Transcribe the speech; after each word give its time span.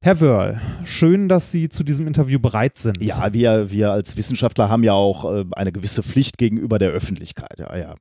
Herr 0.00 0.20
Wörl, 0.20 0.60
schön, 0.84 1.28
dass 1.28 1.50
Sie 1.50 1.68
zu 1.68 1.82
diesem 1.82 2.06
Interview 2.06 2.38
bereit 2.38 2.78
sind. 2.78 3.02
Ja, 3.02 3.32
wir, 3.32 3.70
wir 3.72 3.90
als 3.90 4.16
Wissenschaftler 4.16 4.68
haben 4.68 4.84
ja 4.84 4.92
auch 4.92 5.24
äh, 5.34 5.44
eine 5.52 5.72
gewisse 5.72 6.04
Pflicht 6.04 6.38
gegenüber 6.38 6.78
der 6.78 6.90
Öffentlichkeit. 6.90 7.58
Ja, 7.58 7.76
ja. 7.76 7.94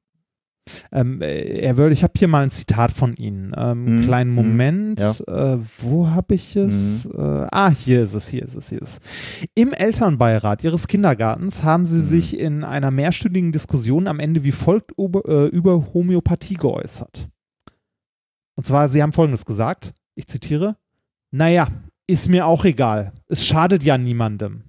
Ähm, 0.92 1.22
äh, 1.24 1.64
Herr 1.66 1.78
Wörl, 1.78 1.92
ich 1.92 2.04
habe 2.04 2.14
hier 2.16 2.28
mal 2.28 2.44
ein 2.44 2.52
Zitat 2.52 2.92
von 2.92 3.14
Ihnen. 3.16 3.52
Ähm, 3.58 4.02
Mhm, 4.02 4.04
Kleinen 4.04 4.30
mhm, 4.30 4.36
Moment. 4.36 5.00
ja. 5.00 5.12
Äh, 5.56 5.58
wo 5.80 6.10
habe 6.10 6.36
ich 6.36 6.56
es? 6.56 7.06
Mhm. 7.06 7.14
Äh, 7.20 7.48
ah, 7.52 7.70
hier 7.72 8.04
ist 8.04 8.14
es, 8.14 8.28
hier 8.28 8.44
ist 8.44 8.54
es, 8.56 8.70
hier 8.70 8.82
ist 8.82 9.00
es. 9.02 9.48
Im 9.56 9.74
Elternbeirat 9.74 10.64
Ihres 10.64 10.88
Kindergartens 10.88 11.64
haben 11.64 11.86
Sie 11.88 11.98
Mhm. 11.98 12.02
sich 12.02 12.40
in 12.40 12.64
einer 12.64 12.92
mehrstündigen 12.92 13.52
Diskussion 13.52 14.08
am 14.08 14.20
Ende 14.20 14.44
wie 14.44 14.52
folgt 14.52 14.92
über, 15.00 15.26
äh, 15.28 15.48
über 15.48 15.94
Homöopathie 15.96 16.56
geäußert. 16.56 17.28
Und 18.56 18.66
zwar, 18.66 18.88
Sie 18.88 19.02
haben 19.02 19.14
Folgendes 19.14 19.46
gesagt, 19.46 19.94
ich 20.16 20.28
zitiere, 20.28 20.76
naja, 21.32 21.68
ist 22.08 22.30
mir 22.30 22.46
auch 22.46 22.66
egal. 22.66 23.12
Es 23.28 23.46
schadet 23.46 23.84
ja 23.84 23.98
niemandem. 23.98 24.64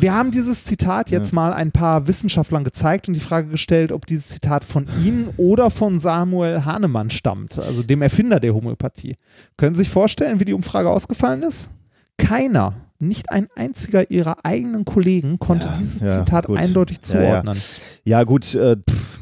Wir 0.00 0.12
haben 0.12 0.32
dieses 0.32 0.64
Zitat 0.64 1.08
jetzt 1.08 1.32
mal 1.32 1.52
ein 1.52 1.70
paar 1.70 2.08
Wissenschaftlern 2.08 2.64
gezeigt 2.64 3.06
und 3.06 3.14
die 3.14 3.20
Frage 3.20 3.48
gestellt, 3.48 3.92
ob 3.92 4.06
dieses 4.06 4.28
Zitat 4.28 4.64
von 4.64 4.86
Ihnen 5.04 5.28
oder 5.36 5.70
von 5.70 6.00
Samuel 6.00 6.64
Hahnemann 6.64 7.10
stammt, 7.10 7.58
also 7.58 7.82
dem 7.84 8.02
Erfinder 8.02 8.40
der 8.40 8.54
Homöopathie. 8.54 9.16
Können 9.56 9.74
Sie 9.74 9.84
sich 9.84 9.88
vorstellen, 9.88 10.40
wie 10.40 10.44
die 10.44 10.52
Umfrage 10.52 10.90
ausgefallen 10.90 11.44
ist? 11.44 11.70
Keiner, 12.18 12.74
nicht 12.98 13.30
ein 13.30 13.46
einziger 13.54 14.10
Ihrer 14.10 14.44
eigenen 14.44 14.84
Kollegen 14.84 15.38
konnte 15.38 15.66
Ja, 15.68 15.76
dieses 15.78 16.00
ja, 16.00 16.10
Zitat 16.18 16.46
gut. 16.46 16.58
eindeutig 16.58 16.98
Ja, 17.12 17.20
ja. 17.20 17.28
zuordnen. 17.30 17.62
Ja, 18.04 18.24
gut, 18.24 18.54
äh, 18.56 18.76
pff, 18.76 19.17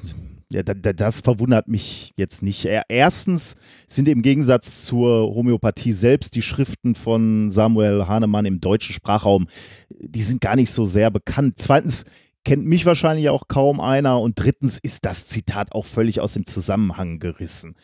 ja, 0.51 0.63
da, 0.63 0.75
da, 0.75 0.93
das 0.93 1.21
verwundert 1.21 1.69
mich 1.69 2.13
jetzt 2.17 2.43
nicht. 2.43 2.65
Er- 2.67 2.85
Erstens 2.89 3.57
sind 3.87 4.09
im 4.09 4.23
Gegensatz 4.23 4.85
zur 4.85 5.35
Homöopathie 5.35 5.93
selbst 5.93 6.35
die 6.37 6.43
Schriften 6.43 6.95
von 6.95 7.51
Samuel 7.51 8.07
Hahnemann 8.07 8.47
im 8.47 8.61
deutschen 8.61 8.95
Sprachraum, 8.95 9.47
die 9.91 10.23
sind 10.23 10.41
gar 10.41 10.57
nicht 10.57 10.71
so 10.71 10.85
sehr 10.85 11.11
bekannt. 11.11 11.55
Zweitens 11.57 12.05
kennt 12.45 12.65
mich 12.65 12.87
wahrscheinlich 12.87 13.29
auch 13.29 13.49
kaum 13.49 13.81
einer 13.81 14.21
und 14.21 14.39
drittens 14.39 14.79
ist 14.79 15.05
das 15.05 15.27
Zitat 15.27 15.73
auch 15.73 15.85
völlig 15.85 16.21
aus 16.21 16.35
dem 16.35 16.47
Zusammenhang 16.47 17.19
gerissen. 17.19 17.75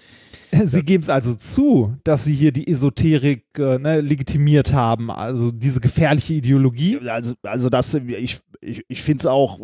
Sie 0.64 0.82
geben 0.82 1.02
es 1.02 1.08
also 1.08 1.34
zu, 1.34 1.96
dass 2.04 2.24
Sie 2.24 2.34
hier 2.34 2.52
die 2.52 2.68
Esoterik 2.70 3.44
äh, 3.58 3.78
ne, 3.78 4.00
legitimiert 4.02 4.72
haben, 4.72 5.10
also 5.10 5.50
diese 5.50 5.80
gefährliche 5.80 6.34
Ideologie. 6.34 6.98
Also, 7.08 7.34
also 7.42 7.70
das, 7.70 7.94
ich, 7.94 8.38
ich, 8.60 8.84
ich 8.86 9.02
finde 9.02 9.22
es 9.22 9.26
auch, 9.26 9.58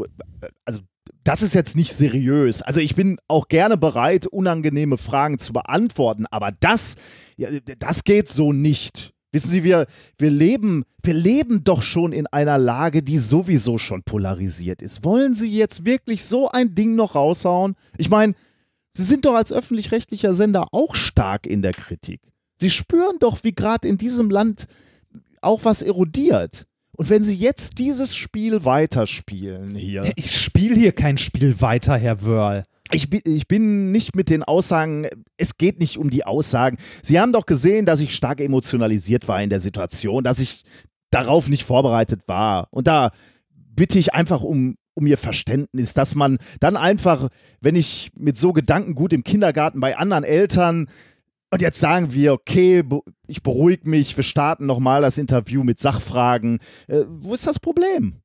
also 0.64 0.80
das 1.24 1.42
ist 1.42 1.54
jetzt 1.54 1.76
nicht 1.76 1.92
seriös. 1.92 2.62
Also 2.62 2.80
ich 2.80 2.94
bin 2.94 3.18
auch 3.28 3.48
gerne 3.48 3.76
bereit, 3.76 4.26
unangenehme 4.26 4.98
Fragen 4.98 5.38
zu 5.38 5.52
beantworten, 5.52 6.26
aber 6.30 6.52
das, 6.60 6.96
ja, 7.36 7.48
das 7.78 8.04
geht 8.04 8.28
so 8.28 8.52
nicht. 8.52 9.12
Wissen 9.30 9.50
Sie, 9.50 9.62
wir, 9.62 9.86
wir, 10.16 10.30
leben, 10.30 10.84
wir 11.02 11.12
leben 11.12 11.62
doch 11.62 11.82
schon 11.82 12.12
in 12.12 12.26
einer 12.28 12.56
Lage, 12.56 13.02
die 13.02 13.18
sowieso 13.18 13.76
schon 13.76 14.02
polarisiert 14.02 14.80
ist. 14.80 15.04
Wollen 15.04 15.34
Sie 15.34 15.50
jetzt 15.50 15.84
wirklich 15.84 16.24
so 16.24 16.48
ein 16.48 16.74
Ding 16.74 16.94
noch 16.94 17.14
raushauen? 17.14 17.74
Ich 17.98 18.08
meine, 18.08 18.34
Sie 18.94 19.04
sind 19.04 19.26
doch 19.26 19.34
als 19.34 19.52
öffentlich-rechtlicher 19.52 20.32
Sender 20.32 20.68
auch 20.72 20.94
stark 20.94 21.46
in 21.46 21.60
der 21.60 21.72
Kritik. 21.72 22.22
Sie 22.56 22.70
spüren 22.70 23.18
doch, 23.20 23.44
wie 23.44 23.52
gerade 23.52 23.86
in 23.86 23.98
diesem 23.98 24.30
Land 24.30 24.66
auch 25.42 25.64
was 25.64 25.82
erodiert. 25.82 26.66
Und 26.98 27.10
wenn 27.10 27.22
Sie 27.22 27.36
jetzt 27.36 27.78
dieses 27.78 28.16
Spiel 28.16 28.64
weiterspielen 28.64 29.76
hier. 29.76 30.10
Ich 30.16 30.36
spiele 30.36 30.74
hier 30.74 30.90
kein 30.90 31.16
Spiel 31.16 31.60
weiter, 31.60 31.96
Herr 31.96 32.24
Wörl. 32.24 32.64
Ich 32.90 33.08
bin, 33.08 33.20
ich 33.24 33.46
bin 33.46 33.92
nicht 33.92 34.16
mit 34.16 34.30
den 34.30 34.42
Aussagen, 34.42 35.06
es 35.36 35.58
geht 35.58 35.78
nicht 35.78 35.96
um 35.96 36.10
die 36.10 36.24
Aussagen. 36.24 36.76
Sie 37.02 37.20
haben 37.20 37.32
doch 37.32 37.46
gesehen, 37.46 37.86
dass 37.86 38.00
ich 38.00 38.16
stark 38.16 38.40
emotionalisiert 38.40 39.28
war 39.28 39.40
in 39.40 39.48
der 39.48 39.60
Situation, 39.60 40.24
dass 40.24 40.40
ich 40.40 40.64
darauf 41.10 41.48
nicht 41.48 41.62
vorbereitet 41.62 42.22
war. 42.26 42.66
Und 42.72 42.88
da 42.88 43.12
bitte 43.54 44.00
ich 44.00 44.14
einfach 44.14 44.42
um, 44.42 44.74
um 44.94 45.06
Ihr 45.06 45.18
Verständnis, 45.18 45.94
dass 45.94 46.16
man 46.16 46.38
dann 46.58 46.76
einfach, 46.76 47.28
wenn 47.60 47.76
ich 47.76 48.10
mit 48.16 48.36
so 48.36 48.52
Gedanken 48.52 48.96
gut 48.96 49.12
im 49.12 49.22
Kindergarten 49.22 49.78
bei 49.78 49.96
anderen 49.96 50.24
Eltern 50.24 50.88
und 51.50 51.62
jetzt 51.62 51.80
sagen 51.80 52.12
wir, 52.12 52.32
okay, 52.32 52.84
ich 53.26 53.42
beruhige 53.42 53.88
mich, 53.88 54.16
wir 54.16 54.24
starten 54.24 54.66
nochmal 54.66 55.02
das 55.02 55.18
Interview 55.18 55.64
mit 55.64 55.78
Sachfragen. 55.80 56.58
Äh, 56.88 57.04
wo 57.08 57.34
ist 57.34 57.46
das 57.46 57.58
Problem? 57.58 58.20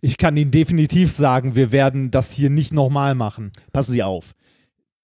Ich 0.00 0.18
kann 0.18 0.36
Ihnen 0.36 0.50
definitiv 0.50 1.10
sagen, 1.10 1.54
wir 1.54 1.72
werden 1.72 2.10
das 2.10 2.32
hier 2.32 2.50
nicht 2.50 2.72
nochmal 2.72 3.14
machen. 3.14 3.52
Passen 3.72 3.92
Sie 3.92 4.02
auf. 4.02 4.32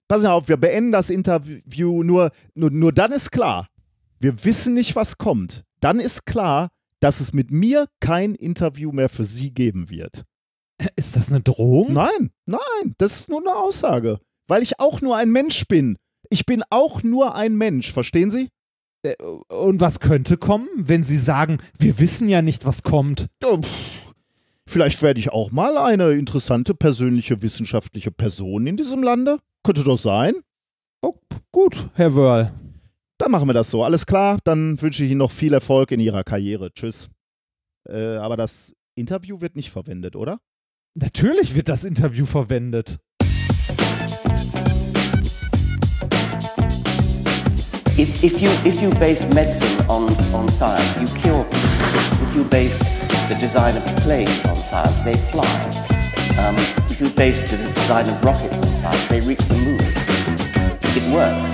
Passen 0.09 0.23
Sie 0.23 0.31
auf, 0.31 0.49
wir 0.49 0.57
beenden 0.57 0.93
das 0.93 1.09
Interview, 1.11 2.03
nur, 2.03 2.31
nur, 2.55 2.71
nur 2.71 2.93
dann 2.93 3.13
ist 3.13 3.31
klar, 3.31 3.69
wir 4.19 4.45
wissen 4.45 4.75
nicht, 4.75 4.97
was 4.97 5.19
kommt. 5.19 5.65
Dann 5.81 6.01
ist 6.01 6.27
klar, 6.27 6.69
dass 7.01 7.21
es 7.21 7.33
mit 7.33 7.51
mir 7.51 7.87
kein 8.01 8.35
Interview 8.35 8.93
mehr 8.93 9.09
für 9.09 9.25
Sie 9.25 9.53
geben 9.53 9.89
wird. 9.89 10.25
Ist 10.97 11.17
das 11.17 11.31
eine 11.31 11.41
Drohung? 11.41 11.93
Nein, 11.93 12.31
nein, 12.47 12.95
das 12.99 13.21
ist 13.21 13.29
nur 13.29 13.41
eine 13.41 13.57
Aussage. 13.57 14.19
Weil 14.47 14.63
ich 14.63 14.79
auch 14.81 15.01
nur 15.01 15.17
ein 15.17 15.31
Mensch 15.31 15.67
bin. 15.67 15.97
Ich 16.31 16.47
bin 16.47 16.63
auch 16.71 17.03
nur 17.03 17.35
ein 17.35 17.57
Mensch, 17.57 17.93
verstehen 17.93 18.31
Sie? 18.31 18.49
Äh, 19.03 19.15
Und 19.49 19.81
was 19.81 20.01
könnte 20.01 20.37
kommen, 20.37 20.69
wenn 20.77 21.03
Sie 21.03 21.19
sagen, 21.19 21.59
wir 21.77 21.99
wissen 21.99 22.29
ja 22.29 22.41
nicht, 22.41 22.65
was 22.65 22.83
kommt? 22.83 23.27
Vielleicht 24.67 25.03
werde 25.03 25.19
ich 25.19 25.31
auch 25.33 25.51
mal 25.51 25.77
eine 25.77 26.13
interessante 26.13 26.75
persönliche 26.75 27.43
wissenschaftliche 27.43 28.13
Person 28.13 28.69
in 28.69 28.77
diesem 28.77 29.03
Lande. 29.03 29.39
Könnte 29.65 29.83
doch 29.83 29.99
sein. 29.99 30.35
Oh, 31.03 31.15
gut, 31.51 31.91
Herr 31.95 32.15
Wörl. 32.15 32.53
Dann 33.19 33.33
machen 33.33 33.49
wir 33.49 33.53
das 33.53 33.69
so. 33.69 33.83
Alles 33.83 34.07
klar, 34.07 34.39
dann 34.45 34.81
wünsche 34.81 35.05
ich 35.05 35.11
Ihnen 35.11 35.19
noch 35.19 35.33
viel 35.33 35.53
Erfolg 35.53 35.91
in 35.91 36.01
Ihrer 36.01 36.23
Karriere. 36.23 36.73
Tschüss. 36.73 37.09
Äh, 37.89 38.17
aber 38.17 38.37
das 38.37 38.75
Interview 38.95 39.41
wird 39.41 39.57
nicht 39.57 39.71
verwendet, 39.71 40.15
oder? 40.15 40.39
Natürlich 40.95 41.55
wird 41.57 41.69
das 41.69 41.85
Interview 41.85 42.25
verwendet. 42.25 42.99
If, 48.01 48.25
if 48.25 48.41
you 48.41 48.49
if 48.65 48.81
you 48.81 48.89
base 48.99 49.29
medicine 49.35 49.79
on, 49.87 50.17
on 50.33 50.49
science, 50.49 50.99
you 50.99 51.07
cure 51.21 51.45
people. 51.45 51.69
If 52.25 52.35
you 52.35 52.45
base 52.45 52.79
the 53.29 53.35
design 53.35 53.77
of 53.77 53.85
planes 53.97 54.43
on 54.47 54.57
science, 54.57 55.05
they 55.05 55.17
fly. 55.29 55.45
Um, 56.39 56.57
if 56.89 56.99
you 56.99 57.11
base 57.11 57.43
the 57.51 57.59
design 57.59 58.09
of 58.09 58.25
rockets 58.25 58.55
on 58.55 58.67
science, 58.69 59.07
they 59.09 59.21
reach 59.21 59.47
the 59.49 59.57
moon. 59.57 59.81
It 60.97 61.13
works, 61.13 61.53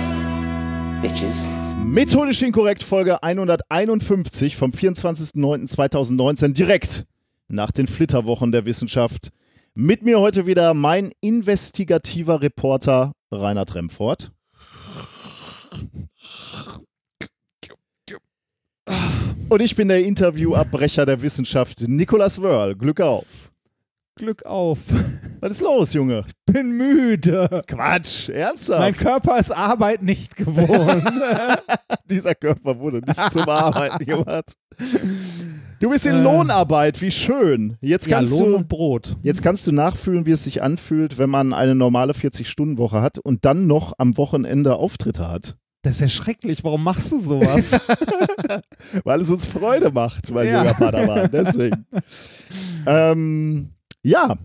bitches. 1.01 1.43
Methodisch 1.83 2.41
inkorrekt 2.41 2.81
Folge 2.81 3.21
151 3.21 4.55
vom 4.55 4.71
24.09.2019 4.71 6.53
direkt 6.53 7.05
nach 7.49 7.73
den 7.73 7.87
Flitterwochen 7.87 8.53
der 8.53 8.65
Wissenschaft. 8.65 9.31
Mit 9.75 10.03
mir 10.03 10.21
heute 10.21 10.45
wieder 10.45 10.73
mein 10.73 11.11
investigativer 11.19 12.41
Reporter 12.41 13.11
Reinhard 13.31 13.75
Remfort. 13.75 14.31
Und 19.49 19.61
ich 19.61 19.75
bin 19.75 19.87
der 19.87 20.03
Interviewabbrecher 20.03 21.05
der 21.05 21.21
Wissenschaft, 21.21 21.81
Nikolas 21.87 22.41
Wörl. 22.41 22.75
Glück 22.75 22.99
auf. 22.99 23.51
Glück 24.17 24.45
auf. 24.45 24.79
Was 25.39 25.51
ist 25.51 25.61
los, 25.61 25.93
Junge? 25.93 26.25
Bin 26.45 26.71
müde. 26.71 27.61
Quatsch, 27.67 28.29
ernsthaft? 28.29 28.79
Mein 28.79 28.95
Körper 28.97 29.39
ist 29.39 29.51
Arbeit 29.51 30.01
nicht 30.01 30.35
gewohnt. 30.35 31.03
Dieser 32.09 32.35
Körper 32.35 32.79
wurde 32.79 33.01
nicht 33.05 33.31
zum 33.31 33.47
Arbeiten 33.47 34.05
gemacht. 34.05 34.53
Du 35.79 35.89
bist 35.91 36.07
in 36.07 36.23
Lohnarbeit, 36.23 36.99
wie 37.01 37.11
schön. 37.11 37.77
Jetzt 37.79 38.07
Äh. 38.07 38.11
ja, 38.11 38.17
kannst 38.17 38.37
Lohn 38.39 38.49
du 38.49 38.55
und 38.57 38.67
Brot. 38.67 39.15
Jetzt 39.21 39.43
kannst 39.43 39.65
du 39.67 39.71
nachfühlen, 39.71 40.25
wie 40.25 40.31
es 40.31 40.43
sich 40.43 40.63
anfühlt, 40.63 41.19
wenn 41.19 41.29
man 41.29 41.53
eine 41.53 41.75
normale 41.75 42.13
40-Stunden-Woche 42.13 43.01
hat 43.01 43.19
und 43.19 43.45
dann 43.45 43.67
noch 43.67 43.93
am 43.97 44.17
Wochenende 44.17 44.75
Auftritte 44.75 45.29
hat. 45.29 45.55
Das 45.87 45.95
ist 45.95 46.01
ja 46.01 46.07
schrecklich. 46.09 46.65
Warum 46.65 46.83
machst 46.83 47.13
du 47.13 47.19
sowas? 47.19 47.71
Weil 49.05 49.21
es 49.21 49.31
uns 49.31 49.45
Freude 49.45 49.89
macht, 49.89 50.29
mein 50.31 50.47
Ja. 50.47 50.61
junger 50.63 50.73
Padawan. 50.73 51.29
Deswegen. 51.31 51.85
ähm, 52.85 53.69
ja, 54.03 54.37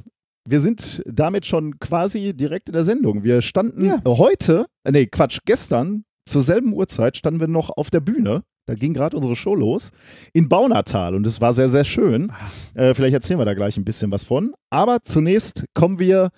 wir 0.49 0.61
sind 0.61 1.03
damit 1.05 1.45
schon 1.45 1.81
quasi 1.81 2.33
direkt 2.37 2.69
in 2.69 2.75
der 2.75 2.85
Sendung. 2.85 3.25
Wir 3.25 3.43
standen 3.43 3.87
Ja. 3.87 4.01
heute, 4.07 4.67
äh, 4.85 4.93
nee, 4.93 5.07
Quatsch, 5.07 5.39
gestern 5.45 6.05
zur 6.27 6.43
selben 6.43 6.73
Uhrzeit 6.75 7.17
standen 7.17 7.41
wir 7.41 7.49
noch 7.49 7.71
auf 7.71 7.91
der 7.91 8.01
Bühne. 8.01 8.45
Da 8.67 8.75
ging 8.77 8.95
gerade 8.95 9.17
unsere 9.17 9.35
Show 9.35 9.57
los 9.57 9.91
in 10.33 10.49
Baunatal 10.49 11.17
und 11.17 11.27
es 11.27 11.41
war 11.41 11.53
sehr, 11.55 11.69
sehr 11.71 11.85
schön. 11.85 12.31
Äh, 12.75 12.95
vielleicht 12.95 13.15
erzählen 13.15 13.41
wir 13.41 13.45
da 13.47 13.55
gleich 13.55 13.77
ein 13.77 13.85
bisschen 13.85 14.13
was 14.13 14.23
von. 14.23 14.55
Aber 14.71 15.03
zunächst 15.03 15.65
kommen 15.75 15.99
wir 15.99 16.31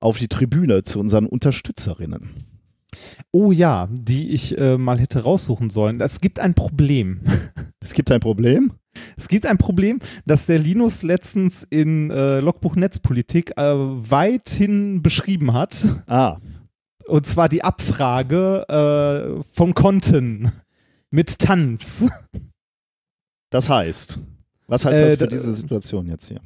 auf 0.00 0.16
die 0.16 0.28
Tribüne 0.28 0.84
zu 0.84 1.00
unseren 1.00 1.26
Unterstützerinnen. 1.26 2.51
Oh 3.30 3.52
ja, 3.52 3.88
die 3.92 4.30
ich 4.30 4.56
äh, 4.58 4.76
mal 4.78 4.98
hätte 5.00 5.22
raussuchen 5.22 5.70
sollen. 5.70 6.00
Es 6.00 6.20
gibt 6.20 6.38
ein 6.38 6.54
Problem. 6.54 7.20
Es 7.84 7.94
gibt 7.94 8.12
ein 8.12 8.20
Problem. 8.20 8.74
Es 9.16 9.26
gibt 9.26 9.44
ein 9.44 9.58
Problem, 9.58 9.98
das 10.24 10.46
der 10.46 10.60
Linus 10.60 11.02
letztens 11.02 11.64
in 11.68 12.12
äh, 12.12 12.38
Logbuch 12.38 12.76
Netzpolitik 12.76 13.56
äh, 13.56 13.62
weithin 13.74 15.02
beschrieben 15.02 15.52
hat. 15.52 15.88
Ah, 16.06 16.38
Und 17.08 17.26
zwar 17.26 17.48
die 17.48 17.64
Abfrage 17.64 18.64
äh, 18.68 19.42
von 19.52 19.74
Konten. 19.74 20.52
Mit 21.10 21.40
Tanz. 21.40 22.04
Das 23.50 23.68
heißt, 23.68 24.20
was 24.68 24.84
heißt 24.84 25.00
Äh, 25.00 25.04
das 25.06 25.12
für 25.16 25.24
da- 25.24 25.30
diese 25.30 25.52
Situation 25.52 26.06
jetzt 26.06 26.28
hier? 26.28 26.40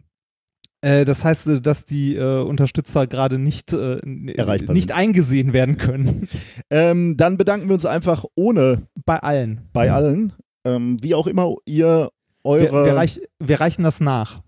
Äh, 0.86 1.04
das 1.04 1.24
heißt, 1.24 1.48
äh, 1.48 1.60
dass 1.60 1.84
die 1.84 2.14
äh, 2.14 2.42
Unterstützer 2.42 3.08
gerade 3.08 3.40
nicht, 3.40 3.72
äh, 3.72 3.98
nicht 4.04 4.92
eingesehen 4.92 5.52
werden 5.52 5.78
können. 5.78 6.28
Ähm, 6.70 7.16
dann 7.16 7.36
bedanken 7.36 7.68
wir 7.68 7.74
uns 7.74 7.86
einfach 7.86 8.24
ohne 8.36 8.86
Bei 9.04 9.18
allen. 9.18 9.68
bei 9.72 9.90
allen, 9.90 10.32
ähm, 10.64 10.98
wie 11.02 11.14
auch 11.14 11.26
immer 11.26 11.56
ihr 11.64 12.10
Wir, 12.44 12.72
eure. 12.72 12.84
wir, 12.84 12.96
reich, 12.96 13.20
wir 13.40 13.60
reichen 13.60 13.82
das 13.82 13.98
nach. 13.98 14.40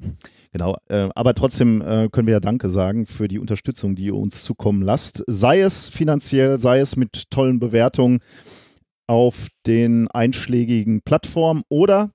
Genau, 0.53 0.77
äh, 0.89 1.09
aber 1.15 1.35
trotzdem 1.35 1.83
äh, 1.83 2.09
können 2.09 2.29
wir 2.29 2.35
ja 2.35 2.41
Danke 2.41 2.69
sagen 2.69 3.07
für 3.07 3.27
die 3.27 3.41
Unterstützung, 3.41 3.97
die 3.97 4.07
ihr 4.07 4.15
uns 4.15 4.45
zukommen 4.45 4.83
lasst. 4.83 5.25
Sei 5.27 5.61
es 5.61 5.89
finanziell, 5.89 6.61
sei 6.61 6.79
es 6.79 6.95
mit 6.95 7.31
tollen 7.31 7.59
Bewertungen 7.59 8.21
auf 9.09 9.49
den 9.67 10.07
einschlägigen 10.09 11.01
Plattformen 11.03 11.63
oder 11.69 12.13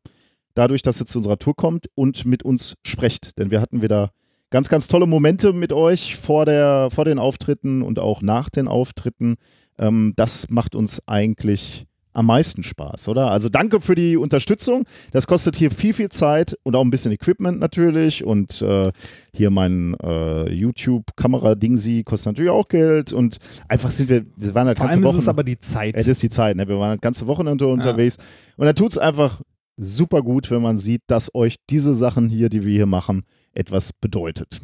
dadurch, 0.54 0.82
dass 0.82 1.00
ihr 1.02 1.06
zu 1.06 1.20
unserer 1.20 1.38
Tour 1.38 1.56
kommt 1.56 1.88
und 1.96 2.26
mit 2.26 2.44
uns 2.44 2.76
sprecht. 2.84 3.38
Denn 3.38 3.52
wir 3.52 3.62
hatten 3.62 3.82
wieder 3.82 4.12
ganz, 4.50 4.70
ganz 4.70 4.88
tolle 4.88 5.08
Momente 5.08 5.52
mit 5.52 5.74
euch 5.74 6.16
vor, 6.16 6.46
der, 6.46 6.90
vor 6.92 7.06
den 7.06 7.20
Auftritten 7.20 7.82
und 7.82 8.00
auch 8.00 8.22
nach 8.22 8.50
den 8.50 8.68
Auftritten. 8.68 9.36
Ähm, 9.80 10.14
das 10.16 10.50
macht 10.50 10.76
uns 10.76 11.02
eigentlich 11.08 11.88
am 12.14 12.28
meisten 12.28 12.64
Spaß, 12.64 13.08
oder? 13.08 13.32
Also 13.32 13.50
danke 13.50 13.82
für 13.82 13.96
die 13.96 14.18
Unterstützung. 14.18 14.86
Das 15.12 15.28
kostet 15.28 15.56
hier 15.56 15.72
viel, 15.72 15.94
viel 15.94 16.10
Zeit 16.10 16.56
und 16.64 16.76
auch 16.76 16.84
ein 16.84 16.92
bisschen 16.92 17.12
Equipment 17.12 17.60
natürlich. 17.60 18.24
Und 18.24 18.62
äh, 18.62 18.92
hier 19.34 19.50
mein 19.50 19.96
äh, 20.02 20.52
YouTube-Kamera-Dingsi 20.52 22.04
kostet 22.04 22.28
natürlich 22.28 22.52
auch 22.52 22.68
Geld. 22.68 23.14
Und 23.14 23.38
einfach 23.68 23.92
sind 23.92 24.10
wir, 24.10 24.26
wir 24.36 24.54
waren 24.54 24.68
halt 24.68 24.78
Vor 24.78 24.86
ganze 24.86 24.98
allem 24.98 25.04
ist 25.04 25.14
Wochen. 25.14 25.20
es 25.20 25.28
aber 25.28 25.44
die 25.44 25.60
Zeit. 25.60 25.96
Ja, 25.96 26.02
das 26.02 26.08
ist 26.08 26.24
die 26.24 26.30
Zeit, 26.30 26.56
ne? 26.56 26.68
Wir 26.68 26.78
waren 26.78 26.98
das 26.98 27.02
ganze 27.02 27.28
Wochenende 27.28 27.68
unterwegs. 27.68 28.18
Und 28.58 28.68
da 28.68 28.74
tut 28.74 28.92
es 28.92 28.98
einfach 29.00 29.42
super 29.78 30.22
gut, 30.22 30.52
wenn 30.52 30.62
man 30.62 30.78
sieht, 30.78 31.02
dass 31.08 31.34
euch 31.36 31.58
diese 31.70 31.96
Sachen 31.96 32.30
hier, 32.30 32.50
die 32.50 32.64
wir 32.64 32.72
hier 32.72 32.86
machen, 32.86 33.24
etwas 33.54 33.94
bedeutet. 33.94 34.62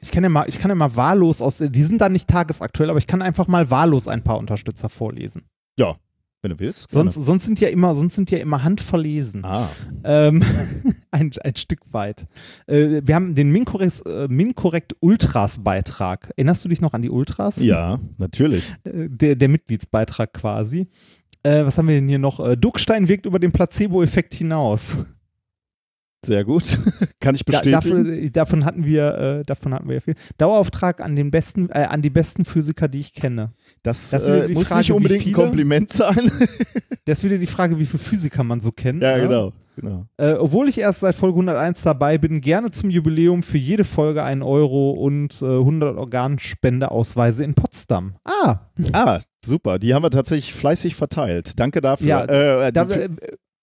Ich 0.00 0.10
kann 0.10 0.22
ja 0.22 0.28
mal, 0.28 0.46
ich 0.48 0.58
kann 0.58 0.70
ja 0.70 0.74
mal 0.74 0.94
wahllos 0.96 1.40
aus, 1.40 1.58
die 1.58 1.82
sind 1.82 2.00
dann 2.00 2.12
nicht 2.12 2.28
tagesaktuell, 2.28 2.90
aber 2.90 2.98
ich 2.98 3.06
kann 3.06 3.22
einfach 3.22 3.48
mal 3.48 3.70
wahllos 3.70 4.06
ein 4.06 4.22
paar 4.22 4.38
Unterstützer 4.38 4.90
vorlesen. 4.90 5.44
Wenn 6.42 6.50
du 6.50 6.58
willst. 6.58 6.90
Sonst, 6.90 7.14
sonst 7.14 7.46
sind 7.46 7.58
ja 7.58 7.68
immer, 7.68 7.96
sonst 7.96 8.16
sind 8.16 8.30
ja 8.30 8.36
immer 8.36 8.62
handverlesen. 8.62 9.46
Ah, 9.46 9.66
Ähm, 10.04 10.44
ein, 11.10 11.32
ein 11.42 11.56
Stück 11.56 11.80
weit. 11.90 12.26
Äh, 12.66 13.00
wir 13.02 13.14
haben 13.14 13.34
den 13.34 13.50
Minkorrekt, 13.50 14.02
äh, 14.06 14.28
Minkorrekt 14.28 14.94
Ultras 15.00 15.64
Beitrag. 15.64 16.30
Erinnerst 16.36 16.62
du 16.62 16.68
dich 16.68 16.82
noch 16.82 16.92
an 16.92 17.00
die 17.00 17.08
Ultras? 17.08 17.56
ja, 17.62 17.98
natürlich. 18.18 18.74
Äh, 18.84 19.08
der, 19.08 19.36
der 19.36 19.48
Mitgliedsbeitrag 19.48 20.34
quasi. 20.34 20.86
Äh, 21.44 21.64
was 21.64 21.78
haben 21.78 21.88
wir 21.88 21.94
denn 21.94 22.08
hier 22.08 22.18
noch? 22.18 22.40
Äh, 22.40 22.56
Duckstein 22.56 23.08
wirkt 23.08 23.26
über 23.26 23.38
den 23.38 23.52
Placebo-Effekt 23.52 24.34
hinaus. 24.34 24.98
Sehr 26.24 26.44
gut. 26.44 26.64
Kann 27.20 27.34
ich 27.34 27.44
Da, 27.44 27.60
bestätigen. 27.60 27.72
davon, 27.72 28.32
davon 28.32 28.64
hatten 28.64 28.84
wir, 28.86 29.14
äh, 29.40 29.44
davon 29.44 29.74
hatten 29.74 29.88
wir 29.88 29.96
ja 29.96 30.00
viel. 30.00 30.14
Dauerauftrag 30.38 31.00
an 31.02 31.16
den 31.16 31.30
besten, 31.30 31.68
äh, 31.68 31.84
an 31.84 32.00
die 32.00 32.10
besten 32.10 32.46
Physiker, 32.46 32.88
die 32.88 33.00
ich 33.00 33.12
kenne. 33.12 33.52
das 33.82 34.10
das 34.10 34.24
äh, 34.24 34.48
muss 34.48 34.68
Frage, 34.68 34.78
nicht 34.80 34.92
unbedingt 34.92 35.20
ein 35.20 35.24
viele? 35.24 35.36
Kompliment 35.36 35.92
sein. 35.92 36.30
Das 37.06 37.18
ist 37.18 37.24
wieder 37.24 37.36
die 37.36 37.46
Frage, 37.46 37.78
wie 37.78 37.84
viele 37.84 38.02
Physiker 38.02 38.44
man 38.44 38.60
so 38.60 38.72
kennt. 38.72 39.02
ja, 39.02 39.18
ne? 39.18 39.24
genau. 39.24 39.52
Genau. 39.74 40.06
Äh, 40.16 40.32
obwohl 40.34 40.68
ich 40.68 40.78
erst 40.78 41.00
seit 41.00 41.14
Folge 41.14 41.36
101 41.36 41.82
dabei 41.82 42.18
bin, 42.18 42.40
gerne 42.40 42.70
zum 42.70 42.90
Jubiläum 42.90 43.42
für 43.42 43.58
jede 43.58 43.84
Folge 43.84 44.22
einen 44.22 44.42
Euro 44.42 44.90
und 44.92 45.40
äh, 45.42 45.44
100 45.44 45.96
Organspendeausweise 45.96 47.44
in 47.44 47.54
Potsdam. 47.54 48.16
Ah, 48.24 48.60
Ah, 48.92 49.20
super. 49.44 49.78
Die 49.78 49.94
haben 49.94 50.02
wir 50.02 50.10
tatsächlich 50.10 50.52
fleißig 50.54 50.94
verteilt. 50.94 51.58
Danke 51.58 51.80
dafür. 51.80 52.06
Ja, 52.06 52.24
äh, 52.24 52.72
da, 52.72 52.82
äh, 52.84 53.08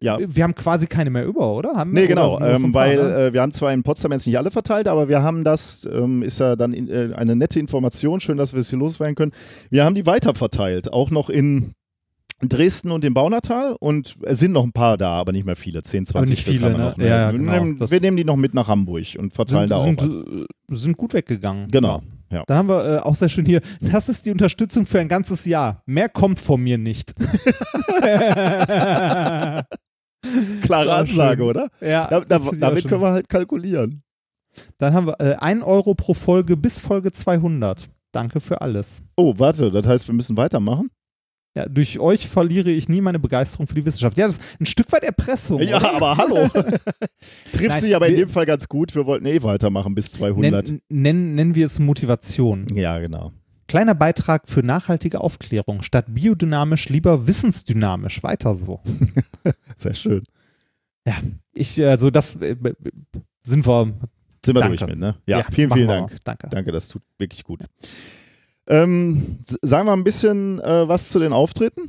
ja. 0.01 0.17
wir 0.19 0.43
haben 0.43 0.55
quasi 0.55 0.87
keine 0.87 1.09
mehr 1.09 1.25
über, 1.25 1.53
oder? 1.53 1.75
Haben 1.75 1.93
wir? 1.93 2.01
Nee, 2.01 2.07
genau, 2.07 2.39
ähm, 2.39 2.73
weil 2.73 2.95
ne? 2.95 3.25
äh, 3.27 3.33
wir 3.33 3.41
haben 3.41 3.51
zwar 3.51 3.71
in 3.71 3.83
Potsdam 3.83 4.11
jetzt 4.11 4.25
nicht 4.25 4.37
alle 4.37 4.51
verteilt, 4.51 4.87
aber 4.87 5.07
wir 5.07 5.21
haben 5.21 5.43
das, 5.43 5.87
ähm, 5.91 6.23
ist 6.23 6.39
ja 6.39 6.55
dann 6.55 6.73
in, 6.73 6.89
äh, 6.89 7.13
eine 7.15 7.35
nette 7.35 7.59
Information, 7.59 8.19
schön, 8.19 8.37
dass 8.37 8.53
wir 8.53 8.61
es 8.61 8.69
hier 8.69 8.79
loswerden 8.79 9.15
können. 9.15 9.31
Wir 9.69 9.85
haben 9.85 9.95
die 9.95 10.05
weiterverteilt, 10.05 10.91
auch 10.91 11.11
noch 11.11 11.29
in 11.29 11.73
Dresden 12.49 12.91
und 12.91 13.05
im 13.05 13.13
Baunatal 13.13 13.75
und 13.79 14.15
es 14.23 14.39
sind 14.39 14.51
noch 14.51 14.63
ein 14.63 14.71
paar 14.71 14.97
da, 14.97 15.11
aber 15.11 15.31
nicht 15.31 15.45
mehr 15.45 15.55
viele, 15.55 15.83
10, 15.83 16.05
20 16.05 16.15
Aber 16.15 16.29
nicht 16.29 16.43
viele, 16.43 16.61
wir 16.61 16.77
ne? 16.77 16.77
noch? 16.77 16.97
Ja, 16.97 17.05
ja, 17.05 17.31
wir, 17.31 17.37
genau. 17.39 17.51
nehmen, 17.53 17.77
Das- 17.79 17.91
wir 17.91 18.01
nehmen 18.01 18.17
die 18.17 18.23
noch 18.23 18.35
mit 18.37 18.53
nach 18.53 18.67
Hamburg 18.67 19.05
und 19.17 19.33
verteilen 19.33 19.69
da 19.69 19.75
auch. 19.77 19.83
sind, 19.83 19.99
sind, 20.01 20.47
sind 20.69 20.97
gut 20.97 21.13
weggegangen. 21.13 21.69
Genau, 21.71 22.01
ja. 22.31 22.43
Dann 22.47 22.57
haben 22.57 22.69
wir 22.69 22.85
äh, 22.85 22.97
auch 22.99 23.15
sehr 23.15 23.29
schön 23.29 23.45
hier, 23.45 23.61
das 23.79 24.09
ist 24.09 24.25
die 24.25 24.31
Unterstützung 24.31 24.85
für 24.85 24.99
ein 24.99 25.07
ganzes 25.07 25.45
Jahr. 25.45 25.81
Mehr 25.85 26.09
kommt 26.09 26.39
von 26.39 26.61
mir 26.61 26.77
nicht. 26.77 27.13
Klare 30.61 30.93
Ansage, 30.93 31.43
oder? 31.43 31.69
ja, 31.81 32.07
Da, 32.07 32.19
da, 32.21 32.39
damit 32.59 32.87
können 32.87 33.01
wir 33.01 33.11
halt 33.11 33.27
kalkulieren. 33.29 34.03
Dann 34.77 34.93
haben 34.93 35.07
wir 35.07 35.19
äh, 35.19 35.35
1 35.35 35.63
Euro 35.63 35.95
pro 35.95 36.13
Folge 36.13 36.57
bis 36.57 36.79
Folge 36.79 37.11
200. 37.11 37.89
Danke 38.11 38.39
für 38.41 38.61
alles. 38.61 39.03
Oh, 39.15 39.33
warte, 39.37 39.71
das 39.71 39.87
heißt, 39.87 40.07
wir 40.07 40.15
müssen 40.15 40.35
weitermachen? 40.37 40.89
Ja, 41.53 41.67
durch 41.67 41.99
euch 41.99 42.29
verliere 42.29 42.71
ich 42.71 42.87
nie 42.87 43.01
meine 43.01 43.19
Begeisterung 43.19 43.67
für 43.67 43.75
die 43.75 43.83
Wissenschaft. 43.83 44.17
Ja, 44.17 44.27
das 44.27 44.37
ist 44.37 44.61
ein 44.61 44.65
Stück 44.65 44.89
weit 44.93 45.03
Erpressung. 45.03 45.61
Ja, 45.61 45.77
oder? 45.77 45.95
aber 45.95 46.17
hallo. 46.17 46.47
Trifft 47.51 47.67
Nein, 47.67 47.81
sich 47.81 47.95
aber 47.95 48.07
in 48.07 48.15
dem 48.15 48.29
Fall 48.29 48.45
ganz 48.45 48.69
gut. 48.69 48.95
Wir 48.95 49.05
wollten 49.05 49.25
eh 49.25 49.43
weitermachen 49.43 49.93
bis 49.93 50.11
200. 50.13 50.65
Nennen, 50.65 50.81
nennen, 50.87 51.35
nennen 51.35 51.55
wir 51.55 51.65
es 51.65 51.79
Motivation. 51.79 52.67
Ja, 52.73 52.99
genau. 52.99 53.33
Kleiner 53.67 53.95
Beitrag 53.95 54.47
für 54.47 54.63
nachhaltige 54.63 55.19
Aufklärung. 55.19 55.81
Statt 55.81 56.05
biodynamisch 56.09 56.87
lieber 56.87 57.27
wissensdynamisch. 57.27 58.23
Weiter 58.23 58.55
so. 58.55 58.81
Sehr 59.75 59.93
schön. 59.93 60.23
Ich, 61.53 61.83
also 61.83 62.11
das 62.11 62.35
äh, 62.35 62.55
sind 63.41 63.67
wir. 63.67 63.93
Sind 64.43 64.55
wir 64.55 64.61
Danke. 64.61 64.77
durch 64.77 64.89
mit, 64.89 64.99
ne? 64.99 65.15
Ja, 65.27 65.45
vielen, 65.51 65.69
machen 65.69 65.77
vielen 65.77 65.89
wir 65.89 65.95
Dank. 65.95 66.17
Danke. 66.23 66.49
Danke, 66.49 66.71
das 66.71 66.87
tut 66.87 67.03
wirklich 67.17 67.43
gut. 67.43 67.59
Ähm, 68.67 69.39
sagen 69.61 69.87
wir 69.87 69.93
ein 69.93 70.03
bisschen 70.03 70.59
äh, 70.59 70.87
was 70.87 71.09
zu 71.09 71.19
den 71.19 71.33
Auftritten. 71.33 71.83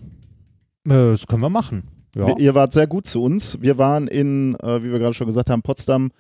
Äh, 0.87 0.89
Das 1.13 1.27
können 1.27 1.43
wir 1.43 1.51
machen. 1.51 1.85
Ja. 2.17 2.27
Wir, 2.27 2.39
ihr 2.39 2.55
wart 2.55 2.73
sehr 2.73 2.87
gut 2.87 3.07
zu 3.07 3.23
uns. 3.23 3.61
Wir 3.63 3.79
waren 3.79 4.07
in, 4.09 4.55
äh, 4.57 4.83
wie 4.83 4.91
wir 4.91 4.99
gerade 4.99 5.15
schon 5.15 5.27
gesagt 5.27 5.49
haben, 5.51 5.63
Potsdam, 5.63 6.11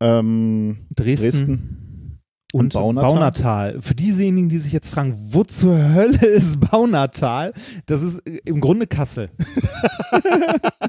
ähm, 0.00 0.86
Dresden, 0.94 1.24
Dresden. 1.30 2.20
und, 2.52 2.62
und 2.64 2.74
Baunatal. 2.74 3.10
Baunatal. 3.12 3.82
Für 3.82 3.94
diejenigen, 3.94 4.48
die 4.50 4.58
sich 4.58 4.72
jetzt 4.72 4.90
fragen, 4.90 5.14
wo 5.30 5.42
zur 5.44 5.94
Hölle 5.94 6.26
ist 6.26 6.60
Baunatal? 6.70 7.52
Das 7.86 8.02
ist 8.02 8.18
äh, 8.26 8.40
im 8.44 8.60
Grunde 8.60 8.86
Kassel. 8.86 9.30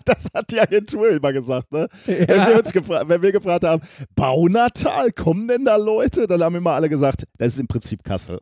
Das 0.06 0.30
hat 0.34 0.52
die 0.52 0.60
Agentur 0.60 1.10
immer 1.10 1.34
gesagt, 1.34 1.72
ne? 1.74 1.88
Wenn, 2.06 2.28
wir 2.28 2.60
uns 2.60 2.74
wenn 2.74 3.22
wir 3.22 3.32
gefragt 3.32 3.66
haben, 3.66 3.82
Baunatal, 4.16 5.12
kommen 5.12 5.48
denn 5.50 5.66
da 5.66 5.76
Leute? 5.76 6.28
Dann 6.28 6.42
haben 6.44 6.56
immer 6.56 6.72
alle 6.72 6.88
gesagt, 6.88 7.26
das 7.38 7.54
ist 7.54 7.60
im 7.60 7.68
Prinzip 7.68 8.04
Kassel. 8.04 8.40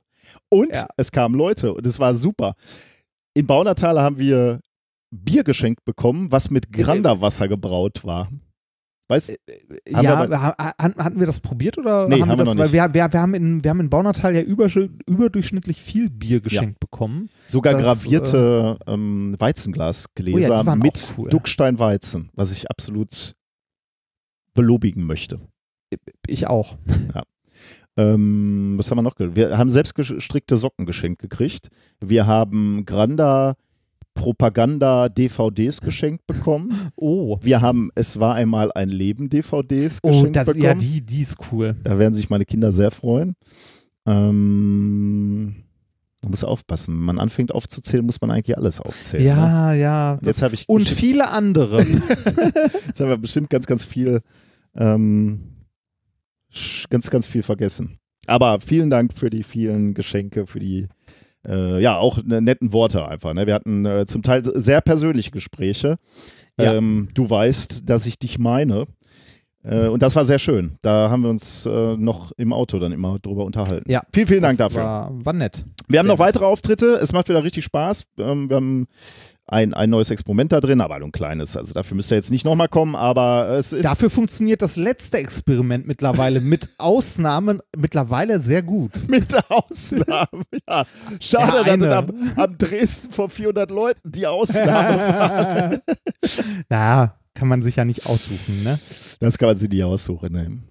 Und 0.49 0.73
Ja. 0.73 0.87
es 0.97 1.11
kamen 1.11 1.35
Leute 1.35 1.73
und 1.73 1.85
es 1.87 1.99
war 1.99 2.13
super. 2.13 2.55
In 3.33 3.47
Baunatal 3.47 3.99
haben 3.99 4.17
wir 4.17 4.59
Bier 5.11 5.43
geschenkt 5.43 5.83
bekommen, 5.85 6.31
was 6.31 6.49
mit 6.49 6.71
Granderwasser 6.71 7.47
gebraut 7.47 8.03
war. 8.03 8.29
Weißt 9.07 9.35
Haben 9.93 10.03
ja, 10.03 10.27
wir 10.29 10.41
ha- 10.41 10.55
ha- 10.57 10.73
hatten 10.79 11.19
wir 11.19 11.27
das 11.27 11.39
probiert 11.39 11.77
oder 11.77 12.07
Nee, 12.09 12.21
haben, 12.21 12.29
wir 12.29 12.37
wir 12.39 12.45
das? 12.45 12.55
noch 12.55 12.57
Weil 12.63 12.73
wir, 12.73 12.93
wir, 12.95 13.13
wir, 13.13 13.21
haben 13.21 13.35
in, 13.35 13.63
wir 13.63 13.69
haben 13.69 13.79
in 13.81 13.89
Baunatal 13.91 14.33
ja 14.35 14.41
übersch- 14.41 14.89
überdurchschnittlich 15.05 15.79
viel 15.79 16.09
Bier 16.09 16.41
geschenkt 16.41 16.79
bekommen. 16.79 17.29
sogar 17.45 17.73
Das, 17.73 17.83
gravierte 17.83 18.79
ähm, 18.87 19.35
Weizenglasgläser 19.37 20.61
Oh 20.61 20.63
ja, 20.65 20.75
mit 20.75 21.13
cool. 21.19 21.29
Duckstein-Weizen, 21.29 22.31
was 22.33 22.51
ich 22.51 22.69
absolut 22.71 23.35
belobigen 24.55 25.05
möchte. 25.05 25.39
Ich 26.27 26.47
auch. 26.47 26.75
Ähm, 27.97 28.75
was 28.77 28.91
haben 28.91 28.97
wir 28.97 29.01
noch? 29.03 29.15
Wir 29.17 29.57
haben 29.57 29.69
selbstgestrickte 29.69 30.57
Socken 30.57 30.85
geschenkt 30.85 31.21
gekriegt. 31.21 31.69
Wir 32.01 32.27
haben 32.27 32.85
Granda 32.85 33.55
Propaganda 34.15 35.09
DVDs 35.09 35.81
geschenkt 35.81 36.25
bekommen. 36.27 36.71
Oh. 36.97 37.37
Wir 37.41 37.61
haben 37.61 37.91
Es 37.95 38.19
war 38.19 38.35
einmal 38.35 38.71
ein 38.71 38.89
Leben 38.89 39.29
DVDs 39.29 39.99
Oh, 40.01 40.09
geschenkt 40.09 40.35
das, 40.37 40.47
bekommen. 40.47 40.63
ja, 40.63 40.73
die, 40.73 41.01
die 41.01 41.21
ist 41.21 41.37
cool. 41.51 41.75
da 41.83 41.99
werden 41.99 42.13
sich 42.13 42.29
meine 42.29 42.45
Kinder 42.45 42.71
sehr 42.71 42.91
freuen. 42.91 43.35
Ähm, 44.05 45.55
man 46.21 46.31
muss 46.31 46.43
aufpassen. 46.43 46.93
Wenn 46.95 47.03
man 47.03 47.19
anfängt 47.19 47.51
aufzuzählen, 47.53 48.05
muss 48.05 48.21
man 48.21 48.31
eigentlich 48.31 48.57
alles 48.57 48.79
aufzählen. 48.79 49.23
Ne? 49.25 49.29
Ja, 49.29 49.73
ja. 49.73 50.15
Das, 50.17 50.27
Jetzt 50.27 50.41
habe 50.41 50.55
ich 50.55 50.67
und 50.69 50.87
viele 50.87 51.29
andere. 51.29 51.81
Jetzt 52.87 52.99
haben 53.01 53.09
wir 53.09 53.17
bestimmt 53.17 53.49
ganz, 53.49 53.65
ganz 53.67 53.83
viel, 53.83 54.21
ähm, 54.75 55.54
ganz, 56.89 57.09
ganz 57.09 57.27
viel 57.27 57.43
vergessen. 57.43 57.99
Aber 58.27 58.59
vielen 58.59 58.89
Dank 58.89 59.13
für 59.17 59.29
die 59.29 59.43
vielen 59.43 59.93
Geschenke, 59.93 60.47
für 60.47 60.59
die, 60.59 60.87
äh, 61.47 61.81
ja, 61.81 61.97
auch 61.97 62.23
ne, 62.23 62.41
netten 62.41 62.73
Worte 62.73 63.07
einfach. 63.07 63.33
Ne? 63.33 63.45
Wir 63.45 63.53
hatten 63.53 63.85
äh, 63.85 64.05
zum 64.05 64.23
Teil 64.23 64.43
sehr 64.43 64.81
persönliche 64.81 65.31
Gespräche. 65.31 65.97
Ja. 66.57 66.73
Ähm, 66.75 67.09
du 67.13 67.29
weißt, 67.29 67.89
dass 67.89 68.05
ich 68.05 68.17
dich 68.17 68.39
meine. 68.39 68.85
Äh, 69.63 69.87
und 69.87 70.01
das 70.01 70.15
war 70.15 70.25
sehr 70.25 70.39
schön. 70.39 70.77
Da 70.81 71.09
haben 71.09 71.23
wir 71.23 71.29
uns 71.29 71.65
äh, 71.65 71.97
noch 71.97 72.31
im 72.33 72.53
Auto 72.53 72.79
dann 72.79 72.91
immer 72.91 73.19
drüber 73.19 73.45
unterhalten. 73.45 73.89
Ja. 73.91 74.03
Vielen, 74.13 74.27
vielen 74.27 74.41
Dank 74.41 74.57
dafür. 74.57 74.83
War, 74.83 75.25
war 75.25 75.33
nett. 75.33 75.65
Wir 75.87 75.99
haben 75.99 76.07
Sehr 76.07 76.15
noch 76.15 76.19
weitere 76.19 76.45
Auftritte. 76.45 76.95
Es 76.95 77.13
macht 77.13 77.29
wieder 77.29 77.43
richtig 77.43 77.65
Spaß. 77.65 78.05
Ähm, 78.17 78.49
wir 78.49 78.55
haben 78.55 78.87
ein, 79.47 79.73
ein 79.73 79.89
neues 79.89 80.09
Experiment 80.09 80.51
da 80.51 80.59
drin, 80.59 80.81
aber 80.81 80.97
nur 80.99 81.09
ein 81.09 81.11
kleines. 81.11 81.55
Also 81.55 81.73
dafür 81.73 81.95
müsst 81.95 82.11
ihr 82.11 82.15
jetzt 82.15 82.31
nicht 82.31 82.45
nochmal 82.45 82.67
kommen, 82.67 82.95
aber 82.95 83.49
es 83.49 83.73
ist. 83.73 83.85
Dafür 83.85 84.09
funktioniert 84.09 84.61
das 84.61 84.75
letzte 84.75 85.17
Experiment 85.17 85.85
mittlerweile 85.85 86.41
mit 86.41 86.69
Ausnahmen 86.77 87.61
mittlerweile 87.77 88.41
sehr 88.41 88.63
gut. 88.63 88.91
mit 89.07 89.35
Ausnahmen, 89.49 90.43
ja. 90.67 90.85
Schade, 91.19 91.69
Ja, 91.69 91.77
dass 91.77 91.97
am, 91.97 92.31
am 92.35 92.57
Dresden 92.57 93.11
vor 93.11 93.29
400 93.29 93.69
Leuten 93.69 94.11
die 94.11 94.25
Ausnahme 94.25 94.97
war. 95.87 95.95
naja, 96.69 97.15
kann 97.33 97.47
man 97.47 97.61
sich 97.61 97.75
ja 97.75 97.85
nicht 97.85 98.07
aussuchen, 98.07 98.63
ne? 98.63 98.79
Das 99.19 99.37
kann 99.37 99.49
man 99.49 99.57
sich 99.57 99.69
nicht 99.69 99.83
aussuchen. 99.83 100.31
Ne? 100.31 100.63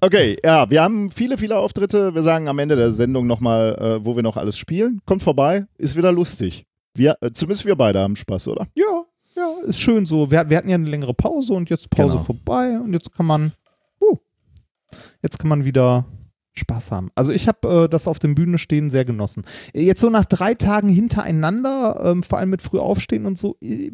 Okay, 0.00 0.36
ja, 0.44 0.70
wir 0.70 0.82
haben 0.82 1.10
viele, 1.10 1.38
viele 1.38 1.56
Auftritte. 1.58 2.14
Wir 2.14 2.22
sagen 2.22 2.48
am 2.48 2.58
Ende 2.58 2.76
der 2.76 2.92
Sendung 2.92 3.26
nochmal, 3.26 3.76
äh, 3.80 4.04
wo 4.04 4.14
wir 4.14 4.22
noch 4.22 4.36
alles 4.36 4.58
spielen. 4.58 5.00
Kommt 5.06 5.22
vorbei, 5.22 5.66
ist 5.78 5.96
wieder 5.96 6.12
lustig. 6.12 6.66
Wir, 6.94 7.16
äh, 7.20 7.30
zumindest 7.32 7.66
wir 7.66 7.76
beide 7.76 8.00
haben 8.00 8.16
Spaß, 8.16 8.48
oder? 8.48 8.66
Ja, 8.74 9.04
ja, 9.34 9.54
ist 9.66 9.80
schön 9.80 10.04
so. 10.06 10.30
Wir, 10.30 10.48
wir 10.50 10.56
hatten 10.58 10.68
ja 10.68 10.74
eine 10.74 10.88
längere 10.88 11.14
Pause 11.14 11.54
und 11.54 11.70
jetzt 11.70 11.88
Pause 11.90 12.12
Genau. 12.12 12.24
vorbei 12.24 12.78
und 12.78 12.92
jetzt 12.92 13.12
kann 13.12 13.26
man, 13.26 13.52
uh, 14.00 14.16
jetzt 15.22 15.38
kann 15.38 15.48
man 15.48 15.64
wieder 15.64 16.04
Spaß 16.54 16.90
haben. 16.90 17.10
Also 17.14 17.32
ich 17.32 17.48
habe 17.48 17.84
äh, 17.84 17.88
das 17.88 18.06
auf 18.06 18.18
den 18.18 18.34
Bühne 18.34 18.58
stehen 18.58 18.90
sehr 18.90 19.06
genossen. 19.06 19.44
Jetzt 19.72 20.02
so 20.02 20.10
nach 20.10 20.26
drei 20.26 20.54
Tagen 20.54 20.90
hintereinander, 20.90 22.02
ähm, 22.04 22.22
vor 22.22 22.38
allem 22.38 22.50
mit 22.50 22.60
früh 22.60 22.78
aufstehen 22.78 23.24
und 23.24 23.38
so, 23.38 23.56
äh, 23.62 23.90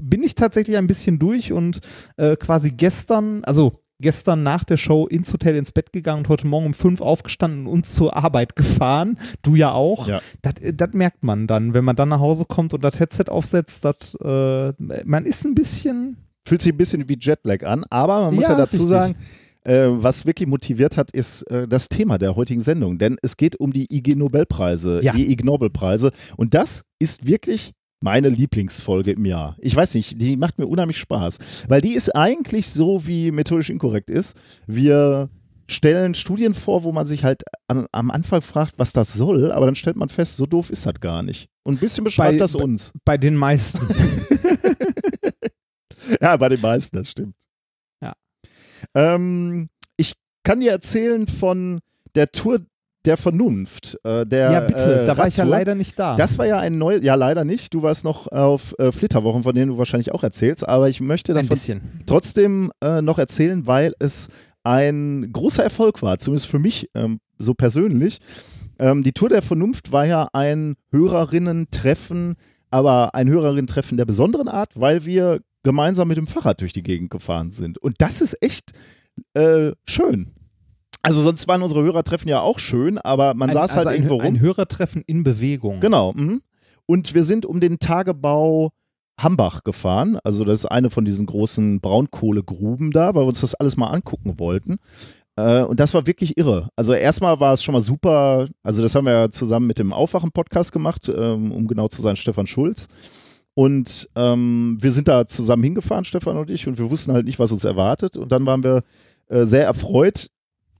bin 0.00 0.22
ich 0.22 0.34
tatsächlich 0.36 0.76
ein 0.76 0.86
bisschen 0.86 1.18
durch 1.18 1.52
und 1.52 1.80
äh, 2.16 2.36
quasi 2.36 2.70
gestern, 2.70 3.42
also 3.44 3.72
gestern 4.00 4.42
nach 4.42 4.64
der 4.64 4.76
Show 4.76 5.06
ins 5.06 5.32
Hotel 5.32 5.56
ins 5.56 5.72
Bett 5.72 5.92
gegangen 5.92 6.20
und 6.20 6.28
heute 6.28 6.46
Morgen 6.46 6.66
um 6.66 6.74
fünf 6.74 7.00
aufgestanden 7.00 7.66
und 7.66 7.86
zur 7.86 8.16
Arbeit 8.16 8.56
gefahren. 8.56 9.18
Du 9.42 9.54
ja 9.54 9.72
auch. 9.72 10.06
Ja. 10.08 10.20
Das, 10.42 10.54
das 10.74 10.92
merkt 10.92 11.22
man 11.22 11.46
dann, 11.46 11.74
wenn 11.74 11.84
man 11.84 11.96
dann 11.96 12.08
nach 12.10 12.20
Hause 12.20 12.44
kommt 12.46 12.74
und 12.74 12.84
das 12.84 12.98
Headset 12.98 13.24
aufsetzt, 13.28 13.84
das, 13.84 14.14
äh, 14.22 14.72
man 15.04 15.24
ist 15.24 15.44
ein 15.44 15.54
bisschen. 15.54 16.18
Fühlt 16.46 16.62
sich 16.62 16.72
ein 16.72 16.76
bisschen 16.78 17.08
wie 17.08 17.18
Jetlag 17.20 17.64
an, 17.66 17.84
aber 17.90 18.20
man 18.20 18.34
muss 18.36 18.44
ja, 18.44 18.50
Ja, 18.50 18.56
dazu 18.58 18.82
richtig. 18.82 18.88
sagen, 18.90 19.16
äh, 19.64 19.86
was 19.88 20.26
wirklich 20.26 20.48
motiviert 20.48 20.96
hat, 20.96 21.10
ist 21.10 21.42
äh, 21.50 21.66
das 21.66 21.88
Thema 21.88 22.18
der 22.18 22.36
heutigen 22.36 22.60
Sendung. 22.60 22.98
Denn 22.98 23.16
es 23.22 23.36
geht 23.36 23.56
um 23.58 23.72
die 23.72 23.92
IG 23.92 24.14
Nobelpreise, 24.14 25.00
Ja. 25.02 25.12
die 25.12 25.32
Ig 25.32 25.42
Nobelpreise. 25.44 26.12
Und 26.36 26.54
das 26.54 26.84
ist 27.00 27.26
wirklich 27.26 27.72
meine 28.00 28.28
Lieblingsfolge 28.28 29.12
im 29.12 29.24
Jahr. 29.24 29.56
Ich 29.58 29.74
weiß 29.74 29.94
nicht, 29.94 30.20
die 30.20 30.36
macht 30.36 30.58
mir 30.58 30.66
unheimlich 30.66 30.98
Spaß, 30.98 31.38
weil 31.68 31.80
die 31.80 31.94
ist 31.94 32.14
eigentlich 32.14 32.68
so, 32.68 33.06
wie 33.06 33.30
methodisch 33.30 33.70
inkorrekt 33.70 34.10
ist. 34.10 34.36
Wir 34.66 35.28
stellen 35.68 36.14
Studien 36.14 36.54
vor, 36.54 36.84
wo 36.84 36.92
man 36.92 37.06
sich 37.06 37.24
halt 37.24 37.42
am, 37.66 37.86
am 37.92 38.10
Anfang 38.10 38.40
fragt, 38.42 38.78
was 38.78 38.92
das 38.92 39.12
soll, 39.14 39.50
aber 39.50 39.66
dann 39.66 39.74
stellt 39.74 39.96
man 39.96 40.08
fest, 40.08 40.36
so 40.36 40.46
doof 40.46 40.70
ist 40.70 40.86
das 40.86 40.94
gar 41.00 41.22
nicht. 41.22 41.48
Und 41.64 41.74
ein 41.74 41.78
bisschen 41.80 42.04
beschreibt 42.04 42.34
Bei- 42.34 42.38
das 42.38 42.54
uns. 42.54 42.92
Bei 43.04 43.16
den 43.18 43.34
meisten. 43.34 43.80
Ja, 46.20 46.36
bei 46.36 46.48
den 46.48 46.60
meisten, 46.60 46.96
das 46.96 47.10
stimmt. 47.10 47.34
Ja. 48.00 48.12
Ähm, 48.94 49.68
ich 49.96 50.12
kann 50.44 50.60
dir 50.60 50.70
erzählen 50.70 51.26
von 51.26 51.80
der 52.14 52.30
Tour 52.30 52.60
der 53.06 53.16
Vernunft. 53.16 53.98
Äh, 54.04 54.26
der, 54.26 54.52
ja, 54.52 54.60
bitte, 54.60 55.02
äh, 55.02 55.06
da 55.06 55.16
war 55.16 55.28
ich 55.28 55.36
ja 55.36 55.44
leider 55.44 55.74
nicht 55.74 55.98
da. 55.98 56.16
Das 56.16 56.38
war 56.38 56.46
ja 56.46 56.58
ein 56.58 56.78
neues, 56.78 57.02
ja 57.02 57.14
leider 57.14 57.44
nicht. 57.44 57.72
Du 57.72 57.82
warst 57.82 58.04
noch 58.04 58.26
auf 58.28 58.74
äh, 58.78 58.92
Flitterwochen, 58.92 59.42
von 59.42 59.54
denen 59.54 59.72
du 59.72 59.78
wahrscheinlich 59.78 60.12
auch 60.12 60.22
erzählst, 60.22 60.68
aber 60.68 60.88
ich 60.88 61.00
möchte 61.00 61.32
davon 61.32 61.48
bisschen. 61.48 61.80
trotzdem 62.06 62.70
äh, 62.82 63.00
noch 63.02 63.18
erzählen, 63.18 63.66
weil 63.66 63.94
es 63.98 64.28
ein 64.64 65.30
großer 65.32 65.62
Erfolg 65.62 66.02
war, 66.02 66.18
zumindest 66.18 66.48
für 66.48 66.58
mich 66.58 66.90
ähm, 66.94 67.20
so 67.38 67.54
persönlich. 67.54 68.18
Ähm, 68.78 69.02
die 69.02 69.12
Tour 69.12 69.28
der 69.28 69.42
Vernunft 69.42 69.92
war 69.92 70.06
ja 70.06 70.28
ein 70.32 70.74
Hörerinnen-Treffen, 70.90 72.34
aber 72.70 73.14
ein 73.14 73.28
Hörerinnen-Treffen 73.28 73.96
der 73.96 74.04
besonderen 74.04 74.48
Art, 74.48 74.70
weil 74.74 75.04
wir 75.04 75.40
gemeinsam 75.62 76.08
mit 76.08 76.16
dem 76.16 76.26
Fahrrad 76.26 76.60
durch 76.60 76.72
die 76.72 76.82
Gegend 76.82 77.10
gefahren 77.10 77.50
sind. 77.50 77.78
Und 77.78 77.96
das 77.98 78.20
ist 78.20 78.42
echt 78.42 78.72
äh, 79.34 79.72
schön. 79.88 80.35
Also 81.06 81.22
sonst 81.22 81.46
waren 81.46 81.62
unsere 81.62 81.82
Hörertreffen 81.82 82.28
ja 82.28 82.40
auch 82.40 82.58
schön, 82.58 82.98
aber 82.98 83.34
man 83.34 83.50
ein, 83.50 83.52
saß 83.52 83.76
also 83.76 83.88
halt 83.88 83.96
ein, 83.96 84.02
irgendwo 84.02 84.16
rum. 84.16 84.24
Ein 84.24 84.40
Hörertreffen 84.40 85.02
in 85.06 85.22
Bewegung. 85.22 85.80
Genau. 85.80 86.12
Mhm. 86.12 86.42
Und 86.86 87.14
wir 87.14 87.22
sind 87.22 87.46
um 87.46 87.60
den 87.60 87.78
Tagebau 87.78 88.72
Hambach 89.20 89.62
gefahren. 89.64 90.18
Also 90.24 90.44
das 90.44 90.60
ist 90.60 90.66
eine 90.66 90.90
von 90.90 91.04
diesen 91.04 91.26
großen 91.26 91.80
Braunkohlegruben 91.80 92.90
da, 92.90 93.14
weil 93.14 93.22
wir 93.22 93.28
uns 93.28 93.40
das 93.40 93.54
alles 93.54 93.76
mal 93.76 93.88
angucken 93.88 94.38
wollten. 94.38 94.76
Äh, 95.36 95.62
und 95.62 95.80
das 95.80 95.94
war 95.94 96.06
wirklich 96.06 96.36
irre. 96.36 96.68
Also 96.76 96.92
erstmal 96.92 97.38
war 97.40 97.52
es 97.52 97.62
schon 97.62 97.72
mal 97.72 97.80
super. 97.80 98.48
Also 98.62 98.82
das 98.82 98.94
haben 98.94 99.06
wir 99.06 99.12
ja 99.12 99.30
zusammen 99.30 99.66
mit 99.66 99.78
dem 99.78 99.92
Aufwachen-Podcast 99.92 100.72
gemacht, 100.72 101.08
ähm, 101.08 101.52
um 101.52 101.66
genau 101.66 101.88
zu 101.88 102.02
sein, 102.02 102.16
Stefan 102.16 102.46
Schulz. 102.46 102.88
Und 103.54 104.08
ähm, 104.16 104.76
wir 104.80 104.90
sind 104.90 105.08
da 105.08 105.26
zusammen 105.26 105.62
hingefahren, 105.62 106.04
Stefan 106.04 106.36
und 106.36 106.50
ich, 106.50 106.66
und 106.66 106.78
wir 106.78 106.90
wussten 106.90 107.12
halt 107.12 107.26
nicht, 107.26 107.38
was 107.38 107.52
uns 107.52 107.64
erwartet. 107.64 108.16
Und 108.16 108.32
dann 108.32 108.44
waren 108.44 108.62
wir 108.62 108.82
äh, 109.28 109.44
sehr 109.44 109.64
erfreut. 109.64 110.28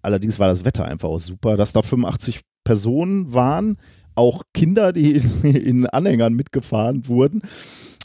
Allerdings 0.06 0.38
war 0.38 0.46
das 0.46 0.64
Wetter 0.64 0.84
einfach 0.84 1.08
auch 1.08 1.18
super, 1.18 1.56
dass 1.56 1.72
da 1.72 1.82
85 1.82 2.42
Personen 2.62 3.34
waren, 3.34 3.76
auch 4.14 4.42
Kinder, 4.54 4.92
die 4.92 5.16
in, 5.42 5.88
Anhängern 5.88 6.34
mitgefahren 6.34 7.08
wurden. 7.08 7.42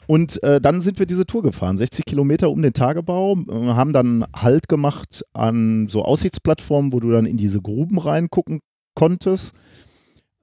Und 0.07 0.41
äh, 0.41 0.59
dann 0.59 0.81
sind 0.81 0.97
wir 0.97 1.05
diese 1.05 1.27
Tour 1.27 1.43
gefahren, 1.43 1.77
60 1.77 2.03
Kilometer 2.05 2.49
um 2.49 2.59
den 2.63 2.73
Tagebau, 2.73 3.35
äh, 3.35 3.51
haben 3.51 3.93
dann 3.93 4.25
Halt 4.35 4.67
gemacht 4.67 5.23
an 5.33 5.87
so 5.89 6.03
Aussichtsplattformen, 6.03 6.91
wo 6.91 6.99
du 6.99 7.11
dann 7.11 7.27
in 7.27 7.37
diese 7.37 7.61
Gruben 7.61 7.99
reingucken 7.99 8.61
konntest. 8.95 9.53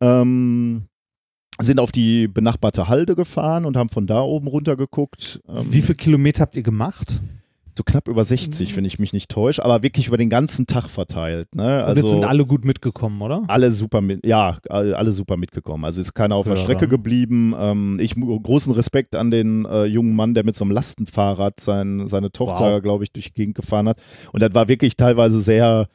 Ähm, 0.00 0.84
sind 1.60 1.80
auf 1.80 1.90
die 1.90 2.28
benachbarte 2.28 2.86
Halde 2.86 3.16
gefahren 3.16 3.64
und 3.64 3.76
haben 3.76 3.88
von 3.88 4.06
da 4.06 4.20
oben 4.20 4.46
runter 4.46 4.76
geguckt. 4.76 5.40
Ähm, 5.48 5.66
Wie 5.72 5.82
viele 5.82 5.96
Kilometer 5.96 6.42
habt 6.42 6.54
ihr 6.54 6.62
gemacht? 6.62 7.20
So 7.78 7.82
knapp 7.84 8.08
über 8.08 8.22
60, 8.24 8.76
wenn 8.76 8.84
ich 8.84 8.98
mich 8.98 9.12
nicht 9.14 9.30
täusche, 9.30 9.64
aber 9.64 9.82
wirklich 9.82 10.08
über 10.08 10.18
den 10.18 10.28
ganzen 10.28 10.66
Tag 10.66 10.90
verteilt. 10.90 11.54
Ne? 11.54 11.62
Also, 11.62 11.86
Also 11.86 12.00
jetzt 12.02 12.10
sind 12.10 12.24
alle 12.24 12.44
gut 12.44 12.64
mitgekommen, 12.66 13.20
oder? 13.22 13.42
alle 13.48 13.72
super 13.72 14.00
mit, 14.02 14.26
ja, 14.26 14.58
alle 14.68 15.12
super 15.12 15.36
mitgekommen. 15.38 15.84
Also 15.86 16.00
ist 16.00 16.12
keiner 16.12 16.34
auf 16.34 16.46
der 16.46 16.56
Ja, 16.56 16.62
Strecke 16.62 16.82
dann. 16.82 16.90
geblieben. 16.90 17.54
Ähm, 17.58 17.98
ich 18.00 18.14
großen 18.16 18.74
Respekt 18.74 19.16
an 19.16 19.30
den 19.30 19.64
äh, 19.64 19.84
jungen 19.86 20.14
Mann, 20.14 20.34
der 20.34 20.44
mit 20.44 20.54
so 20.54 20.64
einem 20.64 20.72
Lastenfahrrad 20.72 21.58
sein, 21.60 22.06
seine 22.08 22.30
Tochter, 22.30 22.74
Wow. 22.74 22.82
glaube 22.82 23.04
ich, 23.04 23.12
durch 23.12 23.26
die 23.28 23.34
Gegend 23.34 23.54
gefahren 23.54 23.88
hat. 23.88 23.98
Und 24.32 24.42
das 24.42 24.52
war 24.52 24.68
wirklich 24.68 24.96
teilweise 24.96 25.40
sehr 25.40 25.88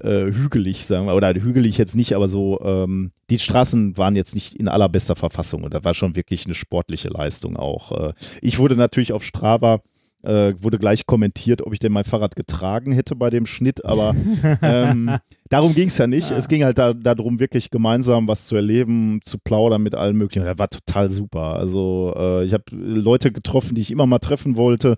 äh, 0.00 0.26
hügelig, 0.32 0.84
sagen 0.86 1.06
wir, 1.06 1.14
oder 1.16 1.32
hügelig 1.34 1.76
jetzt 1.78 1.96
nicht, 1.96 2.14
aber 2.14 2.28
so, 2.28 2.60
ähm, 2.62 3.10
die 3.30 3.38
Straßen 3.38 3.96
waren 3.98 4.14
jetzt 4.14 4.34
nicht 4.34 4.54
in 4.54 4.68
allerbester 4.68 5.16
Verfassung 5.16 5.64
und 5.64 5.74
das 5.74 5.82
war 5.84 5.92
schon 5.94 6.14
wirklich 6.14 6.44
eine 6.46 6.54
sportliche 6.54 7.08
Leistung 7.08 7.56
auch. 7.56 7.90
Äh, 7.92 8.12
ich 8.40 8.58
wurde 8.60 8.76
natürlich 8.76 9.12
auf 9.12 9.24
Strava 9.24 9.80
äh, 10.22 10.54
wurde 10.58 10.78
gleich 10.78 11.06
kommentiert, 11.06 11.62
ob 11.62 11.72
ich 11.72 11.78
denn 11.78 11.92
mein 11.92 12.04
Fahrrad 12.04 12.36
getragen 12.36 12.92
hätte 12.92 13.14
bei 13.14 13.30
dem 13.30 13.46
Schnitt, 13.46 13.84
aber 13.84 14.14
ähm, 14.62 15.18
darum 15.48 15.74
ging 15.74 15.88
es 15.88 15.98
ja 15.98 16.06
nicht. 16.06 16.30
Es 16.30 16.48
ging 16.48 16.64
halt 16.64 16.78
da, 16.78 16.92
darum, 16.92 17.38
wirklich 17.38 17.70
gemeinsam 17.70 18.26
was 18.26 18.46
zu 18.46 18.56
erleben, 18.56 19.20
zu 19.24 19.38
plaudern 19.38 19.82
mit 19.82 19.94
allen 19.94 20.16
möglichen. 20.16 20.44
Das 20.44 20.58
war 20.58 20.68
total 20.68 21.10
super. 21.10 21.54
Also 21.54 22.14
äh, 22.16 22.44
ich 22.44 22.52
habe 22.52 22.64
Leute 22.70 23.32
getroffen, 23.32 23.74
die 23.74 23.82
ich 23.82 23.90
immer 23.90 24.06
mal 24.06 24.18
treffen 24.18 24.56
wollte 24.56 24.96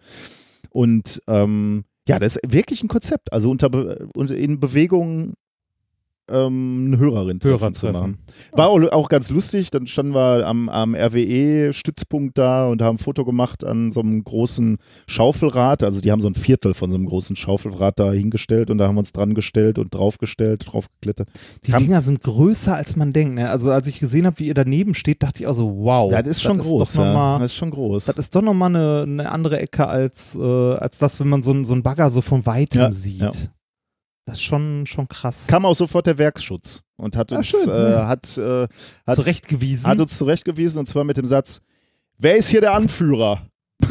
und 0.70 1.22
ähm, 1.26 1.84
ja, 2.08 2.18
das 2.18 2.36
ist 2.36 2.52
wirklich 2.52 2.82
ein 2.82 2.88
Konzept. 2.88 3.32
Also 3.32 3.50
unter 3.50 3.68
Be 3.68 4.08
und 4.14 4.30
in 4.30 4.58
Bewegung 4.58 5.34
ähm, 6.30 6.84
eine 6.88 6.98
Hörerin 6.98 7.40
treffen 7.40 7.74
zu 7.74 7.86
machen. 7.92 8.18
War 8.52 8.68
auch, 8.70 9.08
ganz 9.08 9.30
lustig. 9.30 9.70
Dann 9.70 9.86
standen 9.86 10.14
wir 10.14 10.46
am, 10.46 10.68
am 10.68 10.94
RWE-Stützpunkt 10.94 12.38
da 12.38 12.66
und 12.68 12.82
haben 12.82 12.96
ein 12.96 12.98
Foto 12.98 13.24
gemacht 13.24 13.64
an 13.64 13.92
so 13.92 14.00
einem 14.00 14.22
großen 14.24 14.78
Schaufelrad. 15.06 15.82
Also 15.82 16.00
die 16.00 16.10
haben 16.12 16.20
so 16.20 16.28
ein 16.28 16.34
Viertel 16.34 16.74
von 16.74 16.90
so 16.90 16.96
einem 16.96 17.06
großen 17.06 17.36
Schaufelrad 17.36 17.98
da 17.98 18.12
hingestellt 18.12 18.70
und 18.70 18.78
da 18.78 18.86
haben 18.88 18.94
wir 18.94 19.00
uns 19.00 19.12
dran 19.12 19.34
gestellt 19.34 19.78
und 19.78 19.94
draufgestellt, 19.94 20.64
draufgeklettert. 20.70 21.28
Die 21.66 21.72
Kam- 21.72 21.82
Dinger 21.84 22.00
sind 22.00 22.22
größer, 22.22 22.74
als 22.74 22.96
man 22.96 23.12
denkt. 23.12 23.34
Ne? 23.34 23.50
Also 23.50 23.70
als 23.70 23.86
ich 23.86 23.98
gesehen 24.00 24.26
habe, 24.26 24.38
wie 24.38 24.46
ihr 24.46 24.54
daneben 24.54 24.94
steht, 24.94 25.22
dachte 25.22 25.42
ich 25.42 25.46
auch 25.46 25.54
so, 25.54 25.74
wow. 25.78 26.10
Das 26.10 26.26
ist 26.26 26.42
schon 26.42 26.58
groß. 26.58 26.92
Doch 26.94 26.98
noch 27.00 27.04
ja. 27.06 27.14
mal, 27.14 27.38
Das 27.40 27.52
ist 27.52 27.56
schon 27.56 27.70
groß. 27.70 28.04
das 28.06 28.16
ist 28.16 28.34
doch 28.34 28.42
nochmal 28.42 28.68
eine, 28.74 29.02
eine 29.06 29.30
andere 29.32 29.58
Ecke 29.60 29.86
als, 29.86 30.34
äh, 30.34 30.40
als 30.74 30.98
das, 30.98 31.20
wenn 31.20 31.28
man 31.28 31.42
so, 31.42 31.50
einen- 31.52 31.64
so 31.64 31.72
einen 31.72 31.82
Bagger 31.82 32.10
so 32.10 32.20
von 32.20 32.46
weitem 32.46 32.80
Ja, 32.80 32.92
sieht. 32.92 33.20
ja. 33.20 33.32
Das 34.30 34.38
ist 34.38 34.44
schon, 34.44 34.86
schon 34.86 35.08
krass. 35.08 35.46
Kam 35.48 35.64
auch 35.66 35.74
sofort 35.74 36.06
der 36.06 36.16
Werksschutz 36.16 36.82
und 36.96 37.16
hat 37.16 37.32
Ah, 37.32 37.38
uns, 37.38 37.48
schön. 37.48 37.68
äh, 37.68 37.96
hat, 37.96 38.38
äh, 38.38 38.68
hat, 39.04 39.16
Zurechtgewiesen. 39.16 39.86
hat 39.90 39.98
uns 40.00 40.16
zurechtgewiesen 40.16 40.78
und 40.78 40.86
zwar 40.86 41.02
mit 41.02 41.16
dem 41.16 41.26
Satz: 41.26 41.60
Wer 42.16 42.36
ist 42.36 42.48
hier 42.48 42.60
der 42.60 42.74
Anführer? 42.74 43.42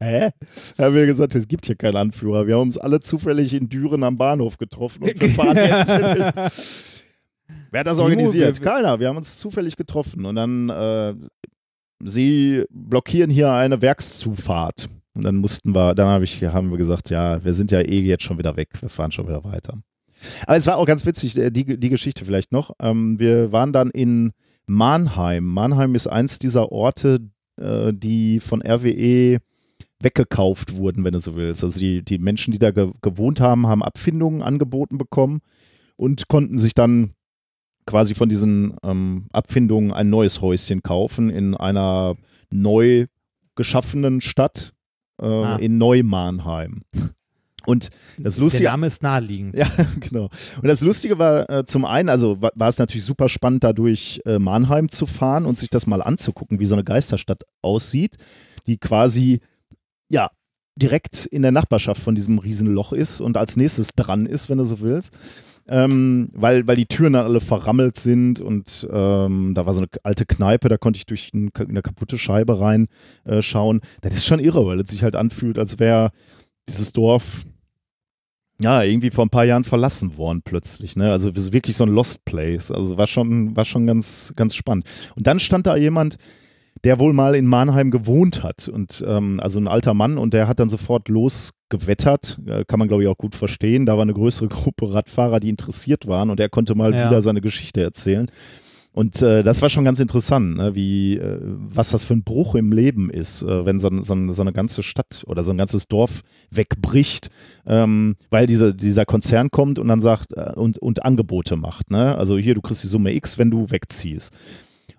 Hä? 0.00 0.30
Haben 0.76 0.94
wir 0.96 1.06
gesagt, 1.06 1.36
es 1.36 1.46
gibt 1.46 1.66
hier 1.66 1.76
keinen 1.76 1.96
Anführer. 1.96 2.48
Wir 2.48 2.56
haben 2.56 2.62
uns 2.62 2.78
alle 2.78 2.98
zufällig 2.98 3.54
in 3.54 3.68
Düren 3.68 4.02
am 4.02 4.18
Bahnhof 4.18 4.58
getroffen 4.58 5.04
und 5.04 5.20
wir 5.20 5.28
fahren 5.30 5.56
jetzt. 5.56 5.86
hier 5.94 6.14
nicht. 6.14 6.34
Wer 7.70 7.80
hat 7.80 7.86
das 7.86 8.00
organisiert? 8.00 8.60
Keiner. 8.60 8.98
Wir 8.98 9.08
haben 9.08 9.16
uns 9.18 9.38
zufällig 9.38 9.76
getroffen 9.76 10.24
und 10.24 10.34
dann 10.34 10.68
äh, 10.68 11.14
sie 12.04 12.64
blockieren 12.70 13.30
hier 13.30 13.52
eine 13.52 13.80
Werkszufahrt. 13.80 14.88
Und 15.16 15.24
dann 15.24 15.36
mussten 15.36 15.74
wir, 15.74 15.94
dann 15.94 16.08
hab 16.08 16.22
ich, 16.22 16.44
haben 16.44 16.70
wir 16.70 16.76
gesagt, 16.76 17.08
ja, 17.08 17.42
wir 17.42 17.54
sind 17.54 17.70
ja 17.70 17.80
eh 17.80 18.00
jetzt 18.00 18.22
schon 18.22 18.36
wieder 18.36 18.56
weg, 18.56 18.68
wir 18.80 18.90
fahren 18.90 19.12
schon 19.12 19.26
wieder 19.26 19.42
weiter. 19.44 19.78
Aber 20.46 20.56
es 20.56 20.66
war 20.66 20.76
auch 20.76 20.84
ganz 20.84 21.06
witzig, 21.06 21.36
äh, 21.38 21.50
die, 21.50 21.78
die 21.80 21.88
Geschichte 21.88 22.24
vielleicht 22.26 22.52
noch. 22.52 22.72
Ähm, 22.80 23.18
wir 23.18 23.50
waren 23.50 23.72
dann 23.72 23.90
in 23.90 24.32
Mannheim. 24.66 25.46
Mannheim 25.46 25.94
ist 25.94 26.06
eins 26.06 26.38
dieser 26.38 26.70
Orte, 26.70 27.20
äh, 27.58 27.94
die 27.94 28.40
von 28.40 28.60
RWE 28.60 29.38
weggekauft 30.00 30.76
wurden, 30.76 31.02
wenn 31.02 31.14
du 31.14 31.20
so 31.20 31.34
willst. 31.34 31.64
Also 31.64 31.80
die, 31.80 32.04
die 32.04 32.18
Menschen, 32.18 32.52
die 32.52 32.58
da 32.58 32.70
ge 32.70 32.92
gewohnt 33.00 33.40
haben, 33.40 33.66
haben 33.66 33.82
Abfindungen 33.82 34.42
angeboten 34.42 34.98
bekommen 34.98 35.40
und 35.96 36.28
konnten 36.28 36.58
sich 36.58 36.74
dann 36.74 37.12
quasi 37.86 38.14
von 38.14 38.28
diesen 38.28 38.76
ähm, 38.82 39.28
Abfindungen 39.32 39.92
ein 39.92 40.10
neues 40.10 40.42
Häuschen 40.42 40.82
kaufen 40.82 41.30
in 41.30 41.54
einer 41.54 42.16
neu 42.50 43.06
geschaffenen 43.54 44.20
Stadt 44.20 44.74
äh, 45.20 45.26
Ah. 45.26 45.56
in 45.56 45.78
Neumahnheim. 45.78 46.82
Und 47.66 47.90
das 48.18 48.38
Lustige, 48.38 48.62
Der 48.64 48.72
Name 48.72 48.86
ist 48.86 49.02
naheliegend. 49.02 49.56
ja, 49.58 49.66
genau. 50.00 50.24
Und 50.62 50.68
das 50.68 50.82
Lustige 50.82 51.18
war 51.18 51.50
äh, 51.50 51.64
zum 51.64 51.84
einen, 51.84 52.08
also 52.08 52.40
wa- 52.40 52.52
war 52.54 52.68
es 52.68 52.78
natürlich 52.78 53.04
super 53.04 53.28
spannend, 53.28 53.64
da 53.64 53.72
durch 53.72 54.20
äh, 54.24 54.38
Mannheim 54.38 54.88
zu 54.88 55.04
fahren 55.04 55.46
und 55.46 55.58
sich 55.58 55.68
das 55.68 55.86
mal 55.86 56.00
anzugucken, 56.00 56.60
wie 56.60 56.64
so 56.66 56.76
eine 56.76 56.84
Geisterstadt 56.84 57.42
aussieht, 57.62 58.16
die 58.68 58.78
quasi, 58.78 59.40
ja, 60.10 60.30
direkt 60.76 61.26
in 61.26 61.42
der 61.42 61.50
Nachbarschaft 61.52 62.00
von 62.00 62.14
diesem 62.14 62.38
Riesenloch 62.38 62.92
ist 62.92 63.20
und 63.20 63.36
als 63.36 63.56
nächstes 63.56 63.88
dran 63.96 64.26
ist, 64.26 64.48
wenn 64.48 64.58
du 64.58 64.64
so 64.64 64.80
willst. 64.80 65.10
Ähm, 65.68 66.30
weil, 66.32 66.66
weil 66.68 66.76
die 66.76 66.86
Türen 66.86 67.14
dann 67.14 67.24
alle 67.24 67.40
verrammelt 67.40 67.98
sind 67.98 68.40
und 68.40 68.86
ähm, 68.90 69.52
da 69.54 69.66
war 69.66 69.74
so 69.74 69.80
eine 69.80 69.88
alte 70.04 70.24
Kneipe, 70.24 70.68
da 70.68 70.76
konnte 70.76 70.98
ich 70.98 71.06
durch 71.06 71.32
ein, 71.34 71.50
eine 71.58 71.82
kaputte 71.82 72.18
Scheibe 72.18 72.60
reinschauen. 72.60 73.78
Äh, 73.78 73.86
das 74.02 74.14
ist 74.14 74.26
schon 74.26 74.38
irre, 74.38 74.64
weil 74.66 74.78
es 74.78 74.90
sich 74.90 75.02
halt 75.02 75.16
anfühlt, 75.16 75.58
als 75.58 75.80
wäre 75.80 76.10
dieses 76.68 76.92
Dorf 76.92 77.44
ja, 78.60 78.82
irgendwie 78.82 79.10
vor 79.10 79.26
ein 79.26 79.30
paar 79.30 79.44
Jahren 79.44 79.64
verlassen 79.64 80.16
worden 80.16 80.40
plötzlich, 80.42 80.96
ne? 80.96 81.12
Also 81.12 81.34
wirklich 81.52 81.76
so 81.76 81.84
ein 81.84 81.90
Lost 81.90 82.24
Place. 82.24 82.70
Also 82.70 82.96
war 82.96 83.06
schon, 83.06 83.54
war 83.54 83.66
schon 83.66 83.86
ganz, 83.86 84.32
ganz 84.34 84.54
spannend. 84.54 84.86
Und 85.14 85.26
dann 85.26 85.40
stand 85.40 85.66
da 85.66 85.76
jemand, 85.76 86.16
der 86.84 86.98
wohl 86.98 87.12
mal 87.12 87.34
in 87.34 87.46
Mannheim 87.46 87.90
gewohnt 87.90 88.42
hat 88.42 88.68
und 88.68 89.04
ähm, 89.06 89.40
also 89.40 89.58
ein 89.58 89.68
alter 89.68 89.94
Mann 89.94 90.18
und 90.18 90.34
der 90.34 90.48
hat 90.48 90.60
dann 90.60 90.68
sofort 90.68 91.08
losgewettert, 91.08 92.38
äh, 92.46 92.64
kann 92.64 92.78
man 92.78 92.88
glaube 92.88 93.02
ich 93.02 93.08
auch 93.08 93.18
gut 93.18 93.34
verstehen. 93.34 93.86
Da 93.86 93.94
war 93.94 94.02
eine 94.02 94.14
größere 94.14 94.48
Gruppe 94.48 94.92
Radfahrer, 94.92 95.40
die 95.40 95.48
interessiert 95.48 96.06
waren 96.06 96.30
und 96.30 96.40
er 96.40 96.48
konnte 96.48 96.74
mal 96.74 96.94
Ja. 96.94 97.06
wieder 97.08 97.22
seine 97.22 97.40
Geschichte 97.40 97.82
erzählen. 97.82 98.26
Und 98.92 99.20
äh, 99.20 99.42
das 99.42 99.60
war 99.60 99.68
schon 99.68 99.84
ganz 99.84 100.00
interessant, 100.00 100.56
ne? 100.56 100.74
wie 100.74 101.18
äh, 101.18 101.38
was 101.42 101.90
das 101.90 102.02
für 102.02 102.14
ein 102.14 102.24
Bruch 102.24 102.54
im 102.54 102.72
Leben 102.72 103.10
ist, 103.10 103.42
äh, 103.42 103.66
wenn 103.66 103.78
so, 103.78 103.90
so, 104.00 104.32
so 104.32 104.40
eine 104.40 104.54
ganze 104.54 104.82
Stadt 104.82 105.22
oder 105.26 105.42
so 105.42 105.50
ein 105.50 105.58
ganzes 105.58 105.86
Dorf 105.86 106.22
wegbricht, 106.50 107.28
ähm, 107.66 108.16
weil 108.30 108.46
diese, 108.46 108.74
dieser 108.74 109.04
Konzern 109.04 109.50
kommt 109.50 109.78
und 109.78 109.88
dann 109.88 110.00
sagt 110.00 110.32
äh, 110.32 110.54
und, 110.54 110.78
und 110.78 111.04
Angebote 111.04 111.56
macht. 111.56 111.90
Ne? 111.90 112.16
Also 112.16 112.38
hier, 112.38 112.54
du 112.54 112.62
kriegst 112.62 112.84
die 112.84 112.88
Summe 112.88 113.12
X, 113.14 113.36
wenn 113.36 113.50
du 113.50 113.70
wegziehst. 113.70 114.32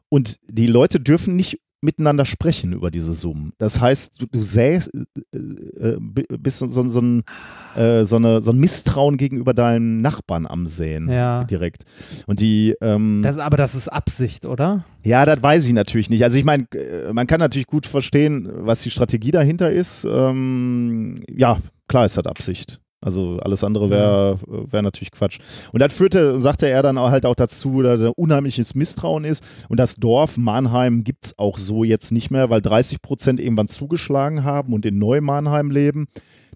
Und 0.10 0.38
die 0.48 0.67
Leute 0.67 1.00
dürfen 1.00 1.36
nicht 1.36 1.60
miteinander 1.81 2.25
sprechen 2.25 2.74
über 2.74 2.89
diese 2.91 3.13
Summen. 3.13 3.53
Das 3.60 3.79
heißt, 3.79 4.22
du, 4.22 4.25
du 4.25 4.43
sähst, 4.43 4.89
äh, 5.31 5.38
äh, 5.38 5.98
bi- 6.00 6.25
bist 6.39 6.57
so, 6.60 6.67
so, 6.67 6.86
so, 6.88 7.00
ein, 7.00 7.24
äh, 7.75 8.03
so, 8.03 8.15
eine, 8.15 8.41
so 8.41 8.51
ein 8.51 8.57
Misstrauen 8.57 9.17
gegenüber 9.17 9.53
deinen 9.53 10.01
Nachbarn 10.01 10.48
am 10.48 10.65
Säen 10.67 11.10
Ja. 11.10 11.43
direkt. 11.43 11.84
Und 12.25 12.39
die, 12.39 12.75
ähm, 12.81 13.22
Das, 13.24 13.38
aber 13.38 13.57
das 13.57 13.75
ist 13.75 13.88
Absicht, 13.89 14.46
oder? 14.46 14.86
ja, 15.03 15.25
das 15.25 15.41
weiß 15.41 15.65
ich 15.65 15.74
natürlich 15.74 16.10
nicht. 16.10 16.24
Also 16.24 16.38
ich 16.38 16.43
meine, 16.46 16.65
äh, 16.74 17.13
man 17.13 17.27
kann 17.27 17.39
natürlich 17.39 17.67
gut 17.67 17.86
verstehen, 17.86 18.50
was 18.51 18.81
die 18.81 18.91
Strategie 18.91 19.31
dahinter 19.31 19.72
ist. 19.72 20.05
Ähm, 20.10 21.24
ja, 21.29 21.60
klar 21.88 22.05
ist 22.05 22.17
das 22.17 22.25
Absicht. 22.25 22.79
Also 23.00 23.39
alles 23.39 23.63
andere 23.63 23.92
wäre 23.92 24.39
wär 24.48 24.82
natürlich 24.82 25.12
Quatsch. 25.12 25.39
Und 25.72 25.82
das 25.82 25.94
führte, 25.94 26.39
sagte 26.39 26.68
er 26.68 26.82
dann 26.82 26.98
auch 26.98 27.12
halt 27.12 27.27
auch 27.27 27.36
dazu, 27.36 27.84
dass 27.84 28.00
da 28.00 28.10
unheimliches 28.16 28.74
Misstrauen 28.74 29.24
ist. 29.24 29.44
Und 29.70 29.77
das 29.77 29.98
Dorf 29.98 30.38
Mannheim 30.38 31.04
gibt 31.04 31.25
es 31.25 31.38
auch 31.38 31.60
so 31.60 31.84
jetzt 31.84 32.12
nicht 32.12 32.32
mehr, 32.32 32.50
weil 32.50 32.62
30 32.62 33.01
Prozent 33.01 33.39
irgendwann 33.39 33.68
zugeschlagen 33.68 34.44
haben 34.44 34.74
und 34.74 34.86
in 34.86 34.98
Neu-Mannheim 34.98 35.70
leben. 35.70 36.08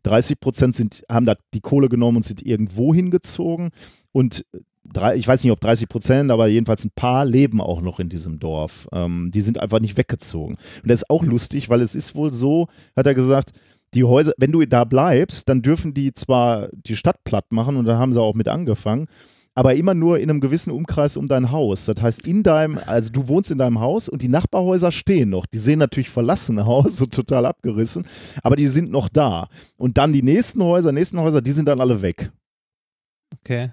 30 0.03 0.39
Prozent 0.39 0.75
sind, 0.75 1.03
haben 1.07 1.27
da 1.27 1.35
die 1.53 1.61
Kohle 1.61 1.89
genommen 1.89 2.17
und 2.17 2.25
sind 2.25 2.43
irgendwo 2.43 2.91
hingezogen. 2.91 3.69
Und 4.11 4.43
drei, 4.83 5.15
ich 5.15 5.27
weiß 5.27 5.43
nicht, 5.43 5.51
ob 5.51 5.59
30 5.59 5.87
Prozent, 5.89 6.31
aber 6.31 6.47
jedenfalls 6.47 6.83
ein 6.83 6.91
paar 6.95 7.25
leben 7.25 7.61
auch 7.61 7.81
noch 7.81 7.99
in 7.99 8.09
diesem 8.09 8.39
Dorf. 8.39 8.87
Ähm, 8.91 9.31
die 9.33 9.41
sind 9.41 9.59
einfach 9.59 9.79
nicht 9.79 9.97
weggezogen. 9.97 10.57
Und 10.81 10.89
das 10.89 11.03
ist 11.03 11.09
auch 11.09 11.23
lustig, 11.23 11.69
weil 11.69 11.81
es 11.81 11.95
ist 11.95 12.15
wohl 12.15 12.33
so, 12.33 12.67
hat 12.95 13.07
er 13.07 13.13
gesagt, 13.13 13.51
die 13.93 14.03
Häuser, 14.03 14.33
wenn 14.37 14.51
du 14.51 14.65
da 14.65 14.83
bleibst, 14.83 15.49
dann 15.49 15.61
dürfen 15.61 15.93
die 15.93 16.13
zwar 16.13 16.69
die 16.73 16.95
Stadt 16.95 17.23
platt 17.23 17.51
machen 17.51 17.75
und 17.75 17.85
da 17.85 17.97
haben 17.97 18.13
sie 18.13 18.21
auch 18.21 18.35
mit 18.35 18.47
angefangen, 18.47 19.07
aber 19.53 19.75
immer 19.75 19.93
nur 19.93 20.19
in 20.19 20.29
einem 20.29 20.39
gewissen 20.39 20.71
Umkreis 20.71 21.17
um 21.17 21.27
dein 21.27 21.51
Haus. 21.51 21.85
Das 21.85 22.01
heißt, 22.01 22.25
in 22.25 22.41
deinem, 22.43 22.79
also 22.85 23.11
du 23.11 23.27
wohnst 23.27 23.51
in 23.51 23.57
deinem 23.57 23.79
Haus 23.79 24.07
und 24.07 24.21
die 24.21 24.29
Nachbarhäuser 24.29 24.91
stehen 24.91 25.29
noch. 25.29 25.45
Die 25.45 25.57
sehen 25.57 25.79
natürlich 25.79 26.09
verlassen 26.09 26.59
aus, 26.59 26.97
so 26.97 27.05
total 27.05 27.45
abgerissen, 27.45 28.05
aber 28.43 28.55
die 28.55 28.67
sind 28.67 28.91
noch 28.91 29.09
da. 29.09 29.49
Und 29.77 29.97
dann 29.97 30.13
die 30.13 30.23
nächsten 30.23 30.63
Häuser, 30.63 30.91
nächsten 30.91 31.19
Häuser, 31.19 31.41
die 31.41 31.51
sind 31.51 31.67
dann 31.67 31.81
alle 31.81 32.01
weg. 32.01 32.31
Okay. 33.39 33.71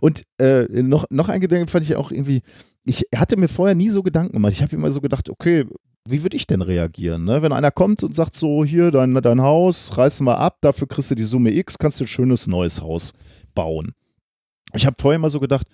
Und 0.00 0.22
äh, 0.38 0.64
noch, 0.82 1.04
noch 1.10 1.28
ein 1.28 1.40
Gedanke 1.40 1.70
fand 1.70 1.84
ich 1.84 1.96
auch 1.96 2.10
irgendwie, 2.10 2.40
ich 2.84 3.04
hatte 3.14 3.36
mir 3.36 3.48
vorher 3.48 3.74
nie 3.74 3.90
so 3.90 4.02
Gedanken 4.02 4.32
gemacht. 4.32 4.52
Ich 4.52 4.62
habe 4.62 4.74
immer 4.74 4.90
so 4.90 5.00
gedacht, 5.00 5.28
okay, 5.28 5.66
wie 6.08 6.22
würde 6.22 6.36
ich 6.36 6.46
denn 6.46 6.62
reagieren? 6.62 7.24
Ne? 7.24 7.42
Wenn 7.42 7.52
einer 7.52 7.70
kommt 7.70 8.02
und 8.02 8.14
sagt 8.14 8.34
so, 8.34 8.64
hier, 8.64 8.90
dein, 8.90 9.14
dein 9.14 9.42
Haus, 9.42 9.96
reißen 9.96 10.26
wir 10.26 10.38
ab, 10.38 10.58
dafür 10.60 10.88
kriegst 10.88 11.10
du 11.10 11.14
die 11.14 11.24
Summe 11.24 11.52
X, 11.52 11.78
kannst 11.78 12.00
du 12.00 12.04
ein 12.04 12.08
schönes 12.08 12.46
neues 12.46 12.80
Haus 12.80 13.12
bauen. 13.54 13.92
Ich 14.74 14.86
habe 14.86 14.96
vorher 14.98 15.16
immer 15.16 15.30
so 15.30 15.40
gedacht, 15.40 15.66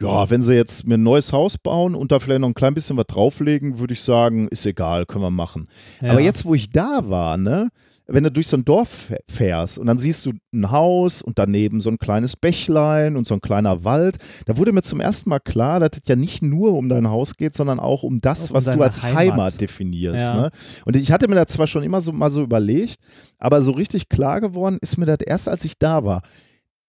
ja, 0.00 0.28
wenn 0.28 0.42
sie 0.42 0.54
jetzt 0.54 0.86
mir 0.86 0.98
ein 0.98 1.02
neues 1.02 1.32
Haus 1.32 1.56
bauen 1.56 1.94
und 1.94 2.12
da 2.12 2.18
vielleicht 2.18 2.40
noch 2.40 2.48
ein 2.48 2.54
klein 2.54 2.74
bisschen 2.74 2.98
was 2.98 3.06
drauflegen, 3.06 3.78
würde 3.78 3.94
ich 3.94 4.02
sagen, 4.02 4.46
ist 4.48 4.66
egal, 4.66 5.06
können 5.06 5.24
wir 5.24 5.30
machen. 5.30 5.68
Ja. 6.02 6.12
Aber 6.12 6.20
jetzt, 6.20 6.44
wo 6.44 6.54
ich 6.54 6.68
da 6.68 7.08
war, 7.08 7.38
ne, 7.38 7.70
wenn 8.08 8.22
du 8.24 8.30
durch 8.30 8.46
so 8.46 8.56
ein 8.56 8.64
Dorf 8.64 9.12
fährst 9.28 9.78
und 9.78 9.86
dann 9.86 9.98
siehst 9.98 10.24
du 10.26 10.32
ein 10.52 10.70
Haus 10.70 11.22
und 11.22 11.38
daneben 11.40 11.80
so 11.80 11.90
ein 11.90 11.98
kleines 11.98 12.36
Bächlein 12.36 13.16
und 13.16 13.26
so 13.26 13.34
ein 13.34 13.40
kleiner 13.40 13.82
Wald, 13.84 14.18
da 14.46 14.56
wurde 14.56 14.72
mir 14.72 14.82
zum 14.82 15.00
ersten 15.00 15.28
Mal 15.30 15.40
klar, 15.40 15.80
dass 15.80 15.90
es 15.94 16.02
ja 16.08 16.14
nicht 16.14 16.42
nur 16.42 16.74
um 16.74 16.88
dein 16.88 17.08
Haus 17.08 17.34
geht, 17.36 17.56
sondern 17.56 17.80
auch 17.80 18.04
um 18.04 18.20
das, 18.20 18.44
Auch 18.46 18.50
um 18.50 18.56
was 18.56 18.64
du 18.66 18.80
als 18.80 19.02
Heimat, 19.02 19.20
Heimat. 19.32 19.60
definierst. 19.60 20.20
Ja. 20.34 20.40
Ne? 20.42 20.50
Und 20.84 20.96
ich 20.96 21.10
hatte 21.10 21.26
mir 21.28 21.34
das 21.34 21.48
zwar 21.52 21.66
schon 21.66 21.82
immer 21.82 22.00
so 22.00 22.12
mal 22.12 22.30
so 22.30 22.42
überlegt, 22.42 22.98
aber 23.38 23.60
so 23.62 23.72
richtig 23.72 24.08
klar 24.08 24.40
geworden 24.40 24.78
ist 24.80 24.98
mir 24.98 25.06
das 25.06 25.18
erst, 25.26 25.48
als 25.48 25.64
ich 25.64 25.78
da 25.78 26.04
war. 26.04 26.22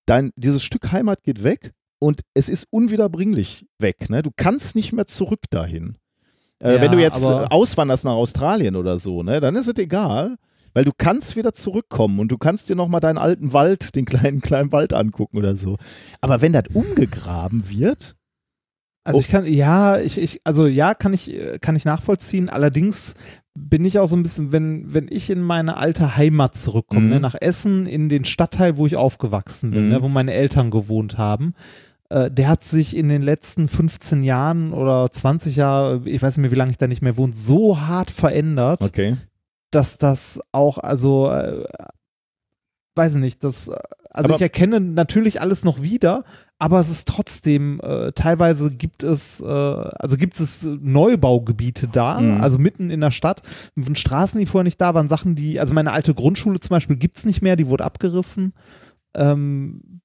Dein, 0.06 0.32
dieses 0.36 0.64
Stück 0.64 0.92
Heimat 0.92 1.24
geht 1.24 1.44
weg 1.44 1.74
und 2.00 2.22
es 2.36 2.48
ist 2.48 2.68
unwiederbringlich 2.70 3.66
weg. 3.80 4.10
Ne? 4.10 4.22
Du 4.22 4.30
kannst 4.36 4.76
nicht 4.76 4.94
mehr 4.94 5.08
zurück 5.08 5.42
dahin. 5.50 5.98
Äh, 6.60 6.76
Ja, 6.76 6.82
wenn 6.82 6.92
du 6.92 7.00
jetzt 7.00 7.24
auswanderst 7.30 8.06
nach 8.06 8.14
Australien 8.14 8.76
oder 8.76 8.98
so, 8.98 9.24
ne, 9.24 9.40
dann 9.40 9.56
ist 9.56 9.68
es 9.68 9.78
egal, 9.78 10.38
weil 10.78 10.86
du 10.86 10.92
kannst 10.96 11.36
wieder 11.36 11.54
zurückkommen 11.54 12.20
und 12.20 12.32
du 12.32 12.38
kannst 12.38 12.70
dir 12.70 12.76
nochmal 12.76 13.02
deinen 13.02 13.18
alten 13.18 13.52
Wald, 13.52 13.96
den 13.96 14.06
kleinen, 14.06 14.42
kleinen 14.42 14.72
Wald 14.72 14.94
angucken 14.94 15.38
oder 15.40 15.56
so. 15.56 15.78
Aber 16.22 16.42
wenn 16.42 16.54
das 16.54 16.66
umgegraben 16.72 17.68
wird, 17.68 18.16
Also 19.04 19.18
Oh. 19.20 19.22
ich 19.22 19.30
kann, 19.30 19.46
ja, 19.46 19.98
ich, 20.00 20.20
ich, 20.22 20.42
also 20.44 20.68
ja, 20.68 20.94
kann 20.94 21.14
ich, 21.14 21.36
kann 21.62 21.76
ich 21.78 21.86
nachvollziehen. 21.86 22.50
Allerdings 22.50 23.16
bin 23.58 23.86
ich 23.86 23.98
auch 23.98 24.06
so 24.06 24.16
ein 24.18 24.22
bisschen, 24.22 24.52
wenn, 24.52 24.94
wenn 24.94 25.08
ich 25.10 25.30
in 25.32 25.42
meine 25.42 25.78
alte 25.78 26.16
Heimat 26.18 26.54
zurückkomme, 26.56 27.02
Mhm. 27.02 27.10
ne, 27.10 27.20
nach 27.22 27.36
Essen, 27.40 27.86
in 27.88 28.10
den 28.10 28.26
Stadtteil, 28.26 28.78
wo 28.78 28.86
ich 28.86 28.98
aufgewachsen 28.98 29.72
bin, 29.72 29.86
Mhm. 29.86 29.90
ne, 29.90 30.02
wo 30.04 30.10
meine 30.10 30.34
Eltern 30.34 30.70
gewohnt 30.72 31.18
haben, 31.18 31.54
äh, 32.10 32.30
der 32.30 32.50
hat 32.50 32.64
sich 32.66 32.96
in 32.96 33.10
den 33.10 33.22
letzten 33.24 33.68
15 33.70 34.24
Jahren 34.24 34.74
oder 34.74 35.10
20 35.12 35.56
Jahren, 35.56 36.06
ich 36.06 36.22
weiß 36.22 36.36
nicht 36.38 36.42
mehr, 36.44 36.52
wie 36.52 36.56
lange 36.56 36.72
ich 36.72 36.78
da 36.78 36.88
nicht 36.88 37.02
mehr 37.02 37.18
wohne, 37.18 37.34
so 37.34 37.80
hart 37.80 38.12
verändert, 38.12 38.82
okay. 38.82 39.16
Dass 39.72 39.98
das 39.98 40.40
auch, 40.52 40.78
also, 40.78 41.30
äh, 41.30 41.66
weiß 42.96 43.16
ich 43.16 43.22
nicht, 43.22 43.44
das, 43.44 43.68
äh, 43.68 43.76
also 44.10 44.30
Aber- 44.30 44.36
ich 44.36 44.42
erkenne 44.42 44.80
natürlich 44.80 45.42
alles 45.42 45.64
noch 45.64 45.82
wieder, 45.82 46.24
aber 46.60 46.80
es 46.80 46.90
ist 46.90 47.08
trotzdem, 47.08 47.80
äh, 47.84 48.12
teilweise 48.14 48.72
gibt 48.72 49.04
es, 49.04 49.40
äh, 49.42 49.46
also 49.46 50.18
gibt 50.18 50.40
es 50.40 50.64
Neubaugebiete 50.64 51.88
da, 51.88 52.20
Mhm. 52.20 52.42
also 52.42 52.58
mitten 52.58 52.90
in 52.90 53.02
der 53.02 53.12
Stadt, 53.12 53.44
von 53.80 53.96
Straßen, 53.96 54.40
die 54.40 54.48
vorher 54.48 54.64
nicht 54.64 54.82
da 54.82 54.94
waren, 54.96 55.08
Sachen, 55.08 55.36
die, 55.36 55.60
also 55.60 55.74
meine 55.74 55.92
alte 55.92 56.16
Grundschule 56.16 56.60
zum 56.60 56.70
Beispiel 56.72 56.96
gibt 56.96 57.18
es 57.18 57.26
nicht 57.26 57.42
mehr, 57.44 57.56
die 57.56 57.68
wurde 57.68 57.84
abgerissen. 57.86 58.54
Ähm, 59.16 59.97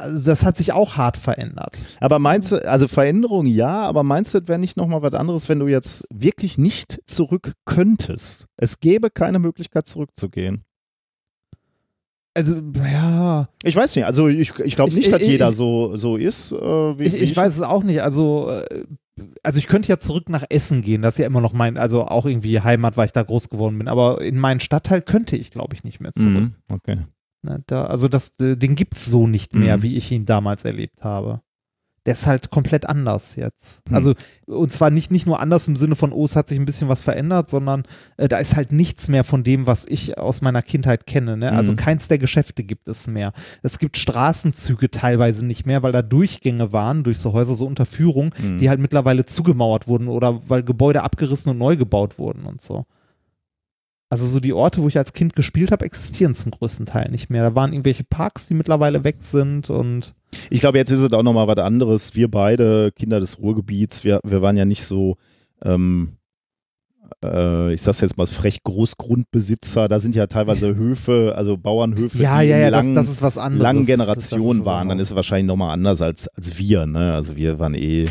also 0.00 0.30
das 0.30 0.44
hat 0.44 0.56
sich 0.56 0.72
auch 0.72 0.96
hart 0.96 1.16
verändert. 1.16 1.78
Aber 2.00 2.18
meinst 2.18 2.52
du, 2.52 2.56
also 2.68 2.88
Veränderung 2.88 3.46
ja, 3.46 3.82
aber 3.82 4.02
meinst 4.02 4.34
du, 4.34 4.40
das 4.40 4.48
wäre 4.48 4.58
nicht 4.58 4.76
nochmal 4.76 5.02
was 5.02 5.14
anderes, 5.14 5.48
wenn 5.48 5.58
du 5.60 5.68
jetzt 5.68 6.04
wirklich 6.12 6.58
nicht 6.58 7.00
zurück 7.06 7.54
könntest? 7.64 8.46
Es 8.56 8.80
gäbe 8.80 9.10
keine 9.10 9.38
Möglichkeit 9.38 9.86
zurückzugehen. 9.86 10.64
Also, 12.32 12.56
ja, 12.76 13.48
Ich 13.64 13.74
weiß 13.74 13.96
nicht, 13.96 14.04
also 14.04 14.28
ich, 14.28 14.56
ich 14.60 14.76
glaube 14.76 14.90
Ich- 14.90 14.96
nicht, 14.96 15.12
dass 15.12 15.20
ich- 15.20 15.28
jeder 15.28 15.48
ich- 15.50 15.56
so, 15.56 15.96
so 15.96 16.16
ist. 16.16 16.52
Äh, 16.52 16.56
wie, 16.98 17.04
Ich, 17.04 17.14
ich 17.14 17.36
weiß 17.36 17.54
es 17.56 17.60
auch 17.62 17.82
nicht. 17.82 18.02
Also, 18.02 18.50
äh, 18.50 18.84
also 19.42 19.58
ich 19.58 19.66
könnte 19.66 19.88
ja 19.88 19.98
zurück 19.98 20.28
nach 20.28 20.44
Essen 20.48 20.80
gehen. 20.80 21.02
Das 21.02 21.14
ist 21.14 21.18
ja 21.18 21.26
immer 21.26 21.40
noch 21.40 21.52
mein, 21.52 21.76
also 21.76 22.04
auch 22.04 22.26
irgendwie 22.26 22.60
Heimat, 22.60 22.96
weil 22.96 23.06
ich 23.06 23.12
da 23.12 23.24
groß 23.24 23.48
geworden 23.50 23.76
bin. 23.78 23.88
Aber 23.88 24.20
in 24.22 24.38
meinen 24.38 24.60
Stadtteil 24.60 25.02
könnte 25.02 25.36
ich, 25.36 25.50
glaube 25.50 25.74
ich, 25.74 25.82
nicht 25.82 26.00
mehr 26.00 26.12
zurück. 26.12 26.30
Mhm, 26.32 26.54
okay. 26.70 26.98
Ne, 27.42 27.62
da, 27.66 27.86
also 27.86 28.06
das, 28.08 28.32
den 28.36 28.74
gibt 28.74 28.96
es 28.96 29.06
so 29.06 29.26
nicht 29.26 29.54
mehr, 29.54 29.78
Mhm. 29.78 29.82
wie 29.82 29.96
ich 29.96 30.10
ihn 30.12 30.26
damals 30.26 30.64
erlebt 30.64 31.02
habe. 31.02 31.40
der 32.06 32.14
ist 32.14 32.26
halt 32.26 32.50
komplett 32.50 32.86
anders 32.88 33.36
jetzt. 33.36 33.82
Hm. 33.86 33.94
Also, 33.94 34.14
und 34.46 34.72
zwar 34.72 34.88
nicht, 34.90 35.10
nicht 35.10 35.26
nur 35.26 35.38
anders 35.38 35.68
im 35.68 35.76
Sinne 35.76 35.96
von, 35.96 36.12
oh, 36.14 36.24
es 36.24 36.34
hat 36.34 36.48
sich 36.48 36.58
ein 36.58 36.64
bisschen 36.64 36.88
was 36.88 37.02
verändert, 37.02 37.50
sondern 37.50 37.82
äh, 38.16 38.26
da 38.26 38.38
ist 38.38 38.56
halt 38.56 38.72
nichts 38.72 39.06
mehr 39.08 39.22
von 39.22 39.44
dem, 39.44 39.66
was 39.66 39.84
ich 39.86 40.16
aus 40.16 40.40
meiner 40.40 40.62
Kindheit 40.62 41.06
kenne. 41.06 41.36
Ne? 41.36 41.52
Also 41.52 41.72
Mhm. 41.72 41.76
keins 41.76 42.08
der 42.08 42.16
Geschäfte 42.16 42.64
gibt 42.64 42.88
es 42.88 43.06
mehr. 43.06 43.34
Es 43.62 43.78
gibt 43.78 43.98
Straßenzüge 43.98 44.90
teilweise 44.90 45.44
nicht 45.44 45.66
mehr, 45.66 45.82
weil 45.82 45.92
da 45.92 46.00
Durchgänge 46.00 46.72
waren 46.72 47.04
durch 47.04 47.18
so 47.18 47.34
Häuser, 47.34 47.54
so 47.54 47.66
Unterführung, 47.66 48.34
Hm. 48.36 48.56
die 48.56 48.70
halt 48.70 48.80
mittlerweile 48.80 49.26
zugemauert 49.26 49.86
wurden 49.86 50.08
oder 50.08 50.40
weil 50.48 50.62
Gebäude 50.62 51.02
abgerissen 51.02 51.50
und 51.50 51.58
neu 51.58 51.76
gebaut 51.76 52.18
wurden 52.18 52.46
und 52.46 52.62
so. 52.62 52.86
Also 54.12 54.26
so 54.28 54.40
die 54.40 54.52
Orte, 54.52 54.82
wo 54.82 54.88
ich 54.88 54.98
als 54.98 55.12
Kind 55.12 55.36
gespielt 55.36 55.70
habe, 55.70 55.84
existieren 55.84 56.34
zum 56.34 56.50
größten 56.50 56.84
Teil 56.84 57.10
nicht 57.12 57.30
mehr. 57.30 57.42
Da 57.44 57.54
waren 57.54 57.72
irgendwelche 57.72 58.02
Parks, 58.04 58.46
die 58.48 58.54
mittlerweile 58.54 59.04
weg 59.04 59.16
sind 59.20 59.70
und 59.70 60.14
Ich 60.50 60.58
glaube, 60.60 60.78
jetzt 60.78 60.90
ist 60.90 60.98
es 60.98 61.12
auch 61.12 61.22
nochmal 61.22 61.46
was 61.46 61.58
anderes. 61.58 62.16
Wir 62.16 62.28
beide, 62.28 62.90
Kinder 62.92 63.20
des 63.20 63.38
Ruhrgebiets, 63.38 64.02
wir, 64.02 64.18
wir 64.24 64.42
waren 64.42 64.56
ja 64.56 64.64
nicht 64.64 64.84
so, 64.84 65.16
ähm, 65.62 66.16
äh, 67.24 67.72
ich 67.72 67.82
sag's 67.82 68.00
jetzt 68.00 68.16
mal 68.18 68.26
frech, 68.26 68.62
Großgrundbesitzer. 68.64 69.86
Da 69.88 69.98
sind 70.00 70.14
ja 70.16 70.26
teilweise 70.26 70.74
Höfe, 70.76 71.34
also 71.36 71.56
Bauernhöfe, 71.56 72.20
ja, 72.22 72.40
die 72.42 72.48
ja, 72.48 72.58
ja, 72.58 72.70
das, 72.70 72.82
langen, 72.84 72.94
das 72.96 73.08
ist 73.08 73.22
was 73.22 73.38
anderes. 73.38 73.62
langen 73.62 73.86
Das- 73.86 73.96
das 73.96 73.96
Generationen 73.96 74.64
waren. 74.64 74.88
Dann 74.88 74.98
ist 74.98 75.10
es 75.10 75.14
wahrscheinlich 75.16 75.46
nochmal 75.46 75.70
anders 75.72 76.02
als, 76.02 76.26
als 76.28 76.58
wir. 76.58 76.86
Ne? 76.86 77.14
Also 77.14 77.36
wir 77.36 77.58
waren 77.60 77.74
eh, 77.74 78.08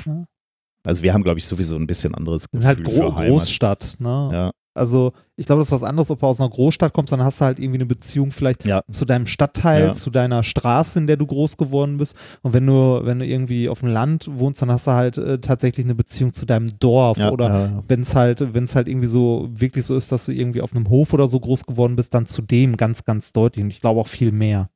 also 0.83 1.03
wir 1.03 1.13
haben, 1.13 1.23
glaube 1.23 1.39
ich, 1.39 1.45
sowieso 1.45 1.75
ein 1.75 1.87
bisschen 1.87 2.15
anderes 2.15 2.43
Das 2.43 2.51
Gefühl 2.51 2.65
halt 2.67 2.83
Gro 2.85 2.91
für 2.91 3.15
Heimat. 3.17 3.39
Großstadt, 3.41 3.95
ne? 3.99 4.29
Ja. 4.31 4.51
Also 4.75 5.13
ich 5.35 5.45
glaube, 5.47 5.59
das 5.61 5.69
ist 5.69 5.71
was 5.73 5.83
anderes, 5.83 6.11
ob 6.11 6.19
du 6.19 6.27
aus 6.27 6.39
einer 6.39 6.49
Großstadt 6.49 6.93
kommst, 6.93 7.11
dann 7.11 7.23
hast 7.23 7.41
du 7.41 7.45
halt 7.45 7.59
irgendwie 7.59 7.77
eine 7.79 7.85
Beziehung 7.85 8.31
vielleicht 8.31 8.65
Ja. 8.65 8.81
zu 8.89 9.03
deinem 9.03 9.25
Stadtteil, 9.25 9.87
Ja. 9.87 9.93
zu 9.93 10.09
deiner 10.11 10.43
Straße, 10.43 10.99
in 10.99 11.07
der 11.07 11.17
du 11.17 11.25
groß 11.25 11.57
geworden 11.57 11.97
bist. 11.97 12.15
Und 12.43 12.53
wenn 12.53 12.65
du, 12.67 13.01
wenn 13.03 13.19
du 13.19 13.25
irgendwie 13.25 13.67
auf 13.67 13.79
dem 13.79 13.89
Land 13.89 14.29
wohnst, 14.31 14.61
dann 14.61 14.71
hast 14.71 14.87
du 14.87 14.91
halt 14.91 15.17
äh, 15.17 15.39
tatsächlich 15.39 15.85
eine 15.85 15.95
Beziehung 15.95 16.31
zu 16.33 16.45
deinem 16.45 16.69
Dorf 16.79 17.17
Ja, 17.17 17.31
oder 17.31 17.49
ja. 17.49 17.83
wenn 17.87 18.01
es 18.01 18.15
halt, 18.15 18.53
wenn 18.53 18.63
es 18.65 18.75
halt 18.75 18.87
irgendwie 18.87 19.07
so 19.07 19.49
wirklich 19.51 19.85
so 19.85 19.95
ist, 19.97 20.11
dass 20.11 20.25
du 20.25 20.31
irgendwie 20.33 20.61
auf 20.61 20.73
einem 20.75 20.87
Hof 20.89 21.13
oder 21.13 21.27
so 21.27 21.39
groß 21.39 21.65
geworden 21.65 21.95
bist, 21.95 22.13
dann 22.13 22.25
zu 22.27 22.41
dem 22.41 22.77
ganz, 22.77 23.03
ganz 23.03 23.33
deutlich. 23.33 23.63
Und 23.63 23.71
ich 23.71 23.81
glaube 23.81 23.99
auch 23.99 24.07
viel 24.07 24.31
mehr. 24.31 24.69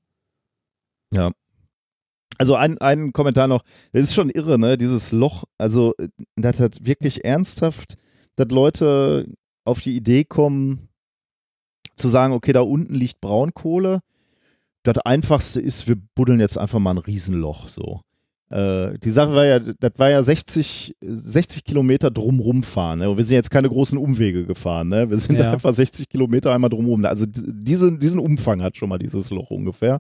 Also 2.40 2.56
ein, 2.56 2.80
ein 2.80 3.14
Kommentar 3.14 3.48
noch, 3.48 3.62
das 3.92 4.04
ist 4.04 4.16
schon 4.16 4.30
irre, 4.32 4.58
ne? 4.58 4.76
Dieses 4.78 5.12
Loch, 5.12 5.44
also 5.60 5.94
äh, 6.00 6.08
das 6.36 6.60
hat 6.60 6.84
wirklich 6.86 7.24
ernsthaft, 7.24 7.96
dass 8.36 8.48
Leute 8.50 9.28
auf 9.66 9.80
die 9.82 9.96
Idee 9.96 10.24
kommen, 10.24 10.90
zu 11.96 12.08
sagen, 12.08 12.34
okay, 12.34 12.54
da 12.54 12.62
unten 12.62 12.96
liegt 12.96 13.22
Braunkohle. 13.22 14.00
Das 14.84 14.98
einfachste 15.00 15.62
ist, 15.62 15.88
wir 15.88 15.96
buddeln 16.16 16.40
jetzt 16.40 16.58
einfach 16.58 16.80
mal 16.80 16.92
ein 16.92 16.98
Riesenloch 16.98 17.70
so. 17.70 18.02
Äh, 18.50 18.98
die 19.00 19.10
Sache 19.12 19.34
war 19.34 19.46
ja, 19.46 19.60
das 19.60 19.92
war 19.98 20.10
ja 20.10 20.22
60, 20.22 20.96
60 21.02 21.64
Kilometer 21.64 22.12
drumrum 22.12 22.64
fahren. 22.64 23.00
Ne? 23.00 23.10
Und 23.10 23.18
wir 23.18 23.26
sind 23.26 23.36
jetzt 23.36 23.52
keine 23.52 23.70
großen 23.70 23.98
Umwege 23.98 24.46
gefahren. 24.46 24.90
Ne? 24.90 25.10
Wir 25.10 25.18
sind 25.20 25.40
Ja. 25.40 25.52
einfach 25.54 25.74
60 25.74 26.10
Kilometer 26.10 26.54
einmal 26.54 26.70
drumrum. 26.70 27.06
Also 27.06 27.26
d- 27.26 27.42
diese, 27.48 27.98
diesen 27.98 28.20
Umfang 28.20 28.62
hat 28.62 28.76
schon 28.76 28.90
mal 28.90 29.00
dieses 29.00 29.30
Loch 29.32 29.52
ungefähr. 29.52 30.00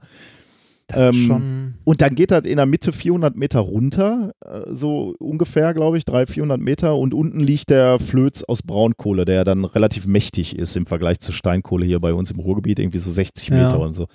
Ähm. 0.95 1.73
Und 1.83 2.01
dann 2.01 2.15
geht 2.15 2.31
das 2.31 2.45
in 2.45 2.57
der 2.57 2.65
Mitte 2.65 2.91
400 2.91 3.35
Meter 3.35 3.59
runter, 3.59 4.31
äh, 4.45 4.61
so 4.73 5.13
ungefähr, 5.19 5.73
glaube 5.73 5.97
ich, 5.97 6.05
300, 6.05 6.29
400 6.29 6.59
Meter. 6.61 6.95
Und 6.95 7.13
unten 7.13 7.39
liegt 7.39 7.69
der 7.69 7.99
Flöz 7.99 8.43
aus 8.43 8.61
Braunkohle, 8.61 9.25
der 9.25 9.43
dann 9.43 9.65
relativ 9.65 10.07
mächtig 10.07 10.57
ist 10.57 10.77
im 10.77 10.85
Vergleich 10.85 11.19
zur 11.19 11.33
Steinkohle 11.33 11.85
hier 11.85 11.99
bei 11.99 12.13
uns 12.13 12.31
im 12.31 12.39
Ruhrgebiet, 12.39 12.79
irgendwie 12.79 12.99
so 12.99 13.11
60 13.11 13.49
Ja. 13.49 13.55
Meter 13.55 13.79
und 13.79 13.93
so. 13.93 14.07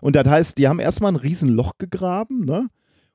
Und 0.00 0.16
das 0.16 0.26
heißt, 0.26 0.58
die 0.58 0.68
haben 0.68 0.78
erstmal 0.78 1.12
ein 1.12 1.16
Riesenloch 1.16 1.72
gegraben, 1.78 2.44
ne? 2.44 2.68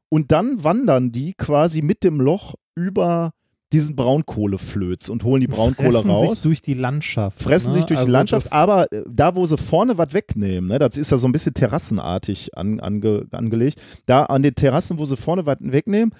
Und 0.09 0.31
dann 0.31 0.63
wandern 0.63 1.11
die 1.11 1.33
quasi 1.33 1.81
mit 1.81 2.03
dem 2.03 2.21
Loch 2.21 2.53
über 2.75 3.31
diesen 3.75 3.97
Braunkohleflöz 3.97 5.09
und 5.09 5.25
holen 5.25 5.41
die 5.41 5.47
Braunkohle 5.47 5.91
fressen 5.91 6.09
raus 6.09 6.29
sich 6.29 6.41
durch 6.43 6.61
die 6.61 6.73
Landschaft. 6.75 7.41
fressen 7.41 7.69
ne? 7.69 7.73
sich 7.73 7.85
durch 7.85 7.99
Also 7.99 8.07
die 8.07 8.11
Landschaft, 8.13 8.53
aber 8.53 8.89
äh, 8.93 9.03
da, 9.05 9.35
wo 9.35 9.45
sie 9.45 9.57
vorne 9.57 9.97
was 9.97 10.13
wegnehmen, 10.13 10.69
ne, 10.69 10.79
das 10.79 10.95
ist 10.95 11.11
ja 11.11 11.17
so 11.17 11.27
ein 11.27 11.33
bisschen 11.33 11.53
terrassenartig 11.53 12.57
an, 12.57 12.79
ange, 12.79 13.27
angelegt, 13.31 13.81
da 14.05 14.23
an 14.23 14.43
den 14.43 14.55
Terrassen, 14.55 14.97
wo 14.97 15.03
sie 15.03 15.17
vorne 15.17 15.45
was 15.45 15.57
wegnehmen, 15.59 16.13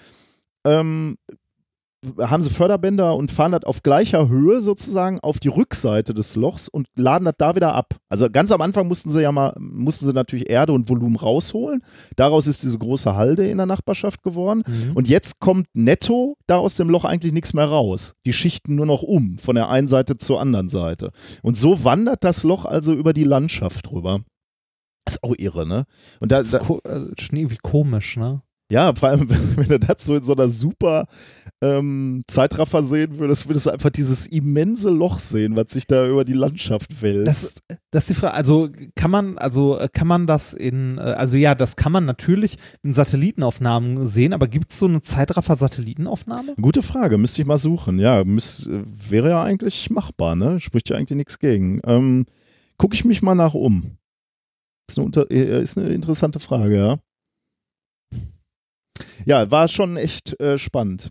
ähm, 0.64 1.16
haben 2.18 2.42
sie 2.42 2.50
Förderbänder 2.50 3.16
und 3.16 3.30
fahren 3.30 3.52
das 3.52 3.64
auf 3.64 3.82
gleicher 3.82 4.28
Höhe 4.28 4.60
sozusagen 4.60 5.20
auf 5.20 5.40
die 5.40 5.48
Rückseite 5.48 6.14
des 6.14 6.36
Lochs 6.36 6.68
und 6.68 6.86
laden 6.96 7.24
das 7.24 7.34
da 7.38 7.56
wieder 7.56 7.74
ab. 7.74 7.96
Also 8.08 8.30
ganz 8.30 8.52
am 8.52 8.60
Anfang 8.60 8.88
mussten 8.88 9.10
sie 9.10 9.22
ja 9.22 9.32
mal, 9.32 9.54
mussten 9.58 10.06
sie 10.06 10.12
natürlich 10.12 10.48
Erde 10.48 10.72
und 10.72 10.88
Volumen 10.88 11.16
rausholen. 11.16 11.82
Daraus 12.16 12.46
ist 12.46 12.62
diese 12.62 12.78
große 12.78 13.14
Halde 13.14 13.48
in 13.48 13.58
der 13.58 13.66
Nachbarschaft 13.66 14.22
geworden. 14.22 14.62
Mhm. 14.66 14.92
Und 14.94 15.08
jetzt 15.08 15.40
kommt 15.40 15.66
netto 15.74 16.36
da 16.46 16.58
aus 16.58 16.76
dem 16.76 16.90
Loch 16.90 17.04
eigentlich 17.04 17.32
nichts 17.32 17.54
mehr 17.54 17.66
raus. 17.66 18.14
Die 18.24 18.32
schichten 18.32 18.74
nur 18.74 18.86
noch 18.86 19.02
um, 19.02 19.38
von 19.38 19.56
der 19.56 19.68
einen 19.68 19.88
Seite 19.88 20.18
zur 20.18 20.40
anderen 20.40 20.68
Seite. 20.68 21.10
Und 21.42 21.56
so 21.56 21.84
wandert 21.84 22.24
das 22.24 22.44
Loch 22.44 22.64
also 22.64 22.92
über 22.92 23.12
die 23.12 23.24
Landschaft 23.24 23.90
rüber. 23.90 24.20
ist 25.06 25.22
auch 25.22 25.34
irre, 25.36 25.66
ne? 25.66 25.84
Und 26.20 26.32
da, 26.32 26.42
da 26.42 26.58
also 26.58 27.10
schon 27.18 27.38
irgendwie 27.38 27.58
komisch, 27.62 28.16
ne? 28.16 28.42
Ja, 28.70 28.92
vor 28.94 29.10
allem, 29.10 29.28
wenn, 29.56 29.68
du 29.68 29.78
das 29.78 30.04
so 30.04 30.16
in 30.16 30.22
so 30.22 30.34
einer 30.34 30.48
super 30.48 31.06
ähm, 31.62 32.24
Zeitraffer 32.26 32.82
sehen 32.82 33.18
würdest, 33.18 33.48
würdest 33.48 33.66
du 33.66 33.70
einfach 33.70 33.90
dieses 33.90 34.26
immense 34.26 34.90
Loch 34.90 35.18
sehen, 35.18 35.56
was 35.56 35.72
sich 35.72 35.86
da 35.86 36.06
über 36.06 36.24
die 36.24 36.32
Landschaft 36.32 37.02
wälzt. 37.02 37.62
Das, 37.68 37.78
das 37.90 38.04
ist 38.04 38.10
die 38.10 38.14
Frage, 38.14 38.34
also 38.34 38.68
kann 38.94 39.10
man, 39.10 39.38
also 39.38 39.80
kann 39.92 40.06
man 40.06 40.26
das 40.26 40.52
in, 40.52 40.98
äh, 40.98 41.02
also 41.02 41.36
ja, 41.36 41.54
das 41.54 41.76
kann 41.76 41.92
man 41.92 42.04
natürlich 42.04 42.56
in 42.82 42.94
Satellitenaufnahmen 42.94 44.06
sehen, 44.06 44.32
aber 44.32 44.48
gibt 44.48 44.72
es 44.72 44.78
so 44.78 44.86
eine 44.86 45.00
Zeitraffer-Satellitenaufnahme? 45.00 46.54
Gute 46.60 46.82
Frage, 46.82 47.18
müsste 47.18 47.42
ich 47.42 47.48
mal 47.48 47.56
suchen. 47.56 47.98
Ja, 47.98 48.20
äh, 48.20 48.24
wäre 48.24 49.30
ja 49.30 49.42
eigentlich 49.42 49.90
machbar, 49.90 50.36
ne? 50.36 50.60
Spricht 50.60 50.88
ja 50.90 50.96
eigentlich 50.96 51.16
nichts 51.16 51.38
gegen. 51.38 51.80
Ähm, 51.86 52.26
Gucke 52.78 52.94
ich 52.94 53.04
mich 53.04 53.22
mal 53.22 53.34
nach 53.34 53.54
um. 53.54 53.96
Ist 54.88 54.98
eine, 54.98 55.06
unter, 55.06 55.30
äh, 55.30 55.62
ist 55.62 55.78
eine 55.78 55.88
interessante 55.88 56.40
Frage, 56.40 56.76
ja. 56.76 56.98
Ja, 59.26 59.50
war 59.50 59.68
schon 59.68 59.96
echt 59.96 60.40
äh, 60.40 60.56
spannend. 60.56 61.10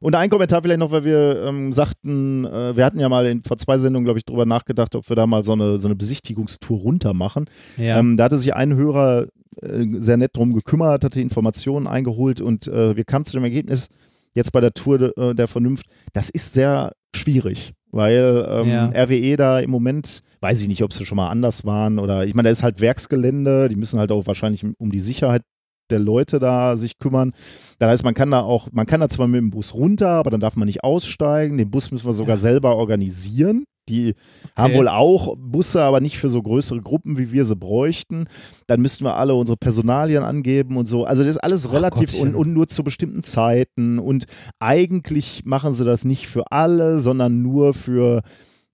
Und 0.00 0.14
ein 0.14 0.30
Kommentar 0.30 0.62
vielleicht 0.62 0.80
noch, 0.80 0.92
weil 0.92 1.04
wir 1.04 1.44
ähm, 1.46 1.74
sagten, 1.74 2.46
äh, 2.46 2.74
wir 2.74 2.86
hatten 2.86 2.98
ja 2.98 3.08
mal 3.10 3.26
in, 3.26 3.42
vor 3.42 3.58
zwei 3.58 3.76
Sendungen, 3.76 4.04
glaube 4.06 4.18
ich, 4.18 4.24
drüber 4.24 4.46
nachgedacht, 4.46 4.96
ob 4.96 5.06
wir 5.10 5.14
da 5.14 5.26
mal 5.26 5.44
so 5.44 5.52
eine, 5.52 5.76
so 5.76 5.88
eine 5.88 5.94
Besichtigungstour 5.94 6.78
runter 6.78 7.12
machen. 7.12 7.44
Ja. 7.76 7.98
Ähm, 7.98 8.16
da 8.16 8.24
hatte 8.24 8.38
sich 8.38 8.54
ein 8.54 8.74
Hörer 8.74 9.26
äh, 9.60 9.84
sehr 9.98 10.16
nett 10.16 10.34
drum 10.34 10.54
gekümmert, 10.54 11.04
hatte 11.04 11.20
Informationen 11.20 11.86
eingeholt 11.86 12.40
und 12.40 12.66
äh, 12.66 12.96
wir 12.96 13.04
kamen 13.04 13.26
zu 13.26 13.32
dem 13.32 13.44
Ergebnis, 13.44 13.88
jetzt 14.34 14.52
bei 14.52 14.62
der 14.62 14.72
Tour 14.72 14.96
de, 14.96 15.12
äh, 15.18 15.34
der 15.34 15.48
Vernunft, 15.48 15.84
das 16.14 16.30
ist 16.30 16.54
sehr 16.54 16.92
schwierig, 17.14 17.74
weil 17.90 18.46
ähm, 18.48 18.68
Ja. 18.68 18.86
RWE 18.86 19.36
da 19.36 19.58
im 19.58 19.70
Moment, 19.70 20.20
weiß 20.40 20.62
ich 20.62 20.68
nicht, 20.68 20.82
ob 20.82 20.94
sie 20.94 21.04
schon 21.04 21.16
mal 21.16 21.28
anders 21.28 21.66
waren 21.66 21.98
oder 21.98 22.24
ich 22.24 22.34
meine, 22.34 22.46
da 22.46 22.50
ist 22.52 22.62
halt 22.62 22.80
Werksgelände, 22.80 23.68
die 23.68 23.76
müssen 23.76 23.98
halt 23.98 24.12
auch 24.12 24.26
wahrscheinlich 24.26 24.64
um 24.78 24.90
die 24.90 25.00
Sicherheit 25.00 25.42
der 25.90 25.98
Leute 25.98 26.38
da 26.38 26.76
sich 26.76 26.98
kümmern. 26.98 27.32
Das 27.78 27.88
heißt, 27.90 28.04
man 28.04 28.14
kann 28.14 28.30
da 28.30 28.40
auch, 28.40 28.68
man 28.72 28.86
kann 28.86 29.00
da 29.00 29.08
zwar 29.08 29.26
mit 29.28 29.38
dem 29.40 29.50
Bus 29.50 29.74
runter, 29.74 30.10
aber 30.10 30.30
dann 30.30 30.40
darf 30.40 30.56
man 30.56 30.66
nicht 30.66 30.84
aussteigen. 30.84 31.58
Den 31.58 31.70
Bus 31.70 31.90
müssen 31.90 32.06
wir 32.06 32.12
sogar 32.12 32.36
Ja. 32.36 32.40
selber 32.40 32.76
organisieren. 32.76 33.64
Die 33.88 34.14
haben 34.54 34.70
Okay. 34.72 34.78
wohl 34.78 34.88
auch 34.88 35.34
Busse, 35.36 35.82
aber 35.82 36.00
nicht 36.00 36.16
für 36.18 36.28
so 36.28 36.40
größere 36.42 36.80
Gruppen, 36.80 37.18
wie 37.18 37.32
wir 37.32 37.44
sie 37.44 37.56
bräuchten. 37.56 38.26
Dann 38.68 38.80
müssten 38.80 39.04
wir 39.04 39.16
alle 39.16 39.34
unsere 39.34 39.56
Personalien 39.56 40.22
angeben 40.22 40.76
und 40.76 40.86
so. 40.86 41.04
Also 41.04 41.24
das 41.24 41.32
ist 41.32 41.42
alles 41.42 41.66
Ach 41.66 41.72
relativ 41.72 42.14
und, 42.14 42.36
und 42.36 42.52
nur 42.52 42.68
zu 42.68 42.84
bestimmten 42.84 43.24
Zeiten. 43.24 43.98
Und 43.98 44.26
eigentlich 44.60 45.42
machen 45.44 45.72
sie 45.72 45.84
das 45.84 46.04
nicht 46.04 46.28
für 46.28 46.52
alle, 46.52 46.98
sondern 46.98 47.42
nur 47.42 47.74
für 47.74 48.20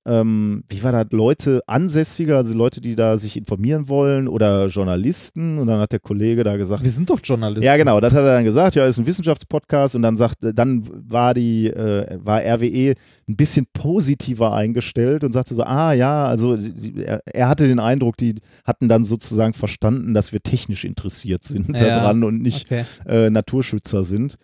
ähm, 0.09 0.63
wie 0.69 0.83
war 0.85 0.93
das, 0.93 1.07
Leute, 1.11 1.63
Ansässige, 1.67 2.37
also 2.37 2.55
Leute, 2.55 2.81
die 2.81 2.95
da 2.95 3.19
sich 3.19 3.37
informieren 3.37 3.89
wollen 3.89 4.29
oder 4.29 4.67
Journalisten. 4.69 5.59
Und 5.59 5.67
dann 5.67 5.81
hat 5.81 5.91
der 5.91 5.99
Kollege 5.99 6.45
da 6.45 6.57
gesagt, 6.57 6.85
Wir 6.85 6.93
sind 6.93 7.11
doch 7.11 7.19
Journalisten. 7.23 7.65
ja, 7.67 7.77
genau, 7.77 7.99
das 8.01 8.13
hat 8.15 8.21
er 8.23 8.35
dann 8.37 8.45
gesagt, 8.45 8.77
ja, 8.77 8.87
ist 8.87 8.99
ein 8.99 9.07
Wissenschaftspodcast 9.07 9.97
und 9.97 10.03
dann 10.03 10.17
sagt, 10.17 10.37
dann 10.41 10.89
war 11.11 11.35
die, 11.35 11.67
äh, 11.67 12.19
war 12.23 12.41
RWE 12.41 12.95
ein 13.29 13.37
bisschen 13.37 13.67
positiver 13.73 14.55
eingestellt 14.55 15.25
und 15.25 15.33
sagte 15.33 15.57
so, 15.57 15.65
ah 15.65 15.93
ja, 15.93 16.25
also 16.27 16.57
die, 16.57 17.03
er, 17.05 17.21
er 17.27 17.49
hatte 17.49 17.67
den 17.67 17.81
Eindruck, 17.81 18.17
die 18.17 18.37
hatten 18.65 18.89
dann 18.89 19.03
sozusagen 19.03 19.55
verstanden, 19.55 20.15
dass 20.15 20.33
wir 20.33 20.41
technisch 20.41 20.85
interessiert 20.85 21.43
sind 21.43 21.69
Ja. 21.71 21.79
daran 21.87 22.23
und 22.23 22.41
nicht 22.43 22.67
Okay. 22.71 22.85
äh, 23.07 23.29
Naturschützer 23.31 24.05
sind. 24.05 24.37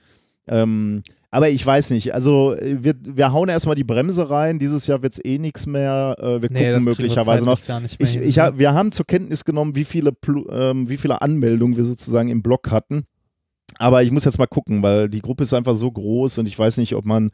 Ähm, 0.49 1.03
aber 1.33 1.49
ich 1.51 1.67
weiß 1.67 1.91
nicht, 1.91 2.15
also 2.15 2.55
äh, 2.55 2.85
wir, 2.85 2.95
wir 3.03 3.33
hauen 3.33 3.49
erstmal 3.49 3.75
die 3.75 3.83
Bremse 3.85 4.31
rein, 4.31 4.59
dieses 4.61 4.87
Jahr 4.87 5.03
wird 5.03 5.15
es 5.15 5.25
eh 5.25 5.39
nichts 5.39 5.67
mehr, 5.67 6.15
äh, 6.21 6.41
wir 6.43 6.51
Nee, 6.53 6.69
gucken 6.69 6.85
möglicherweise 6.85 7.45
noch. 7.45 7.59
Ich, 7.99 8.11
hin, 8.13 8.23
ich, 8.23 8.37
ne? 8.37 8.43
hab- 8.43 8.59
wir 8.59 8.73
haben 8.75 8.93
zur 8.93 9.07
Kenntnis 9.07 9.45
genommen, 9.45 9.75
wie 9.75 9.85
viele, 9.85 10.13
ähm, 10.51 10.89
wie 10.89 10.97
viele 10.99 11.21
Anmeldungen 11.23 11.77
wir 11.77 11.85
sozusagen 11.85 12.29
im 12.29 12.43
Blog 12.43 12.71
hatten. 12.71 13.05
Aber 13.79 14.03
ich 14.03 14.11
muss 14.11 14.25
jetzt 14.27 14.39
mal 14.39 14.47
gucken, 14.47 14.83
weil 14.83 15.09
die 15.09 15.21
Gruppe 15.23 15.43
ist 15.45 15.55
einfach 15.55 15.75
so 15.75 15.91
groß 15.91 16.39
und 16.39 16.47
ich 16.47 16.59
weiß 16.59 16.77
nicht, 16.77 16.95
ob 16.95 17.07
man 17.07 17.31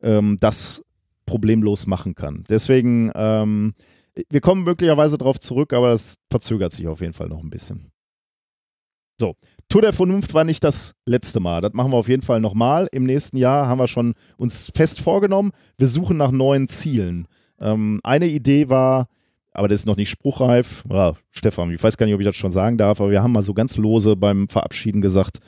ähm, 0.00 0.36
das 0.40 0.84
problemlos 1.26 1.86
machen 1.88 2.14
kann. 2.14 2.44
Deswegen, 2.48 3.10
ähm, 3.16 3.74
wir 4.30 4.40
kommen 4.40 4.62
möglicherweise 4.62 5.18
darauf 5.18 5.40
zurück, 5.40 5.72
aber 5.72 5.90
das 5.90 6.16
verzögert 6.30 6.72
sich 6.72 6.86
auf 6.86 7.00
jeden 7.00 7.12
Fall 7.12 7.28
noch 7.28 7.42
ein 7.42 7.50
bisschen. 7.50 7.90
So, 9.20 9.34
Tour 9.70 9.82
der 9.82 9.92
Vernunft 9.92 10.34
war 10.34 10.42
nicht 10.42 10.64
das 10.64 10.96
letzte 11.06 11.38
Mal. 11.38 11.60
Das 11.60 11.74
machen 11.74 11.92
wir 11.92 11.96
auf 11.96 12.08
jeden 12.08 12.22
Fall 12.22 12.40
nochmal. 12.40 12.88
Im 12.90 13.04
nächsten 13.04 13.36
Jahr 13.36 13.68
haben 13.68 13.78
wir 13.78 13.86
schon 13.86 14.14
uns 14.36 14.72
fest 14.74 15.00
vorgenommen, 15.00 15.52
wir 15.78 15.86
suchen 15.86 16.16
nach 16.16 16.32
neuen 16.32 16.66
Zielen. 16.66 17.28
Ähm, 17.60 18.00
eine 18.02 18.26
Idee 18.26 18.68
war, 18.68 19.06
aber 19.52 19.68
das 19.68 19.80
ist 19.80 19.86
noch 19.86 19.96
nicht 19.96 20.10
spruchreif. 20.10 20.84
Oder 20.88 21.16
Stefan, 21.30 21.72
ich 21.72 21.80
weiß 21.80 21.96
gar 21.96 22.06
nicht, 22.06 22.14
ob 22.16 22.20
ich 22.20 22.26
das 22.26 22.34
schon 22.34 22.50
sagen 22.50 22.78
darf, 22.78 23.00
aber 23.00 23.12
wir 23.12 23.22
haben 23.22 23.30
mal 23.30 23.42
so 23.42 23.54
ganz 23.54 23.76
lose 23.76 24.16
beim 24.16 24.48
Verabschieden 24.48 25.00
gesagt, 25.00 25.38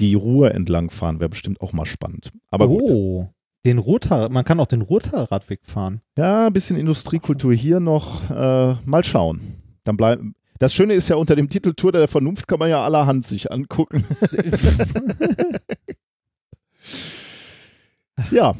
die 0.00 0.14
Ruhr 0.14 0.52
entlangfahren 0.52 1.20
wäre 1.20 1.30
bestimmt 1.30 1.60
auch 1.60 1.72
mal 1.72 1.86
spannend. 1.86 2.32
Aber 2.50 2.68
oh, 2.68 2.78
gut. 2.78 3.28
den 3.64 3.78
Ruhrtal, 3.78 4.28
man 4.30 4.44
kann 4.44 4.58
auch 4.58 4.66
den 4.66 4.82
Ruhrtalradweg 4.82 5.60
fahren. 5.62 6.00
Ja, 6.16 6.48
ein 6.48 6.52
bisschen 6.52 6.76
Industriekultur 6.76 7.54
hier 7.54 7.78
noch. 7.78 8.28
Äh, 8.28 8.74
mal 8.84 9.04
schauen. 9.04 9.62
Dann 9.84 9.96
bleiben. 9.96 10.34
Das 10.58 10.74
Schöne 10.74 10.94
ist 10.94 11.08
ja, 11.08 11.16
unter 11.16 11.36
dem 11.36 11.48
Titel 11.48 11.74
Tour 11.74 11.92
der 11.92 12.08
Vernunft 12.08 12.48
kann 12.48 12.58
man 12.58 12.68
ja 12.68 12.84
allerhand 12.84 13.24
sich 13.26 13.52
angucken. 13.52 14.04
ja. 18.30 18.54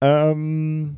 Ähm, 0.00 0.96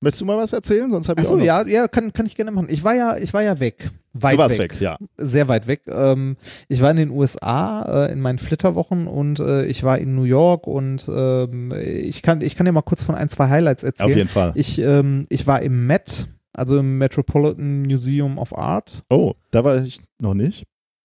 möchtest 0.00 0.22
du 0.22 0.24
mal 0.24 0.38
was 0.38 0.52
erzählen? 0.52 0.90
Sonst 0.90 1.08
habe 1.08 1.20
ich 1.20 1.26
Achso, 1.26 1.38
ja, 1.38 1.66
ja, 1.66 1.88
kann, 1.88 2.12
kann 2.12 2.26
ich 2.26 2.34
gerne 2.34 2.50
machen. 2.50 2.68
Ich 2.70 2.84
war 2.84 2.94
ja, 2.94 3.16
ich 3.16 3.32
war 3.34 3.42
ja 3.42 3.60
weg. 3.60 3.90
Weit 4.14 4.34
Du 4.34 4.38
warst 4.38 4.58
weg. 4.58 4.72
weg, 4.72 4.80
ja. 4.80 4.96
Sehr 5.18 5.48
weit 5.48 5.66
weg. 5.66 5.82
Ähm, 5.88 6.36
ich 6.68 6.80
war 6.80 6.90
in 6.90 6.96
den 6.96 7.10
USA 7.10 8.06
äh, 8.06 8.12
in 8.12 8.20
meinen 8.20 8.38
Flitterwochen 8.38 9.06
und 9.06 9.40
äh, 9.40 9.66
ich 9.66 9.82
war 9.82 9.98
in 9.98 10.14
New 10.14 10.24
York 10.24 10.66
und 10.66 11.06
ähm, 11.08 11.74
ich 11.78 12.22
kann, 12.22 12.40
ich 12.40 12.56
kann 12.56 12.64
dir 12.64 12.72
mal 12.72 12.82
kurz 12.82 13.02
von 13.02 13.14
ein, 13.14 13.28
zwei 13.28 13.48
Highlights 13.48 13.82
erzählen. 13.82 14.10
Auf 14.10 14.16
jeden 14.16 14.28
Fall. 14.30 14.52
Ich, 14.54 14.78
ähm, 14.78 15.26
ich 15.28 15.46
war 15.46 15.60
im 15.60 15.86
Met, 15.86 16.26
also 16.56 16.78
im 16.78 16.98
Metropolitan 16.98 17.82
Museum 17.82 18.38
of 18.38 18.56
Art. 18.56 19.02
Oh, 19.10 19.34
da 19.50 19.64
war 19.64 19.82
ich 19.82 20.00
noch 20.20 20.34
nicht. 20.34 20.64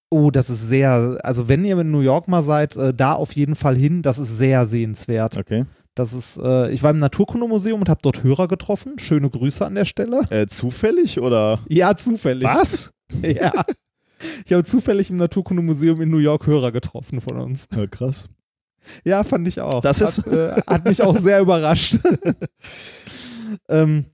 Oh, 0.10 0.30
das 0.32 0.50
ist 0.50 0.68
sehr, 0.68 1.18
also 1.24 1.48
wenn 1.48 1.64
ihr 1.64 1.80
in 1.80 1.92
New 1.92 2.02
York 2.02 2.28
mal 2.28 2.42
seid, 2.42 2.76
äh, 2.76 2.94
da 2.94 3.14
auf 3.14 3.34
jeden 3.34 3.56
Fall 3.56 3.76
hin, 3.76 4.02
das 4.02 4.20
ist 4.20 4.38
sehr 4.38 4.66
sehenswert. 4.66 5.38
Okay. 5.38 5.66
Das 5.96 6.14
ist, 6.14 6.38
äh, 6.38 6.70
ich 6.72 6.84
war 6.84 6.92
im 6.92 7.00
Naturkundemuseum 7.00 7.82
und 7.82 7.90
habe 7.90 8.00
dort 8.02 8.24
Hörer 8.24 8.48
getroffen. 8.48 8.98
Schöne 8.98 9.30
Grüße 9.30 9.66
an 9.66 9.76
der 9.76 9.86
Stelle. 9.86 10.22
Äh, 10.30 10.48
zufällig 10.48 11.20
oder? 11.20 11.60
Ja, 11.68 11.96
zufällig. 11.96 12.44
Was? 12.48 12.92
Ja. 13.22 13.52
Ich 14.46 14.54
habe 14.54 14.64
zufällig 14.64 15.10
im 15.10 15.18
Naturkundemuseum 15.18 16.00
in 16.00 16.10
New 16.10 16.20
York 16.20 16.46
Hörer 16.48 16.72
getroffen 16.72 17.20
von 17.20 17.38
uns. 17.40 17.68
Ja, 17.76 17.88
krass. 17.88 18.30
Ja, 19.04 19.24
fand 19.24 19.48
ich 19.50 19.60
auch. 19.60 19.82
Das 19.82 20.00
ist- 20.00 20.20
hat, 20.20 20.28
äh, 20.28 20.62
hat 20.66 20.86
mich 20.86 21.02
auch 21.02 21.18
sehr 21.18 21.42
überrascht. 21.42 21.98
ähm, 23.70 24.06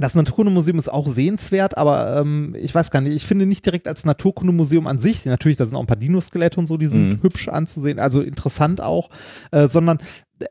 das 0.00 0.14
Naturkundemuseum 0.14 0.78
ist 0.78 0.88
auch 0.88 1.08
sehenswert, 1.08 1.76
aber 1.76 2.20
ähm, 2.20 2.54
ich 2.58 2.72
weiß 2.72 2.90
gar 2.92 3.00
nicht, 3.00 3.14
ich 3.14 3.26
finde 3.26 3.46
nicht 3.46 3.66
direkt 3.66 3.88
als 3.88 4.04
Naturkundemuseum 4.04 4.86
an 4.86 4.98
sich, 5.00 5.26
natürlich, 5.26 5.56
da 5.56 5.66
sind 5.66 5.76
auch 5.76 5.80
ein 5.80 5.86
paar 5.88 5.96
Dinoskelette 5.96 6.60
und 6.60 6.66
so, 6.66 6.76
die 6.76 6.86
sind 6.86 7.08
Mhm. 7.08 7.22
hübsch 7.22 7.48
anzusehen, 7.48 7.98
also 7.98 8.20
interessant 8.22 8.80
auch, 8.80 9.10
äh, 9.50 9.66
sondern 9.66 9.98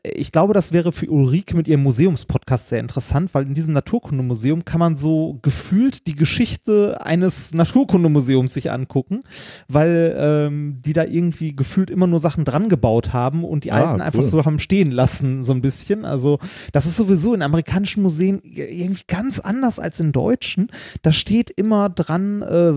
ich 0.02 0.32
glaube, 0.32 0.54
das 0.54 0.72
wäre 0.72 0.92
für 0.92 1.06
Ulrike 1.10 1.56
mit 1.56 1.68
ihrem 1.68 1.82
Museumspodcast 1.82 2.68
sehr 2.68 2.80
interessant, 2.80 3.30
weil 3.32 3.46
in 3.46 3.54
diesem 3.54 3.72
Naturkundemuseum 3.72 4.64
kann 4.64 4.78
man 4.80 4.96
so 4.96 5.38
gefühlt 5.42 6.06
die 6.06 6.14
Geschichte 6.14 6.98
eines 7.00 7.54
Naturkundemuseums 7.54 8.52
sich 8.52 8.70
angucken, 8.70 9.20
weil 9.68 10.14
ähm, 10.18 10.78
die 10.84 10.92
da 10.92 11.04
irgendwie 11.04 11.54
gefühlt 11.56 11.90
immer 11.90 12.06
nur 12.06 12.20
Sachen 12.20 12.44
dran 12.44 12.68
gebaut 12.68 13.12
haben 13.12 13.44
und 13.44 13.64
die 13.64 13.72
Ah, 13.72 13.84
alten 13.90 14.00
einfach 14.00 14.18
cool. 14.20 14.24
so 14.24 14.44
haben 14.44 14.58
stehen 14.58 14.90
lassen, 14.90 15.44
so 15.44 15.52
ein 15.52 15.62
bisschen. 15.62 16.04
Also, 16.04 16.38
das 16.72 16.86
ist 16.86 16.96
sowieso 16.96 17.34
in 17.34 17.42
amerikanischen 17.42 18.02
Museen 18.02 18.40
irgendwie 18.42 19.04
ganz 19.06 19.40
anders 19.40 19.78
als 19.78 20.00
in 20.00 20.12
deutschen. 20.12 20.68
Da 21.02 21.12
steht 21.12 21.50
immer 21.50 21.88
dran, 21.88 22.42
äh, 22.42 22.72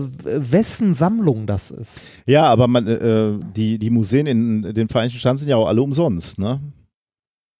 wessen 0.52 0.94
Sammlung 0.94 1.46
das 1.46 1.70
ist. 1.70 2.06
Ja, 2.26 2.44
aber 2.44 2.68
man, 2.68 2.86
äh, 2.86 3.32
die, 3.56 3.78
die 3.78 3.90
Museen 3.90 4.26
in 4.26 4.62
den 4.74 4.88
Vereinigten 4.88 5.18
Staaten 5.18 5.36
sind 5.38 5.48
ja 5.48 5.56
auch 5.56 5.68
alle 5.68 5.82
umsonst, 5.82 6.38
ne? 6.38 6.60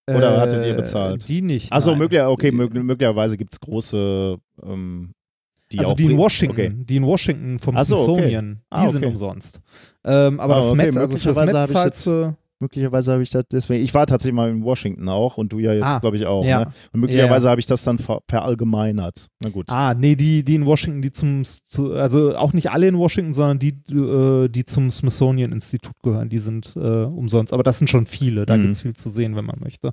Oder 0.09 0.41
hattet 0.41 0.65
ihr 0.65 0.75
bezahlt? 0.75 1.29
Die 1.29 1.43
nicht. 1.43 1.73
Achso, 1.73 1.91
nein. 1.91 2.01
möglich, 2.01 2.21
okay, 2.23 2.51
mög 2.51 2.75
möglicherweise 2.75 3.37
gibt 3.37 3.53
es 3.53 3.61
große, 3.61 4.37
ähm, 4.65 5.13
die 5.71 5.79
also 5.79 5.93
auch 5.93 5.97
die 5.97 6.07
in 6.07 6.19
Washington, 6.19 6.57
Okay. 6.61 6.73
die 6.75 6.97
in 6.97 7.05
Washington 7.07 7.59
vom 7.59 7.77
Ach 7.77 7.85
so, 7.85 7.97
okay. 7.97 8.05
Smithsonian, 8.13 8.55
die 8.55 8.61
Ah, 8.71 8.89
sind 8.89 8.97
okay. 9.05 9.07
umsonst. 9.13 9.61
Ähm, 10.05 10.41
aber 10.41 10.55
Ah, 10.55 10.59
das 10.59 10.67
okay, 10.73 10.77
Met, 10.77 10.97
also 10.97 11.17
für 11.17 11.29
das 11.29 11.37
möglicherweise 11.39 11.59
Met 11.59 11.69
zahlst 11.71 12.07
du, 12.07 12.37
Möglicherweise 12.63 13.13
habe 13.13 13.23
ich 13.23 13.31
das 13.31 13.45
deswegen. 13.53 13.83
Ich 13.85 13.93
war 13.93 14.07
tatsächlich 14.07 14.35
mal 14.37 14.49
in 14.51 14.63
Washington 14.65 15.09
auch 15.09 15.37
und 15.37 15.53
du 15.53 15.59
ja 15.59 15.73
jetzt, 15.75 15.85
Ah, 15.85 15.99
glaube 15.99 16.17
ich, 16.17 16.25
auch. 16.27 16.45
ja. 16.45 16.61
Ne? 16.61 16.67
Und 16.93 17.01
möglicherweise 17.01 17.51
habe 17.51 17.61
ich 17.61 17.67
das 17.67 17.83
dann 17.83 17.99
ver 17.99 18.21
verallgemeinert. 18.29 19.29
Na 19.43 19.51
gut. 19.51 19.67
Ah, 19.69 19.95
nee, 19.95 20.15
die, 20.15 20.45
die 20.45 20.55
in 20.55 20.65
Washington, 20.67 21.03
die 21.03 21.11
zum, 21.11 21.43
zu, 21.45 21.95
also 21.95 22.37
auch 22.37 22.53
nicht 22.53 22.71
alle 22.71 22.87
in 22.87 22.97
Washington, 22.97 23.33
sondern 23.33 23.59
die, 23.59 23.75
äh, 23.93 24.49
die 24.49 24.65
zum 24.65 24.91
Smithsonian 24.91 25.51
Institut 25.53 25.95
gehören, 26.03 26.29
die 26.29 26.39
sind 26.39 26.73
äh, 26.77 26.79
umsonst. 27.05 27.53
Aber 27.53 27.65
das 27.65 27.79
sind 27.79 27.89
schon 27.91 28.07
viele, 28.07 28.47
da 28.47 28.57
Mhm. 28.57 28.63
gibt's 28.63 28.83
viel 28.83 28.95
zu 28.95 29.11
sehen, 29.11 29.35
wenn 29.35 29.45
man 29.45 29.59
möchte. 29.61 29.93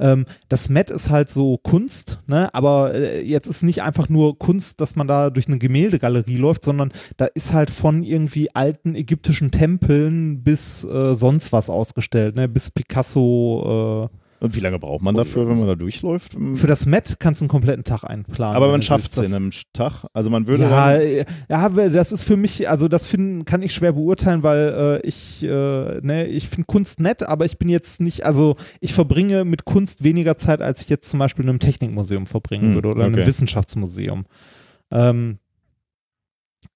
Ähm, 0.00 0.24
das 0.48 0.70
Met 0.70 0.88
ist 0.90 1.10
halt 1.10 1.28
so 1.28 1.58
Kunst, 1.58 2.20
ne? 2.26 2.52
aber 2.54 2.94
äh, 2.94 3.22
jetzt 3.22 3.46
ist 3.46 3.62
nicht 3.62 3.82
einfach 3.82 4.08
nur 4.08 4.38
Kunst, 4.38 4.80
dass 4.80 4.96
man 4.96 5.06
da 5.06 5.28
durch 5.30 5.48
eine 5.48 5.58
Gemäldegalerie 5.58 6.36
läuft, 6.36 6.64
sondern 6.64 6.90
da 7.18 7.26
ist 7.26 7.52
halt 7.52 7.68
von 7.70 8.02
irgendwie 8.02 8.54
alten 8.54 8.94
ägyptischen 8.94 9.50
Tempeln 9.50 10.42
bis 10.42 10.84
äh, 10.84 11.14
sonst 11.14 11.52
was 11.52 11.68
ausgestellt, 11.98 12.36
ne? 12.36 12.48
bis 12.48 12.70
Picasso. 12.70 14.08
Äh, 14.40 14.44
Und 14.44 14.54
wie 14.54 14.60
lange 14.60 14.78
braucht 14.78 15.02
man 15.02 15.16
dafür, 15.16 15.48
wenn 15.48 15.58
man 15.58 15.66
da 15.66 15.74
durchläuft? 15.74 16.36
für 16.54 16.66
das 16.68 16.86
Met 16.86 17.16
kannst 17.18 17.40
du 17.40 17.44
einen 17.44 17.48
kompletten 17.50 17.82
Tag 17.84 18.04
einplanen. 18.04 18.56
Aber 18.56 18.68
man 18.70 18.82
schafft 18.82 19.12
es 19.12 19.18
in 19.20 19.34
einem 19.34 19.50
Tag. 19.72 20.04
Also 20.12 20.30
man 20.30 20.46
würde 20.46 20.62
Ja, 20.62 20.96
ja, 20.96 21.26
aber 21.50 21.90
das 21.90 22.12
ist 22.12 22.22
für 22.22 22.36
mich, 22.36 22.68
also 22.70 22.86
das 22.86 23.04
finden, 23.06 23.44
kann 23.44 23.62
ich 23.62 23.74
schwer 23.74 23.92
beurteilen, 23.94 24.44
weil 24.44 25.00
äh, 25.02 25.06
ich, 25.06 25.42
äh, 25.42 25.48
ne, 26.00 26.26
ich 26.28 26.48
finde 26.48 26.66
Kunst 26.66 27.00
nett, 27.00 27.24
aber 27.24 27.44
ich 27.46 27.58
bin 27.58 27.68
jetzt 27.68 28.00
nicht, 28.00 28.24
also 28.24 28.54
ich 28.80 28.94
verbringe 28.94 29.44
mit 29.44 29.64
Kunst 29.64 30.04
weniger 30.04 30.36
Zeit, 30.38 30.60
als 30.62 30.82
ich 30.82 30.88
jetzt 30.88 31.10
zum 31.10 31.18
Beispiel 31.18 31.44
in 31.44 31.50
einem 31.50 31.58
Technikmuseum 31.58 32.26
verbringen 32.26 32.68
Hm, 32.68 32.74
würde 32.74 32.88
oder 32.90 33.00
in 33.06 33.12
okay. 33.12 33.20
einem 33.22 33.26
Wissenschaftsmuseum. 33.26 34.24
Ähm, 34.92 35.38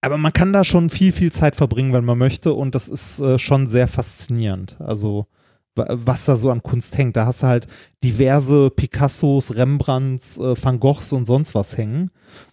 aber 0.03 0.19
man 0.19 0.33
kann 0.33 0.53
da 0.53 0.65
schon 0.65 0.91
viel, 0.91 1.13
viel 1.13 1.33
Zeit 1.33 1.57
verbringen, 1.57 1.93
wenn 1.93 2.05
man 2.05 2.19
möchte 2.19 2.53
und 2.53 2.75
das 2.75 2.89
ist 2.89 3.21
äh, 3.21 3.39
schon 3.39 3.67
sehr 3.69 3.89
faszinierend. 3.89 4.77
Also 4.81 5.27
wa- 5.75 5.87
was 5.91 6.25
da 6.27 6.37
so 6.37 6.51
an 6.51 6.63
Kunst 6.63 6.99
hängt. 6.99 7.17
Da 7.17 7.27
hast 7.27 7.43
du 7.43 7.47
halt 7.47 7.67
diverse 8.05 8.71
Picassos, 8.71 9.57
Rembrandts, 9.57 10.39
äh, 10.39 10.55
Van 10.63 10.81
Goghs 10.81 11.13
und 11.13 11.25
sonst 11.25 11.55
was 11.55 11.77
hängen. 11.77 12.11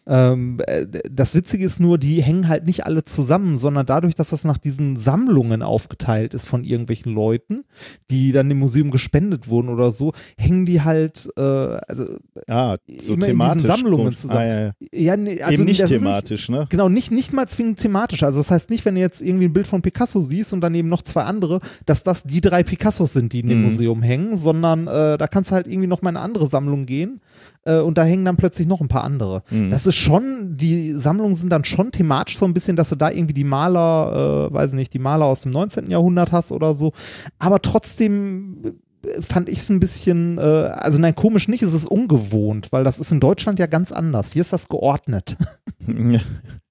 Ähm, 0.08 0.58
äh, 0.66 0.88
das 1.10 1.36
Witzige 1.36 1.64
ist 1.66 1.80
nur, 1.80 1.98
die 1.98 2.24
hängen 2.24 2.48
halt 2.48 2.66
nicht 2.66 2.86
alle 2.86 3.06
zusammen, 3.06 3.58
sondern 3.58 3.86
dadurch, 3.86 4.16
dass 4.16 4.30
das 4.30 4.44
nach 4.44 4.58
diesen 4.58 4.98
Sammlungen 4.98 5.62
aufgeteilt 5.62 6.34
ist 6.34 6.48
von 6.48 6.64
irgendwelchen 6.64 7.14
Leuten, 7.14 7.64
die 8.10 8.32
dann 8.32 8.50
dem 8.50 8.60
Museum 8.60 8.90
gespendet 8.92 9.48
wurden 9.50 9.70
oder 9.70 9.92
so, 9.92 10.14
hängen 10.38 10.66
die 10.66 10.82
halt, 10.82 11.30
äh, 11.38 11.42
also 11.42 12.18
ah, 12.48 12.78
so 12.98 13.14
immer 13.14 13.28
in 13.28 13.38
diesen 13.38 13.40
thematisch. 13.40 13.64
Sammlungen 13.68 14.06
Kunst. 14.08 14.22
zusammen. 14.24 14.40
Ah, 14.40 14.46
ja, 14.46 14.62
ja. 14.62 14.74
ja, 14.92 15.18
nee, 15.18 15.42
also 15.42 15.54
Eben 15.54 15.66
nicht 15.66 15.86
thematisch, 15.86 16.50
ne? 16.50 16.66
Genau, 16.70 16.90
nicht, 16.90 17.12
nicht 17.12 17.34
mal 17.34 17.48
zwingend 17.48 17.80
thematisch. 17.80 18.24
Also 18.24 18.40
das 18.40 18.50
heißt 18.50 18.70
nicht, 18.72 18.86
wenn 18.86 18.96
du 18.96 19.02
jetzt 19.02 19.22
irgendwie 19.22 19.46
ein 19.46 19.54
Bild 19.54 19.68
von 19.68 19.82
Picasso 19.84 20.22
siehst 20.22 20.54
und 20.54 20.62
daneben 20.62 20.90
noch 20.90 21.04
zwei 21.04 21.24
andere, 21.24 21.60
dass 21.86 22.02
das 22.04 22.24
die 22.24 22.42
drei 22.42 22.64
Picassos 22.64 23.14
sind, 23.14 23.32
die 23.34 23.42
in 23.42 23.50
dem 23.50 23.60
Mhm. 23.60 23.64
Museum 23.66 24.02
hängen, 24.02 24.38
sondern 24.38 24.88
äh, 24.88 25.18
da 25.18 25.28
kannst 25.28 25.52
du 25.52 25.56
halt 25.56 25.68
irgendwie 25.68 25.88
noch 25.88 26.02
mal 26.02 26.10
in 26.12 26.16
eine 26.18 26.26
andere 26.26 26.48
Sammlung 26.48 26.86
gehen 26.86 27.20
äh, 27.66 27.80
und 27.80 27.98
da 27.98 28.04
hängen 28.04 28.26
dann 28.26 28.38
plötzlich 28.38 28.68
noch 28.68 28.82
ein 28.82 28.88
paar 28.88 29.04
andere. 29.04 29.44
Mhm. 29.50 29.72
Das 29.72 29.86
ist 29.86 29.96
schon, 29.96 30.58
die 30.58 30.94
Sammlungen 30.94 31.34
sind 31.34 31.50
dann 31.50 31.66
schon 31.66 31.92
thematisch 31.92 32.38
so 32.38 32.46
ein 32.46 32.54
bisschen, 32.54 32.76
dass 32.76 32.90
du 32.90 32.96
da 32.96 33.10
irgendwie 33.12 33.34
die 33.34 33.44
Maler, 33.44 34.50
äh, 34.50 34.54
weiß 34.54 34.72
ich 34.72 34.76
nicht, 34.78 34.94
die 34.94 35.00
Maler 35.00 35.26
aus 35.26 35.42
dem 35.42 35.52
19. 35.52 35.90
Jahrhundert 35.90 36.32
hast 36.32 36.52
oder 36.52 36.74
so. 36.74 36.94
Aber 37.38 37.62
trotzdem 37.62 38.80
äh, 39.04 39.22
fand 39.22 39.50
ich 39.50 39.60
es 39.60 39.70
ein 39.70 39.80
bisschen, 39.80 40.38
äh, 40.38 40.42
also 40.42 41.00
nein, 41.00 41.16
komisch 41.16 41.48
nicht, 41.48 41.64
es 41.64 41.74
ist 41.74 41.86
ungewohnt, 41.86 42.72
weil 42.72 42.84
das 42.84 43.00
ist 43.00 43.12
in 43.12 43.20
Deutschland 43.20 43.60
ja 43.60 43.68
ganz 43.68 43.92
anders. 43.92 44.34
Hier 44.34 44.42
ist 44.42 44.54
das 44.54 44.70
geordnet. 44.70 45.38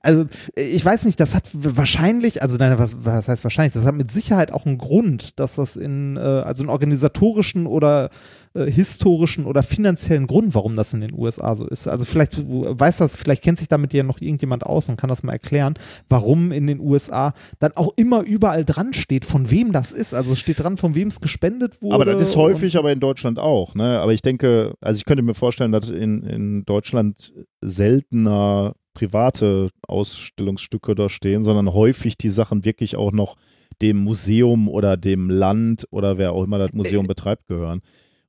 Also 0.00 0.26
ich 0.54 0.84
weiß 0.84 1.06
nicht, 1.06 1.18
das 1.18 1.34
hat 1.34 1.48
wahrscheinlich, 1.52 2.40
also 2.40 2.56
nein, 2.56 2.78
was, 2.78 2.96
was 3.04 3.26
heißt 3.26 3.44
wahrscheinlich, 3.44 3.74
das 3.74 3.84
hat 3.84 3.96
mit 3.96 4.12
Sicherheit 4.12 4.52
auch 4.52 4.64
einen 4.64 4.78
Grund, 4.78 5.38
dass 5.40 5.56
das 5.56 5.76
in, 5.76 6.16
äh, 6.16 6.20
also 6.20 6.62
einen 6.62 6.70
organisatorischen 6.70 7.66
oder 7.66 8.10
äh, 8.54 8.70
historischen 8.70 9.44
oder 9.44 9.62
finanziellen 9.62 10.26
Grund, 10.26 10.54
warum 10.54 10.76
das 10.76 10.94
in 10.94 11.00
den 11.00 11.12
USA 11.12 11.56
so 11.56 11.66
ist. 11.66 11.88
Also 11.88 12.04
vielleicht 12.04 12.36
weiß 12.38 12.98
das, 12.98 13.16
vielleicht 13.16 13.42
kennt 13.42 13.58
sich 13.58 13.68
damit 13.68 13.92
ja 13.92 14.02
noch 14.04 14.20
irgendjemand 14.20 14.64
aus 14.64 14.88
und 14.88 14.96
kann 14.96 15.08
das 15.08 15.22
mal 15.22 15.32
erklären, 15.32 15.74
warum 16.08 16.52
in 16.52 16.66
den 16.66 16.80
USA 16.80 17.34
dann 17.58 17.72
auch 17.74 17.90
immer 17.96 18.22
überall 18.22 18.64
dran 18.64 18.94
steht, 18.94 19.24
von 19.24 19.50
wem 19.50 19.72
das 19.72 19.92
ist. 19.92 20.14
Also 20.14 20.32
es 20.32 20.38
steht 20.38 20.60
dran, 20.60 20.76
von 20.76 20.94
wem 20.94 21.08
es 21.08 21.20
gespendet 21.20 21.82
wurde. 21.82 21.94
Aber 21.94 22.04
das 22.04 22.22
ist 22.22 22.36
häufig, 22.36 22.76
aber 22.76 22.92
in 22.92 23.00
Deutschland 23.00 23.38
auch. 23.38 23.74
Ne? 23.74 23.98
Aber 23.98 24.12
ich 24.12 24.22
denke, 24.22 24.74
also 24.80 24.98
ich 24.98 25.04
könnte 25.04 25.22
mir 25.22 25.34
vorstellen, 25.34 25.72
dass 25.72 25.90
in, 25.90 26.22
in 26.22 26.64
Deutschland 26.64 27.32
seltener 27.60 28.74
private 28.98 29.70
Ausstellungsstücke 29.86 30.96
da 30.96 31.08
stehen, 31.08 31.44
sondern 31.44 31.72
häufig 31.72 32.18
die 32.18 32.30
Sachen 32.30 32.64
wirklich 32.64 32.96
auch 32.96 33.12
noch 33.12 33.36
dem 33.80 33.98
Museum 33.98 34.68
oder 34.68 34.96
dem 34.96 35.30
Land 35.30 35.86
oder 35.90 36.18
wer 36.18 36.32
auch 36.32 36.42
immer 36.42 36.58
das 36.58 36.72
Museum 36.72 37.06
betreibt 37.06 37.46
gehören. 37.46 37.80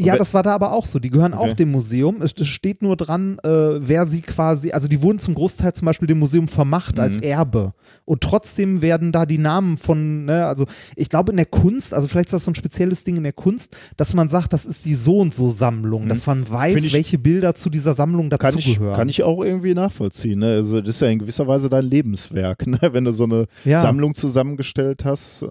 Ja, 0.02 0.16
das 0.18 0.34
war 0.34 0.44
da 0.44 0.54
aber 0.56 0.72
auch 0.72 0.86
so. 0.86 1.00
Die 1.00 1.10
gehören 1.10 1.34
Okay. 1.34 1.52
auch 1.52 1.56
dem 1.56 1.72
Museum. 1.72 2.22
Es 2.22 2.34
es 2.40 2.48
steht 2.48 2.82
nur 2.82 2.96
dran, 2.96 3.38
äh, 3.44 3.50
wer 3.50 4.06
sie 4.06 4.22
quasi, 4.22 4.72
also 4.72 4.88
die 4.88 5.02
wurden 5.02 5.20
zum 5.20 5.36
Großteil 5.36 5.74
zum 5.74 5.86
Beispiel 5.88 6.08
dem 6.08 6.20
Museum 6.20 6.48
vermacht 6.48 7.00
als 7.00 7.18
Mhm. 7.18 7.24
Erbe. 7.24 7.74
Und 8.06 8.22
trotzdem 8.22 8.82
werden 8.82 9.12
da 9.12 9.26
die 9.26 9.38
Namen 9.38 9.78
von, 9.78 10.26
ne, 10.26 10.46
also 10.46 10.66
ich 10.96 11.10
glaube 11.10 11.32
in 11.32 11.38
der 11.38 11.46
Kunst, 11.46 11.94
also 11.94 12.08
vielleicht 12.08 12.28
ist 12.28 12.34
das 12.34 12.46
so 12.46 12.52
ein 12.52 12.56
spezielles 12.56 13.04
Ding 13.04 13.18
in 13.18 13.24
der 13.24 13.34
Kunst, 13.34 13.76
dass 13.98 14.14
man 14.14 14.30
sagt, 14.30 14.54
das 14.54 14.66
ist 14.66 14.86
die 14.86 14.94
so 14.96 15.18
und 15.20 15.34
so 15.34 15.50
Sammlung, 15.50 16.08
dass 16.08 16.26
man 16.28 16.50
weiß, 16.50 16.74
Mhm. 16.74 16.80
Ich- 16.88 16.94
welche 16.94 17.18
Bilder 17.20 17.54
zu 17.56 17.70
dieser 17.70 17.94
Sammlung 17.94 18.30
kann 18.30 18.40
dazugehören. 18.56 18.96
kann 18.96 19.10
ich 19.10 19.24
auch 19.24 19.44
irgendwie 19.44 19.74
nachvollziehen. 19.74 20.40
Ne? 20.40 20.54
Also 20.56 20.80
das 20.80 20.96
ist 20.96 21.02
ja 21.02 21.08
in 21.10 21.20
gewisser 21.20 21.48
Weise 21.48 21.70
dein 21.70 21.84
Lebenswerk, 21.86 22.66
ne? 22.68 22.80
wenn 22.94 23.04
du 23.04 23.12
so 23.12 23.26
eine 23.26 23.46
Ja. 23.66 23.78
Sammlung 23.78 24.16
zusammengestellt 24.16 25.04
hast. 25.06 25.46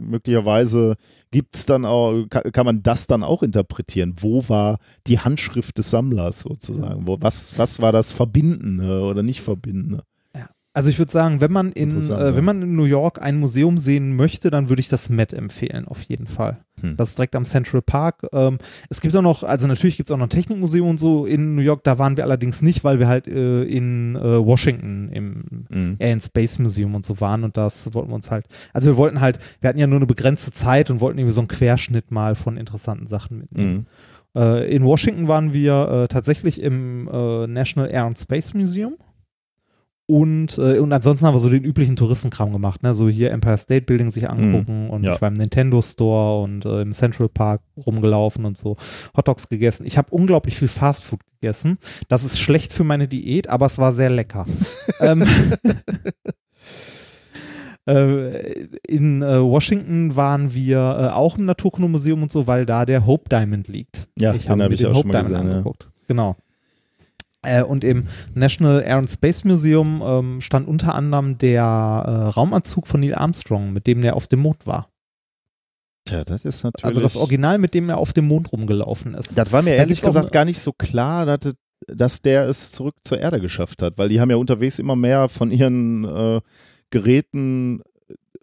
Möglicherweise 0.00 0.96
gibt's 1.34 1.66
dann 1.66 1.84
auch, 1.84 2.26
kann, 2.28 2.64
man 2.64 2.84
das 2.84 3.08
dann 3.08 3.24
auch 3.24 3.42
interpretieren. 3.42 4.14
Wo 4.18 4.48
war 4.48 4.78
die 5.08 5.18
Handschrift 5.18 5.76
des 5.78 5.90
Sammlers 5.90 6.38
sozusagen? 6.38 7.08
Wo, 7.08 7.16
was, 7.20 7.58
was 7.58 7.82
war 7.82 7.90
das 7.90 8.12
Verbindende 8.12 9.00
oder 9.00 9.24
nicht 9.24 9.40
Verbindende? 9.40 10.04
Also 10.74 10.90
ich 10.90 10.98
würde 10.98 11.12
sagen, 11.12 11.40
wenn 11.40 11.52
man 11.52 11.70
in, 11.70 11.96
äh, 11.96 12.34
wenn 12.34 12.44
man 12.44 12.60
in 12.60 12.74
New 12.74 12.84
York 12.84 13.22
ein 13.22 13.38
Museum 13.38 13.78
sehen 13.78 14.16
möchte, 14.16 14.50
dann 14.50 14.68
würde 14.68 14.80
ich 14.80 14.88
das 14.88 15.08
Met 15.08 15.32
empfehlen, 15.32 15.86
auf 15.86 16.02
jeden 16.02 16.26
Fall. 16.26 16.58
Hm. 16.80 16.96
Das 16.96 17.10
ist 17.10 17.18
direkt 17.18 17.36
am 17.36 17.44
Central 17.44 17.80
Park. 17.80 18.26
Ähm, 18.32 18.58
es 18.90 19.00
gibt 19.00 19.14
auch 19.16 19.22
noch, 19.22 19.44
also 19.44 19.68
natürlich 19.68 19.96
gibt 19.96 20.10
es 20.10 20.12
auch 20.12 20.18
noch 20.18 20.26
ein 20.26 20.30
Technikmuseum 20.30 20.88
und 20.88 20.98
so 20.98 21.26
in 21.26 21.54
New 21.54 21.62
York, 21.62 21.84
da 21.84 22.00
waren 22.00 22.16
wir 22.16 22.24
allerdings 22.24 22.60
nicht, 22.60 22.82
weil 22.82 22.98
wir 22.98 23.06
halt 23.06 23.28
äh, 23.28 23.62
in 23.62 24.16
äh, 24.16 24.44
Washington 24.44 25.08
im 25.12 25.44
Mhm. 25.70 25.96
Air 25.98 26.12
and 26.14 26.22
Space 26.22 26.58
Museum 26.58 26.94
und 26.94 27.04
so 27.04 27.20
waren 27.20 27.44
und 27.44 27.56
das 27.56 27.94
wollten 27.94 28.10
wir 28.10 28.14
uns 28.16 28.30
halt, 28.30 28.46
also 28.72 28.90
wir 28.90 28.96
wollten 28.96 29.20
halt, 29.20 29.38
wir 29.60 29.68
hatten 29.68 29.78
ja 29.78 29.86
nur 29.86 29.98
eine 29.98 30.06
begrenzte 30.06 30.50
Zeit 30.50 30.90
und 30.90 31.00
wollten 31.00 31.18
irgendwie 31.18 31.34
so 31.34 31.40
einen 31.40 31.48
Querschnitt 31.48 32.10
mal 32.10 32.34
von 32.34 32.56
interessanten 32.56 33.06
Sachen 33.06 33.38
mitnehmen. 33.38 33.86
Äh, 34.36 34.74
in 34.74 34.84
Washington 34.84 35.28
waren 35.28 35.52
wir 35.52 35.88
äh, 35.88 36.08
tatsächlich 36.08 36.60
im 36.60 37.08
äh, 37.08 37.46
National 37.46 37.90
Air 37.90 38.04
and 38.04 38.18
Space 38.18 38.54
Museum. 38.54 38.96
Und, 40.06 40.58
äh, 40.58 40.78
und 40.78 40.92
ansonsten 40.92 41.26
haben 41.26 41.34
wir 41.34 41.38
so 41.40 41.48
den 41.48 41.64
üblichen 41.64 41.96
Touristenkram 41.96 42.52
gemacht, 42.52 42.82
ne? 42.82 42.94
So 42.94 43.08
hier 43.08 43.30
Empire 43.30 43.56
State 43.56 43.86
Building 43.86 44.10
sich 44.10 44.28
angucken 44.28 44.90
und 44.90 45.02
ja. 45.02 45.14
ich 45.14 45.22
war 45.22 45.28
im 45.28 45.34
Nintendo 45.34 45.80
Store 45.80 46.42
und 46.42 46.66
äh, 46.66 46.82
im 46.82 46.92
Central 46.92 47.30
Park 47.30 47.62
rumgelaufen 47.86 48.44
und 48.44 48.58
so 48.58 48.76
Hotdogs 49.16 49.48
gegessen. 49.48 49.86
Ich 49.86 49.96
habe 49.96 50.10
unglaublich 50.10 50.58
viel 50.58 50.68
Fastfood 50.68 51.20
gegessen. 51.40 51.78
Das 52.08 52.22
ist 52.22 52.38
schlecht 52.38 52.74
für 52.74 52.84
meine 52.84 53.08
Diät, 53.08 53.48
aber 53.48 53.64
es 53.64 53.78
war 53.78 53.92
sehr 53.94 54.10
lecker. 54.10 54.44
ähm, 55.00 55.24
äh, 57.86 58.66
in 58.86 59.22
äh, 59.22 59.42
Washington 59.42 60.16
waren 60.16 60.52
wir 60.52 60.78
äh, 60.78 61.14
auch 61.14 61.38
im 61.38 61.46
Naturkundemuseum 61.46 62.24
und 62.24 62.30
so, 62.30 62.46
weil 62.46 62.66
da 62.66 62.84
der 62.84 63.06
Hope 63.06 63.30
Diamond 63.30 63.68
liegt. 63.68 64.06
Ja, 64.18 64.34
ich 64.34 64.42
den 64.42 64.50
habe 64.50 64.62
hab 64.64 64.68
mir 64.68 64.74
ich 64.74 64.80
den 64.80 64.88
auch 64.88 64.96
Hope 64.96 65.08
schon 65.08 65.12
mal 65.12 65.22
Diamond 65.22 65.32
gesehen, 65.32 65.46
ja. 65.46 65.52
angeguckt. 65.54 65.88
Genau. 66.08 66.36
Äh, 67.44 67.62
und 67.62 67.84
im 67.84 68.06
National 68.34 68.82
Air 68.82 68.96
and 68.96 69.10
Space 69.10 69.44
Museum 69.44 70.02
ähm, 70.04 70.40
stand 70.40 70.68
unter 70.68 70.94
anderem 70.94 71.38
der 71.38 71.62
äh, 71.62 72.10
Raumanzug 72.30 72.86
von 72.86 73.00
Neil 73.00 73.14
Armstrong, 73.14 73.72
mit 73.72 73.86
dem 73.86 74.02
er 74.02 74.16
auf 74.16 74.26
dem 74.26 74.40
Mond 74.40 74.66
war. 74.66 74.88
Tja, 76.04 76.24
das 76.24 76.44
ist 76.44 76.62
natürlich. 76.64 76.84
Also 76.84 77.00
das 77.00 77.16
Original, 77.16 77.58
mit 77.58 77.74
dem 77.74 77.88
er 77.88 77.98
auf 77.98 78.12
dem 78.12 78.26
Mond 78.26 78.52
rumgelaufen 78.52 79.14
ist. 79.14 79.36
Das 79.38 79.52
war 79.52 79.62
mir 79.62 79.74
ehrlich 79.74 80.00
gesagt 80.00 80.32
gar 80.32 80.44
nicht 80.44 80.60
so 80.60 80.72
klar, 80.72 81.24
dass, 81.24 81.54
dass 81.86 82.20
der 82.20 82.46
es 82.48 82.72
zurück 82.72 82.96
zur 83.04 83.18
Erde 83.18 83.40
geschafft 83.40 83.80
hat, 83.80 83.96
weil 83.96 84.10
die 84.10 84.20
haben 84.20 84.30
ja 84.30 84.36
unterwegs 84.36 84.78
immer 84.78 84.96
mehr 84.96 85.28
von 85.28 85.50
ihren 85.50 86.04
äh, 86.04 86.40
Geräten 86.90 87.82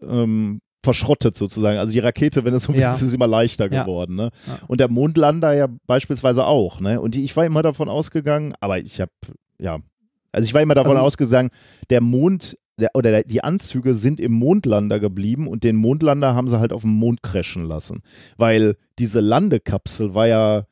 ähm, 0.02 0.62
verschrottet 0.84 1.36
sozusagen. 1.36 1.78
Also 1.78 1.94
die 1.94 2.00
Rakete, 2.00 2.44
wenn 2.44 2.54
es 2.54 2.64
so 2.64 2.74
Ja. 2.74 2.90
ist, 2.90 3.02
ist 3.02 3.14
immer 3.14 3.28
leichter 3.28 3.70
geworden. 3.70 4.16
Ne? 4.16 4.32
Ja. 4.48 4.60
Und 4.68 4.80
der 4.80 4.90
Mondlander 4.90 5.54
ja 5.54 5.68
beispielsweise 5.88 6.46
auch. 6.46 6.80
Ne? 6.80 7.00
Und 7.00 7.16
die, 7.16 7.24
ich 7.24 7.36
war 7.36 7.46
immer 7.46 7.62
davon 7.62 7.90
ausgegangen, 7.90 8.54
aber 8.60 8.80
ich 8.80 9.00
habe, 9.00 9.12
ja, 9.60 9.80
also 10.32 10.46
ich 10.46 10.54
war 10.54 10.62
immer 10.62 10.76
davon 10.76 10.94
Also- 10.94 11.06
ausgegangen, 11.06 11.50
der 11.90 12.02
Mond 12.02 12.58
der, 12.80 12.90
oder 12.96 13.12
der, 13.12 13.24
die 13.26 13.44
Anzüge 13.44 13.94
sind 13.94 14.20
im 14.20 14.32
Mondlander 14.32 15.00
geblieben 15.00 15.48
und 15.48 15.64
den 15.64 15.76
Mondlander 15.76 16.34
haben 16.34 16.48
sie 16.48 16.60
halt 16.60 16.74
auf 16.74 16.82
dem 16.82 16.92
Mond 16.94 17.22
crashen 17.22 17.66
lassen. 17.66 18.02
Weil 18.38 18.76
diese 18.98 19.20
Landekapsel 19.20 20.16
war 20.16 20.26
ja 20.28 20.66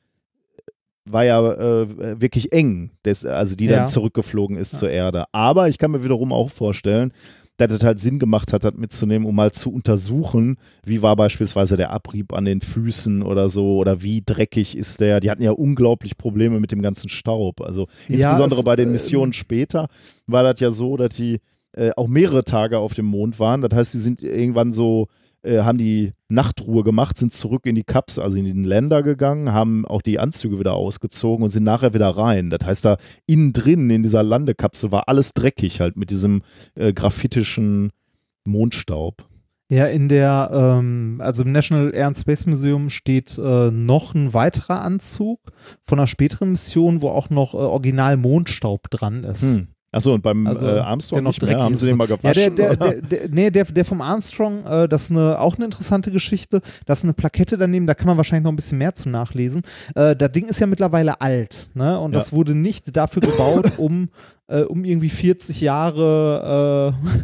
war 1.06 1.26
ja 1.26 1.54
äh, 1.54 2.22
wirklich 2.22 2.52
eng, 2.54 2.92
das, 3.02 3.26
also 3.26 3.56
die 3.56 3.66
Ja. 3.66 3.78
dann 3.78 3.88
zurückgeflogen 3.90 4.58
ist 4.58 4.74
Ja. 4.74 4.80
zur 4.80 4.90
Erde. 4.92 5.26
Aber 5.32 5.68
ich 5.68 5.80
kann 5.80 5.90
mir 5.92 6.04
wiederum 6.04 6.32
auch 6.32 6.52
vorstellen, 6.52 7.14
dass 7.60 7.72
es 7.74 7.84
halt 7.84 8.00
Sinn 8.00 8.20
gemacht 8.20 8.54
hat, 8.54 8.64
das 8.64 8.74
mitzunehmen, 8.76 9.28
um 9.28 9.36
mal 9.36 9.52
zu 9.52 9.72
untersuchen, 9.72 10.58
wie 10.86 11.02
war 11.02 11.16
beispielsweise 11.16 11.78
der 11.78 11.92
Abrieb 11.92 12.34
an 12.34 12.46
den 12.46 12.62
Füßen 12.62 13.22
oder 13.22 13.50
so 13.50 13.78
oder 13.78 14.02
wie 14.02 14.24
dreckig 14.26 14.78
ist 14.78 15.02
der. 15.02 15.20
Die 15.20 15.30
hatten 15.30 15.44
ja 15.44 15.52
unglaublich 15.52 16.18
Probleme 16.18 16.60
mit 16.60 16.72
dem 16.72 16.82
ganzen 16.82 17.10
Staub. 17.10 17.62
Also 17.62 17.88
Ja, 18.08 18.16
insbesondere 18.16 18.60
es, 18.60 18.66
bei 18.66 18.76
den 18.76 18.88
ähm, 18.88 18.94
Missionen 18.94 19.34
später 19.34 19.88
war 20.28 20.44
das 20.44 20.60
ja 20.60 20.72
so, 20.72 20.96
dass 20.98 21.16
die 21.16 21.40
äh, 21.74 21.92
auch 21.96 22.08
mehrere 22.08 22.44
Tage 22.44 22.80
auf 22.80 22.94
dem 22.94 23.06
Mond 23.06 23.40
waren. 23.40 23.62
Das 23.62 23.76
heißt, 23.76 23.92
sie 23.92 24.00
sind 24.00 24.24
irgendwann 24.24 24.72
so, 24.72 25.08
äh, 25.44 25.60
haben 25.60 25.78
die 25.78 26.12
Nachtruhe 26.28 26.84
gemacht, 26.84 27.18
sind 27.18 27.34
zurück 27.34 27.66
in 27.66 27.76
die 27.76 27.84
Cups, 27.84 28.20
also 28.20 28.38
in 28.38 28.46
den 28.46 28.64
Länder 28.64 29.04
gegangen, 29.04 29.54
haben 29.54 29.86
auch 29.86 30.02
die 30.02 30.20
Anzüge 30.20 30.60
wieder 30.60 30.74
ausgezogen 30.74 31.44
und 31.44 31.50
sind 31.50 31.64
nachher 31.64 31.94
wieder 31.94 32.10
rein. 32.10 32.50
Das 32.50 32.66
heißt, 32.66 32.86
da 32.86 32.98
innen 33.26 33.54
drin 33.54 33.90
in 33.90 34.04
dieser 34.04 34.24
Landekapsel 34.24 34.92
war 34.92 35.08
alles 35.08 35.34
dreckig 35.34 35.80
halt 35.82 35.98
mit 35.98 36.10
diesem 36.10 36.42
äh, 36.76 36.94
graphitischen 36.94 37.92
Mondstaub. 38.44 39.26
Ja, 39.72 39.86
in 39.86 40.10
der, 40.10 40.50
ähm, 40.52 41.22
also 41.24 41.44
im 41.44 41.52
National 41.52 41.94
Air 41.94 42.08
and 42.08 42.18
Space 42.18 42.48
Museum 42.48 42.90
steht 42.90 43.38
äh, 43.38 43.70
noch 43.70 44.16
ein 44.16 44.34
weiterer 44.34 44.82
Anzug 44.82 45.40
von 45.84 46.00
einer 46.00 46.08
späteren 46.08 46.52
Mission, 46.52 47.02
wo 47.02 47.10
auch 47.10 47.30
noch 47.30 47.54
äh, 47.54 47.58
Original 47.58 48.18
Mondstaub 48.18 48.90
dran 48.90 49.24
ist. 49.24 49.44
Hm. 49.44 49.68
Achso, 49.92 50.14
und 50.14 50.22
beim 50.22 50.46
Also, 50.46 50.68
äh, 50.68 50.80
Armstrong 50.80 51.24
noch 51.24 51.42
mehr? 51.42 51.58
Haben 51.60 51.76
sie 51.76 51.88
den 51.88 51.98
mal 51.98 52.08
Ja, 52.08 52.16
gewaschen? 52.16 52.56
der, 52.56 52.76
der, 52.76 52.76
der, 52.76 53.02
der, 53.02 53.30
nee, 53.30 53.50
der, 53.50 53.66
der 53.66 53.86
vom 53.86 54.02
Armstrong, 54.02 54.64
äh, 54.66 54.88
das 54.88 55.04
ist 55.06 55.12
eine, 55.12 55.40
auch 55.40 55.56
eine 55.56 55.66
interessante 55.66 56.12
Geschichte. 56.12 56.62
Das 56.86 57.00
ist 57.00 57.04
eine 57.06 57.14
Plakette 57.14 57.58
daneben, 57.58 57.88
da 57.88 57.96
kann 57.96 58.08
man 58.08 58.18
wahrscheinlich 58.18 58.44
noch 58.44 58.52
ein 58.52 58.56
bisschen 58.56 58.78
mehr 58.78 58.94
zu 58.94 59.10
nachlesen. 59.10 59.64
Äh, 59.96 60.16
das 60.16 60.32
Ding 60.32 60.48
ist 60.48 60.60
ja 60.60 60.68
mittlerweile 60.68 61.20
alt, 61.22 61.72
ne? 61.74 62.00
Und 62.00 62.12
Ja. 62.14 62.20
das 62.20 62.32
wurde 62.32 62.54
nicht 62.54 62.96
dafür 62.96 63.22
gebaut, 63.22 63.66
um, 63.78 64.10
äh, 64.48 64.62
um 64.62 64.86
irgendwie 64.86 65.10
40 65.10 65.60
Jahre 65.62 66.94
äh, 66.94 67.18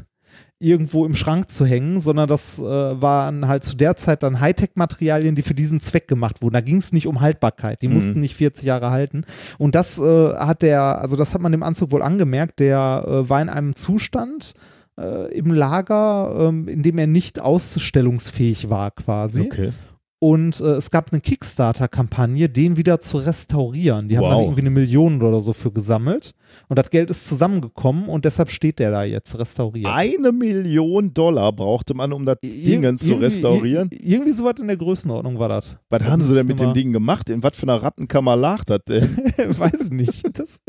irgendwo 0.66 1.06
im 1.06 1.16
Schrank 1.16 1.52
zu 1.52 1.66
hängen, 1.66 2.02
sondern 2.02 2.28
das 2.28 2.60
äh, 2.60 2.64
waren 2.64 3.48
halt 3.48 3.64
zu 3.64 3.76
der 3.76 3.96
Zeit 3.96 4.24
dann 4.24 4.40
Hightech-Materialien, 4.40 5.36
die 5.36 5.42
für 5.44 5.54
diesen 5.54 5.80
Zweck 5.82 6.08
gemacht 6.08 6.42
wurden. 6.42 6.54
Da 6.54 6.62
ging 6.62 6.78
es 6.78 6.92
nicht 6.92 7.08
um 7.08 7.22
Haltbarkeit. 7.22 7.82
Die 7.82 7.88
Mhm. 7.88 7.94
mussten 7.94 8.20
nicht 8.20 8.36
40 8.36 8.66
Jahre 8.66 8.90
halten. 8.90 9.24
Und 9.58 9.76
das 9.76 10.00
äh, 10.00 10.34
hat 10.36 10.62
der, 10.62 11.00
also 11.02 11.16
das 11.16 11.34
hat 11.34 11.42
man 11.42 11.52
dem 11.52 11.64
Anzug 11.64 11.92
wohl 11.92 12.02
angemerkt, 12.02 12.60
der 12.60 13.06
äh, 13.08 13.30
war 13.30 13.42
in 13.42 13.50
einem 13.50 13.76
Zustand 13.76 14.54
äh, 14.98 15.32
im 15.38 15.52
Lager, 15.52 16.48
ähm, 16.50 16.68
in 16.68 16.82
dem 16.84 16.98
er 16.98 17.08
nicht 17.08 17.40
ausstellungsfähig 17.40 18.70
war 18.70 18.92
quasi. 18.92 19.42
okay. 19.42 19.72
Und 20.20 20.60
äh, 20.62 20.76
es 20.76 20.92
gab 20.92 21.12
eine 21.12 21.20
Kickstarter-Kampagne, 21.22 22.48
den 22.50 22.78
wieder 22.78 23.00
zu 23.02 23.18
restaurieren. 23.18 24.08
Die 24.08 24.18
haben 24.18 24.24
da 24.24 24.36
Wow. 24.36 24.44
irgendwie 24.44 24.62
eine 24.62 24.70
Million 24.70 25.22
oder 25.22 25.42
so 25.42 25.52
für 25.54 25.72
gesammelt. 25.72 26.34
Und 26.70 26.80
das 26.80 26.90
Geld 26.90 27.10
ist 27.10 27.28
zusammengekommen 27.28 28.08
und 28.08 28.24
deshalb 28.26 28.50
steht 28.50 28.80
der 28.80 28.92
da 28.92 29.04
jetzt 29.04 29.38
restauriert. 29.38 29.92
Eine 29.94 30.32
Million 30.32 31.14
Dollar 31.14 31.52
brauchte 31.52 31.94
man, 31.94 32.14
um 32.14 32.26
das 32.26 32.38
Ir- 32.44 32.80
Ding 32.82 32.98
zu 32.98 33.16
restaurieren. 33.16 33.90
ir- 33.90 34.04
Irgendwie 34.04 34.32
sowas 34.32 34.56
in 34.60 34.68
der 34.68 34.78
Größenordnung 34.78 35.38
war 35.38 35.50
das. 35.50 35.76
Was 35.90 36.04
haben 36.06 36.22
sie 36.22 36.34
denn 36.34 36.48
mit 36.48 36.60
dem 36.62 36.74
Ding? 36.74 36.94
Gemacht? 36.94 37.30
In 37.30 37.44
was 37.44 37.58
für 37.58 37.64
einer 37.64 37.84
Rattenkammer 37.84 38.36
lag 38.38 38.64
das 38.64 38.80
denn? 38.88 39.18
Weiß 39.38 39.86
ich 39.86 39.92
nicht. 39.92 40.24
Das, 40.38 40.60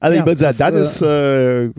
Also 0.00 0.14
Ja, 0.16 0.20
ich 0.22 0.26
würde 0.26 0.38
sagen, 0.52 0.56
das, 0.76 0.98
das, 0.98 1.02
ist 1.02 1.02
äh, 1.02 1.70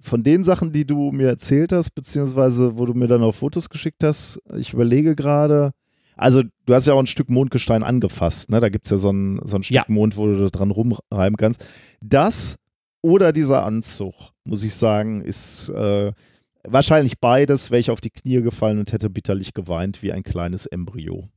von 0.00 0.22
den 0.22 0.44
Sachen, 0.44 0.72
die 0.72 0.86
du 0.86 1.12
mir 1.12 1.28
erzählt 1.28 1.72
hast, 1.72 1.90
beziehungsweise 1.90 2.78
wo 2.78 2.84
du 2.86 2.94
mir 2.94 3.08
dann 3.08 3.22
auch 3.22 3.32
Fotos 3.32 3.68
geschickt 3.68 4.04
hast, 4.04 4.40
ich 4.56 4.72
überlege 4.72 5.14
gerade, 5.16 5.72
also 6.16 6.42
du 6.66 6.74
hast 6.74 6.86
ja 6.86 6.94
auch 6.94 6.98
ein 6.98 7.06
Stück 7.06 7.30
Mondgestein 7.30 7.82
angefasst, 7.82 8.50
ne? 8.50 8.60
Da 8.60 8.68
gibt 8.68 8.84
es 8.84 8.90
ja 8.90 8.98
so 8.98 9.10
ein, 9.10 9.40
so 9.44 9.56
ein 9.56 9.62
Stück 9.62 9.76
Ja. 9.76 9.84
Mond, 9.88 10.16
wo 10.16 10.26
du 10.26 10.50
dran 10.50 10.70
rumreiben 10.70 11.36
kannst. 11.36 11.64
Das 12.00 12.56
oder 13.02 13.32
dieser 13.32 13.64
Anzug, 13.64 14.14
muss 14.44 14.62
ich 14.62 14.74
sagen, 14.74 15.22
ist 15.22 15.70
äh, 15.70 16.12
wahrscheinlich 16.64 17.18
beides, 17.18 17.70
wäre 17.70 17.80
ich 17.80 17.90
auf 17.90 18.00
die 18.00 18.10
Knie 18.10 18.42
gefallen 18.42 18.78
und 18.78 18.92
hätte 18.92 19.10
bitterlich 19.10 19.54
geweint 19.54 20.02
wie 20.02 20.12
ein 20.12 20.22
kleines 20.22 20.66
Embryo. 20.66 21.28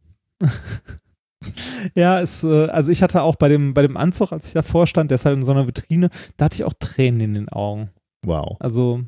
ja, 1.95 2.21
es, 2.21 2.43
äh, 2.43 2.67
also 2.67 2.91
ich 2.91 3.01
hatte 3.01 3.23
auch 3.23 3.35
bei 3.35 3.49
dem, 3.49 3.73
bei 3.73 3.81
dem 3.81 3.97
Anzug, 3.97 4.31
als 4.31 4.47
ich 4.47 4.53
davor 4.53 4.87
stand, 4.87 5.09
der 5.09 5.15
ist 5.15 5.25
halt 5.25 5.37
in 5.37 5.45
so 5.45 5.51
einer 5.51 5.67
Vitrine, 5.67 6.09
da 6.37 6.45
hatte 6.45 6.55
ich 6.55 6.63
auch 6.63 6.73
Tränen 6.77 7.21
in 7.21 7.33
den 7.33 7.49
Augen. 7.49 7.89
Wow. 8.25 8.57
Also 8.59 9.01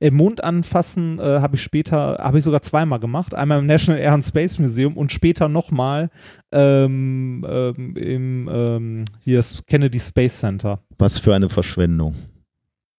äh, 0.00 0.10
Mond 0.10 0.42
anfassen 0.42 1.18
äh, 1.18 1.40
habe 1.40 1.56
ich 1.56 1.62
später, 1.62 2.18
habe 2.20 2.38
ich 2.38 2.44
sogar 2.44 2.62
zweimal 2.62 3.00
gemacht. 3.00 3.34
Einmal 3.34 3.58
im 3.58 3.66
National 3.66 4.00
Air 4.00 4.12
and 4.12 4.24
Space 4.24 4.58
Museum 4.58 4.96
und 4.96 5.12
später 5.12 5.48
nochmal 5.48 6.10
ähm, 6.52 7.44
ähm, 7.48 7.96
im 7.96 8.50
ähm, 8.52 9.04
hier 9.20 9.40
ist 9.40 9.66
Kennedy 9.66 10.00
Space 10.00 10.38
Center. 10.38 10.80
Was 10.98 11.18
für 11.18 11.34
eine 11.34 11.48
Verschwendung. 11.48 12.14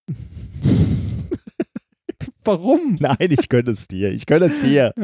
Warum? 2.43 2.97
Nein, 2.99 3.17
ich 3.19 3.49
gönne 3.49 3.71
es 3.71 3.87
dir. 3.87 4.11
Ich 4.11 4.25
gönne 4.25 4.45
es 4.45 4.61
dir. 4.61 4.93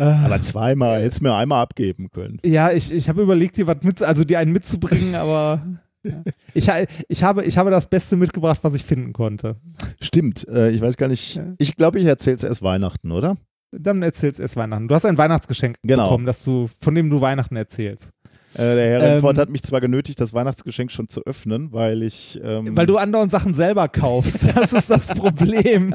Ja. 0.00 0.24
Aber 0.24 0.40
zweimal, 0.42 1.02
hättest 1.02 1.18
du 1.18 1.24
mir 1.24 1.34
einmal 1.34 1.60
abgeben 1.60 2.08
können. 2.12 2.38
Ja, 2.44 2.70
ich, 2.70 2.92
ich 2.92 3.08
habe 3.08 3.20
überlegt, 3.20 3.56
dir 3.56 3.66
was 3.66 3.82
mit, 3.82 4.00
also 4.00 4.22
dir 4.22 4.38
einen 4.38 4.52
mitzubringen, 4.52 5.16
aber. 5.16 5.60
ich, 6.54 6.68
ich, 7.08 7.22
habe, 7.22 7.44
ich 7.44 7.58
habe 7.58 7.70
das 7.70 7.88
Beste 7.88 8.16
mitgebracht, 8.16 8.60
was 8.62 8.74
ich 8.74 8.84
finden 8.84 9.12
konnte. 9.12 9.56
Stimmt, 10.02 10.46
äh, 10.48 10.70
ich 10.70 10.80
weiß 10.80 10.96
gar 10.96 11.08
nicht. 11.08 11.40
Ich 11.58 11.76
glaube, 11.76 11.98
ich 11.98 12.04
erzähle 12.06 12.36
es 12.36 12.44
erst 12.44 12.62
Weihnachten, 12.62 13.12
oder? 13.12 13.36
Dann 13.70 14.02
erzählst 14.02 14.40
erst 14.40 14.56
Weihnachten. 14.56 14.88
Du 14.88 14.94
hast 14.94 15.04
ein 15.04 15.18
Weihnachtsgeschenk 15.18 15.76
Genau. 15.82 16.04
bekommen, 16.04 16.24
dass 16.26 16.42
du, 16.42 16.68
von 16.80 16.94
dem 16.94 17.10
du 17.10 17.20
Weihnachten 17.20 17.54
erzählst. 17.56 18.10
Äh, 18.54 18.58
der 18.74 18.88
Herr 18.90 19.00
Renfort 19.02 19.36
Ähm, 19.36 19.40
hat 19.42 19.50
mich 19.50 19.62
zwar 19.62 19.80
genötigt, 19.82 20.18
das 20.20 20.32
Weihnachtsgeschenk 20.32 20.90
schon 20.90 21.08
zu 21.10 21.20
öffnen, 21.26 21.70
weil 21.72 22.02
ich. 22.02 22.40
Ähm, 22.42 22.74
Weil 22.76 22.86
du 22.86 22.96
andauernd 22.96 23.30
Sachen 23.30 23.52
selber 23.52 23.88
kaufst. 23.88 24.48
Das 24.54 24.72
ist 24.72 24.88
das 24.88 25.08
Problem. 25.08 25.94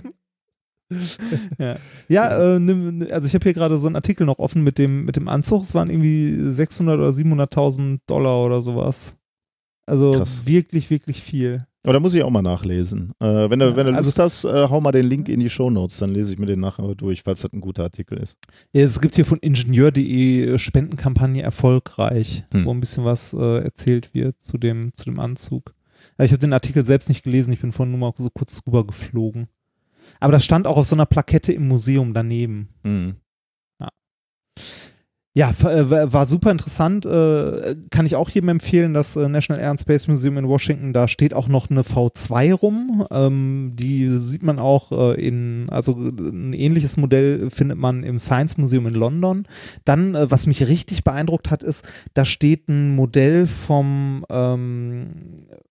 ja, 1.58 1.76
ja 2.08 2.56
äh, 2.56 2.60
nimm- 2.60 3.08
also 3.12 3.28
ich 3.28 3.34
habe 3.34 3.44
hier 3.44 3.54
gerade 3.54 3.78
so 3.80 3.88
einen 3.88 3.96
Artikel 3.96 4.26
noch 4.26 4.38
offen 4.40 4.64
mit 4.64 4.78
dem, 4.78 5.06
mit 5.06 5.16
dem 5.16 5.28
Anzug. 5.28 5.64
Es 5.64 5.74
waren 5.74 5.90
irgendwie 5.90 6.52
600 6.52 7.00
oder 7.00 7.10
700.000 7.10 8.00
Dollar 8.06 8.46
oder 8.46 8.62
sowas. 8.62 9.14
Also 9.86 10.12
Krass. 10.12 10.46
wirklich, 10.46 10.90
wirklich 10.90 11.22
viel. 11.22 11.66
Aber 11.86 11.92
da 11.94 12.00
muss 12.00 12.14
ich 12.14 12.24
auch 12.24 12.30
mal 12.30 12.42
nachlesen. 12.42 13.12
Äh, 13.20 13.50
wenn 13.50 13.60
du, 13.60 13.66
Ja, 13.66 13.76
wenn 13.76 13.88
du 13.88 13.94
also- 13.96 14.08
Lust 14.08 14.20
hast, 14.20 14.46
äh, 14.46 14.70
hau 14.70 14.80
mal 14.80 14.94
den 14.94 15.06
Link 15.06 15.28
in 15.28 15.42
die 15.42 15.50
Shownotes, 15.50 15.98
dann 15.98 16.14
lese 16.14 16.32
ich 16.32 16.40
mir 16.40 16.46
den 16.46 16.62
nachher 16.62 16.96
durch, 16.96 17.24
falls 17.24 17.42
das 17.42 17.52
ein 17.52 17.60
guter 17.60 17.84
Artikel 17.84 18.18
ist. 18.20 18.38
Ja, 18.72 18.84
es 18.84 19.02
gibt 19.02 19.16
hier 19.16 19.26
von 19.26 19.40
Ingenieur.de 19.40 20.58
Spendenkampagne 20.58 21.42
erfolgreich, 21.42 22.46
Hm. 22.54 22.64
wo 22.66 22.72
ein 22.74 22.80
bisschen 22.80 23.04
was 23.04 23.34
äh, 23.34 23.58
erzählt 23.64 24.14
wird 24.14 24.42
zu 24.42 24.58
dem, 24.58 24.94
zu 24.94 25.04
dem 25.06 25.20
Anzug. 25.20 25.74
Ja, 26.18 26.24
ich 26.24 26.32
habe 26.32 26.40
den 26.40 26.54
Artikel 26.54 26.86
selbst 26.86 27.10
nicht 27.10 27.24
gelesen, 27.24 27.52
ich 27.52 27.60
bin 27.60 27.74
vorhin 27.74 27.92
nur 27.92 28.00
mal 28.00 28.14
so 28.18 28.30
kurz 28.30 28.62
drüber 28.62 28.88
geflogen. 28.88 29.48
Aber 30.22 30.32
das 30.32 30.46
stand 30.46 30.68
auch 30.68 30.78
auf 30.78 30.88
so 30.88 30.96
einer 30.96 31.06
Plakette 31.06 31.52
im 31.52 31.68
Museum 31.68 32.14
daneben. 32.14 32.70
Mhm. 32.84 33.16
Ja, 33.82 33.90
f- 35.50 35.64
äh, 35.64 36.14
war 36.14 36.28
super 36.28 36.52
interessant. 36.52 37.08
Äh, 37.08 37.76
kann 37.90 38.06
ich 38.06 38.16
auch 38.16 38.30
jedem 38.30 38.50
empfehlen, 38.50 38.94
das 38.94 39.16
äh, 39.16 39.28
National 39.28 39.60
Air 39.64 39.72
and 39.72 39.80
Space 39.80 40.08
Museum 40.08 40.38
in 40.38 40.48
Washington, 40.48 40.94
da 40.94 41.08
steht 41.08 41.34
auch 41.34 41.48
noch 41.48 41.72
eine 41.72 41.82
V2 41.82 42.54
rum. 42.54 43.04
Ähm, 43.10 43.72
die 43.74 44.12
sieht 44.12 44.44
man 44.44 44.60
auch 44.60 44.92
in, 45.14 45.68
also 45.72 45.94
ein 45.98 46.54
ähnliches 46.54 46.98
Modell 46.98 47.50
findet 47.50 47.80
man 47.80 48.04
im 48.04 48.20
Science 48.20 48.58
Museum 48.58 48.86
in 48.86 48.94
London. 48.94 49.48
Dann, 49.86 50.16
was 50.30 50.46
mich 50.46 50.68
richtig 50.68 51.04
beeindruckt 51.04 51.50
hat, 51.50 51.64
ist, 51.64 51.84
da 52.14 52.26
steht 52.26 52.70
ein 52.70 52.96
Modell 52.96 53.48
vom, 53.48 54.26
ähm, 54.30 55.08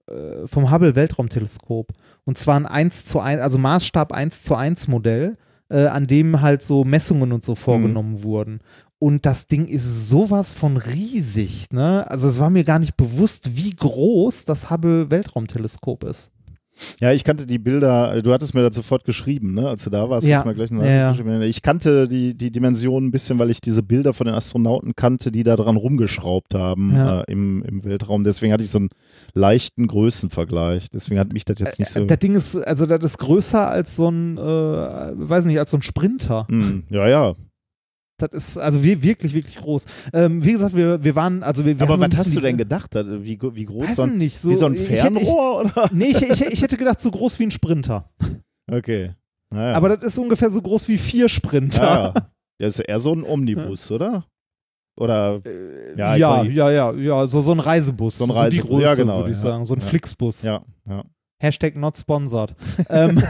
äh, 0.09 0.47
vom 0.49 0.73
Hubble 0.73 0.97
Weltraumteleskop. 0.97 1.93
Und 2.25 2.37
zwar 2.37 2.57
ein 2.57 2.67
1 2.67 3.05
zu 3.05 3.21
1, 3.21 3.41
also 3.41 3.59
Maßstab 3.59 4.13
1 4.13 4.43
zu 4.43 4.57
1 4.57 4.89
Modell, 4.89 5.35
an 5.69 6.07
dem 6.07 6.43
halt 6.43 6.63
so 6.63 6.85
Messungen 6.85 7.33
und 7.33 7.43
so 7.45 7.55
vorgenommen 7.55 8.23
wurden. 8.23 8.61
Und 9.03 9.27
das 9.27 9.49
Ding 9.49 9.67
ist 9.67 10.09
sowas 10.09 10.53
von 10.53 10.77
riesig, 10.77 11.67
ne? 11.73 12.09
Also 12.09 12.29
es 12.29 12.39
war 12.39 12.51
mir 12.51 12.63
gar 12.63 12.79
nicht 12.79 12.97
bewusst, 12.97 13.57
wie 13.57 13.71
groß 13.75 14.45
das 14.45 14.71
Hubble 14.71 15.11
Weltraumteleskop 15.11 16.05
ist. 16.05 16.31
Ja, 17.01 17.11
ich 17.11 17.25
kannte 17.25 17.45
die 17.49 17.59
Bilder, 17.59 18.15
äh, 18.15 18.23
du 18.23 18.33
hattest 18.33 18.55
mir 18.55 18.63
das 18.63 18.77
sofort 18.77 19.05
geschrieben, 19.05 19.55
ne, 19.55 19.69
als 19.69 19.83
du 19.83 19.91
da 19.91 20.09
warst. 20.09 20.25
Ja. 20.25 20.37
hast 20.37 20.45
du 20.45 20.49
mir 20.51 20.55
gleich 20.55 20.71
Ja. 20.71 21.41
Ich 21.43 21.63
kannte 21.63 22.07
die, 22.07 22.35
die 22.35 22.53
Dimensionen 22.53 23.09
ein 23.09 23.11
bisschen, 23.11 23.41
weil 23.41 23.51
ich 23.51 23.61
diese 23.61 23.83
Bilder 23.83 24.15
von 24.15 24.27
den 24.27 24.37
Astronauten 24.37 24.95
kannte, 24.95 25.33
die 25.33 25.43
da 25.43 25.57
dran 25.57 25.77
rumgeschraubt 25.77 26.55
haben 26.55 26.95
Ja. 26.95 27.23
äh, 27.23 27.33
im, 27.33 27.65
im 27.65 27.83
Weltraum. 27.83 28.23
Deswegen 28.23 28.53
hatte 28.53 28.63
ich 28.63 28.71
so 28.71 28.79
einen 28.79 28.91
leichten 29.35 29.89
Größenvergleich. 29.89 30.91
Deswegen 30.91 31.19
hat 31.19 31.33
mich 31.33 31.45
das 31.45 31.59
jetzt 31.59 31.81
nicht 31.81 31.91
so. 31.91 32.05
Das 32.05 32.21
Ding 32.21 32.37
ist, 32.37 32.55
also 32.55 32.87
das 32.87 33.03
ist 33.03 33.19
größer 33.19 33.69
als 33.69 33.97
so 33.97 34.09
ein, 34.09 34.39
äh, 34.39 34.41
weiß 34.41 35.47
nicht, 35.47 35.59
als 35.59 35.73
so 35.73 35.79
ein 35.79 35.83
Sprinter. 35.83 36.47
Hm, 36.49 36.85
ja, 36.89 37.09
ja. 37.09 37.35
Das 38.19 38.31
ist 38.33 38.59
also 38.59 38.83
wir- 38.85 39.03
wirklich, 39.03 39.35
wirklich 39.35 39.57
groß. 39.57 39.87
Ähm, 40.13 40.45
wie 40.45 40.53
gesagt, 40.53 40.77
wir, 40.77 41.03
wir 41.03 41.17
waren, 41.17 41.43
also 41.43 41.65
wir, 41.65 41.79
wir 41.79 41.87
Aber 41.89 41.97
so 41.99 42.03
was 42.13 42.17
hast 42.19 42.37
du 42.37 42.41
denn 42.41 42.57
gedacht? 42.57 42.95
äh, 42.95 43.25
Wie, 43.25 43.39
wie 43.41 43.65
groß 43.65 43.97
so 43.97 44.03
ein, 44.03 44.19
nicht, 44.19 44.39
so, 44.39 44.51
wie 44.51 44.55
so 44.55 44.67
ein 44.67 44.75
ich 44.75 44.89
hätte- 44.89 44.97
Fernrohr? 45.03 45.61
oder? 45.61 45.85
Ich, 45.87 45.93
nee, 45.93 46.05
ich, 46.11 46.23
ich, 46.23 46.41
ich 46.47 46.63
hätte 46.63 46.77
gedacht, 46.77 47.01
so 47.01 47.11
groß 47.11 47.39
wie 47.39 47.45
ein 47.45 47.51
Sprinter. 47.51 48.09
Okay. 48.71 49.13
Naja. 49.51 49.75
Aber 49.77 49.89
das 49.97 50.03
ist 50.07 50.19
ungefähr 50.19 50.51
so 50.51 50.63
groß 50.63 50.89
wie 50.89 50.99
vier 50.99 51.29
Sprinter. 51.29 51.83
ja, 51.83 52.05
ja. 52.15 52.15
Das 52.59 52.79
ist 52.79 52.87
eher 52.87 53.01
so 53.01 53.13
ein 53.13 53.25
Omnibus, 53.25 53.91
oder? 53.91 54.25
Oder 54.97 55.41
Ja, 55.97 56.15
Ja, 56.15 56.43
ich- 56.45 56.55
ja, 56.55 56.71
ja, 56.71 56.93
ja, 56.93 57.27
so, 57.27 57.41
so 57.41 57.53
ein 57.53 57.61
Reisebus. 57.61 58.19
So 58.19 58.25
ein 58.25 58.31
Reisebus, 58.31 58.69
Größe, 58.71 58.85
ja, 58.85 58.95
genau, 58.95 59.19
würde 59.19 59.31
ich 59.31 59.37
ja. 59.37 59.43
sagen. 59.43 59.65
So 59.65 59.75
ein 59.75 59.81
Ja. 59.81 59.87
Flixbus. 59.87 60.43
ja, 60.43 60.63
ja. 60.89 61.03
Hashtag 61.41 61.75
not 61.77 61.97
sponsored. 61.97 62.55
ähm, 62.89 63.21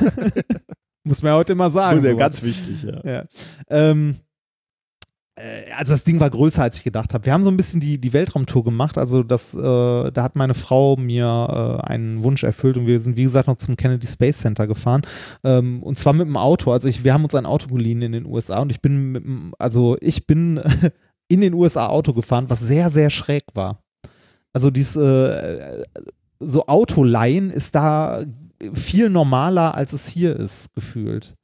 muss 1.04 1.22
man 1.22 1.32
ja 1.32 1.36
heute 1.36 1.52
immer 1.54 1.70
sagen. 1.70 1.96
Muss 1.98 2.06
ja 2.06 2.12
ganz 2.14 2.42
wichtig, 2.42 2.82
ja. 2.82 3.00
Ja. 3.04 3.24
Ähm, 3.70 4.16
äh, 4.16 4.31
also 5.76 5.94
das 5.94 6.04
Ding 6.04 6.20
war 6.20 6.28
größer, 6.28 6.62
als 6.62 6.76
ich 6.76 6.84
gedacht 6.84 7.14
habe. 7.14 7.24
Wir 7.24 7.32
haben 7.32 7.44
so 7.44 7.50
ein 7.50 7.56
bisschen 7.56 7.80
die, 7.80 7.98
die 7.98 8.12
Weltraumtour 8.12 8.64
gemacht. 8.64 8.98
Also 8.98 9.22
das, 9.22 9.54
äh, 9.54 9.58
da 9.60 10.22
hat 10.22 10.36
meine 10.36 10.54
Frau 10.54 10.96
mir 10.96 11.80
äh, 11.82 11.86
einen 11.86 12.22
Wunsch 12.22 12.44
erfüllt 12.44 12.76
und 12.76 12.86
wir 12.86 13.00
sind, 13.00 13.16
wie 13.16 13.22
gesagt, 13.22 13.48
noch 13.48 13.56
zum 13.56 13.76
Kennedy 13.76 14.06
Space 14.06 14.38
Center 14.38 14.66
gefahren. 14.66 15.02
Ähm, 15.42 15.82
und 15.82 15.96
zwar 15.96 16.12
mit 16.12 16.26
dem 16.26 16.36
Auto. 16.36 16.70
Also 16.70 16.88
ich, 16.88 17.02
wir 17.02 17.14
haben 17.14 17.24
uns 17.24 17.34
ein 17.34 17.46
Auto 17.46 17.68
geliehen 17.74 18.02
in 18.02 18.12
den 18.12 18.26
USA 18.26 18.60
und 18.60 18.70
ich 18.70 18.82
bin 18.82 19.12
mit 19.12 19.24
dem, 19.24 19.54
also 19.58 19.96
ich 20.00 20.26
bin 20.26 20.60
in 21.28 21.40
den 21.40 21.54
USA 21.54 21.86
Auto 21.86 22.12
gefahren, 22.12 22.50
was 22.50 22.60
sehr, 22.60 22.90
sehr 22.90 23.08
schräg 23.08 23.44
war. 23.54 23.82
Also 24.52 24.70
dies, 24.70 24.96
äh, 24.96 25.82
so 26.40 26.66
Autoleihen 26.66 27.48
ist 27.48 27.74
da 27.74 28.22
viel 28.74 29.08
normaler, 29.08 29.74
als 29.74 29.94
es 29.94 30.08
hier 30.08 30.36
ist, 30.36 30.74
gefühlt. 30.74 31.34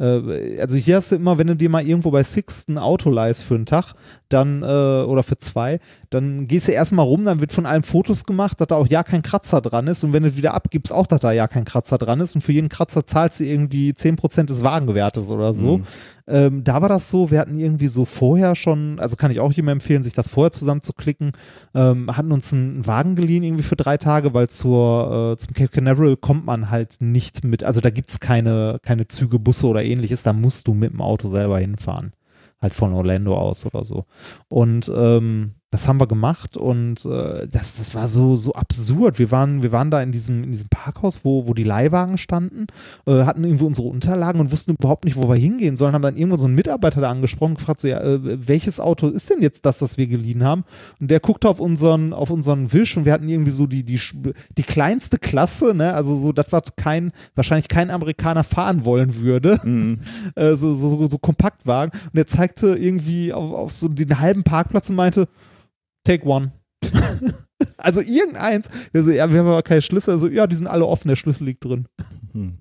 Äh, 0.00 0.58
also 0.60 0.76
hier 0.76 0.96
hast 0.96 1.12
du 1.12 1.16
immer, 1.16 1.38
wenn 1.38 1.46
du 1.46 1.56
dir 1.56 1.68
mal 1.68 1.86
irgendwo 1.86 2.10
bei 2.10 2.24
Six 2.24 2.66
ein 2.68 2.78
Auto 2.78 3.10
leihst 3.10 3.44
für 3.44 3.54
einen 3.54 3.66
Tag, 3.66 3.94
dann, 4.28 4.62
äh, 4.62 4.66
oder 4.66 5.22
für 5.22 5.38
zwei, 5.38 5.78
dann 6.10 6.48
gehst 6.48 6.66
du 6.66 6.72
erstmal 6.72 7.06
rum, 7.06 7.24
dann 7.24 7.40
wird 7.40 7.52
von 7.52 7.66
allem 7.66 7.84
Fotos 7.84 8.24
gemacht, 8.24 8.60
dass 8.60 8.66
da 8.66 8.76
auch 8.76 8.88
ja 8.88 9.04
kein 9.04 9.22
Kratzer 9.22 9.60
dran 9.60 9.86
ist 9.86 10.02
und 10.02 10.12
wenn 10.12 10.24
du 10.24 10.36
wieder 10.36 10.54
abgibst, 10.54 10.92
auch, 10.92 11.06
dass 11.06 11.20
da 11.20 11.30
ja 11.30 11.46
kein 11.46 11.64
Kratzer 11.64 11.98
dran 11.98 12.20
ist 12.20 12.34
und 12.34 12.40
für 12.40 12.52
jeden 12.52 12.68
Kratzer 12.68 13.06
zahlst 13.06 13.38
du 13.38 13.44
irgendwie 13.44 13.92
10% 13.92 14.46
des 14.46 14.64
Wagenwertes 14.64 15.30
oder 15.30 15.54
so. 15.54 15.78
Mhm. 15.78 15.84
Ähm, 16.26 16.64
da 16.64 16.82
war 16.82 16.88
das 16.88 17.10
so, 17.10 17.30
wir 17.30 17.38
hatten 17.38 17.58
irgendwie 17.58 17.86
so 17.86 18.04
vorher 18.04 18.56
schon, 18.56 18.98
also 18.98 19.14
kann 19.14 19.30
ich 19.30 19.38
auch 19.38 19.52
jedem 19.52 19.68
empfehlen, 19.68 20.02
sich 20.02 20.12
das 20.12 20.28
vorher 20.28 20.50
zusammenzuklicken, 20.50 21.32
ähm, 21.74 22.16
hatten 22.16 22.32
uns 22.32 22.52
einen 22.52 22.86
Wagen 22.86 23.14
geliehen 23.14 23.44
irgendwie 23.44 23.64
für 23.64 23.76
drei 23.76 23.96
Tage, 23.96 24.34
weil 24.34 24.48
zur, 24.48 25.32
äh, 25.32 25.36
zum 25.36 25.54
Cape 25.54 25.70
Canaveral 25.70 26.16
kommt 26.16 26.44
man 26.44 26.70
halt 26.70 26.96
nicht 27.00 27.44
mit, 27.44 27.62
also 27.62 27.80
da 27.80 27.90
gibt 27.90 28.10
es 28.10 28.18
keine, 28.18 28.78
keine 28.82 29.06
Züge, 29.06 29.38
Busse 29.38 29.66
oder 29.66 29.84
ähnliches, 29.84 30.24
da 30.24 30.32
musst 30.32 30.66
du 30.66 30.74
mit 30.74 30.92
dem 30.92 31.00
Auto 31.00 31.28
selber 31.28 31.58
hinfahren. 31.60 32.12
Halt 32.60 32.74
von 32.74 32.92
Orlando 32.92 33.36
aus 33.38 33.64
oder 33.64 33.84
so. 33.84 34.04
Und 34.48 34.90
ähm, 34.94 35.54
das 35.70 35.86
haben 35.86 36.00
wir 36.00 36.08
gemacht 36.08 36.56
und 36.56 37.04
äh, 37.04 37.46
das, 37.46 37.76
das 37.76 37.94
war 37.94 38.08
so, 38.08 38.34
so 38.34 38.54
absurd. 38.54 39.20
Wir 39.20 39.30
waren, 39.30 39.62
wir 39.62 39.70
waren 39.70 39.90
da 39.90 40.02
in 40.02 40.10
diesem, 40.10 40.42
in 40.42 40.50
diesem 40.50 40.68
Parkhaus, 40.68 41.24
wo, 41.24 41.46
wo 41.46 41.54
die 41.54 41.62
Leihwagen 41.62 42.18
standen, 42.18 42.66
äh, 43.06 43.22
hatten 43.22 43.44
irgendwie 43.44 43.64
unsere 43.64 43.86
Unterlagen 43.86 44.40
und 44.40 44.50
wussten 44.50 44.72
überhaupt 44.72 45.04
nicht, 45.04 45.16
wo 45.16 45.28
wir 45.28 45.36
hingehen 45.36 45.76
sollen, 45.76 45.94
haben 45.94 46.02
dann 46.02 46.16
irgendwo 46.16 46.36
so 46.36 46.46
einen 46.46 46.56
Mitarbeiter 46.56 47.00
da 47.00 47.10
angesprochen, 47.10 47.54
gefragt, 47.54 47.80
so, 47.80 47.88
ja, 47.88 48.00
äh, 48.00 48.48
welches 48.48 48.80
Auto 48.80 49.08
ist 49.08 49.30
denn 49.30 49.42
jetzt 49.42 49.64
das, 49.64 49.78
das 49.78 49.96
wir 49.96 50.08
geliehen 50.08 50.42
haben? 50.42 50.64
Und 50.98 51.10
der 51.10 51.20
guckte 51.20 51.48
auf 51.48 51.60
unseren, 51.60 52.12
auf 52.12 52.30
unseren 52.30 52.72
Wisch 52.72 52.96
und 52.96 53.04
wir 53.04 53.12
hatten 53.12 53.28
irgendwie 53.28 53.52
so 53.52 53.68
die, 53.68 53.84
die, 53.84 54.00
die 54.56 54.62
kleinste 54.64 55.18
Klasse, 55.18 55.72
ne? 55.74 55.94
Also 55.94 56.18
so, 56.18 56.32
das 56.32 56.46
was 56.50 56.74
kein, 56.76 57.12
wahrscheinlich 57.36 57.68
kein 57.68 57.90
Amerikaner 57.90 58.42
fahren 58.44 58.84
wollen 58.84 59.16
würde 59.16 59.60
Mhm. 59.64 60.00
äh, 60.34 60.56
so, 60.56 60.74
so, 60.74 60.88
so, 60.90 61.06
so 61.06 61.18
Kompaktwagen 61.18 61.98
und 62.12 62.18
er 62.18 62.26
zeigte 62.26 62.76
irgendwie 62.76 63.32
auf, 63.32 63.52
auf 63.52 63.72
so 63.72 63.88
den 63.88 64.20
halben 64.20 64.42
Parkplatz 64.42 64.90
und 64.90 64.96
meinte, 64.96 65.28
take 66.04 66.26
one. 66.26 66.52
also 67.76 68.00
irgendeins, 68.00 68.68
wir 68.92 69.02
so, 69.02 69.10
ja, 69.10 69.30
wir 69.30 69.40
haben 69.40 69.46
aber 69.46 69.62
keine 69.62 69.82
Schlüssel, 69.82 70.14
also 70.14 70.28
ja, 70.28 70.46
die 70.46 70.56
sind 70.56 70.66
alle 70.66 70.86
offen, 70.86 71.08
der 71.08 71.16
Schlüssel 71.16 71.44
liegt 71.44 71.64
drin. 71.64 71.86
Hm. 72.32 72.58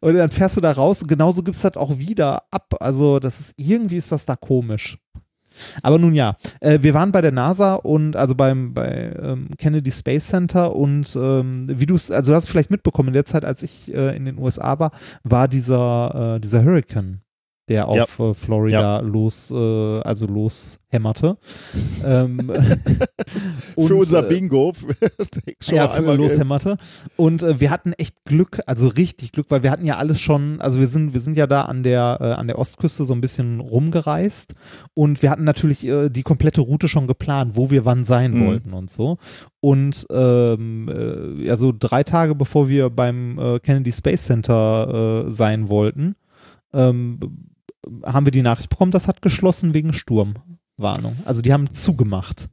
Und 0.00 0.14
dann 0.14 0.30
fährst 0.30 0.56
du 0.56 0.60
da 0.60 0.72
raus 0.72 1.02
und 1.02 1.08
genauso 1.08 1.42
gibt 1.42 1.56
es 1.56 1.62
das 1.62 1.76
auch 1.76 1.98
wieder 1.98 2.42
ab. 2.50 2.74
Also 2.80 3.18
das 3.18 3.40
ist, 3.40 3.54
irgendwie 3.56 3.96
ist 3.96 4.12
das 4.12 4.24
da 4.24 4.36
komisch. 4.36 4.98
Aber 5.82 5.98
nun 5.98 6.14
ja, 6.14 6.36
äh, 6.60 6.78
wir 6.82 6.94
waren 6.94 7.12
bei 7.12 7.20
der 7.20 7.32
NASA 7.32 7.74
und 7.74 8.16
also 8.16 8.34
beim 8.34 8.74
bei 8.74 9.14
ähm, 9.20 9.50
Kennedy 9.56 9.90
Space 9.90 10.26
Center 10.26 10.74
und 10.74 11.14
ähm, 11.16 11.66
wie 11.68 11.86
du 11.86 11.94
es, 11.94 12.10
also 12.10 12.32
du 12.32 12.36
hast 12.36 12.44
es 12.44 12.50
vielleicht 12.50 12.70
mitbekommen, 12.70 13.08
in 13.08 13.14
der 13.14 13.24
Zeit, 13.24 13.44
als 13.44 13.62
ich 13.62 13.92
äh, 13.92 14.16
in 14.16 14.24
den 14.24 14.38
USA 14.38 14.78
war, 14.78 14.90
war 15.22 15.46
dieser, 15.46 16.36
äh, 16.36 16.40
dieser 16.40 16.64
Hurricane, 16.64 17.20
der 17.68 17.88
auf 17.88 18.18
äh, 18.18 18.34
Florida 18.34 19.00
los, 19.00 19.50
äh, 19.50 19.54
also 20.00 20.26
loshämmerte. 20.26 21.38
ähm, 22.04 22.38
und, 23.74 23.86
Für 23.88 23.94
unser 23.96 24.24
äh, 24.26 24.28
Bingo. 24.28 24.72
Schon 25.60 25.74
ja, 25.76 25.88
für 25.88 26.14
loshämmerte. 26.14 26.76
Und 27.16 27.42
äh, 27.42 27.60
wir 27.60 27.70
hatten 27.70 27.92
echt 27.94 28.24
Glück, 28.24 28.60
also 28.66 28.88
richtig 28.88 29.32
Glück, 29.32 29.46
weil 29.48 29.62
wir 29.62 29.70
hatten 29.70 29.86
ja 29.86 29.96
alles 29.96 30.20
schon, 30.20 30.60
also 30.60 30.78
wir 30.78 30.88
sind, 30.88 31.14
wir 31.14 31.20
sind 31.20 31.36
ja 31.36 31.46
da 31.46 31.62
an 31.62 31.82
der, 31.82 32.18
äh, 32.20 32.24
an 32.32 32.46
der 32.48 32.58
Ostküste 32.58 33.04
so 33.04 33.14
ein 33.14 33.20
bisschen 33.20 33.60
rumgereist 33.60 34.54
und 34.94 35.22
wir 35.22 35.30
hatten 35.30 35.44
natürlich 35.44 35.86
äh, 35.86 36.10
die 36.10 36.22
komplette 36.22 36.60
Route 36.60 36.88
schon 36.88 37.06
geplant, 37.06 37.52
wo 37.56 37.70
wir 37.70 37.84
wann 37.84 38.04
sein 38.04 38.32
Mhm. 38.32 38.46
wollten 38.46 38.72
und 38.72 38.90
so. 38.90 39.16
Und 39.60 40.06
ähm, 40.10 40.88
äh, 40.88 41.44
ja, 41.46 41.56
so 41.56 41.72
drei 41.76 42.02
Tage 42.04 42.34
bevor 42.34 42.68
wir 42.68 42.90
beim 42.90 43.60
Kennedy 43.62 43.92
Space 43.92 44.24
Center 44.24 45.24
sein 45.28 45.68
wollten, 45.68 46.16
ähm, 46.72 47.18
haben 48.04 48.26
wir 48.26 48.32
die 48.32 48.42
Nachricht 48.42 48.70
bekommen, 48.70 48.92
das 48.92 49.08
hat 49.08 49.22
geschlossen 49.22 49.74
wegen 49.74 49.92
Sturmwarnung. 49.92 51.16
Also 51.24 51.42
die 51.42 51.52
haben 51.52 51.72
zugemacht. 51.72 52.48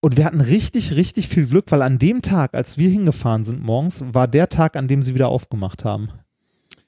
Und 0.00 0.16
wir 0.16 0.24
hatten 0.24 0.40
richtig, 0.40 0.94
richtig 0.94 1.28
viel 1.28 1.46
Glück, 1.46 1.66
weil 1.70 1.82
an 1.82 1.98
dem 1.98 2.22
Tag, 2.22 2.54
als 2.54 2.78
wir 2.78 2.88
hingefahren 2.88 3.44
sind 3.44 3.62
morgens, 3.62 4.04
war 4.12 4.28
der 4.28 4.48
Tag, 4.48 4.76
an 4.76 4.88
dem 4.88 5.02
sie 5.02 5.14
wieder 5.14 5.28
aufgemacht 5.28 5.84
haben. 5.84 6.10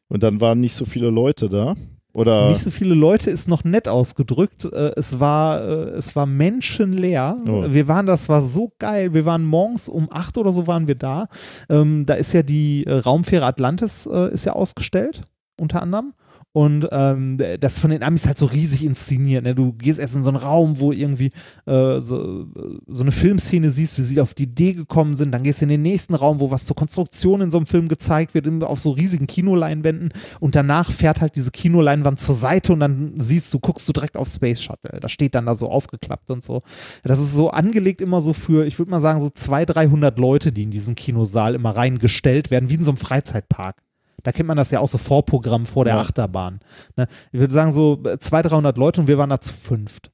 Und 0.09 0.23
dann 0.23 0.41
waren 0.41 0.61
nicht 0.61 0.75
so 0.75 0.85
viele 0.85 1.11
Leute 1.11 1.49
da? 1.49 1.75
Oder? 2.13 2.49
Nicht 2.49 2.63
so 2.63 2.71
viele 2.71 2.95
Leute 2.95 3.31
ist 3.31 3.49
noch 3.49 3.65
nett 3.65 3.87
ausgedrückt. 3.87 4.65
Äh, 4.65 4.93
es 4.97 5.21
war, 5.21 5.63
äh, 5.63 5.91
es 5.91 6.17
war 6.17 6.27
menschenleer. 6.27 7.37
Oh. 7.47 7.67
Wir 7.69 7.87
waren, 7.87 8.07
das 8.07 8.29
war 8.29 8.43
so 8.43 8.73
geil. 8.79 9.15
Wir 9.15 9.25
waren 9.25 9.45
morgens 9.45 9.89
um 9.89 10.09
acht 10.11 10.39
oder 10.39 10.53
so 10.53 10.67
waren 10.67 10.89
wir 10.89 10.95
da. 10.95 11.27
Ähm, 11.69 12.07
da 12.07 12.15
ist 12.15 12.33
ja 12.33 12.43
die 12.43 12.85
äh, 12.87 12.93
Raumfähre 12.93 13.47
Atlantis 13.47 14.07
ist 14.07 14.45
ja 14.45 14.53
ausgestellt, 14.53 15.23
unter 15.61 15.83
anderem. 15.83 16.13
Und 16.53 16.89
ähm, 16.91 17.39
das 17.61 17.79
von 17.79 17.91
den 17.91 18.03
Amis 18.03 18.27
halt 18.27 18.39
so 18.39 18.47
riesig 18.47 18.85
inszeniert. 18.85 19.45
Ne? 19.45 19.55
Du 19.55 19.75
gehst 19.75 20.01
erst 20.01 20.17
in 20.17 20.23
so 20.23 20.31
einen 20.31 20.39
Raum, 20.39 20.81
wo 20.81 20.93
irgendwie 20.93 21.31
äh, 21.67 22.01
so, 22.01 22.47
so 22.87 23.03
eine 23.03 23.13
Filmszene 23.13 23.71
siehst, 23.71 23.99
wie 23.99 24.03
sie 24.03 24.21
auf 24.21 24.35
die 24.35 24.45
Idee 24.45 24.73
gekommen 24.73 25.15
sind. 25.15 25.31
Dann 25.33 25.43
gehst 25.43 25.61
du 25.61 25.67
in 25.67 25.69
den 25.69 25.83
nächsten 25.83 26.15
Raum, 26.15 26.41
wo 26.41 26.51
was 26.51 26.65
zur 26.65 26.75
Konstruktion 26.75 27.43
in 27.43 27.51
so 27.51 27.59
einem 27.59 27.67
Film 27.67 27.89
gezeigt 27.89 28.35
wird, 28.35 28.49
auf 28.65 28.81
so 28.81 28.91
riesigen 28.91 29.27
Kinoleinwänden. 29.27 30.13
Und 30.41 30.55
danach 30.55 30.91
fährt 30.91 31.21
halt 31.21 31.37
diese 31.37 31.51
Kinoleinwand 31.51 32.19
zur 32.19 32.35
Seite 32.35 32.73
und 32.73 32.81
dann 32.81 33.15
siehst 33.19 33.53
du, 33.53 33.61
guckst 33.61 33.87
du 33.89 33.93
direkt 33.93 34.17
auf 34.17 34.29
Space 34.29 34.63
Shuttle. 34.63 35.01
Das 35.01 35.13
steht 35.13 35.35
dann 35.35 35.47
da 35.47 35.55
so 35.55 35.69
aufgeklappt 35.71 36.31
und 36.31 36.43
so. 36.43 36.63
Das 37.05 37.21
ist 37.21 37.35
so 37.35 37.51
angelegt 37.51 38.01
immer 38.01 38.21
so 38.23 38.33
für, 38.33 38.67
ich 38.67 38.79
würde 38.79 38.91
mal 38.91 39.01
sagen, 39.01 39.21
so 39.21 39.29
200, 39.29 39.77
300 39.77 40.19
Leute, 40.19 40.51
die 40.51 40.63
in 40.63 40.71
diesen 40.71 40.95
Kinosaal 40.95 41.55
immer 41.55 41.71
reingestellt 41.71 42.51
werden, 42.51 42.71
wie 42.71 42.75
in 42.75 42.85
so 42.85 42.91
einem 42.91 42.99
Freizeitpark. 42.99 43.77
Da 44.23 44.33
kennt 44.33 44.49
man 44.49 44.57
das 44.57 44.71
ja 44.71 44.81
auch 44.81 44.89
so 44.89 44.99
Vorprogramm 44.99 45.65
vor 45.67 45.85
der 45.85 45.95
Ja. 45.95 46.01
Achterbahn. 46.01 46.61
Ne? 46.97 47.07
Ich 47.33 47.41
würde 47.41 47.53
sagen 47.55 47.73
so 47.73 47.97
200, 47.97 48.51
300 48.53 48.77
Leute 48.77 49.01
und 49.01 49.07
wir 49.07 49.19
waren 49.19 49.31
da 49.31 49.41
zu 49.41 49.53
fünft. 49.53 50.11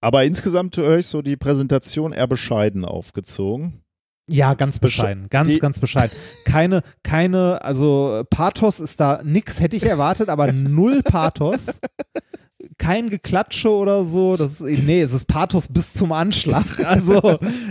Aber 0.00 0.24
insgesamt 0.24 0.76
höre 0.76 0.98
ich 0.98 1.06
so 1.06 1.22
die 1.22 1.36
Präsentation 1.36 2.12
eher 2.12 2.26
bescheiden 2.26 2.84
aufgezogen. 2.84 3.82
Ja, 4.28 4.54
ganz 4.54 4.76
Besche- 4.76 4.80
bescheiden, 4.82 5.26
ganz, 5.30 5.48
die- 5.50 5.58
ganz 5.58 5.78
bescheiden. 5.78 6.16
Keine, 6.44 6.82
keine, 7.02 7.62
also 7.62 8.22
Pathos 8.30 8.80
ist 8.80 8.98
da 9.00 9.20
nix, 9.24 9.60
hätte 9.60 9.76
ich 9.76 9.82
erwartet, 9.84 10.28
aber 10.28 10.50
null 10.52 11.02
Pathos. 11.02 11.80
Kein 12.78 13.10
Geklatsche 13.10 13.70
oder 13.70 14.04
so. 14.04 14.36
Das 14.36 14.60
ist, 14.60 14.82
nee, 14.84 15.00
es 15.00 15.12
ist 15.12 15.24
Pathos 15.26 15.68
bis 15.68 15.92
zum 15.94 16.12
Anschlag. 16.12 16.64
Also, 16.84 17.20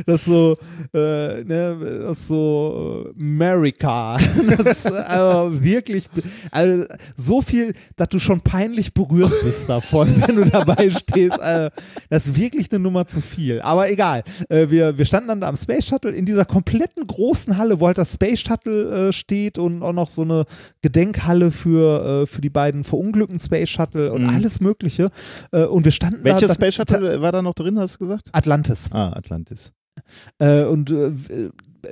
das 0.05 0.21
ist 0.21 0.25
so, 0.25 0.57
äh, 0.93 1.43
ne, 1.43 2.03
das 2.07 2.19
ist 2.21 2.27
so 2.27 3.05
äh, 3.17 3.21
America. 3.21 4.17
Das 4.57 4.65
ist 4.67 4.85
also 4.91 5.63
wirklich, 5.63 6.05
also, 6.51 6.85
so 7.15 7.41
viel, 7.41 7.73
dass 7.95 8.09
du 8.09 8.19
schon 8.19 8.41
peinlich 8.41 8.93
berührt 8.93 9.33
bist 9.43 9.69
davon, 9.69 10.07
wenn 10.27 10.35
du 10.35 10.45
dabei 10.45 10.89
stehst. 10.89 11.39
Also, 11.39 11.69
das 12.09 12.27
ist 12.27 12.37
wirklich 12.39 12.71
eine 12.71 12.79
Nummer 12.79 13.05
zu 13.07 13.21
viel. 13.21 13.61
Aber 13.61 13.89
egal. 13.89 14.23
Äh, 14.49 14.69
wir, 14.69 14.97
wir 14.97 15.05
standen 15.05 15.29
dann 15.29 15.41
da 15.41 15.47
am 15.47 15.57
Space 15.57 15.85
Shuttle 15.85 16.11
in 16.11 16.25
dieser 16.25 16.45
kompletten 16.45 17.05
großen 17.05 17.57
Halle, 17.57 17.79
wo 17.79 17.87
halt 17.87 17.97
das 17.97 18.13
Space 18.13 18.39
Shuttle 18.41 19.09
äh, 19.09 19.13
steht 19.13 19.57
und 19.57 19.83
auch 19.83 19.93
noch 19.93 20.09
so 20.09 20.23
eine 20.23 20.45
Gedenkhalle 20.81 21.51
für, 21.51 22.23
äh, 22.23 22.25
für 22.25 22.41
die 22.41 22.49
beiden 22.49 22.83
verunglückten 22.83 23.39
Space 23.39 23.69
Shuttle 23.69 24.11
und 24.11 24.23
Mhm. 24.23 24.29
alles 24.29 24.59
Mögliche. 24.59 24.80
Äh, 25.51 25.65
und 25.65 25.85
wir 25.85 25.91
standen 25.91 26.23
Welches 26.23 26.49
da. 26.49 26.53
Space 26.55 26.75
Shuttle 26.75 27.21
war 27.21 27.31
da 27.31 27.41
noch 27.41 27.53
drin, 27.53 27.77
hast 27.79 27.95
du 27.95 27.99
gesagt? 27.99 28.29
Atlantis. 28.31 28.89
Ah, 28.91 29.13
Atlantis. 29.13 29.73
Äh, 30.39 30.63
und 30.63 30.91
äh, 30.91 31.11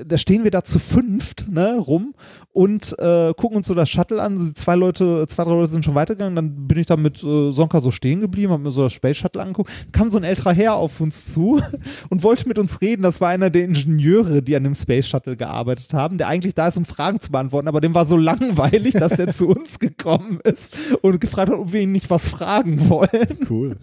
da 0.05 0.17
stehen 0.17 0.43
wir 0.43 0.51
da 0.51 0.63
zu 0.63 0.79
fünft 0.79 1.47
ne, 1.49 1.77
rum 1.77 2.13
und 2.51 2.95
äh, 2.99 3.33
gucken 3.35 3.57
uns 3.57 3.67
so 3.67 3.73
das 3.73 3.89
Shuttle 3.89 4.21
an. 4.21 4.37
Zwei 4.55 4.75
Leute, 4.75 5.25
zwei, 5.27 5.43
drei 5.43 5.51
Leute 5.51 5.67
sind 5.67 5.85
schon 5.85 5.95
weitergegangen. 5.95 6.35
Dann 6.35 6.67
bin 6.67 6.79
ich 6.79 6.85
da 6.85 6.97
mit 6.97 7.23
äh, 7.23 7.51
Sonka 7.51 7.81
so 7.81 7.91
stehen 7.91 8.21
geblieben, 8.21 8.51
habe 8.51 8.63
mir 8.63 8.71
so 8.71 8.83
das 8.83 8.93
Space 8.93 9.17
Shuttle 9.17 9.41
angeguckt. 9.41 9.71
Kam 9.91 10.09
so 10.09 10.17
ein 10.17 10.23
älterer 10.23 10.53
Herr 10.53 10.75
auf 10.75 10.99
uns 10.99 11.31
zu 11.31 11.61
und 12.09 12.23
wollte 12.23 12.47
mit 12.47 12.59
uns 12.59 12.81
reden. 12.81 13.03
Das 13.03 13.21
war 13.21 13.29
einer 13.29 13.49
der 13.49 13.65
Ingenieure, 13.65 14.41
die 14.41 14.55
an 14.55 14.63
dem 14.63 14.75
Space 14.75 15.07
Shuttle 15.07 15.35
gearbeitet 15.35 15.93
haben, 15.93 16.17
der 16.17 16.27
eigentlich 16.27 16.55
da 16.55 16.67
ist, 16.67 16.77
um 16.77 16.85
Fragen 16.85 17.19
zu 17.19 17.31
beantworten. 17.31 17.67
Aber 17.67 17.81
dem 17.81 17.93
war 17.93 18.05
so 18.05 18.17
langweilig, 18.17 18.93
dass 18.93 19.19
er 19.19 19.27
zu 19.33 19.47
uns 19.47 19.79
gekommen 19.79 20.39
ist 20.43 20.75
und 21.01 21.21
gefragt 21.21 21.51
hat, 21.51 21.59
ob 21.59 21.73
wir 21.73 21.81
ihn 21.81 21.91
nicht 21.91 22.09
was 22.09 22.27
fragen 22.27 22.89
wollen. 22.89 23.47
Cool. 23.49 23.75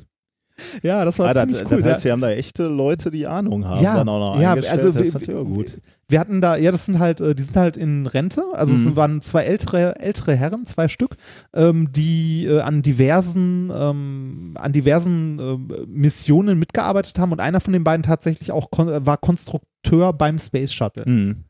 Ja, 0.82 1.04
das 1.04 1.18
war 1.18 1.28
Ah, 1.28 1.34
das, 1.34 1.42
ziemlich 1.44 1.62
das 1.62 1.72
cool. 1.72 1.84
heißt, 1.84 2.00
sie 2.02 2.10
haben 2.12 2.20
da 2.22 2.30
echte 2.30 2.66
Leute, 2.66 3.10
die 3.10 3.26
Ahnung 3.26 3.66
haben, 3.66 3.82
Ja, 3.82 3.96
dann 3.96 4.08
auch 4.08 4.34
noch 4.36 4.40
ja, 4.40 4.52
also 4.54 4.90
das 4.90 5.02
ist 5.08 5.14
wir- 5.14 5.20
natürlich 5.20 5.40
auch 5.40 5.44
gut. 5.54 5.78
Wir 6.08 6.20
hatten 6.20 6.40
da, 6.40 6.56
ja, 6.56 6.70
das 6.70 6.86
sind 6.86 6.98
halt, 6.98 7.20
äh, 7.20 7.34
die 7.34 7.42
sind 7.42 7.56
halt 7.56 7.76
in 7.76 8.06
Rente. 8.06 8.42
Also 8.52 8.72
Mhm. 8.72 8.78
es 8.78 8.96
waren 8.96 9.20
zwei 9.22 9.42
ältere, 9.42 9.98
ältere 10.00 10.34
Herren, 10.36 10.64
zwei 10.64 10.88
Stück, 10.88 11.16
ähm, 11.52 11.92
die 11.92 12.46
äh, 12.46 12.60
an 12.60 12.82
diversen, 12.82 13.70
ähm, 13.76 14.52
an 14.54 14.72
diversen 14.72 15.38
ähm, 15.40 15.68
Missionen 15.88 16.58
mitgearbeitet 16.58 17.18
haben 17.18 17.32
und 17.32 17.40
einer 17.40 17.60
von 17.60 17.72
den 17.72 17.82
beiden 17.84 18.02
tatsächlich 18.04 18.52
auch 18.52 18.70
kon 18.70 18.88
äh, 18.88 19.04
war 19.04 19.16
Konstrukteur 19.18 20.12
beim 20.12 20.38
Space 20.38 20.72
Shuttle 20.72 21.04
Mhm. 21.06 21.44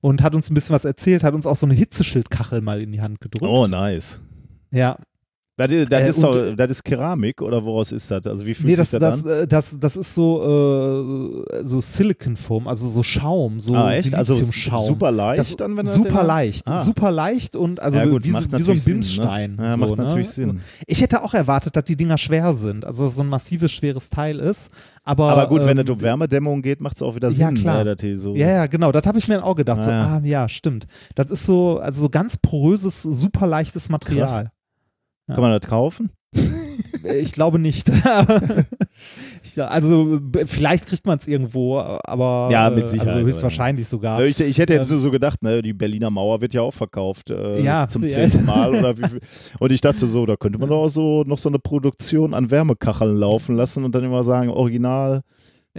und 0.00 0.22
hat 0.22 0.34
uns 0.34 0.50
ein 0.50 0.54
bisschen 0.54 0.74
was 0.74 0.84
erzählt, 0.86 1.22
hat 1.22 1.34
uns 1.34 1.46
auch 1.46 1.56
so 1.56 1.66
eine 1.66 1.74
Hitzeschildkachel 1.74 2.60
mal 2.62 2.82
in 2.82 2.92
die 2.92 3.02
Hand 3.02 3.20
gedrückt. 3.20 3.46
Oh, 3.46 3.66
nice. 3.66 4.20
Ja, 4.70 4.96
Das, 5.58 5.70
ist- 5.72 5.92
das, 5.92 6.00
Äh, 6.02 6.08
ist 6.10 6.22
doch, 6.22 6.56
das 6.56 6.70
ist 6.70 6.84
Keramik 6.84 7.42
oder 7.42 7.64
woraus 7.64 7.90
ist 7.92 8.10
das? 8.10 8.26
Also 8.26 8.46
wie 8.46 8.54
fühlt 8.54 8.68
nee, 8.68 8.74
sich 8.76 8.88
das, 8.90 9.00
das, 9.00 9.22
das, 9.22 9.26
an? 9.32 9.42
äh, 9.42 9.46
das, 9.48 9.76
das 9.78 9.96
ist 9.96 10.14
so, 10.14 11.44
äh, 11.52 11.64
so 11.64 11.80
Siliconfoam, 11.80 12.68
also 12.68 12.88
so 12.88 13.02
Schaum, 13.02 13.60
so 13.60 13.74
ah? 13.74 13.86
Also 13.88 14.34
Siliziumschaum. 14.34 14.86
super 14.86 15.10
leicht 15.10 15.40
Das, 15.40 15.56
dann, 15.56 15.76
wenn 15.76 15.84
du 15.86 15.92
super 15.92 16.10
das 16.10 16.26
leicht, 16.26 16.68
Ah. 16.68 16.78
super 16.78 17.10
leicht 17.10 17.56
und 17.56 17.80
also 17.80 17.98
ja, 17.98 18.06
gut, 18.06 18.24
wie, 18.24 18.30
so, 18.30 18.40
wie 18.52 18.62
so 18.62 18.72
ein 18.72 18.78
Sinn, 18.78 18.94
Bimsstein. 18.94 19.56
Ne? 19.56 19.64
Ja, 19.64 19.72
so, 19.72 19.78
macht 19.78 19.96
ne? 19.96 20.04
natürlich 20.04 20.30
Sinn. 20.30 20.60
Ich 20.86 21.00
hätte 21.00 21.22
auch 21.22 21.34
erwartet, 21.34 21.74
dass 21.76 21.84
die 21.84 21.96
Dinger 21.96 22.18
schwer 22.18 22.54
sind, 22.54 22.84
also 22.84 23.04
dass 23.06 23.16
so 23.16 23.22
ein 23.22 23.28
massives, 23.28 23.72
schweres 23.72 24.10
Teil 24.10 24.38
ist. 24.38 24.70
Aber, 25.04 25.30
Aber 25.30 25.48
gut, 25.48 25.62
wenn 25.64 25.78
ähm, 25.78 25.84
es 25.86 25.90
um 25.90 26.00
Wärmedämmung 26.00 26.62
geht, 26.62 26.80
macht 26.80 26.96
es 26.96 27.02
auch 27.02 27.16
wieder 27.16 27.30
ja, 27.30 27.48
Sinn. 27.48 27.56
klar. 27.56 27.82
Ne, 27.82 27.96
so 28.16 28.34
Ja, 28.34 28.48
ja, 28.48 28.66
genau, 28.66 28.92
das 28.92 29.06
habe 29.06 29.18
ich 29.18 29.26
mir 29.26 29.42
auch 29.42 29.56
gedacht. 29.56 29.82
So, 29.82 29.90
Ah, 29.90 29.94
ja. 29.94 30.16
ah, 30.18 30.20
ja, 30.24 30.48
stimmt. 30.48 30.86
Das 31.14 31.30
ist 31.30 31.46
so, 31.46 31.78
also 31.78 32.02
so 32.02 32.08
ganz 32.10 32.36
poröses, 32.36 33.02
super 33.02 33.46
leichtes 33.46 33.88
Material. 33.88 34.50
Kann 35.28 35.40
man 35.40 35.58
das 35.60 35.68
kaufen? 35.68 36.10
Ich 37.04 37.32
glaube 37.32 37.58
nicht. 37.58 37.88
ich, 39.42 39.62
also 39.62 40.20
vielleicht 40.46 40.86
kriegt 40.86 41.06
man 41.06 41.18
es 41.18 41.26
irgendwo, 41.26 41.78
aber 41.78 42.48
Ja, 42.50 42.70
mit 42.70 42.84
äh, 42.84 42.86
Sicherheit, 42.88 43.14
Also 43.14 43.26
höchstwahrscheinlich 43.26 43.88
sogar. 43.88 44.22
Ich, 44.24 44.38
ich 44.40 44.58
hätte 44.58 44.74
jetzt 44.74 44.88
Ähm, 44.88 44.94
nur 44.96 45.02
so 45.02 45.10
gedacht, 45.10 45.42
ne, 45.42 45.62
die 45.62 45.72
Berliner 45.72 46.10
Mauer 46.10 46.40
wird 46.40 46.54
ja 46.54 46.62
auch 46.62 46.74
verkauft 46.74 47.30
äh, 47.30 47.62
Ja, 47.62 47.86
zum 47.88 48.02
ja. 48.02 48.08
zehnten 48.08 48.44
Mal 48.44 48.74
oder 48.74 48.98
wie 48.98 49.08
viel. 49.08 49.20
Und 49.58 49.72
ich 49.72 49.80
dachte 49.80 50.06
so, 50.06 50.26
da 50.26 50.36
könnte 50.36 50.58
man 50.58 50.68
doch 50.68 50.84
auch 50.84 50.88
so 50.88 51.22
noch 51.24 51.38
so 51.38 51.48
eine 51.48 51.58
Produktion 51.58 52.34
an 52.34 52.50
Wärmekacheln 52.50 53.16
laufen 53.16 53.56
lassen 53.56 53.84
und 53.84 53.94
dann 53.94 54.04
immer 54.04 54.22
sagen, 54.22 54.50
Original 54.50 55.22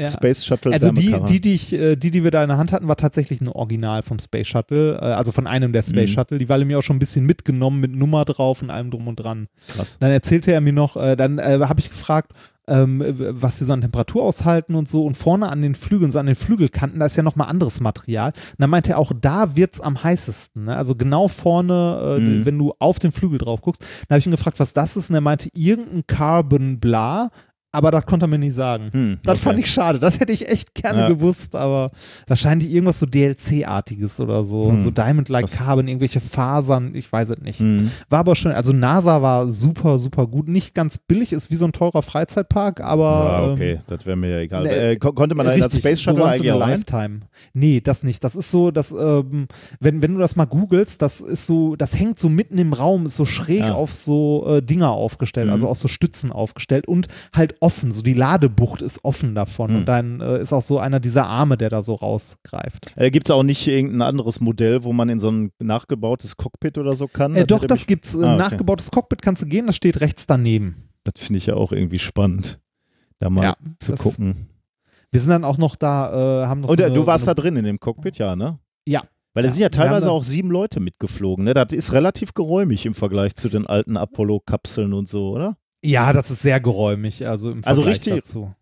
Ja. 0.02 0.08
Space 0.10 0.46
Shuttle 0.46 0.72
Also 0.74 0.92
die, 0.92 1.16
die, 1.28 1.42
die, 1.42 1.54
ich, 1.54 1.74
äh, 1.74 1.96
die, 1.96 2.12
die 2.12 2.24
wir 2.24 2.32
da 2.32 2.42
in 2.44 2.50
der 2.50 2.58
Hand 2.58 2.72
hatten, 2.72 2.88
war 2.88 2.98
tatsächlich 2.98 3.42
ein 3.42 3.48
Original 3.50 4.02
vom 4.02 4.20
Space 4.20 4.48
Shuttle, 4.48 4.96
äh, 4.96 5.06
also 5.06 5.32
von 5.32 5.48
einem 5.48 5.74
der 5.74 5.82
Space 5.84 6.10
Mhm. 6.10 6.14
Shuttle. 6.14 6.38
Die 6.38 6.50
war 6.50 6.58
mir 6.60 6.80
auch 6.80 6.84
schon 6.84 6.96
ein 6.98 7.00
bisschen 7.00 7.26
mitgenommen 7.26 7.80
mit 7.80 7.94
Nummer 7.96 8.26
drauf 8.26 8.62
und 8.62 8.70
allem 8.70 8.92
drum 8.92 9.08
und 9.08 9.16
dran. 9.18 9.48
Krass. 9.68 9.98
Dann 10.00 10.12
erzählte 10.12 10.52
er 10.52 10.62
mir 10.62 10.74
noch, 10.74 10.96
äh, 10.96 11.16
dann 11.16 11.38
äh, 11.40 11.60
habe 11.62 11.80
ich 11.80 11.90
gefragt, 11.90 12.32
ähm, 12.68 13.04
was 13.18 13.58
sie 13.58 13.66
so 13.66 13.74
an 13.74 13.82
Temperatur 13.82 14.22
aushalten 14.22 14.76
und 14.76 14.88
so. 14.88 15.04
Und 15.04 15.16
vorne 15.16 15.50
an 15.50 15.64
den 15.64 15.74
Flügeln, 15.74 16.12
so 16.12 16.20
an 16.20 16.28
den 16.28 16.36
Flügelkanten, 16.36 17.00
da 17.00 17.08
ist 17.08 17.16
ja 17.16 17.24
nochmal 17.24 17.48
anderes 17.50 17.80
Material. 17.80 18.28
Und 18.30 18.60
dann 18.60 18.70
meinte 18.70 18.92
er 18.92 19.00
auch, 19.00 19.12
da 19.20 19.56
wird 19.56 19.74
es 19.74 19.82
am 19.82 20.04
heißesten. 20.04 20.66
Ne? 20.66 20.78
Also 20.78 20.96
genau 20.96 21.28
vorne, 21.30 22.18
äh, 22.18 22.20
Mhm. 22.20 22.46
wenn 22.46 22.60
du 22.60 22.74
auf 22.78 23.00
den 23.00 23.12
Flügel 23.12 23.40
drauf 23.40 23.62
guckst. 23.62 23.82
Dann 23.82 24.16
habe 24.16 24.20
ich 24.20 24.28
ihn 24.28 24.32
gefragt, 24.32 24.60
was 24.60 24.74
das 24.74 24.98
ist. 24.98 25.10
Und 25.10 25.16
er 25.16 25.22
meinte, 25.22 25.50
irgendein 25.56 26.06
Carbon 26.06 26.80
Bla. 26.80 27.32
Aber 27.72 27.92
das 27.92 28.06
konnte 28.08 28.26
er 28.26 28.28
mir 28.30 28.40
nicht 28.40 28.56
sagen. 28.56 28.90
Hm, 28.92 29.18
Das 29.24 29.36
okay. 29.36 29.44
fand 29.50 29.60
ich 29.60 29.72
schade. 29.72 30.00
Das 30.00 30.20
hätte 30.20 30.32
ich 30.34 30.48
echt 30.50 30.74
gerne 30.74 31.02
Ja. 31.02 31.08
gewusst, 31.10 31.56
aber 31.56 31.92
wahrscheinlich 32.28 32.72
irgendwas 32.72 32.98
so 32.98 33.06
DLC-artiges 33.06 34.20
oder 34.20 34.44
so. 34.44 34.70
Hm. 34.70 34.78
So 34.80 34.90
Diamond-like 34.92 35.52
Carbon, 35.52 35.88
irgendwelche 35.88 36.20
Fasern, 36.20 36.96
ich 36.96 37.12
weiß 37.12 37.30
es 37.30 37.38
nicht. 37.42 37.60
Hm. 37.60 37.92
War 38.10 38.20
aber 38.20 38.36
schön. 38.36 38.52
Also 38.54 38.74
NASA 38.74 39.22
war 39.22 39.50
super, 39.50 40.00
super 40.00 40.26
gut. 40.28 40.48
Nicht 40.48 40.74
ganz 40.74 40.98
billig, 40.98 41.32
ist 41.32 41.52
wie 41.52 41.56
so 41.56 41.66
ein 41.66 41.72
teurer 41.72 42.02
Freizeitpark, 42.02 42.82
aber. 42.82 43.44
Ja, 43.46 43.52
okay, 43.54 43.72
ähm, 43.74 43.80
das 43.88 44.06
wäre 44.06 44.18
mir 44.18 44.30
ja 44.32 44.40
egal. 44.40 44.64
ne, 44.64 44.70
äh, 44.76 44.96
ko 44.96 45.12
konnte 45.14 45.36
man 45.36 45.46
da 45.46 45.54
in 45.54 45.60
das 45.62 45.74
richtig, 45.76 45.82
Space 45.84 46.02
Shuttle 46.02 46.24
so 46.24 46.28
eigentlich 46.28 46.52
auch? 46.52 46.60
Lifetime. 46.60 47.20
Nee, 47.54 47.82
das 47.82 48.04
nicht. 48.04 48.24
Das 48.24 48.36
ist 48.36 48.50
so, 48.52 48.72
dass, 48.72 48.92
ähm, 48.92 49.48
wenn, 49.80 50.02
wenn 50.02 50.14
du 50.14 50.20
das 50.20 50.36
mal 50.36 50.46
googelst, 50.46 51.02
das 51.04 51.22
ist 51.22 51.46
so, 51.46 51.76
das 51.76 51.98
hängt 51.98 52.20
so 52.20 52.30
mitten 52.30 52.58
im 52.58 52.74
Raum, 52.74 53.06
ist 53.06 53.16
so 53.16 53.26
schräg 53.26 53.60
Ja. 53.60 53.74
auf 53.76 53.94
so 53.94 54.46
äh, 54.58 54.62
Dinger 54.64 54.90
aufgestellt, 54.92 55.48
Mhm. 55.48 55.54
also 55.54 55.68
aus 55.68 55.80
so 55.80 55.88
Stützen 55.88 56.32
aufgestellt 56.32 56.88
und 56.88 57.08
halt 57.36 57.56
offen. 57.62 57.92
So 57.92 58.02
die 58.02 58.14
Ladebucht 58.14 58.82
ist 58.82 59.04
offen 59.04 59.36
davon. 59.36 59.72
Mhm. 59.72 59.78
Und 59.78 59.86
dann 59.86 60.22
äh, 60.22 60.42
ist 60.42 60.54
auch 60.54 60.62
so 60.62 60.80
einer 60.80 61.00
dieser 61.00 61.26
Arme, 61.28 61.58
der 61.58 61.70
da 61.70 61.82
so 61.82 61.96
rausgreift. 61.96 62.92
Äh, 62.96 63.12
Gibt 63.12 63.28
es 63.28 63.32
auch 63.32 63.44
nicht 63.44 63.68
irgendein 63.68 64.02
anderes 64.02 64.40
Modell, 64.40 64.84
wo 64.84 64.94
man 64.94 65.10
in 65.10 65.20
so 65.20 65.30
ein 65.32 65.52
nachgebautes 65.60 66.38
Cockpit 66.38 66.78
oder 66.78 66.94
so 66.94 67.08
kann? 67.08 67.36
Äh, 67.36 67.46
doch, 67.46 67.66
das 67.66 67.86
gibt's. 67.88 68.16
Ein 68.16 68.24
Ah, 68.24 68.34
okay. 68.36 68.38
nachgebautes 68.44 68.92
Cockpit 68.92 69.22
kannst 69.22 69.42
du 69.42 69.46
gehen, 69.48 69.68
das 69.68 69.76
steht 69.76 70.02
rechts 70.02 70.28
daneben. 70.28 70.90
Das 71.04 71.24
finde 71.24 71.38
ich 71.38 71.46
ja 71.48 71.56
auch 71.56 71.72
irgendwie 71.72 72.00
spannend, 72.00 72.60
da 73.20 73.30
mal 73.30 73.44
Ja, 73.44 73.56
zu 73.80 73.94
gucken. 73.96 74.48
Wir 75.12 75.20
sind 75.22 75.30
dann 75.32 75.44
auch 75.46 75.58
noch 75.58 75.76
da, 75.76 76.44
äh, 76.44 76.46
haben 76.48 76.62
noch 76.62 76.70
Und 76.70 76.78
so 76.78 76.84
äh, 76.84 76.86
eine, 76.88 76.94
du 76.96 77.08
warst 77.08 77.26
so 77.26 77.32
da 77.34 77.42
drin 77.42 77.56
in 77.56 77.66
dem 77.66 77.80
Cockpit, 77.80 78.18
ja, 78.20 78.36
ne? 78.36 78.60
Ja. 78.88 79.02
Weil 79.34 79.46
es 79.46 79.52
Ja, 79.54 79.56
sind 79.56 79.62
ja 79.64 79.70
teilweise 79.70 80.08
da- 80.08 80.12
auch 80.12 80.24
sieben 80.24 80.52
Leute 80.52 80.80
mitgeflogen. 80.80 81.46
Ne? 81.46 81.54
Das 81.54 81.72
ist 81.72 81.94
relativ 81.94 82.34
geräumig 82.34 82.86
im 82.86 82.94
Vergleich 82.94 83.36
zu 83.36 83.48
den 83.50 83.66
alten 83.68 83.96
Apollo-Kapseln 83.98 84.94
und 84.94 85.08
so, 85.08 85.30
oder? 85.32 85.56
Ja, 85.84 86.12
das 86.14 86.30
ist 86.32 86.42
sehr 86.42 86.60
geräumig, 86.60 87.26
also 87.28 87.52
im 87.52 87.64
Also 87.64 87.82
Vergleich 87.84 88.00
richtig- 88.00 88.16
dazu. 88.16 88.54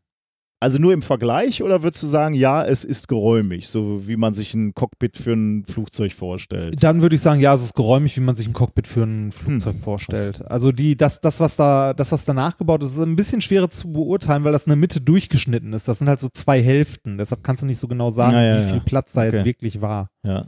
Also 0.59 0.79
nur 0.79 0.91
im 0.91 1.03
Vergleich 1.03 1.61
oder 1.61 1.83
würdest 1.83 2.01
du 2.01 2.07
sagen, 2.07 2.33
ja, 2.33 2.65
es 2.65 2.83
ist 2.83 3.07
geräumig, 3.07 3.69
so 3.69 4.07
wie 4.07 4.17
man 4.17 4.33
sich 4.33 4.55
ein 4.55 4.73
Cockpit 4.73 5.15
für 5.15 5.33
ein 5.33 5.63
Flugzeug 5.65 6.13
vorstellt? 6.13 6.81
Dann 6.81 7.03
würde 7.03 7.13
ich 7.13 7.21
sagen, 7.21 7.39
ja, 7.39 7.53
es 7.53 7.61
ist 7.61 7.75
geräumig, 7.75 8.17
wie 8.17 8.21
man 8.21 8.33
sich 8.35 8.47
ein 8.47 8.53
Cockpit 8.53 8.87
für 8.87 9.03
Hm, 9.03 9.27
ein 9.27 9.31
Flugzeug 9.31 9.75
vorstellt. 9.79 10.43
Also 10.49 10.71
die, 10.71 10.97
das, 10.97 11.21
das, 11.21 11.39
was 11.39 11.57
da, 11.57 11.93
das, 11.93 12.11
was 12.11 12.25
danach 12.25 12.57
gebaut 12.57 12.81
ist, 12.81 12.93
ist 12.93 12.97
ein 12.99 13.15
bisschen 13.15 13.41
schwerer 13.41 13.69
zu 13.69 13.91
beurteilen, 13.93 14.43
weil 14.45 14.51
das 14.51 14.65
in 14.65 14.71
der 14.71 14.77
Mitte 14.77 14.99
durchgeschnitten 14.99 15.73
ist. 15.73 15.87
Das 15.87 15.99
sind 15.99 16.09
halt 16.09 16.19
so 16.19 16.27
zwei 16.33 16.59
Hälften. 16.63 17.19
Deshalb 17.19 17.43
kannst 17.43 17.61
du 17.61 17.67
nicht 17.67 17.79
so 17.79 17.87
genau 17.87 18.09
sagen, 18.09 18.33
Ja, 18.33 18.41
ja, 18.43 18.57
wie 18.57 18.61
ja. 18.63 18.67
viel 18.69 18.81
Platz 18.81 19.13
da 19.13 19.25
jetzt 19.25 19.35
Okay. 19.35 19.45
wirklich 19.45 19.79
war. 19.81 20.09
Ja. 20.23 20.47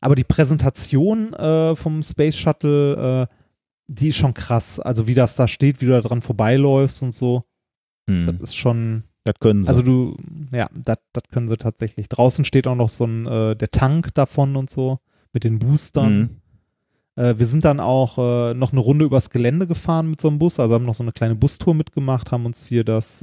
Aber 0.00 0.16
die 0.16 0.24
Präsentation 0.24 1.32
äh, 1.34 1.76
vom 1.76 2.02
Space 2.02 2.36
Shuttle, 2.36 3.28
äh, 3.30 3.34
die 3.90 4.08
ist 4.08 4.16
schon 4.16 4.34
krass. 4.34 4.78
Also 4.78 5.06
wie 5.08 5.14
das 5.14 5.34
da 5.34 5.48
steht, 5.48 5.80
wie 5.80 5.86
du 5.86 5.92
da 5.92 6.00
dran 6.00 6.22
vorbeiläufst 6.22 7.02
und 7.02 7.12
so. 7.12 7.44
Hm. 8.08 8.26
Das 8.26 8.50
ist 8.50 8.56
schon, 8.56 9.02
Das 9.24 9.34
können 9.40 9.64
sie. 9.64 9.68
also 9.68 9.82
du, 9.82 10.16
ja, 10.52 10.70
das 10.72 10.98
können 11.32 11.48
sie 11.48 11.56
tatsächlich. 11.56 12.08
Draußen 12.08 12.44
steht 12.44 12.68
auch 12.68 12.76
noch 12.76 12.90
so 12.90 13.04
ein, 13.04 13.26
äh, 13.26 13.56
der 13.56 13.70
Tank 13.70 14.14
davon 14.14 14.54
und 14.54 14.70
so, 14.70 15.00
mit 15.32 15.42
den 15.42 15.58
Boostern. 15.58 16.18
Mhm. 17.16 17.22
Äh, 17.22 17.38
wir 17.38 17.46
sind 17.46 17.64
dann 17.64 17.80
auch 17.80 18.16
äh, 18.18 18.54
noch 18.54 18.70
eine 18.70 18.80
Runde 18.80 19.04
übers 19.04 19.30
Gelände 19.30 19.66
gefahren 19.66 20.08
mit 20.08 20.20
so 20.20 20.28
einem 20.28 20.38
Bus, 20.38 20.60
also 20.60 20.74
haben 20.74 20.84
noch 20.84 20.94
so 20.94 21.02
eine 21.02 21.12
kleine 21.12 21.34
Bustour 21.34 21.74
mitgemacht, 21.74 22.30
haben 22.30 22.46
uns 22.46 22.66
hier 22.66 22.84
das, 22.84 23.22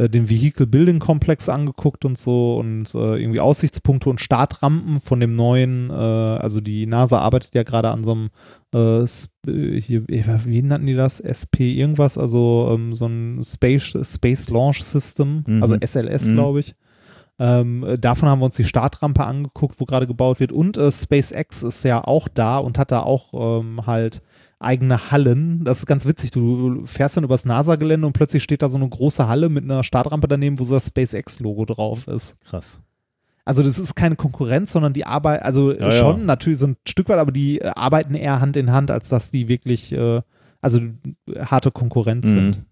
äh, 0.00 0.08
den 0.08 0.28
Vehicle 0.30 0.66
Building 0.66 0.98
Komplex 0.98 1.48
angeguckt 1.48 2.04
und 2.04 2.16
so 2.18 2.56
und 2.58 2.94
äh, 2.94 3.20
irgendwie 3.20 3.40
Aussichtspunkte 3.40 4.08
und 4.08 4.20
Startrampen 4.20 5.00
von 5.00 5.20
dem 5.20 5.36
neuen, 5.36 5.90
äh, 5.90 5.92
also 5.92 6.60
die 6.60 6.86
NASA 6.86 7.18
arbeitet 7.18 7.54
ja 7.54 7.62
gerade 7.62 7.90
an 7.90 8.02
so 8.04 8.12
einem, 8.12 8.30
äh, 8.74 9.02
äh, 9.02 9.80
hier, 9.80 10.04
wie 10.08 10.62
nannten 10.62 10.86
die 10.86 10.94
das? 10.94 11.20
SP 11.20 11.74
irgendwas, 11.74 12.16
also 12.18 12.70
ähm, 12.74 12.94
so 12.94 13.06
ein 13.06 13.40
Space, 13.44 13.94
Space 14.02 14.48
Launch 14.48 14.82
System, 14.82 15.44
Mhm. 15.46 15.62
also 15.62 15.76
SLS, 15.80 16.28
Mhm. 16.28 16.34
glaube 16.34 16.60
ich. 16.60 16.74
Ähm, 17.38 17.84
äh, 17.84 17.98
davon 17.98 18.28
haben 18.28 18.40
wir 18.40 18.44
uns 18.44 18.56
die 18.56 18.64
Startrampe 18.64 19.24
angeguckt, 19.24 19.80
wo 19.80 19.86
gerade 19.86 20.06
gebaut 20.06 20.40
wird. 20.40 20.52
Und 20.52 20.76
äh, 20.76 20.92
SpaceX 20.92 21.62
ist 21.62 21.82
ja 21.84 22.04
auch 22.04 22.28
da 22.28 22.58
und 22.58 22.78
hat 22.78 22.92
da 22.92 23.00
auch 23.00 23.60
ähm, 23.62 23.86
halt 23.86 24.20
eigene 24.60 25.10
Hallen. 25.10 25.64
Das 25.64 25.78
ist 25.78 25.86
ganz 25.86 26.04
witzig. 26.06 26.30
Du 26.30 26.84
fährst 26.86 27.16
dann 27.16 27.24
übers 27.24 27.44
NASA-Gelände 27.44 28.06
und 28.06 28.12
plötzlich 28.12 28.42
steht 28.42 28.62
da 28.62 28.68
so 28.68 28.78
eine 28.78 28.88
große 28.88 29.26
Halle 29.26 29.48
mit 29.48 29.64
einer 29.64 29.82
Startrampe 29.82 30.28
daneben, 30.28 30.58
wo 30.58 30.64
so 30.64 30.74
das 30.74 30.86
SpaceX-Logo 30.88 31.64
drauf 31.64 32.06
ist. 32.06 32.36
Krass. 32.44 32.78
Also 33.44 33.62
das 33.62 33.78
ist 33.78 33.96
keine 33.96 34.16
Konkurrenz, 34.16 34.70
sondern 34.72 34.92
die 34.92 35.06
Arbeit, 35.06 35.42
also 35.42 35.72
Ja, 35.72 35.90
schon 35.90 36.18
ja. 36.20 36.24
natürlich 36.24 36.58
so 36.58 36.68
ein 36.68 36.76
Stück 36.86 37.08
weit, 37.08 37.18
aber 37.18 37.32
die 37.32 37.58
äh, 37.60 37.68
arbeiten 37.74 38.14
eher 38.14 38.40
Hand 38.40 38.56
in 38.56 38.70
Hand, 38.70 38.90
als 38.90 39.08
dass 39.08 39.30
die 39.30 39.48
wirklich, 39.48 39.92
äh, 39.92 40.20
also 40.60 40.78
äh, 40.78 41.44
harte 41.46 41.70
Konkurrenz 41.70 42.26
Mhm. 42.26 42.30
sind. 42.30 42.64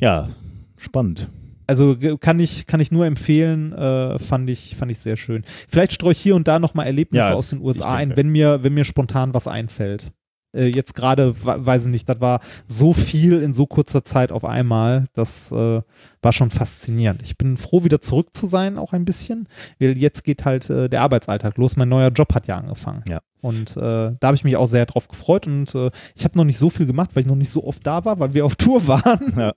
Ja, 0.00 0.28
spannend. 0.76 1.28
Also 1.68 1.96
kann 2.18 2.40
ich, 2.40 2.66
kann 2.66 2.80
ich 2.80 2.90
nur 2.90 3.06
empfehlen, 3.06 3.72
äh, 3.74 4.18
fand, 4.18 4.48
ich, 4.50 4.74
fand 4.74 4.90
ich 4.90 4.98
sehr 4.98 5.16
schön. 5.16 5.44
Vielleicht 5.68 5.92
streue 5.92 6.12
ich 6.12 6.18
hier 6.20 6.34
und 6.34 6.48
da 6.48 6.58
nochmal 6.58 6.86
Erlebnisse 6.86 7.28
Ja, 7.28 7.34
aus 7.34 7.50
den 7.50 7.60
USA 7.60 7.94
ein, 7.94 8.16
wenn 8.16 8.30
mir, 8.30 8.62
wenn 8.64 8.74
mir 8.74 8.84
spontan 8.84 9.34
was 9.34 9.46
einfällt. 9.46 10.10
Äh, 10.56 10.68
jetzt 10.74 10.94
gerade, 10.94 11.34
we- 11.44 11.66
weiß 11.66 11.82
ich 11.84 11.90
nicht, 11.90 12.08
das 12.08 12.22
war 12.22 12.40
so 12.66 12.94
viel 12.94 13.42
in 13.42 13.52
so 13.52 13.66
kurzer 13.66 14.02
Zeit 14.02 14.32
auf 14.32 14.46
einmal, 14.46 15.04
das 15.12 15.52
äh, 15.52 15.82
war 16.22 16.32
schon 16.32 16.48
faszinierend. 16.48 17.20
Ich 17.22 17.36
bin 17.36 17.58
froh, 17.58 17.84
wieder 17.84 18.00
zurück 18.00 18.28
zu 18.32 18.46
sein, 18.46 18.78
auch 18.78 18.94
ein 18.94 19.04
bisschen, 19.04 19.46
weil 19.78 19.98
jetzt 19.98 20.24
geht 20.24 20.46
halt 20.46 20.70
äh, 20.70 20.88
der 20.88 21.02
Arbeitsalltag 21.02 21.58
los. 21.58 21.76
Mein 21.76 21.90
neuer 21.90 22.08
Job 22.08 22.34
hat 22.34 22.46
ja 22.46 22.56
angefangen. 22.56 23.04
Ja. 23.10 23.20
Und 23.42 23.76
äh, 23.76 23.80
da 24.18 24.18
habe 24.22 24.36
ich 24.36 24.42
mich 24.42 24.56
auch 24.56 24.66
sehr 24.66 24.86
drauf 24.86 25.06
gefreut 25.06 25.46
und 25.46 25.74
äh, 25.74 25.90
ich 26.16 26.24
habe 26.24 26.38
noch 26.38 26.44
nicht 26.44 26.58
so 26.58 26.70
viel 26.70 26.86
gemacht, 26.86 27.10
weil 27.12 27.20
ich 27.24 27.28
noch 27.28 27.36
nicht 27.36 27.50
so 27.50 27.62
oft 27.64 27.86
da 27.86 28.06
war, 28.06 28.18
weil 28.18 28.32
wir 28.32 28.46
auf 28.46 28.56
Tour 28.56 28.86
waren. 28.88 29.34
Ja. 29.36 29.52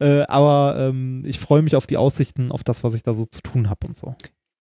Äh, 0.00 0.22
aber 0.28 0.76
ähm, 0.78 1.22
ich 1.26 1.38
freue 1.38 1.62
mich 1.62 1.76
auf 1.76 1.86
die 1.86 1.96
Aussichten, 1.96 2.50
auf 2.52 2.64
das, 2.64 2.84
was 2.84 2.94
ich 2.94 3.02
da 3.02 3.14
so 3.14 3.24
zu 3.24 3.40
tun 3.42 3.68
habe 3.70 3.86
und 3.86 3.96
so. 3.96 4.14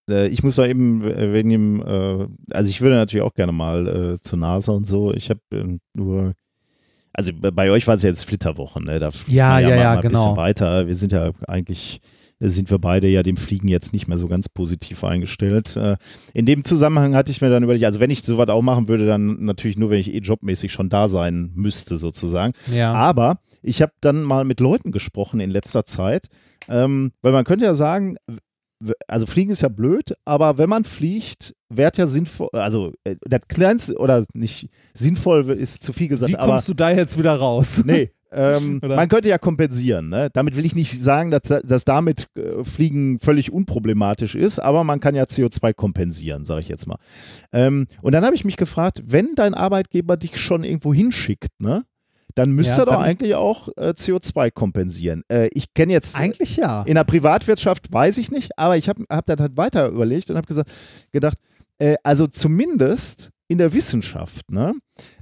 Äh, 0.09 0.28
ich 0.28 0.43
muss 0.43 0.55
da 0.57 0.65
eben 0.65 1.03
äh, 1.03 1.34
wegen 1.34 1.49
dem, 1.49 1.82
äh, 1.82 2.28
also 2.51 2.69
ich 2.69 2.82
würde 2.82 2.95
natürlich 2.95 3.24
auch 3.24 3.34
gerne 3.34 3.51
mal 3.51 4.17
zur 4.21 4.39
NASA 4.39 4.71
und 4.71 4.86
so. 4.86 5.13
Ich 5.13 5.30
habe 5.30 5.39
nur, 5.93 6.34
also 7.13 7.32
bei- 7.34 7.71
euch 7.71 7.88
war 7.88 7.95
es 7.95 8.03
ja 8.03 8.09
jetzt 8.09 8.26
Flitterwochen, 8.26 8.86
ne? 8.86 8.99
Da 8.99 9.11
fliegt 9.11 9.32
Ja, 9.36 9.59
ja, 9.59 9.69
mal, 9.69 9.78
ja, 9.78 9.84
mal 9.84 9.95
ein 9.97 10.01
bisschen 10.09 10.24
genau. 10.26 10.38
weiter. 10.38 10.88
Wir 10.88 10.95
sind 10.95 11.11
ja 11.11 11.32
eigentlich 11.47 12.01
sind 12.45 12.69
wir 12.69 12.78
beide 12.80 13.07
ja 13.07 13.24
dem 13.24 13.38
Fliegen 13.38 13.69
jetzt 13.69 13.93
nicht 13.93 14.09
mehr 14.09 14.17
so 14.17 14.28
ganz 14.28 14.49
positiv 14.49 15.05
eingestellt. 15.05 15.80
In 16.34 16.45
dem 16.45 16.65
Zusammenhang 16.65 17.15
hatte 17.15 17.32
ich 17.32 17.39
mir 17.39 17.49
dann 17.49 17.63
überlegt, 17.63 17.86
also 17.86 18.01
wenn 18.01 18.09
ich 18.09 18.21
sowas 18.24 18.49
auch 18.49 18.61
machen 18.61 18.89
würde, 18.89 19.05
dann 19.05 19.45
natürlich 19.45 19.78
nur, 19.78 19.89
wenn 19.91 19.99
ich 19.99 20.13
eh 20.13 20.17
jobmäßig 20.17 20.69
schon 20.74 20.89
da 20.89 21.07
sein 21.07 21.51
müsste, 21.55 21.95
sozusagen. 21.95 22.51
Ja. 22.74 22.91
Aber 22.91 23.39
ich 23.64 23.82
habe 23.82 23.93
dann 24.01 24.24
mal 24.24 24.45
mit 24.45 24.59
Leuten 24.59 24.91
gesprochen 24.91 25.39
in 25.39 25.49
letzter 25.49 25.86
Zeit, 25.86 26.28
ähm, 26.70 27.11
weil 27.22 27.32
man 27.32 27.45
könnte 27.45 27.66
ja 27.66 27.74
sagen, 27.74 28.18
also 29.07 29.26
Fliegen 29.26 29.51
ist 29.51 29.61
ja 29.61 29.70
blöd, 29.70 30.14
aber 30.26 30.57
wenn 30.57 30.70
man 30.70 30.84
fliegt, 30.84 31.55
wäre 31.70 31.91
ja 31.95 32.07
sinnvoll, 32.07 32.49
also 32.53 32.93
äh, 33.03 33.16
das 33.22 33.41
kleinste 33.47 33.97
oder 33.97 34.26
nicht 34.34 34.70
sinnvoll 34.93 35.49
ist 35.51 35.84
zu 35.84 35.93
viel 35.93 36.07
gesagt, 36.07 36.32
Wie 36.32 36.38
aber 36.38 36.53
kommst 36.53 36.68
du 36.70 36.74
da 36.74 36.91
jetzt 36.91 37.18
wieder 37.18 37.36
raus? 37.36 37.84
nee. 37.86 38.11
Ähm, 38.36 38.82
man 38.82 39.09
könnte 39.09 39.30
ja 39.30 39.38
kompensieren. 39.38 40.09
Ne? 40.09 40.30
Damit 40.34 40.55
will 40.55 40.66
ich 40.66 40.74
nicht 40.74 40.99
sagen, 40.99 41.30
dass, 41.30 41.43
dass 41.43 41.86
damit 41.86 42.26
äh, 42.36 42.64
Fliegen 42.64 43.20
völlig 43.20 43.53
unproblematisch 43.53 44.34
ist, 44.34 44.57
aber 44.57 44.84
man 44.84 44.99
kann 44.99 45.14
ja 45.14 45.26
CO2 45.26 45.74
kompensieren, 45.76 46.43
sage 46.43 46.61
ich 46.61 46.68
jetzt 46.68 46.88
mal. 46.88 46.97
Ähm, 47.51 47.86
und 48.01 48.14
dann 48.14 48.26
habe 48.26 48.34
ich 48.34 48.43
mich 48.43 48.57
gefragt, 48.57 49.03
wenn 49.05 49.36
dein 49.36 49.53
Arbeitgeber 49.53 50.18
dich 50.18 50.39
schon 50.39 50.64
irgendwo 50.64 50.95
hinschickt, 50.95 51.51
ne? 51.59 51.84
Dann 52.36 52.51
müsste 52.51 52.73
Ja, 52.73 52.79
er 52.79 52.86
doch 52.86 52.93
dann- 52.93 53.03
eigentlich 53.03 53.36
auch 53.36 53.67
äh, 53.77 53.93
CO2 53.95 54.51
kompensieren. 54.51 55.23
Äh, 55.31 55.49
ich 55.53 55.73
kenne 55.73 55.93
jetzt 55.93 56.19
Eigentlich 56.19 56.57
ja. 56.57 56.84
in 56.84 56.95
der 56.95 57.03
Privatwirtschaft 57.03 57.91
weiß 57.91 58.17
ich 58.17 58.31
nicht, 58.31 58.57
aber 58.57 58.77
ich 58.77 58.89
habe 58.89 59.03
hab 59.09 59.25
das 59.25 59.38
halt 59.39 59.57
weiter 59.57 59.88
überlegt 59.89 60.29
und 60.29 60.38
habe 60.38 60.47
gesagt, 60.47 60.71
gedacht, 61.11 61.38
äh, 61.79 61.95
also 62.03 62.27
zumindest 62.27 63.31
in 63.54 63.60
der 63.60 63.74
Wissenschaft, 63.74 64.51
ne? 64.51 64.74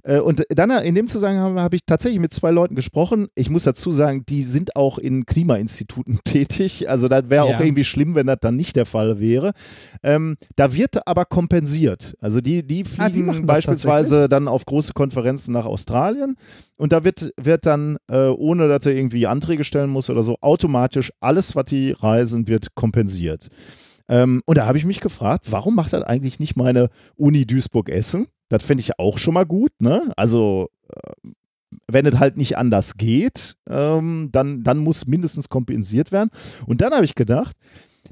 Äh, 0.04 0.20
und 0.20 0.44
dann 0.50 0.72
in 0.72 0.96
dem 0.96 1.08
Zusammenhang 1.08 1.60
habe 1.60 1.76
ich 1.76 1.82
tatsächlich 1.86 2.20
mit 2.20 2.34
zwei 2.34 2.50
Leuten 2.52 2.76
gesprochen. 2.76 3.28
Ich 3.36 3.50
muss 3.50 3.64
dazu 3.66 3.92
sagen, 3.92 4.26
die 4.28 4.42
sind 4.44 4.76
auch 4.76 4.98
in 4.98 5.26
Klimainstituten 5.26 6.20
tätig. 6.26 6.90
Also 6.90 7.08
das 7.08 7.30
wäre 7.30 7.48
Ja. 7.48 7.56
auch 7.56 7.60
irgendwie 7.60 7.84
schlimm, 7.84 8.16
wenn 8.16 8.28
das 8.28 8.38
dann 8.42 8.56
nicht 8.56 8.76
der 8.76 8.86
Fall 8.86 9.20
wäre. 9.20 9.52
Ähm, 10.02 10.36
da 10.56 10.74
wird 10.74 11.08
aber 11.08 11.26
kompensiert. 11.26 12.16
Also 12.20 12.42
die, 12.42 12.66
die 12.66 12.84
Ah, 12.98 13.08
die 13.10 13.14
fliegen 13.14 13.26
machen 13.28 13.48
das 13.48 13.56
beispielsweise 13.56 14.28
dann 14.30 14.48
auf 14.48 14.66
große 14.66 14.94
Konferenzen 14.94 15.52
nach 15.54 15.66
Australien 15.66 16.36
und 16.78 16.92
da 16.92 17.04
wird, 17.04 17.32
wird 17.40 17.66
dann, 17.66 17.98
äh, 18.10 18.28
ohne 18.28 18.68
dass 18.68 18.86
er 18.86 18.94
irgendwie 18.94 19.28
Anträge 19.28 19.64
stellen 19.64 19.90
muss 19.90 20.10
oder 20.10 20.24
so, 20.24 20.38
automatisch 20.42 21.12
alles, 21.20 21.56
was 21.56 21.66
die 21.66 21.92
reisen, 21.92 22.48
wird 22.48 22.76
kompensiert. 22.76 23.50
Ähm, 24.12 24.43
und 24.45 24.57
da 24.57 24.68
habe 24.68 24.78
ich 24.78 24.86
mich 24.86 24.99
gefragt, 24.99 25.51
warum 25.51 25.74
macht 25.74 25.93
das 25.93 26.03
eigentlich 26.03 26.39
nicht 26.39 26.57
meine 26.57 26.89
Uni 27.16 27.45
Duisburg-Essen? 27.45 28.28
Das 28.49 28.62
fände 28.62 28.82
ich 28.82 28.99
auch 28.99 29.18
schon 29.18 29.34
mal 29.34 29.45
gut, 29.45 29.72
ne? 29.80 30.12
Also, 30.18 30.70
äh, 30.93 31.30
wenn 31.89 32.05
es 32.05 32.20
halt 32.20 32.36
nicht 32.36 32.57
anders 32.57 32.97
geht, 32.97 33.55
ähm, 33.70 34.28
dann, 34.34 34.64
dann 34.64 34.80
muss 34.80 35.07
mindestens 35.07 35.47
kompensiert 35.47 36.12
werden. 36.12 36.30
Und 36.68 36.82
dann 36.82 36.91
habe 36.93 37.05
ich 37.05 37.16
gedacht, 37.16 37.55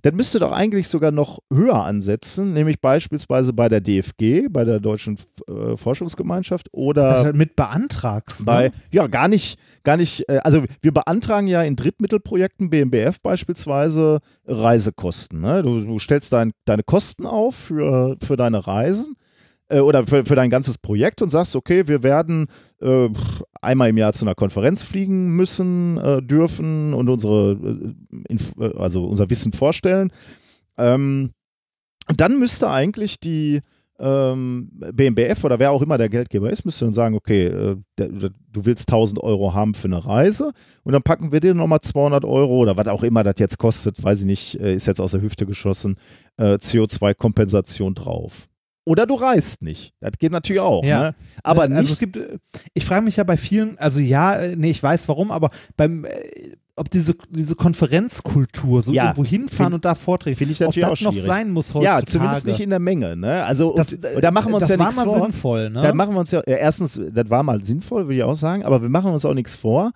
das 0.02 0.14
müsste 0.14 0.40
doch 0.40 0.52
eigentlich 0.52 0.88
sogar 0.88 1.12
noch 1.12 1.40
höher 1.52 1.84
ansetzen, 1.84 2.54
nämlich 2.54 2.80
beispielsweise 2.80 3.54
bei 3.54 3.70
der 3.70 3.82
DFG, 3.82 4.48
bei 4.50 4.64
der 4.64 4.80
Deutschen 4.80 5.18
äh, 5.48 5.76
Forschungsgemeinschaft 5.76 6.68
Das 6.68 6.74
oder 6.74 7.24
halt 7.24 7.36
mit 7.36 7.56
beantragst. 7.56 8.46
bei, 8.46 8.70
ne? 8.70 8.74
ja, 8.92 9.08
gar 9.08 9.28
nicht, 9.28 9.60
gar 9.84 9.98
nicht, 9.98 10.28
äh, 10.30 10.40
also 10.44 10.64
wir 10.82 10.94
beantragen 10.94 11.48
ja 11.48 11.62
in 11.64 11.76
Drittmittelprojekten, 11.76 12.70
BMBF 12.70 13.22
beispielsweise, 13.22 14.20
Reisekosten. 14.46 15.42
Ne? 15.42 15.64
Du, 15.64 15.80
du 15.80 16.00
stellst 16.00 16.34
dein, 16.34 16.52
deine 16.66 16.84
Kosten 16.84 17.26
auf 17.26 17.56
für, 17.56 18.18
für 18.24 18.38
deine 18.38 18.66
Reisen 18.66 19.16
äh, 19.70 19.80
oder 19.80 20.06
für, 20.06 20.26
für 20.26 20.36
dein 20.36 20.50
ganzes 20.50 20.78
Projekt 20.78 21.22
und 21.22 21.30
sagst, 21.30 21.56
okay, 21.56 21.88
wir 21.88 22.04
werden 22.04 22.48
äh, 22.82 23.10
einmal 23.62 23.90
im 23.90 23.98
Jahr 23.98 24.14
zu 24.14 24.26
einer 24.26 24.36
Konferenz 24.36 24.84
fliegen 24.84 25.36
müssen, 25.36 25.98
äh, 25.98 26.22
dürfen 26.22 26.94
und 26.94 27.10
unsere, 27.10 27.96
äh, 28.30 28.34
äh, 28.34 28.78
also 28.78 29.06
unser 29.06 29.30
Wissen 29.30 29.54
vorstellen. 29.54 30.12
Ähm, 30.78 31.32
dann 32.16 32.40
müsste 32.40 32.70
eigentlich 32.70 33.20
die 33.20 33.62
ähm, 34.00 34.70
BMBF 34.94 35.44
oder 35.44 35.60
wer 35.60 35.72
auch 35.72 35.82
immer 35.82 35.98
der 35.98 36.10
Geldgeber 36.10 36.50
ist, 36.50 36.64
müsste 36.64 36.86
dann 36.86 36.94
sagen, 36.94 37.16
okay, 37.16 37.48
äh, 37.48 37.76
der, 37.98 38.08
du 38.08 38.66
willst 38.66 38.90
1000 38.90 39.22
Euro 39.22 39.54
haben 39.54 39.74
für 39.74 39.90
eine 39.90 40.04
Reise 40.06 40.54
und 40.84 40.94
dann 40.94 41.04
packen 41.04 41.32
wir 41.32 41.42
dir 41.42 41.54
nochmal 41.54 41.82
200 41.82 42.24
Euro 42.24 42.60
oder 42.60 42.78
was 42.78 42.88
auch 42.88 43.04
immer 43.04 43.24
das 43.24 43.36
jetzt 43.40 43.58
kostet, 43.58 44.02
weiß 44.02 44.22
ich 44.22 44.26
nicht, 44.26 44.60
äh, 44.60 44.74
ist 44.74 44.88
jetzt 44.88 45.02
aus 45.02 45.12
der 45.12 45.22
Hüfte 45.22 45.46
geschossen, 45.46 45.98
äh, 46.38 46.54
CO2-Kompensation 46.54 47.94
drauf. 47.94 48.49
Oder 48.90 49.06
du 49.06 49.14
reist 49.14 49.62
nicht. 49.62 49.94
Das 50.00 50.14
geht 50.18 50.32
natürlich 50.32 50.62
auch. 50.62 50.84
Ja. 50.84 51.00
Ne? 51.02 51.16
Aber 51.44 51.70
Äh, 51.70 51.74
Also 51.76 51.94
es 51.94 52.02
nicht. 52.02 52.14
gibt, 52.14 52.18
äh, 52.18 52.40
ich 52.74 52.86
frage 52.86 53.06
mich 53.06 53.18
ja 53.18 53.24
bei 53.24 53.38
vielen, 53.38 53.78
also 53.78 54.00
ja, 54.00 54.36
äh, 54.38 54.56
nee, 54.56 54.72
ich 54.72 54.82
weiß 54.82 55.08
warum, 55.08 55.30
aber 55.32 55.52
beim, 55.78 56.06
äh, 56.06 56.56
ob 56.76 56.90
diese, 56.90 57.14
diese 57.30 57.56
Konferenzkultur, 57.56 58.82
so 58.82 58.92
Ja, 58.92 59.04
irgendwo 59.12 59.26
hinfahren 59.26 59.74
find- 59.74 59.76
und 59.76 59.86
da 59.86 59.94
vorträgen, 59.96 60.38
Find 60.38 60.50
ich 60.52 60.62
ob 60.62 60.68
natürlich 60.76 60.90
das 60.90 61.08
auch 61.08 61.12
noch 61.14 61.18
sein 61.22 61.52
muss 61.52 61.74
heutzutage. 61.76 62.00
Ja, 62.00 62.06
zumindest 62.06 62.48
nicht 62.48 62.62
in 62.62 62.72
der 62.72 62.80
Menge. 62.80 63.16
Ne? 63.16 63.44
Also, 63.44 63.76
das, 63.76 63.94
und, 63.94 64.06
und 64.16 64.24
da 64.24 64.32
machen 64.32 64.52
wir 64.52 64.56
uns 64.56 64.62
das 64.68 64.70
ja 64.70 64.80
war 64.80 64.86
nichts 64.88 64.98
mal 64.98 65.06
vor. 65.06 65.22
sinnvoll, 65.24 65.70
ne? 65.70 65.82
Da 65.84 65.94
machen 65.94 66.16
wir 66.16 66.20
uns 66.22 66.32
ja, 66.32 66.42
ja, 66.48 66.56
erstens, 66.56 67.00
das 67.12 67.30
war 67.30 67.44
mal 67.44 67.64
sinnvoll, 67.64 68.06
würde 68.06 68.16
ich 68.16 68.24
auch 68.24 68.36
sagen, 68.36 68.64
aber 68.64 68.82
wir 68.82 68.90
machen 68.90 69.12
uns 69.12 69.24
auch 69.26 69.34
nichts 69.36 69.54
vor. 69.56 69.92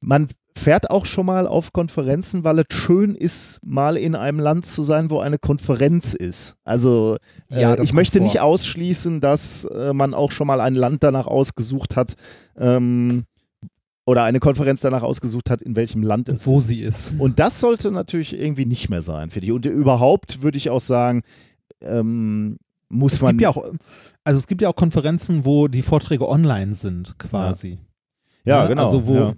Man 0.00 0.28
fährt 0.56 0.90
auch 0.90 1.04
schon 1.06 1.26
mal 1.26 1.46
auf 1.46 1.72
Konferenzen, 1.72 2.42
weil 2.44 2.58
es 2.60 2.64
schön 2.70 3.14
ist, 3.14 3.60
mal 3.64 3.96
in 3.96 4.14
einem 4.14 4.40
Land 4.40 4.64
zu 4.66 4.82
sein, 4.82 5.10
wo 5.10 5.20
eine 5.20 5.38
Konferenz 5.38 6.14
ist. 6.14 6.56
Also 6.64 7.18
äh, 7.50 7.60
Ja, 7.60 7.78
ich 7.78 7.92
möchte 7.92 8.18
vor. 8.18 8.24
nicht 8.26 8.40
ausschließen, 8.40 9.20
dass 9.20 9.64
äh, 9.66 9.92
man 9.92 10.14
auch 10.14 10.32
schon 10.32 10.46
mal 10.46 10.60
ein 10.60 10.74
Land 10.74 11.02
danach 11.02 11.26
ausgesucht 11.26 11.94
hat, 11.96 12.14
ähm, 12.56 13.24
oder 14.08 14.22
eine 14.22 14.38
Konferenz 14.38 14.80
danach 14.82 15.02
ausgesucht 15.02 15.50
hat, 15.50 15.60
in 15.62 15.74
welchem 15.74 16.02
Land 16.02 16.28
es 16.28 16.46
wo 16.46 16.58
ist. 16.58 16.68
sie 16.68 16.80
ist. 16.80 17.14
Und 17.18 17.38
das 17.40 17.58
sollte 17.60 17.90
natürlich 17.90 18.38
irgendwie 18.38 18.64
nicht 18.64 18.88
mehr 18.88 19.02
sein 19.02 19.30
für 19.30 19.40
die. 19.40 19.50
Und 19.52 19.66
überhaupt 19.66 20.42
würde 20.42 20.58
ich 20.58 20.70
auch 20.70 20.80
sagen, 20.80 21.22
ähm, 21.82 22.56
muss 22.88 23.14
Es 23.14 23.20
man. 23.20 23.32
gibt 23.32 23.42
ja 23.42 23.48
auch, 23.50 23.62
also 24.24 24.38
es 24.38 24.46
gibt 24.46 24.62
ja 24.62 24.68
auch 24.68 24.76
Konferenzen, 24.76 25.44
wo 25.44 25.66
die 25.68 25.82
Vorträge 25.82 26.28
online 26.28 26.74
sind, 26.76 27.18
quasi. 27.18 27.78
ja, 28.44 28.62
Ne? 28.62 28.68
genau. 28.68 28.84
Also 28.84 29.06
wo, 29.06 29.14
ja. 29.16 29.34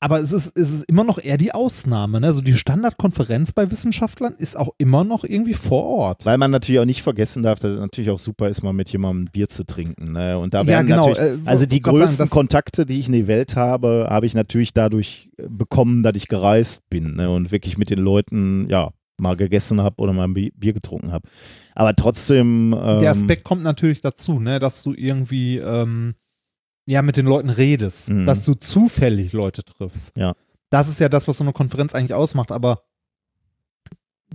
Aber 0.00 0.20
es 0.20 0.32
ist, 0.32 0.56
es 0.58 0.70
ist 0.72 0.84
immer 0.84 1.04
noch 1.04 1.18
eher 1.22 1.36
die 1.36 1.52
Ausnahme. 1.52 2.20
Ne? 2.20 2.26
Also 2.26 2.40
die 2.40 2.54
Standardkonferenz 2.54 3.52
bei 3.52 3.70
Wissenschaftlern 3.70 4.34
ist 4.38 4.56
auch 4.58 4.70
immer 4.78 5.04
noch 5.04 5.24
irgendwie 5.24 5.52
vor 5.54 5.84
Ort. 5.84 6.24
Weil 6.24 6.38
man 6.38 6.50
natürlich 6.50 6.80
auch 6.80 6.84
nicht 6.86 7.02
vergessen 7.02 7.42
darf, 7.42 7.60
dass 7.60 7.72
es 7.72 7.78
natürlich 7.78 8.10
auch 8.10 8.18
super 8.18 8.48
ist, 8.48 8.62
mal 8.62 8.72
mit 8.72 8.88
jemandem 8.90 9.24
ein 9.24 9.30
Bier 9.30 9.48
zu 9.48 9.64
trinken. 9.64 10.12
Ne? 10.12 10.38
Und 10.38 10.54
da 10.54 10.60
Ja, 10.62 10.66
werden 10.66 10.86
genau, 10.86 11.08
natürlich, 11.10 11.18
äh, 11.44 11.48
also 11.48 11.66
die 11.66 11.76
sagen, 11.82 11.96
größten 11.96 12.24
das- 12.24 12.30
Kontakte, 12.30 12.86
die 12.86 12.98
ich 12.98 13.06
in 13.08 13.12
die 13.12 13.26
Welt 13.26 13.56
habe, 13.56 14.06
habe 14.10 14.24
ich 14.26 14.34
natürlich 14.34 14.72
dadurch 14.72 15.28
äh, 15.36 15.44
bekommen, 15.48 16.02
dass 16.02 16.16
ich 16.16 16.28
gereist 16.28 16.88
bin 16.88 17.16
ne? 17.16 17.30
und 17.30 17.52
wirklich 17.52 17.76
mit 17.78 17.90
den 17.90 17.98
Leuten, 18.00 18.66
ja, 18.70 18.88
mal 19.18 19.36
gegessen 19.36 19.82
habe 19.82 19.96
oder 20.00 20.14
mal 20.14 20.24
ein 20.24 20.32
Bi- 20.32 20.52
Bier 20.56 20.72
getrunken 20.72 21.12
habe. 21.12 21.28
Aber 21.74 21.94
trotzdem. 21.94 22.72
Ähm, 22.72 23.02
Der 23.02 23.10
Aspekt 23.10 23.44
kommt 23.44 23.62
natürlich 23.62 24.00
dazu, 24.00 24.40
ne? 24.40 24.58
dass 24.60 24.82
du 24.82 24.94
irgendwie 24.94 25.58
ähm, 25.58 26.14
ja 26.90 27.02
mit 27.02 27.16
den 27.16 27.26
Leuten 27.26 27.50
redest, 27.50 28.10
Mhm. 28.10 28.26
dass 28.26 28.44
du 28.44 28.54
zufällig 28.54 29.32
Leute 29.32 29.64
triffst. 29.64 30.16
Ja. 30.16 30.34
Das 30.70 30.88
ist 30.88 31.00
ja 31.00 31.08
das, 31.08 31.26
was 31.28 31.38
so 31.38 31.44
eine 31.44 31.52
Konferenz 31.52 31.94
eigentlich 31.94 32.14
ausmacht, 32.14 32.52
aber 32.52 32.82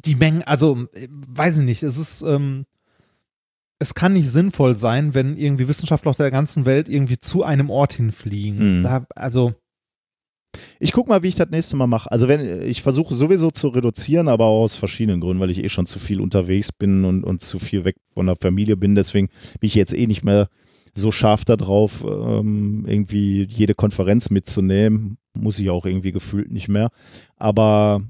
die 0.05 0.15
Mengen, 0.15 0.43
also 0.43 0.85
weiß 1.09 1.59
ich 1.59 1.63
nicht, 1.65 1.83
es 1.83 1.97
ist, 1.97 2.21
ähm, 2.21 2.65
es 3.79 3.93
kann 3.93 4.13
nicht 4.13 4.29
sinnvoll 4.29 4.75
sein, 4.77 5.13
wenn 5.13 5.37
irgendwie 5.37 5.67
Wissenschaftler 5.67 6.11
aus 6.11 6.17
der 6.17 6.31
ganzen 6.31 6.65
Welt 6.65 6.89
irgendwie 6.89 7.19
zu 7.19 7.43
einem 7.43 7.69
Ort 7.69 7.93
hinfliegen. 7.93 8.79
Mhm. 8.79 8.83
Da, 8.83 9.05
also, 9.15 9.53
Ich 10.79 10.93
gucke 10.93 11.09
mal, 11.09 11.21
wie 11.23 11.27
ich 11.27 11.35
das 11.35 11.49
nächste 11.49 11.75
Mal 11.75 11.87
mache. 11.87 12.09
Also 12.11 12.29
wenn 12.29 12.61
ich 12.61 12.81
versuche 12.81 13.13
sowieso 13.13 13.51
zu 13.51 13.67
reduzieren, 13.69 14.29
aber 14.29 14.45
auch 14.45 14.63
aus 14.63 14.75
verschiedenen 14.75 15.19
Gründen, 15.19 15.41
weil 15.41 15.49
ich 15.49 15.61
eh 15.61 15.67
schon 15.69 15.85
zu 15.85 15.99
viel 15.99 16.21
unterwegs 16.21 16.71
bin 16.71 17.03
und, 17.03 17.23
und 17.25 17.41
zu 17.41 17.59
viel 17.59 17.83
weg 17.83 17.97
von 18.13 18.25
der 18.27 18.37
Familie 18.37 18.77
bin. 18.77 18.95
Deswegen 18.95 19.27
bin 19.59 19.67
ich 19.67 19.75
jetzt 19.75 19.93
eh 19.93 20.07
nicht 20.07 20.23
mehr 20.23 20.47
so 20.97 21.11
scharf 21.11 21.43
darauf, 21.45 22.03
ähm, 22.03 22.85
irgendwie 22.87 23.43
jede 23.43 23.73
Konferenz 23.73 24.29
mitzunehmen. 24.29 25.17
Muss 25.33 25.59
ich 25.59 25.69
auch 25.69 25.85
irgendwie 25.85 26.11
gefühlt 26.13 26.51
nicht 26.51 26.69
mehr. 26.69 26.89
Aber 27.35 28.01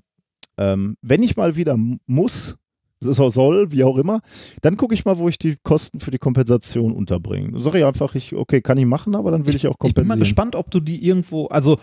ähm, 0.58 0.96
wenn 1.02 1.24
ich 1.24 1.36
mal 1.36 1.56
wieder 1.56 1.76
muss, 2.06 2.56
so 3.00 3.30
soll, 3.30 3.72
wie 3.72 3.84
auch 3.84 3.98
immer, 3.98 4.22
dann 4.62 4.78
gucke 4.78 4.94
ich 4.94 5.04
mal, 5.06 5.18
wo 5.18 5.28
ich 5.28 5.38
die 5.38 5.58
Kosten 5.64 6.00
für 6.00 6.12
die 6.12 6.18
Kompensation 6.18 6.92
unterbringe. 6.94 7.52
Dann 7.52 7.64
sage 7.64 7.80
ich 7.80 7.86
einfach, 7.86 8.16
ich, 8.16 8.34
okay, 8.36 8.62
kann 8.62 8.78
ich 8.78 8.86
machen, 8.86 9.16
aber 9.16 9.32
dann 9.32 9.46
will 9.46 9.56
ich 9.56 9.68
auch 9.68 9.72
ich 9.74 9.78
bin 9.80 9.88
kompensieren. 9.94 10.08
mal 10.08 10.20
gespannt, 10.20 10.56
ob 10.56 10.72
du 10.72 10.80
die 10.80 11.06
irgendwo, 11.06 11.48
also 11.48 11.78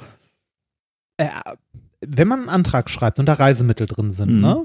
äh, 1.19 1.27
wenn 2.01 2.29
man 2.29 2.41
einen 2.41 2.49
Antrag 2.49 2.89
schreibt 2.91 3.19
und 3.21 3.27
da 3.27 3.35
Reisemittel 3.35 3.87
drin 3.87 4.11
sind, 4.11 4.37
Mhm. 4.37 4.41
ne? 4.41 4.65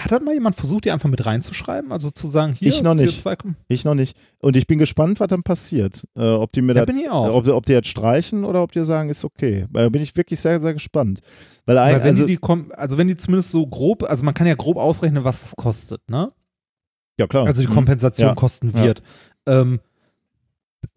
Hat 0.00 0.12
da 0.12 0.20
mal 0.20 0.32
jemand 0.32 0.54
versucht, 0.54 0.84
die 0.84 0.92
einfach 0.92 1.08
mit 1.08 1.26
reinzuschreiben? 1.26 1.90
Also 1.90 2.10
zu 2.10 2.28
sagen, 2.28 2.52
hier, 2.52 2.68
Ich 2.68 2.82
noch 2.84 2.94
nicht. 2.94 3.18
CO2 3.24 3.36
kommt- 3.36 3.56
Ich 3.66 3.84
noch 3.84 3.94
nicht. 3.94 4.16
Und 4.38 4.56
ich 4.56 4.68
bin 4.68 4.78
gespannt, 4.78 5.18
was 5.18 5.26
dann 5.26 5.42
passiert. 5.42 6.06
Äh, 6.16 6.20
ob 6.30 6.52
die 6.52 6.62
mir 6.62 6.74
Da 6.74 6.80
das 6.80 6.86
bin 6.86 6.98
ich 7.02 7.10
auch. 7.10 7.34
Ob, 7.34 7.48
ob 7.48 7.66
die 7.66 7.72
jetzt 7.72 7.88
streichen 7.88 8.44
oder 8.44 8.62
ob 8.62 8.70
die 8.70 8.84
sagen, 8.84 9.08
ist 9.10 9.24
okay. 9.24 9.66
Weil 9.70 9.84
da 9.84 9.88
bin 9.88 10.00
ich 10.00 10.16
wirklich 10.16 10.38
sehr, 10.38 10.60
sehr 10.60 10.72
gespannt. 10.72 11.18
Weil, 11.66 11.74
Weil 11.76 11.82
eigentlich, 11.82 12.02
wenn 12.04 12.08
also, 12.10 12.26
die, 12.26 12.36
die 12.36 12.38
kom- 12.38 12.70
also 12.70 12.96
wenn 12.96 13.08
die 13.08 13.16
zumindest 13.16 13.50
so 13.50 13.66
grob, 13.66 14.04
also 14.04 14.24
man 14.24 14.34
kann 14.34 14.46
ja 14.46 14.54
grob 14.54 14.76
ausrechnen, 14.76 15.24
was 15.24 15.40
das 15.42 15.56
kostet, 15.56 16.00
ne? 16.08 16.28
ja 17.18 17.26
klar. 17.26 17.46
Also 17.46 17.62
die 17.62 17.68
Mhm. 17.68 17.74
Kompensation 17.74 18.28
Ja. 18.28 18.34
kosten 18.36 18.70
Ja. 18.76 18.84
wird. 18.84 19.02
Ähm, 19.46 19.80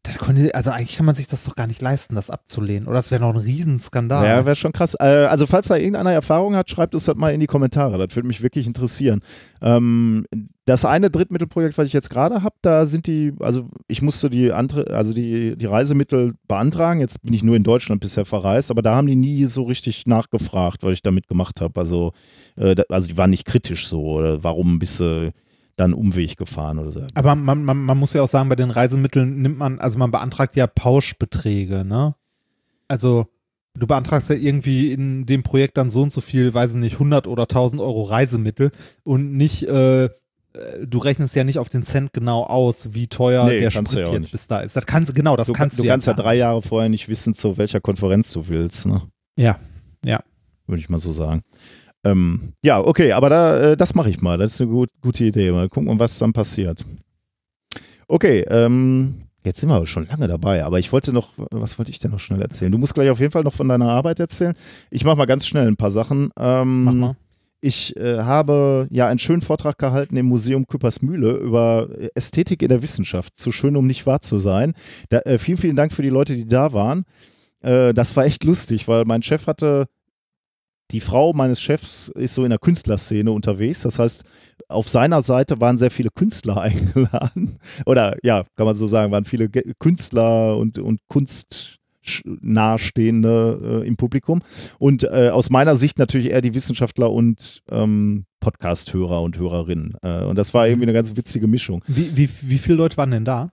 das 0.03 0.17
könnte, 0.17 0.53
also 0.55 0.71
eigentlich 0.71 0.97
kann 0.97 1.05
man 1.05 1.15
sich 1.15 1.27
das 1.27 1.43
doch 1.45 1.55
gar 1.55 1.67
nicht 1.67 1.82
leisten, 1.82 2.15
das 2.15 2.29
abzulehnen. 2.29 2.88
Oder 2.88 2.97
das 2.97 3.11
wäre 3.11 3.21
noch 3.21 3.34
ein 3.34 3.41
Riesenskandal. 3.41 4.25
Ja, 4.25 4.45
wäre 4.45 4.55
schon 4.55 4.71
krass. 4.71 4.95
Äh, 4.99 5.25
also, 5.25 5.45
falls 5.45 5.67
da 5.67 5.75
irgendeiner 5.75 6.11
Erfahrung 6.11 6.55
hat, 6.55 6.69
schreibt 6.69 6.95
uns 6.95 7.05
das 7.05 7.15
mal 7.15 7.34
in 7.34 7.39
die 7.39 7.47
Kommentare. 7.47 7.97
Das 7.97 8.15
würde 8.15 8.27
mich 8.27 8.41
wirklich 8.41 8.67
interessieren. 8.67 9.21
Ähm, 9.61 10.25
das 10.65 10.86
eine 10.86 11.09
Drittmittelprojekt, 11.09 11.77
was 11.77 11.88
ich 11.88 11.93
jetzt 11.93 12.09
gerade 12.09 12.43
habe, 12.43 12.55
da 12.61 12.86
sind 12.86 13.07
die, 13.07 13.34
also 13.39 13.69
ich 13.88 14.01
musste 14.01 14.29
die 14.29 14.51
andere, 14.51 14.91
also 14.91 15.13
die, 15.13 15.55
die 15.55 15.65
Reisemittel 15.65 16.34
beantragen. 16.47 16.99
Jetzt 16.99 17.23
bin 17.23 17.34
ich 17.34 17.43
nur 17.43 17.55
in 17.55 17.63
Deutschland 17.63 18.01
bisher 18.01 18.25
verreist, 18.25 18.71
aber 18.71 18.82
da 18.82 18.95
haben 18.95 19.07
die 19.07 19.15
nie 19.15 19.45
so 19.45 19.63
richtig 19.63 20.05
nachgefragt, 20.05 20.84
was 20.84 20.93
ich 20.93 21.01
damit 21.01 21.27
gemacht 21.27 21.61
habe. 21.61 21.79
Also, 21.79 22.13
äh, 22.55 22.75
also 22.89 23.07
die 23.07 23.17
waren 23.17 23.32
nicht 23.32 23.45
kritisch 23.45 23.88
so, 23.88 24.03
oder 24.03 24.43
warum 24.43 24.79
bist 24.79 24.99
du 24.99 25.32
dann 25.82 25.93
Umweg 25.93 26.38
gefahren 26.38 26.79
oder 26.79 26.91
so. 26.91 27.05
Aber 27.13 27.36
man, 27.36 27.65
man, 27.65 27.77
man 27.77 27.97
muss 27.97 28.13
ja 28.13 28.21
auch 28.21 28.27
sagen, 28.27 28.49
bei 28.49 28.55
den 28.55 28.71
Reisemitteln 28.71 29.41
nimmt 29.41 29.57
man, 29.57 29.79
also 29.79 29.97
man 29.97 30.11
beantragt 30.11 30.55
ja 30.55 30.67
Pauschbeträge, 30.67 31.84
ne? 31.84 32.15
Also 32.88 33.27
du 33.73 33.88
beantragst 33.88 34.29
ja 34.29 34.36
irgendwie 34.36 34.91
in 34.91 35.25
dem 35.25 35.43
Projekt 35.43 35.77
dann 35.77 35.89
so 35.89 36.01
und 36.01 36.11
so 36.11 36.21
viel, 36.21 36.53
weiß 36.53 36.71
ich 36.71 36.77
nicht, 36.77 36.93
100 36.93 37.27
oder 37.27 37.43
1000 37.43 37.82
Euro 37.82 38.03
Reisemittel 38.03 38.71
und 39.03 39.34
nicht, 39.36 39.63
äh, 39.67 40.05
äh, 40.05 40.09
du 40.86 40.97
rechnest 40.97 41.36
ja 41.36 41.43
nicht 41.43 41.59
auf 41.59 41.69
den 41.69 41.84
Cent 41.84 42.13
genau 42.13 42.43
aus, 42.43 42.93
wie 42.93 43.07
teuer 43.07 43.45
Nee, 43.45 43.61
der 43.61 43.71
Sprit 43.71 43.93
ja 43.93 44.11
jetzt 44.11 44.32
bis 44.32 44.47
da 44.47 44.59
ist. 44.59 44.75
Das 44.75 44.86
kannst 44.86 45.09
du, 45.09 45.13
genau, 45.13 45.36
das 45.36 45.47
du 45.47 45.53
kannst 45.53 45.79
du, 45.79 45.84
du 45.84 45.89
kannst 45.89 46.07
ja 46.07 46.13
drei 46.13 46.36
Jahre 46.36 46.61
vorher 46.61 46.89
nicht 46.89 47.07
wissen, 47.07 47.34
zu 47.34 47.57
welcher 47.57 47.79
Konferenz 47.79 48.32
du 48.34 48.47
willst. 48.47 48.86
Ne? 48.86 49.01
Ja, 49.38 49.57
ja. 50.03 50.21
Würde 50.67 50.79
ich 50.79 50.89
mal 50.89 50.99
so 50.99 51.11
sagen. 51.11 51.43
Ähm, 52.04 52.54
ja, 52.62 52.80
okay, 52.80 53.12
aber 53.12 53.30
da, 53.30 53.60
äh, 53.60 53.78
das 53.78 53.93
mache 53.93 54.10
ich 54.10 54.22
mal. 54.22 54.38
Das 54.38 54.54
ist 54.54 54.62
eine 54.62 54.72
gut, 54.72 54.89
gute 55.02 55.26
Idee. 55.26 55.52
Mal 55.52 55.70
gucken, 55.70 55.99
was 55.99 56.18
dann 56.18 56.34
passiert. 56.34 56.84
Okay, 58.08 58.41
ähm, 58.49 59.24
jetzt 59.45 59.60
sind 59.60 59.70
wir 59.70 59.86
schon 59.86 60.08
lange 60.08 60.28
dabei, 60.28 60.66
aber 60.66 60.80
ich 60.80 60.91
wollte 60.91 61.14
noch, 61.14 61.30
was 61.52 61.78
wollte 61.78 61.91
ich 61.91 61.99
denn 61.99 62.12
noch 62.12 62.20
schnell 62.20 62.41
erzählen? 62.41 62.72
Du 62.72 62.78
musst 62.78 62.93
gleich 62.93 63.10
auf 63.10 63.20
jeden 63.20 63.32
Fall 63.32 63.43
noch 63.43 63.54
von 63.54 63.70
deiner 63.70 63.89
Arbeit 63.89 64.20
erzählen. 64.20 64.54
Ich 64.89 65.04
mache 65.04 65.16
mal 65.16 65.26
ganz 65.26 65.45
schnell 65.47 65.68
ein 65.68 65.78
paar 65.78 65.91
Sachen. 65.91 66.30
Ähm, 66.39 66.84
Mach 66.84 66.93
mal. 66.93 67.16
Ich 67.64 67.95
äh, 67.95 68.18
habe 68.18 68.88
ja 68.89 69.08
einen 69.08 69.20
schönen 69.20 69.43
Vortrag 69.43 69.78
gehalten 69.78 70.18
im 70.18 70.26
Museum 70.26 70.66
Küppersmühle 70.66 71.34
über 71.34 71.89
Ästhetik 72.16 72.64
in 72.64 72.70
der 72.70 72.82
Wissenschaft. 72.82 73.38
Zu 73.38 73.52
schön, 73.52 73.76
um 73.76 73.86
nicht 73.86 74.08
wahr 74.08 74.20
zu 74.20 74.39
sein. 74.39 74.74
Da, 75.10 75.20
äh, 75.20 75.38
vielen, 75.38 75.60
vielen 75.60 75.76
Dank 75.76 75.93
für 75.93 76.02
die 76.02 76.10
Leute, 76.10 76.36
die 76.36 76.47
da 76.47 76.74
waren. 76.74 77.06
Äh, 77.62 77.93
das 77.93 78.16
war 78.18 78.26
echt 78.26 78.43
lustig, 78.43 78.88
weil 78.88 79.06
mein 79.06 79.22
Chef 79.22 79.45
hatte, 79.45 79.88
die 80.92 81.00
Frau 81.00 81.34
meines 81.34 81.62
Chefs 81.62 82.10
ist 82.10 82.34
so 82.34 82.44
in 82.44 82.50
der 82.50 82.60
Künstlerszene 82.60 83.32
unterwegs. 83.32 83.82
Das 83.82 84.00
heißt, 84.00 84.24
auf 84.68 84.89
seiner 84.89 85.22
Seite 85.22 85.60
waren 85.60 85.78
sehr 85.78 85.92
viele 85.92 86.10
Künstler 86.10 86.62
eingeladen. 86.62 87.58
Oder 87.86 88.18
ja, 88.24 88.44
kann 88.56 88.66
man 88.66 88.76
so 88.76 88.88
sagen, 88.88 89.12
waren 89.12 89.26
viele 89.26 89.50
Künstler 89.80 90.58
und, 90.58 90.80
und 90.80 91.00
Kunst 91.08 91.78
äh, 93.24 93.88
im 93.88 93.96
Publikum. 93.96 94.42
Und 94.80 95.04
äh, 95.04 95.30
aus 95.32 95.50
meiner 95.50 95.76
Sicht 95.76 96.00
natürlich 96.00 96.32
eher 96.32 96.42
die 96.42 96.56
Wissenschaftler 96.56 97.12
und 97.12 97.62
ähm, 97.70 98.26
Podcast-Hörer 98.39 99.22
und 99.22 99.38
Hörerinnen. 99.38 99.96
Äh, 100.02 100.24
und 100.24 100.36
das 100.36 100.54
war 100.54 100.68
irgendwie 100.68 100.86
eine 100.86 100.94
ganz 100.94 101.16
witzige 101.16 101.48
Mischung. 101.48 101.84
Wie, 101.88 102.18
wie, 102.18 102.30
wie 102.42 102.58
viele 102.58 102.78
Leute 102.78 102.98
waren 102.98 103.12
denn 103.12 103.26
da? 103.26 103.50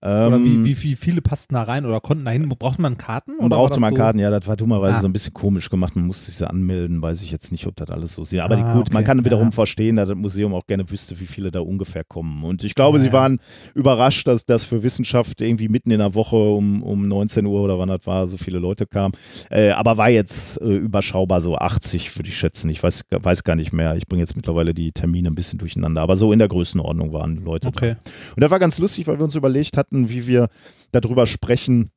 Oder 0.00 0.36
Ähm, 0.36 0.64
wie, 0.64 0.76
wie, 0.76 0.82
wie 0.82 0.94
viele 0.94 1.20
passten 1.22 1.54
da 1.54 1.62
rein 1.62 1.84
oder 1.84 2.00
konnten 2.00 2.24
da 2.24 2.30
hin? 2.30 2.48
Brauchte 2.48 2.80
man 2.80 2.96
Karten? 2.98 3.32
Man 3.36 3.46
oder 3.46 3.56
brauchte 3.56 3.80
man 3.80 3.90
so? 3.94 3.96
Karten, 3.96 4.20
ja, 4.20 4.30
das 4.30 4.46
war 4.46 4.56
dummerweise 4.56 4.98
Ah. 4.98 5.00
so 5.00 5.08
ein 5.08 5.12
bisschen 5.12 5.34
komisch 5.34 5.70
gemacht. 5.70 5.96
Man 5.96 6.06
musste 6.06 6.30
sich 6.30 6.46
anmelden, 6.48 7.02
weiß 7.02 7.20
ich 7.22 7.32
jetzt 7.32 7.50
nicht, 7.50 7.66
ob 7.66 7.74
das 7.74 7.90
alles 7.90 8.14
so 8.14 8.22
ist. 8.22 8.32
Aber 8.34 8.56
Ah, 8.56 8.74
gut, 8.74 8.92
man 8.92 9.02
okay, 9.02 9.06
kann 9.06 9.24
wiederum 9.24 9.46
ja. 9.46 9.50
verstehen, 9.50 9.96
dass 9.96 10.08
das 10.08 10.16
Museum 10.16 10.54
auch 10.54 10.66
gerne 10.68 10.88
wüsste, 10.88 11.18
wie 11.18 11.26
viele 11.26 11.50
da 11.50 11.60
ungefähr 11.60 12.04
kommen. 12.04 12.44
Und 12.44 12.62
ich 12.62 12.76
glaube, 12.76 12.98
Ja, 12.98 13.02
sie 13.02 13.06
ja. 13.08 13.12
waren 13.12 13.40
überrascht, 13.74 14.28
dass 14.28 14.44
das 14.46 14.62
für 14.62 14.84
Wissenschaft 14.84 15.40
irgendwie 15.40 15.68
mitten 15.68 15.90
in 15.90 15.98
der 15.98 16.14
Woche 16.14 16.36
um, 16.36 16.82
um 16.84 17.08
19 17.08 17.44
Uhr 17.46 17.60
oder 17.62 17.78
wann 17.80 17.88
das 17.88 18.06
war, 18.06 18.28
so 18.28 18.36
viele 18.36 18.60
Leute 18.60 18.86
kamen. 18.86 19.14
Äh, 19.50 19.70
aber 19.70 19.96
war 19.96 20.10
jetzt 20.10 20.60
äh, 20.60 20.76
überschaubar, 20.76 21.40
so 21.40 21.56
80 21.56 22.16
würde 22.16 22.28
ich 22.28 22.36
schätzen. 22.38 22.70
Ich 22.70 22.80
weiß, 22.82 23.04
weiß 23.10 23.42
gar 23.42 23.56
nicht 23.56 23.72
mehr. 23.72 23.96
Ich 23.96 24.06
bringe 24.06 24.22
jetzt 24.22 24.36
mittlerweile 24.36 24.74
die 24.74 24.92
Termine 24.92 25.28
ein 25.28 25.34
bisschen 25.34 25.58
durcheinander. 25.58 26.02
Aber 26.02 26.14
so 26.14 26.32
in 26.32 26.38
der 26.38 26.48
Größenordnung 26.48 27.12
waren 27.12 27.42
Leute 27.44 27.72
da. 27.72 27.76
Okay. 27.76 27.96
Und 28.36 28.40
das 28.42 28.50
war 28.52 28.60
ganz 28.60 28.78
lustig, 28.78 29.08
weil 29.08 29.18
wir 29.18 29.24
uns 29.24 29.34
überlegt 29.34 29.76
hatten, 29.76 29.87
wie 29.90 30.26
wir 30.26 30.48
darüber 30.92 31.26
sprechen, 31.26 31.90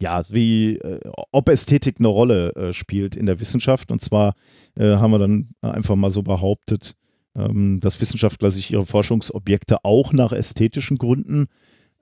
ja, 0.00 0.22
wie, 0.28 0.76
äh, 0.76 1.00
ob 1.32 1.48
Ästhetik 1.48 1.96
eine 1.98 2.08
Rolle 2.08 2.54
äh, 2.54 2.72
spielt 2.72 3.16
in 3.16 3.26
der 3.26 3.40
Wissenschaft. 3.40 3.90
Und 3.90 4.02
zwar 4.02 4.34
äh, 4.76 4.96
haben 4.96 5.10
wir 5.10 5.18
dann 5.18 5.48
einfach 5.62 5.96
mal 5.96 6.10
so 6.10 6.22
behauptet, 6.22 6.94
ähm, 7.34 7.80
dass 7.80 8.00
Wissenschaftler 8.00 8.50
sich 8.50 8.72
ihre 8.72 8.86
Forschungsobjekte 8.86 9.84
auch 9.84 10.12
nach 10.12 10.32
ästhetischen 10.32 10.98
Gründen 10.98 11.46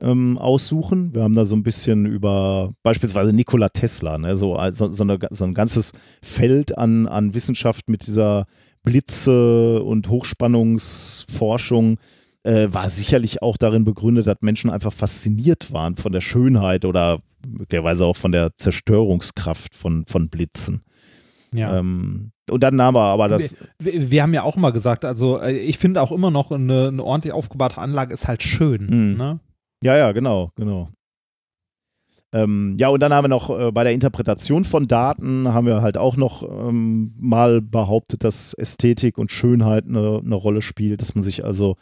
ähm, 0.00 0.38
aussuchen. 0.38 1.14
Wir 1.14 1.22
haben 1.22 1.34
da 1.34 1.44
so 1.44 1.54
ein 1.54 1.62
bisschen 1.62 2.06
über 2.06 2.72
beispielsweise 2.82 3.32
Nikola 3.32 3.68
Tesla, 3.68 4.18
ne? 4.18 4.36
so, 4.36 4.56
also, 4.56 4.90
so, 4.90 5.04
eine, 5.04 5.18
so 5.30 5.44
ein 5.44 5.54
ganzes 5.54 5.92
Feld 6.20 6.76
an, 6.76 7.06
an 7.06 7.34
Wissenschaft 7.34 7.88
mit 7.88 8.06
dieser 8.06 8.46
Blitze 8.82 9.82
und 9.82 10.08
Hochspannungsforschung 10.08 11.98
äh, 12.44 12.68
war 12.70 12.88
sicherlich 12.88 13.42
auch 13.42 13.56
darin 13.56 13.84
begründet, 13.84 14.26
dass 14.26 14.38
Menschen 14.40 14.70
einfach 14.70 14.92
fasziniert 14.92 15.72
waren 15.72 15.96
von 15.96 16.12
der 16.12 16.20
Schönheit 16.20 16.84
oder 16.84 17.20
möglicherweise 17.46 18.06
auch 18.06 18.16
von 18.16 18.32
der 18.32 18.56
Zerstörungskraft 18.56 19.74
von, 19.74 20.04
von 20.06 20.28
Blitzen. 20.28 20.82
Ja. 21.52 21.78
Ähm, 21.78 22.32
und 22.50 22.62
dann 22.62 22.76
nahm 22.76 22.96
er 22.96 23.02
aber 23.02 23.28
das. 23.28 23.56
Wir, 23.78 24.10
wir, 24.10 24.22
haben 24.22 24.34
ja 24.34 24.42
auch 24.42 24.56
immer 24.56 24.72
gesagt, 24.72 25.04
also 25.04 25.40
äh, 25.40 25.52
ich 25.52 25.78
finde 25.78 26.02
auch 26.02 26.12
immer 26.12 26.30
noch 26.30 26.50
eine, 26.50 26.88
eine 26.88 27.02
ordentlich 27.02 27.32
aufgebaute 27.32 27.78
Anlage 27.78 28.12
ist 28.12 28.28
halt 28.28 28.42
schön. 28.42 28.86
Mhm. 28.86 29.16
Ne? 29.16 29.40
Ja, 29.82 29.96
ja, 29.96 30.12
genau, 30.12 30.50
genau. 30.56 30.90
Ähm, 32.34 32.74
ja, 32.78 32.88
und 32.88 33.00
dann 33.00 33.14
haben 33.14 33.24
wir 33.24 33.28
noch 33.28 33.48
äh, 33.48 33.70
bei 33.70 33.84
der 33.84 33.92
Interpretation 33.92 34.64
von 34.64 34.88
Daten 34.88 35.54
haben 35.54 35.66
wir 35.66 35.82
halt 35.82 35.96
auch 35.96 36.16
noch 36.16 36.42
ähm, 36.42 37.14
mal 37.16 37.62
behauptet, 37.62 38.24
dass 38.24 38.54
Ästhetik 38.54 39.18
und 39.18 39.30
Schönheit 39.30 39.84
eine, 39.86 40.20
eine 40.24 40.34
Rolle 40.34 40.60
spielt, 40.60 41.00
dass 41.00 41.14
man 41.14 41.22
sich 41.22 41.44
also, 41.44 41.76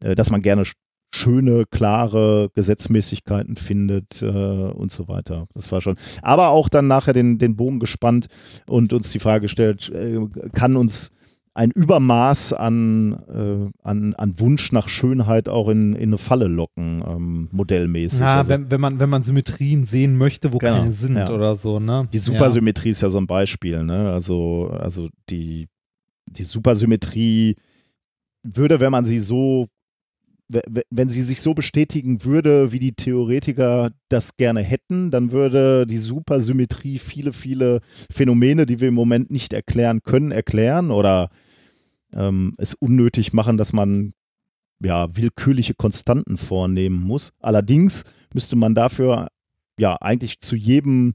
dass 0.00 0.30
man 0.30 0.42
gerne 0.42 0.64
schöne, 1.12 1.64
klare 1.70 2.50
Gesetzmäßigkeiten 2.54 3.56
findet 3.56 4.22
äh, 4.22 4.26
und 4.26 4.92
so 4.92 5.08
weiter. 5.08 5.46
Das 5.54 5.72
war 5.72 5.80
schon. 5.80 5.96
Aber 6.22 6.48
auch 6.48 6.68
dann 6.68 6.86
nachher 6.86 7.12
den, 7.12 7.38
den 7.38 7.56
Bogen 7.56 7.80
gespannt 7.80 8.26
und 8.66 8.92
uns 8.92 9.10
die 9.10 9.18
Frage 9.18 9.42
gestellt, 9.42 9.90
äh, 9.90 10.20
kann 10.52 10.76
uns 10.76 11.10
ein 11.52 11.72
Übermaß 11.72 12.52
an, 12.52 13.12
äh, 13.28 13.86
an, 13.86 14.14
an 14.14 14.38
Wunsch 14.38 14.70
nach 14.70 14.88
Schönheit 14.88 15.48
auch 15.48 15.68
in, 15.68 15.96
in 15.96 16.10
eine 16.10 16.18
Falle 16.18 16.46
locken, 16.46 17.02
ähm, 17.06 17.48
modellmäßig. 17.50 18.20
Ja, 18.20 18.38
also, 18.38 18.50
wenn, 18.50 18.70
wenn, 18.70 18.80
man, 18.80 19.00
wenn 19.00 19.10
man 19.10 19.22
Symmetrien 19.22 19.84
sehen 19.84 20.16
möchte, 20.16 20.52
wo 20.52 20.58
genau, 20.58 20.78
keine 20.78 20.92
sind 20.92 21.16
ja. 21.16 21.28
oder 21.28 21.56
so, 21.56 21.80
ne? 21.80 22.08
Die 22.12 22.18
Supersymmetrie 22.18 22.90
ja. 22.90 22.92
ist 22.92 23.02
ja 23.02 23.08
so 23.08 23.18
ein 23.18 23.26
Beispiel, 23.26 23.82
ne? 23.82 24.12
Also, 24.12 24.70
also 24.72 25.08
die, 25.28 25.68
die 26.26 26.44
Supersymmetrie 26.44 27.56
würde, 28.44 28.78
wenn 28.78 28.92
man 28.92 29.04
sie 29.04 29.18
so 29.18 29.66
wenn 30.90 31.08
sie 31.08 31.22
sich 31.22 31.40
so 31.40 31.54
bestätigen 31.54 32.24
würde, 32.24 32.72
wie 32.72 32.78
die 32.78 32.92
Theoretiker 32.92 33.92
das 34.08 34.36
gerne 34.36 34.62
hätten, 34.62 35.10
dann 35.10 35.32
würde 35.32 35.86
die 35.86 35.98
Supersymmetrie 35.98 36.98
viele, 36.98 37.32
viele 37.32 37.80
Phänomene, 38.12 38.66
die 38.66 38.80
wir 38.80 38.88
im 38.88 38.94
Moment 38.94 39.30
nicht 39.30 39.52
erklären 39.52 40.02
können, 40.02 40.32
erklären 40.32 40.90
oder 40.90 41.30
ähm, 42.12 42.54
es 42.58 42.74
unnötig 42.74 43.32
machen, 43.32 43.56
dass 43.56 43.72
man 43.72 44.12
ja 44.82 45.14
willkürliche 45.16 45.74
Konstanten 45.74 46.36
vornehmen 46.36 47.00
muss. 47.00 47.32
Allerdings 47.40 48.04
müsste 48.34 48.56
man 48.56 48.74
dafür 48.74 49.28
ja 49.78 49.96
eigentlich 50.00 50.40
zu 50.40 50.56
jedem 50.56 51.14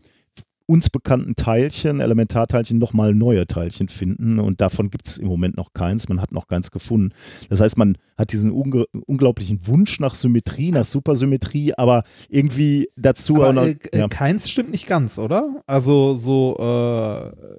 uns 0.67 0.89
bekannten 0.89 1.35
Teilchen, 1.35 1.99
Elementarteilchen, 1.99 2.77
nochmal 2.77 3.13
neue 3.13 3.45
Teilchen 3.45 3.87
finden. 3.87 4.39
Und 4.39 4.61
davon 4.61 4.89
gibt 4.89 5.07
es 5.07 5.17
im 5.17 5.27
Moment 5.27 5.57
noch 5.57 5.73
keins. 5.73 6.09
Man 6.09 6.21
hat 6.21 6.31
noch 6.31 6.47
keins 6.47 6.71
gefunden. 6.71 7.13
Das 7.49 7.61
heißt, 7.61 7.77
man 7.77 7.97
hat 8.17 8.31
diesen 8.31 8.51
unge 8.51 8.85
unglaublichen 9.05 9.67
Wunsch 9.67 9.99
nach 9.99 10.15
Symmetrie, 10.15 10.71
nach 10.71 10.85
Supersymmetrie, 10.85 11.73
aber 11.75 12.03
irgendwie 12.29 12.89
dazu. 12.95 13.35
Aber, 13.35 13.53
noch, 13.53 13.63
äh, 13.63 13.77
ja. 13.93 14.07
Keins 14.07 14.49
stimmt 14.49 14.71
nicht 14.71 14.87
ganz, 14.87 15.19
oder? 15.19 15.61
Also 15.67 16.15
so. 16.15 16.57
Äh 16.57 17.55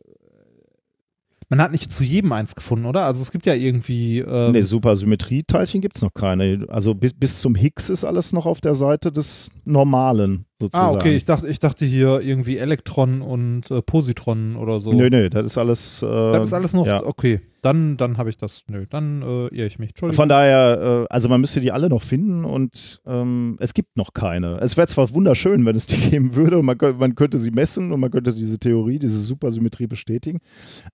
man 1.48 1.62
hat 1.62 1.70
nicht 1.70 1.92
zu 1.92 2.02
jedem 2.02 2.32
eins 2.32 2.56
gefunden, 2.56 2.86
oder? 2.86 3.04
Also 3.04 3.22
es 3.22 3.30
gibt 3.30 3.46
ja 3.46 3.54
irgendwie. 3.54 4.18
Ähm 4.18 4.52
nee, 4.52 4.62
Supersymmetrie-Teilchen 4.62 5.80
gibt 5.80 5.96
es 5.96 6.02
noch 6.02 6.12
keine. 6.12 6.66
Also 6.68 6.94
bis, 6.94 7.12
bis 7.14 7.40
zum 7.40 7.54
Higgs 7.54 7.88
ist 7.88 8.04
alles 8.04 8.32
noch 8.32 8.46
auf 8.46 8.60
der 8.60 8.74
Seite 8.74 9.12
des 9.12 9.50
Normalen 9.64 10.45
sozusagen. 10.60 10.94
Ah, 10.94 10.98
okay, 10.98 11.16
ich 11.16 11.24
dachte, 11.24 11.48
ich 11.48 11.60
dachte 11.60 11.84
hier 11.84 12.20
irgendwie 12.20 12.58
Elektron 12.58 13.22
und 13.22 13.70
äh, 13.70 13.82
Positron 13.82 14.56
oder 14.56 14.80
so. 14.80 14.92
Nö, 14.92 15.08
nö, 15.10 15.28
das 15.28 15.46
ist 15.46 15.58
alles. 15.58 16.02
Äh, 16.02 16.06
das 16.06 16.44
ist 16.44 16.52
alles 16.52 16.74
noch, 16.74 16.86
ja. 16.86 17.04
okay. 17.04 17.40
Dann, 17.62 17.96
dann 17.96 18.16
habe 18.16 18.30
ich 18.30 18.38
das, 18.38 18.62
nö, 18.68 18.86
dann 18.88 19.22
äh, 19.22 19.46
irre 19.48 19.66
ich 19.66 19.78
mich. 19.78 19.90
Entschuldigung. 19.90 20.16
Von 20.16 20.28
daher, 20.28 21.06
äh, 21.08 21.12
also 21.12 21.28
man 21.28 21.40
müsste 21.40 21.60
die 21.60 21.72
alle 21.72 21.88
noch 21.88 22.02
finden 22.02 22.44
und 22.44 23.00
ähm, 23.06 23.56
es 23.60 23.74
gibt 23.74 23.96
noch 23.96 24.14
keine. 24.14 24.58
Es 24.60 24.76
wäre 24.76 24.86
zwar 24.86 25.12
wunderschön, 25.12 25.64
wenn 25.66 25.74
es 25.74 25.86
die 25.86 25.96
geben 26.10 26.36
würde 26.36 26.58
und 26.58 26.64
man, 26.64 26.78
man, 26.98 27.14
könnte 27.16 27.38
sie 27.38 27.50
messen 27.50 27.92
und 27.92 28.00
man 28.00 28.10
könnte 28.10 28.32
diese 28.32 28.58
Theorie, 28.58 28.98
diese 28.98 29.18
Supersymmetrie 29.18 29.88
bestätigen, 29.88 30.38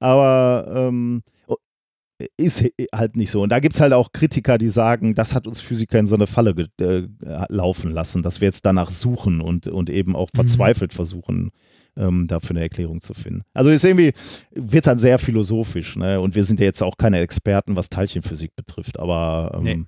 aber 0.00 0.66
ähm, 0.74 1.22
ist 2.36 2.64
halt 2.94 3.16
nicht 3.16 3.30
so. 3.30 3.42
Und 3.42 3.50
da 3.50 3.60
gibt 3.60 3.74
es 3.74 3.80
halt 3.80 3.92
auch 3.92 4.12
Kritiker, 4.12 4.58
die 4.58 4.68
sagen, 4.68 5.14
das 5.14 5.34
hat 5.34 5.46
uns 5.46 5.60
Physiker 5.60 5.98
in 5.98 6.06
so 6.06 6.14
eine 6.14 6.26
Falle 6.26 6.54
äh, 6.80 7.06
laufen 7.48 7.90
lassen, 7.92 8.22
dass 8.22 8.40
wir 8.40 8.48
jetzt 8.48 8.66
danach 8.66 8.90
suchen 8.90 9.40
und, 9.40 9.68
und 9.68 9.90
eben 9.90 10.16
auch 10.16 10.28
mhm. 10.32 10.36
verzweifelt 10.36 10.92
mhm. 10.92 10.96
versuchen, 10.96 11.50
ähm, 11.96 12.26
dafür 12.26 12.50
eine 12.50 12.62
Erklärung 12.62 13.00
zu 13.00 13.14
finden. 13.14 13.42
Also 13.54 13.70
ist 13.70 13.84
irgendwie, 13.84 14.12
wird 14.52 14.84
es 14.84 14.86
dann 14.86 14.98
sehr 14.98 15.18
philosophisch, 15.18 15.96
ne? 15.96 16.20
Und 16.20 16.34
wir 16.34 16.44
sind 16.44 16.60
ja 16.60 16.66
jetzt 16.66 16.82
auch 16.82 16.96
keine 16.96 17.20
Experten, 17.20 17.76
was 17.76 17.90
Teilchenphysik 17.90 18.54
betrifft, 18.56 18.98
aber 18.98 19.52
ähm, 19.54 19.62
nee. 19.62 19.84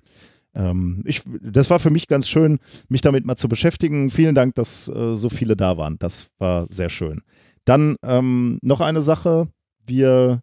ähm, 0.53 1.03
ich, 1.05 1.23
das 1.41 1.69
war 1.69 1.79
für 1.79 1.89
mich 1.89 2.07
ganz 2.07 2.27
schön, 2.27 2.59
mich 2.89 3.01
damit 3.01 3.25
mal 3.25 3.35
zu 3.35 3.49
beschäftigen. 3.49 4.09
Vielen 4.09 4.35
Dank, 4.35 4.55
dass 4.55 4.87
äh, 4.87 5.15
so 5.15 5.29
viele 5.29 5.55
da 5.55 5.77
waren. 5.77 5.97
Das 5.99 6.27
war 6.37 6.67
sehr 6.69 6.89
schön. 6.89 7.21
Dann 7.65 7.95
ähm, 8.03 8.59
noch 8.61 8.81
eine 8.81 9.01
Sache. 9.01 9.47
Wir 9.87 10.41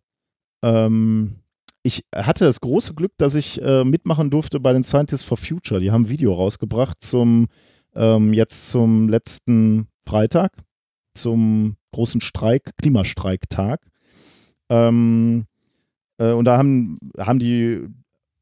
ähm, 0.62 1.41
ich 1.82 2.04
hatte 2.14 2.44
das 2.44 2.60
große 2.60 2.94
Glück, 2.94 3.12
dass 3.16 3.34
ich 3.34 3.60
äh, 3.60 3.84
mitmachen 3.84 4.30
durfte 4.30 4.60
bei 4.60 4.72
den 4.72 4.84
Scientists 4.84 5.26
for 5.26 5.36
Future. 5.36 5.80
Die 5.80 5.90
haben 5.90 6.02
ein 6.02 6.08
Video 6.08 6.32
rausgebracht 6.32 7.02
zum 7.02 7.48
ähm, 7.94 8.32
jetzt 8.32 8.70
zum 8.70 9.08
letzten 9.08 9.88
Freitag, 10.06 10.52
zum 11.14 11.76
großen 11.92 12.20
Streik, 12.20 12.70
Klimastreiktag. 12.78 13.80
Ähm, 14.70 15.46
äh, 16.18 16.32
und 16.32 16.44
da 16.44 16.56
haben, 16.56 16.98
haben 17.18 17.38
die, 17.38 17.86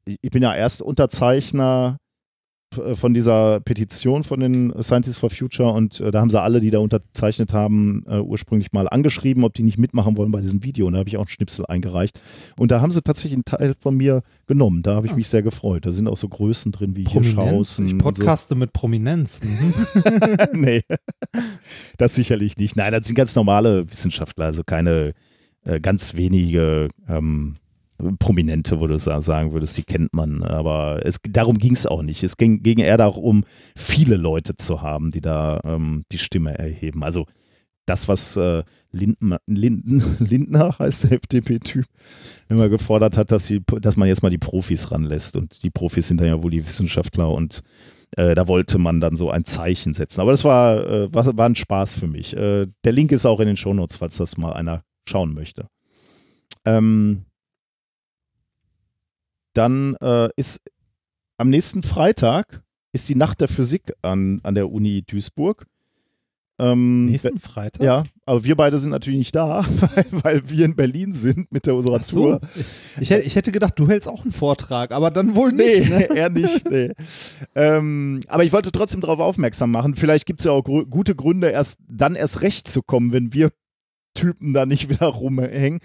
ich 0.04 0.30
bin 0.30 0.42
ja 0.42 0.54
erst 0.54 0.82
Unterzeichner 0.82 1.98
von 2.92 3.14
dieser 3.14 3.60
Petition 3.60 4.22
von 4.22 4.40
den 4.40 4.72
Scientists 4.82 5.16
for 5.16 5.30
Future 5.30 5.72
und 5.72 6.00
äh, 6.00 6.10
da 6.10 6.20
haben 6.20 6.30
sie 6.30 6.40
alle, 6.40 6.60
die 6.60 6.70
da 6.70 6.78
unterzeichnet 6.78 7.52
haben, 7.52 8.04
äh, 8.06 8.18
ursprünglich 8.18 8.72
mal 8.72 8.88
angeschrieben, 8.88 9.44
ob 9.44 9.54
die 9.54 9.62
nicht 9.62 9.78
mitmachen 9.78 10.16
wollen 10.16 10.30
bei 10.30 10.40
diesem 10.40 10.62
Video. 10.62 10.86
Und 10.86 10.92
da 10.92 11.00
habe 11.00 11.08
ich 11.08 11.16
auch 11.16 11.22
einen 11.22 11.28
Schnipsel 11.28 11.66
eingereicht. 11.66 12.20
Und 12.56 12.70
da 12.70 12.80
haben 12.80 12.92
sie 12.92 13.02
tatsächlich 13.02 13.34
einen 13.34 13.44
Teil 13.44 13.74
von 13.78 13.96
mir 13.96 14.22
genommen. 14.46 14.82
Da 14.82 14.94
habe 14.94 15.06
ich 15.06 15.12
ah. 15.12 15.16
mich 15.16 15.28
sehr 15.28 15.42
gefreut. 15.42 15.84
Da 15.84 15.92
sind 15.92 16.06
auch 16.06 16.16
so 16.16 16.28
Größen 16.28 16.70
drin 16.70 16.96
wie 16.96 17.04
Hirschhausen. 17.04 17.88
Ich 17.88 17.98
podcaste 17.98 18.54
so. 18.54 18.58
mit 18.58 18.72
Prominenz. 18.72 19.40
Nee, 20.52 20.82
das 21.98 22.14
sicherlich 22.14 22.56
nicht. 22.56 22.76
Nein, 22.76 22.92
das 22.92 23.06
sind 23.06 23.14
ganz 23.14 23.34
normale 23.34 23.88
Wissenschaftler, 23.90 24.46
also 24.46 24.62
keine 24.64 25.14
äh, 25.64 25.80
ganz 25.80 26.14
wenige 26.14 26.88
ähm, 27.08 27.56
Prominente, 28.18 28.80
wo 28.80 28.86
du 28.86 28.98
sagen 28.98 29.52
würdest, 29.52 29.76
die 29.78 29.84
kennt 29.84 30.14
man. 30.14 30.42
Aber 30.42 31.00
es, 31.04 31.20
darum 31.28 31.58
ging 31.58 31.72
es 31.72 31.86
auch 31.86 32.02
nicht. 32.02 32.22
Es 32.22 32.36
ging, 32.36 32.62
ging 32.62 32.78
eher 32.78 32.96
darum, 32.96 33.44
viele 33.76 34.16
Leute 34.16 34.56
zu 34.56 34.82
haben, 34.82 35.10
die 35.10 35.20
da 35.20 35.60
ähm, 35.64 36.04
die 36.12 36.18
Stimme 36.18 36.58
erheben. 36.58 37.02
Also 37.02 37.26
das, 37.86 38.08
was 38.08 38.36
äh, 38.36 38.62
Linden, 38.92 39.36
Linden, 39.46 40.16
Lindner 40.20 40.78
heißt 40.78 41.04
der 41.04 41.12
FDP-Typ, 41.12 41.86
immer 42.48 42.68
gefordert 42.68 43.16
hat, 43.16 43.30
dass, 43.32 43.46
sie, 43.46 43.62
dass 43.80 43.96
man 43.96 44.08
jetzt 44.08 44.22
mal 44.22 44.30
die 44.30 44.38
Profis 44.38 44.90
ranlässt. 44.90 45.36
Und 45.36 45.62
die 45.62 45.70
Profis 45.70 46.08
sind 46.08 46.20
dann 46.20 46.28
ja 46.28 46.42
wohl 46.42 46.50
die 46.50 46.66
Wissenschaftler 46.66 47.30
und 47.30 47.62
äh, 48.16 48.34
da 48.34 48.48
wollte 48.48 48.78
man 48.78 49.00
dann 49.00 49.16
so 49.16 49.30
ein 49.30 49.44
Zeichen 49.44 49.94
setzen. 49.94 50.20
Aber 50.20 50.30
das 50.30 50.44
war, 50.44 50.86
äh, 50.86 51.14
war, 51.14 51.36
war 51.36 51.48
ein 51.48 51.54
Spaß 51.54 51.94
für 51.94 52.06
mich. 52.06 52.36
Äh, 52.36 52.66
der 52.84 52.92
Link 52.92 53.12
ist 53.12 53.26
auch 53.26 53.40
in 53.40 53.46
den 53.46 53.56
Shownotes, 53.56 53.96
falls 53.96 54.16
das 54.16 54.36
mal 54.36 54.52
einer 54.52 54.82
schauen 55.08 55.34
möchte. 55.34 55.66
Ähm, 56.64 57.24
dann 59.52 59.96
äh, 60.00 60.28
ist 60.36 60.60
am 61.36 61.48
nächsten 61.48 61.82
Freitag 61.82 62.62
ist 62.92 63.08
die 63.08 63.14
Nacht 63.14 63.40
der 63.40 63.48
Physik 63.48 63.92
an, 64.02 64.40
an 64.42 64.54
der 64.54 64.70
Uni 64.70 65.02
Duisburg. 65.02 65.66
Ähm, 66.58 67.06
Nächsten 67.06 67.38
Freitag? 67.38 67.82
Ja, 67.82 68.02
aber 68.26 68.44
wir 68.44 68.54
beide 68.54 68.76
sind 68.76 68.90
natürlich 68.90 69.18
nicht 69.18 69.34
da, 69.34 69.64
weil, 69.80 70.04
weil 70.10 70.50
wir 70.50 70.66
in 70.66 70.76
Berlin 70.76 71.14
sind 71.14 71.50
mit 71.50 71.64
der 71.64 71.74
unserer 71.74 72.02
so. 72.02 72.24
Tour. 72.24 72.40
Ich, 73.00 73.10
ich, 73.10 73.36
hätte 73.36 73.50
gedacht, 73.50 73.78
du 73.78 73.88
hältst 73.88 74.06
auch 74.06 74.22
einen 74.22 74.32
Vortrag, 74.32 74.92
aber 74.92 75.10
dann 75.10 75.34
wohl 75.34 75.52
nicht. 75.52 75.88
Nee, 75.88 75.98
ne? 75.98 76.04
eher 76.14 76.28
nicht. 76.28 76.68
Nee. 76.68 76.92
ähm, 77.54 78.20
aber 78.28 78.44
ich 78.44 78.52
wollte 78.52 78.72
trotzdem 78.72 79.00
darauf 79.00 79.20
aufmerksam 79.20 79.70
machen. 79.70 79.94
Vielleicht 79.94 80.26
gibt 80.26 80.40
es 80.40 80.44
ja 80.44 80.52
auch 80.52 80.62
gute 80.62 81.14
Gründe, 81.14 81.48
erst 81.48 81.78
dann 81.88 82.14
erst 82.14 82.42
recht 82.42 82.68
zu 82.68 82.82
kommen, 82.82 83.14
wenn 83.14 83.32
wir 83.32 83.48
Typen 84.14 84.52
da 84.52 84.66
nicht 84.66 84.88
wieder 84.90 85.06
rumhängen. 85.06 85.80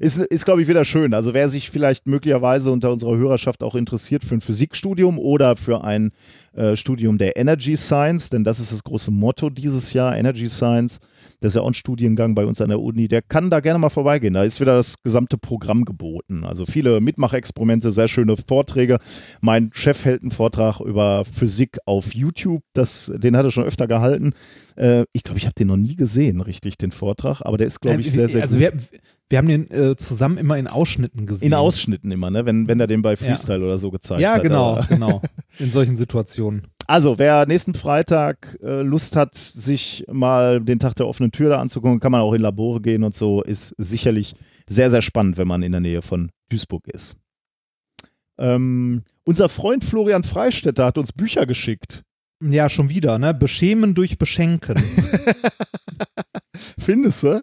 Ist, 0.00 0.18
ist 0.18 0.44
glaube 0.44 0.62
ich, 0.62 0.68
wieder 0.68 0.84
schön. 0.84 1.14
Also 1.14 1.34
wer 1.34 1.48
sich 1.48 1.70
vielleicht 1.70 2.06
möglicherweise 2.06 2.70
unter 2.70 2.92
unserer 2.92 3.16
Hörerschaft 3.16 3.62
auch 3.62 3.74
interessiert 3.74 4.24
für 4.24 4.34
ein 4.34 4.40
Physikstudium 4.40 5.18
oder 5.18 5.56
für 5.56 5.84
ein 5.84 6.12
äh, 6.58 6.76
Studium 6.76 7.18
der 7.18 7.36
Energy 7.36 7.76
Science, 7.76 8.30
denn 8.30 8.44
das 8.44 8.58
ist 8.58 8.72
das 8.72 8.82
große 8.82 9.10
Motto 9.10 9.48
dieses 9.48 9.92
Jahr, 9.92 10.16
Energy 10.16 10.48
Science, 10.48 10.98
das 11.40 11.52
ist 11.52 11.56
ja 11.56 11.62
auch 11.62 11.68
ein 11.68 11.74
Studiengang 11.74 12.34
bei 12.34 12.44
uns 12.44 12.60
an 12.60 12.68
der 12.68 12.80
Uni, 12.80 13.06
der 13.06 13.22
kann 13.22 13.48
da 13.48 13.60
gerne 13.60 13.78
mal 13.78 13.90
vorbeigehen. 13.90 14.34
Da 14.34 14.42
ist 14.42 14.60
wieder 14.60 14.74
das 14.74 15.02
gesamte 15.04 15.38
Programm 15.38 15.84
geboten. 15.84 16.42
Also 16.44 16.66
viele 16.66 17.00
Mitmachexperimente, 17.00 17.92
sehr 17.92 18.08
schöne 18.08 18.34
Vorträge. 18.36 18.98
Mein 19.40 19.70
Chef 19.72 20.04
hält 20.04 20.22
einen 20.22 20.32
Vortrag 20.32 20.80
über 20.80 21.24
Physik 21.24 21.78
auf 21.86 22.12
YouTube, 22.12 22.62
das, 22.72 23.12
den 23.14 23.36
hat 23.36 23.44
er 23.44 23.52
schon 23.52 23.64
öfter 23.64 23.86
gehalten. 23.86 24.32
Äh, 24.74 25.04
ich 25.12 25.22
glaube, 25.22 25.38
ich 25.38 25.46
habe 25.46 25.54
den 25.54 25.68
noch 25.68 25.76
nie 25.76 25.94
gesehen, 25.94 26.40
richtig, 26.40 26.76
den 26.76 26.90
Vortrag, 26.90 27.40
aber 27.42 27.56
der 27.56 27.68
ist, 27.68 27.80
glaube 27.80 28.00
ich, 28.00 28.10
sehr, 28.10 28.28
sehr 28.28 28.42
also 28.42 28.58
gut. 28.58 28.60
Wir, 28.60 28.72
wir 29.28 29.38
haben 29.38 29.48
den 29.48 29.70
äh, 29.70 29.96
zusammen 29.96 30.38
immer 30.38 30.56
in 30.56 30.66
Ausschnitten 30.66 31.26
gesehen. 31.26 31.48
In 31.48 31.54
Ausschnitten 31.54 32.10
immer, 32.10 32.30
ne? 32.30 32.46
wenn, 32.46 32.66
wenn 32.66 32.80
er 32.80 32.86
den 32.86 33.02
bei 33.02 33.16
Freestyle 33.16 33.60
ja. 33.60 33.64
oder 33.64 33.78
so 33.78 33.90
gezeigt 33.90 34.20
ja, 34.20 34.32
hat. 34.32 34.36
Ja, 34.38 34.42
genau, 34.42 34.80
genau. 34.88 35.22
In 35.58 35.70
solchen 35.70 35.96
Situationen. 35.96 36.68
Also, 36.86 37.18
wer 37.18 37.44
nächsten 37.44 37.74
Freitag 37.74 38.58
äh, 38.62 38.80
Lust 38.80 39.16
hat, 39.16 39.34
sich 39.34 40.06
mal 40.10 40.60
den 40.60 40.78
Tag 40.78 40.94
der 40.94 41.06
offenen 41.06 41.32
Tür 41.32 41.50
da 41.50 41.60
anzugucken, 41.60 42.00
kann 42.00 42.12
man 42.12 42.22
auch 42.22 42.32
in 42.32 42.40
Labore 42.40 42.80
gehen 42.80 43.04
und 43.04 43.14
so, 43.14 43.42
ist 43.42 43.74
sicherlich 43.76 44.34
sehr, 44.66 44.90
sehr 44.90 45.02
spannend, 45.02 45.36
wenn 45.36 45.48
man 45.48 45.62
in 45.62 45.72
der 45.72 45.82
Nähe 45.82 46.00
von 46.00 46.30
Duisburg 46.48 46.88
ist. 46.88 47.16
Ähm, 48.38 49.02
unser 49.24 49.50
Freund 49.50 49.84
Florian 49.84 50.22
Freistetter 50.22 50.86
hat 50.86 50.96
uns 50.96 51.12
Bücher 51.12 51.44
geschickt. 51.44 52.04
Ja, 52.40 52.68
schon 52.68 52.88
wieder, 52.88 53.18
ne? 53.18 53.34
Beschämen 53.34 53.94
durch 53.94 54.16
Beschenken. 54.16 54.82
Findest 56.78 57.22
du? 57.22 57.42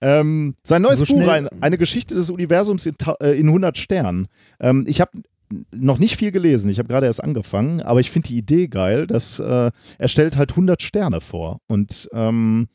Ähm, 0.00 0.54
sein 0.62 0.82
neues 0.82 1.00
so 1.00 1.06
Buch, 1.06 1.28
ein, 1.28 1.48
eine 1.60 1.78
Geschichte 1.78 2.14
des 2.14 2.30
Universums 2.30 2.86
in, 2.86 2.94
äh, 3.20 3.38
in 3.38 3.48
100 3.48 3.78
Sternen. 3.78 4.28
Ähm, 4.60 4.84
ich 4.86 5.00
habe 5.00 5.12
noch 5.72 5.98
nicht 5.98 6.16
viel 6.16 6.32
gelesen. 6.32 6.70
Ich 6.70 6.78
habe 6.78 6.88
gerade 6.88 7.06
erst 7.06 7.22
angefangen, 7.22 7.80
aber 7.80 8.00
ich 8.00 8.10
finde 8.10 8.28
die 8.28 8.38
Idee 8.38 8.68
geil, 8.68 9.06
dass 9.06 9.38
äh, 9.38 9.70
er 9.98 10.08
stellt 10.08 10.36
halt 10.36 10.50
100 10.50 10.82
Sterne 10.82 11.20
vor 11.20 11.60
und 11.68 12.08
ähm, 12.12 12.68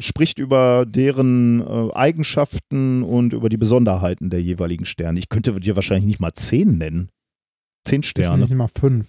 spricht 0.00 0.38
über 0.38 0.84
deren 0.86 1.60
äh, 1.60 1.94
Eigenschaften 1.94 3.02
und 3.02 3.32
über 3.32 3.48
die 3.48 3.56
Besonderheiten 3.56 4.30
der 4.30 4.42
jeweiligen 4.42 4.84
Sterne. 4.84 5.18
Ich 5.18 5.28
könnte 5.28 5.58
dir 5.60 5.76
wahrscheinlich 5.76 6.06
nicht 6.06 6.20
mal 6.20 6.34
10 6.34 6.76
nennen. 6.76 7.10
10 7.84 8.02
Sterne. 8.02 8.42
Nicht 8.44 8.54
mal 8.54 8.68
5. 8.68 9.06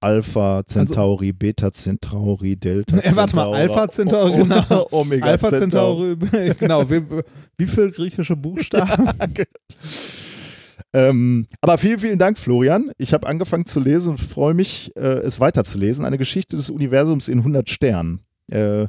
Alpha 0.00 0.62
Centauri, 0.66 1.28
also, 1.28 1.38
Beta 1.38 1.72
Centauri, 1.72 2.56
Delta 2.56 2.96
Centauri. 3.00 3.12
Äh, 3.12 3.16
warte 3.16 3.36
mal, 3.36 3.54
Alpha 3.54 3.88
Centauri, 3.88 4.42
genau. 4.42 4.88
Omega 4.92 5.26
Alpha 5.26 5.48
Centauri, 5.48 6.16
genau. 6.58 6.88
Wie, 6.88 7.02
wie 7.56 7.66
viele 7.66 7.90
griechische 7.90 8.36
Buchstaben? 8.36 9.10
ähm, 10.92 11.46
aber 11.60 11.78
vielen, 11.78 11.98
vielen 11.98 12.18
Dank, 12.18 12.38
Florian. 12.38 12.92
Ich 12.96 13.12
habe 13.12 13.26
angefangen 13.26 13.66
zu 13.66 13.80
lesen 13.80 14.10
und 14.10 14.18
freue 14.18 14.54
mich, 14.54 14.92
äh, 14.96 15.20
es 15.20 15.40
weiterzulesen. 15.40 16.04
Eine 16.04 16.18
Geschichte 16.18 16.56
des 16.56 16.70
Universums 16.70 17.28
in 17.28 17.38
100 17.38 17.68
Sternen. 17.68 18.20
Äh, 18.50 18.86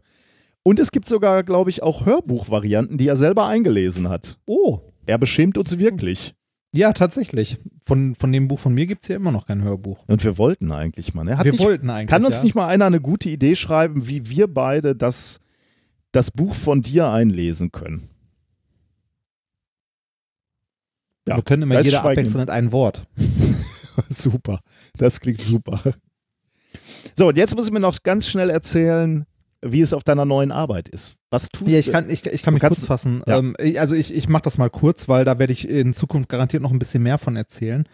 und 0.63 0.79
es 0.79 0.91
gibt 0.91 1.07
sogar, 1.07 1.43
glaube 1.43 1.69
ich, 1.69 1.81
auch 1.81 2.05
Hörbuchvarianten, 2.05 2.97
die 2.97 3.07
er 3.07 3.15
selber 3.15 3.47
eingelesen 3.47 4.09
hat. 4.09 4.37
Oh. 4.45 4.79
Er 5.05 5.17
beschämt 5.17 5.57
uns 5.57 5.79
wirklich. 5.79 6.35
Ja, 6.71 6.93
tatsächlich. 6.93 7.57
Von, 7.83 8.15
von 8.15 8.31
dem 8.31 8.47
Buch 8.47 8.59
von 8.59 8.73
mir 8.73 8.85
gibt 8.85 9.01
es 9.03 9.07
ja 9.07 9.15
immer 9.15 9.31
noch 9.31 9.47
kein 9.47 9.63
Hörbuch. 9.63 10.03
Und 10.07 10.23
wir 10.23 10.37
wollten 10.37 10.71
eigentlich 10.71 11.13
mal. 11.13 11.23
Ne? 11.23 11.37
wir 11.41 11.51
nicht, 11.51 11.63
wollten 11.63 11.89
eigentlich. 11.89 12.09
Kann 12.09 12.25
uns 12.25 12.37
ja. 12.37 12.43
nicht 12.43 12.55
mal 12.55 12.67
einer 12.67 12.85
eine 12.85 13.01
gute 13.01 13.29
Idee 13.29 13.55
schreiben, 13.55 14.07
wie 14.07 14.29
wir 14.29 14.47
beide 14.47 14.95
das, 14.95 15.39
das 16.11 16.29
Buch 16.29 16.53
von 16.53 16.81
dir 16.81 17.09
einlesen 17.09 17.71
können? 17.71 18.09
Ja, 21.27 21.35
wir 21.37 21.43
können 21.43 21.63
immer 21.63 21.79
jeder 21.81 22.03
abwechselnd 22.03 22.49
ein 22.49 22.71
Wort. 22.71 23.07
super. 24.09 24.61
Das 24.97 25.19
klingt 25.19 25.41
super. 25.41 25.81
So, 27.15 27.29
und 27.29 27.37
jetzt 27.37 27.55
muss 27.55 27.65
ich 27.65 27.71
mir 27.71 27.79
noch 27.79 28.01
ganz 28.03 28.27
schnell 28.27 28.49
erzählen, 28.49 29.25
wie 29.61 29.81
es 29.81 29.93
auf 29.93 30.03
deiner 30.03 30.25
neuen 30.25 30.51
Arbeit 30.51 30.89
ist. 30.89 31.15
Was 31.29 31.49
tust 31.49 31.67
du? 31.67 31.71
Ja, 31.71 31.79
ich 31.79 31.91
kann, 31.91 32.09
ich, 32.09 32.25
ich 32.25 32.43
kann 32.43 32.53
mich 32.53 32.61
kurz 32.61 32.85
fassen. 32.85 33.23
Ja. 33.27 33.39
Ähm, 33.39 33.55
also 33.77 33.95
ich, 33.95 34.13
ich 34.13 34.29
mache 34.29 34.43
das 34.43 34.57
mal 34.57 34.69
kurz, 34.69 35.07
weil 35.09 35.25
da 35.25 35.39
werde 35.39 35.53
ich 35.53 35.67
in 35.67 35.93
Zukunft 35.93 36.29
garantiert 36.29 36.63
noch 36.63 36.71
ein 36.71 36.79
bisschen 36.79 37.03
mehr 37.03 37.17
von 37.17 37.35
erzählen. 37.35 37.87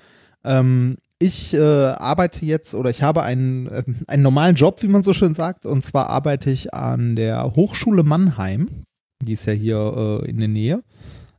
Ähm, 0.43 0.97
ich 1.18 1.53
äh, 1.53 1.59
arbeite 1.59 2.45
jetzt 2.45 2.76
oder 2.76 2.89
ich 2.89 3.01
habe 3.01 3.24
einen, 3.24 3.68
äh, 3.68 3.84
einen 4.07 4.24
normalen 4.24 4.55
Job, 4.55 4.82
wie 4.84 4.88
man 4.88 5.03
so 5.03 5.13
schön 5.13 5.34
sagt. 5.34 5.66
Und 5.66 5.82
zwar 5.82 6.09
arbeite 6.09 6.51
ich 6.51 6.74
an 6.74 7.16
der 7.16 7.55
Hochschule 7.55 8.03
Mannheim. 8.03 8.84
Die 9.22 9.34
ist 9.34 9.45
ja 9.45 9.53
hier 9.53 10.22
äh, 10.24 10.30
in 10.30 10.39
der 10.39 10.49
Nähe. 10.49 10.84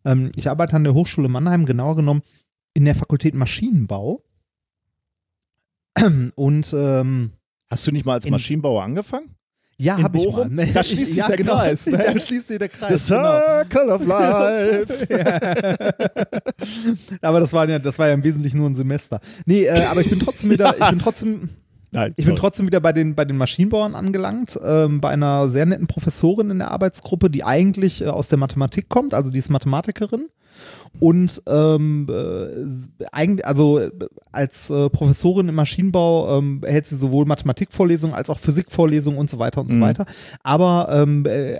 Ähm, 0.05 0.33
ich 0.35 0.49
arbeite 0.51 0.74
an 0.74 0.85
der 0.85 0.95
Hochschule 0.95 1.29
Mannheim, 1.29 1.66
genauer 1.66 1.97
genommen 1.97 2.22
in 2.74 2.85
der 2.85 2.95
Fakultät 2.95 3.35
Maschinenbau. 3.35 4.22
Und 6.35 6.74
ähm, 6.77 7.33
Hast 7.68 7.87
du 7.87 7.93
nicht 7.93 8.07
mal 8.07 8.14
als 8.14 8.29
Maschinenbauer 8.29 8.83
angefangen? 8.83 9.36
Ja, 9.79 9.99
ich 9.99 10.09
mal. 10.09 10.49
Da 10.74 10.83
schließt 10.83 11.11
sich 11.11 11.18
ja, 11.18 11.27
der 11.27 11.37
genau. 11.37 11.57
Kreis. 11.57 11.87
Ne? 11.87 11.99
Da 12.14 12.20
schließt 12.20 12.49
sich 12.49 12.59
der 12.59 12.68
Kreis. 12.68 13.07
The 13.07 13.14
Circle 13.14 13.66
genau. 13.68 13.95
of 13.95 14.07
Life. 14.07 15.07
aber 17.20 17.41
das 17.41 17.53
war 17.53 17.68
ja, 17.68 17.79
das 17.79 17.99
war 17.99 18.09
ja 18.09 18.14
im 18.14 18.24
Wesentlichen 18.24 18.59
nur 18.59 18.70
ein 18.70 18.74
Semester. 18.74 19.20
Nee, 19.45 19.64
äh, 19.64 19.85
aber 19.85 20.01
ich 20.01 20.09
bin 20.09 20.18
trotzdem 20.18 20.51
wieder, 20.51 20.74
ich 20.79 20.91
bin 20.91 20.99
trotzdem. 20.99 21.51
Nein, 21.97 22.15
ich 22.17 22.27
bin 22.27 22.37
trotzdem 22.37 22.67
wieder 22.67 22.81
bei 22.81 22.93
den, 22.93 23.15
bei 23.15 23.25
den 23.25 23.37
Maschinenbauern 23.39 23.95
angelangt, 23.95 24.59
ähm, 24.63 25.01
bei 25.01 25.09
einer 25.09 25.49
sehr 25.49 25.67
netten 25.67 25.87
Professorin 25.87 26.51
in 26.51 26.59
der 26.59 26.71
Arbeitsgruppe, 26.71 27.31
die 27.31 27.43
eigentlich 27.43 28.03
äh, 28.03 28.09
aus 28.09 28.29
der 28.29 28.39
Mathematik 28.39 28.89
kommt, 28.89 29.15
also 29.15 29.31
die 29.31 29.39
ist 29.39 29.49
Mathematikerin 29.51 30.27
und 31.01 31.43
ähm, 31.47 32.07
äh, 32.11 33.05
eigentlich, 33.13 33.47
also 33.47 33.79
äh, 33.79 33.91
als 34.33 34.71
äh, 34.71 34.89
Professorin 34.91 35.49
im 35.49 35.55
Maschinenbau 35.55 36.39
ähm, 36.39 36.63
hält 36.65 36.87
sie 36.87 36.97
sowohl 36.97 37.27
Mathematikvorlesungen 37.27 38.15
als 38.15 38.31
auch 38.31 38.39
Physikvorlesungen 38.39 39.19
und 39.19 39.29
so 39.29 39.39
weiter 39.39 39.61
und 39.61 39.69
so 39.69 39.77
Mhm. 39.77 39.81
weiter. 39.83 40.07
Aber 40.43 40.89
ähm, 40.91 41.25
äh, 41.27 41.59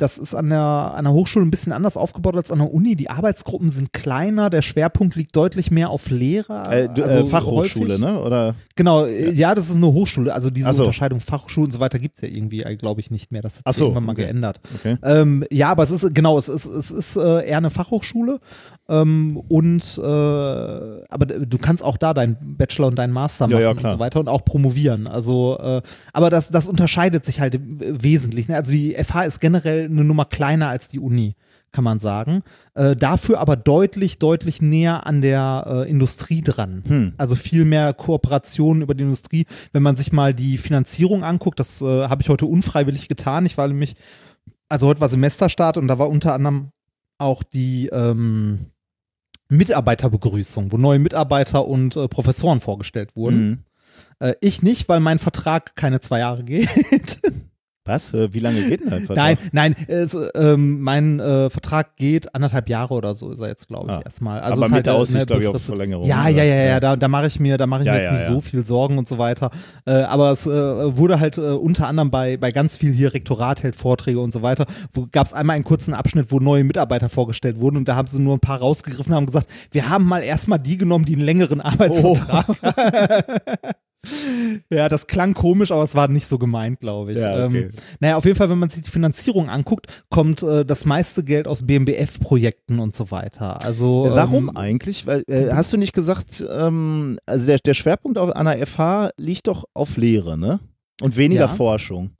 das 0.00 0.18
ist 0.18 0.34
an 0.34 0.48
der, 0.48 0.60
an 0.60 1.04
der 1.04 1.12
Hochschule 1.12 1.44
ein 1.44 1.50
bisschen 1.50 1.72
anders 1.72 1.96
aufgebaut 1.96 2.36
als 2.36 2.50
an 2.50 2.58
der 2.58 2.72
Uni. 2.72 2.96
Die 2.96 3.10
Arbeitsgruppen 3.10 3.68
sind 3.68 3.92
kleiner, 3.92 4.50
der 4.50 4.62
Schwerpunkt 4.62 5.16
liegt 5.16 5.36
deutlich 5.36 5.70
mehr 5.70 5.90
auf 5.90 6.10
Lehrer. 6.10 6.70
Äh, 6.72 6.88
du, 6.88 7.02
also 7.02 7.18
äh, 7.18 7.24
Fachhochschule, 7.26 7.94
häufig. 7.94 8.00
ne? 8.00 8.20
Oder? 8.20 8.54
Genau, 8.76 9.06
ja. 9.06 9.30
ja, 9.30 9.54
das 9.54 9.68
ist 9.68 9.76
eine 9.76 9.88
Hochschule. 9.88 10.32
Also 10.32 10.50
diese 10.50 10.72
so. 10.72 10.84
Unterscheidung 10.84 11.20
Fachhochschule 11.20 11.66
und 11.66 11.72
so 11.72 11.80
weiter 11.80 11.98
gibt 11.98 12.16
es 12.16 12.22
ja 12.22 12.28
irgendwie, 12.28 12.60
glaube 12.76 13.00
ich, 13.00 13.10
nicht 13.10 13.30
mehr. 13.32 13.42
Das 13.42 13.58
hat 13.58 13.66
sich 13.66 13.76
so, 13.76 13.84
irgendwann 13.84 14.06
mal 14.06 14.12
okay. 14.12 14.22
geändert. 14.22 14.60
Okay. 14.74 14.96
Ähm, 15.02 15.44
ja, 15.50 15.70
aber 15.70 15.82
es 15.82 15.90
ist, 15.90 16.14
genau, 16.14 16.38
es 16.38 16.48
ist, 16.48 16.66
es 16.66 16.90
ist 16.90 17.16
äh, 17.16 17.46
eher 17.46 17.58
eine 17.58 17.70
Fachhochschule. 17.70 18.40
Ähm, 18.88 19.36
und 19.48 19.98
äh, 19.98 20.02
aber 20.02 21.26
du 21.26 21.58
kannst 21.58 21.84
auch 21.84 21.96
da 21.96 22.12
deinen 22.12 22.36
Bachelor 22.56 22.88
und 22.88 22.98
deinen 22.98 23.12
Master 23.12 23.46
Ja, 23.46 23.52
machen 23.52 23.62
ja, 23.62 23.70
und 23.70 23.76
klar. 23.76 23.92
so 23.92 23.98
weiter 24.00 24.18
und 24.18 24.28
auch 24.28 24.44
promovieren. 24.44 25.06
Also, 25.06 25.58
äh, 25.60 25.82
aber 26.12 26.28
das, 26.30 26.48
das 26.48 26.66
unterscheidet 26.66 27.24
sich 27.24 27.40
halt 27.40 27.54
im 27.54 28.02
Wesentlichen. 28.02 28.52
Also 28.52 28.72
die 28.72 28.94
FH 28.94 29.24
ist 29.24 29.40
generell 29.40 29.88
eine 29.90 30.04
Nummer 30.04 30.24
kleiner 30.24 30.68
als 30.68 30.88
die 30.88 30.98
Uni, 30.98 31.34
kann 31.72 31.84
man 31.84 31.98
sagen. 31.98 32.42
Äh, 32.74 32.96
dafür 32.96 33.40
aber 33.40 33.56
deutlich, 33.56 34.18
deutlich 34.18 34.60
näher 34.60 35.06
an 35.06 35.20
der 35.22 35.64
äh, 35.66 35.90
Industrie 35.90 36.42
dran. 36.42 36.82
Hm. 36.86 37.12
Also 37.16 37.36
viel 37.36 37.64
mehr 37.64 37.94
Kooperationen 37.94 38.82
über 38.82 38.94
die 38.94 39.04
Industrie. 39.04 39.46
Wenn 39.72 39.82
man 39.82 39.96
sich 39.96 40.12
mal 40.12 40.34
die 40.34 40.58
Finanzierung 40.58 41.24
anguckt, 41.24 41.60
das 41.60 41.80
äh, 41.82 42.08
habe 42.08 42.22
ich 42.22 42.28
heute 42.28 42.46
unfreiwillig 42.46 43.08
getan. 43.08 43.46
Ich 43.46 43.56
war 43.56 43.68
nämlich, 43.68 43.96
also 44.68 44.86
heute 44.86 45.00
war 45.00 45.08
Semesterstart 45.08 45.76
und 45.76 45.88
da 45.88 45.98
war 45.98 46.08
unter 46.08 46.34
anderem 46.34 46.70
auch 47.18 47.42
die 47.42 47.88
ähm, 47.88 48.66
Mitarbeiterbegrüßung, 49.48 50.72
wo 50.72 50.78
neue 50.78 50.98
Mitarbeiter 50.98 51.66
und 51.66 51.96
äh, 51.96 52.08
Professoren 52.08 52.60
vorgestellt 52.60 53.14
wurden. 53.16 53.48
Mhm. 53.48 53.64
Ich 54.42 54.62
nicht, 54.62 54.86
weil 54.90 55.00
mein 55.00 55.18
Vertrag 55.18 55.76
keine 55.76 56.00
zwei 56.00 56.18
Jahre 56.18 56.44
geht. 56.44 56.70
Was? 57.86 58.12
Äh, 58.12 58.32
Wie 58.34 58.40
lange 58.40 58.62
geht 58.68 58.80
denn 58.82 58.90
dein 58.90 59.04
Vertrag? 59.06 59.38
Nein, 59.52 59.74
nein, 59.74 59.86
es, 59.88 60.14
ähm, 60.34 60.80
mein 60.82 61.18
äh, 61.18 61.48
Vertrag 61.48 61.96
geht 61.96 62.34
anderthalb 62.34 62.68
Jahre 62.68 62.92
oder 62.92 63.14
so, 63.14 63.30
ist 63.32 63.40
er 63.40 63.48
jetzt, 63.48 63.68
glaube 63.68 63.90
ich, 63.90 63.96
Ah. 63.96 64.02
erstmal. 64.04 64.40
Also 64.40 64.52
Aber 64.58 64.66
ist 64.66 64.68
mit 64.70 64.74
halt, 64.76 64.86
der 64.86 64.92
äh, 64.92 64.96
Aussicht, 64.96 65.18
ne, 65.20 65.26
glaube 65.26 65.42
ich, 65.42 65.48
auf. 65.48 65.62
Verlängerung. 65.62 66.06
Ja, 66.06 66.20
oder? 66.20 66.28
ja, 66.30 66.44
ja, 66.44 66.54
ja, 66.64 66.80
da, 66.80 66.96
da 66.96 67.08
mache 67.08 67.26
ich 67.26 67.40
mir, 67.40 67.56
da 67.56 67.66
mache 67.66 67.80
ich 67.80 67.86
Ja, 67.86 67.92
mir 67.94 67.98
jetzt 68.00 68.06
ja, 68.06 68.12
nicht 68.12 68.28
ja. 68.28 68.32
so 68.34 68.40
viel 68.42 68.64
Sorgen 68.66 68.98
und 68.98 69.08
so 69.08 69.16
weiter. 69.18 69.50
Äh, 69.86 69.92
aber 70.02 70.30
es 70.30 70.46
äh, 70.46 70.50
wurde 70.96 71.20
halt 71.20 71.38
äh, 71.38 71.40
unter 71.40 71.88
anderem 71.88 72.10
bei, 72.10 72.36
bei 72.36 72.52
ganz 72.52 72.76
viel 72.76 72.92
hier 72.92 73.14
Rektorat 73.14 73.62
hält 73.62 73.74
Vorträge 73.76 74.20
und 74.20 74.30
so 74.32 74.42
weiter, 74.42 74.66
wo 74.92 75.06
gab 75.10 75.26
es 75.26 75.32
einmal 75.32 75.54
einen 75.56 75.64
kurzen 75.64 75.94
Abschnitt, 75.94 76.30
wo 76.30 76.38
neue 76.38 76.64
Mitarbeiter 76.64 77.08
vorgestellt 77.08 77.60
wurden 77.60 77.78
und 77.78 77.88
da 77.88 77.96
haben 77.96 78.06
sie 78.08 78.20
nur 78.20 78.36
ein 78.36 78.40
paar 78.40 78.58
rausgegriffen 78.58 79.12
und 79.12 79.16
haben 79.16 79.26
gesagt, 79.26 79.48
wir 79.72 79.88
haben 79.88 80.04
mal 80.04 80.22
erstmal 80.22 80.58
die 80.58 80.76
genommen, 80.76 81.06
die 81.06 81.14
einen 81.14 81.24
längeren 81.24 81.60
Arbeitsvertrag 81.62 82.44
Ja, 84.70 84.88
das 84.88 85.06
klang 85.06 85.34
komisch, 85.34 85.70
aber 85.72 85.82
es 85.82 85.94
war 85.94 86.08
nicht 86.08 86.26
so 86.26 86.38
gemeint, 86.38 86.80
glaube 86.80 87.12
ich. 87.12 87.18
Ja, 87.18 87.46
okay. 87.46 87.64
ähm, 87.64 87.70
naja, 88.00 88.16
auf 88.16 88.24
jeden 88.24 88.36
Fall, 88.36 88.48
wenn 88.48 88.58
man 88.58 88.70
sich 88.70 88.82
die 88.82 88.90
Finanzierung 88.90 89.48
anguckt, 89.50 89.86
kommt 90.08 90.42
äh, 90.42 90.64
das 90.64 90.84
meiste 90.84 91.22
Geld 91.22 91.46
aus 91.46 91.66
BMBF-Projekten 91.66 92.78
und 92.78 92.94
so 92.94 93.10
weiter. 93.10 93.62
Also 93.64 94.06
Äh, 94.06 94.14
Warum 94.14 94.48
ähm, 94.48 94.56
eigentlich? 94.56 95.06
Weil, 95.06 95.24
äh, 95.28 95.50
hast 95.52 95.72
du 95.72 95.76
nicht 95.76 95.92
gesagt, 95.92 96.44
ähm, 96.50 97.18
also 97.26 97.46
der, 97.46 97.58
der 97.58 97.74
Schwerpunkt 97.74 98.16
auf 98.18 98.30
einer 98.30 98.56
FH 98.66 99.10
liegt 99.18 99.48
doch 99.48 99.64
auf 99.74 99.96
Lehre, 99.96 100.38
ne? 100.38 100.60
Und 101.02 101.16
weniger 101.16 101.42
Ja. 101.42 101.48
Forschung. 101.48 102.10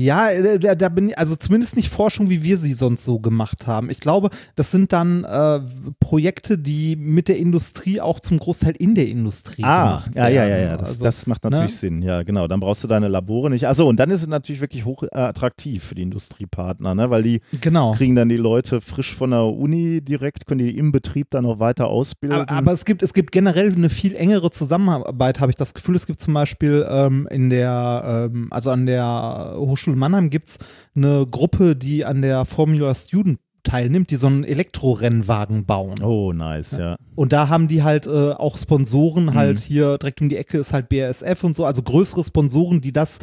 Ja, 0.00 0.30
äh, 0.30 0.60
da, 0.60 0.76
da 0.76 0.88
bin 0.88 1.08
ich, 1.08 1.18
also 1.18 1.34
zumindest 1.34 1.74
nicht 1.74 1.88
Forschung, 1.88 2.30
wie 2.30 2.44
wir 2.44 2.56
sie 2.56 2.72
sonst 2.72 3.04
so 3.04 3.18
gemacht 3.18 3.66
haben. 3.66 3.90
Ich 3.90 3.98
glaube, 3.98 4.30
das 4.54 4.70
sind 4.70 4.92
dann 4.92 5.24
äh, 5.24 5.58
Projekte, 5.98 6.56
die 6.56 6.94
mit 6.94 7.26
der 7.26 7.36
Industrie 7.38 8.00
auch 8.00 8.20
zum 8.20 8.38
Großteil 8.38 8.74
in 8.78 8.94
der 8.94 9.08
Industrie 9.08 9.64
Ah, 9.64 9.84
gemacht 10.04 10.10
ja, 10.14 10.28
ja, 10.28 10.46
ja, 10.46 10.58
ja. 10.58 10.76
Das, 10.76 10.88
Also, 10.90 11.04
das 11.04 11.26
macht 11.26 11.42
natürlich 11.42 11.72
ne? 11.72 11.76
Sinn. 11.78 12.02
Ja, 12.02 12.22
genau. 12.22 12.46
Dann 12.46 12.60
brauchst 12.60 12.84
du 12.84 12.86
deine 12.88 13.08
Labore 13.08 13.50
nicht. 13.50 13.66
Achso, 13.66 13.88
und 13.88 13.98
dann 13.98 14.10
ist 14.12 14.22
es 14.22 14.28
natürlich 14.28 14.60
wirklich 14.60 14.84
hoch 14.84 15.02
äh, 15.02 15.08
attraktiv 15.12 15.82
für 15.82 15.96
die 15.96 16.02
Industriepartner, 16.02 16.94
ne? 16.94 17.10
Weil 17.10 17.24
die 17.24 17.40
Genau. 17.60 17.94
kriegen 17.94 18.14
dann 18.14 18.28
die 18.28 18.36
Leute 18.36 18.80
frisch 18.80 19.12
von 19.12 19.32
der 19.32 19.46
Uni 19.46 20.00
direkt, 20.00 20.46
können 20.46 20.60
die 20.60 20.78
im 20.78 20.92
Betrieb 20.92 21.30
dann 21.30 21.42
noch 21.42 21.58
weiter 21.58 21.88
ausbilden. 21.88 22.38
Aber, 22.38 22.50
aber 22.52 22.70
es 22.72 22.84
gibt, 22.84 23.02
es 23.02 23.14
gibt 23.14 23.32
generell 23.32 23.74
eine 23.74 23.90
viel 23.90 24.14
engere 24.14 24.52
Zusammenarbeit, 24.52 25.40
habe 25.40 25.50
ich 25.50 25.56
das 25.56 25.74
Gefühl. 25.74 25.96
Es 25.96 26.06
gibt 26.06 26.20
zum 26.20 26.34
Beispiel 26.34 26.86
ähm, 26.88 27.26
in 27.32 27.50
der, 27.50 28.28
ähm, 28.32 28.46
also 28.52 28.70
an 28.70 28.86
der 28.86 29.54
Hochschule 29.56 29.87
Mannheim 29.96 30.30
gibt 30.30 30.48
es 30.48 30.58
eine 30.94 31.26
Gruppe, 31.30 31.76
die 31.76 32.04
an 32.04 32.22
der 32.22 32.44
Formula 32.44 32.94
Student 32.94 33.38
teilnimmt, 33.64 34.10
die 34.10 34.16
so 34.16 34.26
einen 34.28 34.44
Elektrorennwagen 34.44 35.66
bauen. 35.66 36.00
oh, 36.02 36.32
nice, 36.32 36.72
ja. 36.78 36.96
Und 37.14 37.32
da 37.32 37.48
haben 37.48 37.68
die 37.68 37.82
halt 37.82 38.06
äh, 38.06 38.32
auch 38.32 38.54
Mhm. 38.56 38.60
Sponsoren, 38.60 39.34
halt 39.34 39.60
hier 39.60 39.98
direkt 39.98 40.20
um 40.20 40.28
die 40.28 40.36
Ecke 40.36 40.58
ist 40.58 40.72
halt 40.72 40.88
BASF 40.88 41.44
und 41.44 41.54
so, 41.54 41.64
also 41.64 41.82
größere 41.82 42.24
Sponsoren, 42.24 42.80
die 42.80 42.92
das 42.92 43.18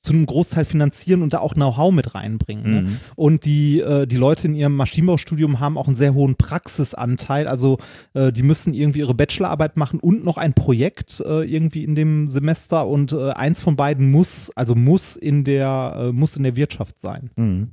zu 0.00 0.12
einem 0.12 0.26
Großteil 0.26 0.64
finanzieren 0.64 1.22
und 1.22 1.32
da 1.32 1.38
auch 1.38 1.54
Know-how 1.54 1.92
mit 1.92 2.14
reinbringen. 2.14 2.72
Ne? 2.72 2.80
Mhm. 2.82 2.96
Und 3.16 3.44
die, 3.44 3.80
äh, 3.80 4.06
die 4.06 4.16
Leute 4.16 4.46
in 4.46 4.54
ihrem 4.54 4.76
Maschinenbaustudium 4.76 5.60
haben 5.60 5.78
auch 5.78 5.86
einen 5.86 5.96
sehr 5.96 6.14
hohen 6.14 6.36
Praxisanteil. 6.36 7.48
Also 7.48 7.78
äh, 8.14 8.32
die 8.32 8.42
müssen 8.42 8.74
irgendwie 8.74 9.00
ihre 9.00 9.14
Bachelorarbeit 9.14 9.76
machen 9.76 10.00
und 10.00 10.24
noch 10.24 10.36
ein 10.36 10.54
Projekt 10.54 11.20
äh, 11.20 11.42
irgendwie 11.42 11.84
in 11.84 11.94
dem 11.94 12.28
Semester 12.28 12.86
und 12.86 13.12
äh, 13.12 13.30
eins 13.30 13.62
von 13.62 13.76
beiden 13.76 14.10
muss, 14.10 14.50
also 14.50 14.74
muss 14.74 15.16
in 15.16 15.44
der, 15.44 15.94
äh, 15.96 16.12
muss 16.12 16.36
in 16.36 16.42
der 16.42 16.56
Wirtschaft 16.56 17.00
sein. 17.00 17.30
Mhm. 17.36 17.70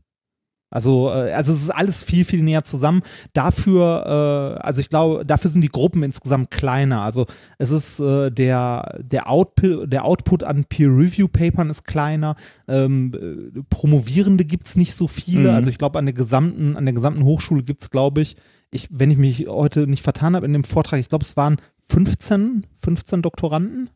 Also, 0.72 1.10
äh, 1.10 1.34
also 1.34 1.52
es 1.52 1.62
ist 1.64 1.70
alles 1.70 2.02
viel, 2.02 2.26
viel 2.26 2.42
näher 2.42 2.64
zusammen. 2.64 3.02
Dafür, 3.34 4.58
äh, 4.58 4.62
also 4.66 4.82
ich 4.82 4.90
glaube, 4.90 5.26
dafür 5.26 5.52
sind 5.52 5.62
die 5.62 5.70
Gruppen 5.70 6.02
insgesamt 6.02 6.50
kleiner. 6.50 7.02
Also 7.02 7.28
es 7.58 7.72
ist 7.72 8.00
äh, 8.00 8.32
der, 8.32 9.00
der, 9.04 9.30
Output, 9.30 9.92
der 9.92 10.06
Output 10.06 10.44
an 10.44 10.64
Peer-Review-Papern 10.66 11.70
ist 11.70 11.84
kleiner. 11.84 12.36
Ähm, 12.68 13.52
äh, 13.54 13.62
Promovierende 13.70 14.46
gibt 14.46 14.68
es 14.68 14.78
nicht 14.78 14.96
so 14.96 15.08
viele. 15.08 15.50
Mhm. 15.50 15.56
Also 15.56 15.70
ich 15.70 15.78
glaube, 15.78 16.00
an 16.00 16.06
der 16.06 16.14
gesamten, 16.14 16.78
an 16.78 16.86
der 16.86 16.94
gesamten 16.94 17.24
Hochschule 17.26 17.64
gibt 17.64 17.84
es, 17.84 17.90
glaube 17.92 18.22
ich, 18.22 18.38
ich, 18.72 18.88
wenn 18.90 19.12
ich 19.12 19.18
mich 19.18 19.48
heute 19.48 19.86
nicht 19.86 20.02
vertan 20.02 20.36
habe 20.36 20.46
in 20.46 20.54
dem 20.54 20.64
Vortrag, 20.64 21.00
ich 21.02 21.10
glaube, 21.10 21.26
es 21.26 21.36
waren 21.36 21.58
15, 21.90 22.66
15 22.82 23.22
Doktoranden 23.22 23.90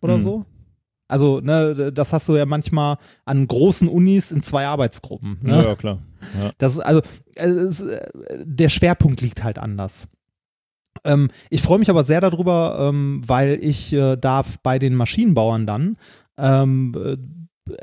oder 0.00 0.16
Mhm. 0.16 0.20
so. 0.20 0.46
Also, 1.06 1.40
ne, 1.40 1.92
das 1.92 2.12
hast 2.12 2.28
du 2.28 2.36
ja 2.36 2.46
manchmal 2.46 2.96
an 3.24 3.46
großen 3.46 3.88
Unis 3.88 4.32
in 4.32 4.42
zwei 4.42 4.66
Arbeitsgruppen. 4.66 5.38
Ne? 5.42 5.62
Ja, 5.62 5.74
klar. 5.74 5.98
Ja. 6.40 6.50
Das 6.58 6.74
ist 6.74 6.80
also 6.80 7.02
es, 7.34 7.80
äh, 7.80 8.08
der 8.44 8.68
Schwerpunkt 8.68 9.20
liegt 9.20 9.44
halt 9.44 9.58
anders. 9.58 10.08
Ähm, 11.04 11.28
ich 11.50 11.60
freue 11.60 11.78
mich 11.78 11.90
aber 11.90 12.04
sehr 12.04 12.20
darüber, 12.20 12.78
ähm, 12.80 13.20
weil 13.26 13.58
ich 13.60 13.92
äh, 13.92 14.16
darf 14.16 14.58
bei 14.60 14.78
den 14.78 14.94
Maschinenbauern 14.94 15.66
dann 15.66 15.96
ähm, 16.38 16.94
äh, 16.96 17.16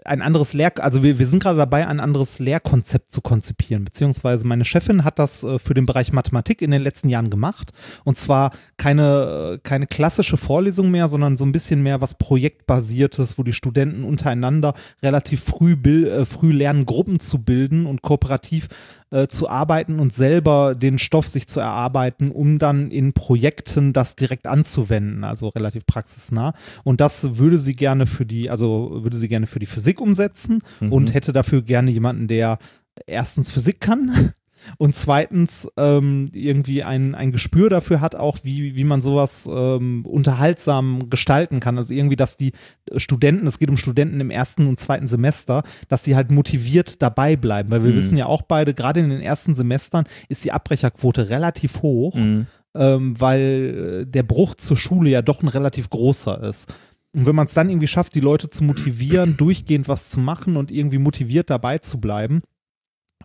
ein 0.06 0.22
anderes 0.22 0.54
Lehr, 0.54 0.72
also 0.78 1.02
wir, 1.02 1.18
wir 1.18 1.26
sind 1.26 1.42
gerade 1.42 1.58
dabei, 1.58 1.88
ein 1.88 2.00
anderes 2.00 2.38
Lehrkonzept 2.38 3.12
zu 3.12 3.22
konzipieren, 3.22 3.84
beziehungsweise 3.84 4.46
meine 4.46 4.64
Chefin 4.64 5.04
hat 5.04 5.18
das 5.18 5.44
äh, 5.44 5.58
für 5.58 5.74
den 5.74 5.86
Bereich 5.86 6.14
Mathematik 6.14 6.62
in 6.62 6.70
den 6.70 6.84
letzten 6.84 7.10
Jahren 7.10 7.32
gemacht. 7.32 7.72
Und 8.04 8.18
zwar 8.18 8.52
keine, 8.78 9.56
äh, 9.56 9.60
keine 9.64 9.88
klassische 9.88 10.38
Vorlesung 10.38 10.92
mehr, 10.92 11.08
sondern 11.08 11.36
so 11.36 11.46
ein 11.46 11.52
bisschen 11.52 11.82
mehr 11.82 12.00
was 12.00 12.14
projektbasiertes, 12.14 13.40
wo 13.40 13.44
die 13.44 13.54
Studenten 13.54 14.04
untereinander 14.04 14.76
relativ 15.02 15.44
früh, 15.44 15.74
äh, 15.74 16.26
früh 16.26 16.52
lernen, 16.52 16.86
Gruppen 16.86 17.20
zu 17.20 17.44
bilden 17.44 17.88
und 17.88 18.04
kooperativ 18.04 18.68
äh, 19.12 19.28
zu 19.28 19.50
arbeiten 19.50 20.00
und 20.00 20.14
selber 20.14 20.74
den 20.74 20.98
Stoff 20.98 21.28
sich 21.28 21.48
zu 21.48 21.60
erarbeiten, 21.60 22.32
um 22.32 22.60
dann 22.60 22.92
in 22.92 23.14
Projekten 23.14 23.94
das 23.94 24.16
direkt 24.16 24.48
anzuwenden, 24.48 25.24
also 25.24 25.50
relativ 25.50 25.86
praxisnah. 25.86 26.54
Und 26.84 27.02
das 27.02 27.38
würde 27.38 27.58
sie 27.58 27.76
gerne 27.76 28.06
für 28.08 28.26
die, 28.26 28.50
also 28.50 29.00
würde 29.04 29.18
sie 29.18 29.28
gerne 29.28 29.48
für 29.48 29.60
die 29.60 29.66
Physik 29.66 30.02
umsetzen 30.02 30.62
Mhm. 30.80 30.94
und 30.94 31.14
hätte 31.14 31.34
dafür 31.34 31.62
gerne 31.62 31.92
jemanden, 31.92 32.28
der 32.28 32.58
erstens 33.06 33.52
Physik 33.52 33.80
kann 33.82 34.34
und 34.78 34.96
zweitens 34.96 35.68
ähm, 35.78 36.30
irgendwie 36.34 36.84
ein, 36.84 37.16
ein 37.16 37.32
Gespür 37.32 37.70
dafür 37.70 38.02
hat, 38.02 38.16
auch 38.16 38.40
wie, 38.44 38.76
wie 38.76 38.84
man 38.84 39.02
sowas 39.02 39.48
ähm, 39.52 40.06
unterhaltsam 40.06 41.10
gestalten 41.10 41.60
kann. 41.60 41.78
Also 41.78 41.94
irgendwie, 41.94 42.16
dass 42.16 42.38
die 42.38 42.52
Studenten, 42.98 43.48
es 43.48 43.60
geht 43.60 43.70
um 43.70 43.78
Studenten 43.78 44.20
im 44.20 44.30
ersten 44.32 44.68
und 44.68 44.80
zweiten 44.80 45.08
Semester, 45.08 45.64
dass 45.88 46.04
die 46.04 46.16
halt 46.16 46.32
motiviert 46.32 47.02
dabei 47.02 47.36
bleiben. 47.36 47.70
Weil 47.70 47.84
wir 47.84 47.92
Mhm. 47.92 47.98
wissen 47.98 48.18
ja 48.18 48.26
auch 48.26 48.42
beide, 48.42 48.74
gerade 48.74 49.00
in 49.00 49.10
den 49.10 49.22
ersten 49.22 49.56
Semestern 49.56 50.06
ist 50.30 50.44
die 50.46 50.52
Abbrecherquote 50.52 51.30
relativ 51.30 51.82
hoch, 51.82 52.16
Mhm. 52.16 52.48
ähm, 52.76 53.20
weil 53.20 54.04
äh, 54.04 54.06
der 54.10 54.24
Bruch 54.24 54.56
zur 54.56 54.78
Schule 54.78 55.10
ja 55.10 55.22
doch 55.22 55.42
ein 55.44 55.48
relativ 55.50 55.90
großer 55.90 56.42
ist. 56.44 56.74
Und 57.14 57.26
wenn 57.26 57.36
man 57.36 57.46
es 57.48 57.54
dann 57.54 57.70
irgendwie 57.70 57.88
schafft, 57.88 58.16
die 58.16 58.22
Leute 58.22 58.50
zu 58.50 58.64
motivieren, 58.64 59.36
durchgehend 59.36 59.90
was 59.90 60.08
zu 60.10 60.20
machen 60.22 60.56
und 60.56 60.72
irgendwie 60.72 60.98
motiviert 60.98 61.50
dabei 61.50 61.78
zu 61.80 62.00
bleiben, 62.00 62.42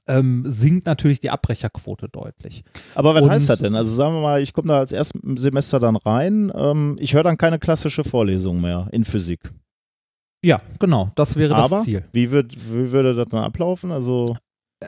ähm, 0.07 0.45
sinkt 0.47 0.87
natürlich 0.87 1.21
die 1.21 1.31
Abbrecherquote 1.31 2.09
deutlich. 2.09 2.65
Aber 2.95 3.15
was 3.15 3.23
Und- 3.23 3.31
heißt 3.31 3.49
das 3.49 3.59
denn? 3.61 3.75
Also 3.75 3.93
sagen 3.95 4.15
wir 4.15 4.21
mal, 4.23 4.41
ich 4.43 4.53
komme 4.53 4.69
da 4.69 4.79
als 4.79 4.93
erstes 4.93 5.21
Semester 5.41 5.79
dann 5.81 5.97
rein. 5.97 6.53
Ähm, 6.55 6.97
ich 7.01 7.15
höre 7.15 7.23
dann 7.23 7.37
keine 7.39 7.59
klassische 7.59 8.05
Vorlesung 8.05 8.61
mehr 8.61 8.89
in 8.93 9.05
Physik. 9.05 9.53
Ja, 10.45 10.61
genau, 10.79 11.11
das 11.17 11.37
wäre 11.37 11.55
Aber 11.57 11.77
das 11.77 11.85
Ziel. 11.85 12.05
Wie, 12.13 12.31
wird, 12.31 12.55
wie 12.73 12.93
würde 12.93 13.15
das 13.15 13.29
dann 13.29 13.43
ablaufen? 13.43 13.91
Also 13.91 14.37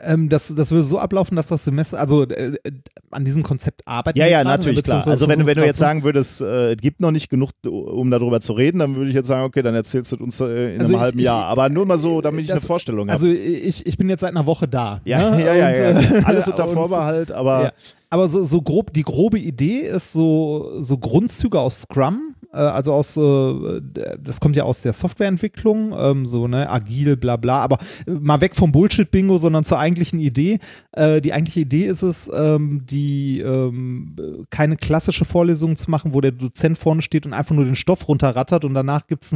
Ähm, 0.03 0.29
das, 0.29 0.53
das 0.53 0.69
würde 0.69 0.83
so 0.83 0.99
ablaufen, 0.99 1.35
dass 1.35 1.47
das 1.47 1.65
Semester, 1.65 1.99
also 1.99 2.23
äh, 2.23 2.53
äh, 2.63 2.71
an 3.09 3.25
diesem 3.25 3.41
Konzept 3.41 3.81
arbeiten 3.87 4.19
ja, 4.19 4.27
ja, 4.27 4.43
gerade, 4.43 4.57
natürlich 4.59 4.83
klar. 4.83 5.05
Also 5.07 5.27
wenn, 5.27 5.39
du- 5.39 5.47
wenn 5.47 5.57
du 5.57 5.65
jetzt 5.65 5.79
sagen 5.79 6.03
würdest, 6.03 6.41
äh, 6.41 6.73
es 6.73 6.77
gibt 6.77 7.01
noch 7.01 7.09
nicht 7.09 7.27
genug, 7.27 7.49
um 7.65 8.11
darüber 8.11 8.39
zu 8.39 8.53
reden, 8.53 8.77
dann 8.77 8.95
würde 8.95 9.09
ich 9.09 9.15
jetzt 9.15 9.25
sagen, 9.27 9.45
okay, 9.45 9.63
dann 9.63 9.73
erzählst 9.73 10.11
du 10.11 10.17
uns 10.17 10.39
äh, 10.41 10.75
in 10.75 10.81
Also 10.81 10.93
einem 10.93 10.99
ich- 10.99 11.01
halben 11.01 11.19
ich- 11.19 11.25
Jahr. 11.25 11.45
Aber 11.45 11.69
nur 11.69 11.87
mal 11.87 11.97
so, 11.97 12.21
damit 12.21 12.41
ich 12.41 12.47
das- 12.47 12.59
eine 12.59 12.67
Vorstellung 12.67 13.07
habe. 13.07 13.13
Also 13.13 13.27
ich, 13.27 13.83
ich 13.87 13.97
bin 13.97 14.09
jetzt 14.09 14.21
seit 14.21 14.29
einer 14.29 14.45
Woche 14.45 14.67
da. 14.67 15.01
ja, 15.05 15.31
ne? 15.31 15.43
ja, 15.43 15.55
ja, 15.55 15.67
Und, 15.89 16.03
ja. 16.03 16.17
äh, 16.19 16.23
Alles 16.25 16.47
unter 16.47 16.67
Vorbehalt, 16.67 17.31
aber 17.31 17.63
Ja. 17.63 17.71
Aber 18.11 18.27
so, 18.27 18.43
so 18.43 18.61
grob, 18.63 18.91
die 18.93 19.03
grobe 19.03 19.37
Idee 19.37 19.81
ist 19.81 20.13
so, 20.13 20.77
so 20.79 20.97
Grundzüge 20.97 21.59
aus 21.59 21.81
Scrum, 21.81 22.35
äh, 22.38 22.38
also 22.57 22.93
aus, 22.93 23.17
äh, 23.17 23.81
das 24.23 24.39
kommt 24.39 24.55
ja 24.55 24.63
aus 24.63 24.81
der 24.81 24.93
Softwareentwicklung, 24.93 25.93
ähm, 25.97 26.25
so, 26.25 26.47
ne, 26.47 26.69
agil, 26.69 27.17
bla 27.17 27.35
bla, 27.35 27.59
aber 27.59 27.79
äh, 28.07 28.11
mal 28.11 28.41
weg 28.41 28.55
vom 28.55 28.71
Bullshit-Bingo, 28.71 29.37
sondern 29.37 29.65
zur 29.65 29.79
eigentlichen 29.79 30.19
Idee. 30.19 30.59
Äh, 30.93 31.21
die 31.21 31.33
eigentliche 31.33 31.59
Idee 31.59 31.87
ist 31.87 32.01
es, 32.01 32.31
ähm, 32.33 32.85
die 32.85 33.41
ähm, 33.41 34.15
äh, 34.17 34.43
keine 34.49 34.77
klassische 34.77 35.25
Vorlesung 35.25 35.75
zu 35.75 35.91
machen, 35.91 36.13
wo 36.13 36.21
der 36.21 36.31
Dozent 36.31 36.77
vorne 36.77 37.01
steht 37.01 37.25
und 37.25 37.33
einfach 37.33 37.53
nur 37.53 37.65
den 37.65 37.75
Stoff 37.75 38.07
runterrattert 38.07 38.63
und 38.63 38.73
danach 38.73 39.07
gibt 39.07 39.23
es 39.25 39.35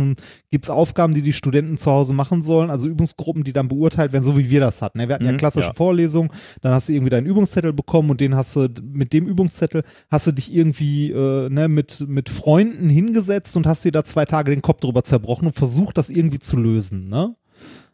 gibt's 0.49 0.69
Aufgaben, 0.69 1.13
die 1.13 1.21
die 1.21 1.33
Studenten 1.33 1.77
zu 1.77 1.91
Hause 1.91 2.13
machen 2.13 2.41
sollen, 2.41 2.69
also 2.69 2.87
Übungsgruppen, 2.87 3.43
die 3.43 3.53
dann 3.53 3.67
beurteilt 3.67 4.13
werden, 4.13 4.23
so 4.23 4.37
wie 4.37 4.49
wir 4.49 4.59
das 4.61 4.81
hatten. 4.81 4.99
Ne? 4.99 5.07
Wir 5.07 5.15
hatten 5.15 5.25
ja 5.25 5.33
Mhm, 5.33 5.37
klassische 5.37 5.67
ja. 5.67 5.73
Vorlesung, 5.73 6.31
dann 6.61 6.73
hast 6.73 6.89
du 6.89 6.93
irgendwie 6.93 7.09
deinen 7.09 7.25
Übungszettel 7.27 7.73
bekommen 7.73 8.09
und 8.11 8.21
den 8.21 8.35
hast 8.35 8.55
du, 8.55 8.67
mit 8.81 9.13
dem 9.13 9.27
Übungszettel 9.27 9.83
hast 10.09 10.27
du 10.27 10.31
dich 10.31 10.53
irgendwie 10.53 11.11
äh, 11.11 11.49
ne, 11.49 11.67
mit, 11.67 12.05
mit 12.07 12.29
Freunden 12.29 12.89
hingesetzt 13.05 13.55
und 13.57 13.67
hast 13.67 13.85
dir 13.85 13.91
da 13.91 14.03
zwei 14.03 14.25
Tage 14.25 14.51
den 14.51 14.61
Kopf 14.61 14.79
drüber 14.79 15.03
zerbrochen 15.03 15.47
und 15.47 15.53
versucht, 15.53 15.97
das 15.97 16.09
irgendwie 16.09 16.39
zu 16.39 16.57
lösen, 16.57 17.09
ne? 17.09 17.35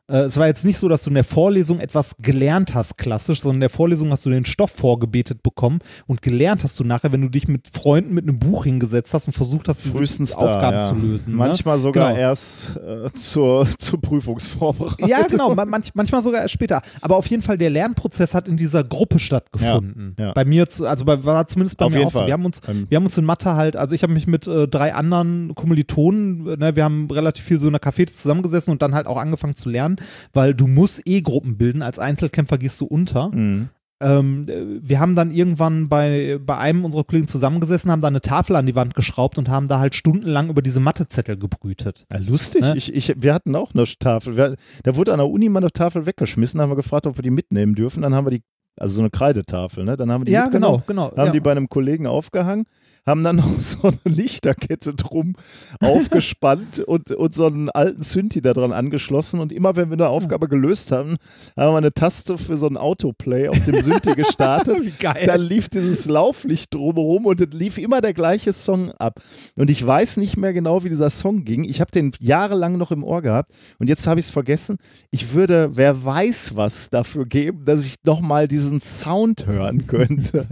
Äh, 0.10 0.18
Es 0.24 0.38
war 0.38 0.48
jetzt 0.48 0.66
nicht 0.66 0.78
so, 0.78 0.88
dass 0.90 1.04
du 1.04 1.10
in 1.10 1.14
der 1.16 1.24
Vorlesung 1.24 1.80
etwas 1.80 2.16
gelernt 2.20 2.74
hast, 2.76 2.98
klassisch, 2.98 3.42
sondern 3.42 3.56
in 3.58 3.62
der 3.62 3.70
Vorlesung 3.70 4.12
hast 4.12 4.26
du 4.26 4.30
den 4.30 4.46
Stoff 4.46 4.72
vorgebetet 4.72 5.44
bekommen 5.44 5.80
und 6.08 6.22
gelernt 6.22 6.64
hast 6.64 6.80
du 6.80 6.84
nachher, 6.84 7.12
wenn 7.12 7.22
du 7.22 7.30
dich 7.30 7.48
mit 7.48 7.68
Freunden 7.72 8.14
mit 8.14 8.24
einem 8.28 8.40
Buch 8.40 8.64
hingesetzt 8.66 9.14
hast 9.14 9.28
und 9.28 9.34
versucht 9.34 9.68
hast, 9.68 9.86
diese 9.86 9.96
frühestens 9.98 10.34
da, 10.34 10.40
Aufgaben 10.40 10.78
ja. 10.78 10.82
zu 10.82 10.96
lösen. 10.96 11.36
Manchmal 11.36 11.76
ne? 11.78 11.82
sogar 11.82 12.10
Genau. 12.10 12.20
erst 12.22 12.78
äh, 12.78 13.12
zur, 13.14 13.68
zur 13.78 14.02
Prüfungsvorbereitung. 14.02 15.08
Ja, 15.08 15.22
genau, 15.28 15.54
man- 15.56 15.70
manch, 15.70 15.92
manchmal 15.94 16.22
sogar 16.22 16.42
erst 16.42 16.54
später. 16.54 16.82
Aber 17.02 17.16
auf 17.18 17.28
jeden 17.28 17.42
Fall, 17.44 17.58
der 17.58 17.70
Lernprozess 17.70 18.34
hat 18.34 18.48
in 18.48 18.58
dieser 18.58 18.84
Gruppe 18.84 19.20
stattgefunden. 19.20 20.16
Ja, 20.18 20.26
ja. 20.28 20.32
Bei 20.34 20.46
mir, 20.46 20.68
zu- 20.70 20.86
also 20.88 21.06
bei, 21.06 21.24
war 21.24 21.48
zumindest 21.48 21.78
bei 21.78 21.86
Auf 21.86 21.94
mir 21.94 22.06
auch 22.08 22.12
so. 22.12 22.26
Wir 22.26 22.34
haben 22.34 22.46
uns, 22.46 22.62
wir 22.90 22.96
haben 22.96 23.06
uns 23.06 23.18
in 23.18 23.26
Mathe 23.26 23.54
halt, 23.56 23.76
also 23.76 23.96
ich 23.96 24.04
habe 24.04 24.14
mich 24.14 24.28
mit 24.28 24.48
äh, 24.48 24.68
drei 24.68 24.94
anderen 24.94 25.54
Kommilitonen, 25.56 26.44
ne, 26.60 26.76
wir 26.76 26.84
haben 26.84 27.10
relativ 27.12 27.44
viel 27.46 27.60
so 27.60 27.68
in 27.68 27.74
der 27.74 27.82
Café 27.82 28.08
zusammengesessen 28.08 28.72
und 28.72 28.82
dann 28.82 28.94
halt 28.96 29.08
auch 29.08 29.18
angefangen 29.18 29.56
zu 29.56 29.70
lernen, 29.70 29.98
weil 30.34 30.54
du 30.54 30.68
musst 30.68 31.08
eh 31.08 31.22
Gruppen 31.22 31.58
bilden, 31.58 31.82
als 31.82 32.00
Einzelkämpfer 32.00 32.58
gehst 32.58 32.80
du 32.82 32.86
unter. 32.86 33.30
Mhm. 33.30 33.70
Ähm, 34.02 34.48
äh, 34.48 34.64
wir 34.82 35.00
haben 35.00 35.16
dann 35.16 35.32
irgendwann 35.32 35.90
bei, 35.90 36.40
bei 36.44 36.58
einem 36.58 36.86
unserer 36.86 37.04
Kollegen 37.04 37.28
zusammengesessen, 37.28 37.92
haben 37.92 38.02
da 38.02 38.08
eine 38.08 38.22
Tafel 38.22 38.56
an 38.56 38.66
die 38.66 38.76
Wand 38.76 38.96
geschraubt 38.96 39.38
und 39.38 39.50
haben 39.50 39.68
da 39.68 39.80
halt 39.80 39.94
stundenlang 39.94 40.50
über 40.50 40.62
diese 40.62 40.80
Mathezettel 40.80 41.38
gebrütet. 41.38 42.06
Ja, 42.12 42.20
lustig. 42.20 42.62
Ne? 42.62 42.76
Ich, 42.78 42.94
ich, 42.94 43.14
wir 43.18 43.34
hatten 43.34 43.56
auch 43.56 43.74
eine 43.74 43.84
Tafel. 44.00 44.38
Wir, 44.38 44.56
da 44.84 44.96
wurde 44.96 45.12
an 45.12 45.20
der 45.20 45.28
Uni 45.28 45.50
mal 45.50 45.60
eine 45.60 45.72
Tafel 45.72 46.06
weggeschmissen. 46.06 46.62
Haben 46.62 46.72
wir 46.72 46.78
gefragt, 46.78 47.08
ob 47.08 47.18
wir 47.18 47.24
die 47.24 47.30
mitnehmen 47.30 47.76
dürfen. 47.76 48.02
Dann 48.02 48.16
haben 48.16 48.26
wir 48.26 48.32
die, 48.32 48.44
also 48.78 48.96
so 48.96 49.02
eine 49.02 49.10
Kreidetafel, 49.10 49.84
ne? 49.84 49.98
Dann 49.98 50.10
haben 50.12 50.22
wir 50.22 50.26
die 50.26 50.32
Ja, 50.32 50.48
genau, 50.48 50.82
genau. 50.88 51.12
haben 51.18 51.28
ja. 51.28 51.32
die 51.32 51.42
bei 51.42 51.52
einem 51.52 51.68
Kollegen 51.68 52.08
aufgehangen, 52.08 52.66
haben 53.10 53.24
dann 53.24 53.38
noch 53.38 53.50
so 53.60 53.88
eine 53.88 54.16
Lichterkette 54.16 54.94
drum 54.94 55.36
aufgespannt 55.82 56.80
und, 56.88 57.12
und 57.12 57.36
so 57.36 57.48
einen 57.48 57.70
alten 57.70 58.04
Synthi 58.04 58.42
da 58.42 58.54
dran 58.54 58.72
angeschlossen. 58.72 59.40
Und 59.40 59.52
immer 59.52 59.76
wenn 59.76 59.90
wir 59.90 59.96
eine 59.96 60.08
Aufgabe 60.08 60.48
gelöst 60.48 60.92
haben, 60.92 61.18
haben 61.58 61.74
wir 61.74 61.78
eine 61.78 61.94
Taste 61.94 62.38
für 62.38 62.58
so 62.58 62.68
ein 62.68 62.78
Autoplay 62.78 63.50
auf 63.50 63.62
dem 63.66 63.82
Synthi 63.82 64.16
gestartet. 64.16 64.82
Wie 64.82 64.92
geil. 64.92 65.26
Dann 65.26 65.42
lief 65.42 65.70
dieses 65.70 66.06
Lauflicht 66.06 66.74
drumherum 66.74 67.26
und 67.26 67.42
es 67.42 67.54
lief 67.54 67.78
immer 67.78 68.02
der 68.02 68.14
gleiche 68.14 68.54
Song 68.54 68.92
ab. 68.92 69.20
Und 69.56 69.70
ich 69.70 69.86
weiß 69.86 70.18
nicht 70.18 70.38
mehr 70.38 70.54
genau, 70.54 70.84
wie 70.84 70.90
dieser 70.90 71.10
Song 71.10 71.44
ging. 71.44 71.64
Ich 71.64 71.82
habe 71.82 71.92
den 71.92 72.12
jahrelang 72.20 72.78
noch 72.78 72.92
im 72.92 73.04
Ohr 73.04 73.22
gehabt 73.22 73.52
und 73.80 73.88
jetzt 73.88 74.06
habe 74.08 74.20
ich 74.20 74.28
es 74.28 74.30
vergessen. 74.30 74.78
Ich 75.12 75.34
würde, 75.34 75.72
wer 75.74 76.06
weiß 76.06 76.56
was 76.56 76.90
dafür 76.90 77.26
geben, 77.26 77.66
dass 77.66 77.84
ich 77.84 77.96
nochmal 78.04 78.48
diesen 78.48 78.80
Sound 78.80 79.48
hören 79.48 79.88
könnte. 79.88 80.48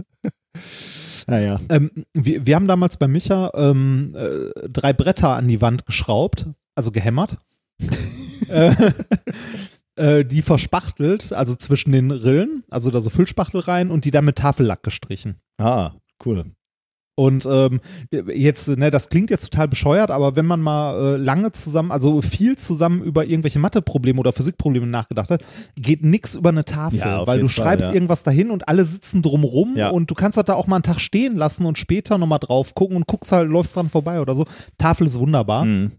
Naja. 1.28 1.60
Ähm, 1.68 1.90
wir, 2.14 2.46
wir 2.46 2.56
haben 2.56 2.66
damals 2.66 2.96
bei 2.96 3.06
Micha 3.06 3.50
ähm, 3.54 4.14
äh, 4.16 4.68
drei 4.68 4.92
Bretter 4.92 5.36
an 5.36 5.46
die 5.48 5.60
Wand 5.60 5.86
geschraubt, 5.86 6.46
also 6.74 6.90
gehämmert. 6.90 7.38
äh, 8.48 8.92
äh, 9.96 10.24
die 10.24 10.42
verspachtelt, 10.42 11.32
also 11.32 11.54
zwischen 11.54 11.92
den 11.92 12.10
Rillen, 12.10 12.64
also 12.70 12.90
da 12.90 13.00
so 13.00 13.10
Füllspachtel 13.10 13.60
rein 13.60 13.90
und 13.90 14.04
die 14.04 14.10
dann 14.10 14.24
mit 14.24 14.36
Tafellack 14.36 14.82
gestrichen. 14.82 15.36
Ah, 15.58 15.92
cool. 16.24 16.46
Und 17.18 17.48
ähm, 17.50 17.80
jetzt, 18.32 18.68
ne, 18.68 18.92
das 18.92 19.08
klingt 19.08 19.28
jetzt 19.30 19.50
total 19.50 19.66
bescheuert, 19.66 20.12
aber 20.12 20.36
wenn 20.36 20.46
man 20.46 20.60
mal 20.60 21.14
äh, 21.14 21.16
lange 21.16 21.50
zusammen, 21.50 21.90
also 21.90 22.22
viel 22.22 22.56
zusammen 22.56 23.02
über 23.02 23.26
irgendwelche 23.26 23.58
Matheprobleme 23.58 24.20
oder 24.20 24.32
Physikprobleme 24.32 24.86
nachgedacht 24.86 25.28
hat, 25.28 25.44
geht 25.74 26.04
nichts 26.04 26.36
über 26.36 26.50
eine 26.50 26.64
Tafel, 26.64 27.00
Ja, 27.00 27.26
weil 27.26 27.40
du 27.40 27.48
Fall, 27.48 27.64
schreibst 27.64 27.88
ja. 27.88 27.94
irgendwas 27.94 28.22
dahin 28.22 28.52
und 28.52 28.68
alle 28.68 28.84
sitzen 28.84 29.20
drumrum 29.20 29.74
Ja. 29.76 29.90
und 29.90 30.08
du 30.08 30.14
kannst 30.14 30.38
das 30.38 30.44
da 30.44 30.54
auch 30.54 30.68
mal 30.68 30.76
einen 30.76 30.84
Tag 30.84 31.00
stehen 31.00 31.34
lassen 31.34 31.66
und 31.66 31.76
später 31.76 32.18
nochmal 32.18 32.38
drauf 32.38 32.76
gucken 32.76 32.96
und 32.96 33.08
guckst 33.08 33.32
halt, 33.32 33.50
läufst 33.50 33.74
dran 33.74 33.90
vorbei 33.90 34.20
oder 34.20 34.36
so. 34.36 34.44
Tafel 34.78 35.08
ist 35.08 35.18
wunderbar. 35.18 35.64
Mhm. 35.64 35.90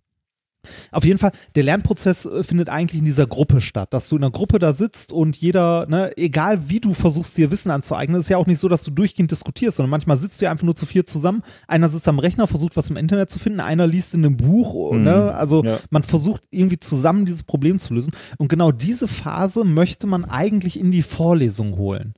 Auf 0.92 1.06
jeden 1.06 1.18
Fall, 1.18 1.32
der 1.56 1.64
Lernprozess 1.64 2.26
äh, 2.26 2.44
findet 2.44 2.68
eigentlich 2.70 3.00
in 3.00 3.06
dieser 3.06 3.28
Gruppe 3.28 3.62
statt, 3.62 3.94
dass 3.94 4.10
du 4.10 4.18
in 4.18 4.24
einer 4.24 4.32
Gruppe 4.32 4.60
da 4.60 4.74
sitzt 4.74 5.12
und 5.14 5.38
jeder, 5.38 5.86
ne, 5.88 6.12
egal 6.18 6.70
wie 6.70 6.80
du 6.82 6.94
versuchst, 6.94 7.38
dir 7.38 7.50
Wissen 7.50 7.72
anzueignen, 7.72 8.20
ist 8.20 8.30
ja 8.30 8.38
auch 8.38 8.46
nicht 8.46 8.60
so, 8.60 8.68
dass 8.68 8.84
du 8.84 8.92
durchgehend 8.92 9.32
diskutierst, 9.32 9.78
sondern 9.78 9.90
manchmal 9.92 10.18
sitzt 10.18 10.42
du 10.42 10.46
ja 10.46 10.52
einfach 10.52 10.66
nur 10.66 10.76
zu 10.76 10.86
vier 10.86 11.06
zusammen. 11.06 11.44
Einer 11.68 11.88
sitzt 11.88 12.08
am 12.10 12.20
Rechner, 12.20 12.46
versucht 12.48 12.76
was 12.76 12.90
im 12.90 12.98
Internet 12.98 13.32
zu 13.32 13.40
finden, 13.40 13.62
einer 13.62 13.88
liest 13.88 14.14
in 14.14 14.26
einem 14.26 14.36
Buch, 14.38 14.92
Mhm. 14.94 15.04
ne, 15.04 15.34
also 15.34 15.64
Ja. 15.64 15.80
man 15.92 16.04
versucht 16.04 16.42
irgendwie 16.52 16.80
zusammen 16.80 17.26
dieses 17.26 17.44
Problem 17.44 17.80
zu 17.80 17.94
lösen. 17.94 18.12
Und 18.38 18.50
genau 18.50 18.72
diese 18.74 19.08
Phase 19.08 19.64
möchte 19.64 20.08
man 20.08 20.26
eigentlich 20.26 20.78
in 20.80 20.92
die 20.92 21.02
Vorlesung 21.04 21.78
holen 21.78 22.14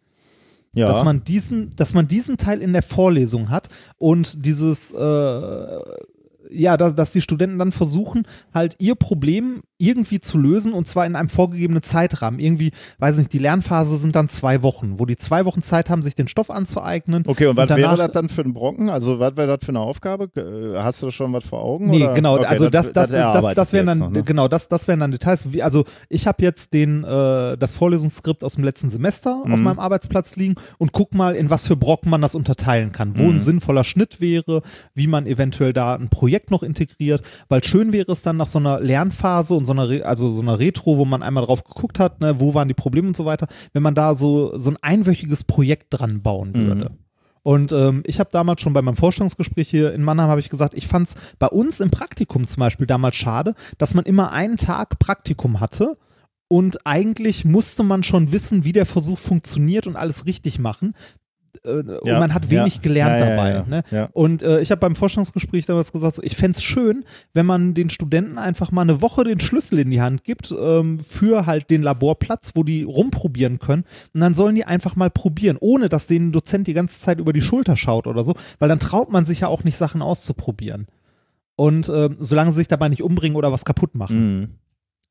Ja. 0.74 0.88
dass 0.88 1.04
man 1.04 1.24
diesen, 1.24 1.70
dass 1.76 1.94
man 1.94 2.08
diesen 2.08 2.38
Teil 2.38 2.62
in 2.62 2.74
der 2.74 2.82
Vorlesung 2.84 3.50
hat 3.50 3.68
und 3.98 4.46
dieses, 4.46 4.92
äh, 4.92 5.78
ja, 6.52 6.78
dass, 6.78 6.96
dass 6.96 7.12
die 7.12 7.22
Studenten 7.22 7.60
dann 7.60 7.72
versuchen, 7.72 8.28
halt 8.54 8.76
ihr 8.80 8.96
Problem 8.96 9.62
irgendwie 9.82 10.20
zu 10.22 10.38
lösen 10.38 10.74
und 10.74 10.88
zwar 10.88 11.06
in 11.06 11.16
einem 11.16 11.30
vorgegebenen 11.30 11.84
Zeitrahmen. 11.84 12.40
Irgendwie, 12.40 12.72
weiß 13.00 13.18
nicht, 13.18 13.34
die 13.34 13.40
Lernphase 13.40 13.98
sind 13.98 14.16
dann 14.16 14.30
zwei 14.30 14.62
Wochen, 14.64 15.00
wo 15.00 15.06
die 15.06 15.18
zwei 15.18 15.46
Wochen 15.46 15.62
Zeit 15.62 15.90
haben, 15.90 16.02
sich 16.04 16.16
den 16.16 16.28
Stoff 16.28 16.50
anzueignen. 16.50 17.24
Okay, 17.28 17.48
und 17.48 17.58
was 17.58 17.68
danach- 17.68 17.82
wäre 17.82 17.98
das 17.98 18.12
dann 18.12 18.30
für 18.30 18.42
ein 18.42 18.54
Brocken? 18.54 18.90
Also, 18.90 19.20
was 19.20 19.36
wäre 19.38 19.48
das 19.58 19.66
für 19.66 19.70
eine 19.72 19.80
Aufgabe? 19.80 20.30
Äh, 20.36 20.82
Hast 20.82 21.02
du 21.02 21.12
schon 21.12 21.34
was 21.34 21.44
vor 21.44 21.62
Augen? 21.64 21.90
Nee, 21.90 22.04
oder? 22.06 22.14
genau, 22.14 22.36
Okay, 22.36 22.46
also 22.46 22.70
das, 22.70 22.88
das, 22.94 23.10
das, 23.10 23.12
erarbeitet 23.12 23.58
das, 23.58 23.74
wären 23.74 23.88
dann, 23.88 23.98
noch, 24.00 24.10
ne? 24.12 24.24
genau, 24.24 24.48
das, 24.48 24.68
das 24.68 24.88
wären 24.88 25.00
dann 25.00 25.12
Details. 25.12 25.48
Also 25.62 25.86
ich 26.10 26.28
habe 26.28 26.44
jetzt 26.44 26.74
den, 26.74 27.04
äh, 27.04 27.58
das 27.58 27.72
Vorlesungsskript 27.74 28.44
aus 28.44 28.56
dem 28.56 28.64
letzten 28.64 28.90
Semester 28.90 29.42
auf 29.44 29.48
Mhm. 29.58 29.64
meinem 29.64 29.80
Arbeitsplatz 29.80 30.36
liegen 30.36 30.56
und 30.78 30.92
guck 30.94 31.14
mal, 31.14 31.36
in 31.36 31.50
was 31.50 31.68
für 31.68 31.76
Brocken 31.76 32.10
man 32.10 32.22
das 32.22 32.36
unterteilen 32.36 32.92
kann, 32.92 33.18
wo 33.18 33.24
Mhm. 33.24 33.36
ein 33.36 33.40
sinnvoller 33.40 33.84
Schnitt 33.84 34.22
wäre, 34.22 34.62
wie 34.94 35.08
man 35.08 35.26
eventuell 35.26 35.74
da 35.74 35.96
ein 35.96 36.10
Projekt 36.10 36.52
noch 36.52 36.64
integriert, 36.64 37.22
weil 37.50 37.64
schön 37.64 37.94
wäre 37.94 38.12
es 38.12 38.22
dann 38.22 38.38
nach 38.38 38.48
so 38.48 38.60
einer 38.60 38.80
Lernphase 38.80 39.54
und 39.56 39.66
so 39.66 39.71
einer, 39.72 39.90
Re- 39.90 40.06
also 40.06 40.32
so 40.32 40.42
einer 40.42 40.60
Retro, 40.60 40.98
wo 40.98 41.06
man 41.06 41.24
einmal 41.24 41.46
drauf 41.46 41.64
geguckt 41.64 42.00
hat, 42.00 42.22
ne, 42.22 42.40
wo 42.40 42.54
waren 42.54 42.68
die 42.68 42.74
Probleme 42.74 43.08
und 43.08 43.18
so 43.18 43.26
weiter, 43.26 43.48
wenn 43.74 43.84
man 43.84 43.96
da 43.96 44.16
so, 44.16 44.58
so 44.58 44.70
ein 44.72 44.78
einwöchiges 44.82 45.44
Projekt 45.44 45.88
dran 45.90 46.22
bauen 46.22 46.54
würde. 46.54 46.90
Mhm. 46.92 46.98
Und 47.44 47.72
ähm, 47.72 48.04
ich 48.06 48.20
habe 48.20 48.30
damals 48.32 48.62
schon 48.62 48.74
bei 48.74 48.84
meinem 48.84 48.96
Vorstellungsgespräch 48.96 49.68
hier 49.68 49.94
in 49.94 50.04
Mannheim 50.04 50.30
habe 50.30 50.40
ich 50.40 50.50
gesagt, 50.50 50.76
ich 50.76 50.88
fand 50.88 51.08
es 51.08 51.16
bei 51.40 51.48
uns 51.48 51.80
im 51.80 51.90
Praktikum 51.90 52.46
zum 52.46 52.60
Beispiel 52.60 52.86
damals 52.86 53.16
schade, 53.16 53.56
dass 53.80 53.96
man 53.96 54.06
immer 54.06 54.32
einen 54.32 54.58
Tag 54.58 55.00
Praktikum 55.00 55.60
hatte 55.60 55.98
und 56.48 56.86
eigentlich 56.86 57.44
musste 57.44 57.82
man 57.82 58.04
schon 58.04 58.32
wissen, 58.32 58.64
wie 58.64 58.74
der 58.74 58.86
Versuch 58.86 59.18
funktioniert 59.18 59.88
und 59.88 59.96
alles 59.96 60.28
richtig 60.28 60.60
machen. 60.60 60.94
Äh, 61.66 61.84
Ja, 62.06 62.14
und 62.14 62.20
man 62.20 62.34
hat 62.34 62.50
wenig 62.50 62.76
ja. 62.76 62.82
gelernt 62.82 63.22
dabei. 63.22 63.64
Ne? 63.68 63.84
Und 64.14 64.42
äh, 64.42 64.62
ich 64.62 64.72
habe 64.72 64.80
beim 64.80 64.96
Vorstellungsgespräch 64.96 65.66
damals 65.66 65.92
gesagt, 65.92 66.20
ich 66.24 66.36
fände 66.36 66.58
es 66.58 66.64
schön, 66.64 67.06
wenn 67.34 67.46
man 67.46 67.74
den 67.74 67.90
Studenten 67.90 68.38
einfach 68.38 68.72
mal 68.72 68.82
eine 68.82 69.02
Woche 69.02 69.24
den 69.24 69.40
Schlüssel 69.40 69.80
in 69.80 69.92
die 69.92 70.02
Hand 70.02 70.24
gibt 70.24 70.54
ähm, 70.60 71.00
für 71.00 71.46
halt 71.46 71.70
den 71.70 71.82
Laborplatz, 71.84 72.52
wo 72.56 72.64
die 72.64 72.84
rumprobieren 72.84 73.60
können. 73.60 73.86
Und 74.14 74.22
dann 74.22 74.34
sollen 74.34 74.56
die 74.56 74.66
einfach 74.66 74.96
mal 74.96 75.10
probieren, 75.10 75.58
ohne 75.60 75.90
dass 75.90 76.08
denen 76.08 76.30
ein 76.30 76.32
Dozent 76.32 76.68
die 76.68 76.74
ganze 76.74 77.00
Zeit 77.00 77.20
über 77.20 77.34
die 77.34 77.42
Schulter 77.42 77.76
schaut 77.76 78.08
oder 78.08 78.24
so, 78.24 78.36
weil 78.60 78.70
dann 78.70 78.80
traut 78.80 79.12
man 79.12 79.26
sich 79.26 79.42
ja 79.42 79.48
auch 79.48 79.64
nicht, 79.64 79.78
Sachen 79.78 80.02
auszuprobieren. 80.02 80.88
Und 81.56 81.90
ähm, 81.90 82.16
solange 82.20 82.52
sie 82.52 82.58
sich 82.58 82.68
dabei 82.68 82.90
nicht 82.90 83.04
umbringen 83.04 83.36
oder 83.36 83.52
was 83.52 83.66
kaputt 83.66 83.94
machen 83.96 84.40
Mhm. 84.40 84.50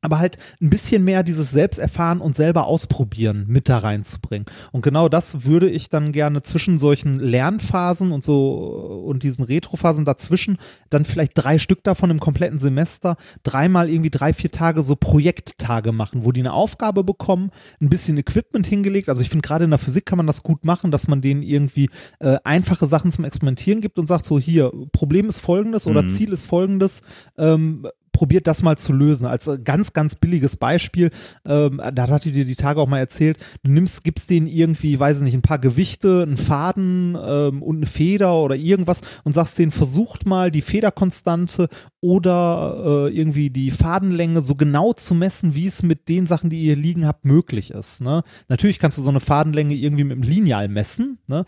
Aber 0.02 0.18
halt 0.18 0.38
ein 0.60 0.70
bisschen 0.70 1.04
mehr 1.04 1.22
dieses 1.22 1.50
Selbsterfahren 1.50 2.20
und 2.20 2.34
selber 2.34 2.66
ausprobieren 2.66 3.44
mit 3.48 3.68
da 3.68 3.78
reinzubringen. 3.78 4.46
Und 4.72 4.82
genau 4.82 5.08
das 5.08 5.44
würde 5.44 5.68
ich 5.68 5.90
dann 5.90 6.12
gerne 6.12 6.42
zwischen 6.42 6.78
solchen 6.78 7.20
Lernphasen 7.20 8.12
und 8.12 8.24
so 8.24 9.04
und 9.06 9.22
diesen 9.22 9.44
Retrophasen 9.44 10.04
dazwischen 10.04 10.58
dann 10.88 11.04
vielleicht 11.04 11.32
drei 11.34 11.58
Stück 11.58 11.84
davon 11.84 12.10
im 12.10 12.20
kompletten 12.20 12.58
Semester 12.58 13.16
dreimal 13.42 13.90
irgendwie 13.90 14.10
drei, 14.10 14.32
vier 14.32 14.50
Tage 14.50 14.82
so 14.82 14.96
Projekttage 14.96 15.92
machen, 15.92 16.24
wo 16.24 16.32
die 16.32 16.40
eine 16.40 16.52
Aufgabe 16.52 17.04
bekommen, 17.04 17.50
ein 17.80 17.90
bisschen 17.90 18.16
Equipment 18.18 18.66
hingelegt. 18.66 19.08
Also 19.08 19.22
ich 19.22 19.28
finde 19.28 19.46
gerade 19.46 19.64
in 19.64 19.70
der 19.70 19.78
Physik 19.78 20.06
kann 20.06 20.16
man 20.16 20.26
das 20.26 20.42
gut 20.42 20.64
machen, 20.64 20.90
dass 20.90 21.08
man 21.08 21.20
denen 21.20 21.42
irgendwie 21.42 21.90
äh, 22.20 22.38
einfache 22.44 22.86
Sachen 22.86 23.12
zum 23.12 23.24
Experimentieren 23.24 23.80
gibt 23.80 23.98
und 23.98 24.06
sagt 24.06 24.24
so 24.24 24.38
hier, 24.38 24.72
Problem 24.92 25.28
ist 25.28 25.40
folgendes 25.40 25.86
oder 25.86 26.02
Mhm. 26.02 26.08
Ziel 26.08 26.32
ist 26.32 26.46
folgendes, 26.46 27.02
ähm, 27.36 27.86
probiert 28.12 28.46
das 28.46 28.62
mal 28.62 28.76
zu 28.76 28.92
lösen. 28.92 29.26
Als 29.26 29.46
äh, 29.46 29.58
ganz, 29.58 29.92
ganz 29.92 30.14
billiges 30.14 30.56
Beispiel, 30.56 31.10
ähm, 31.46 31.80
da 31.92 32.08
hatte 32.08 32.28
ich 32.28 32.34
dir 32.34 32.44
die 32.44 32.56
Tage 32.56 32.80
auch 32.80 32.88
mal 32.88 32.98
erzählt, 32.98 33.38
du 33.62 33.70
nimmst, 33.70 34.04
gibst 34.04 34.30
denen 34.30 34.46
irgendwie, 34.46 34.98
weiß 34.98 35.18
ich 35.18 35.24
nicht, 35.24 35.34
ein 35.34 35.42
paar 35.42 35.58
Gewichte, 35.58 36.22
einen 36.22 36.36
Faden 36.36 37.16
ähm, 37.22 37.62
und 37.62 37.76
eine 37.76 37.86
Feder 37.86 38.34
oder 38.36 38.56
irgendwas 38.56 39.00
und 39.24 39.32
sagst 39.32 39.58
denen, 39.58 39.72
versucht 39.72 40.26
mal 40.26 40.50
die 40.50 40.62
Federkonstante 40.62 41.68
oder 42.00 43.08
äh, 43.08 43.16
irgendwie 43.16 43.50
die 43.50 43.70
Fadenlänge 43.70 44.40
so 44.40 44.54
genau 44.54 44.92
zu 44.92 45.14
messen, 45.14 45.54
wie 45.54 45.66
es 45.66 45.82
mit 45.82 46.08
den 46.08 46.26
Sachen, 46.26 46.50
die 46.50 46.62
ihr 46.62 46.76
liegen 46.76 47.06
habt, 47.06 47.24
möglich 47.24 47.70
ist. 47.70 48.00
Ne? 48.00 48.22
Natürlich 48.48 48.78
kannst 48.78 48.98
du 48.98 49.02
so 49.02 49.10
eine 49.10 49.20
Fadenlänge 49.20 49.74
irgendwie 49.74 50.04
mit 50.04 50.16
dem 50.16 50.22
Lineal 50.22 50.68
messen, 50.68 51.18
ne? 51.26 51.44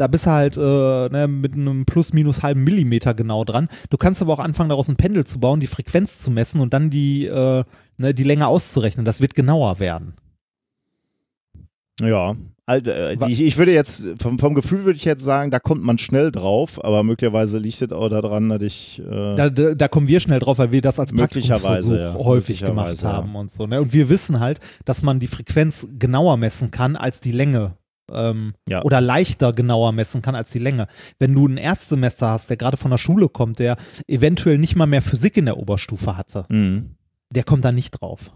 Da 0.00 0.06
bist 0.06 0.26
du 0.26 0.30
halt 0.30 0.56
äh, 0.56 0.60
ne, 0.60 1.28
mit 1.28 1.54
einem 1.54 1.84
plus 1.84 2.12
minus 2.12 2.42
halben 2.42 2.64
Millimeter 2.64 3.12
genau 3.12 3.44
dran. 3.44 3.68
Du 3.90 3.98
kannst 3.98 4.22
aber 4.22 4.32
auch 4.32 4.38
anfangen, 4.38 4.70
daraus 4.70 4.88
ein 4.88 4.96
Pendel 4.96 5.26
zu 5.26 5.40
bauen, 5.40 5.60
die 5.60 5.66
Frequenz 5.66 6.18
zu 6.18 6.30
messen 6.30 6.60
und 6.60 6.72
dann 6.72 6.88
die, 6.88 7.26
äh, 7.26 7.64
ne, 7.98 8.14
die 8.14 8.24
Länge 8.24 8.46
auszurechnen. 8.46 9.04
Das 9.04 9.20
wird 9.20 9.34
genauer 9.34 9.78
werden. 9.78 10.14
Ja, 12.00 12.34
also, 12.64 12.90
äh, 12.90 13.16
ich, 13.28 13.42
ich 13.42 13.58
würde 13.58 13.72
jetzt, 13.72 14.06
vom, 14.22 14.38
vom 14.38 14.54
Gefühl 14.54 14.84
würde 14.84 14.96
ich 14.96 15.04
jetzt 15.04 15.22
sagen, 15.22 15.50
da 15.50 15.58
kommt 15.58 15.82
man 15.82 15.98
schnell 15.98 16.30
drauf, 16.30 16.82
aber 16.82 17.02
möglicherweise 17.02 17.58
liegt 17.58 17.82
es 17.82 17.92
auch 17.92 18.08
daran, 18.08 18.48
dass 18.48 18.62
ich. 18.62 19.00
Äh, 19.00 19.36
Da, 19.36 19.50
da, 19.50 19.74
da 19.74 19.88
kommen 19.88 20.06
wir 20.08 20.20
schnell 20.20 20.38
drauf, 20.38 20.58
weil 20.58 20.70
wir 20.70 20.80
das 20.80 21.00
als 21.00 21.12
Möglicherweise, 21.12 21.88
Praktikumsversuch 21.88 22.20
ja. 22.20 22.24
häufig 22.24 22.60
gemacht 22.60 22.88
Möglicherweise, 22.88 23.06
ja. 23.06 23.12
haben 23.12 23.34
und 23.34 23.50
so. 23.50 23.66
Ne? 23.66 23.80
Und 23.80 23.92
wir 23.92 24.08
wissen 24.08 24.38
halt, 24.38 24.60
dass 24.84 25.02
man 25.02 25.18
die 25.18 25.26
Frequenz 25.26 25.88
genauer 25.98 26.36
messen 26.36 26.70
kann 26.70 26.96
als 26.96 27.20
die 27.20 27.32
Länge. 27.32 27.74
Ähm, 28.12 28.54
Ja. 28.68 28.82
Oder 28.82 29.00
leichter 29.00 29.52
genauer 29.52 29.92
messen 29.92 30.22
kann 30.22 30.34
als 30.34 30.50
die 30.50 30.58
Länge. 30.58 30.86
Wenn 31.18 31.34
du 31.34 31.46
ein 31.46 31.56
Erstsemester 31.56 32.28
hast, 32.30 32.50
der 32.50 32.56
gerade 32.56 32.76
von 32.76 32.90
der 32.90 32.98
Schule 32.98 33.28
kommt, 33.28 33.58
der 33.58 33.76
eventuell 34.06 34.58
nicht 34.58 34.76
mal 34.76 34.86
mehr 34.86 35.02
Physik 35.02 35.36
in 35.36 35.46
der 35.46 35.56
Oberstufe 35.58 36.16
hatte, 36.16 36.44
mhm. 36.48 36.96
der 37.30 37.44
kommt 37.44 37.64
da 37.64 37.72
nicht 37.72 37.90
drauf. 37.92 38.30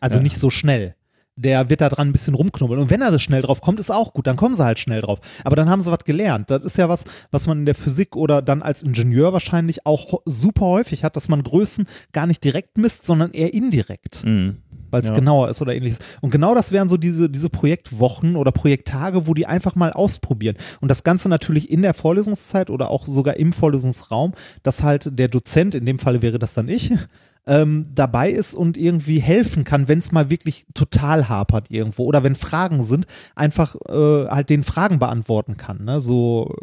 Also 0.00 0.18
Ja. 0.18 0.22
nicht 0.22 0.38
so 0.38 0.50
schnell. 0.50 0.94
Der 1.40 1.70
wird 1.70 1.80
da 1.80 1.88
dran 1.88 2.08
ein 2.08 2.12
bisschen 2.12 2.34
rumknubbeln. 2.34 2.80
Und 2.82 2.90
wenn 2.90 3.00
er 3.00 3.12
das 3.12 3.22
schnell 3.22 3.42
drauf 3.42 3.60
kommt, 3.60 3.78
ist 3.78 3.92
auch 3.92 4.12
gut. 4.12 4.26
Dann 4.26 4.36
kommen 4.36 4.56
sie 4.56 4.64
halt 4.64 4.80
schnell 4.80 5.02
drauf. 5.02 5.20
Aber 5.44 5.54
dann 5.54 5.70
haben 5.70 5.80
sie 5.80 5.92
was 5.92 6.02
gelernt. 6.02 6.50
Das 6.50 6.64
ist 6.64 6.76
ja 6.78 6.88
was, 6.88 7.04
was 7.30 7.46
man 7.46 7.60
in 7.60 7.64
der 7.64 7.76
Physik 7.76 8.16
oder 8.16 8.42
dann 8.42 8.60
als 8.60 8.82
Ingenieur 8.82 9.32
wahrscheinlich 9.32 9.86
auch 9.86 10.20
super 10.24 10.66
häufig 10.66 11.04
hat, 11.04 11.14
dass 11.14 11.28
man 11.28 11.44
Größen 11.44 11.86
gar 12.12 12.26
nicht 12.26 12.42
direkt 12.42 12.76
misst, 12.76 13.06
sondern 13.06 13.30
eher 13.30 13.54
indirekt, 13.54 14.24
Mhm. 14.24 14.62
Weil 14.90 15.02
es 15.02 15.08
Ja. 15.08 15.14
genauer 15.14 15.48
ist 15.48 15.60
oder 15.62 15.74
ähnliches. 15.74 15.98
Und 16.20 16.30
genau 16.30 16.54
das 16.54 16.72
wären 16.72 16.88
so 16.88 16.96
diese, 16.96 17.28
diese 17.30 17.48
Projektwochen 17.50 18.36
oder 18.36 18.52
Projekttage, 18.52 19.26
wo 19.26 19.34
die 19.34 19.46
einfach 19.46 19.74
mal 19.74 19.92
ausprobieren. 19.92 20.56
Und 20.80 20.88
das 20.88 21.04
Ganze 21.04 21.28
natürlich 21.28 21.70
in 21.70 21.82
der 21.82 21.94
Vorlesungszeit 21.94 22.70
oder 22.70 22.90
auch 22.90 23.06
sogar 23.06 23.36
im 23.36 23.52
Vorlesungsraum, 23.52 24.32
dass 24.62 24.82
halt 24.82 25.18
der 25.18 25.28
Dozent, 25.28 25.74
in 25.74 25.86
dem 25.86 25.98
Falle 25.98 26.22
wäre 26.22 26.38
das 26.38 26.54
dann 26.54 26.68
ich, 26.68 26.92
ähm, 27.46 27.86
dabei 27.94 28.30
ist 28.30 28.54
und 28.54 28.76
irgendwie 28.76 29.20
helfen 29.20 29.64
kann, 29.64 29.88
wenn 29.88 29.98
es 30.00 30.12
mal 30.12 30.28
wirklich 30.30 30.66
total 30.74 31.28
hapert 31.28 31.70
irgendwo 31.70 32.04
oder 32.04 32.22
wenn 32.22 32.34
Fragen 32.34 32.82
sind, 32.82 33.06
einfach 33.34 33.74
äh, 33.88 34.28
halt 34.28 34.50
den 34.50 34.62
Fragen 34.62 34.98
beantworten 34.98 35.56
kann. 35.56 35.84
Ne? 35.84 36.00
So 36.00 36.54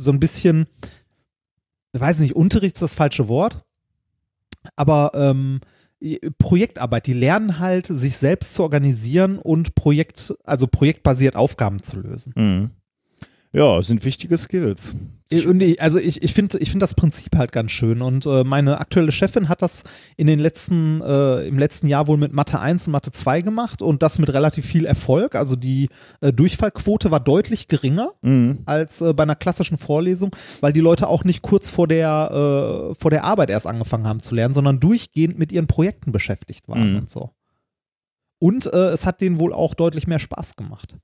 so 0.00 0.12
ein 0.12 0.20
bisschen, 0.20 0.66
ich 1.92 2.00
weiß 2.00 2.20
nicht, 2.20 2.36
Unterricht 2.36 2.76
ist 2.76 2.82
das 2.82 2.94
falsche 2.94 3.28
Wort, 3.28 3.64
aber 4.76 5.10
ähm, 5.14 5.60
Projektarbeit, 6.38 7.06
die 7.06 7.12
lernen 7.12 7.58
halt, 7.58 7.86
sich 7.86 8.16
selbst 8.16 8.54
zu 8.54 8.62
organisieren 8.62 9.38
und 9.38 9.74
Projekt, 9.74 10.34
also 10.44 10.66
projektbasiert 10.66 11.34
Aufgaben 11.34 11.82
zu 11.82 11.98
lösen. 12.00 12.32
Mhm. 12.36 12.70
Ja, 13.52 13.80
sind 13.82 14.04
wichtige 14.04 14.36
Skills. 14.36 14.94
Und 15.46 15.62
ich, 15.62 15.80
also 15.80 15.98
ich, 15.98 16.22
ich 16.22 16.32
finde 16.32 16.58
ich 16.58 16.70
find 16.70 16.82
das 16.82 16.94
Prinzip 16.94 17.36
halt 17.36 17.52
ganz 17.52 17.70
schön. 17.70 18.00
Und 18.02 18.24
äh, 18.26 18.44
meine 18.44 18.78
aktuelle 18.80 19.12
Chefin 19.12 19.48
hat 19.48 19.62
das 19.62 19.84
in 20.16 20.26
den 20.26 20.38
letzten, 20.38 21.00
äh, 21.02 21.46
im 21.46 21.58
letzten 21.58 21.86
Jahr 21.86 22.06
wohl 22.06 22.16
mit 22.18 22.32
Mathe 22.32 22.60
1 22.60 22.86
und 22.86 22.92
Mathe 22.92 23.10
2 23.10 23.42
gemacht 23.42 23.80
und 23.82 24.02
das 24.02 24.18
mit 24.18 24.32
relativ 24.32 24.64
viel 24.66 24.84
Erfolg. 24.86 25.34
Also 25.34 25.56
die 25.56 25.88
äh, 26.20 26.32
Durchfallquote 26.32 27.10
war 27.10 27.20
deutlich 27.20 27.68
geringer 27.68 28.10
Mhm. 28.22 28.60
als 28.66 29.00
äh, 29.00 29.12
bei 29.14 29.22
einer 29.22 29.36
klassischen 29.36 29.76
Vorlesung, 29.78 30.34
weil 30.60 30.72
die 30.72 30.80
Leute 30.80 31.08
auch 31.08 31.24
nicht 31.24 31.42
kurz 31.42 31.68
vor 31.68 31.88
der, 31.88 32.90
äh, 32.92 32.94
vor 32.98 33.10
der 33.10 33.24
Arbeit 33.24 33.50
erst 33.50 33.66
angefangen 33.66 34.06
haben 34.06 34.20
zu 34.20 34.34
lernen, 34.34 34.54
sondern 34.54 34.80
durchgehend 34.80 35.38
mit 35.38 35.52
ihren 35.52 35.66
Projekten 35.66 36.12
beschäftigt 36.12 36.68
waren 36.68 36.92
Mhm. 36.92 36.98
und 37.00 37.10
so. 37.10 37.30
Und 38.38 38.66
äh, 38.72 38.90
es 38.90 39.04
hat 39.04 39.20
denen 39.20 39.38
wohl 39.38 39.52
auch 39.52 39.74
deutlich 39.74 40.06
mehr 40.06 40.18
Spaß 40.20 40.56
gemacht. 40.56 40.96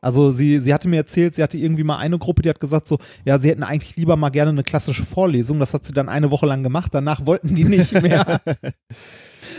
Also 0.00 0.30
sie, 0.30 0.60
sie 0.60 0.72
hatte 0.72 0.88
mir 0.88 0.96
erzählt, 0.96 1.34
sie 1.34 1.42
hatte 1.42 1.58
irgendwie 1.58 1.82
mal 1.84 1.96
eine 1.96 2.18
Gruppe, 2.18 2.42
die 2.42 2.48
hat 2.48 2.60
gesagt 2.60 2.86
so, 2.86 2.98
ja, 3.24 3.38
sie 3.38 3.50
hätten 3.50 3.64
eigentlich 3.64 3.96
lieber 3.96 4.16
mal 4.16 4.30
gerne 4.30 4.50
eine 4.50 4.62
klassische 4.62 5.04
Vorlesung. 5.04 5.58
Das 5.58 5.74
hat 5.74 5.84
sie 5.84 5.92
dann 5.92 6.08
eine 6.08 6.30
Woche 6.30 6.46
lang 6.46 6.62
gemacht. 6.62 6.94
Danach 6.94 7.26
wollten 7.26 7.54
die 7.56 7.64
nicht 7.64 7.92
mehr. 8.02 8.40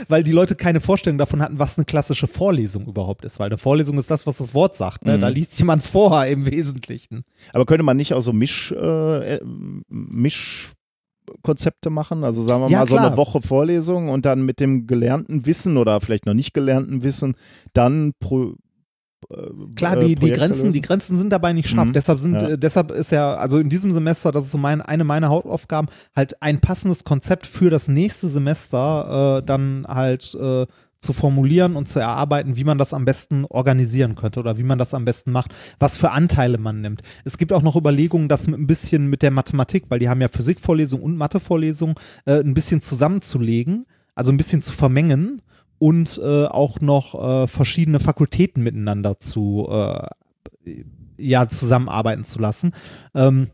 Weil 0.08 0.24
die 0.24 0.32
Leute 0.32 0.56
keine 0.56 0.80
Vorstellung 0.80 1.18
davon 1.18 1.42
hatten, 1.42 1.60
was 1.60 1.78
eine 1.78 1.84
klassische 1.84 2.28
Vorlesung 2.28 2.88
überhaupt 2.88 3.26
ist. 3.26 3.38
Weil 3.40 3.48
eine 3.48 3.58
Vorlesung 3.58 3.98
ist 3.98 4.10
das, 4.10 4.26
was 4.28 4.38
das 4.38 4.54
Wort 4.54 4.78
sagt. 4.78 5.06
Ne? 5.06 5.18
Mhm. 5.18 5.22
Da 5.22 5.28
liest 5.28 5.60
jemand 5.60 5.84
vor 5.84 6.26
im 6.26 6.46
Wesentlichen. 6.46 7.26
Aber 7.52 7.66
könnte 7.66 7.84
man 7.84 7.98
nicht 7.98 8.14
auch 8.14 8.22
so 8.22 8.32
Misch, 8.32 8.72
äh, 8.72 9.36
äh, 9.36 9.40
Mischkonzepte 9.90 11.90
machen? 11.90 12.24
Also 12.24 12.42
sagen 12.42 12.64
wir 12.64 12.70
Ja, 12.70 12.80
mal 12.80 12.88
so 12.88 12.96
klar. 12.96 13.08
eine 13.08 13.18
Woche 13.18 13.42
Vorlesung 13.42 14.10
und 14.10 14.26
dann 14.26 14.44
mit 14.46 14.60
dem 14.60 14.88
gelernten 14.88 15.46
Wissen 15.46 15.78
oder 15.78 16.00
vielleicht 16.02 16.26
noch 16.26 16.34
nicht 16.34 16.54
gelernten 16.54 17.04
Wissen 17.04 17.36
dann 17.74 18.14
pro, 18.20 18.56
Klar, 19.76 19.98
äh, 19.98 20.06
die, 20.06 20.16
die, 20.16 20.32
Grenzen, 20.32 20.64
lösen? 20.64 20.74
die 20.74 20.82
Grenzen 20.82 21.18
sind 21.18 21.30
dabei 21.30 21.54
nicht 21.54 21.70
scharf. 21.70 21.90
Mhm. 21.90 21.94
Deshalb, 21.94 22.20
sind, 22.20 22.34
Ja. 22.34 22.50
äh, 22.50 22.58
deshalb 22.58 22.92
ist 22.92 23.12
ja, 23.12 23.36
also 23.36 23.60
in 23.60 23.70
diesem 23.70 23.94
Semester, 23.94 24.32
das 24.32 24.46
ist 24.46 24.52
so 24.52 24.58
mein, 24.58 24.82
eine 24.82 25.04
meiner 25.04 25.30
Hauptaufgaben, 25.30 25.90
halt 26.16 26.42
ein 26.42 26.60
passendes 26.60 27.04
Konzept 27.04 27.46
für 27.46 27.70
das 27.70 27.88
nächste 27.88 28.28
Semester 28.28 29.40
äh, 29.40 29.46
dann 29.46 29.86
halt 29.88 30.34
äh, 30.36 30.66
zu 31.02 31.14
formulieren 31.14 31.76
und 31.76 31.88
zu 31.88 32.00
erarbeiten, 32.00 32.58
wie 32.58 32.64
man 32.66 32.78
das 32.78 32.94
am 32.94 33.06
besten 33.06 33.46
organisieren 33.46 34.16
könnte 34.16 34.40
oder 34.40 34.58
wie 34.58 34.64
man 34.64 34.78
das 34.78 34.94
am 34.94 35.06
besten 35.06 35.32
macht, 35.32 35.54
was 35.80 35.96
für 35.96 36.12
Anteile 36.12 36.58
man 36.58 36.82
nimmt. 36.82 37.02
Es 37.24 37.38
gibt 37.38 37.54
auch 37.54 37.62
noch 37.62 37.76
Überlegungen, 37.78 38.28
das 38.28 38.48
mit 38.48 38.60
ein 38.60 38.68
bisschen 38.68 39.08
mit 39.08 39.22
der 39.22 39.32
Mathematik, 39.32 39.86
weil 39.90 40.00
die 40.00 40.10
haben 40.10 40.22
ja 40.22 40.28
Physikvorlesung 40.28 41.02
und 41.02 41.16
Mathevorlesung, 41.16 41.98
äh, 42.26 42.40
ein 42.40 42.54
bisschen 42.54 42.82
zusammenzulegen, 42.82 43.86
also 44.16 44.32
ein 44.32 44.38
bisschen 44.38 44.62
zu 44.62 44.74
vermengen 44.74 45.42
und 45.80 46.20
äh, 46.22 46.46
auch 46.46 46.80
noch 46.82 47.16
äh, 47.16 47.48
verschiedene 47.48 48.00
Fakultäten 48.00 48.64
miteinander 48.64 49.20
zu 49.20 49.68
äh, 49.70 50.08
ja 51.18 51.48
zusammenarbeiten 51.48 52.24
zu 52.24 52.40
lassen. 52.40 52.74
Ähm, 53.16 53.50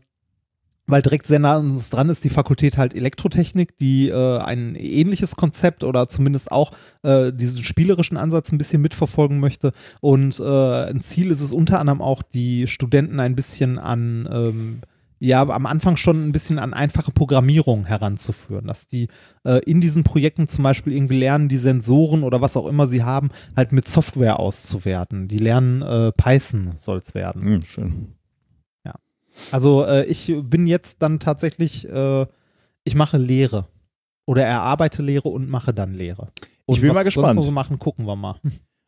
weil 0.88 1.02
direkt 1.02 1.26
sehr 1.26 1.40
nah 1.40 1.56
an 1.56 1.70
uns 1.70 1.90
dran 1.90 2.08
ist 2.08 2.22
die 2.22 2.30
Fakultät 2.30 2.78
halt 2.78 2.94
Elektrotechnik, 2.94 3.76
die 3.76 4.08
äh, 4.08 4.38
ein 4.38 4.76
ähnliches 4.76 5.34
Konzept 5.34 5.82
oder 5.82 6.08
zumindest 6.08 6.52
auch 6.52 6.72
äh, 7.02 7.32
diesen 7.32 7.64
spielerischen 7.64 8.16
Ansatz 8.16 8.52
ein 8.52 8.58
bisschen 8.58 8.82
mitverfolgen 8.82 9.40
möchte. 9.40 9.72
Und 10.00 10.38
äh, 10.38 10.84
ein 10.84 11.00
Ziel 11.00 11.32
ist 11.32 11.40
es 11.40 11.50
unter 11.50 11.80
anderem 11.80 12.00
auch, 12.00 12.22
die 12.22 12.68
Studenten 12.68 13.18
ein 13.18 13.34
bisschen 13.34 13.80
an 13.80 14.28
ähm, 14.30 14.80
ja, 15.18 15.42
am 15.48 15.66
Anfang 15.66 15.96
schon 15.96 16.26
ein 16.28 16.32
bisschen 16.32 16.58
an 16.58 16.74
einfache 16.74 17.10
Programmierung 17.10 17.86
heranzuführen, 17.86 18.66
dass 18.66 18.86
die 18.86 19.08
äh, 19.44 19.60
in 19.64 19.80
diesen 19.80 20.04
Projekten 20.04 20.46
zum 20.48 20.64
Beispiel 20.64 20.92
irgendwie 20.92 21.18
lernen, 21.18 21.48
die 21.48 21.56
Sensoren 21.56 22.22
oder 22.22 22.40
was 22.40 22.56
auch 22.56 22.66
immer 22.66 22.86
sie 22.86 23.02
haben, 23.02 23.30
halt 23.56 23.72
mit 23.72 23.88
Software 23.88 24.38
auszuwerten. 24.38 25.28
Die 25.28 25.38
lernen 25.38 25.82
äh, 25.82 26.12
Python 26.12 26.72
soll 26.76 26.98
es 26.98 27.14
werden. 27.14 27.42
Hm, 27.42 27.62
schön. 27.64 28.16
Also 29.52 29.84
äh, 29.84 30.04
ich 30.06 30.34
bin 30.42 30.66
jetzt 30.66 31.02
dann 31.02 31.20
tatsächlich, 31.20 31.88
äh, 31.88 32.26
ich 32.84 32.94
mache 32.94 33.18
Lehre 33.18 33.66
oder 34.24 34.44
erarbeite 34.44 35.02
Lehre 35.02 35.28
und 35.28 35.48
mache 35.48 35.72
dann 35.74 35.94
Lehre. 35.94 36.28
Und 36.64 36.76
Ich 36.76 36.80
bin 36.80 36.88
mal 36.88 36.96
sonst 37.04 37.14
gespannt. 37.14 37.36
noch 37.36 37.44
so 37.44 37.50
machen, 37.50 37.78
gucken 37.78 38.06
wir 38.06 38.16
mal. 38.16 38.40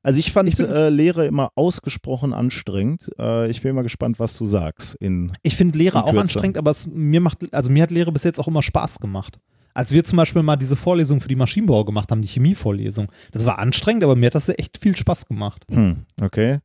Also 0.02 0.20
ich 0.20 0.32
fand 0.32 0.48
Ich 0.48 0.60
äh, 0.60 0.88
Lehre 0.90 1.26
immer 1.26 1.50
ausgesprochen 1.54 2.32
anstrengend. 2.32 3.10
Äh, 3.18 3.50
ich 3.50 3.62
bin 3.62 3.74
mal 3.74 3.82
gespannt, 3.82 4.18
was 4.18 4.36
du 4.36 4.46
sagst. 4.46 4.94
In, 4.96 5.32
Ich 5.42 5.56
finde 5.56 5.78
Lehre 5.78 6.04
auch 6.04 6.16
anstrengend, 6.16 6.56
aber 6.56 6.70
es, 6.70 6.86
mir 6.86 7.20
macht, 7.20 7.52
also 7.52 7.70
mir 7.70 7.82
hat 7.82 7.90
Lehre 7.90 8.12
bis 8.12 8.24
jetzt 8.24 8.38
auch 8.38 8.48
immer 8.48 8.62
Spaß 8.62 9.00
gemacht. 9.00 9.38
Als 9.74 9.92
wir 9.92 10.02
zum 10.02 10.16
Beispiel 10.16 10.42
mal 10.42 10.56
diese 10.56 10.76
Vorlesung 10.76 11.20
für 11.20 11.28
die 11.28 11.36
Maschinenbauer 11.36 11.84
gemacht 11.84 12.10
haben, 12.10 12.22
die 12.22 12.28
Chemievorlesung, 12.28 13.12
das 13.32 13.46
war 13.46 13.58
anstrengend, 13.58 14.02
aber 14.02 14.16
mir 14.16 14.26
hat 14.26 14.34
das 14.34 14.48
echt 14.48 14.78
viel 14.78 14.96
Spaß 14.96 15.26
gemacht. 15.26 15.64
hm, 15.70 16.04
okay. 16.20 16.58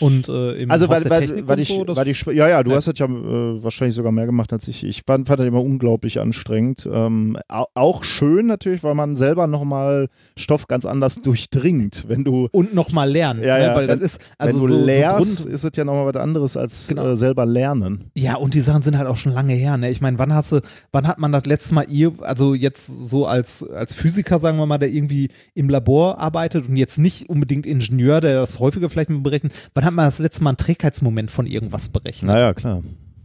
Und 0.00 0.28
äh, 0.28 0.52
im 0.54 0.70
Also 0.70 0.88
weil, 0.88 1.04
weil, 1.08 1.46
weil 1.48 1.60
ich, 1.60 1.68
so, 1.68 1.84
weil 1.88 2.08
ich, 2.08 2.22
ja, 2.26 2.48
ja, 2.48 2.62
du 2.62 2.70
Ja. 2.70 2.76
hast 2.76 2.88
das 2.88 2.98
ja 2.98 3.06
äh, 3.06 3.62
wahrscheinlich 3.62 3.94
sogar 3.94 4.12
mehr 4.12 4.26
gemacht 4.26 4.52
als 4.52 4.66
ich. 4.68 4.84
Ich 4.84 5.02
fand, 5.06 5.26
fand 5.28 5.40
das 5.40 5.46
immer 5.46 5.62
unglaublich 5.62 6.20
anstrengend. 6.20 6.88
Ähm, 6.92 7.36
au- 7.48 7.66
auch 7.74 8.04
schön 8.04 8.46
natürlich, 8.46 8.82
weil 8.82 8.94
man 8.94 9.16
selber 9.16 9.46
nochmal 9.46 10.08
Stoff 10.36 10.66
ganz 10.66 10.84
anders 10.86 11.22
durchdringt. 11.22 12.04
Wenn 12.08 12.24
du, 12.24 12.48
und 12.52 12.74
nochmal 12.74 13.10
lernen. 13.10 13.42
Ja, 13.42 13.58
ne? 13.58 13.64
ja, 13.64 13.74
Weil 13.76 13.88
wenn- 13.88 14.00
das 14.00 14.14
ist, 14.16 14.20
also 14.38 14.54
wenn 14.54 14.60
du 14.68 14.74
so, 14.74 14.78
so 14.80 14.86
lehrst, 14.86 15.42
Grund, 15.42 15.54
ist 15.54 15.64
es 15.64 15.70
ja 15.76 15.84
nochmal 15.84 16.06
was 16.12 16.20
anderes 16.20 16.56
als 16.56 16.88
Genau. 16.88 17.08
äh, 17.08 17.16
selber 17.16 17.46
lernen. 17.46 18.10
Ja, 18.14 18.36
und 18.36 18.54
die 18.54 18.60
Sachen 18.60 18.82
sind 18.82 18.98
halt 18.98 19.06
auch 19.08 19.16
schon 19.16 19.32
lange 19.32 19.54
her. 19.54 19.76
Ne? 19.76 19.90
Ich 19.90 20.00
meine, 20.00 20.18
wann 20.18 20.34
hast 20.34 20.52
du, 20.52 20.60
wann 20.92 21.06
hat 21.06 21.18
man 21.18 21.32
das 21.32 21.46
letzte 21.46 21.74
Mal 21.74 21.86
ihr, 21.88 22.12
also 22.20 22.54
jetzt 22.54 22.86
so 22.86 23.26
als, 23.26 23.68
als 23.68 23.94
Physiker, 23.94 24.38
sagen 24.38 24.58
wir 24.58 24.66
mal, 24.66 24.78
der 24.78 24.90
irgendwie 24.90 25.28
im 25.54 25.68
Labor 25.68 26.18
arbeitet 26.18 26.68
und 26.68 26.76
jetzt 26.76 26.98
nicht 26.98 27.28
unbedingt 27.28 27.66
Ingenieur, 27.66 28.20
der 28.20 28.34
das 28.34 28.58
häufiger 28.58 28.90
vielleicht 28.90 29.10
mal 29.10 29.20
berechnet, 29.20 29.52
wann 29.74 29.83
hat 29.84 29.94
man 29.94 30.06
das 30.06 30.18
letzte 30.18 30.42
Mal 30.42 30.50
einen 30.50 30.56
Trägheitsmoment 30.56 31.30
von 31.30 31.46
irgendwas 31.46 31.88
berechnet? 31.88 32.32
Naja, 32.32 32.54
klar. 32.54 32.82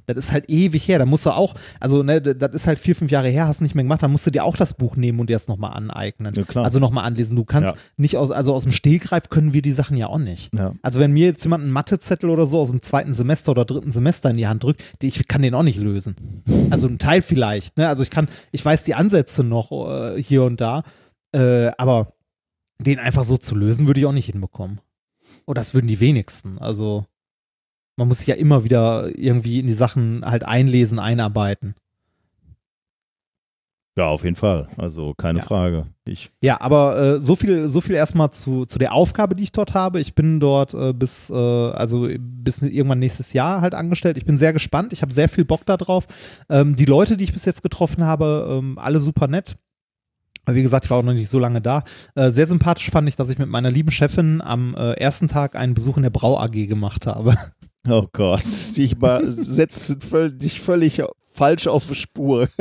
Das 0.08 0.18
ist 0.18 0.32
halt 0.32 0.50
ewig 0.50 0.88
her. 0.88 0.98
Da 0.98 1.06
musst 1.06 1.28
du 1.28 1.30
auch, 1.30 1.54
also 1.80 2.02
ne, 2.02 2.20
das 2.20 2.52
ist 2.54 2.66
halt 2.66 2.80
vier, 2.80 2.96
fünf 2.96 3.12
Jahre 3.12 3.30
her, 3.30 3.48
hast 3.48 3.62
nicht 3.62 3.76
mehr 3.76 3.84
gemacht, 3.84 4.02
dann 4.02 4.12
musst 4.12 4.26
du 4.26 4.32
dir 4.32 4.44
auch 4.44 4.58
das 4.58 4.74
Buch 4.74 4.96
nehmen 4.96 5.20
und 5.20 5.30
dir 5.30 5.34
das 5.36 5.48
nochmal 5.48 5.74
aneignen. 5.74 6.34
Ja, 6.36 6.42
klar. 6.46 6.66
Also 6.66 6.80
nochmal 6.80 7.06
anlesen. 7.06 7.36
Du 7.36 7.46
kannst 7.46 7.74
Ja. 7.76 7.80
nicht 7.98 8.18
aus, 8.18 8.32
also 8.32 8.56
aus 8.56 8.64
dem 8.64 8.72
Stegreif 8.72 9.30
können 9.30 9.54
wir 9.54 9.62
die 9.62 9.72
Sachen 9.72 9.96
ja 9.98 10.08
auch 10.08 10.18
nicht. 10.18 10.52
Ja. 10.56 10.74
Also 10.82 11.00
wenn 11.00 11.12
mir 11.12 11.28
jetzt 11.28 11.44
jemand 11.44 11.64
einen 11.64 11.72
Mathezettel 11.72 12.32
oder 12.32 12.48
so 12.48 12.60
aus 12.60 12.72
dem 12.72 12.82
zweiten 12.82 13.14
Semester 13.14 13.52
oder 13.52 13.66
dritten 13.66 13.92
Semester 13.92 14.32
in 14.32 14.38
die 14.38 14.48
Hand 14.48 14.64
drückt, 14.64 14.82
die, 15.04 15.10
ich 15.10 15.28
kann 15.28 15.44
den 15.44 15.54
auch 15.54 15.62
nicht 15.62 15.78
lösen. 15.78 16.16
Also 16.72 16.88
ein 16.88 16.98
Teil 16.98 17.22
vielleicht, 17.22 17.78
ne? 17.78 17.88
Also 17.88 18.02
ich 18.02 18.10
kann, 18.10 18.30
ich 18.52 18.66
weiß 18.66 18.82
die 18.86 18.96
Ansätze 18.96 19.44
noch 19.44 19.72
äh, 19.72 20.20
hier 20.20 20.44
und 20.44 20.60
da, 20.60 20.82
äh, 21.36 21.68
aber 21.78 22.14
den 22.80 22.98
einfach 22.98 23.26
so 23.26 23.38
zu 23.38 23.54
lösen, 23.54 23.86
würde 23.86 24.00
ich 24.00 24.08
auch 24.08 24.12
nicht 24.12 24.26
hinbekommen. 24.32 24.80
Oder 25.50 25.62
das 25.62 25.74
würden 25.74 25.88
die 25.88 26.00
wenigsten. 26.00 26.60
Also 26.60 27.08
man 27.98 28.08
muss 28.08 28.20
sich 28.20 28.28
ja 28.28 28.36
immer 28.36 28.64
wieder 28.64 29.10
irgendwie 29.18 29.60
in 29.60 29.66
die 29.66 29.74
Sachen 29.74 30.24
halt 30.24 30.44
einlesen, 30.44 31.00
einarbeiten. 31.00 31.74
Ja, 33.98 34.06
auf 34.10 34.24
jeden 34.24 34.36
Fall. 34.36 34.70
Also 34.78 35.16
keine 35.16 35.40
Ja. 35.40 35.46
Frage. 35.46 35.88
Ich, 36.06 36.32
Ja, 36.40 36.62
aber 36.62 37.16
äh, 37.16 37.20
so 37.20 37.36
viel, 37.36 37.68
so 37.70 37.82
viel 37.82 37.96
erstmal 37.96 38.32
zu, 38.32 38.68
zu 38.68 38.78
der 38.78 38.94
Aufgabe, 38.94 39.36
die 39.36 39.44
ich 39.44 39.52
dort 39.52 39.74
habe. 39.74 40.00
Ich 40.00 40.14
bin 40.14 40.40
dort 40.40 40.76
äh, 40.76 40.94
bis, 40.94 41.32
äh, 41.32 41.34
also 41.34 42.08
bis 42.20 42.62
irgendwann 42.62 43.00
nächstes 43.00 43.34
Jahr 43.34 43.62
halt 43.62 43.74
angestellt. 43.74 44.18
Ich 44.18 44.26
bin 44.26 44.38
sehr 44.38 44.54
gespannt. 44.54 44.94
Ich 44.94 45.02
habe 45.02 45.12
sehr 45.12 45.30
viel 45.30 45.46
Bock 45.46 45.66
darauf. 45.66 46.06
Ähm, 46.48 46.76
die 46.76 46.86
Leute, 46.86 47.18
die 47.18 47.24
ich 47.24 47.34
bis 47.34 47.46
jetzt 47.46 47.64
getroffen 47.64 48.06
habe, 48.06 48.48
ähm, 48.52 48.78
alle 48.78 49.00
super 49.00 49.28
nett. 49.28 49.58
Wie 50.56 50.64
gesagt, 50.64 50.86
ich 50.86 50.92
war 50.92 50.98
auch 51.00 51.04
noch 51.04 51.14
nicht 51.14 51.30
so 51.30 51.40
lange 51.40 51.62
da. 51.62 51.84
Äh, 52.16 52.32
sehr 52.32 52.48
sympathisch 52.48 52.90
fand 52.92 53.08
ich, 53.10 53.16
dass 53.16 53.30
ich 53.30 53.38
mit 53.38 53.50
meiner 53.50 53.72
lieben 53.72 53.92
Chefin 53.92 54.42
am 54.42 54.76
äh, 54.76 54.94
ersten 54.94 55.28
Tag 55.28 55.56
einen 55.56 55.74
Besuch 55.74 55.98
in 55.98 56.04
der 56.04 56.10
Brau 56.10 56.38
AG 56.40 56.52
gemacht 56.68 57.06
habe. 57.08 57.36
oh 57.90 58.06
Gott, 58.14 58.44
ich 58.76 58.98
mal 58.98 59.34
setzt 59.34 59.98
dich 60.42 60.60
völlig 60.62 61.02
falsch 61.32 61.68
auf 61.68 61.88
die 61.88 61.96
Spur. 61.96 62.48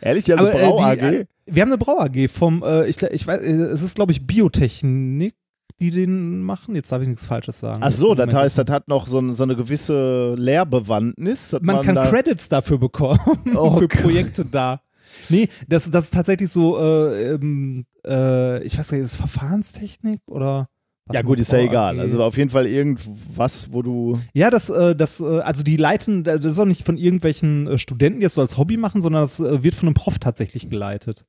Ehrlich, 0.00 0.26
ja, 0.26 0.36
eine 0.36 0.48
Aber, 0.48 0.60
äh, 0.60 0.66
Brau 0.66 0.78
die, 0.78 0.84
AG? 0.84 1.02
äh, 1.02 1.26
Wir 1.46 1.62
haben 1.62 1.70
eine 1.70 1.78
Brau 1.78 1.98
AG 2.00 2.28
vom, 2.28 2.62
äh, 2.62 2.86
ich, 2.86 3.00
ich 3.02 3.26
weiß, 3.26 3.40
äh, 3.42 3.50
es 3.50 3.82
ist 3.82 3.94
glaube 3.94 4.12
ich 4.12 4.26
Biotechnik, 4.26 5.34
die 5.80 5.90
den 5.90 6.42
machen. 6.42 6.74
Jetzt 6.74 6.92
darf 6.92 7.02
ich 7.02 7.08
nichts 7.08 7.26
Falsches 7.26 7.60
sagen. 7.60 7.80
Ach 7.82 7.90
so, 7.90 8.14
das 8.14 8.32
heißt, 8.34 8.58
das 8.58 8.66
hat 8.70 8.88
noch 8.88 9.06
so, 9.06 9.18
ein- 9.20 9.34
so 9.34 9.42
eine 9.44 9.56
gewisse 9.56 10.34
Lehrbewandtnis. 10.36 11.50
dass 11.50 11.62
man, 11.62 11.82
kann 11.82 11.94
da, 11.94 12.06
Credits 12.10 12.48
dafür 12.48 12.78
bekommen, 12.78 13.18
Oh 13.54 13.70
für. 13.78 13.88
Projekte 13.88 14.44
da. 14.44 14.80
Nee, 15.28 15.48
das, 15.68 15.90
das 15.90 16.06
ist 16.06 16.14
tatsächlich 16.14 16.50
so, 16.50 16.78
äh, 16.78 17.32
ähm, 17.32 17.84
äh, 18.06 18.62
ich 18.64 18.78
weiß 18.78 18.90
gar 18.90 18.98
nicht, 18.98 19.04
ist 19.04 19.12
es 19.12 19.16
Verfahrenstechnik 19.16 20.20
oder? 20.26 20.68
Ja 21.12 21.20
gut, 21.20 21.38
ist 21.38 21.52
ja 21.52 21.58
Brau 21.58 21.66
egal. 21.66 22.00
Also 22.00 22.22
auf 22.22 22.38
jeden 22.38 22.48
Fall 22.48 22.66
irgendwas, 22.66 23.72
wo 23.72 23.82
du 23.82 24.18
ja, 24.32 24.48
das, 24.48 24.70
äh, 24.70 24.96
das, 24.96 25.20
äh, 25.20 25.40
also 25.40 25.62
die 25.62 25.76
leiten, 25.76 26.24
das 26.24 26.42
ist 26.44 26.58
auch 26.58 26.64
nicht 26.64 26.84
von 26.84 26.96
irgendwelchen 26.96 27.66
äh, 27.66 27.78
Studenten, 27.78 28.20
die 28.20 28.24
das 28.24 28.34
so 28.34 28.40
als 28.40 28.56
Hobby 28.56 28.78
machen, 28.78 29.02
sondern 29.02 29.22
das 29.22 29.38
wird 29.40 29.74
von 29.74 29.88
einem 29.88 29.94
Prof 29.94 30.18
tatsächlich 30.18 30.70
geleitet. 30.70 31.26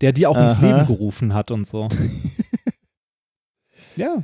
Der 0.00 0.12
die 0.12 0.26
auch 0.26 0.36
ins 0.36 0.54
Aha. 0.54 0.66
Leben 0.66 0.86
gerufen 0.88 1.34
hat 1.34 1.50
und 1.50 1.66
so. 1.66 1.88
ja. 3.96 4.22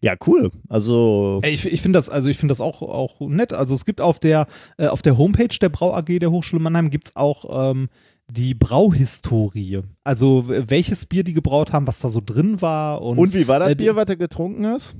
Ja, 0.00 0.14
cool. 0.26 0.50
Also 0.68 1.40
Ey, 1.42 1.52
Ich, 1.52 1.66
ich 1.66 1.82
finde 1.82 1.98
das, 1.98 2.08
also 2.08 2.30
ich 2.30 2.38
finde 2.38 2.52
das 2.52 2.62
auch, 2.62 2.80
auch 2.80 3.20
nett. 3.20 3.52
Also 3.52 3.74
es 3.74 3.84
gibt 3.84 4.00
auf 4.00 4.18
der, 4.18 4.46
auf 4.78 5.02
der 5.02 5.18
Homepage 5.18 5.54
der 5.60 5.68
Brau 5.68 5.92
AG 5.92 6.06
der 6.06 6.30
Hochschule 6.30 6.62
Mannheim 6.62 6.88
gibt 6.88 7.08
es 7.08 7.16
auch 7.16 7.70
ähm, 7.70 7.90
die 8.30 8.54
Brauhistorie. 8.54 9.82
Also 10.04 10.44
welches 10.46 11.06
Bier 11.06 11.24
die 11.24 11.32
gebraut 11.32 11.72
haben, 11.72 11.86
was 11.86 11.98
da 11.98 12.10
so 12.10 12.20
drin 12.24 12.60
war. 12.60 13.02
Und, 13.02 13.18
und 13.18 13.34
wie 13.34 13.48
war 13.48 13.58
das 13.58 13.70
äh, 13.70 13.74
Bier, 13.74 13.96
was 13.96 14.06
du 14.06 14.16
getrunken 14.16 14.66
hast? 14.66 14.96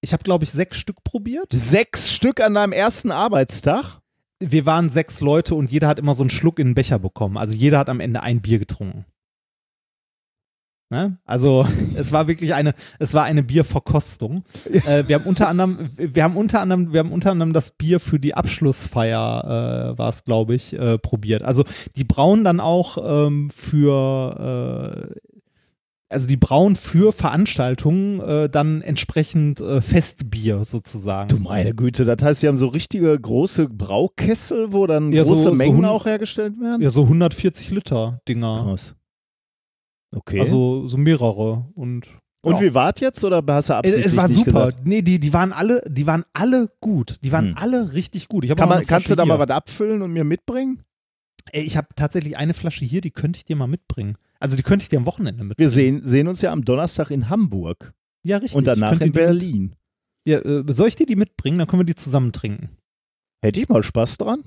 ich 0.00 0.12
habe, 0.12 0.22
glaube 0.22 0.44
ich, 0.44 0.50
sechs 0.50 0.78
Stück 0.78 1.02
probiert. 1.04 1.48
Sechs 1.52 2.12
Stück 2.12 2.40
an 2.40 2.54
deinem 2.54 2.72
ersten 2.72 3.10
Arbeitstag? 3.10 4.00
Wir 4.38 4.64
waren 4.64 4.90
sechs 4.90 5.20
Leute 5.20 5.54
und 5.54 5.70
jeder 5.70 5.88
hat 5.88 5.98
immer 5.98 6.14
so 6.14 6.22
einen 6.22 6.30
Schluck 6.30 6.58
in 6.58 6.68
den 6.68 6.74
Becher 6.74 6.98
bekommen. 6.98 7.36
Also 7.36 7.54
jeder 7.54 7.78
hat 7.78 7.90
am 7.90 8.00
Ende 8.00 8.22
ein 8.22 8.40
Bier 8.40 8.58
getrunken. 8.58 9.04
Ne? 10.92 11.18
Also 11.24 11.64
es 11.96 12.10
war 12.12 12.26
wirklich 12.26 12.52
eine, 12.54 12.74
es 12.98 13.14
war 13.14 13.22
eine 13.24 13.42
Bierverkostung. 13.44 14.42
Äh, 14.70 15.04
wir 15.06 15.16
haben 15.16 15.24
unter 15.24 15.48
anderem, 15.48 15.88
wir 15.96 16.24
haben 16.24 16.36
unter 16.36 16.60
anderem, 16.60 16.92
wir 16.92 16.98
haben 17.00 17.12
unter 17.12 17.30
anderem 17.30 17.52
das 17.52 17.70
Bier 17.70 18.00
für 18.00 18.18
die 18.18 18.34
Abschlussfeier, 18.34 19.92
äh, 19.94 19.98
war 19.98 20.10
es, 20.10 20.24
glaube 20.24 20.54
ich, 20.56 20.72
äh, 20.72 20.98
probiert. 20.98 21.42
Also 21.42 21.64
die 21.96 22.02
brauen 22.04 22.42
dann 22.42 22.58
auch 22.58 22.98
ähm, 23.26 23.50
für 23.50 25.06
äh, 25.16 25.20
also 26.12 26.26
die 26.26 26.36
brauen 26.36 26.74
für 26.74 27.12
Veranstaltungen 27.12 28.18
äh, 28.20 28.48
dann 28.48 28.82
entsprechend 28.82 29.60
äh, 29.60 29.80
Festbier 29.80 30.64
sozusagen. 30.64 31.28
Du 31.28 31.36
meine 31.36 31.72
Güte, 31.72 32.04
das 32.04 32.20
heißt, 32.20 32.40
sie 32.40 32.48
haben 32.48 32.58
so 32.58 32.66
richtige 32.66 33.16
große 33.16 33.68
Braukessel, 33.68 34.72
wo 34.72 34.88
dann 34.88 35.12
Ja, 35.12 35.22
so- 35.24 35.34
große 35.34 35.42
so 35.50 35.54
Mengen 35.54 35.76
hund- 35.76 35.86
auch 35.86 36.06
hergestellt 36.06 36.54
werden? 36.60 36.82
Ja, 36.82 36.90
so 36.90 37.02
140 37.04 37.70
Liter 37.70 38.20
Dinger. 38.26 38.64
Krass. 38.64 38.96
Okay. 40.14 40.40
Also 40.40 40.86
so 40.88 40.96
mehrere 40.96 41.66
und 41.74 42.06
und 42.42 42.54
ja. 42.54 42.60
wie 42.62 42.74
wart 42.74 43.00
jetzt 43.00 43.22
oder 43.22 43.42
hast 43.48 43.68
du 43.68 43.72
es, 43.74 43.78
absichtlich 43.78 44.06
es 44.06 44.16
war 44.16 44.28
nicht 44.28 44.46
super. 44.46 44.66
gesagt? 44.66 44.86
Nee, 44.86 45.02
die, 45.02 45.20
die 45.20 45.32
waren 45.32 45.52
alle, 45.52 45.82
die 45.86 46.06
waren 46.06 46.24
alle 46.32 46.70
gut. 46.80 47.18
Die 47.22 47.32
waren 47.32 47.48
Hm. 47.48 47.56
alle 47.58 47.92
richtig 47.92 48.28
gut. 48.28 48.46
Kann 48.56 48.68
man, 48.68 48.86
kannst 48.86 49.10
du 49.10 49.14
da 49.14 49.26
mal 49.26 49.36
hier. 49.36 49.46
was 49.48 49.54
abfüllen 49.54 50.00
und 50.00 50.12
mir 50.12 50.24
mitbringen? 50.24 50.82
Ich 51.52 51.76
habe 51.76 51.88
tatsächlich 51.96 52.38
eine 52.38 52.54
Flasche 52.54 52.84
hier, 52.84 53.02
die 53.02 53.10
könnte 53.10 53.36
ich 53.38 53.44
dir 53.44 53.56
mal 53.56 53.66
mitbringen. 53.66 54.16
Also 54.38 54.56
die 54.56 54.62
könnte 54.62 54.84
ich 54.84 54.88
dir 54.88 54.98
am 54.98 55.06
Wochenende 55.06 55.44
mitbringen. 55.44 55.58
Wir 55.66 55.68
sehen, 55.70 56.00
sehen 56.04 56.28
uns 56.28 56.40
ja 56.40 56.50
am 56.52 56.64
Donnerstag 56.64 57.10
in 57.10 57.28
Hamburg 57.28 57.92
ja, 58.26 58.38
richtig. 58.38 58.56
und 58.56 58.66
danach 58.66 58.98
in 59.00 59.12
Berlin. 59.12 59.76
Ja, 60.26 60.38
äh, 60.38 60.64
soll 60.68 60.88
ich 60.88 60.96
dir 60.96 61.06
die 61.06 61.16
mitbringen? 61.16 61.58
Dann 61.58 61.66
können 61.66 61.80
wir 61.80 61.86
die 61.86 61.94
zusammen 61.94 62.32
trinken. 62.32 62.70
Hätte 63.44 63.60
ich 63.60 63.68
mal 63.68 63.82
Spaß 63.82 64.16
dran. 64.18 64.42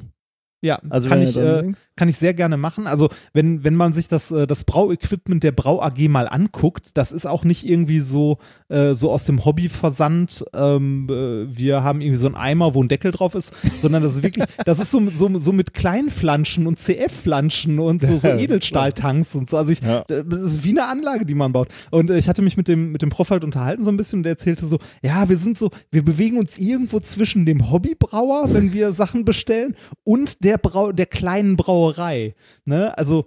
Ja, 0.64 0.82
Also 0.90 1.10
kann 1.10 1.20
wenn 1.20 1.28
ich, 1.28 1.36
äh, 1.38 1.74
kann 1.96 2.10
ich 2.10 2.18
sehr 2.18 2.34
gerne 2.34 2.58
machen. 2.58 2.88
Also 2.88 3.10
wenn, 3.34 3.64
wenn 3.64 3.76
man 3.76 3.94
sich 3.94 4.08
das, 4.08 4.32
äh, 4.32 4.48
das 4.48 4.64
Brauequipment 4.64 5.44
der 5.44 5.52
Brau 5.52 5.82
AG 5.82 6.08
mal 6.10 6.28
anguckt, 6.28 6.92
das 6.98 7.12
ist 7.12 7.26
auch 7.26 7.44
nicht 7.44 7.68
irgendwie 7.68 8.00
so, 8.00 8.38
äh, 8.70 8.94
so 8.94 9.12
aus 9.12 9.26
dem 9.26 9.46
Hobbyversand, 9.46 10.44
ähm, 10.56 11.08
äh, 11.10 11.56
wir 11.56 11.84
haben 11.84 12.02
irgendwie 12.02 12.18
so 12.20 12.26
einen 12.28 12.36
Eimer, 12.36 12.74
wo 12.74 12.82
ein 12.84 12.88
Deckel 12.88 13.12
drauf 13.12 13.36
ist, 13.36 13.54
sondern 13.82 14.02
das 14.04 14.16
ist 14.16 14.24
wirklich, 14.24 14.46
das 14.66 14.80
ist 14.80 14.92
so, 14.92 15.02
so, 15.10 15.38
so 15.38 15.52
mit 15.52 15.74
Kleinflanschen 15.74 16.68
und 16.68 16.80
CF-Flanschen 16.80 17.80
und 17.80 18.02
so, 18.02 18.18
so 18.18 18.28
Edelstahltanks 18.38 19.36
und 19.36 19.50
so. 19.50 19.58
Also 19.58 19.72
ich, 19.72 19.82
Ja. 19.82 20.04
das 20.08 20.42
ist 20.42 20.64
wie 20.64 20.72
eine 20.72 20.88
Anlage, 20.88 21.26
die 21.26 21.36
man 21.36 21.52
baut. 21.54 21.68
Und 21.92 22.10
äh, 22.10 22.18
ich 22.18 22.28
hatte 22.28 22.42
mich 22.42 22.58
mit 22.58 22.68
dem, 22.68 22.92
mit 22.92 23.02
dem 23.02 23.10
Prof 23.10 23.30
halt 23.30 23.44
unterhalten 23.44 23.84
so 23.84 23.92
ein 23.92 23.98
bisschen 23.98 24.20
und 24.20 24.24
der 24.24 24.32
erzählte 24.34 24.66
so, 24.66 24.80
ja, 25.02 25.30
wir 25.30 25.38
sind 25.38 25.58
so, 25.58 25.70
wir 25.92 26.04
bewegen 26.04 26.38
uns 26.38 26.58
irgendwo 26.58 27.00
zwischen 27.00 27.46
dem 27.46 27.72
Hobbybrauer, 27.72 28.54
wenn 28.54 28.74
wir 28.74 28.94
Sachen 28.94 29.26
bestellen, 29.26 29.76
und 30.04 30.44
der 30.44 30.58
Brau 30.58 30.92
der 30.92 31.06
kleinen 31.06 31.56
Brauerei. 31.92 32.36
Ne? 32.66 32.98
Also 32.98 33.26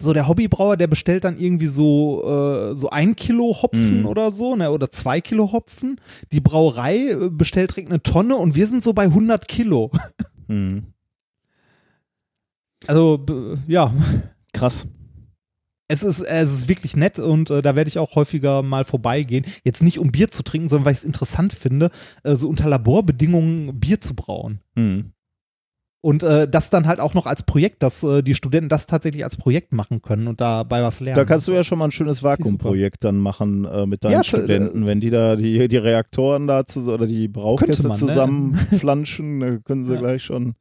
so 0.00 0.12
der 0.12 0.26
Hobbybrauer, 0.26 0.76
der 0.76 0.88
bestellt 0.88 1.24
dann 1.24 1.38
irgendwie 1.38 1.68
so, 1.68 2.22
äh, 2.24 2.74
so 2.74 2.90
ein 2.90 3.14
Kilo 3.14 3.54
Hopfen 3.62 4.00
Mhm. 4.00 4.06
oder 4.06 4.30
so, 4.30 4.56
ne? 4.56 4.70
oder 4.72 4.90
zwei 4.90 5.20
Kilo 5.20 5.52
Hopfen. 5.52 6.00
Die 6.32 6.40
Brauerei 6.40 7.10
äh, 7.10 7.30
bestellt 7.30 7.70
direkt 7.70 7.88
eine 7.88 8.02
Tonne 8.02 8.36
und 8.36 8.54
wir 8.54 8.66
sind 8.66 8.82
so 8.82 8.92
bei 8.92 9.04
100 9.04 9.46
Kilo. 9.48 9.90
Hm. 10.48 10.86
Also, 12.88 13.24
ja, 13.68 13.94
Krass. 14.52 14.86
Es 15.88 16.02
ist, 16.02 16.20
es 16.20 16.52
ist 16.52 16.68
wirklich 16.68 16.96
nett 16.96 17.18
und 17.18 17.48
äh, 17.50 17.62
da 17.62 17.76
werde 17.76 17.88
ich 17.88 17.98
auch 17.98 18.16
häufiger 18.16 18.62
mal 18.62 18.84
vorbeigehen. 18.84 19.44
Jetzt 19.62 19.82
nicht 19.82 19.98
um 19.98 20.10
Bier 20.10 20.30
zu 20.30 20.42
trinken, 20.42 20.68
sondern 20.68 20.86
weil 20.86 20.92
ich 20.92 20.98
es 21.00 21.04
interessant 21.04 21.52
finde, 21.52 21.90
äh, 22.22 22.34
so 22.34 22.48
unter 22.48 22.68
Laborbedingungen 22.68 23.78
Bier 23.78 24.00
zu 24.00 24.14
brauen. 24.14 24.60
Hm. 24.76 25.12
Und 26.02 26.24
äh, 26.24 26.48
das 26.48 26.68
dann 26.68 26.88
halt 26.88 26.98
auch 26.98 27.14
noch 27.14 27.26
als 27.26 27.44
Projekt, 27.44 27.80
dass 27.84 28.02
äh, 28.02 28.22
die 28.22 28.34
Studenten 28.34 28.68
das 28.68 28.86
tatsächlich 28.86 29.22
als 29.22 29.36
Projekt 29.36 29.72
machen 29.72 30.02
können 30.02 30.26
und 30.26 30.40
dabei 30.40 30.82
was 30.82 30.98
lernen. 30.98 31.14
Da 31.14 31.24
kannst 31.24 31.46
du 31.46 31.52
ja 31.52 31.62
schon 31.62 31.78
mal 31.78 31.84
ein 31.86 31.92
schönes 31.92 32.24
Vakuumprojekt 32.24 33.04
dann 33.04 33.18
machen 33.18 33.64
äh, 33.66 33.86
mit 33.86 34.02
deinen 34.02 34.14
Ja, 34.14 34.24
Studenten. 34.24 34.84
Wenn 34.84 34.98
die 35.00 35.10
da 35.10 35.36
die, 35.36 35.68
die 35.68 35.76
Reaktoren 35.76 36.48
da 36.48 36.66
zu, 36.66 36.92
oder 36.92 37.06
die 37.06 37.28
man, 37.84 37.92
ne? 37.92 37.96
zusammenflanschen, 37.98 39.42
äh, 39.42 39.60
können 39.64 39.84
sie 39.84 39.94
Ja. 39.94 40.00
gleich 40.00 40.24
schon. 40.24 40.54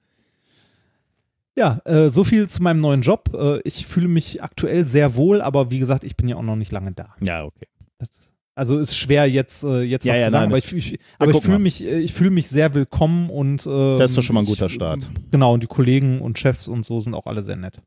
Ja, 1.58 1.82
äh, 1.86 2.10
so 2.10 2.24
viel 2.24 2.48
zu 2.48 2.62
meinem 2.62 2.80
neuen 2.80 3.02
Job. 3.02 3.32
Äh, 3.34 3.62
ich 3.64 3.88
fühle 3.88 4.08
mich 4.08 4.44
aktuell 4.44 4.86
sehr 4.86 5.16
wohl, 5.16 5.42
aber 5.42 5.72
wie 5.72 5.80
gesagt, 5.80 6.04
ich 6.04 6.16
bin 6.16 6.28
ja 6.28 6.36
auch 6.36 6.44
noch 6.44 6.56
nicht 6.56 6.72
lange 6.72 6.92
da. 6.92 7.16
Ja, 7.20 7.44
okay. 7.46 7.66
Also 8.54 8.80
ist 8.80 8.96
schwer 8.98 9.30
jetzt, 9.30 9.64
äh, 9.64 9.82
jetzt 9.82 10.04
Ja, 10.04 10.14
was 10.14 10.20
ja, 10.20 10.26
zu 10.26 10.32
sagen, 10.32 10.44
nein, 10.44 10.52
aber 10.52 10.58
ich, 10.58 10.74
ich, 10.74 11.00
aber 11.18 11.32
ich 11.32 11.42
fühle 11.42 11.60
mich, 11.60 11.84
äh, 11.84 12.00
ich 12.00 12.14
fühle 12.14 12.32
mich 12.32 12.48
sehr 12.50 12.74
willkommen 12.74 13.30
und 13.30 13.66
ähm, 13.66 13.98
Das 13.98 14.12
ist 14.12 14.18
doch 14.18 14.24
schon 14.24 14.34
mal 14.34 14.42
ein 14.42 14.44
ich, 14.44 14.50
guter 14.50 14.70
Start. 14.70 15.10
Genau, 15.32 15.54
und 15.54 15.64
die 15.64 15.68
Kollegen 15.68 16.22
und 16.22 16.38
Chefs 16.38 16.68
und 16.68 16.86
so 16.86 17.00
sind 17.00 17.14
auch 17.14 17.28
alle 17.28 17.44
sehr 17.44 17.56
nett. 17.56 17.82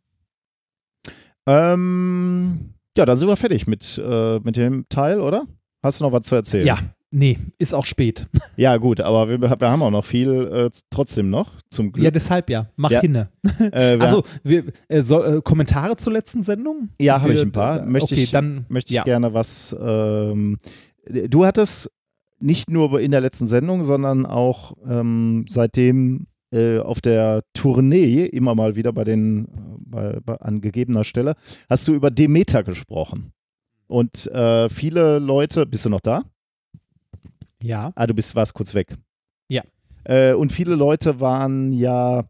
Ähm, 1.47 2.75
ja, 2.97 3.05
dann 3.05 3.19
sind 3.19 3.29
wir 3.29 3.37
fertig 3.37 3.67
mit, 3.67 4.01
äh, 4.03 4.39
mit 4.41 4.57
dem 4.57 4.89
Teil, 4.89 5.21
oder? 5.21 5.47
Hast 5.83 6.01
du 6.01 6.05
noch 6.05 6.13
was 6.13 6.27
zu 6.27 6.35
erzählen? 6.35 6.67
Ja, 6.67 6.79
nee, 7.15 7.39
ist 7.59 7.75
auch 7.75 7.87
spät. 7.87 8.27
Ja, 8.57 8.77
gut, 8.77 9.01
aber 9.01 9.29
wir, 9.29 9.41
wir 9.41 9.71
haben 9.71 9.83
auch 9.83 9.91
noch 9.91 10.05
viel 10.05 10.31
äh, 10.31 10.71
trotzdem 10.91 11.29
noch, 11.31 11.51
zum 11.71 11.91
Glück. 11.91 12.05
Ja, 12.05 12.11
deshalb 12.11 12.49
ja. 12.51 12.67
Mach 12.77 12.91
Ja. 12.91 13.01
hinne. 13.01 13.29
äh, 13.73 13.97
Also, 14.01 14.23
wir, 14.45 14.65
äh, 14.89 15.03
soll, 15.03 15.39
äh, 15.39 15.41
Kommentare 15.43 15.97
zur 15.97 16.13
letzten 16.13 16.43
Sendung? 16.45 16.91
Ja, 17.01 17.21
habe 17.21 17.33
ich 17.35 17.41
ein 17.41 17.51
paar. 17.53 17.85
Möchte 17.85 18.15
okay, 18.15 18.23
ich- 18.23 18.31
dann 18.31 18.67
möchte 18.69 18.91
ich 18.93 18.97
ja. 18.97 19.03
gerne 19.05 19.35
was. 19.35 19.75
Ähm, 19.81 20.59
du 21.29 21.45
hattest 21.45 21.91
nicht 22.39 22.71
nur 22.71 23.01
in 23.01 23.11
der 23.11 23.21
letzten 23.23 23.47
Sendung, 23.47 23.83
sondern 23.85 24.27
auch 24.27 24.75
ähm, 24.89 25.47
seitdem 25.49 26.27
äh, 26.53 26.79
auf 26.79 27.01
der 27.01 27.43
Tournee 27.55 28.25
immer 28.27 28.55
mal 28.55 28.77
wieder 28.77 28.93
bei 28.93 29.03
den 29.05 29.49
bei, 29.79 30.19
bei, 30.25 30.37
an 30.37 30.61
gegebener 30.61 31.03
Stelle 31.05 31.35
hast 31.69 31.89
du 31.89 31.95
über 31.95 32.11
Demeter 32.11 32.63
gesprochen. 32.63 33.33
Und 33.89 34.27
äh, 34.29 34.69
viele 34.69 35.19
Leute, 35.19 35.67
bist 35.67 35.85
du 35.85 35.89
noch 35.89 36.01
da? 36.01 36.23
Ja. 37.65 37.93
Ah, 37.95 38.07
du 38.07 38.15
bist, 38.15 38.35
warst 38.37 38.55
kurz 38.55 38.75
weg. 38.75 38.95
Ja. 39.49 39.63
Äh, 40.05 40.35
und 40.35 40.53
viele 40.53 40.75
Leute 40.75 41.21
waren 41.21 41.73
ja 41.73 42.25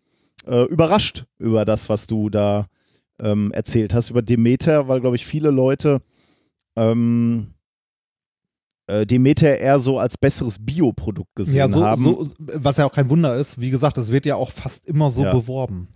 äh, 0.46 0.62
überrascht 0.66 1.24
über 1.38 1.64
das, 1.64 1.88
was 1.88 2.06
du 2.06 2.30
da 2.30 2.66
ähm, 3.18 3.50
erzählt 3.52 3.94
hast, 3.94 4.10
über 4.10 4.22
Demeter, 4.22 4.88
weil, 4.88 5.00
glaube 5.00 5.16
ich, 5.16 5.26
viele 5.26 5.50
Leute 5.50 6.00
ähm, 6.76 7.54
äh, 8.86 9.06
Demeter 9.06 9.58
eher 9.58 9.78
so 9.78 9.98
als 9.98 10.18
besseres 10.18 10.64
Bioprodukt 10.64 11.34
gesehen 11.34 11.56
Ja, 11.58 11.68
so, 11.68 11.84
haben. 11.84 12.00
so, 12.00 12.26
was 12.38 12.76
ja 12.76 12.84
auch 12.86 12.92
kein 12.92 13.10
Wunder 13.10 13.36
ist. 13.36 13.60
Wie 13.60 13.70
gesagt, 13.70 13.96
das 13.98 14.12
wird 14.12 14.26
ja 14.26 14.36
auch 14.36 14.50
fast 14.52 14.86
immer 14.86 15.10
so 15.10 15.24
Ja. 15.24 15.32
beworben. 15.32 15.88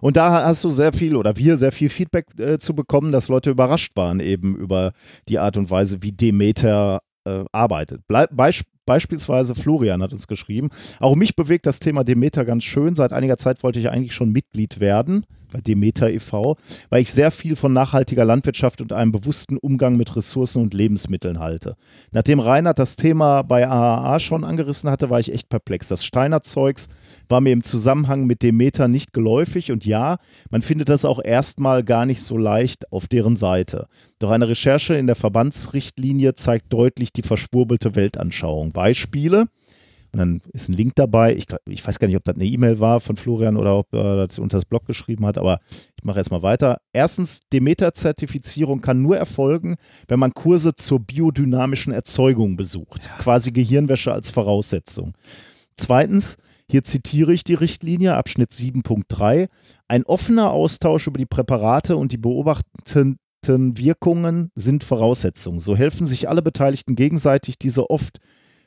Und 0.00 0.16
da 0.16 0.44
hast 0.44 0.62
du 0.62 0.70
sehr 0.70 0.92
viel 0.92 1.16
oder 1.16 1.36
wir 1.36 1.56
sehr 1.56 1.72
viel 1.72 1.88
Feedback 1.88 2.26
äh, 2.38 2.58
zu 2.58 2.76
bekommen, 2.76 3.10
dass 3.10 3.26
Leute 3.26 3.50
überrascht 3.50 3.96
waren 3.96 4.20
eben 4.20 4.54
über 4.54 4.92
die 5.28 5.40
Art 5.40 5.56
und 5.56 5.68
Weise, 5.68 6.00
wie 6.04 6.12
Demeter 6.12 7.02
äh, 7.24 7.44
arbeitet. 7.52 8.06
Blei 8.06 8.26
Beisp 8.26 8.66
beispielsweise 8.86 9.54
Florian 9.54 10.02
hat 10.02 10.12
uns 10.12 10.26
geschrieben, 10.26 10.70
auch 11.00 11.14
mich 11.14 11.36
bewegt 11.36 11.66
das 11.66 11.78
Thema 11.78 12.04
Demeter 12.04 12.44
ganz 12.44 12.64
schön. 12.64 12.94
Seit 12.94 13.12
einiger 13.12 13.36
Zeit 13.36 13.62
wollte 13.62 13.78
ich 13.78 13.90
eigentlich 13.90 14.14
schon 14.14 14.32
Mitglied 14.32 14.80
werden 14.80 15.26
bei 15.52 15.60
Demeter 15.60 16.10
e.V., 16.10 16.56
weil 16.90 17.02
ich 17.02 17.12
sehr 17.12 17.30
viel 17.30 17.56
von 17.56 17.72
nachhaltiger 17.72 18.24
Landwirtschaft 18.24 18.80
und 18.80 18.92
einem 18.92 19.12
bewussten 19.12 19.58
Umgang 19.58 19.96
mit 19.96 20.16
Ressourcen 20.16 20.62
und 20.62 20.74
Lebensmitteln 20.74 21.38
halte. 21.38 21.74
Nachdem 22.10 22.40
Reinhard 22.40 22.78
das 22.78 22.96
Thema 22.96 23.42
bei 23.42 23.68
AAA 23.68 24.18
schon 24.18 24.44
angerissen 24.44 24.90
hatte, 24.90 25.10
war 25.10 25.20
ich 25.20 25.32
echt 25.32 25.48
perplex. 25.48 25.88
Das 25.88 26.04
Steiner-Zeugs 26.04 26.88
war 27.28 27.40
mir 27.40 27.52
im 27.52 27.62
Zusammenhang 27.62 28.26
mit 28.26 28.42
Demeter 28.42 28.88
nicht 28.88 29.12
geläufig 29.12 29.70
und 29.70 29.84
ja, 29.84 30.18
man 30.50 30.62
findet 30.62 30.88
das 30.88 31.04
auch 31.04 31.22
erstmal 31.22 31.84
gar 31.84 32.06
nicht 32.06 32.22
so 32.22 32.36
leicht 32.36 32.90
auf 32.90 33.06
deren 33.06 33.36
Seite. 33.36 33.86
Doch 34.18 34.30
eine 34.30 34.48
Recherche 34.48 34.94
in 34.94 35.06
der 35.06 35.16
Verbandsrichtlinie 35.16 36.34
zeigt 36.34 36.72
deutlich 36.72 37.12
die 37.12 37.22
verschwurbelte 37.22 37.94
Weltanschauung. 37.96 38.71
Beispiele, 38.72 39.46
und 40.12 40.18
dann 40.18 40.42
ist 40.52 40.68
ein 40.68 40.74
Link 40.74 40.92
dabei. 40.94 41.34
Ich, 41.34 41.46
ich 41.66 41.86
weiß 41.86 41.98
gar 41.98 42.06
nicht, 42.06 42.16
ob 42.16 42.24
das 42.24 42.34
eine 42.34 42.44
E-Mail 42.44 42.80
war 42.80 43.00
von 43.00 43.16
Florian 43.16 43.56
oder 43.56 43.78
ob 43.78 43.94
er 43.94 44.26
das 44.26 44.38
unter 44.38 44.58
das 44.58 44.66
Blog 44.66 44.84
geschrieben 44.84 45.24
hat, 45.24 45.38
aber 45.38 45.60
ich 45.96 46.04
mache 46.04 46.18
erstmal 46.18 46.42
weiter. 46.42 46.82
Erstens, 46.92 47.40
Demeter-Zertifizierung 47.50 48.82
kann 48.82 49.00
nur 49.00 49.16
erfolgen, 49.16 49.76
wenn 50.08 50.18
man 50.18 50.34
Kurse 50.34 50.74
zur 50.74 51.00
biodynamischen 51.00 51.94
Erzeugung 51.94 52.56
besucht. 52.56 53.08
Quasi 53.20 53.52
Gehirnwäsche 53.52 54.12
als 54.12 54.28
Voraussetzung. 54.28 55.14
Zweitens, 55.76 56.36
hier 56.68 56.84
zitiere 56.84 57.32
ich 57.32 57.42
die 57.42 57.54
Richtlinie, 57.54 58.14
Abschnitt 58.14 58.50
7.3. 58.50 59.48
Ein 59.88 60.04
offener 60.04 60.50
Austausch 60.50 61.06
über 61.06 61.18
die 61.18 61.26
Präparate 61.26 61.96
und 61.96 62.12
die 62.12 62.18
beobachteten 62.18 63.18
Wirkungen 63.46 64.50
sind 64.54 64.84
Voraussetzungen. 64.84 65.58
So 65.58 65.74
helfen 65.74 66.06
sich 66.06 66.28
alle 66.28 66.42
Beteiligten 66.42 66.96
gegenseitig, 66.96 67.58
diese 67.58 67.88
oft 67.88 68.18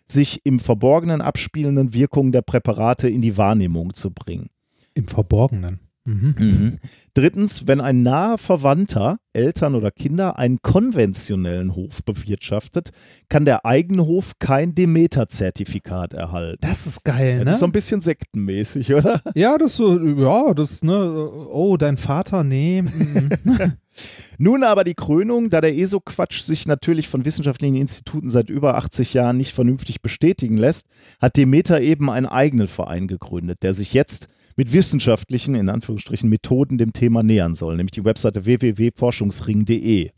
sich 0.08 0.42
im 0.44 0.60
Verborgenen 0.60 1.22
abspielenden 1.22 1.94
Wirkungen 1.94 2.32
der 2.32 2.42
Präparate 2.42 3.10
in 3.10 3.22
die 3.22 3.38
Wahrnehmung 3.38 3.94
zu 3.94 4.12
bringen. 4.12 4.50
Im 4.94 5.08
Verborgenen. 5.08 5.85
Mhm. 6.06 6.78
Drittens, 7.16 7.66
wenn 7.68 7.82
ein 7.82 8.04
naher 8.04 8.38
Verwandter, 8.38 9.18
Eltern 9.34 9.74
oder 9.74 9.90
Kinder, 9.90 10.38
einen 10.38 10.62
konventionellen 10.62 11.76
Hof 11.76 12.04
bewirtschaftet, 12.04 12.92
kann 13.28 13.46
der 13.46 13.66
eigene 13.66 14.06
Hof 14.06 14.34
kein 14.38 14.76
Demeter-Zertifikat 14.76 16.14
erhalten. 16.14 16.60
Das 16.62 16.86
ist 16.86 17.04
geil, 17.04 17.40
ne? 17.40 17.46
Das 17.46 17.56
ist 17.56 17.60
so 17.62 17.66
ein 17.66 17.72
bisschen 17.72 18.02
sektenmäßig, 18.02 18.94
oder? 18.94 19.22
ja, 19.34 19.58
das 19.58 19.76
so, 19.76 20.00
ja, 20.00 20.54
das, 20.54 20.84
ne, 20.84 21.30
oh, 21.52 21.76
dein 21.78 21.98
Vater, 21.98 22.44
nee. 22.44 22.84
mm, 22.84 23.30
mm. 23.44 23.74
Nun 24.38 24.64
aber 24.64 24.84
die 24.84 24.94
Krönung, 24.94 25.50
da 25.50 25.62
der 25.62 25.78
ESO-Quatsch 25.78 26.42
sich 26.42 26.68
natürlich 26.68 27.08
von 27.08 27.26
wissenschaftlichen 27.26 27.76
Instituten 27.76 28.30
seit 28.30 28.50
über 28.50 28.76
80 28.76 29.14
Jahren 29.14 29.38
nicht 29.38 29.54
vernünftig 29.54 30.02
bestätigen 30.02 30.58
lässt, 30.58 30.88
hat 31.20 31.38
Demeter 31.38 31.82
eben 31.82 32.10
einen 32.10 32.26
eigenen 32.26 32.68
Verein 32.68 33.08
gegründet, 33.08 33.64
der 33.64 33.74
sich 33.74 33.94
jetzt 33.94 34.28
mit 34.56 34.74
wissenschaftlichen, 34.74 35.56
in 35.56 35.70
Anführungsstrichen, 35.70 36.30
Methoden 36.30 36.78
dem 36.78 36.94
Thema 36.94 37.24
nähern 37.24 37.56
soll, 37.56 37.76
nämlich 37.76 37.92
die 37.92 38.06
Webseite 38.06 38.46
www.forschungsring.de. 38.46 40.12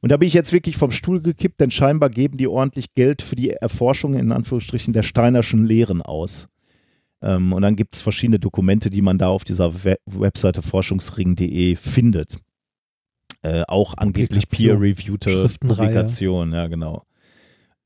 Und 0.00 0.12
da 0.12 0.18
bin 0.18 0.26
ich 0.26 0.34
jetzt 0.34 0.52
wirklich 0.52 0.76
vom 0.76 0.90
Stuhl 0.90 1.22
gekippt, 1.22 1.60
denn 1.60 1.70
scheinbar 1.70 2.10
geben 2.10 2.36
die 2.36 2.46
ordentlich 2.46 2.94
Geld 2.94 3.22
für 3.22 3.36
die 3.36 3.50
Erforschung, 3.50 4.14
in 4.14 4.32
Anführungsstrichen, 4.32 4.92
der 4.92 5.02
Steinerschen 5.02 5.64
Lehren 5.64 6.02
aus. 6.02 6.48
Ähm, 7.22 7.52
und 7.54 7.62
dann 7.62 7.76
gibt 7.76 7.94
es 7.94 8.02
verschiedene 8.02 8.38
Dokumente, 8.38 8.90
die 8.90 9.00
man 9.00 9.16
da 9.16 9.28
auf 9.28 9.44
dieser 9.44 9.84
We 9.84 9.96
Webseite 10.04 10.60
forschungsring.de 10.60 11.76
findet. 11.76 12.36
Äh, 13.42 13.62
auch 13.66 13.94
angeblich 13.96 14.48
peer-reviewte. 14.48 15.48
Publikationen, 15.60 16.52
ja 16.52 16.66
genau. 16.66 17.02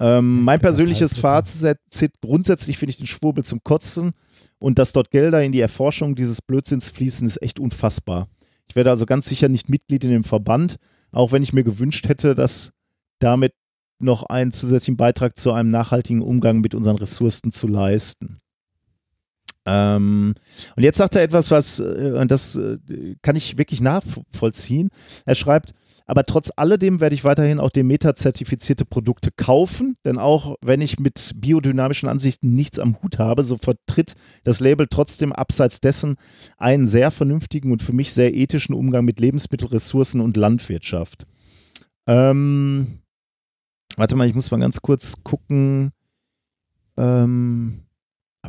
Ähm, 0.01 0.43
mein 0.45 0.61
persönliches 0.61 1.19
Fazit, 1.19 1.79
grundsätzlich 2.21 2.79
finde 2.79 2.91
ich 2.91 2.99
den 2.99 3.07
Schwurbel 3.07 3.45
zum 3.45 3.63
Kotzen 3.65 4.13
und 4.59 4.79
dass 4.79 4.93
dort 4.93 5.11
Gelder 5.11 5.43
in 5.43 5.53
die 5.53 5.61
Erforschung 5.61 6.15
dieses 6.15 6.41
Blödsinns 6.41 6.89
fließen, 6.89 7.27
ist 7.27 7.43
echt 7.43 7.59
unfassbar. 7.59 8.29
Ich 8.69 8.77
werde 8.77 8.91
also 8.91 9.07
ganz 9.07 9.27
sicher 9.27 9.49
nicht 9.49 9.69
Mitglied 9.69 10.05
in 10.05 10.11
dem 10.11 10.25
Verband, 10.25 10.77
auch 11.11 11.33
wenn 11.33 11.43
ich 11.43 11.53
mir 11.53 11.65
gewünscht 11.65 12.09
hätte, 12.09 12.35
dass 12.35 12.73
damit 13.19 13.55
noch 13.99 14.25
einen 14.25 14.53
zusätzlichen 14.53 14.97
Beitrag 14.97 15.37
zu 15.37 15.53
einem 15.53 15.71
nachhaltigen 15.71 16.23
Umgang 16.23 16.61
mit 16.61 16.75
unseren 16.75 16.97
Ressourcen 16.97 17.51
zu 17.51 17.67
leisten. 17.67 18.39
Ähm, 19.67 20.35
und 20.77 20.83
jetzt 20.83 20.99
sagt 20.99 21.17
er 21.17 21.23
etwas, 21.23 21.51
was, 21.51 21.81
äh, 21.81 22.15
und 22.19 22.31
das 22.31 22.57
äh, 22.57 22.79
kann 23.23 23.37
ich 23.37 23.59
wirklich 23.59 23.81
nachvollziehen. 23.81 24.91
Er 25.27 25.35
schreibt, 25.35 25.75
aber 26.09 26.25
trotz 26.25 26.51
alledem 26.57 27.01
werde 27.01 27.15
ich 27.15 27.23
weiterhin 27.23 27.61
auch 27.61 27.69
Demeter-zertifizierte 27.71 28.87
Produkte 28.87 29.31
kaufen, 29.37 29.97
denn 30.07 30.19
auch 30.19 30.57
wenn 30.63 30.81
ich 30.81 30.99
mit 30.99 31.33
biodynamischen 31.37 32.09
Ansichten 32.09 32.55
nichts 32.55 32.79
am 32.79 33.01
Hut 33.03 33.19
habe, 33.19 33.45
so 33.45 33.59
vertritt 33.59 34.15
das 34.43 34.59
Label 34.61 34.87
trotzdem 34.89 35.35
abseits 35.35 35.81
dessen 35.81 36.17
einen 36.57 36.87
sehr 36.87 37.11
vernünftigen 37.11 37.71
und 37.73 37.83
für 37.83 37.93
mich 37.93 38.15
sehr 38.15 38.35
ethischen 38.35 38.75
Umgang 38.75 39.05
mit 39.05 39.21
Lebensmittelressourcen 39.21 40.23
und 40.23 40.39
Landwirtschaft. 40.39 41.27
Ähm, 42.07 43.01
warte 43.97 44.17
mal, 44.17 44.27
ich 44.27 44.35
muss 44.35 44.51
mal 44.51 44.61
ganz 44.61 44.81
kurz 44.81 45.23
gucken. 45.23 45.93
Ähm, 46.97 47.83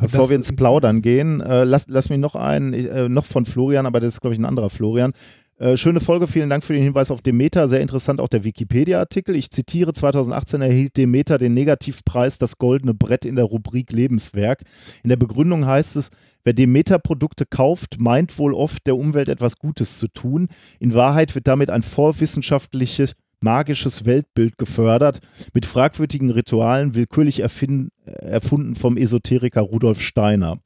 Bevor 0.00 0.20
das- 0.20 0.30
wir 0.30 0.36
ins 0.36 0.56
Plaudern 0.56 1.02
gehen, 1.02 1.40
äh, 1.42 1.64
lass, 1.64 1.86
lass 1.88 2.08
mich 2.08 2.18
noch 2.18 2.36
einen, 2.36 2.72
äh, 2.72 3.08
noch 3.10 3.26
von 3.26 3.44
Florian, 3.44 3.84
aber 3.84 4.00
das 4.00 4.14
ist, 4.14 4.20
glaube 4.22 4.32
ich, 4.34 4.40
ein 4.40 4.46
anderer 4.46 4.70
Florian. 4.70 5.12
Äh, 5.60 5.76
schöne 5.76 6.00
Folge, 6.00 6.26
vielen 6.26 6.48
Dank 6.48 6.64
für 6.64 6.72
den 6.72 6.82
Hinweis 6.82 7.10
auf 7.10 7.20
Demeter. 7.20 7.68
Sehr 7.68 7.82
interessant 7.82 8.18
auch 8.18 8.28
der 8.28 8.44
Wikipedia-Artikel. 8.44 9.36
Ich 9.36 9.50
zitiere, 9.50 9.92
2018 9.92 10.62
erhielt 10.62 10.96
Demeter 10.96 11.36
den 11.36 11.52
Negativpreis 11.52 12.38
Das 12.38 12.56
Goldene 12.56 12.94
Brett 12.94 13.26
in 13.26 13.36
der 13.36 13.44
Rubrik 13.44 13.92
Lebenswerk. 13.92 14.62
In 15.02 15.10
der 15.10 15.18
Begründung 15.18 15.66
heißt 15.66 15.96
es, 15.96 16.12
wer 16.44 16.54
Demeter-Produkte 16.54 17.44
kauft, 17.44 18.00
meint 18.00 18.38
wohl 18.38 18.54
oft, 18.54 18.86
der 18.86 18.96
Umwelt 18.96 19.28
etwas 19.28 19.58
Gutes 19.58 19.98
zu 19.98 20.08
tun. 20.08 20.48
In 20.78 20.94
Wahrheit 20.94 21.34
wird 21.34 21.46
damit 21.46 21.68
ein 21.68 21.82
vorwissenschaftliches 21.82 23.12
magisches 23.40 24.06
Weltbild 24.06 24.56
gefördert, 24.56 25.20
mit 25.52 25.66
fragwürdigen 25.66 26.30
Ritualen, 26.30 26.94
willkürlich 26.94 27.42
erfin- 27.42 27.90
erfunden 28.06 28.76
vom 28.76 28.96
Esoteriker 28.96 29.60
Rudolf 29.60 30.00
Steiner. 30.00 30.56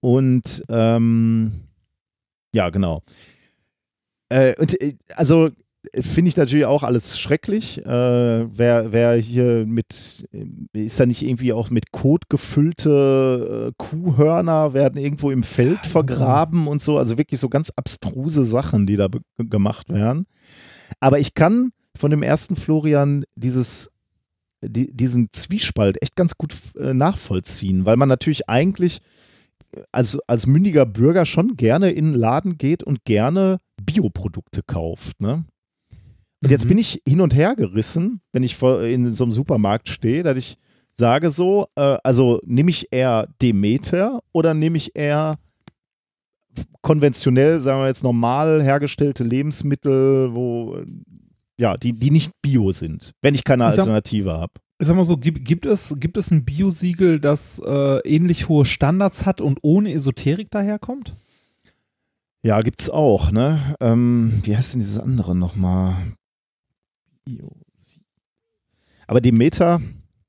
Und 0.00 0.64
ähm, 0.70 1.52
ja, 2.54 2.70
genau. 2.70 3.02
Äh, 4.30 4.54
und 4.58 4.80
äh, 4.80 4.94
also 5.14 5.50
äh, 5.92 6.02
finde 6.02 6.28
ich 6.28 6.36
natürlich 6.36 6.64
auch 6.64 6.82
alles 6.82 7.18
schrecklich. 7.18 7.84
Äh, 7.84 7.86
wer, 7.86 8.92
wer 8.92 9.14
hier 9.16 9.66
mit, 9.66 10.24
äh, 10.32 10.46
ist 10.72 10.98
da 10.98 11.06
nicht 11.06 11.22
irgendwie 11.22 11.52
auch 11.52 11.70
mit 11.70 11.92
Kot 11.92 12.28
gefüllte 12.28 13.70
äh, 13.70 13.72
Kuhhörner 13.76 14.72
werden 14.72 15.00
irgendwo 15.00 15.30
im 15.30 15.42
Feld 15.42 15.84
vergraben 15.84 16.66
und 16.66 16.80
so. 16.80 16.96
Also 16.96 17.18
wirklich 17.18 17.40
so 17.40 17.48
ganz 17.48 17.72
abstruse 17.76 18.44
Sachen, 18.44 18.86
die 18.86 18.96
da 18.96 19.08
gemacht 19.38 19.88
werden. 19.90 20.26
Aber 21.00 21.18
ich 21.18 21.34
kann 21.34 21.72
von 21.96 22.10
dem 22.10 22.22
ersten 22.22 22.56
Florian 22.56 23.24
dieses, 23.34 23.90
die, 24.62 24.94
diesen 24.94 25.28
Zwiespalt 25.32 26.02
echt 26.02 26.16
ganz 26.16 26.36
gut 26.36 26.54
nachvollziehen, 26.74 27.84
weil 27.84 27.96
man 27.96 28.08
natürlich 28.08 28.48
eigentlich 28.48 29.00
als, 29.92 30.18
als 30.26 30.46
mündiger 30.46 30.86
Bürger 30.86 31.24
schon 31.26 31.56
gerne 31.56 31.90
in 31.90 32.12
den 32.12 32.14
Laden 32.14 32.58
geht 32.58 32.82
und 32.82 33.04
gerne 33.04 33.58
Bioprodukte 33.82 34.62
kauft. 34.66 35.20
Ne? 35.20 35.44
Und 36.42 36.50
jetzt 36.50 36.64
Mhm. 36.64 36.68
bin 36.70 36.78
ich 36.78 37.02
hin 37.06 37.20
und 37.20 37.34
her 37.34 37.54
gerissen, 37.56 38.20
wenn 38.32 38.42
ich 38.42 38.56
vor, 38.56 38.82
in 38.82 39.12
so 39.12 39.24
einem 39.24 39.32
Supermarkt 39.32 39.88
stehe, 39.88 40.22
dass 40.22 40.36
ich 40.38 40.56
sage 40.92 41.30
so, 41.30 41.66
äh, 41.76 41.98
also 42.02 42.40
nehme 42.44 42.70
ich 42.70 42.88
eher 42.90 43.28
Demeter 43.40 44.20
oder 44.32 44.54
nehme 44.54 44.76
ich 44.76 44.96
eher 44.96 45.36
konventionell, 46.82 47.60
sagen 47.60 47.80
wir 47.80 47.86
jetzt 47.86 48.02
normal 48.02 48.62
hergestellte 48.62 49.22
Lebensmittel, 49.24 50.34
wo 50.34 50.78
ja, 51.58 51.76
die, 51.76 51.92
die 51.92 52.10
nicht 52.10 52.32
bio 52.42 52.72
sind, 52.72 53.12
wenn 53.22 53.34
ich 53.34 53.44
keine 53.44 53.64
Alternative 53.82 54.32
habe. 54.32 54.52
Sag 54.82 54.96
mal 54.96 55.04
so, 55.04 55.18
gibt, 55.18 55.44
gibt, 55.44 55.66
es, 55.66 55.94
gibt 56.00 56.16
es 56.16 56.30
ein 56.30 56.44
Biosiegel, 56.44 57.20
das 57.20 57.60
äh, 57.64 57.98
ähnlich 58.08 58.48
hohe 58.48 58.64
Standards 58.64 59.26
hat 59.26 59.40
und 59.42 59.58
ohne 59.62 59.92
Esoterik 59.92 60.50
daherkommt? 60.50 61.12
Ja, 62.42 62.60
gibt's 62.62 62.88
auch, 62.88 63.30
ne? 63.30 63.76
Ähm, 63.80 64.40
wie 64.44 64.56
heißt 64.56 64.72
denn 64.72 64.80
dieses 64.80 64.98
andere 64.98 65.36
nochmal? 65.36 65.96
Aber 69.06 69.20
die 69.20 69.32
Meta, 69.32 69.80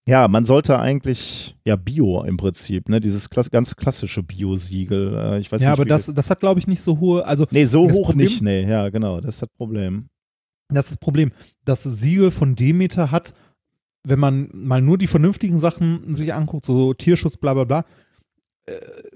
ja, 0.08 0.28
man 0.28 0.44
sollte 0.44 0.78
eigentlich, 0.80 1.56
ja, 1.66 1.78
Bio 1.78 2.24
im 2.24 2.36
Prinzip, 2.36 2.90
ne? 2.90 3.00
Dieses 3.00 3.30
klass 3.30 3.50
ganz 3.52 3.76
klassische 3.78 4.24
Bio-Siegel. 4.24 5.16
Äh, 5.16 5.40
ich 5.40 5.50
weiß 5.52 5.62
ja, 5.62 5.70
nicht, 5.70 5.74
aber 5.80 5.86
das, 5.86 6.08
das 6.14 6.30
hat, 6.30 6.42
glaube 6.42 6.60
ich, 6.60 6.68
nicht 6.68 6.82
so 6.82 7.00
hohe, 7.00 7.26
also 7.26 7.46
Nee, 7.52 7.66
so 7.66 7.90
hoch 7.90 8.08
Problem- 8.08 8.28
nicht, 8.28 8.42
nee, 8.42 8.68
ja, 8.70 8.90
genau, 8.90 9.22
das 9.22 9.36
ist 9.36 9.42
das 9.44 9.50
Problem. 9.58 10.08
das 10.68 10.86
ist 10.88 10.92
das 10.96 10.98
Problem. 10.98 11.32
Das 11.64 11.84
Siegel 11.84 12.32
von 12.32 12.56
Demeter 12.56 13.12
hat, 13.12 13.34
wenn 14.04 14.20
man 14.20 14.50
mal 14.54 14.82
nur 14.82 14.98
die 14.98 15.08
vernünftigen 15.08 15.60
Sachen 15.60 16.16
sich 16.16 16.34
anguckt, 16.34 16.66
so 16.66 16.94
Tierschutz, 16.94 17.38
bla 17.38 17.54
bla 17.54 17.64
bla, 17.66 17.86
äh, 18.66 18.74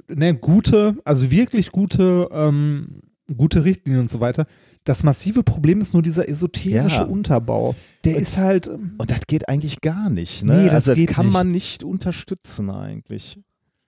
ne, 0.08 0.36
gute, 0.36 0.98
also 1.06 1.32
wirklich 1.32 1.72
gute, 1.72 2.28
ähm, 2.32 3.02
gute 3.36 3.64
Richtlinien 3.64 4.02
und 4.04 4.10
so 4.10 4.20
weiter. 4.20 4.46
Das 4.84 5.02
massive 5.02 5.42
Problem 5.42 5.82
ist 5.82 5.94
nur 5.94 6.04
dieser 6.04 6.30
esoterische 6.30 6.98
Ja. 6.98 7.04
Unterbau. 7.06 7.74
Der 8.04 8.16
Und- 8.18 8.22
ist 8.22 8.38
halt, 8.38 8.68
ähm, 8.68 8.94
Und 9.00 9.10
das 9.10 9.22
geht 9.26 9.50
eigentlich 9.50 9.82
gar 9.82 10.12
nicht, 10.12 10.44
ne? 10.44 10.58
Nee, 10.58 10.66
das 10.66 10.88
also 10.90 10.94
das 10.96 11.14
kann 11.14 11.26
nicht. 11.28 11.34
man 11.34 11.52
nicht 11.52 11.84
unterstützen 11.84 12.70
eigentlich. 12.70 13.40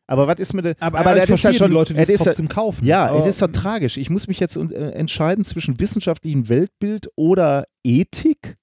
Aber 0.09 0.25
was 0.25 0.39
ist 0.39 0.53
mit 0.53 0.63
der, 0.65 0.75
aber, 0.79 0.99
aber 0.99 1.11
aber 1.11 1.19
das 1.19 1.29
ist 1.29 1.43
ja 1.43 1.53
schon, 1.53 1.67
die 1.67 1.73
Leute, 1.73 1.93
die 1.93 1.99
es 1.99 2.23
trotzdem 2.23 2.47
kaufen. 2.47 2.85
Ja, 2.85 3.13
es 3.19 3.27
ist 3.27 3.41
doch 3.41 3.51
tragisch. 3.51 3.97
Ich 3.97 4.09
muss 4.09 4.27
mich 4.27 4.39
jetzt 4.39 4.55
äh, 4.55 4.91
entscheiden 4.91 5.43
zwischen 5.43 5.79
wissenschaftlichem 5.79 6.47
Weltbild 6.49 7.09
oder 7.15 7.65
Ethik. 7.83 8.57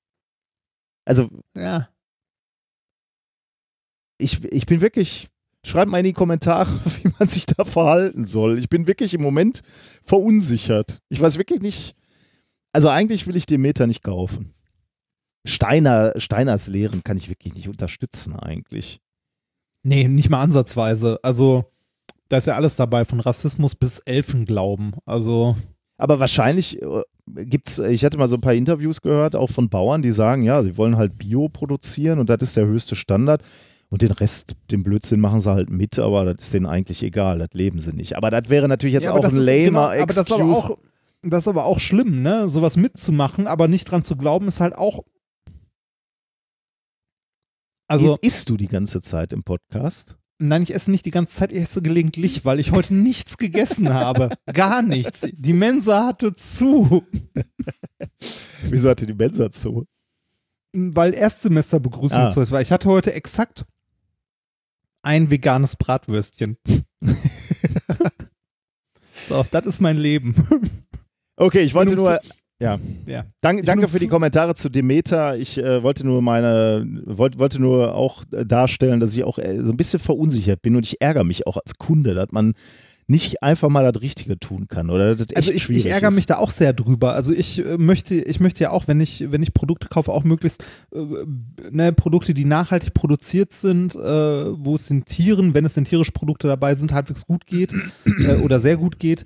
Also 1.04 1.28
ja. 1.56 1.88
Ich, 4.18 4.42
ich 4.44 4.66
bin 4.66 4.80
wirklich, 4.80 5.28
schreibt 5.64 5.90
mal 5.90 5.98
in 5.98 6.04
die 6.04 6.12
Kommentare, 6.12 6.70
wie 7.02 7.12
man 7.18 7.28
sich 7.28 7.46
da 7.46 7.64
verhalten 7.64 8.24
soll. 8.26 8.58
Ich 8.58 8.68
bin 8.68 8.86
wirklich 8.86 9.14
im 9.14 9.22
Moment 9.22 9.62
verunsichert. 10.02 11.00
Ich 11.08 11.20
weiß 11.20 11.38
wirklich 11.38 11.60
nicht, 11.60 11.94
also 12.72 12.88
eigentlich 12.88 13.26
will 13.26 13.36
ich 13.36 13.46
Demeter 13.46 13.86
nicht 13.86 14.02
kaufen. 14.02 14.54
Steiner, 15.46 16.12
Steiners 16.16 16.68
Lehren 16.68 17.04
kann 17.04 17.16
ich 17.16 17.28
wirklich 17.28 17.54
nicht 17.54 17.68
unterstützen 17.68 18.34
eigentlich. 18.36 19.00
Nee, 19.82 20.08
nicht 20.08 20.30
mal 20.30 20.40
ansatzweise. 20.40 21.18
Also, 21.22 21.66
da 22.28 22.38
ist 22.38 22.46
ja 22.46 22.56
alles 22.56 22.76
dabei, 22.76 23.04
von 23.04 23.20
Rassismus 23.20 23.74
bis 23.74 23.98
Elfenglauben. 24.00 24.92
Also, 25.04 25.56
Aber 25.98 26.18
wahrscheinlich 26.18 26.80
äh, 26.80 27.02
gibt's, 27.26 27.78
ich 27.78 28.04
hatte 28.04 28.16
mal 28.16 28.28
so 28.28 28.36
ein 28.36 28.40
paar 28.40 28.54
Interviews 28.54 29.02
gehört, 29.02 29.36
auch 29.36 29.50
von 29.50 29.68
Bauern, 29.68 30.00
die 30.00 30.10
sagen, 30.10 30.42
ja, 30.42 30.62
sie 30.62 30.76
wollen 30.76 30.96
halt 30.96 31.18
Bio 31.18 31.48
produzieren 31.48 32.18
und 32.18 32.30
das 32.30 32.38
ist 32.40 32.56
der 32.56 32.66
höchste 32.66 32.96
Standard. 32.96 33.42
Und 33.94 34.02
den 34.02 34.10
Rest, 34.10 34.56
den 34.72 34.82
Blödsinn 34.82 35.20
machen 35.20 35.40
sie 35.40 35.52
halt 35.52 35.70
mit, 35.70 36.00
aber 36.00 36.24
das 36.24 36.46
ist 36.46 36.54
denen 36.54 36.66
eigentlich 36.66 37.00
egal, 37.04 37.38
das 37.38 37.50
leben 37.52 37.78
sie 37.78 37.92
nicht. 37.92 38.16
Aber 38.16 38.28
das 38.32 38.48
wäre 38.48 38.66
natürlich 38.66 38.94
jetzt 38.94 39.04
Ja, 39.04 39.12
auch 39.12 39.20
das 39.20 39.34
ein 39.34 39.38
lamer 39.38 39.54
genau, 39.66 40.02
aber 40.02 40.06
das 40.06 40.16
ist 40.16 40.22
Excuse. 40.22 40.42
aber 40.42 40.52
auch, 40.52 40.78
das 41.22 41.44
ist 41.44 41.48
aber 41.48 41.64
auch 41.64 41.78
schlimm, 41.78 42.20
ne? 42.20 42.48
Sowas 42.48 42.76
mitzumachen, 42.76 43.46
aber 43.46 43.68
nicht 43.68 43.84
dran 43.84 44.02
zu 44.02 44.16
glauben, 44.16 44.48
ist 44.48 44.58
halt 44.58 44.74
auch. 44.74 45.04
Also, 47.86 48.14
Isst, 48.16 48.24
isst 48.24 48.48
du 48.48 48.56
die 48.56 48.66
ganze 48.66 49.00
Zeit 49.00 49.32
im 49.32 49.44
Podcast? 49.44 50.16
nein, 50.40 50.64
ich 50.64 50.74
esse 50.74 50.90
nicht 50.90 51.06
die 51.06 51.12
ganze 51.12 51.32
Zeit, 51.36 51.52
ich 51.52 51.62
esse 51.62 51.80
gelegentlich, 51.80 52.44
weil 52.44 52.58
ich 52.58 52.72
heute 52.72 52.94
nichts 52.94 53.38
gegessen 53.38 53.94
habe. 53.94 54.30
Gar 54.52 54.82
nichts. 54.82 55.24
Die 55.32 55.52
Mensa 55.52 56.04
hatte 56.08 56.34
zu, 56.34 57.04
Wieso 58.68 58.90
hatte 58.90 59.06
die 59.06 59.14
Mensa 59.14 59.52
zu? 59.52 59.84
weil 60.72 61.14
Erstsemesterbegrüßung 61.14 62.18
Ah. 62.18 62.30
zu 62.30 62.40
ist. 62.40 62.50
Weil 62.50 62.62
ich 62.62 62.72
hatte 62.72 62.88
heute 62.88 63.14
exakt 63.14 63.64
ein 65.04 65.30
veganes 65.30 65.76
Bratwürstchen. 65.76 66.56
so, 69.12 69.44
das 69.50 69.66
ist 69.66 69.80
mein 69.80 69.98
Leben. 69.98 70.34
Okay, 71.36 71.60
ich 71.60 71.74
wollte 71.74 71.94
nur. 71.94 72.20
Ja, 72.62 72.78
ja. 73.06 73.24
danke, 73.40 73.62
Ich 73.62 73.66
danke 73.66 73.88
für 73.88 73.98
die 73.98 74.06
Kommentare 74.06 74.54
zu 74.54 74.68
Demeter. 74.68 75.36
Ich 75.36 75.58
äh, 75.58 75.82
wollte 75.82 76.06
nur 76.06 76.22
meine, 76.22 76.86
wollte, 77.04 77.38
wollte 77.38 77.60
nur 77.60 77.94
auch 77.94 78.22
äh, 78.30 78.46
darstellen, 78.46 79.00
dass 79.00 79.14
ich 79.14 79.24
auch 79.24 79.38
äh, 79.38 79.60
so 79.62 79.72
ein 79.72 79.76
bisschen 79.76 79.98
verunsichert 79.98 80.62
bin 80.62 80.76
und 80.76 80.86
ich 80.86 81.00
ärgere 81.00 81.24
mich 81.24 81.46
auch 81.48 81.56
als 81.56 81.74
Kunde, 81.78 82.14
dass 82.14 82.30
man 82.30 82.54
nicht 83.06 83.42
einfach 83.42 83.68
mal 83.68 83.90
das 83.90 84.00
Richtige 84.00 84.38
tun 84.38 84.66
kann 84.68 84.90
oder 84.90 85.14
das 85.14 85.26
Also 85.34 85.50
ich, 85.50 85.68
ich 85.68 85.86
ärgere 85.86 86.08
ist. 86.08 86.14
mich 86.14 86.26
da 86.26 86.38
auch 86.38 86.50
sehr 86.50 86.72
drüber. 86.72 87.14
Also 87.14 87.32
ich 87.32 87.64
äh, 87.64 87.76
möchte, 87.76 88.14
ich 88.14 88.40
möchte 88.40 88.62
ja 88.62 88.70
auch, 88.70 88.88
wenn 88.88 89.00
ich, 89.00 89.30
wenn 89.30 89.42
ich 89.42 89.52
Produkte 89.52 89.88
kaufe, 89.88 90.12
auch 90.12 90.24
möglichst 90.24 90.64
äh, 90.94 91.04
ne, 91.70 91.92
Produkte, 91.92 92.32
die 92.32 92.44
nachhaltig 92.46 92.94
produziert 92.94 93.52
sind, 93.52 93.94
äh, 93.94 93.98
wo 94.00 94.74
es 94.74 94.88
den 94.88 95.04
Tieren, 95.04 95.54
wenn 95.54 95.64
es 95.64 95.74
denn 95.74 95.84
tierische 95.84 96.12
Produkte 96.12 96.46
dabei 96.46 96.74
sind, 96.74 96.92
halbwegs 96.92 97.26
gut 97.26 97.46
geht 97.46 97.74
äh, 98.26 98.36
oder 98.42 98.58
sehr 98.58 98.76
gut 98.76 98.98
geht. 98.98 99.24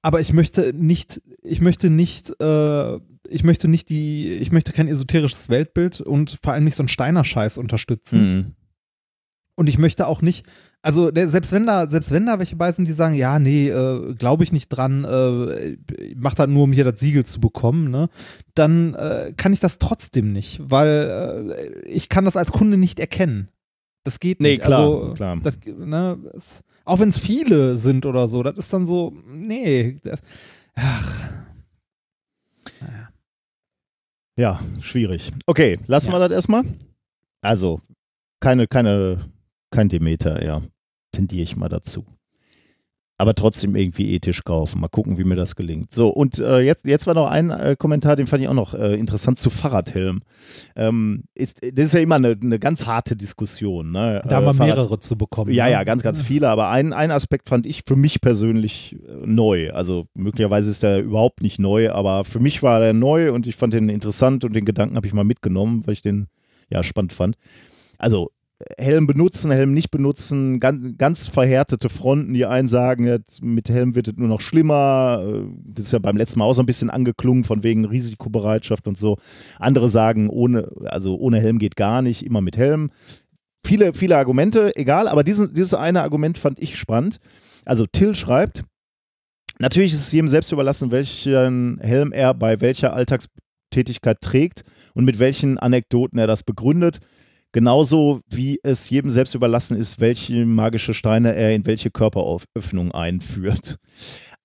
Aber 0.00 0.20
ich 0.20 0.32
möchte 0.32 0.72
nicht, 0.72 1.20
ich 1.42 1.60
möchte 1.60 1.90
nicht, 1.90 2.40
äh, 2.40 2.96
ich 3.28 3.44
möchte 3.44 3.68
nicht 3.68 3.90
die, 3.90 4.32
ich 4.34 4.50
möchte 4.50 4.72
kein 4.72 4.88
esoterisches 4.88 5.50
Weltbild 5.50 6.00
und 6.00 6.38
vor 6.42 6.54
allem 6.54 6.64
nicht 6.64 6.76
so 6.76 6.82
einen 6.82 6.88
Steiner-Scheiß 6.88 7.58
unterstützen. 7.58 8.36
Mhm. 8.36 8.52
Und 9.56 9.68
ich 9.68 9.78
möchte 9.78 10.06
auch 10.06 10.22
nicht, 10.22 10.46
also 10.86 11.10
der, 11.10 11.28
selbst 11.28 11.50
wenn 11.50 11.66
da, 11.66 11.88
selbst 11.88 12.12
wenn 12.12 12.26
da 12.26 12.38
welche 12.38 12.54
bei 12.54 12.70
sind, 12.70 12.86
die 12.86 12.92
sagen, 12.92 13.14
ja, 13.16 13.40
nee, 13.40 13.68
äh, 13.68 14.14
glaube 14.14 14.44
ich 14.44 14.52
nicht 14.52 14.68
dran, 14.68 15.04
äh, 15.04 15.70
ich 16.00 16.14
mach 16.16 16.34
das 16.34 16.46
nur, 16.48 16.62
um 16.62 16.72
hier 16.72 16.84
das 16.84 17.00
Siegel 17.00 17.26
zu 17.26 17.40
bekommen, 17.40 17.90
ne, 17.90 18.08
dann 18.54 18.94
äh, 18.94 19.32
kann 19.36 19.52
ich 19.52 19.58
das 19.58 19.78
trotzdem 19.78 20.32
nicht, 20.32 20.60
weil 20.62 21.50
äh, 21.58 21.88
ich 21.88 22.08
kann 22.08 22.24
das 22.24 22.36
als 22.36 22.52
Kunde 22.52 22.76
nicht 22.76 23.00
erkennen. 23.00 23.48
Das 24.04 24.20
geht 24.20 24.40
Nee, 24.40 24.50
nicht. 24.52 24.62
klar, 24.62 24.78
also, 24.78 25.14
klar. 25.14 25.36
Das, 25.42 25.58
ne, 25.66 26.18
es, 26.36 26.62
auch 26.84 27.00
wenn 27.00 27.08
es 27.08 27.18
viele 27.18 27.76
sind 27.76 28.06
oder 28.06 28.28
so, 28.28 28.44
das 28.44 28.56
ist 28.56 28.72
dann 28.72 28.86
so, 28.86 29.12
nee, 29.26 29.98
das, 30.04 30.20
ach, 30.76 31.30
Ja, 34.38 34.60
schwierig. 34.80 35.32
Okay, 35.46 35.78
lassen 35.86 36.10
Ja. 36.12 36.16
wir 36.16 36.28
das 36.28 36.30
erstmal. 36.36 36.62
Also, 37.40 37.80
keine, 38.40 38.66
keine, 38.68 39.30
kein 39.70 39.88
Demeter, 39.88 40.44
ja. 40.44 40.62
Tendiere 41.16 41.42
ich 41.42 41.56
mal 41.56 41.68
dazu. 41.68 42.04
Aber 43.18 43.34
trotzdem 43.34 43.74
irgendwie 43.76 44.12
ethisch 44.12 44.44
kaufen. 44.44 44.78
Mal 44.82 44.88
gucken, 44.88 45.16
wie 45.16 45.24
mir 45.24 45.36
das 45.36 45.56
gelingt. 45.56 45.94
So, 45.94 46.10
und 46.10 46.38
äh, 46.38 46.58
jetzt, 46.60 46.84
jetzt 46.84 47.06
war 47.06 47.14
noch 47.14 47.30
ein 47.30 47.48
äh, 47.48 47.74
Kommentar, 47.78 48.14
den 48.14 48.26
fand 48.26 48.42
ich 48.42 48.48
auch 48.48 48.52
noch 48.52 48.74
äh, 48.74 48.94
interessant 48.94 49.38
zu 49.38 49.48
Fahrradhelm. 49.48 50.20
Ähm, 50.76 51.24
ist, 51.34 51.62
das 51.62 51.86
ist 51.86 51.94
ja 51.94 52.00
immer 52.00 52.16
eine, 52.16 52.36
eine 52.38 52.58
ganz 52.58 52.86
harte 52.86 53.16
Diskussion. 53.16 53.90
Ne? 53.90 54.20
da 54.28 54.40
Äh, 54.40 54.44
mal 54.44 54.52
Fahrrad- 54.52 54.66
mehrere 54.76 54.98
zu 54.98 55.16
bekommen. 55.16 55.50
Ja, 55.52 55.64
ne? 55.64 55.70
ja, 55.70 55.84
ganz, 55.84 56.02
ganz 56.02 56.20
viele. 56.20 56.50
Aber 56.50 56.68
ein, 56.68 56.92
ein 56.92 57.10
Aspekt 57.10 57.48
fand 57.48 57.64
ich 57.64 57.84
für 57.88 57.96
mich 57.96 58.20
persönlich 58.20 58.96
äh, 59.08 59.26
neu. 59.26 59.72
Also 59.72 60.08
möglicherweise 60.12 60.70
ist 60.70 60.82
der 60.82 61.00
überhaupt 61.02 61.42
nicht 61.42 61.58
neu, 61.58 61.90
aber 61.92 62.26
für 62.26 62.38
mich 62.40 62.62
war 62.62 62.80
der 62.80 62.92
neu 62.92 63.32
und 63.32 63.46
ich 63.46 63.56
fand 63.56 63.72
den 63.72 63.88
interessant 63.88 64.44
und 64.44 64.52
den 64.54 64.66
Gedanken 64.66 64.94
habe 64.96 65.06
ich 65.06 65.14
mal 65.14 65.24
mitgenommen, 65.24 65.86
weil 65.86 65.94
ich 65.94 66.02
den 66.02 66.26
ja 66.68 66.82
spannend 66.82 67.14
fand. 67.14 67.36
Also 67.96 68.30
Helm 68.78 69.06
benutzen, 69.06 69.50
Helm 69.50 69.74
nicht 69.74 69.90
benutzen, 69.90 70.60
ganz, 70.60 70.96
ganz 70.96 71.26
verhärtete 71.26 71.88
Fronten. 71.88 72.32
Die 72.32 72.46
einen 72.46 72.68
sagen, 72.68 73.22
mit 73.42 73.68
Helm 73.68 73.94
wird 73.94 74.08
es 74.08 74.14
nur 74.16 74.28
noch 74.28 74.40
schlimmer. 74.40 75.22
Äh, 75.26 75.42
Das 75.74 75.86
ist 75.86 75.92
ja 75.92 75.98
beim 75.98 76.16
letzten 76.16 76.38
Mal 76.38 76.46
auch 76.46 76.54
so 76.54 76.62
ein 76.62 76.66
bisschen 76.66 76.90
angeklungen, 76.90 77.44
von 77.44 77.62
wegen 77.62 77.84
Risikobereitschaft 77.84 78.88
und 78.88 78.96
so. 78.96 79.18
Andere 79.58 79.90
sagen, 79.90 80.30
ohne, 80.30 80.70
also 80.84 81.16
ohne 81.16 81.40
Helm 81.40 81.58
geht 81.58 81.76
gar 81.76 82.00
nicht, 82.02 82.24
immer 82.24 82.40
mit 82.40 82.56
Helm 82.56 82.90
viele, 83.66 83.92
viele 83.92 84.16
Argumente, 84.16 84.74
egal, 84.76 85.08
aber 85.08 85.24
diesen, 85.24 85.52
dieses 85.52 85.74
eine 85.74 86.02
Argument 86.02 86.38
fand 86.38 86.60
ich 86.62 86.78
spannend. 86.78 87.18
Also 87.64 87.86
Till 87.86 88.14
schreibt, 88.14 88.64
natürlich 89.58 89.92
ist 89.92 90.06
es 90.06 90.12
jedem 90.12 90.28
selbst 90.28 90.52
überlassen, 90.52 90.90
welchen 90.90 91.78
Helm 91.80 92.12
er 92.12 92.32
bei 92.32 92.60
welcher 92.60 92.94
Alltagstätigkeit 92.94 94.20
trägt 94.20 94.64
und 94.94 95.04
mit 95.04 95.18
welchen 95.18 95.58
Anekdoten 95.58 96.18
er 96.18 96.26
das 96.26 96.42
begründet. 96.42 97.00
Genauso 97.56 98.20
wie 98.28 98.60
es 98.62 98.90
jedem 98.90 99.10
selbst 99.10 99.34
überlassen 99.34 99.78
ist, 99.78 99.98
welche 99.98 100.44
magische 100.44 100.92
Steine 100.92 101.34
er 101.34 101.54
in 101.54 101.64
welche 101.64 101.90
Körperöffnung 101.90 102.92
einführt. 102.92 103.78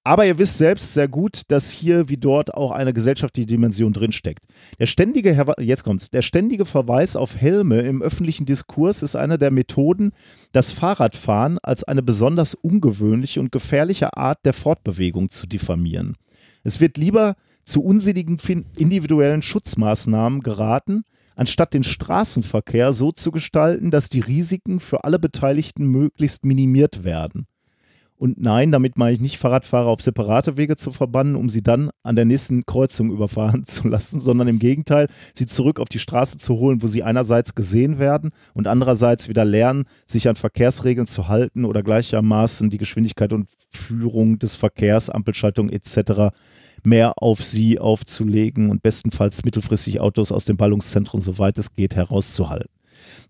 Aber 0.05 0.25
ihr 0.25 0.39
wisst 0.39 0.57
selbst 0.57 0.93
sehr 0.93 1.09
gut, 1.09 1.41
dass 1.49 1.71
hier 1.71 2.07
wie 2.07 2.15
dort 2.15 2.53
auch 2.53 2.71
eine 2.71 2.93
gesellschaftliche 2.93 3.47
Dimension 3.47 3.91
drinsteckt. 3.91 4.45
Der 4.79 4.85
ständige, 4.85 5.45
jetzt 5.59 5.83
kommt's, 5.83 6.09
der 6.09 6.21
ständige 6.21 6.63
Verweis 6.63 7.17
auf 7.17 7.35
Helme 7.35 7.81
im 7.81 8.01
öffentlichen 8.01 8.45
Diskurs 8.45 9.01
ist 9.01 9.17
eine 9.17 9.37
der 9.37 9.51
Methoden, 9.51 10.13
das 10.53 10.71
Fahrradfahren 10.71 11.59
als 11.61 11.83
eine 11.83 12.03
besonders 12.03 12.53
ungewöhnliche 12.53 13.41
und 13.41 13.51
gefährliche 13.51 14.15
Art 14.15 14.39
der 14.45 14.53
Fortbewegung 14.53 15.29
zu 15.29 15.47
diffamieren. 15.47 16.15
Es 16.63 16.79
wird 16.79 16.95
lieber 16.97 17.35
zu 17.65 17.83
unsinnigen 17.83 18.37
individuellen 18.77 19.41
Schutzmaßnahmen 19.41 20.43
geraten, 20.43 21.03
anstatt 21.35 21.73
den 21.73 21.83
Straßenverkehr 21.83 22.93
so 22.93 23.11
zu 23.11 23.31
gestalten, 23.31 23.91
dass 23.91 24.09
die 24.09 24.19
Risiken 24.19 24.79
für 24.79 25.03
alle 25.03 25.19
Beteiligten 25.19 25.87
möglichst 25.87 26.45
minimiert 26.45 27.03
werden. 27.03 27.47
Und 28.21 28.39
nein, 28.39 28.71
damit 28.71 28.99
meine 28.99 29.15
ich 29.15 29.19
nicht, 29.19 29.39
Fahrradfahrer 29.39 29.87
auf 29.87 29.99
separate 29.99 30.55
Wege 30.55 30.75
zu 30.75 30.91
verbannen, 30.91 31.35
um 31.35 31.49
sie 31.49 31.63
dann 31.63 31.89
an 32.03 32.15
der 32.15 32.25
nächsten 32.25 32.67
Kreuzung 32.67 33.11
überfahren 33.11 33.65
zu 33.65 33.87
lassen, 33.87 34.21
sondern 34.21 34.47
im 34.47 34.59
Gegenteil, 34.59 35.07
sie 35.33 35.47
zurück 35.47 35.79
auf 35.79 35.89
die 35.89 35.97
Straße 35.97 36.37
zu 36.37 36.59
holen, 36.59 36.83
wo 36.83 36.87
sie 36.87 37.01
einerseits 37.01 37.55
gesehen 37.55 37.97
werden 37.97 38.29
und 38.53 38.67
andererseits 38.67 39.27
wieder 39.27 39.43
lernen, 39.43 39.85
sich 40.05 40.29
an 40.29 40.35
Verkehrsregeln 40.35 41.07
zu 41.07 41.29
halten 41.29 41.65
oder 41.65 41.81
gleichermaßen 41.81 42.69
die 42.69 42.77
Geschwindigkeit 42.77 43.33
und 43.33 43.49
Führung 43.71 44.37
des 44.37 44.53
Verkehrs, 44.53 45.09
Ampelschaltung 45.09 45.71
etc. 45.71 46.31
mehr 46.83 47.13
auf 47.15 47.43
sie 47.43 47.79
aufzulegen 47.79 48.69
und 48.69 48.83
bestenfalls 48.83 49.43
mittelfristig 49.43 49.99
Autos 49.99 50.31
aus 50.31 50.45
dem 50.45 50.57
Ballungszentrum, 50.57 51.21
soweit 51.21 51.57
es 51.57 51.73
geht, 51.73 51.95
herauszuhalten. 51.95 52.69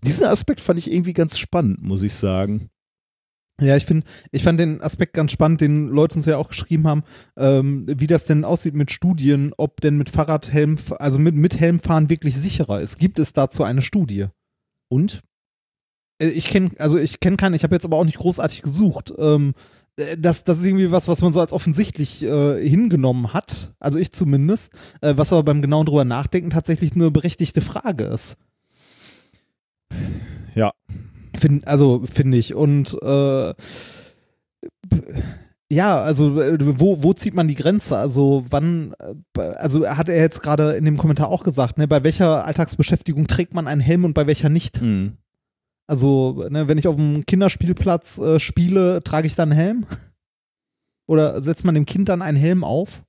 Diesen 0.04 0.26
Aspekt 0.26 0.60
fand 0.60 0.80
ich 0.80 0.92
irgendwie 0.92 1.14
ganz 1.14 1.38
spannend, 1.38 1.82
muss 1.82 2.04
ich 2.04 2.14
sagen. 2.14 2.70
Ja, 3.62 3.78
ich 3.78 3.86
finde, 3.86 4.08
ich 4.32 4.42
fand 4.44 4.60
den 4.60 4.82
Aspekt 4.82 5.14
ganz 5.14 5.32
spannend, 5.32 5.62
den 5.62 5.88
Leute 5.88 6.16
uns 6.16 6.26
ja 6.26 6.38
auch 6.38 6.50
geschrieben 6.50 6.88
haben, 6.88 7.04
ähm, 7.38 7.86
wie 7.88 8.08
das 8.08 8.26
denn 8.26 8.44
aussieht 8.44 8.74
mit 8.74 8.92
Studien, 8.92 9.54
ob 9.56 9.82
denn 9.82 9.98
mit 9.98 10.10
Fahrradhelm, 10.10 10.78
also 10.98 11.20
mit, 11.20 11.36
mit 11.36 11.60
Helmfahren 11.60 12.10
wirklich 12.10 12.38
sicherer 12.38 12.82
ist. 12.82 12.98
Gibt 12.98 13.20
es 13.20 13.34
dazu 13.34 13.64
eine 13.64 13.84
Studie? 13.84 14.26
Und? 14.90 15.22
Äh, 16.20 16.30
Ich 16.30 16.46
kenne, 16.46 16.72
also 16.80 16.98
ich 16.98 17.20
kenne 17.20 17.38
keine, 17.38 17.56
ich 17.56 17.64
habe 17.64 17.76
jetzt 17.76 17.86
aber 17.86 17.98
auch 17.98 18.06
nicht 18.06 18.18
großartig 18.18 18.64
gesucht. 18.64 19.14
Ähm, 19.20 19.54
äh, 19.98 20.18
das, 20.18 20.44
das 20.44 20.60
ist 20.60 20.66
irgendwie 20.66 20.92
was, 20.92 21.08
was 21.08 21.22
man 21.22 21.32
so 21.32 21.40
als 21.40 21.54
offensichtlich 21.54 22.24
äh, 22.24 22.68
hingenommen 22.68 23.32
hat, 23.34 23.74
also 23.80 24.00
ich 24.00 24.12
zumindest, 24.12 24.74
äh, 25.02 25.14
was 25.18 25.32
aber 25.32 25.44
beim 25.44 25.62
genauen 25.62 25.86
drüber 25.86 26.06
nachdenken 26.06 26.50
tatsächlich 26.50 26.96
eine 26.96 27.12
berechtigte 27.12 27.62
Frage 27.62 28.06
ist. 28.06 28.38
Ja. 30.56 30.74
Find, 31.42 31.68
also 31.68 32.04
finde 32.06 32.38
ich. 32.38 32.54
Und 32.54 32.96
äh, 33.02 33.54
ja, 35.72 35.98
also 36.00 36.40
äh, 36.40 36.80
wo, 36.80 37.02
wo 37.02 37.14
zieht 37.14 37.34
man 37.34 37.48
die 37.48 37.56
Grenze? 37.56 37.98
Also 37.98 38.46
wann, 38.50 38.94
äh, 39.38 39.42
also 39.42 39.88
hat 39.88 40.08
er 40.08 40.18
jetzt 40.18 40.44
gerade 40.44 40.74
in 40.74 40.86
dem 40.86 40.98
Kommentar 40.98 41.30
auch 41.30 41.44
gesagt, 41.44 41.80
ne, 41.80 41.88
bei 41.88 42.04
welcher 42.04 42.46
Alltagsbeschäftigung 42.46 43.26
trägt 43.26 43.56
man 43.56 43.68
einen 43.68 43.82
Helm 43.82 44.06
und 44.06 44.14
bei 44.14 44.28
welcher 44.28 44.50
nicht? 44.50 44.82
Mhm. 44.82 45.18
Also, 45.88 46.46
ne, 46.50 46.68
wenn 46.68 46.78
ich 46.78 46.88
auf 46.88 46.96
dem 46.96 47.26
Kinderspielplatz 47.26 48.20
äh, 48.20 48.40
spiele, 48.40 49.02
trage 49.04 49.26
ich 49.26 49.36
dann 49.36 49.52
einen 49.52 49.60
Helm? 49.60 49.86
Oder 51.10 51.42
setzt 51.42 51.66
man 51.66 51.74
dem 51.74 51.88
Kind 51.88 52.08
dann 52.08 52.22
einen 52.22 52.38
Helm 52.38 52.64
auf? 52.64 53.04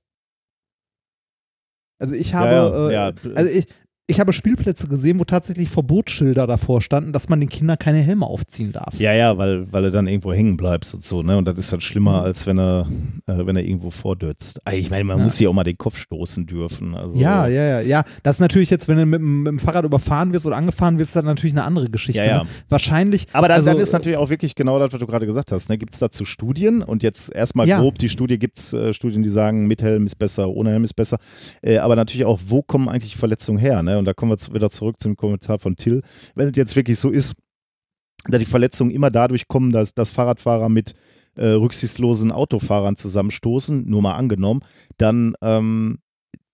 Also 1.99 2.15
ich 2.15 2.33
habe, 2.33 2.51
ja, 2.51 2.89
äh, 2.89 2.93
ja, 2.93 3.35
also 3.35 3.51
ich, 3.51 3.67
ich 4.05 4.19
habe 4.19 4.33
Spielplätze 4.33 4.87
gesehen, 4.89 5.17
wo 5.19 5.23
tatsächlich 5.23 5.69
Verbotsschilder 5.69 6.45
davor 6.45 6.81
standen, 6.81 7.13
dass 7.13 7.29
man 7.29 7.39
den 7.39 7.47
Kindern 7.47 7.77
keine 7.79 7.99
Helme 8.01 8.25
aufziehen 8.25 8.73
darf. 8.73 8.99
Ja, 8.99 9.13
ja, 9.13 9.37
weil, 9.37 9.71
weil 9.71 9.83
du 9.83 9.91
dann 9.91 10.07
irgendwo 10.07 10.33
hängen 10.33 10.57
bleibst 10.57 10.93
und 10.93 11.01
so, 11.03 11.21
ne? 11.21 11.37
Und 11.37 11.45
das 11.45 11.57
ist 11.57 11.71
dann 11.71 11.79
schlimmer, 11.79 12.19
Mhm. 12.19 12.25
als 12.25 12.45
wenn 12.45 12.59
er, 12.59 12.85
äh, 13.27 13.45
wenn 13.45 13.55
er 13.55 13.63
irgendwo 13.63 13.91
vordürzt. 13.91 14.59
Ey, 14.65 14.79
Ich 14.79 14.89
meine, 14.89 15.05
man 15.05 15.19
Ja. 15.19 15.23
muss 15.23 15.37
hier 15.37 15.49
auch 15.49 15.53
mal 15.53 15.63
den 15.63 15.77
Kopf 15.77 15.95
stoßen 15.97 16.45
dürfen. 16.45 16.95
Also, 16.95 17.15
Ja, 17.17 17.47
ja, 17.47 17.63
ja, 17.63 17.79
ja. 17.79 18.03
Das 18.23 18.35
ist 18.35 18.39
natürlich 18.41 18.69
jetzt, 18.69 18.89
wenn 18.89 18.97
du 18.97 19.05
mit, 19.05 19.19
dem- 19.21 19.43
mit 19.43 19.51
dem 19.51 19.59
Fahrrad 19.59 19.85
überfahren 19.85 20.33
wirst 20.33 20.45
oder 20.45 20.57
angefahren 20.57 20.99
wirst, 20.99 21.15
dann 21.15 21.23
natürlich 21.23 21.53
eine 21.53 21.63
andere 21.63 21.89
Geschichte. 21.89 22.21
Ja, 22.21 22.27
ja. 22.27 22.43
Ne? 22.43 22.49
Wahrscheinlich. 22.67 23.27
Aber 23.31 23.47
dann, 23.47 23.59
also, 23.59 23.69
dann 23.71 23.79
ist 23.79 23.93
natürlich 23.93 24.17
auch 24.17 24.29
wirklich 24.29 24.53
genau 24.55 24.79
das, 24.79 24.91
was 24.91 24.99
du 24.99 25.07
gerade 25.07 25.25
gesagt 25.25 25.53
hast. 25.53 25.69
Ne? 25.69 25.77
Gibt 25.77 25.93
es 25.93 25.99
dazu 26.01 26.25
Studien? 26.25 26.81
Und 26.81 27.03
jetzt 27.03 27.33
erstmal 27.33 27.69
Ja. 27.69 27.79
grob 27.79 27.97
die 27.99 28.09
Studie, 28.09 28.37
gibt 28.37 28.57
es 28.57 28.73
äh, 28.73 28.91
Studien, 28.93 29.23
die 29.23 29.29
sagen, 29.29 29.65
mit 29.65 29.81
Helm 29.81 30.05
ist 30.05 30.15
besser, 30.15 30.49
ohne 30.49 30.71
Helm 30.71 30.83
ist 30.83 30.93
besser. 30.93 31.19
Äh, 31.61 31.77
aber 31.77 31.95
natürlich 31.95 32.25
auch, 32.25 32.41
wo 32.47 32.61
kommen 32.61 32.89
eigentlich 32.89 33.15
Verletzungen 33.15 33.59
her? 33.59 33.81
Ne? 33.81 33.92
Und 33.97 34.05
da 34.05 34.13
kommen 34.13 34.31
wir 34.31 34.53
wieder 34.53 34.69
zurück 34.69 34.99
zum 34.99 35.15
Kommentar 35.15 35.59
von 35.59 35.75
Till. 35.75 36.01
Wenn 36.35 36.49
es 36.49 36.55
jetzt 36.55 36.75
wirklich 36.75 36.99
so 36.99 37.09
ist, 37.09 37.35
dass 38.27 38.39
die 38.39 38.45
Verletzungen 38.45 38.91
immer 38.91 39.11
dadurch 39.11 39.47
kommen, 39.47 39.71
dass, 39.71 39.93
dass 39.93 40.11
Fahrradfahrer 40.11 40.69
mit 40.69 40.93
äh, 41.35 41.47
rücksichtslosen 41.47 42.31
Autofahrern 42.31 42.95
zusammenstoßen, 42.95 43.89
nur 43.89 44.01
mal 44.01 44.15
angenommen, 44.15 44.61
dann 44.97 45.35
ähm, 45.41 45.99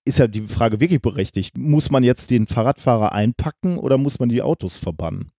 ist 0.06 0.20
ja 0.20 0.28
die 0.28 0.42
Frage 0.42 0.80
wirklich 0.80 1.02
berechtigt. 1.02 1.58
Muss 1.58 1.92
man 1.92 2.04
jetzt 2.04 2.32
den 2.32 2.48
Fahrradfahrer 2.48 3.12
einpacken 3.12 3.78
oder 3.78 3.98
muss 3.98 4.20
man 4.20 4.30
die 4.30 4.42
Autos 4.42 4.78
verbannen? 4.78 5.32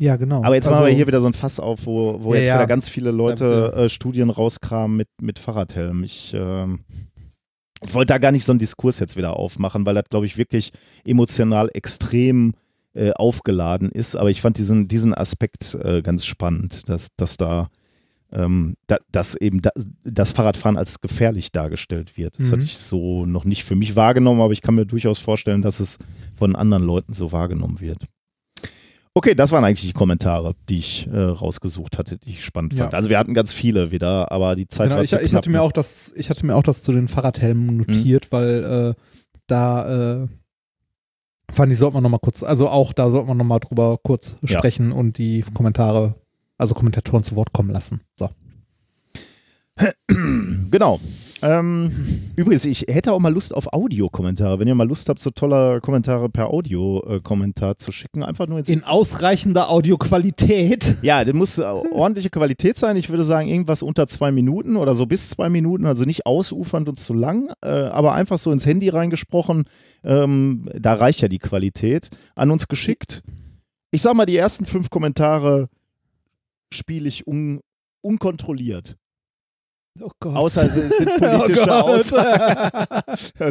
Ja, 0.00 0.16
genau. 0.16 0.44
Aber 0.44 0.54
jetzt 0.54 0.68
also, 0.68 0.80
machen 0.80 0.90
wir 0.90 0.94
hier 0.96 1.08
wieder 1.08 1.20
so 1.20 1.26
ein 1.26 1.32
Fass 1.32 1.58
auf, 1.58 1.86
wo, 1.86 2.22
wo 2.22 2.32
Ja, 2.32 2.40
jetzt 2.40 2.48
ja. 2.48 2.54
wieder 2.54 2.66
ganz 2.68 2.88
viele 2.88 3.10
Leute 3.10 3.72
äh, 3.74 3.88
Studien 3.88 4.30
rauskramen 4.30 4.96
mit, 4.96 5.08
mit 5.20 5.38
Fahrradhelm. 5.38 6.04
Ich, 6.04 6.32
ähm, 6.34 6.84
ich 7.86 7.94
wollte 7.94 8.12
da 8.12 8.18
gar 8.18 8.32
nicht 8.32 8.44
so 8.44 8.52
einen 8.52 8.58
Diskurs 8.58 8.98
jetzt 8.98 9.16
wieder 9.16 9.36
aufmachen, 9.36 9.86
weil 9.86 9.94
das, 9.94 10.04
glaube 10.10 10.26
ich, 10.26 10.36
wirklich 10.36 10.72
emotional 11.04 11.70
extrem 11.74 12.54
äh, 12.94 13.12
aufgeladen 13.12 13.90
ist. 13.90 14.16
Aber 14.16 14.30
ich 14.30 14.40
fand 14.40 14.58
diesen, 14.58 14.88
diesen 14.88 15.14
Aspekt 15.14 15.74
äh, 15.82 16.02
ganz 16.02 16.26
spannend, 16.26 16.88
dass, 16.88 17.08
dass 17.16 17.36
da 17.36 17.68
ähm, 18.30 18.74
da, 18.86 18.98
dass 19.10 19.36
eben 19.36 19.62
da, 19.62 19.70
das 20.04 20.32
Fahrradfahren 20.32 20.76
als 20.76 21.00
gefährlich 21.00 21.50
dargestellt 21.50 22.18
wird. 22.18 22.38
Das 22.38 22.48
Mhm. 22.48 22.52
hatte 22.52 22.62
ich 22.64 22.76
so 22.76 23.24
noch 23.24 23.44
nicht 23.44 23.64
für 23.64 23.74
mich 23.74 23.96
wahrgenommen, 23.96 24.40
aber 24.42 24.52
ich 24.52 24.60
kann 24.60 24.74
mir 24.74 24.84
durchaus 24.84 25.18
vorstellen, 25.18 25.62
dass 25.62 25.80
es 25.80 25.98
von 26.34 26.54
anderen 26.54 26.82
Leuten 26.82 27.14
so 27.14 27.32
wahrgenommen 27.32 27.80
wird. 27.80 28.04
Okay, 29.18 29.34
das 29.34 29.50
waren 29.50 29.64
eigentlich 29.64 29.84
die 29.84 29.92
Kommentare, 29.92 30.54
die 30.68 30.78
ich 30.78 31.08
äh, 31.12 31.18
rausgesucht 31.18 31.98
hatte, 31.98 32.18
die 32.18 32.30
ich 32.30 32.44
spannend 32.44 32.74
Ja. 32.74 32.84
fand. 32.84 32.94
Also 32.94 33.10
wir 33.10 33.18
hatten 33.18 33.34
ganz 33.34 33.52
viele 33.52 33.90
wieder, 33.90 34.30
aber 34.30 34.54
die 34.54 34.68
Zeit 34.68 34.84
Genau, 34.86 34.98
war 34.98 35.02
ich, 35.02 35.10
zu 35.10 35.20
ich, 35.20 35.34
hatte 35.34 35.50
mir 35.50 35.60
auch 35.60 35.72
das, 35.72 36.12
ich 36.14 36.30
hatte 36.30 36.46
mir 36.46 36.54
auch 36.54 36.62
das 36.62 36.84
zu 36.84 36.92
den 36.92 37.08
Fahrradhelmen 37.08 37.78
notiert, 37.78 38.30
weil 38.30 38.94
äh, 38.96 39.02
da 39.48 40.22
äh, 40.22 40.28
fand 41.50 41.72
ich, 41.72 41.80
sollte 41.80 41.94
man 41.94 42.04
nochmal 42.04 42.20
kurz, 42.20 42.44
also 42.44 42.68
auch 42.68 42.92
da 42.92 43.10
sollte 43.10 43.26
man 43.26 43.36
nochmal 43.38 43.58
drüber 43.58 43.98
kurz 44.00 44.36
Ja. 44.42 44.58
sprechen 44.58 44.92
und 44.92 45.18
die 45.18 45.44
Kommentare, 45.52 46.14
also 46.56 46.74
Kommentatoren 46.74 47.24
zu 47.24 47.34
Wort 47.34 47.52
kommen 47.52 47.70
lassen. 47.70 48.02
So. 48.14 48.28
Genau. 50.06 51.00
Ähm, 51.40 51.92
übrigens, 52.36 52.64
ich 52.64 52.86
hätte 52.88 53.12
auch 53.12 53.20
mal 53.20 53.32
Lust 53.32 53.54
auf 53.54 53.72
Audiokommentare. 53.72 54.58
Wenn 54.58 54.66
ihr 54.66 54.74
mal 54.74 54.88
Lust 54.88 55.08
habt, 55.08 55.20
so 55.20 55.30
tolle 55.30 55.80
Kommentare 55.80 56.28
per 56.28 56.48
Audio-Kommentar 56.48 57.78
zu 57.78 57.92
schicken, 57.92 58.22
einfach 58.22 58.46
nur 58.48 58.58
ins 58.58 58.68
In 58.68 58.82
ausreichender 58.84 59.70
Audioqualität. 59.70 60.96
Ja, 61.02 61.24
das 61.24 61.34
muss 61.34 61.58
äh, 61.58 61.62
ordentliche 61.62 62.30
Qualität 62.30 62.76
sein. 62.76 62.96
Ich 62.96 63.08
würde 63.08 63.22
sagen, 63.22 63.48
irgendwas 63.48 63.82
unter 63.82 64.06
zwei 64.06 64.32
Minuten 64.32 64.76
oder 64.76 64.94
so 64.94 65.06
bis 65.06 65.30
zwei 65.30 65.48
Minuten, 65.48 65.86
also 65.86 66.04
nicht 66.04 66.26
ausufernd 66.26 66.88
und 66.88 66.98
zu 66.98 67.14
lang, 67.14 67.50
äh, 67.62 67.68
aber 67.68 68.14
einfach 68.14 68.38
so 68.38 68.50
ins 68.50 68.66
Handy 68.66 68.88
reingesprochen. 68.88 69.64
Ähm, 70.02 70.68
da 70.74 70.94
reicht 70.94 71.20
ja 71.20 71.28
die 71.28 71.38
Qualität. 71.38 72.10
An 72.34 72.50
uns 72.50 72.68
geschickt. 72.68 73.22
Ich 73.90 74.02
sag 74.02 74.14
mal, 74.14 74.26
die 74.26 74.36
ersten 74.36 74.66
fünf 74.66 74.90
Kommentare 74.90 75.68
spiele 76.72 77.08
ich 77.08 77.26
un 77.26 77.60
unkontrolliert. 78.00 78.96
Oh 80.00 80.10
Gott. 80.20 80.36
Außer 80.36 80.76
es 80.76 80.96
sind 80.98 81.16
politische 81.18 81.66
Oh. 81.68 81.72
Aussagen. 81.72 83.02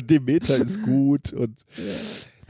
Demeter 0.07 0.57
ist 0.57 0.81
gut 0.83 1.33
und 1.33 1.65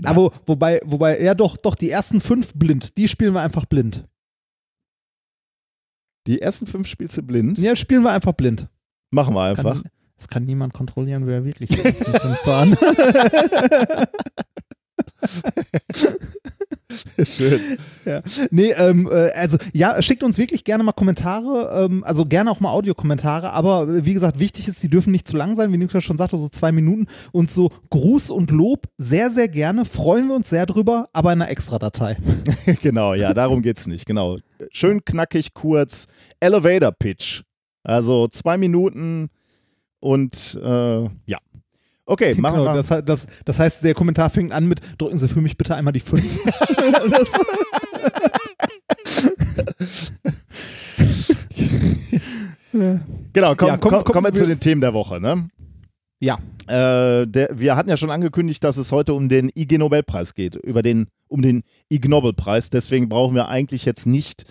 Aber 0.03 0.31
wobei, 0.45 0.79
wobei, 0.85 1.21
ja 1.21 1.33
doch, 1.33 1.57
doch, 1.57 1.75
die 1.75 1.89
ersten 1.89 2.21
fünf 2.21 2.53
blind, 2.53 2.97
die 2.97 3.07
spielen 3.07 3.33
wir 3.33 3.41
einfach 3.41 3.65
blind. 3.65 4.05
die 6.27 6.41
ersten 6.41 6.67
fünf 6.67 6.87
spielst 6.87 7.17
du 7.17 7.23
blind. 7.23 7.57
Ja, 7.57 7.75
spielen 7.75 8.03
wir 8.03 8.11
einfach 8.11 8.33
blind. 8.33 8.67
Machen 9.11 9.33
wir 9.33 9.43
einfach. 9.43 9.81
Kann, 9.81 9.91
es 10.17 10.27
kann 10.27 10.43
niemand 10.43 10.73
kontrollieren, 10.73 11.25
wer 11.25 11.45
wirklich 11.45 11.69
die 11.69 11.79
ersten 11.79 12.11
fünf 12.11 12.45
waren. 12.45 12.75
Schön. 17.23 17.59
Nee, 18.51 18.71
ähm, 18.71 19.09
äh, 19.11 19.31
also 19.31 19.57
ja, 19.73 20.01
schickt 20.01 20.23
uns 20.23 20.37
wirklich 20.37 20.63
gerne 20.63 20.83
mal 20.83 20.91
Kommentare, 20.91 21.85
ähm, 21.85 22.03
also 22.03 22.25
gerne 22.25 22.51
auch 22.51 22.59
mal 22.59 22.71
Audiokommentare, 22.71 23.51
aber 23.51 24.05
wie 24.05 24.13
gesagt, 24.13 24.39
wichtig 24.39 24.67
ist, 24.67 24.81
die 24.83 24.89
dürfen 24.89 25.11
nicht 25.11 25.27
zu 25.27 25.37
lang 25.37 25.55
sein, 25.55 25.71
wie 25.73 25.77
Niklas 25.77 26.03
schon 26.03 26.17
sagte, 26.17 26.37
so 26.37 26.49
zwei 26.49 26.71
Minuten 26.71 27.07
und 27.31 27.49
so 27.51 27.69
Gruß 27.89 28.29
und 28.29 28.51
Lob 28.51 28.87
sehr, 28.97 29.29
sehr 29.29 29.47
gerne, 29.47 29.85
freuen 29.85 30.27
wir 30.27 30.35
uns 30.35 30.49
sehr 30.49 30.65
drüber, 30.65 31.09
aber 31.13 31.33
in 31.33 31.41
einer 31.41 31.51
Extra-Datei. 31.51 32.17
genau, 32.81 33.13
ja, 33.13 33.33
darum 33.33 33.61
geht's 33.61 33.87
nicht. 33.87 34.05
Genau. 34.05 34.37
Schön 34.71 35.03
knackig, 35.05 35.53
kurz. 35.53 36.07
Elevator 36.39 36.91
Pitch. 36.91 37.43
Also 37.83 38.27
zwei 38.27 38.57
Minuten 38.57 39.29
und 39.99 40.59
äh, 40.61 41.03
ja. 41.25 41.37
Okay, 42.09 42.34
machen 42.35 42.59
Genau, 42.59 42.73
wir. 42.73 42.81
das, 42.81 42.88
das, 43.05 43.27
das 43.43 43.59
heißt, 43.59 43.84
der 43.84 43.93
Kommentar 43.93 44.29
fängt 44.29 44.53
an 44.53 44.65
mit, 44.67 44.79
drücken 44.97 45.17
Sie 45.17 45.27
für 45.27 45.41
mich 45.41 45.57
bitte 45.57 45.75
einmal 45.75 45.91
die 45.93 45.99
fünf. 45.99 46.25
das, 47.11 47.31
genau, 53.34 53.55
komm, 53.55 53.67
Ja, 53.67 53.77
komm, 53.77 53.91
komm, 53.91 54.03
komm, 54.03 54.13
kommen 54.13 54.25
wir 54.25 54.34
zu 54.34 54.45
den 54.47 54.59
Themen 54.59 54.81
der 54.81 54.93
Woche. 54.93 55.19
Ne? 55.19 55.47
ja, 56.19 56.38
Äh, 56.67 57.25
der, 57.27 57.49
wir 57.57 57.75
hatten 57.77 57.89
ja 57.89 57.95
schon 57.95 58.11
angekündigt, 58.11 58.61
dass 58.63 58.75
es 58.77 58.91
heute 58.91 59.13
um 59.13 59.29
den 59.29 59.49
IG 59.55 59.77
Nobelpreis 59.77 60.34
geht, 60.34 60.55
über 60.55 60.81
den, 60.81 61.07
um 61.29 61.41
den 61.41 61.63
Ig 61.89 62.07
Nobelpreis. 62.09 62.69
Deswegen 62.69 63.07
brauchen 63.07 63.35
wir 63.35 63.47
eigentlich 63.47 63.85
jetzt 63.85 64.05
nicht 64.05 64.43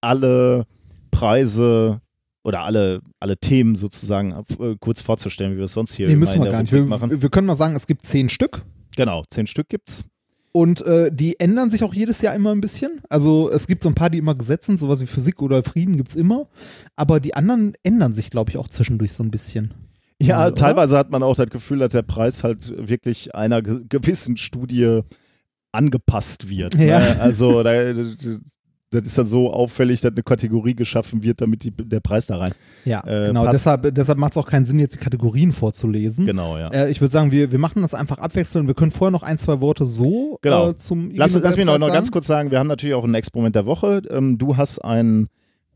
alle 0.00 0.66
Preise 1.10 2.00
oder 2.44 2.60
alle, 2.60 3.00
alle 3.18 3.36
Themen 3.36 3.74
sozusagen 3.74 4.32
äh, 4.60 4.76
kurz 4.78 5.00
vorzustellen, 5.00 5.54
wie 5.54 5.56
wir 5.56 5.64
es 5.64 5.72
sonst 5.72 5.94
hier 5.94 6.06
nee, 6.06 6.14
müssen 6.14 6.36
in 6.36 6.40
wir 6.42 6.44
der 6.44 6.52
gar 6.52 6.62
nicht. 6.62 6.72
Rubrik 6.72 6.84
Wir, 6.84 6.88
machen. 6.90 7.22
wir 7.22 7.30
können 7.30 7.46
mal 7.46 7.56
sagen, 7.56 7.74
es 7.74 7.86
gibt 7.86 8.06
zehn 8.06 8.28
Stück. 8.28 8.62
Genau, 8.96 9.24
zehn 9.30 9.46
Stück 9.46 9.68
gibt's. 9.68 10.04
Und 10.52 10.82
äh, 10.82 11.10
die 11.12 11.40
ändern 11.40 11.68
sich 11.68 11.82
auch 11.82 11.94
jedes 11.94 12.20
Jahr 12.20 12.34
immer 12.34 12.52
ein 12.52 12.60
bisschen. 12.60 13.00
Also 13.08 13.50
es 13.50 13.66
gibt 13.66 13.82
so 13.82 13.88
ein 13.88 13.96
paar, 13.96 14.08
die 14.08 14.18
immer 14.18 14.36
gesetzt 14.36 14.66
sind, 14.66 14.78
sowas 14.78 15.00
wie 15.00 15.06
Physik 15.06 15.42
oder 15.42 15.64
Frieden 15.64 15.96
gibt 15.96 16.10
es 16.10 16.16
immer. 16.16 16.46
Aber 16.94 17.18
die 17.18 17.34
anderen 17.34 17.72
ändern 17.82 18.12
sich, 18.12 18.30
glaube 18.30 18.50
ich, 18.50 18.58
auch 18.58 18.68
zwischendurch 18.68 19.12
so 19.12 19.24
ein 19.24 19.32
bisschen. 19.32 19.74
Ja, 20.22 20.36
Mal, 20.36 20.46
oder? 20.48 20.54
teilweise 20.54 20.96
hat 20.96 21.10
man 21.10 21.24
auch 21.24 21.34
das 21.34 21.48
Gefühl, 21.48 21.78
dass 21.78 21.92
der 21.92 22.02
Preis 22.02 22.44
halt 22.44 22.72
wirklich 22.88 23.34
einer 23.34 23.62
ge 23.62 23.80
gewissen 23.88 24.36
Studie 24.36 25.00
angepasst 25.72 26.48
wird. 26.48 26.74
Ja. 26.76 27.00
Ne? 27.00 27.20
Also 27.20 27.64
da, 27.64 27.72
das 28.94 29.08
ist 29.08 29.18
dann 29.18 29.26
so 29.26 29.52
auffällig, 29.52 30.00
dass 30.00 30.12
eine 30.12 30.22
Kategorie 30.22 30.74
geschaffen 30.74 31.22
wird, 31.22 31.40
damit 31.40 31.64
die, 31.64 31.70
der 31.70 32.00
Preis 32.00 32.26
da 32.26 32.38
rein. 32.38 32.52
Ja, 32.84 33.00
Äh, 33.06 33.26
genau. 33.28 33.44
passt. 33.44 33.60
Deshalb, 33.60 33.94
deshalb 33.94 34.18
macht 34.18 34.32
es 34.32 34.36
auch 34.38 34.46
keinen 34.46 34.64
Sinn, 34.64 34.78
jetzt 34.78 34.94
die 34.94 34.98
Kategorien 34.98 35.52
vorzulesen. 35.52 36.24
Genau, 36.26 36.56
ja. 36.58 36.68
Äh, 36.68 36.90
ich 36.90 37.00
würde 37.00 37.12
sagen, 37.12 37.30
wir, 37.30 37.52
wir 37.52 37.58
machen 37.58 37.82
das 37.82 37.94
einfach 37.94 38.18
abwechselnd. 38.18 38.66
Wir 38.66 38.74
können 38.74 38.90
vorher 38.90 39.10
noch 39.10 39.22
ein, 39.22 39.38
zwei 39.38 39.60
Worte 39.60 39.84
so 39.84 40.38
Genau. 40.42 40.70
äh, 40.70 40.76
zum 40.76 41.10
Lass, 41.14 41.34
lass 41.34 41.56
mich 41.56 41.66
noch, 41.66 41.78
noch 41.78 41.92
ganz 41.92 42.10
kurz 42.10 42.26
sagen, 42.26 42.50
wir 42.50 42.58
haben 42.58 42.68
natürlich 42.68 42.94
auch 42.94 43.04
ein 43.04 43.14
Experiment 43.14 43.54
der 43.56 43.66
Woche. 43.66 44.02
Ähm, 44.10 44.38
du 44.38 44.56
hast 44.56 44.78
ein, 44.78 45.28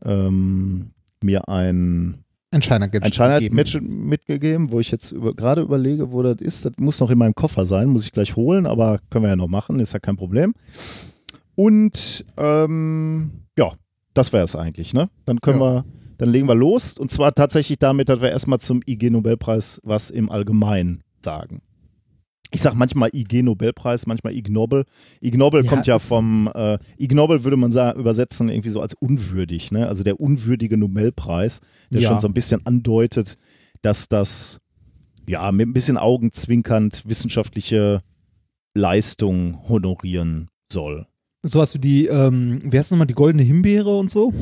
ähm, 0.05 0.91
mir 1.21 1.49
ein, 1.49 2.23
ein. 2.51 2.61
Scheinheit-Match 2.63 3.79
mitgegeben, 3.81 4.71
wo 4.71 4.79
ich 4.79 4.91
jetzt 4.91 5.11
über, 5.11 5.33
gerade 5.35 5.61
überlege, 5.61 6.11
wo 6.11 6.23
das 6.23 6.37
ist. 6.39 6.65
Das 6.65 6.73
muss 6.77 6.99
noch 6.99 7.09
in 7.11 7.17
meinem 7.17 7.35
Koffer 7.35 7.65
sein, 7.65 7.89
muss 7.89 8.05
ich 8.05 8.11
gleich 8.11 8.35
holen, 8.35 8.65
aber 8.65 8.99
können 9.09 9.23
wir 9.25 9.29
ja 9.29 9.35
noch 9.35 9.47
machen, 9.47 9.79
ist 9.79 9.93
ja 9.93 9.99
kein 9.99 10.15
Problem. 10.15 10.53
Und 11.59 12.23
ähm, 12.37 13.31
ja, 13.57 13.73
das 14.13 14.31
wäre 14.31 14.45
es 14.45 14.55
eigentlich, 14.55 14.93
ne? 14.93 15.09
Dann 15.25 15.41
können 15.41 15.59
wir, 15.59 15.83
dann 16.17 16.29
legen 16.29 16.47
wir 16.47 16.55
los. 16.55 16.97
Und 16.97 17.11
zwar 17.11 17.33
tatsächlich 17.35 17.77
damit, 17.79 18.07
dass 18.07 18.21
wir 18.21 18.29
erstmal 18.29 18.61
zum 18.61 18.79
IG 18.87 19.09
Nobelpreis 19.09 19.81
was 19.83 20.09
im 20.09 20.31
Allgemeinen 20.31 21.03
sagen. 21.21 21.61
Ich 22.51 22.61
sag 22.61 22.75
manchmal 22.75 23.09
IG 23.13 23.43
Nobelpreis, 23.43 24.07
manchmal 24.07 24.35
Ig 24.35 24.49
Nobel. 24.49 24.85
Ig 25.19 25.35
Nobel 25.35 25.65
Ja, 25.65 25.69
kommt 25.69 25.85
ja 25.85 25.99
vom 25.99 26.49
äh, 26.55 26.77
Ig 26.97 27.13
Nobel 27.13 27.43
würde 27.43 27.57
man 27.57 27.73
sagen, 27.73 27.99
übersetzen 27.99 28.47
irgendwie 28.47 28.69
so 28.69 28.79
als 28.79 28.93
unwürdig, 28.93 29.69
ne? 29.73 29.89
Also 29.89 30.03
der 30.03 30.21
unwürdige 30.21 30.77
Nobelpreis, 30.77 31.59
der 31.91 31.99
Ja. 31.99 32.07
schon 32.11 32.21
so 32.21 32.29
ein 32.29 32.33
bisschen 32.33 32.65
andeutet, 32.65 33.37
dass 33.81 34.07
das 34.07 34.61
ja 35.27 35.51
mit 35.51 35.67
ein 35.67 35.73
bisschen 35.73 35.97
augenzwinkernd 35.97 37.03
wissenschaftliche 37.05 38.01
Leistung 38.73 39.67
honorieren 39.67 40.47
soll. 40.71 41.05
Sowas 41.43 41.73
wie 41.73 41.79
die, 41.79 42.07
ähm, 42.07 42.59
wie 42.63 42.77
heißt 42.77 42.91
nochmal, 42.91 43.07
die 43.07 43.13
goldene 43.13 43.43
Himbeere 43.43 43.95
und 43.97 44.11
so? 44.11 44.33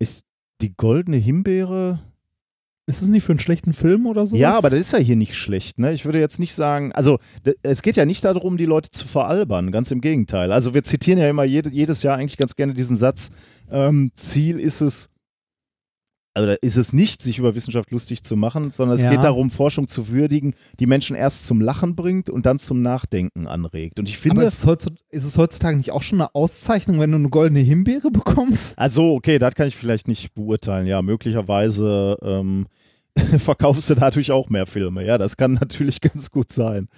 Ist 0.00 0.26
die 0.60 0.74
goldene 0.76 1.16
Himbeere 1.16 2.00
Ist 2.86 3.02
es 3.02 3.08
nicht 3.08 3.22
für 3.24 3.32
einen 3.32 3.38
schlechten 3.38 3.72
Film 3.72 4.06
oder 4.06 4.26
so? 4.26 4.34
Ja, 4.34 4.56
aber 4.56 4.70
das 4.70 4.80
ist 4.80 4.92
ja 4.92 4.98
hier 4.98 5.14
nicht 5.14 5.34
schlecht. 5.34 5.78
Ne? 5.78 5.92
Ich 5.92 6.04
würde 6.04 6.18
jetzt 6.18 6.38
nicht 6.40 6.54
sagen, 6.54 6.90
also 6.92 7.18
es 7.62 7.82
geht 7.82 7.96
ja 7.96 8.06
nicht 8.06 8.24
darum, 8.24 8.56
die 8.56 8.64
Leute 8.64 8.90
zu 8.90 9.06
veralbern, 9.06 9.70
ganz 9.70 9.90
im 9.90 10.00
Gegenteil. 10.00 10.52
Also 10.52 10.74
wir 10.74 10.82
zitieren 10.82 11.18
ja 11.18 11.28
immer 11.28 11.44
jede, 11.44 11.70
jedes 11.70 12.02
Jahr 12.02 12.16
eigentlich 12.16 12.38
ganz 12.38 12.56
gerne 12.56 12.74
diesen 12.74 12.96
Satz, 12.96 13.30
ähm, 13.70 14.10
Ziel 14.16 14.58
ist 14.58 14.80
es, 14.80 15.10
also 16.38 16.54
ist 16.62 16.76
es 16.76 16.92
nicht, 16.92 17.20
sich 17.22 17.38
über 17.38 17.54
Wissenschaft 17.54 17.90
lustig 17.90 18.22
zu 18.22 18.36
machen, 18.36 18.70
sondern 18.70 18.96
es 18.96 19.02
Ja. 19.02 19.10
geht 19.10 19.24
darum, 19.24 19.50
Forschung 19.50 19.88
zu 19.88 20.08
würdigen, 20.08 20.54
die 20.78 20.86
Menschen 20.86 21.16
erst 21.16 21.46
zum 21.46 21.60
Lachen 21.60 21.96
bringt 21.96 22.30
und 22.30 22.46
dann 22.46 22.58
zum 22.58 22.80
Nachdenken 22.82 23.46
anregt. 23.46 23.98
Und 23.98 24.08
ich 24.08 24.18
finde, 24.18 24.40
Aber 24.42 24.48
ist 24.48 24.58
es, 24.58 24.66
heutzutage, 24.66 25.00
ist 25.10 25.24
es 25.24 25.36
heutzutage 25.36 25.76
nicht 25.76 25.90
auch 25.90 26.02
schon 26.02 26.20
eine 26.20 26.34
Auszeichnung, 26.34 27.00
wenn 27.00 27.10
du 27.10 27.18
eine 27.18 27.28
goldene 27.30 27.60
Himbeere 27.60 28.10
bekommst? 28.10 28.78
Also, 28.78 29.14
okay, 29.14 29.38
das 29.38 29.54
kann 29.54 29.68
ich 29.68 29.76
vielleicht 29.76 30.08
nicht 30.08 30.34
beurteilen. 30.34 30.86
Ja, 30.86 31.02
möglicherweise 31.02 32.16
ähm, 32.22 32.66
verkaufst 33.38 33.90
du 33.90 33.94
dadurch 33.94 34.30
auch 34.30 34.48
mehr 34.48 34.66
Filme. 34.66 35.04
Ja, 35.04 35.18
das 35.18 35.36
kann 35.36 35.54
natürlich 35.60 36.00
ganz 36.00 36.30
gut 36.30 36.52
sein. 36.52 36.88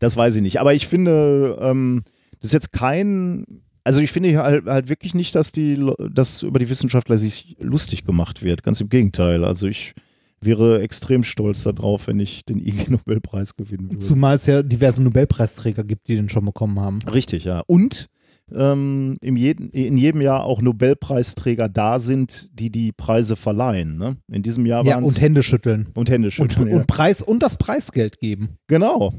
Das 0.00 0.16
weiß 0.16 0.36
ich 0.36 0.42
nicht. 0.42 0.60
Aber 0.60 0.74
ich 0.74 0.86
finde, 0.88 1.58
ähm, 1.60 2.02
das 2.40 2.46
ist 2.48 2.52
jetzt 2.54 2.72
kein. 2.72 3.44
Also 3.88 4.00
ich 4.00 4.12
finde 4.12 4.36
halt, 4.36 4.66
halt 4.66 4.90
wirklich 4.90 5.14
nicht, 5.14 5.34
dass 5.34 5.50
die, 5.50 5.82
dass 6.12 6.42
über 6.42 6.58
die 6.58 6.68
Wissenschaftler 6.68 7.16
sich 7.16 7.56
lustig 7.58 8.04
gemacht 8.04 8.42
wird. 8.42 8.62
Ganz 8.62 8.82
im 8.82 8.90
Gegenteil. 8.90 9.44
Also 9.46 9.66
ich 9.66 9.94
wäre 10.42 10.82
extrem 10.82 11.24
stolz 11.24 11.62
darauf, 11.62 12.06
wenn 12.06 12.20
ich 12.20 12.44
den 12.44 12.58
IG 12.60 12.84
Nobelpreis 12.90 13.56
gewinnen 13.56 13.88
würde. 13.90 13.98
Zumal 14.04 14.36
es 14.36 14.44
ja 14.44 14.62
diverse 14.62 15.02
Nobelpreisträger 15.02 15.84
gibt, 15.84 16.06
die 16.06 16.16
den 16.16 16.28
schon 16.28 16.44
bekommen 16.44 16.78
haben. 16.78 16.98
Richtig, 17.10 17.44
ja. 17.44 17.62
Und 17.66 18.08
ähm, 18.54 19.16
im 19.22 19.36
jeden, 19.36 19.70
in 19.70 19.96
jedem 19.96 20.20
Jahr 20.20 20.44
auch 20.44 20.60
Nobelpreisträger 20.60 21.70
da 21.70 21.98
sind, 21.98 22.50
die 22.52 22.70
die 22.70 22.92
Preise 22.92 23.36
verleihen. 23.36 23.96
Ne? 23.96 24.16
In 24.30 24.42
diesem 24.42 24.66
Jahr 24.66 24.84
Ja, 24.84 24.96
waren 24.96 25.04
und 25.04 25.18
Hände 25.18 25.42
schütteln. 25.42 25.88
und 25.94 26.10
Hände 26.10 26.26
Und, 26.28 26.32
schütteln. 26.32 26.68
ja. 26.68 26.76
und, 26.76 26.86
Preis, 26.86 27.22
und 27.22 27.42
das 27.42 27.56
Preisgeld 27.56 28.20
geben. 28.20 28.58
genau. 28.66 29.14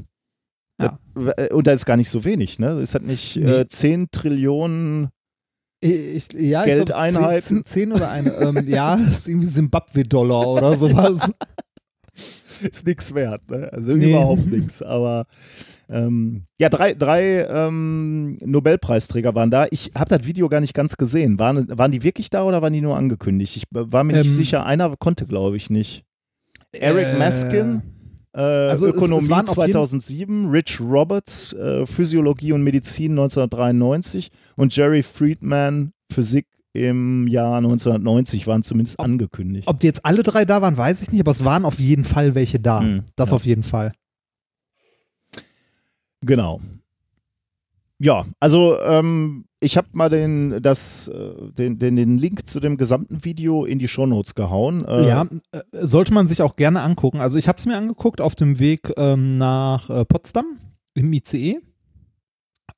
Ja. 0.82 0.98
Da- 1.14 1.54
Und 1.54 1.66
da 1.66 1.72
ist 1.72 1.86
gar 1.86 1.96
nicht 1.96 2.08
so 2.10 2.24
wenig, 2.24 2.58
ne? 2.58 2.68
Es 2.80 2.94
hat 2.94 3.02
nicht 3.02 3.36
Nee. 3.36 3.50
äh, 3.50 3.68
10 3.68 4.08
Trillionen. 4.10 5.08
Ich, 5.82 6.28
ja, 6.34 6.64
Geldeinheiten? 6.64 7.58
Ich 7.58 7.64
glaub, 7.64 7.66
zehn, 7.68 7.88
zehn 7.88 7.92
oder 7.92 8.10
eine. 8.10 8.32
ähm, 8.34 8.68
ja, 8.68 8.96
das 8.96 9.18
ist 9.20 9.28
irgendwie 9.28 9.46
Zimbabwe-Dollar 9.48 10.46
oder 10.46 10.76
sowas. 10.76 11.32
Ist 12.62 12.86
nichts 12.86 13.14
wert, 13.14 13.48
ne? 13.50 13.70
Also 13.72 13.94
Nee. 13.94 14.10
überhaupt 14.10 14.46
nichts. 14.46 14.82
Aber 14.82 15.24
ähm, 15.88 16.44
ja, 16.58 16.68
drei, 16.68 16.92
drei 16.92 17.46
ähm, 17.48 18.36
Nobelpreisträger 18.44 19.34
waren 19.34 19.50
da. 19.50 19.66
Ich 19.70 19.92
habe 19.96 20.14
das 20.14 20.26
Video 20.26 20.50
gar 20.50 20.60
nicht 20.60 20.74
ganz 20.74 20.98
gesehen. 20.98 21.38
Waren, 21.38 21.66
waren 21.78 21.90
die 21.90 22.02
wirklich 22.02 22.28
da 22.28 22.44
oder 22.44 22.60
waren 22.60 22.74
die 22.74 22.82
nur 22.82 22.96
angekündigt? 22.98 23.56
Ich 23.56 23.64
war 23.70 24.04
mir 24.04 24.12
nicht 24.18 24.26
Ähm, 24.26 24.32
sicher. 24.34 24.66
Einer 24.66 24.94
konnte, 24.98 25.26
glaube 25.26 25.56
ich, 25.56 25.70
nicht. 25.70 26.04
Eric 26.72 27.06
Äh, 27.06 27.18
Maskin, 27.18 27.82
äh, 28.32 28.40
also 28.40 28.86
es- 28.86 28.92
es 28.92 28.98
Ökonomie 28.98 29.32
auf 29.32 29.38
jeden- 29.46 29.46
2007, 29.48 30.48
Rich 30.50 30.80
Roberts, 30.80 31.52
äh, 31.54 31.86
Physiologie 31.86 32.52
und 32.52 32.62
Medizin 32.62 33.14
1993 33.14 34.30
und 34.56 34.74
Jerry 34.74 35.02
Friedman, 35.02 35.92
Physik 36.12 36.46
im 36.72 37.26
Jahr 37.26 37.60
1990 37.60 38.46
waren 38.46 38.62
zumindest 38.62 39.00
angekündigt. 39.00 39.66
Ob 39.66 39.80
die 39.80 39.86
jetzt 39.88 40.04
alle 40.06 40.22
drei 40.22 40.44
da 40.44 40.62
waren, 40.62 40.76
weiß 40.76 41.02
ich 41.02 41.10
nicht, 41.10 41.20
aber 41.20 41.32
es 41.32 41.44
waren 41.44 41.64
auf 41.64 41.80
jeden 41.80 42.04
Fall 42.04 42.34
welche 42.36 42.60
da. 42.60 42.80
Hm, 42.80 43.02
das 43.16 43.30
ja. 43.30 43.36
auf 43.36 43.44
jeden 43.44 43.64
Fall. 43.64 43.92
Genau. 46.22 46.60
Ja, 47.98 48.24
also 48.38 48.78
ähm, 48.80 49.44
ich 49.60 49.76
habe 49.76 49.88
mal 49.92 50.08
den, 50.08 50.62
das, 50.62 51.08
äh, 51.08 51.52
den, 51.52 51.78
den, 51.78 51.96
den 51.96 52.18
Link 52.18 52.48
zu 52.48 52.60
dem 52.60 52.78
gesamten 52.78 53.24
Video 53.24 53.64
in 53.64 53.78
die 53.78 53.88
Shownotes 53.88 54.34
gehauen. 54.34 54.82
Äh, 54.86 55.08
ja, 55.08 55.26
äh, 55.52 55.60
sollte 55.72 56.14
man 56.14 56.26
sich 56.26 56.40
auch 56.42 56.56
gerne 56.56 56.80
angucken. 56.80 57.20
Also 57.20 57.38
ich 57.38 57.46
habe 57.46 57.58
es 57.58 57.66
mir 57.66 57.76
angeguckt 57.76 58.20
auf 58.20 58.34
dem 58.34 58.58
Weg 58.58 58.92
ähm, 58.96 59.36
nach 59.38 59.90
äh, 59.90 60.04
Potsdam 60.06 60.58
im 60.94 61.12
ICE. 61.12 61.60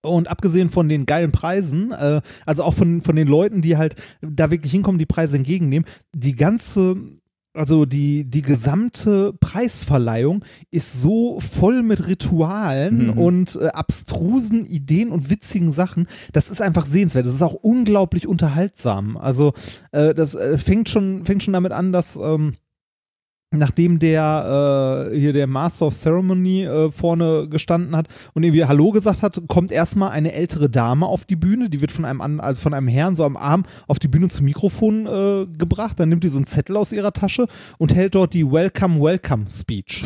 Und 0.05 0.29
abgesehen 0.29 0.69
von 0.69 0.89
den 0.89 1.07
geilen 1.07 1.31
Preisen, 1.31 1.93
äh, 1.93 2.21
also 2.45 2.65
auch 2.65 2.75
von, 2.75 3.03
von 3.03 3.15
den 3.15 3.29
Leuten, 3.29 3.63
die 3.63 3.77
halt 3.77 3.95
da 4.21 4.51
wirklich 4.51 4.73
hinkommen, 4.73 4.99
die 4.99 5.07
Preise 5.07 5.37
entgegennehmen, 5.37 5.89
die 6.13 6.35
ganze, 6.35 6.97
also 7.55 7.85
die, 7.85 8.25
die 8.25 8.43
gesamte 8.43 9.33
Preisverleihung 9.35 10.45
ist 10.71 11.01
so 11.01 11.39
voll 11.41 11.83
mit 11.83 12.07
Ritualen 12.07 13.09
Mhm. 13.09 13.19
und 13.19 13.57
äh, 13.57 13.69
abstrusen 13.69 14.65
Ideen 14.65 15.11
und 15.11 15.31
witzigen 15.31 15.71
Sachen. 15.73 16.07
Das 16.33 16.51
ist 16.51 16.63
einfach 16.63 16.87
sehenswert. 16.87 17.27
Das 17.27 17.35
ist 17.35 17.43
auch 17.43 17.55
unglaublich 17.55 18.27
unterhaltsam. 18.27 19.17
Also 19.17 19.53
äh, 19.93 20.15
das 20.15 20.35
äh, 20.35 20.57
fängt 20.57 20.89
schon, 20.89 21.25
fängt 21.27 21.43
schon 21.43 21.53
damit 21.53 21.73
an, 21.73 21.93
dass 21.93 22.17
ähm, 22.17 22.55
nachdem 23.53 23.99
der 23.99 25.11
äh, 25.13 25.19
hier 25.19 25.33
der 25.33 25.47
Master 25.47 25.87
of 25.87 25.95
Ceremony 25.95 26.65
äh, 26.65 26.91
vorne 26.91 27.49
gestanden 27.49 27.97
hat 27.97 28.09
und 28.35 28.43
irgendwie 28.43 28.65
Hallo 28.65 28.91
gesagt 28.91 29.23
hat, 29.23 29.41
kommt 29.49 29.73
erstmal 29.73 30.11
eine 30.11 30.33
ältere 30.33 30.69
Dame 30.69 31.07
auf 31.07 31.25
die 31.25 31.37
Bühne, 31.37 31.71
die 31.71 31.81
wird 31.81 31.91
von 31.91 32.05
einem 32.05 32.41
also 32.41 32.63
von 32.63 32.75
einem 32.75 32.89
Herrn 32.89 33.15
so 33.15 33.25
am 33.25 33.37
Arm 33.37 33.65
auf 33.87 33.99
die 33.99 34.09
Bühne 34.09 34.29
zum 34.29 34.47
Mikrofon 34.47 35.07
äh, 35.07 35.47
gebracht, 35.57 36.01
dann 36.01 36.09
nimmt 36.09 36.25
die 36.25 36.29
so 36.29 36.39
einen 36.39 36.47
Zettel 36.47 36.77
aus 36.77 36.93
ihrer 36.93 37.13
Tasche 37.13 37.47
und 37.79 37.95
hält 37.95 38.15
dort 38.15 38.35
die 38.35 38.51
Welcome 38.51 39.01
Welcome 39.01 39.47
Speech. 39.49 40.03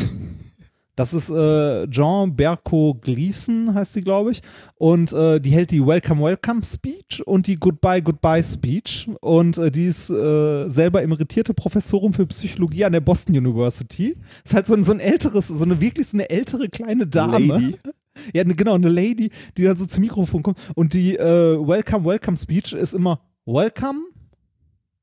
Das 0.97 1.13
ist 1.13 1.29
äh, 1.29 1.87
Jean 1.89 2.35
Berko 2.35 2.95
Gleason, 2.99 3.71
heißt 3.75 3.93
sie, 3.93 4.01
glaube 4.01 4.31
ich. 4.31 4.41
Und 4.75 5.13
äh, 5.13 5.39
die 5.39 5.51
hält 5.51 5.69
die 5.69 5.85
Welcome, 5.85 6.23
Welcome 6.23 6.63
Speech 6.63 7.21
und 7.23 7.45
die 7.45 7.55
Goodbye, 7.55 8.01
Goodbye 8.01 8.41
Speech. 8.41 9.07
Und 9.21 9.59
äh, 9.59 9.69
die 9.69 9.85
ist 9.85 10.09
äh, 10.09 10.67
selber 10.67 11.03
emeritierte 11.03 11.53
Professorin 11.53 12.13
für 12.13 12.25
Psychologie 12.25 12.83
an 12.83 12.93
der 12.93 13.01
Boston 13.01 13.37
University. 13.37 14.17
Ist 14.43 14.55
halt 14.55 14.65
so 14.65 14.73
ein, 14.73 14.83
so 14.83 14.91
ein 14.91 14.99
älteres, 14.99 15.49
so 15.49 15.63
eine 15.63 15.79
wirklich 15.79 16.07
so 16.07 16.17
eine 16.17 16.31
ältere 16.31 16.67
kleine 16.67 17.05
Dame. 17.05 17.45
Lady. 17.45 17.77
Ja, 18.33 18.43
ne, 18.43 18.55
genau, 18.55 18.73
eine 18.73 18.89
Lady, 18.89 19.29
die 19.57 19.63
dann 19.63 19.77
so 19.77 19.85
zum 19.85 20.01
Mikrofon 20.01 20.41
kommt. 20.41 20.57
Und 20.73 20.95
die 20.95 21.15
äh, 21.15 21.21
Welcome, 21.23 22.03
Welcome 22.03 22.35
Speech 22.35 22.73
ist 22.73 22.93
immer 22.93 23.21
Welcome, 23.45 23.99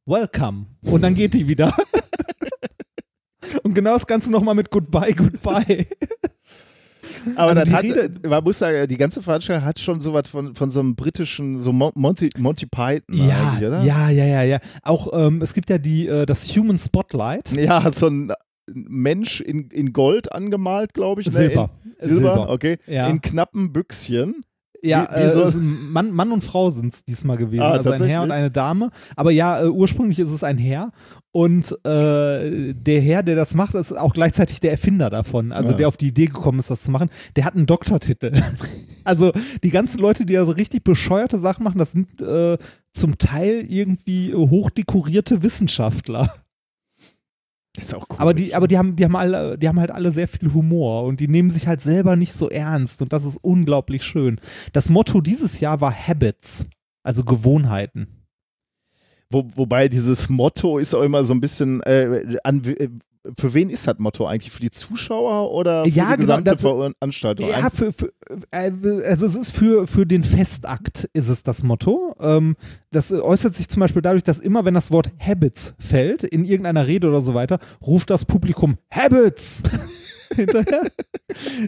Welcome. 0.04 0.66
Und 0.82 1.02
dann 1.02 1.14
geht 1.14 1.32
die 1.32 1.48
wieder. 1.48 1.72
Und 3.62 3.74
genau 3.74 3.94
das 3.94 4.06
Ganze 4.06 4.30
nochmal 4.30 4.54
mit 4.54 4.70
Goodbye, 4.70 5.14
Goodbye. 5.14 5.86
Aber 7.36 7.50
Also 7.58 7.72
hat, 7.72 7.82
Rede- 7.84 8.28
man 8.28 8.44
muss 8.44 8.58
sagen, 8.58 8.86
die 8.88 8.96
ganze 8.96 9.22
Veranstaltung 9.22 9.64
hat 9.64 9.78
schon 9.78 10.00
sowas 10.00 10.28
von, 10.28 10.54
von 10.54 10.70
so 10.70 10.80
einem 10.80 10.94
britischen, 10.94 11.58
so 11.58 11.72
Mon- 11.72 11.92
Monty, 11.94 12.28
Monty 12.38 12.66
Python 12.66 13.16
Ja, 13.28 13.56
oder? 13.58 13.82
ja, 13.82 14.10
ja, 14.10 14.24
ja, 14.24 14.42
ja. 14.42 14.58
Auch 14.82 15.08
ähm, 15.12 15.40
es 15.42 15.54
gibt 15.54 15.70
ja 15.70 15.78
die, 15.78 16.06
äh, 16.06 16.26
das 16.26 16.48
Human 16.56 16.78
Spotlight. 16.78 17.50
Ja, 17.52 17.90
so 17.92 18.08
ein 18.08 18.32
Mensch 18.66 19.40
in, 19.40 19.68
in 19.70 19.92
Gold 19.92 20.32
angemalt, 20.32 20.94
glaube 20.94 21.20
ich. 21.20 21.30
Silber. 21.30 21.70
Ne? 21.84 21.92
In, 22.00 22.06
Silber, 22.08 22.34
Silber. 22.34 22.50
okay. 22.50 22.78
Ja. 22.86 23.08
In 23.08 23.20
knappen 23.20 23.72
Büchschen. 23.72 24.44
Ja, 24.84 25.08
Wie- 25.14 25.20
äh, 25.40 25.52
Mann, 25.90 26.10
Mann 26.12 26.30
und 26.32 26.44
Frau 26.44 26.70
sind 26.70 26.92
es 26.92 27.04
diesmal 27.04 27.36
gewesen. 27.36 27.62
Ah, 27.62 27.70
also 27.72 27.90
ein 27.90 28.02
Herr 28.04 28.22
und 28.22 28.30
eine 28.30 28.50
Dame. 28.50 28.90
Aber 29.16 29.30
ja, 29.30 29.62
äh, 29.62 29.68
ursprünglich 29.68 30.18
ist 30.18 30.30
es 30.30 30.44
ein 30.44 30.58
Herr. 30.58 30.92
Und 31.32 31.72
äh, 31.84 32.72
der 32.74 33.00
Herr, 33.00 33.22
der 33.24 33.34
das 33.34 33.54
macht, 33.54 33.74
ist 33.74 33.92
auch 33.92 34.12
gleichzeitig 34.14 34.60
der 34.60 34.70
Erfinder 34.70 35.10
davon. 35.10 35.50
Also 35.52 35.72
Ja. 35.72 35.76
der 35.78 35.88
auf 35.88 35.96
die 35.96 36.08
Idee 36.08 36.26
gekommen 36.26 36.58
ist, 36.60 36.70
das 36.70 36.82
zu 36.82 36.90
machen. 36.90 37.08
Der 37.34 37.44
hat 37.44 37.56
einen 37.56 37.66
Doktortitel. 37.66 38.32
also 39.04 39.32
die 39.62 39.70
ganzen 39.70 39.98
Leute, 40.00 40.26
die 40.26 40.34
da 40.34 40.44
so 40.44 40.52
richtig 40.52 40.84
bescheuerte 40.84 41.38
Sachen 41.38 41.64
machen, 41.64 41.78
das 41.78 41.92
sind 41.92 42.20
äh, 42.20 42.56
zum 42.92 43.18
Teil 43.18 43.64
irgendwie 43.68 44.32
hochdekorierte 44.34 45.42
Wissenschaftler. 45.42 46.32
Das 47.76 47.86
ist 47.86 47.94
auch 47.94 48.06
cool. 48.08 48.16
Aber 48.18 48.34
die, 48.34 48.54
aber 48.54 48.68
die 48.68 48.78
haben, 48.78 48.94
die 48.94 49.04
haben 49.04 49.16
alle, 49.16 49.58
die 49.58 49.68
haben 49.68 49.80
halt 49.80 49.90
alle 49.90 50.12
sehr 50.12 50.28
viel 50.28 50.52
Humor 50.52 51.04
und 51.04 51.18
die 51.18 51.28
nehmen 51.28 51.50
sich 51.50 51.66
halt 51.66 51.80
selber 51.80 52.14
nicht 52.14 52.32
so 52.32 52.48
ernst 52.48 53.02
und 53.02 53.12
das 53.12 53.24
ist 53.24 53.36
unglaublich 53.38 54.04
schön. 54.04 54.40
Das 54.72 54.88
Motto 54.88 55.20
dieses 55.20 55.60
Jahr 55.60 55.80
war 55.80 55.92
Habits, 55.92 56.66
also 57.02 57.24
Gewohnheiten. 57.24 58.26
Wo, 59.30 59.50
wobei 59.56 59.88
dieses 59.88 60.28
Motto 60.28 60.78
ist 60.78 60.94
auch 60.94 61.02
immer 61.02 61.24
so 61.24 61.34
ein 61.34 61.40
bisschen, 61.40 61.82
äh, 61.82 62.36
an, 62.44 62.62
äh, 62.64 62.88
für 63.38 63.54
wen 63.54 63.70
ist 63.70 63.86
das 63.86 63.98
Motto 63.98 64.26
eigentlich? 64.26 64.52
Für 64.52 64.60
die 64.60 64.70
Zuschauer 64.70 65.50
oder 65.52 65.84
für 65.84 65.88
Ja, 65.90 66.04
die 66.04 66.22
genau, 66.22 66.36
gesamte 66.38 66.50
das- 66.52 66.60
Veranstaltung? 66.60 67.48
Ja, 67.48 67.70
für, 67.70 67.92
für, 67.92 68.12
äh, 68.50 68.70
also 69.06 69.26
es 69.26 69.34
ist 69.34 69.50
für, 69.52 69.86
für 69.86 70.06
den 70.06 70.24
Festakt 70.24 71.08
ist 71.12 71.28
es 71.28 71.42
das 71.42 71.62
Motto. 71.62 72.14
Ähm, 72.20 72.56
das 72.90 73.12
äußert 73.12 73.54
sich 73.54 73.68
zum 73.68 73.80
Beispiel 73.80 74.02
dadurch, 74.02 74.24
dass 74.24 74.38
immer, 74.38 74.64
wenn 74.64 74.74
das 74.74 74.90
Wort 74.90 75.10
Habits 75.18 75.74
fällt, 75.78 76.22
in 76.22 76.44
irgendeiner 76.44 76.86
Rede 76.86 77.08
oder 77.08 77.20
so 77.20 77.34
weiter, 77.34 77.58
ruft 77.84 78.10
das 78.10 78.24
Publikum 78.24 78.76
Habits 78.90 79.62
hinterher. 80.36 80.82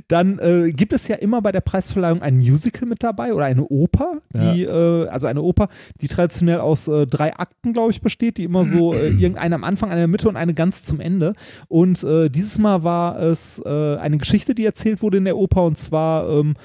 Dann 0.09 0.39
äh, 0.39 0.73
gibt 0.73 0.93
es 0.93 1.09
ja 1.09 1.17
immer 1.17 1.43
bei 1.43 1.53
der 1.53 1.61
Preisverleihung 1.61 2.23
ein 2.23 2.39
Musical 2.39 2.89
mit 2.89 3.03
dabei 3.03 3.33
oder 3.33 3.45
eine 3.45 3.65
Oper, 3.65 4.21
die, 4.35 4.65
äh, 4.65 5.09
also 5.09 5.27
eine 5.27 5.43
Oper, 5.43 5.69
die 6.01 6.09
traditionell 6.09 6.61
aus 6.61 6.89
äh, 6.89 7.07
drei 7.07 7.35
Akten, 7.37 7.73
glaube 7.73 7.91
ich, 7.91 8.01
besteht, 8.01 8.37
die 8.39 8.45
immer 8.45 8.65
so 8.65 8.95
äh, 8.95 9.09
irgendeine 9.19 9.55
am 9.55 9.65
Anfang, 9.65 9.91
eine 9.91 10.01
in 10.01 10.03
der 10.03 10.09
Mitte 10.09 10.29
und 10.29 10.37
eine 10.37 10.55
ganz 10.55 10.85
zum 10.85 11.01
Ende. 11.01 11.35
Und 11.69 12.03
äh, 12.05 12.29
dieses 12.29 12.59
Mal 12.59 12.85
war 12.85 13.21
es 13.21 13.61
äh, 13.65 13.97
eine 13.97 14.19
Geschichte, 14.19 14.55
die 14.55 14.65
erzählt 14.65 15.03
wurde 15.03 15.19
in 15.19 15.25
der 15.25 15.37
Oper 15.37 15.65
und 15.65 15.77
zwar 15.77 16.29
ähm, 16.29 16.55
äh, 16.55 16.57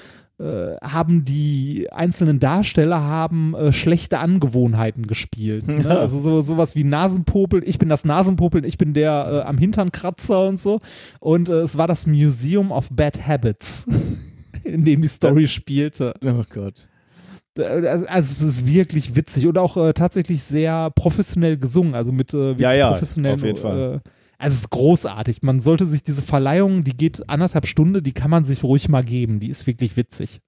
haben 0.82 1.24
die 1.24 1.88
einzelnen 1.92 2.40
Darsteller 2.40 3.00
haben 3.02 3.54
äh, 3.54 3.72
schlechte 3.72 4.18
Angewohnheiten 4.18 5.06
gespielt. 5.06 5.66
Ne? 5.66 5.82
Ja. 5.84 5.90
Also 6.02 6.18
so 6.18 6.40
sowas 6.40 6.74
wie 6.74 6.84
Nasenpopel, 6.84 7.62
ich 7.64 7.78
bin 7.78 7.88
das 7.88 8.04
Nasenpopeln, 8.04 8.64
ich 8.64 8.76
bin 8.78 8.92
der 8.92 9.42
äh, 9.44 9.48
am 9.48 9.56
Hinternkratzer 9.58 10.48
und 10.48 10.58
so. 10.58 10.80
Und 11.20 11.48
äh, 11.48 11.60
es 11.60 11.78
war 11.78 11.86
das 11.86 12.06
Museum 12.06 12.72
of 12.72 12.88
Bad 12.90 13.26
Habits, 13.26 13.86
in 14.64 14.84
dem 14.84 15.02
die 15.02 15.08
Story 15.08 15.46
spielte. 15.46 16.14
Oh 16.24 16.42
Gott. 16.52 16.88
Äh, 17.56 17.62
Also 17.62 18.06
also 18.06 18.06
es 18.08 18.42
ist 18.42 18.66
wirklich 18.66 19.14
witzig 19.14 19.46
und 19.46 19.58
auch 19.58 19.76
äh, 19.76 19.92
tatsächlich 19.92 20.42
sehr 20.42 20.90
professionell 20.90 21.56
gesungen, 21.56 21.94
also 21.94 22.10
mit 22.12 22.34
äh, 22.34 22.54
ja, 22.54 22.90
professionellen. 22.90 23.36
auf 23.36 23.44
jeden 23.44 23.58
Fall. 23.58 24.00
Äh, 24.42 24.44
also 24.44 24.54
es 24.56 24.60
ist 24.62 24.70
großartig. 24.70 25.42
Man 25.42 25.60
sollte 25.60 25.86
sich 25.86 26.02
diese 26.02 26.22
Verleihung, 26.22 26.84
die 26.84 26.96
geht 26.96 27.28
anderthalb 27.28 27.66
Stunden, 27.66 28.02
die 28.02 28.12
kann 28.12 28.30
man 28.30 28.44
sich 28.44 28.62
ruhig 28.62 28.88
mal 28.88 29.04
geben. 29.04 29.40
Die 29.40 29.48
ist 29.48 29.66
wirklich 29.66 29.96
witzig. 29.96 30.40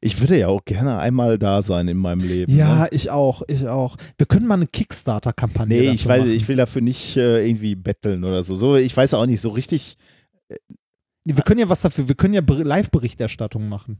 Ich 0.00 0.20
würde 0.20 0.38
ja 0.38 0.46
auch 0.46 0.64
gerne 0.64 0.98
einmal 0.98 1.36
da 1.36 1.62
sein 1.62 1.88
in 1.88 1.96
meinem 1.96 2.20
Leben. 2.20 2.54
Ja, 2.56 2.82
Ne? 2.82 2.88
ich 2.92 3.10
auch, 3.10 3.42
ich 3.48 3.66
auch. 3.66 3.96
Wir 4.18 4.26
können 4.26 4.46
mal 4.46 4.54
eine 4.54 4.68
Kickstarter-Kampagne. 4.68 5.74
Nee, 5.76 5.80
dafür 5.86 5.94
ich, 5.94 6.06
weiß, 6.06 6.20
machen. 6.20 6.32
ich 6.32 6.48
will 6.48 6.56
dafür 6.56 6.82
nicht 6.82 7.16
äh, 7.16 7.44
irgendwie 7.48 7.74
betteln 7.74 8.24
oder 8.24 8.42
so. 8.44 8.54
so. 8.54 8.76
Ich 8.76 8.96
weiß 8.96 9.14
auch 9.14 9.26
nicht 9.26 9.40
so 9.40 9.50
richtig. 9.50 9.96
Nee, 11.24 11.34
wir 11.36 11.42
können 11.42 11.58
ja 11.60 11.68
was 11.68 11.80
dafür, 11.82 12.06
wir 12.08 12.14
können 12.14 12.34
ja 12.34 12.40
Ber- 12.40 12.62
Live-Berichterstattung 12.64 13.68
machen. 13.68 13.98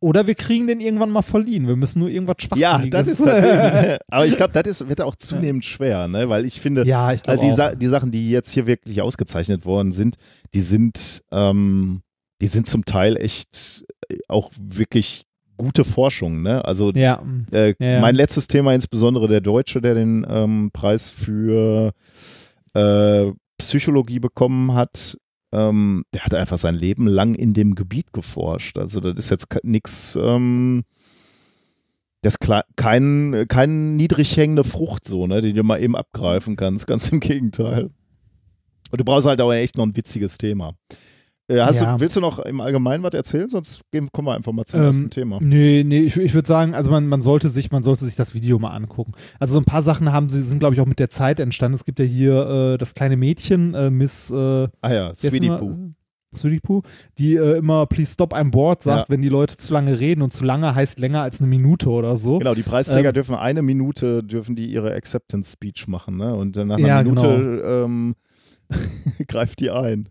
Oder 0.00 0.26
wir 0.26 0.34
kriegen 0.36 0.66
den 0.68 0.80
irgendwann 0.80 1.10
mal 1.10 1.22
verliehen. 1.22 1.66
Wir 1.66 1.74
müssen 1.76 1.98
nur 1.98 2.08
irgendwas 2.08 2.36
Ja, 2.54 2.80
Schwachsinniges. 2.80 3.18
das 3.18 3.20
ist 3.20 4.00
aber 4.08 4.26
ich 4.26 4.36
glaube, 4.36 4.52
das 4.52 4.66
ist, 4.80 4.88
wird 4.88 5.00
auch 5.00 5.16
zunehmend 5.16 5.64
schwer, 5.64 6.06
ne? 6.08 6.28
weil 6.28 6.44
ich 6.44 6.60
finde, 6.60 6.86
ja, 6.86 7.12
ich 7.12 7.28
also 7.28 7.42
die. 7.42 7.50
Sa 7.50 7.74
die 7.74 7.86
Sachen, 7.88 8.10
die 8.10 8.30
jetzt 8.30 8.50
hier 8.50 8.66
wirklich 8.66 9.02
ausgezeichnet 9.02 9.64
worden 9.64 9.92
sind, 9.92 10.16
die 10.54 10.60
sind, 10.60 11.22
ähm, 11.32 12.02
die 12.40 12.46
sind 12.46 12.66
zum 12.68 12.84
Teil 12.84 13.16
echt 13.16 13.84
äh, 14.08 14.18
auch 14.28 14.52
wirklich 14.56 15.24
gute 15.56 15.84
Forschung. 15.84 16.42
Ne? 16.42 16.64
Also 16.64 16.92
Ja, 16.92 17.20
Äh, 17.50 17.74
Ja, 17.80 17.86
ja. 17.88 18.00
Mein 18.00 18.14
letztes 18.14 18.46
Thema, 18.46 18.72
insbesondere 18.74 19.26
der 19.26 19.40
Deutsche, 19.40 19.80
der 19.80 19.94
den 19.94 20.24
ähm, 20.28 20.70
Preis 20.72 21.10
für 21.10 21.92
äh, 22.74 23.32
Psychologie 23.58 24.20
bekommen 24.20 24.74
hat, 24.74 25.18
ähm, 25.52 26.04
der 26.12 26.24
hat 26.24 26.34
einfach 26.34 26.58
sein 26.58 26.74
Leben 26.74 27.06
lang 27.06 27.34
in 27.34 27.54
dem 27.54 27.74
Gebiet 27.74 28.12
geforscht. 28.12 28.78
Also 28.78 29.00
das 29.00 29.14
ist 29.14 29.30
jetzt 29.30 29.46
nichts, 29.62 30.16
ähm, 30.20 30.84
das 32.22 32.34
ist 32.34 32.50
kein, 32.76 33.44
kein 33.48 33.96
niedrig 33.96 34.36
hängende 34.36 34.64
Frucht 34.64 35.06
so, 35.06 35.26
ne, 35.26 35.40
die 35.40 35.52
du 35.52 35.62
mal 35.62 35.80
eben 35.82 35.96
abgreifen 35.96 36.56
kannst. 36.56 36.86
Ganz 36.86 37.08
im 37.10 37.20
Gegenteil. 37.20 37.90
Und 38.90 39.00
du 39.00 39.04
brauchst 39.04 39.26
halt 39.26 39.40
auch 39.40 39.52
echt 39.52 39.76
noch 39.76 39.84
ein 39.84 39.96
witziges 39.96 40.38
Thema. 40.38 40.74
Äh, 41.50 41.60
hast 41.60 41.80
Ja. 41.80 41.94
du, 41.94 42.00
willst 42.00 42.14
du 42.14 42.20
noch 42.20 42.38
im 42.40 42.60
Allgemeinen 42.60 43.02
was 43.02 43.14
erzählen? 43.14 43.48
Sonst 43.48 43.80
gehen, 43.90 44.08
kommen 44.12 44.28
wir 44.28 44.34
einfach 44.34 44.52
mal 44.52 44.64
zum 44.66 44.80
Ähm, 44.80 44.86
ersten 44.86 45.10
Thema. 45.10 45.38
Nee, 45.40 45.82
nee, 45.84 46.00
ich, 46.00 46.16
ich 46.16 46.34
würde 46.34 46.46
sagen, 46.46 46.74
also 46.74 46.90
man, 46.90 47.06
man 47.08 47.22
sollte 47.22 47.48
sich, 47.48 47.70
man 47.70 47.82
sollte 47.82 48.04
sich 48.04 48.16
das 48.16 48.34
Video 48.34 48.58
mal 48.58 48.70
angucken. 48.76 49.12
Also 49.40 49.54
so 49.54 49.60
ein 49.60 49.64
paar 49.64 49.80
Sachen 49.82 50.12
haben 50.12 50.28
sie, 50.28 50.42
sind, 50.42 50.58
glaube 50.58 50.74
ich, 50.74 50.80
auch 50.82 50.86
mit 50.86 50.98
der 50.98 51.08
Zeit 51.08 51.40
entstanden. 51.40 51.74
Es 51.74 51.84
gibt 51.86 51.98
ja 52.00 52.04
hier 52.04 52.74
äh, 52.74 52.78
das 52.78 52.94
kleine 52.94 53.16
Mädchen, 53.16 53.72
äh, 53.74 53.90
Miss 53.90 54.30
äh, 54.30 54.34
Ah 54.82 54.92
ja, 54.92 55.14
Sweetie 55.14 55.46
immer- 55.46 55.56
Pooh. 55.58 55.76
Sweetie 56.36 56.60
Pooh, 56.60 56.82
die 57.18 57.36
äh, 57.36 57.56
immer 57.56 57.86
Please 57.86 58.12
Stop 58.12 58.34
I'm 58.34 58.50
Bored 58.50 58.82
sagt, 58.82 59.08
Ja. 59.08 59.12
wenn 59.14 59.22
die 59.22 59.30
Leute 59.30 59.56
zu 59.56 59.72
lange 59.72 59.98
reden 59.98 60.20
und 60.20 60.30
zu 60.30 60.44
lange 60.44 60.74
heißt 60.74 60.98
länger 60.98 61.22
als 61.22 61.40
eine 61.40 61.48
Minute 61.48 61.88
oder 61.88 62.16
so. 62.16 62.38
Genau, 62.40 62.52
die 62.52 62.62
Preisträger 62.62 63.08
Ähm, 63.08 63.14
dürfen 63.14 63.34
eine 63.34 63.62
Minute, 63.62 64.22
dürfen 64.22 64.54
die 64.54 64.66
ihre 64.66 64.92
Acceptance 64.92 65.52
Speech 65.52 65.88
machen, 65.88 66.18
ne? 66.18 66.34
Und 66.34 66.58
dann 66.58 66.68
nach 66.68 66.76
einer 66.76 66.86
Ja, 66.86 67.02
Minute 67.02 67.84
ähm, 67.86 68.14
greift 69.28 69.60
die 69.60 69.70
ein. 69.70 70.10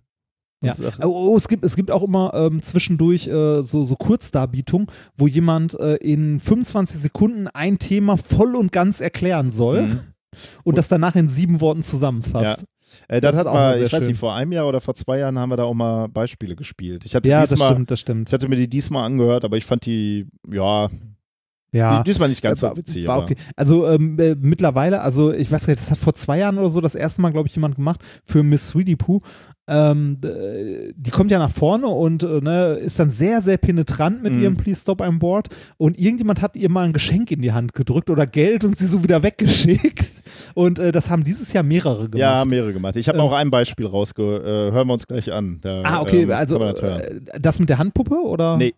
Ja. 0.62 0.74
Oh, 1.04 1.32
oh, 1.34 1.38
es 1.38 1.48
gibt, 1.48 1.64
es 1.64 1.76
gibt 1.76 1.92
auch 1.92 2.04
immer 2.04 2.34
ähm, 2.34 2.62
zwischendurch 2.64 3.28
äh, 3.28 3.62
so, 3.62 3.86
so 3.86 3.96
Kurzdarbietungen, 3.96 4.88
wo 5.16 5.28
jemand 5.28 5.80
äh, 5.80 5.96
in 5.98 6.40
25 6.40 7.00
Sekunden 7.00 7.48
ein 7.48 7.78
Thema 7.78 8.18
voll 8.18 8.56
und 8.56 8.72
ganz 8.72 9.00
erklären 9.00 9.52
soll 9.52 9.82
Mhm. 9.84 10.00
und 10.64 10.78
das 10.78 10.88
danach 10.88 11.16
in 11.16 11.30
sieben 11.30 11.62
Worten 11.62 11.84
zusammenfasst. 11.84 12.66
Äh, 13.08 13.22
das, 13.22 13.36
Das 13.36 13.46
hat 13.46 13.54
mal, 13.54 13.78
ich 13.82 13.92
weiß 13.94 14.00
schön. 14.04 14.08
nicht, 14.12 14.20
vor 14.20 14.34
einem 14.34 14.52
Jahr 14.52 14.68
oder 14.68 14.82
vor 14.82 14.96
zwei 14.96 15.20
Jahren 15.20 15.38
haben 15.38 15.50
wir 15.50 15.58
da 15.58 15.64
auch 15.64 15.74
mal 15.74 16.08
Beispiele 16.08 16.56
gespielt. 16.56 17.06
Ich 17.06 17.14
hatte 17.16 17.30
Ja, 17.30 17.42
das 17.42 17.50
diesmal, 17.52 17.72
stimmt, 17.72 17.92
das 17.92 18.00
stimmt. 18.00 18.30
ich 18.30 18.34
hatte 18.34 18.48
mir 18.50 18.56
die 18.56 18.68
diesmal 18.70 19.06
angehört, 19.06 19.46
aber 19.46 19.58
ich 19.58 19.66
fand 19.66 19.86
die, 19.86 20.26
ja, 20.52 20.90
Ja. 21.72 21.98
die, 22.00 22.04
diesmal 22.06 22.30
nicht 22.30 22.42
ganz 22.42 22.62
so 22.62 22.76
witzig. 22.76 23.06
war 23.08 23.22
okay. 23.24 23.36
Also 23.56 23.88
ähm, 23.88 24.18
äh, 24.20 24.36
mittlerweile, 24.40 25.02
also 25.02 25.32
ich 25.34 25.52
weiß 25.52 25.68
nicht, 25.68 25.80
das 25.80 25.92
hat 25.92 25.98
vor 26.00 26.14
zwei 26.16 26.40
Jahren 26.40 26.58
oder 26.58 26.70
so 26.70 26.82
das 26.82 26.96
erste 26.96 27.22
Mal, 27.22 27.32
glaube 27.32 27.48
ich, 27.48 27.56
jemand 27.56 27.76
gemacht 27.76 28.02
für 28.24 28.42
Miss 28.42 28.70
Sweetie 28.70 28.96
Pooh. 28.96 29.22
Ähm, 29.70 30.18
äh, 30.24 30.94
die 30.96 31.12
kommt 31.12 31.30
ja 31.30 31.40
nach 31.40 31.52
vorne 31.52 31.88
und 31.88 32.24
äh, 32.24 32.40
ne, 32.42 32.76
ist 32.76 33.00
dann 33.00 33.12
sehr, 33.12 33.42
sehr 33.42 33.58
penetrant 33.58 34.24
mit 34.24 34.34
Mhm. 34.34 34.42
ihrem 34.42 34.56
Please 34.58 34.80
Stop 34.82 35.02
I'm 35.02 35.20
Board 35.20 35.50
und 35.78 36.00
irgendjemand 36.00 36.42
hat 36.42 36.56
ihr 36.56 36.70
mal 36.70 36.86
ein 36.86 36.94
Geschenk 36.94 37.32
in 37.32 37.42
die 37.42 37.52
Hand 37.52 37.74
gedrückt 37.74 38.10
oder 38.10 38.26
Geld 38.26 38.64
und 38.64 38.78
sie 38.78 38.88
so 38.88 39.04
wieder 39.04 39.24
weggeschickt 39.24 40.24
und 40.54 40.80
äh, 40.80 40.92
das 40.94 41.10
haben 41.10 41.24
dieses 41.26 41.52
Jahr 41.52 41.64
mehrere 41.64 42.04
gemacht. 42.10 42.18
Ja, 42.20 42.46
mehrere 42.46 42.72
gemacht. 42.72 42.96
Ich 42.96 43.10
habe 43.10 43.18
Ähm, 43.18 43.24
auch 43.26 43.34
ein 43.34 43.52
Beispiel 43.52 43.86
rausge... 43.88 44.24
Äh, 44.24 44.72
hören 44.74 44.88
wir 44.88 44.94
uns 44.94 45.06
gleich 45.08 45.32
an. 45.34 45.60
Da, 45.62 45.82
Ah, 45.84 46.02
okay, 46.02 46.24
ähm, 46.24 46.32
also 46.32 46.62
äh, 46.64 47.20
das 47.40 47.60
mit 47.60 47.68
der 47.70 47.78
Handpuppe 47.78 48.16
oder? 48.24 48.56
Nee. 48.58 48.74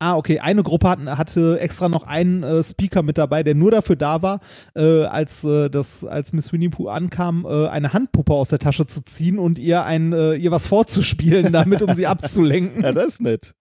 Ah, 0.00 0.16
okay. 0.16 0.40
Eine 0.40 0.62
Gruppe 0.62 0.88
hat, 0.88 0.98
hatte 1.06 1.58
extra 1.60 1.88
noch 1.88 2.02
einen 2.02 2.42
äh, 2.42 2.62
Speaker 2.62 3.02
mit 3.02 3.16
dabei, 3.16 3.42
der 3.42 3.54
nur 3.54 3.70
dafür 3.70 3.96
da 3.96 4.22
war, 4.22 4.40
äh, 4.74 5.04
als, 5.04 5.44
äh, 5.44 5.70
das, 5.70 6.04
als 6.04 6.32
Miss 6.32 6.52
Winnie 6.52 6.68
Pooh 6.68 6.88
ankam, 6.88 7.46
äh, 7.48 7.68
eine 7.68 7.92
Handpuppe 7.92 8.32
aus 8.34 8.48
der 8.48 8.58
Tasche 8.58 8.86
zu 8.86 9.02
ziehen 9.04 9.38
und 9.38 9.58
ihr, 9.58 9.84
ein, 9.84 10.12
äh, 10.12 10.34
ihr 10.34 10.50
was 10.50 10.66
vorzuspielen, 10.66 11.52
damit, 11.52 11.80
um 11.80 11.94
sie 11.94 12.06
abzulenken. 12.06 12.82
Ja, 12.82 12.92
das 12.92 13.06
ist 13.06 13.22
nett. 13.22 13.54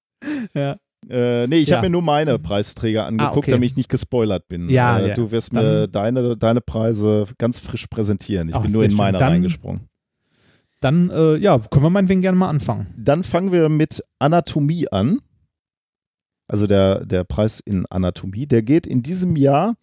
Ja. 0.53 0.77
Äh, 1.09 1.47
nee, 1.47 1.57
ich 1.57 1.69
Ja. 1.69 1.77
habe 1.77 1.87
mir 1.87 1.91
nur 1.91 2.01
meine 2.01 2.39
Preisträger 2.39 3.05
angeguckt, 3.05 3.37
okay. 3.39 3.51
damit 3.51 3.69
ich 3.71 3.75
nicht 3.77 3.89
gespoilert 3.89 4.47
bin. 4.47 4.69
Ja, 4.69 4.97
äh, 4.99 5.09
ja. 5.09 5.15
Du 5.15 5.31
wirst 5.31 5.53
mir 5.53 5.87
Dann- 5.87 6.13
deine, 6.15 6.37
deine 6.37 6.61
Preise 6.61 7.25
ganz 7.37 7.59
frisch 7.59 7.87
präsentieren. 7.87 8.49
Ich 8.49 8.55
Ach, 8.55 8.61
bin 8.61 8.71
nur 8.71 8.83
in 8.83 8.93
meine 8.93 9.17
Dann- 9.17 9.33
reingesprungen. 9.33 9.81
Dann, 10.79 11.09
äh, 11.11 11.35
ja, 11.37 11.57
können 11.59 11.85
wir 11.85 11.89
meinetwegen 11.89 12.21
gerne 12.21 12.37
mal 12.37 12.49
anfangen. 12.49 12.87
Dann 12.97 13.23
fangen 13.23 13.51
wir 13.53 13.69
mit 13.69 14.03
Anatomie 14.19 14.87
an. 14.91 15.19
Also 16.53 16.67
der, 16.67 17.03
der 17.03 17.23
Preis 17.23 17.59
in 17.61 17.87
Anatomie. 17.87 18.45
Der 18.45 18.61
geht 18.61 18.85
in 18.85 19.01
diesem 19.01 19.35
Jahr 19.35 19.73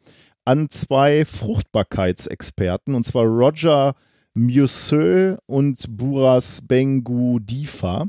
an 0.44 0.70
zwei 0.70 1.24
Fruchtbarkeitsexperten, 1.24 2.94
und 2.94 3.04
zwar 3.04 3.24
Roger 3.24 3.96
Musseux 4.34 5.36
und 5.46 5.84
Buras 5.96 6.62
Bengu 6.62 7.40
Difa. 7.40 8.06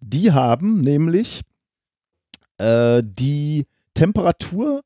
Die 0.00 0.32
haben 0.32 0.80
nämlich 0.80 1.42
äh, 2.56 3.02
die 3.04 3.66
Temperatur 3.92 4.80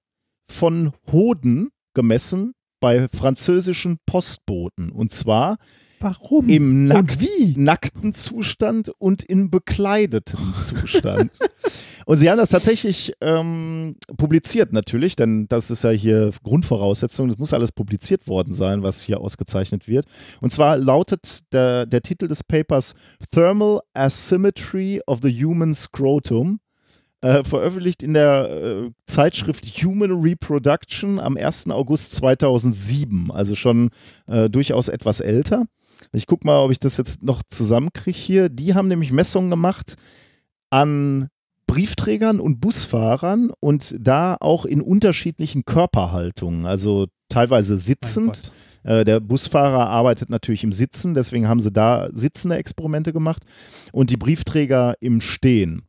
von 0.51 0.91
Hoden 1.13 1.69
gemessen 1.95 2.55
bei 2.81 3.07
französischen 3.07 3.99
Postboten. 4.05 4.91
Und 4.91 5.13
zwar 5.13 5.59
Warum? 6.01 6.49
im 6.49 6.89
Nack 6.89 7.17
nackten 7.55 8.15
Zustand 8.15 8.91
und 8.99 9.23
in 9.23 9.49
bekleidetem 9.49 10.55
Zustand. 10.59 11.31
und 12.07 12.17
sie 12.17 12.31
haben 12.31 12.39
das 12.39 12.51
tatsächlich 12.51 13.13
ähm, 13.21 13.97
publiziert 14.17 14.73
natürlich, 14.73 15.17
denn 15.17 15.47
das 15.49 15.71
ist 15.71 15.85
ja 15.85 15.91
hier 15.91 16.31
Grundvoraussetzung, 16.43 17.29
es 17.29 17.39
muss 17.39 17.53
alles 17.53 17.73
publiziert 17.73 18.29
worden 18.29 18.53
sein, 18.53 18.83
was 18.83 19.03
hier 19.03 19.21
ausgezeichnet 19.21 19.89
wird. 19.89 20.07
Und 20.41 20.53
zwar 20.53 20.77
lautet 20.77 21.41
der, 21.53 21.87
der 21.87 22.03
Titel 22.03 22.29
des 22.29 22.45
Papers 22.45 22.95
Thermal 23.31 23.81
Asymmetry 23.95 25.01
of 25.07 25.21
the 25.23 25.45
Human 25.45 25.75
Scrotum. 25.75 26.61
Äh, 27.21 27.45
veröffentlicht 27.45 28.03
in 28.03 28.15
der 28.15 28.51
äh, 28.51 28.91
Zeitschrift 29.07 29.65
Human 29.85 30.11
Reproduction 30.11 31.21
am 31.21 31.37
1. 31.37 31.71
August 31.71 32.15
2007, 32.17 33.31
also 33.31 33.55
schon 33.55 33.91
äh, 34.27 34.51
durchaus 34.51 34.89
etwas 34.89 35.21
älter. 35.21 35.67
Ich 36.13 36.27
gucke 36.27 36.45
mal, 36.45 36.59
ob 36.65 36.73
ich 36.73 36.81
das 36.81 36.97
jetzt 36.97 37.23
noch 37.23 37.45
zusammenkriege 37.49 38.19
hier. 38.19 38.49
Die 38.49 38.75
haben 38.75 38.89
nämlich 38.89 39.13
Messungen 39.13 39.51
gemacht 39.51 39.95
an 40.71 41.29
Briefträgern 41.67 42.41
und 42.41 42.61
Busfahrern 42.61 43.53
und 43.61 43.97
da 43.99 44.37
auch 44.41 44.65
in 44.65 44.81
unterschiedlichen 44.81 45.65
Körperhaltungen, 45.65 46.67
also 46.67 47.07
teilweise 47.29 47.77
sitzend. 47.77 48.53
Äh, 48.85 49.05
der 49.05 49.21
Busfahrer 49.21 49.89
arbeitet 49.89 50.29
natürlich 50.29 50.65
im 50.65 50.73
Sitzen, 50.73 51.15
deswegen 51.15 51.49
haben 51.49 51.61
sie 51.61 51.73
da 51.73 52.09
sitzende 52.13 52.57
Experimente 52.57 53.13
gemacht 53.13 53.45
und 53.93 54.11
die 54.11 54.17
Briefträger 54.17 54.95
im 55.01 55.21
Stehen. 55.21 55.85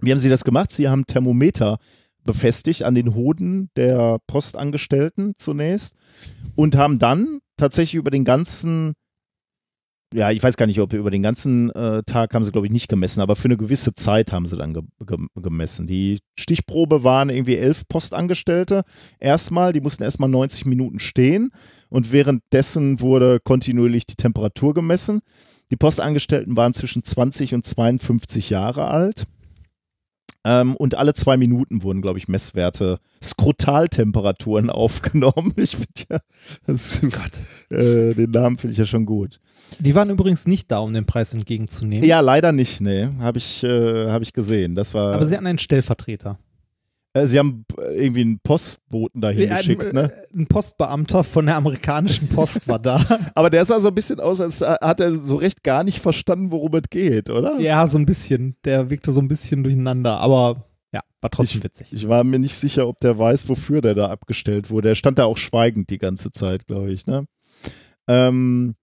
Wie 0.00 0.10
haben 0.10 0.18
sie 0.18 0.28
das 0.28 0.44
gemacht? 0.44 0.70
Sie 0.70 0.88
haben 0.88 1.06
Thermometer 1.06 1.78
befestigt 2.24 2.82
an 2.82 2.94
den 2.94 3.14
Hoden 3.14 3.70
der 3.76 4.18
Postangestellten 4.26 5.34
zunächst 5.36 5.94
und 6.54 6.76
haben 6.76 6.98
dann 6.98 7.40
tatsächlich 7.56 7.94
über 7.94 8.10
den 8.10 8.24
ganzen 8.24 8.94
ja, 10.12 10.30
ich 10.30 10.42
weiß 10.42 10.56
gar 10.56 10.66
nicht, 10.66 10.80
ob 10.80 10.92
über 10.92 11.10
den 11.10 11.22
ganzen 11.22 11.70
äh, 11.70 12.02
Tag 12.04 12.34
haben 12.34 12.44
sie, 12.44 12.52
glaube 12.52 12.66
ich, 12.66 12.72
nicht 12.72 12.88
gemessen, 12.88 13.20
aber 13.20 13.36
für 13.36 13.46
eine 13.46 13.56
gewisse 13.56 13.94
Zeit 13.94 14.32
haben 14.32 14.46
sie 14.46 14.56
dann 14.56 14.74
ge 14.74 14.82
ge 15.06 15.18
gemessen. 15.36 15.86
Die 15.86 16.20
Stichprobe 16.38 17.04
waren 17.04 17.30
irgendwie 17.30 17.56
elf 17.56 17.88
Postangestellte. 17.88 18.82
Erstmal, 19.18 19.72
die 19.72 19.80
mussten 19.80 20.02
erstmal 20.02 20.28
90 20.28 20.66
Minuten 20.66 20.98
stehen 20.98 21.50
und 21.88 22.12
währenddessen 22.12 23.00
wurde 23.00 23.40
kontinuierlich 23.40 24.06
die 24.06 24.16
Temperatur 24.16 24.74
gemessen. 24.74 25.20
Die 25.70 25.76
Postangestellten 25.76 26.56
waren 26.56 26.74
zwischen 26.74 27.02
20 27.02 27.54
und 27.54 27.64
52 27.64 28.50
Jahre 28.50 28.88
alt. 28.88 29.24
Ähm, 30.44 30.74
und 30.76 30.96
alle 30.96 31.14
zwei 31.14 31.36
Minuten 31.36 31.82
wurden, 31.82 32.02
glaube 32.02 32.18
ich, 32.18 32.28
Messwerte, 32.28 32.98
Skrotaltemperaturen 33.22 34.70
aufgenommen. 34.70 35.52
Ich 35.56 35.76
finde 35.76 35.88
ja, 36.10 36.18
das, 36.66 37.02
äh, 37.70 38.14
den 38.14 38.30
Namen 38.30 38.58
finde 38.58 38.72
ich 38.72 38.78
ja 38.78 38.84
schon 38.84 39.06
gut. 39.06 39.38
Die 39.78 39.94
waren 39.94 40.10
übrigens 40.10 40.46
nicht 40.46 40.70
da, 40.70 40.78
um 40.78 40.92
den 40.92 41.06
Preis 41.06 41.32
entgegenzunehmen. 41.32 42.06
Ja, 42.06 42.20
leider 42.20 42.52
nicht, 42.52 42.80
nee. 42.80 43.08
Habe 43.20 43.38
ich, 43.38 43.62
äh, 43.62 44.10
hab 44.10 44.22
ich 44.22 44.32
gesehen. 44.32 44.74
Das 44.74 44.94
war, 44.94 45.14
Aber 45.14 45.26
sie 45.26 45.36
hatten 45.36 45.46
einen 45.46 45.58
Stellvertreter. 45.58 46.38
Äh, 47.14 47.26
sie 47.26 47.38
haben 47.38 47.64
äh, 47.78 48.04
irgendwie 48.04 48.22
einen 48.22 48.38
Postboten 48.40 49.20
dahin 49.20 49.50
Ein, 49.50 49.58
geschickt, 49.58 49.92
ne? 49.92 50.12
äh, 50.12 50.36
ein 50.36 50.46
Postbeamter 50.46 51.24
von 51.24 51.46
der 51.46 51.56
amerikanischen 51.56 52.28
Post 52.28 52.68
war 52.68 52.78
da. 52.78 53.04
Aber 53.34 53.50
der 53.50 53.64
sah 53.64 53.80
so 53.80 53.88
ein 53.88 53.94
bisschen 53.94 54.20
aus, 54.20 54.40
als 54.40 54.62
hat 54.62 55.00
er 55.00 55.14
so 55.14 55.36
recht 55.36 55.62
gar 55.62 55.84
nicht 55.84 56.00
verstanden, 56.00 56.50
worum 56.50 56.74
es 56.74 56.88
geht, 56.90 57.30
oder? 57.30 57.58
ja, 57.60 57.86
so 57.86 57.98
ein 57.98 58.06
bisschen. 58.06 58.56
Der 58.64 58.90
wirkte 58.90 59.12
so 59.12 59.20
ein 59.20 59.28
bisschen 59.28 59.62
durcheinander, 59.62 60.18
aber 60.18 60.64
ja, 60.92 61.00
war 61.20 61.30
trotzdem 61.30 61.62
witzig. 61.62 61.88
Ich 61.90 62.08
war 62.08 62.24
mir 62.24 62.38
nicht 62.38 62.54
sicher, 62.54 62.88
ob 62.88 63.00
der 63.00 63.18
weiß, 63.18 63.48
wofür 63.48 63.80
der 63.80 63.94
da 63.94 64.08
abgestellt 64.08 64.70
wurde. 64.70 64.90
Er 64.90 64.94
stand 64.94 65.18
da 65.18 65.24
auch 65.24 65.38
schweigend 65.38 65.90
die 65.90 65.98
ganze 65.98 66.32
Zeit, 66.32 66.66
glaube 66.66 66.92
ich, 66.92 67.06
ne? 67.06 67.26
Ähm, 68.08 68.74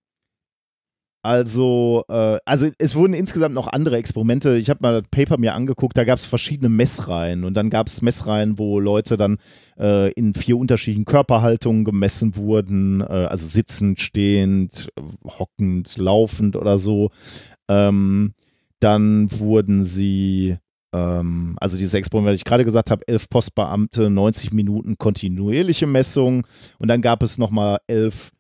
also, 1.21 2.05
äh, 2.07 2.37
also 2.45 2.69
es 2.77 2.95
wurden 2.95 3.13
insgesamt 3.13 3.53
noch 3.53 3.67
andere 3.67 3.97
Experimente. 3.97 4.55
Ich 4.55 4.69
habe 4.69 4.79
mal 4.81 5.01
das 5.01 5.09
Paper 5.11 5.37
mir 5.37 5.53
angeguckt, 5.53 5.97
da 5.97 6.05
gab 6.05 6.17
es 6.17 6.25
verschiedene 6.25 6.69
Messreihen 6.69 7.43
und 7.43 7.55
dann 7.55 7.69
gab 7.69 7.87
es 7.87 8.01
Messreihen, 8.01 8.57
wo 8.57 8.79
Leute 8.79 9.17
dann 9.17 9.37
äh, 9.77 10.11
in 10.13 10.33
vier 10.33 10.57
unterschiedlichen 10.57 11.05
Körperhaltungen 11.05 11.83
gemessen 11.83 12.35
wurden, 12.35 13.01
äh, 13.01 13.27
also 13.29 13.47
sitzend, 13.47 13.99
stehend, 13.99 14.89
hockend, 15.25 15.97
laufend 15.97 16.55
oder 16.55 16.79
so. 16.79 17.11
Ähm, 17.67 18.33
dann 18.79 19.29
wurden 19.31 19.83
sie 19.83 20.57
ähm, 20.93 21.57
also 21.59 21.77
dieses 21.77 21.93
Experiment, 21.95 22.31
was 22.31 22.37
ich 22.37 22.45
gerade 22.45 22.65
gesagt 22.65 22.91
habe, 22.91 23.07
elf 23.07 23.29
Postbeamte, 23.29 24.09
90 24.09 24.53
Minuten 24.53 24.97
kontinuierliche 24.97 25.85
Messung 25.85 26.47
und 26.77 26.87
dann 26.87 27.01
gab 27.01 27.23
es 27.23 27.37
nochmal 27.37 27.79
elf 27.87 28.31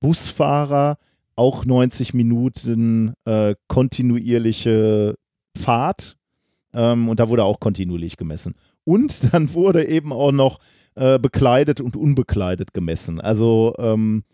Busfahrer, 0.00 0.98
auch 1.36 1.64
90 1.64 2.14
Minuten 2.14 3.14
äh, 3.24 3.54
kontinuierliche 3.68 5.16
Fahrt 5.56 6.16
ähm, 6.72 7.08
und 7.08 7.20
da 7.20 7.28
wurde 7.28 7.44
auch 7.44 7.60
kontinuierlich 7.60 8.16
gemessen. 8.16 8.54
Und 8.84 9.32
dann 9.32 9.52
wurde 9.54 9.86
eben 9.86 10.12
auch 10.12 10.32
noch 10.32 10.58
äh, 10.94 11.18
bekleidet 11.18 11.80
und 11.80 11.96
unbekleidet 11.96 12.74
gemessen. 12.74 13.20
Also 13.20 13.74
ähm, 13.78 14.24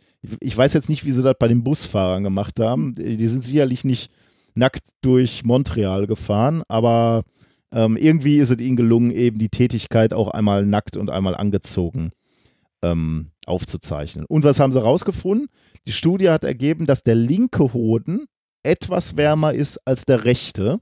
ich, 0.40 0.56
weiß 0.56 0.74
jetzt 0.74 0.88
nicht, 0.88 1.04
wie 1.04 1.12
sie 1.12 1.22
das 1.22 1.36
bei 1.38 1.48
den 1.48 1.62
Busfahrern 1.62 2.24
gemacht 2.24 2.58
haben. 2.58 2.94
Die 2.94 3.28
sind 3.28 3.44
sicherlich 3.44 3.84
nicht 3.84 4.10
nackt 4.54 4.88
durch 5.00 5.44
Montreal 5.44 6.08
gefahren, 6.08 6.62
aber 6.66 7.22
ähm, 7.70 7.96
irgendwie 7.96 8.38
ist 8.38 8.50
es 8.50 8.60
ihnen 8.60 8.76
gelungen, 8.76 9.12
eben 9.12 9.38
die 9.38 9.50
Tätigkeit 9.50 10.12
auch 10.12 10.28
einmal 10.28 10.66
nackt 10.66 10.96
und 10.96 11.10
einmal 11.10 11.36
angezogen 11.36 12.10
ähm, 12.82 13.30
aufzuzeichnen. 13.46 14.24
Und 14.26 14.44
was 14.44 14.58
haben 14.58 14.72
sie 14.72 14.82
rausgefunden? 14.82 15.48
Die 15.88 15.94
Studie 15.94 16.28
hat 16.28 16.44
ergeben, 16.44 16.84
dass 16.84 17.02
der 17.02 17.14
linke 17.14 17.72
Hoden 17.72 18.26
etwas 18.62 19.16
wärmer 19.16 19.54
ist 19.54 19.78
als 19.86 20.04
der 20.04 20.26
rechte. 20.26 20.80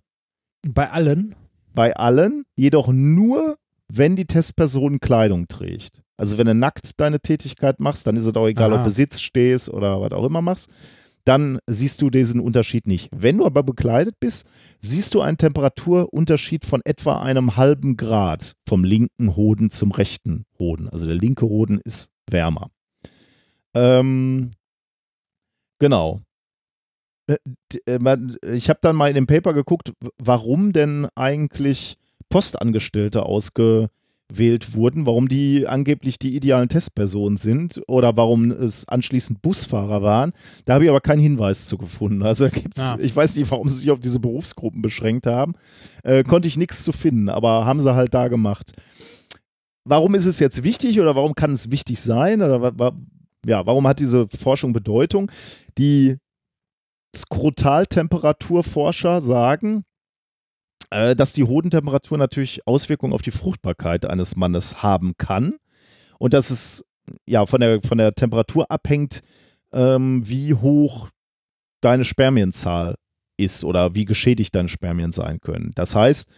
Bei 0.67 0.91
allen. 0.91 1.37
Bei 1.73 1.95
allen, 1.95 2.43
jedoch 2.57 2.89
nur, 2.89 3.57
wenn 3.87 4.17
die 4.17 4.25
Testperson 4.25 4.99
Kleidung 4.99 5.47
trägt. 5.47 6.03
Also 6.17 6.39
wenn 6.39 6.49
du 6.49 6.57
nackt 6.57 6.99
deine 6.99 7.21
Tätigkeit 7.21 7.79
machst, 7.79 8.05
dann 8.09 8.17
ist 8.17 8.27
es 8.27 8.35
auch 8.35 8.49
egal, 8.49 8.73
Aha. 8.73 8.79
ob 8.81 8.85
du 8.85 8.91
sitzt, 8.91 9.23
stehst 9.23 9.69
oder 9.69 10.01
was 10.01 10.11
auch 10.11 10.25
immer 10.25 10.43
machst. 10.43 10.71
Dann 11.25 11.61
siehst 11.69 12.03
du 12.03 12.11
diesen 12.11 12.41
Unterschied 12.41 12.89
nicht. 12.89 13.09
Wenn 13.15 13.39
du 13.39 13.47
aber 13.47 13.63
bekleidet 13.63 14.17
bist, 14.19 14.45
siehst 14.81 15.15
du 15.15 15.21
einen 15.21 15.39
Temperaturunterschied 15.39 16.65
von 16.65 16.81
etwa 16.85 17.21
einem 17.23 17.57
halben 17.57 17.97
Grad 17.97 18.55
vom 18.69 18.83
linken 18.83 19.37
Hoden 19.37 19.71
zum 19.71 19.93
rechten 19.93 20.47
Hoden. 20.59 20.89
Also 20.89 21.07
der 21.07 21.15
linke 21.15 21.47
Hoden 21.47 21.81
ist 21.85 22.11
wärmer. 22.29 22.71
Ähm, 23.73 24.51
genau. 25.79 26.21
Äh, 27.29 27.37
äh, 27.87 28.55
Ich 28.55 28.69
habe 28.69 28.79
dann 28.83 28.97
mal 28.97 29.09
in 29.09 29.15
dem 29.15 29.27
Paper 29.27 29.53
geguckt, 29.53 29.93
warum 30.19 30.73
denn 30.73 31.09
eigentlich 31.15 31.97
Postangestellte 32.29 33.25
ausgewählt 33.25 34.75
wurden, 34.75 35.07
warum 35.07 35.29
die 35.29 35.67
angeblich 35.67 36.19
die 36.19 36.35
idealen 36.37 36.69
Testpersonen 36.69 37.37
sind 37.37 37.81
oder 37.89 38.17
warum 38.17 38.51
es 38.51 38.87
anschließend 38.89 39.43
Busfahrer 39.43 40.03
waren. 40.03 40.33
Da 40.65 40.75
habe 40.75 40.85
ich 40.85 40.91
aber 40.91 41.01
keinen 41.01 41.21
Hinweis 41.21 41.67
zu 41.67 41.79
gefunden. 41.79 42.23
Also 42.23 42.49
gibt's, 42.51 42.81
Ah. 42.93 42.99
ich 43.01 43.15
weiß 43.15 43.37
nicht, 43.37 43.51
warum 43.51 43.69
sie 43.69 43.77
sich 43.81 43.91
auf 43.91 44.01
diese 44.01 44.21
Berufsgruppen 44.21 44.83
beschränkt 44.83 45.27
haben. 45.27 45.55
Äh, 46.03 46.25
konnte 46.25 46.49
ich 46.49 46.57
nichts 46.57 46.83
zu 46.85 46.93
finden, 46.93 47.29
aber 47.29 47.65
haben 47.65 47.81
sie 47.81 47.95
halt 47.95 48.15
da 48.15 48.29
gemacht. 48.29 48.73
Warum 49.89 50.17
ist 50.17 50.27
es 50.27 50.41
jetzt 50.41 50.65
wichtig 50.65 51.01
oder 51.01 51.15
warum 51.15 51.35
kann 51.37 51.53
es 51.53 51.71
wichtig 51.71 52.01
sein? 52.01 52.43
Oder 52.43 52.61
ja, 53.47 53.67
warum 53.67 53.87
hat 53.87 54.01
diese 54.01 54.29
Forschung 54.29 54.73
Bedeutung? 54.73 55.31
Die 55.79 56.17
Skrotaltemperaturforscher 57.15 59.21
sagen, 59.21 59.85
äh, 60.91 61.17
dass 61.17 61.33
die 61.33 61.45
Hodentemperatur 61.45 62.19
natürlich 62.19 62.67
Auswirkungen 62.67 63.13
auf 63.13 63.23
die 63.23 63.31
Fruchtbarkeit 63.31 64.07
eines 64.07 64.37
Mannes 64.37 64.83
haben 64.83 65.15
kann 65.17 65.57
und 66.19 66.35
dass 66.35 66.51
es 66.51 66.85
ja 67.25 67.47
von 67.47 67.61
der, 67.61 67.81
von 67.83 67.99
der 67.99 68.15
Temperatur 68.15 68.71
abhängt, 68.71 69.21
ähm, 69.73 70.29
wie 70.29 70.55
hoch 70.55 71.09
deine 71.81 72.05
Spermienzahl 72.05 72.97
ist 73.37 73.65
oder 73.65 73.95
wie 73.95 74.05
geschädigt 74.05 74.55
deine 74.55 74.69
Spermien 74.69 75.13
sein 75.13 75.41
können. 75.41 75.73
Das 75.75 75.95
heißt, 75.95 76.29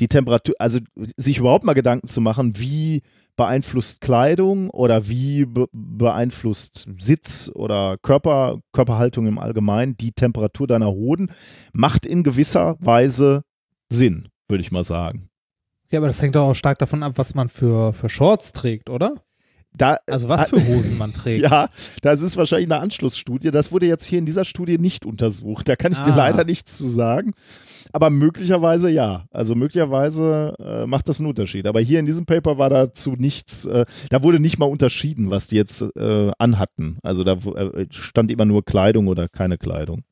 die 0.00 0.08
Temperatur, 0.08 0.54
also 0.58 0.78
sich 1.16 1.38
überhaupt 1.38 1.64
mal 1.64 1.74
Gedanken 1.74 2.06
zu 2.06 2.20
machen, 2.20 2.58
wie 2.58 3.02
beeinflusst 3.36 4.00
Kleidung 4.00 4.70
oder 4.70 5.08
wie 5.08 5.44
be 5.44 5.66
beeinflusst 5.72 6.88
Sitz 6.98 7.50
oder 7.54 7.96
Körper, 8.02 8.60
Körperhaltung 8.72 9.26
im 9.26 9.38
Allgemeinen 9.38 9.96
die 9.96 10.12
Temperatur 10.12 10.66
deiner 10.66 10.90
Hoden, 10.90 11.30
macht 11.72 12.06
in 12.06 12.22
gewisser 12.22 12.76
Weise 12.80 13.42
Sinn, 13.90 14.28
würde 14.48 14.62
ich 14.62 14.72
mal 14.72 14.84
sagen. 14.84 15.28
Ja, 15.90 16.00
aber 16.00 16.08
das 16.08 16.20
hängt 16.20 16.34
doch 16.34 16.48
auch 16.48 16.54
stark 16.54 16.78
davon 16.78 17.02
ab, 17.02 17.12
was 17.16 17.34
man 17.34 17.48
für, 17.48 17.92
für 17.92 18.08
Shorts 18.08 18.52
trägt, 18.52 18.90
oder? 18.90 19.14
Da, 19.76 19.98
Also 20.08 20.28
was 20.28 20.48
für 20.48 20.64
Hosen 20.66 20.96
man 20.98 21.12
trägt. 21.12 21.42
Ja, 21.50 21.68
das 22.02 22.22
ist 22.22 22.36
wahrscheinlich 22.36 22.70
eine 22.70 22.80
Anschlussstudie. 22.80 23.50
Das 23.50 23.72
wurde 23.72 23.86
jetzt 23.86 24.04
hier 24.06 24.18
in 24.18 24.26
dieser 24.26 24.44
Studie 24.44 24.78
nicht 24.78 25.04
untersucht. 25.04 25.68
Da 25.68 25.76
kann 25.76 25.92
ich 25.92 25.98
dir 25.98 26.12
Ah. 26.14 26.16
leider 26.16 26.44
nichts 26.44 26.76
zu 26.76 26.88
sagen. 26.88 27.32
Aber 27.92 28.10
möglicherweise 28.10 28.90
ja. 28.90 29.26
Also 29.30 29.54
möglicherweise 29.54 30.54
äh, 30.58 30.86
macht 30.86 31.08
das 31.08 31.20
einen 31.20 31.28
Unterschied. 31.28 31.66
Aber 31.66 31.80
hier 31.80 32.00
in 32.00 32.06
diesem 32.06 32.26
Paper 32.26 32.58
war 32.58 32.68
dazu 32.70 33.12
nichts, 33.16 33.64
äh, 33.66 33.84
da 34.10 34.22
wurde 34.22 34.40
nicht 34.40 34.58
mal 34.58 34.66
unterschieden, 34.66 35.30
was 35.30 35.46
die 35.48 35.56
jetzt 35.56 35.82
äh, 35.96 36.30
anhatten. 36.38 36.98
Also 37.02 37.22
da 37.22 37.32
äh, 37.34 37.86
stand 37.90 38.30
immer 38.30 38.44
nur 38.44 38.64
Kleidung 38.64 39.08
oder 39.08 39.28
keine 39.28 39.58
Kleidung. 39.58 40.02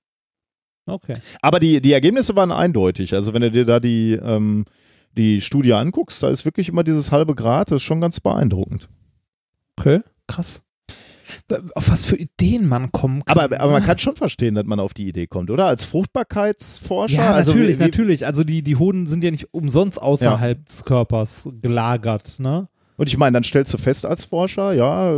Okay. 0.87 1.17
Aber 1.41 1.59
die, 1.61 1.81
die 1.81 1.93
Ergebnisse 1.93 2.37
waren 2.37 2.53
eindeutig. 2.53 3.15
Also 3.15 3.33
wenn 3.33 3.43
du 3.43 3.51
dir 3.51 3.65
da 3.65 3.81
die, 3.81 4.13
ähm, 4.23 4.67
die 5.17 5.41
Studie 5.41 5.73
anguckst, 5.73 6.23
da 6.23 6.29
ist 6.29 6.45
wirklich 6.45 6.69
immer 6.69 6.85
dieses 6.85 7.11
halbe 7.13 7.35
Grad, 7.35 7.71
das 7.71 7.77
ist 7.77 7.85
schon 7.87 8.01
ganz 8.03 8.21
beeindruckend. 8.21 8.89
Okay, 9.79 10.01
krass. 10.27 10.63
Auf 11.75 11.91
was 11.91 12.05
für 12.05 12.17
Ideen 12.17 12.67
man 12.67 12.93
kommen 12.93 13.25
kann. 13.25 13.39
Aber, 13.39 13.61
aber 13.61 13.73
man 13.73 13.85
kann 13.85 13.99
schon 13.99 14.15
verstehen, 14.15 14.55
dass 14.55 14.65
man 14.67 14.79
auf 14.79 14.95
die 14.95 15.09
Idee 15.09 15.27
kommt, 15.27 15.51
oder? 15.51 15.67
Als 15.67 15.83
Fruchtbarkeitsforscher. 15.85 17.17
ja, 17.17 17.33
also 17.33 17.53
natürlich, 17.53 17.79
wie, 17.79 17.83
natürlich. 17.83 18.27
Also 18.27 18.45
die, 18.45 18.63
die 18.63 18.77
Hoden 18.77 19.07
sind 19.07 19.25
ja 19.25 19.31
nicht 19.31 19.53
umsonst 19.53 20.01
außerhalb 20.01 20.65
des 20.67 20.85
Körpers 20.85 21.49
gelagert, 21.61 22.39
ne? 22.39 22.69
Und 22.97 23.09
ich 23.09 23.17
meine, 23.17 23.35
dann 23.35 23.45
stellst 23.45 23.75
du 23.75 23.79
fest 23.79 24.07
als 24.07 24.25
Forscher, 24.25 24.73
ja, 24.73 25.13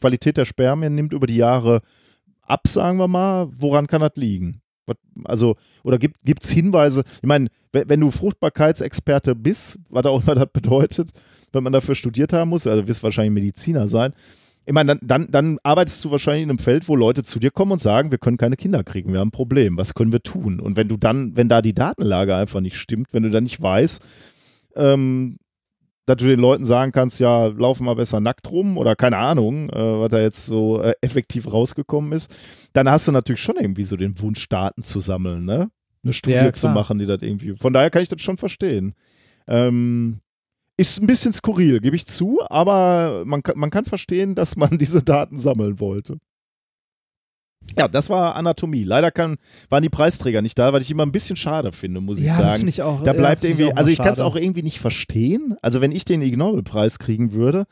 Qualität 0.00 0.38
der 0.38 0.46
Spermien 0.46 0.94
nimmt 0.94 1.12
über 1.12 1.26
die 1.26 1.36
Jahre 1.36 1.82
ab, 2.42 2.66
sagen 2.66 2.98
wir 2.98 3.08
mal. 3.08 3.48
Woran 3.50 3.86
kann 3.86 4.00
das 4.00 4.12
liegen? 4.16 4.62
Also, 5.24 5.56
oder 5.84 5.98
gibt 5.98 6.42
es 6.42 6.50
Hinweise? 6.50 7.04
Ich 7.16 7.28
meine, 7.28 7.48
wenn, 7.72 7.88
wenn 7.88 8.00
du 8.00 8.10
Fruchtbarkeitsexperte 8.10 9.34
bist, 9.34 9.78
was 9.88 10.06
auch 10.06 10.22
immer 10.22 10.34
das 10.34 10.48
bedeutet, 10.52 11.10
wenn 11.52 11.62
man 11.62 11.72
dafür 11.72 11.94
studiert 11.94 12.32
haben 12.32 12.50
muss, 12.50 12.66
also 12.66 12.82
du 12.82 12.88
wirst 12.88 13.02
wahrscheinlich 13.02 13.32
Mediziner 13.32 13.88
sein. 13.88 14.12
Ich 14.66 14.74
meine, 14.74 14.96
dann, 14.96 15.00
dann, 15.02 15.30
dann 15.30 15.58
arbeitest 15.62 16.04
du 16.04 16.10
wahrscheinlich 16.10 16.44
in 16.44 16.50
einem 16.50 16.58
Feld, 16.58 16.88
wo 16.88 16.94
Leute 16.94 17.22
zu 17.22 17.38
dir 17.38 17.50
kommen 17.50 17.72
und 17.72 17.80
sagen, 17.80 18.10
wir 18.10 18.18
können 18.18 18.36
keine 18.36 18.56
Kinder 18.56 18.84
kriegen, 18.84 19.12
wir 19.12 19.20
haben 19.20 19.28
ein 19.28 19.32
Problem, 19.32 19.78
was 19.78 19.94
können 19.94 20.12
wir 20.12 20.22
tun? 20.22 20.60
Und 20.60 20.76
wenn 20.76 20.88
du 20.88 20.96
dann, 20.96 21.36
wenn 21.36 21.48
da 21.48 21.62
die 21.62 21.74
Datenlage 21.74 22.36
einfach 22.36 22.60
nicht 22.60 22.76
stimmt, 22.76 23.12
wenn 23.12 23.22
du 23.22 23.30
dann 23.30 23.44
nicht 23.44 23.60
weißt, 23.60 24.02
ähm, 24.76 25.38
dass 26.06 26.16
du 26.16 26.26
den 26.26 26.40
Leuten 26.40 26.64
sagen 26.64 26.92
kannst, 26.92 27.20
ja, 27.20 27.46
laufen 27.46 27.84
mal 27.84 27.94
besser 27.94 28.20
nackt 28.20 28.50
rum 28.50 28.78
oder 28.78 28.96
keine 28.96 29.16
Ahnung, 29.18 29.70
äh, 29.70 30.00
was 30.00 30.08
da 30.08 30.20
jetzt 30.20 30.44
so 30.46 30.82
äh, 30.82 30.92
effektiv 31.00 31.52
rausgekommen 31.52 32.12
ist, 32.12 32.30
dann 32.72 32.90
hast 32.90 33.06
du 33.08 33.12
natürlich 33.12 33.40
schon 33.40 33.56
irgendwie 33.56 33.84
so 33.84 33.96
den 33.96 34.18
Wunsch, 34.20 34.48
Daten 34.48 34.82
zu 34.82 35.00
sammeln, 35.00 35.44
ne? 35.44 35.70
Eine 36.02 36.12
Studie 36.12 36.36
Ja, 36.36 36.52
zu 36.52 36.68
machen, 36.68 36.98
die 36.98 37.06
das 37.06 37.22
irgendwie. 37.22 37.54
Von 37.56 37.72
daher 37.72 37.90
kann 37.90 38.02
ich 38.02 38.08
das 38.08 38.22
schon 38.22 38.38
verstehen. 38.38 38.94
Ähm, 39.46 40.20
ist 40.80 40.98
ein 40.98 41.06
bisschen 41.06 41.34
skurril, 41.34 41.80
gebe 41.80 41.94
ich 41.94 42.06
zu, 42.06 42.40
aber 42.48 43.24
man 43.26 43.42
kann, 43.42 43.58
man 43.58 43.68
kann 43.68 43.84
verstehen, 43.84 44.34
dass 44.34 44.56
man 44.56 44.70
diese 44.78 45.02
Daten 45.02 45.38
sammeln 45.38 45.78
wollte. 45.78 46.16
Ja, 47.76 47.86
das 47.86 48.08
war 48.08 48.34
Anatomie. 48.34 48.84
Leider 48.84 49.10
kann, 49.10 49.36
waren 49.68 49.82
die 49.82 49.90
Preisträger 49.90 50.40
nicht 50.40 50.58
da, 50.58 50.72
weil 50.72 50.80
ich 50.80 50.90
immer 50.90 51.04
ein 51.04 51.12
bisschen 51.12 51.36
schade 51.36 51.72
finde, 51.72 52.00
muss 52.00 52.18
ich 52.18 52.24
ja, 52.24 52.32
sagen. 52.32 52.46
das 52.46 52.56
finde 52.56 52.70
ich 52.70 52.82
auch. 52.82 53.00
Da 53.00 53.12
ja, 53.12 53.12
bleibt 53.12 53.40
find 53.40 53.60
irgendwie, 53.60 53.76
also 53.76 53.90
ich 53.90 53.98
kann 53.98 54.14
es 54.14 54.22
auch 54.22 54.34
irgendwie 54.34 54.62
nicht 54.62 54.80
verstehen. 54.80 55.54
Also 55.60 55.82
wenn 55.82 55.92
ich 55.92 56.06
den 56.06 56.22
Ig 56.22 56.38
Nobel-Preis 56.38 56.98
kriegen 56.98 57.34
würde, 57.34 57.66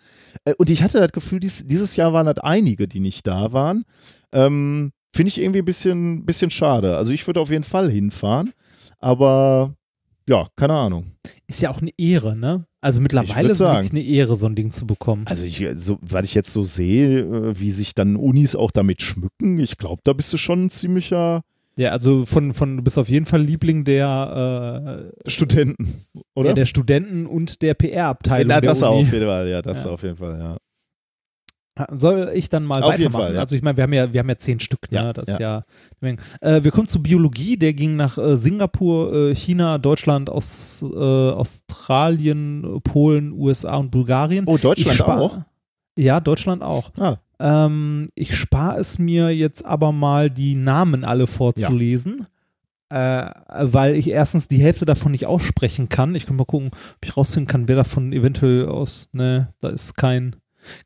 äh, 0.45 0.53
und 0.59 0.69
ich 0.69 0.83
hatte 0.83 1.01
das 1.01 1.13
Gefühl, 1.13 1.41
dies, 1.41 1.67
dieses 1.67 1.97
Jahr 1.97 2.13
waren 2.13 2.27
das 2.27 2.39
einige, 2.39 2.87
die 2.87 3.01
nicht 3.01 3.27
da 3.27 3.55
waren, 3.55 3.85
ähm, 4.33 4.93
finde 5.17 5.29
ich 5.29 5.41
irgendwie 5.41 5.61
ein 5.61 5.65
bisschen, 5.65 6.27
bisschen 6.27 6.51
schade. 6.51 6.99
Also 6.99 7.13
ich 7.13 7.27
würde 7.27 7.41
auf 7.41 7.51
jeden 7.51 7.65
Fall 7.65 7.91
hinfahren, 7.91 8.53
aber 8.99 9.75
ja, 10.29 10.47
keine 10.57 10.75
Ahnung. 10.75 11.13
Ist 11.47 11.63
ja 11.63 11.71
auch 11.71 11.81
eine 11.81 11.91
Ehre, 11.97 12.37
ne? 12.37 12.68
Also 12.81 13.01
mittlerweile 13.01 13.49
ist 13.51 13.61
es 13.61 13.67
wirklich 13.67 13.91
eine 13.91 14.03
Ehre, 14.03 14.37
so 14.37 14.47
ein 14.47 14.55
Ding 14.55 14.71
zu 14.71 14.87
bekommen. 14.87 15.23
Also 15.27 15.47
ich, 15.47 15.67
so, 15.75 15.99
weil 16.01 16.25
ich 16.25 16.35
jetzt 16.35 16.53
so 16.53 16.63
sehe, 16.63 17.21
äh, 17.21 17.59
wie 17.59 17.71
sich 17.73 17.95
dann 17.95 18.15
Unis 18.17 18.55
auch 18.55 18.71
damit 18.71 19.03
schmücken, 19.03 19.59
ich 19.59 19.79
glaube, 19.79 20.01
da 20.05 20.13
bist 20.13 20.33
du 20.33 20.37
schon 20.37 20.67
ein 20.67 20.71
ziemlicher 20.71 21.43
Ja, 21.77 21.91
also 21.91 22.25
von, 22.25 22.53
von 22.53 22.77
du 22.77 22.83
bist 22.83 22.97
auf 22.99 23.09
jeden 23.09 23.27
Fall 23.27 23.43
Liebling 23.43 23.85
der, 23.85 25.11
äh, 25.25 25.29
Studenten, 25.31 25.93
oder? 26.35 26.51
ja, 26.51 26.55
der 26.55 26.67
Studenten 26.67 27.27
und 27.27 27.63
der 27.63 27.75
PR-Abteilung. 27.75 28.49
Der 28.49 28.61
das 28.61 28.83
Uni. 28.83 28.93
auf 29.03 29.13
jeden 29.13 29.27
Fall, 29.27 29.49
ja, 29.49 29.61
das 29.63 29.85
Ja. 29.85 29.91
auf 29.91 30.03
jeden 30.05 30.17
Fall, 30.17 30.39
ja. 30.39 30.57
Soll 31.93 32.31
ich 32.35 32.49
dann 32.49 32.65
mal 32.65 32.83
Auf 32.83 32.93
weitermachen? 32.93 33.23
Fall, 33.25 33.35
ja. 33.35 33.41
Also 33.41 33.57
ich 33.57 33.63
meine, 33.63 33.77
wir 33.77 33.85
haben 33.85 33.93
ja, 33.93 34.13
wir 34.13 34.21
haben 34.21 34.29
ja 34.29 34.39
zehn 34.39 34.61
Stück, 34.61 34.91
ne? 34.91 34.99
Ja, 34.99 35.13
das 35.13 35.29
ist 35.29 35.41
ja. 35.41 35.65
Äh, 36.01 36.63
wir 36.65 36.71
kommen 36.71 36.89
zu 36.89 37.03
Biologie, 37.03 37.57
der 37.57 37.73
ging 37.73 37.97
nach 37.97 38.19
äh, 38.19 38.37
Singapur, 38.37 39.13
äh, 39.13 39.35
China, 39.35 39.79
Deutschland, 39.79 40.31
aus, 40.31 40.83
äh, 40.83 40.97
Australien, 40.97 42.81
Polen, 42.83 43.33
USA 43.33 43.77
und 43.77 43.91
Bulgarien. 43.91 44.45
Oh, 44.47 44.57
Deutschland 44.57 45.01
auch? 45.03 45.39
Ja, 45.97 46.21
Deutschland 46.21 46.63
auch. 46.63 46.91
Ah. 46.99 47.17
Ähm, 47.41 48.09
ich 48.15 48.37
spare 48.37 48.79
es 48.79 48.99
mir 48.99 49.31
jetzt 49.31 49.65
aber 49.65 49.93
mal, 49.93 50.31
die 50.31 50.55
Namen 50.55 51.05
alle 51.05 51.27
vorzulesen. 51.27 52.27
Äh, 52.91 53.31
weil 53.47 53.97
ich 53.97 54.09
erstens 54.09 54.49
die 54.49 54.63
Hälfte 54.63 54.87
davon 54.87 55.13
nicht 55.13 55.27
aussprechen 55.27 55.91
kann. 55.91 56.15
Ich 56.15 56.25
kann 56.25 56.37
mal 56.37 56.47
gucken, 56.47 56.71
ob 56.73 57.05
ich 57.05 57.17
rausfinden 57.17 57.47
kann, 57.47 57.69
wer 57.69 57.77
davon 57.77 58.15
eventuell 58.15 58.67
aus. 58.67 59.11
Ne, 59.13 59.53
da 59.61 59.69
ist 59.69 59.95
kein. 59.97 60.37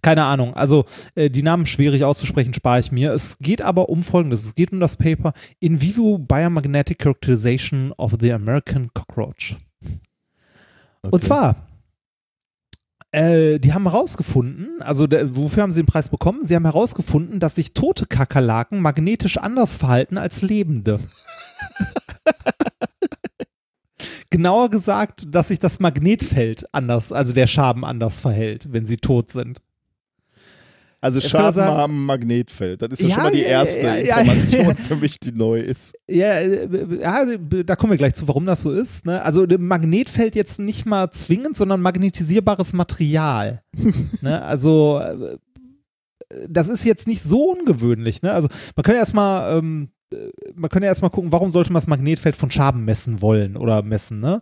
Keine 0.03 0.25
Ahnung. 0.25 0.55
Also 0.55 0.85
äh, 1.15 1.31
die 1.31 1.43
Namen 1.43 1.67
schwierig 1.67 2.05
auszusprechen, 2.05 2.55
spare 2.55 2.81
ich 2.81 2.93
mir. 2.93 3.13
Es 3.13 3.39
geht 3.39 3.63
aber 3.63 3.89
um 3.89 4.03
Folgendes. 4.03 4.45
Es 4.45 4.55
geht 4.55 4.73
um 4.73 4.81
das 4.81 4.97
Paper 4.97 5.33
In 5.61 5.81
Vivo 5.81 6.19
Biomagnetic 6.19 6.99
Characterization 7.01 7.93
of 7.97 8.17
the 8.21 8.33
American 8.33 8.89
Cockroach. 8.95 9.57
Und 11.03 11.15
Okay. 11.15 11.27
zwar, 11.27 11.57
äh, 13.11 13.59
die 13.59 13.73
haben 13.75 13.85
herausgefunden, 13.85 14.81
also 14.81 15.07
der, 15.07 15.37
wofür 15.37 15.63
haben 15.65 15.73
sie 15.73 15.83
den 15.83 15.87
Preis 15.87 16.09
bekommen? 16.09 16.47
Sie 16.47 16.55
haben 16.55 16.65
herausgefunden, 16.65 17.41
dass 17.41 17.57
sich 17.57 17.75
tote 17.75 18.07
Kakerlaken 18.07 18.81
magnetisch 18.81 19.37
anders 19.37 19.77
verhalten 19.77 20.17
als 20.17 20.43
lebende. 20.43 20.99
Genauer 24.31 24.71
gesagt, 24.71 25.27
dass 25.35 25.49
sich 25.49 25.59
das 25.59 25.79
Magnetfeld 25.79 26.65
anders, 26.73 27.13
also 27.13 27.35
der 27.35 27.47
Schaben 27.47 27.85
anders 27.85 28.19
verhält, 28.19 28.73
wenn 28.73 28.87
sie 28.87 28.97
tot 28.97 29.31
sind. 29.31 29.61
Also 31.03 31.19
Jetzt 31.19 31.33
sagen- 31.33 31.61
haben 31.61 31.95
ein 31.97 32.07
Magnetfeld. 32.07 32.81
Das 32.81 32.93
ist 32.93 33.01
ja, 33.03 33.09
Ja, 33.09 33.15
schon 33.15 33.23
mal 33.25 33.33
die 33.33 33.43
erste 33.43 33.87
ja, 33.87 33.97
ja, 33.97 34.21
Information 34.21 34.77
für 34.77 34.95
mich, 34.95 35.19
die 35.19 35.33
neu 35.33 35.59
ist. 35.61 35.95
Ja, 36.09 36.31
äh, 36.35 37.01
ja, 37.01 37.27
da 37.65 37.75
kommen 37.75 37.91
wir 37.93 37.97
gleich 37.99 38.15
zu, 38.15 38.29
warum 38.29 38.47
das 38.47 38.63
so 38.63 38.71
ist. 38.71 39.05
Ne? 39.05 39.21
Also 39.21 39.43
ein 39.43 39.67
Magnetfeld 39.67 40.37
jetzt 40.37 40.61
nicht 40.61 40.87
mal 40.87 41.11
zwingend, 41.11 41.57
sondern 41.57 41.83
magnetisierbares 41.83 42.73
Material. 42.73 43.63
ne? 44.23 44.43
Also 44.43 45.01
äh, 45.01 45.39
das 46.49 46.69
ist 46.69 46.85
jetzt 46.85 47.09
nicht 47.09 47.21
so 47.21 47.51
ungewöhnlich. 47.51 48.23
Ne? 48.23 48.33
Also 48.33 48.47
man 48.77 48.85
kann 48.85 48.95
ja 48.95 49.01
erstmal 49.01 49.59
ähm, 49.59 49.89
äh, 50.13 50.17
man 50.55 50.71
kann 50.71 50.85
ja 50.85 50.89
erstmal 50.89 51.11
gucken, 51.11 51.33
warum 51.33 51.51
sollte 51.51 51.73
man 51.73 51.81
das 51.81 51.89
Magnetfeld 51.89 52.37
von 52.37 52.53
Schaben 52.53 52.85
messen 52.85 53.21
wollen 53.21 53.57
oder 53.57 53.83
messen, 53.83 54.21
ne? 54.21 54.41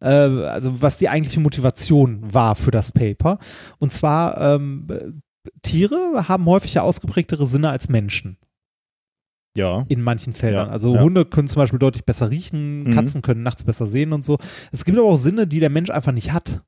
Äh, 0.00 0.08
also 0.08 0.82
was 0.82 0.98
die 0.98 1.08
eigentliche 1.08 1.40
Motivation 1.40 2.20
war 2.34 2.54
für 2.54 2.70
das 2.70 2.92
Paper. 2.92 3.38
Und 3.78 3.94
zwar 3.94 4.38
ähm, 4.56 5.22
Tiere 5.62 6.28
haben 6.28 6.46
häufig 6.46 6.74
ja 6.74 6.82
ausgeprägtere 6.82 7.46
Sinne 7.46 7.70
als 7.70 7.88
Menschen 7.88 8.36
Ja. 9.56 9.84
in 9.88 10.00
manchen 10.02 10.32
Feldern. 10.32 10.68
Ja, 10.68 10.72
also 10.72 10.94
ja. 10.94 11.00
Hunde 11.02 11.24
können 11.24 11.48
zum 11.48 11.60
Beispiel 11.60 11.78
deutlich 11.78 12.04
besser 12.04 12.30
riechen, 12.30 12.84
Mhm. 12.84 12.94
Katzen 12.94 13.22
können 13.22 13.42
nachts 13.42 13.64
besser 13.64 13.86
sehen 13.86 14.12
und 14.12 14.24
so. 14.24 14.38
Es 14.70 14.84
gibt 14.84 14.96
aber 14.98 15.08
auch 15.08 15.16
Sinne, 15.16 15.46
die 15.46 15.60
der 15.60 15.70
Mensch 15.70 15.90
einfach 15.90 16.12
nicht 16.12 16.32
hat. 16.32 16.60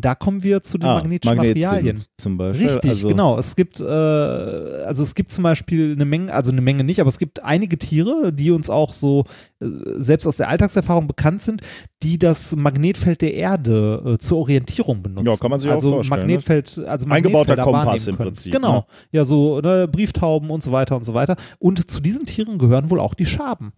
Da 0.00 0.14
kommen 0.14 0.42
wir 0.42 0.62
zu 0.62 0.78
den 0.78 0.88
Ah, 0.88 0.94
magnetischen 0.96 1.36
Magnetsinn 1.36 1.62
Materialien. 1.62 2.04
Zum 2.16 2.36
Beispiel. 2.36 2.68
Richtig, 2.68 2.90
also, 2.90 3.08
genau. 3.08 3.38
Es 3.38 3.56
gibt, 3.56 3.80
äh, 3.80 3.84
also 3.84 5.02
es 5.02 5.14
gibt 5.14 5.30
zum 5.30 5.44
Beispiel 5.44 5.92
eine 5.92 6.04
Menge, 6.04 6.32
also 6.32 6.52
eine 6.52 6.60
Menge 6.60 6.84
nicht, 6.84 7.00
aber 7.00 7.08
es 7.08 7.18
gibt 7.18 7.42
einige 7.44 7.78
Tiere, 7.78 8.32
die 8.32 8.50
uns 8.50 8.70
auch 8.70 8.92
so 8.92 9.24
äh, 9.60 9.66
selbst 9.98 10.26
aus 10.26 10.36
der 10.36 10.48
Alltagserfahrung 10.48 11.06
bekannt 11.06 11.42
sind, 11.42 11.62
die 12.02 12.18
das 12.18 12.54
Magnetfeld 12.54 13.22
der 13.22 13.34
Erde 13.34 14.02
äh, 14.14 14.18
zur 14.18 14.38
Orientierung 14.38 15.02
benutzen. 15.02 15.26
Ja, 15.26 15.36
kann 15.36 15.50
man 15.50 15.60
sich 15.60 15.70
auch 15.70 15.74
also 15.74 15.92
vorstellen, 15.92 16.20
ne? 16.20 16.26
Magnetfeld, 16.26 16.78
also 16.86 17.08
Eingebauter 17.08 17.56
Kompass 17.56 18.06
im. 18.06 18.16
Prinzip, 18.16 18.52
Genau. 18.52 18.72
ne? 18.74 18.84
Ja, 19.12 19.24
so 19.24 19.60
ne, 19.60 19.88
Brieftauben 19.88 20.50
und 20.50 20.62
so 20.62 20.72
weiter 20.72 20.96
und 20.96 21.04
so 21.04 21.14
weiter. 21.14 21.36
Und 21.58 21.90
zu 21.90 22.00
diesen 22.00 22.26
Tieren 22.26 22.58
gehören 22.58 22.90
wohl 22.90 23.00
auch 23.00 23.14
die 23.14 23.26
Schaben. 23.26 23.72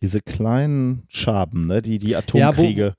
Diese 0.00 0.20
kleinen 0.20 1.02
Schaben, 1.08 1.66
ne? 1.66 1.82
die, 1.82 1.98
die 1.98 2.14
Atomkriege. 2.14 2.82
Ja, 2.84 2.94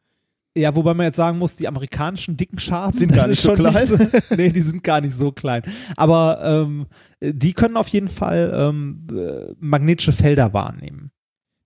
wobei 0.55 0.93
man 0.93 1.05
jetzt 1.05 1.15
sagen 1.17 1.37
muss, 1.37 1.55
die 1.55 1.67
amerikanischen 1.67 2.35
dicken 2.37 2.59
Schaben 2.59 2.93
Sind 2.97 3.13
gar 3.13 3.27
nicht 3.29 3.41
so 3.41 3.53
klein. 3.53 3.85
so, 3.85 3.97
nee, 4.35 4.51
die 4.51 4.61
sind 4.61 4.83
gar 4.83 4.99
nicht 5.01 5.13
so 5.15 5.31
klein. 5.31 5.61
Aber 5.95 6.39
ähm, 6.43 6.85
die 7.21 7.53
können 7.53 7.77
auf 7.77 7.87
jeden 7.89 8.07
Fall 8.09 8.51
ähm, 8.53 9.07
äh, 9.11 9.53
magnetische 9.59 10.11
Felder 10.11 10.53
wahrnehmen. 10.53 11.11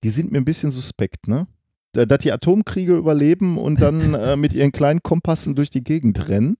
die 0.03 0.09
sind 0.09 0.31
mir 0.31 0.37
ein 0.39 0.45
bisschen 0.45 0.69
suspekt, 0.71 1.27
ne? 1.27 1.47
Da- 1.93 2.05
Dass 2.05 2.19
die 2.19 2.31
Atomkriege 2.31 2.95
überleben 2.97 3.57
und 3.57 3.81
dann 3.81 4.13
äh, 4.15 4.35
mit 4.35 4.53
ihren 4.53 4.71
kleinen 4.71 5.01
Kompassen 5.03 5.55
durch 5.55 5.69
die 5.69 5.83
Gegend 5.83 6.27
rennen. 6.27 6.57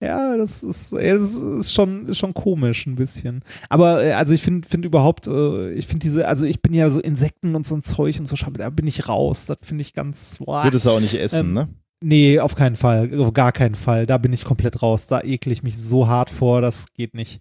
Ja, 0.00 0.36
das 0.36 0.62
ist, 0.62 0.92
das 0.92 1.20
ist 1.34 1.72
schon, 1.72 2.14
schon 2.14 2.32
komisch 2.32 2.86
ein 2.86 2.94
bisschen. 2.94 3.42
Aber 3.68 4.04
äh, 4.04 4.12
also 4.12 4.32
ich 4.32 4.42
finde 4.42 4.68
find 4.68 4.84
überhaupt, 4.84 5.26
äh, 5.26 5.72
ich 5.72 5.86
finde 5.88 6.04
diese, 6.04 6.28
also 6.28 6.46
ich 6.46 6.62
bin 6.62 6.72
ja 6.72 6.88
so 6.90 7.00
Insekten 7.00 7.56
und 7.56 7.66
so 7.66 7.74
ein 7.74 7.82
Zeug 7.82 8.18
und 8.20 8.26
so, 8.28 8.36
da 8.36 8.70
bin 8.70 8.86
ich 8.86 9.08
raus. 9.08 9.46
Das 9.46 9.58
finde 9.62 9.82
ich 9.82 9.94
ganz. 9.94 10.36
Boah. 10.38 10.62
Würdest 10.64 10.86
du 10.86 10.90
auch 10.90 11.00
nicht 11.00 11.14
essen, 11.14 11.48
Ähm, 11.48 11.52
ne? 11.52 11.68
Nee, 12.00 12.38
auf 12.38 12.54
keinen 12.54 12.76
Fall. 12.76 13.10
Auf 13.20 13.32
gar 13.32 13.50
keinen 13.50 13.74
Fall. 13.74 14.06
Da 14.06 14.18
bin 14.18 14.32
ich 14.32 14.44
komplett 14.44 14.82
raus. 14.82 15.08
Da 15.08 15.20
ekle 15.20 15.52
ich 15.52 15.64
mich 15.64 15.76
so 15.76 16.06
hart 16.06 16.30
vor, 16.30 16.60
das 16.60 16.92
geht 16.94 17.14
nicht. 17.14 17.40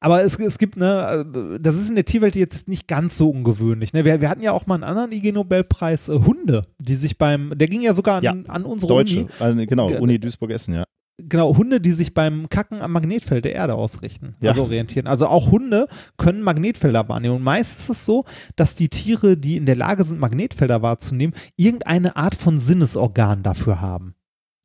Aber 0.00 0.22
es, 0.24 0.36
es 0.40 0.58
gibt, 0.58 0.76
ne, 0.76 1.24
äh, 1.56 1.58
das 1.62 1.76
ist 1.76 1.90
in 1.90 1.94
der 1.94 2.04
Tierwelt 2.04 2.34
jetzt 2.34 2.68
nicht 2.68 2.88
ganz 2.88 3.16
so 3.16 3.30
ungewöhnlich. 3.30 3.92
Ne? 3.92 4.04
Wir, 4.04 4.20
wir 4.20 4.28
hatten 4.28 4.42
ja 4.42 4.50
auch 4.50 4.66
mal 4.66 4.74
einen 4.74 4.82
anderen 4.82 5.12
IG-Nobelpreis, 5.12 6.08
äh, 6.08 6.18
Hunde, 6.18 6.66
die 6.80 6.96
sich 6.96 7.18
beim, 7.18 7.52
der 7.56 7.68
ging 7.68 7.82
ja 7.82 7.94
sogar 7.94 8.16
an, 8.16 8.22
Ja, 8.24 8.34
an 8.48 8.64
unsere 8.64 8.88
Deutsche. 8.88 9.28
Uni. 9.40 9.62
Äh, 9.62 9.66
genau, 9.66 9.86
Ge- 9.88 9.98
Uni 10.00 10.18
Duisburg-Essen, 10.18 10.74
ja. 10.74 10.84
Genau, 11.18 11.56
Hunde, 11.56 11.80
die 11.80 11.92
sich 11.92 12.12
beim 12.12 12.48
Kacken 12.48 12.82
am 12.82 12.90
Magnetfeld 12.90 13.44
der 13.44 13.54
Erde 13.54 13.74
ausrichten, 13.74 14.34
Ja. 14.40 14.50
also 14.50 14.62
orientieren. 14.62 15.06
Also 15.06 15.28
auch 15.28 15.52
Hunde 15.52 15.86
können 16.16 16.42
Magnetfelder 16.42 17.08
wahrnehmen. 17.08 17.36
Und 17.36 17.42
meist 17.42 17.78
ist 17.78 17.88
es 17.88 18.04
so, 18.04 18.24
dass 18.56 18.74
die 18.74 18.88
Tiere, 18.88 19.36
die 19.36 19.56
in 19.56 19.64
der 19.64 19.76
Lage 19.76 20.02
sind, 20.02 20.18
Magnetfelder 20.18 20.82
wahrzunehmen, 20.82 21.34
irgendeine 21.56 22.16
Art 22.16 22.34
von 22.34 22.58
Sinnesorgan 22.58 23.44
dafür 23.44 23.80
haben. 23.80 24.14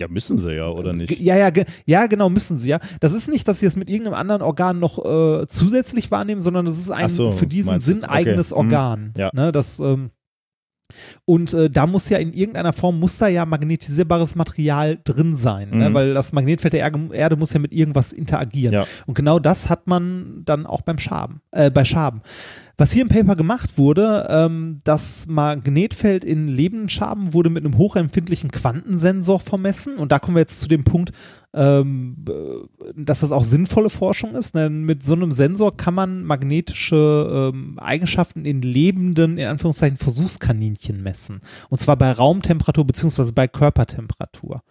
Ja, 0.01 0.07
müssen 0.09 0.39
sie 0.39 0.53
ja, 0.55 0.69
oder 0.69 0.93
nicht? 0.93 1.19
Ja, 1.19 1.35
ja, 1.35 1.51
ja, 1.85 2.07
genau, 2.07 2.29
müssen 2.29 2.57
sie 2.57 2.69
ja. 2.69 2.79
Das 3.01 3.13
ist 3.13 3.27
nicht, 3.27 3.47
dass 3.47 3.59
sie 3.59 3.65
es 3.65 3.75
mit 3.75 3.89
irgendeinem 3.89 4.15
anderen 4.15 4.41
Organ 4.41 4.79
noch 4.79 4.97
äh, 5.05 5.45
zusätzlich 5.47 6.09
wahrnehmen, 6.09 6.39
sondern 6.41 6.65
das 6.65 6.77
ist 6.77 6.89
ein 6.89 7.09
so, 7.09 7.31
für 7.31 7.47
diesen? 7.47 7.79
Sinn 7.81 7.97
Okay. 7.97 8.07
eigenes 8.09 8.51
Mhm. 8.51 8.57
Organ. 8.57 9.13
Ja. 9.17 9.29
Ne, 9.33 9.51
das, 9.51 9.77
ähm, 9.79 10.11
und 11.25 11.53
äh, 11.53 11.69
da 11.69 11.85
muss 11.85 12.09
ja 12.09 12.17
in 12.17 12.33
irgendeiner 12.33 12.73
Form 12.73 12.99
muss 12.99 13.17
da 13.17 13.27
ja 13.27 13.45
magnetisierbares 13.45 14.35
Material 14.35 14.99
drin 15.03 15.35
sein, 15.35 15.69
ne? 15.71 15.89
Mhm. 15.89 15.93
weil 15.93 16.13
das 16.13 16.33
Magnetfeld 16.33 16.73
der 16.73 16.81
Erde, 16.81 16.99
Erde 17.11 17.35
muss 17.35 17.53
ja 17.53 17.59
mit 17.59 17.73
irgendwas 17.73 18.13
interagieren. 18.13 18.73
Ja. 18.73 18.85
Und 19.05 19.13
genau 19.13 19.39
das 19.39 19.69
hat 19.69 19.87
man 19.87 20.41
dann 20.45 20.65
auch 20.65 20.81
beim 20.81 20.97
Schaben, 20.97 21.41
äh, 21.51 21.69
bei 21.69 21.85
Schaben. 21.85 22.21
Was 22.79 22.93
hier 22.93 23.01
im 23.01 23.09
Paper 23.09 23.35
gemacht 23.35 23.77
wurde, 23.77 24.25
ähm, 24.29 24.79
das 24.85 25.27
Magnetfeld 25.27 26.23
in 26.23 26.47
lebenden 26.47 26.87
Schaben 26.87 27.33
wurde 27.33 27.49
mit 27.49 27.65
einem 27.65 27.77
hochempfindlichen 27.77 28.51
Quantensensor 28.51 29.41
vermessen. 29.41 29.97
Und 29.97 30.13
da 30.13 30.19
kommen 30.19 30.37
wir 30.37 30.41
jetzt 30.43 30.61
zu 30.61 30.69
dem 30.69 30.85
Punkt, 30.85 31.11
ähm, 31.53 32.23
äh, 32.29 32.93
dass 32.95 33.19
das 33.19 33.33
auch 33.33 33.43
sinnvolle 33.43 33.89
Forschung 33.89 34.33
ist. 34.33 34.55
Denn 34.55 34.83
mit 34.83 35.03
so 35.03 35.11
einem 35.11 35.33
Sensor 35.33 35.75
kann 35.75 35.93
man 35.93 36.23
magnetische 36.23 37.51
ähm, 37.53 37.77
Eigenschaften 37.79 38.45
in 38.45 38.61
lebenden, 38.61 39.37
in 39.37 39.47
Anführungszeichen, 39.47 39.97
Versuchskaninchen 39.97 41.03
messen. 41.03 41.41
Und 41.67 41.79
zwar 41.79 41.97
bei 41.97 42.09
Raumtemperatur 42.13 42.87
beziehungsweise 42.87 43.33
bei 43.33 43.49
Körpertemperatur. 43.49 44.63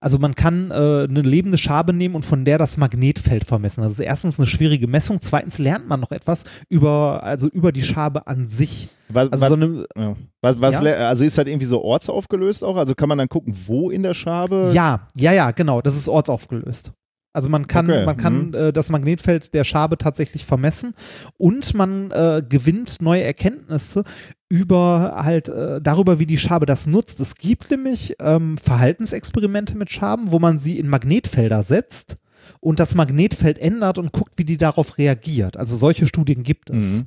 Also 0.00 0.18
man 0.18 0.34
kann 0.36 0.70
äh, 0.70 0.74
eine 1.08 1.22
lebende 1.22 1.58
Schabe 1.58 1.92
nehmen 1.92 2.14
und 2.14 2.24
von 2.24 2.44
der 2.44 2.56
das 2.56 2.76
Magnetfeld 2.76 3.44
vermessen. 3.44 3.82
Das 3.82 3.92
ist 3.92 3.98
erstens 3.98 4.38
eine 4.38 4.46
schwierige 4.46 4.86
Messung, 4.86 5.20
zweitens 5.20 5.58
lernt 5.58 5.88
man 5.88 5.98
noch 5.98 6.12
etwas 6.12 6.44
über, 6.68 7.22
also 7.24 7.48
über 7.48 7.72
die 7.72 7.82
Schabe 7.82 8.26
an 8.28 8.46
sich. 8.46 8.88
Was, 9.08 9.32
Also 9.32 9.42
was, 9.42 9.48
so 9.48 9.54
eine, 9.54 9.86
ja. 9.96 10.16
was, 10.40 10.60
was, 10.60 10.80
Ja? 10.80 10.92
also 11.08 11.24
ist 11.24 11.36
halt 11.36 11.48
irgendwie 11.48 11.66
so 11.66 11.82
ortsaufgelöst 11.82 12.62
auch? 12.62 12.76
Also 12.76 12.94
kann 12.94 13.08
man 13.08 13.18
dann 13.18 13.28
gucken, 13.28 13.54
wo 13.66 13.90
in 13.90 14.04
der 14.04 14.14
Schave? 14.14 14.70
ja, 14.72 15.08
ja, 15.16 15.32
ja, 15.32 15.50
genau, 15.50 15.80
das 15.80 15.96
ist 15.96 16.08
ortsaufgelöst. 16.08 16.92
Also 17.38 17.50
man 17.50 17.68
kann, 17.68 17.88
Okay, 17.88 18.04
man 18.04 18.16
kann 18.16 18.48
mhm. 18.48 18.54
äh, 18.54 18.72
das 18.72 18.90
Magnetfeld 18.90 19.54
der 19.54 19.62
Schabe 19.62 19.96
tatsächlich 19.96 20.44
vermessen 20.44 20.94
und 21.36 21.72
man 21.72 22.10
äh, 22.10 22.42
gewinnt 22.46 23.00
neue 23.00 23.22
Erkenntnisse 23.22 24.02
über 24.48 25.22
halt 25.24 25.48
äh, 25.48 25.80
darüber, 25.80 26.18
wie 26.18 26.26
die 26.26 26.36
Schabe 26.36 26.66
das 26.66 26.88
nutzt. 26.88 27.20
Es 27.20 27.36
gibt 27.36 27.70
nämlich 27.70 28.16
ähm, 28.20 28.58
Verhaltensexperimente 28.58 29.76
mit 29.76 29.88
Schaben, 29.88 30.32
wo 30.32 30.40
man 30.40 30.58
sie 30.58 30.80
in 30.80 30.88
Magnetfelder 30.88 31.62
setzt 31.62 32.16
und 32.58 32.80
das 32.80 32.96
Magnetfeld 32.96 33.60
ändert 33.60 33.98
und 33.98 34.10
guckt, 34.10 34.32
wie 34.34 34.44
die 34.44 34.56
darauf 34.56 34.98
reagiert. 34.98 35.56
Also 35.56 35.76
solche 35.76 36.08
Studien 36.08 36.42
gibt 36.42 36.70
es. 36.70 37.02
Mhm. 37.02 37.06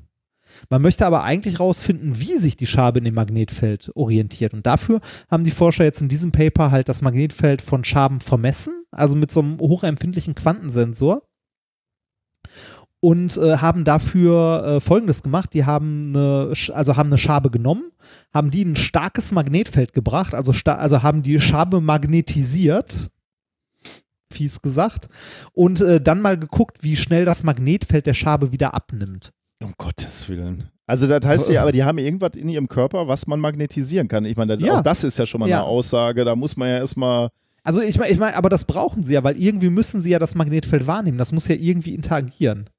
Man 0.70 0.82
möchte 0.82 1.06
aber 1.06 1.24
eigentlich 1.24 1.60
rausfinden, 1.60 2.20
wie 2.20 2.38
sich 2.38 2.56
die 2.56 2.68
Schabe 2.68 3.00
in 3.00 3.06
dem 3.06 3.16
Magnetfeld 3.16 3.92
orientiert. 3.96 4.54
Und 4.54 4.66
dafür 4.66 5.02
haben 5.30 5.44
die 5.44 5.52
Forscher 5.52 5.84
jetzt 5.84 6.02
in 6.02 6.10
diesem 6.10 6.32
Paper 6.32 6.72
halt 6.72 6.90
das 6.90 7.02
Magnetfeld 7.02 7.62
von 7.62 7.84
Schaben 7.84 8.20
vermessen, 8.20 8.86
also 8.92 9.16
mit 9.16 9.32
so 9.32 9.42
einem 9.42 9.60
hochempfindlichen 9.60 10.36
Quantensensor. 10.36 11.24
Und 13.04 13.36
äh, 13.38 13.58
haben 13.58 13.84
dafür 13.84 14.64
äh, 14.64 14.80
Folgendes 14.80 15.24
gemacht: 15.24 15.54
Die 15.54 15.66
haben 15.66 16.14
eine, 16.16 16.54
also 16.72 16.98
haben 16.98 17.10
eine 17.10 17.18
Schabe 17.18 17.50
genommen, 17.50 17.92
haben 18.32 18.52
die 18.52 18.62
in 18.62 18.74
ein 18.74 18.76
starkes 18.76 19.32
Magnetfeld 19.32 19.94
gebracht, 19.94 20.36
also, 20.36 20.54
sta 20.54 20.76
also 20.76 21.02
haben 21.02 21.24
die 21.24 21.40
Schabe 21.40 21.82
magnetisiert, 21.82 23.10
fies 24.32 24.62
gesagt, 24.62 25.10
und 25.54 25.82
äh, 25.82 26.00
dann 26.00 26.22
mal 26.22 26.38
geguckt, 26.38 26.84
wie 26.84 26.96
schnell 26.96 27.26
das 27.26 27.44
Magnetfeld 27.44 28.06
der 28.06 28.14
Schabe 28.14 28.52
wieder 28.52 28.76
abnimmt. 28.76 29.34
Um 29.62 29.74
Gottes 29.78 30.28
Willen. 30.30 30.70
Also 30.88 31.08
das 31.08 31.26
heißt 31.26 31.50
ja, 31.50 31.62
aber 31.64 31.72
die 31.72 31.84
haben 31.84 31.98
irgendwas 31.98 32.32
in 32.36 32.50
ihrem 32.50 32.68
Körper, 32.68 33.08
was 33.08 33.28
man 33.28 33.40
magnetisieren 33.40 34.08
kann. 34.08 34.26
Ich 34.26 34.36
meine, 34.38 34.56
das, 34.58 34.64
Ja. 34.66 34.80
auch 34.80 34.84
das 34.84 35.04
ist 35.04 35.18
ja 35.20 35.26
schon 35.26 35.40
mal 35.40 35.50
Ja. 35.50 35.60
eine 35.60 35.66
Aussage. 35.68 36.26
Da 36.26 36.36
muss 36.36 36.58
man 36.58 36.70
ja 36.70 36.78
erstmal. 36.80 37.30
Also 37.64 37.82
ich 37.82 37.98
meine, 38.00 38.12
ich 38.12 38.18
mein, 38.20 38.34
aber 38.34 38.50
das 38.50 38.66
brauchen 38.66 39.04
sie 39.04 39.14
ja, 39.14 39.24
weil 39.24 39.40
irgendwie 39.40 39.70
müssen 39.70 40.02
sie 40.02 40.10
ja 40.10 40.20
das 40.20 40.34
Magnetfeld 40.36 40.88
wahrnehmen. 40.88 41.18
Das 41.20 41.32
muss 41.32 41.48
ja 41.48 41.56
irgendwie 41.56 41.94
interagieren. 41.94 42.70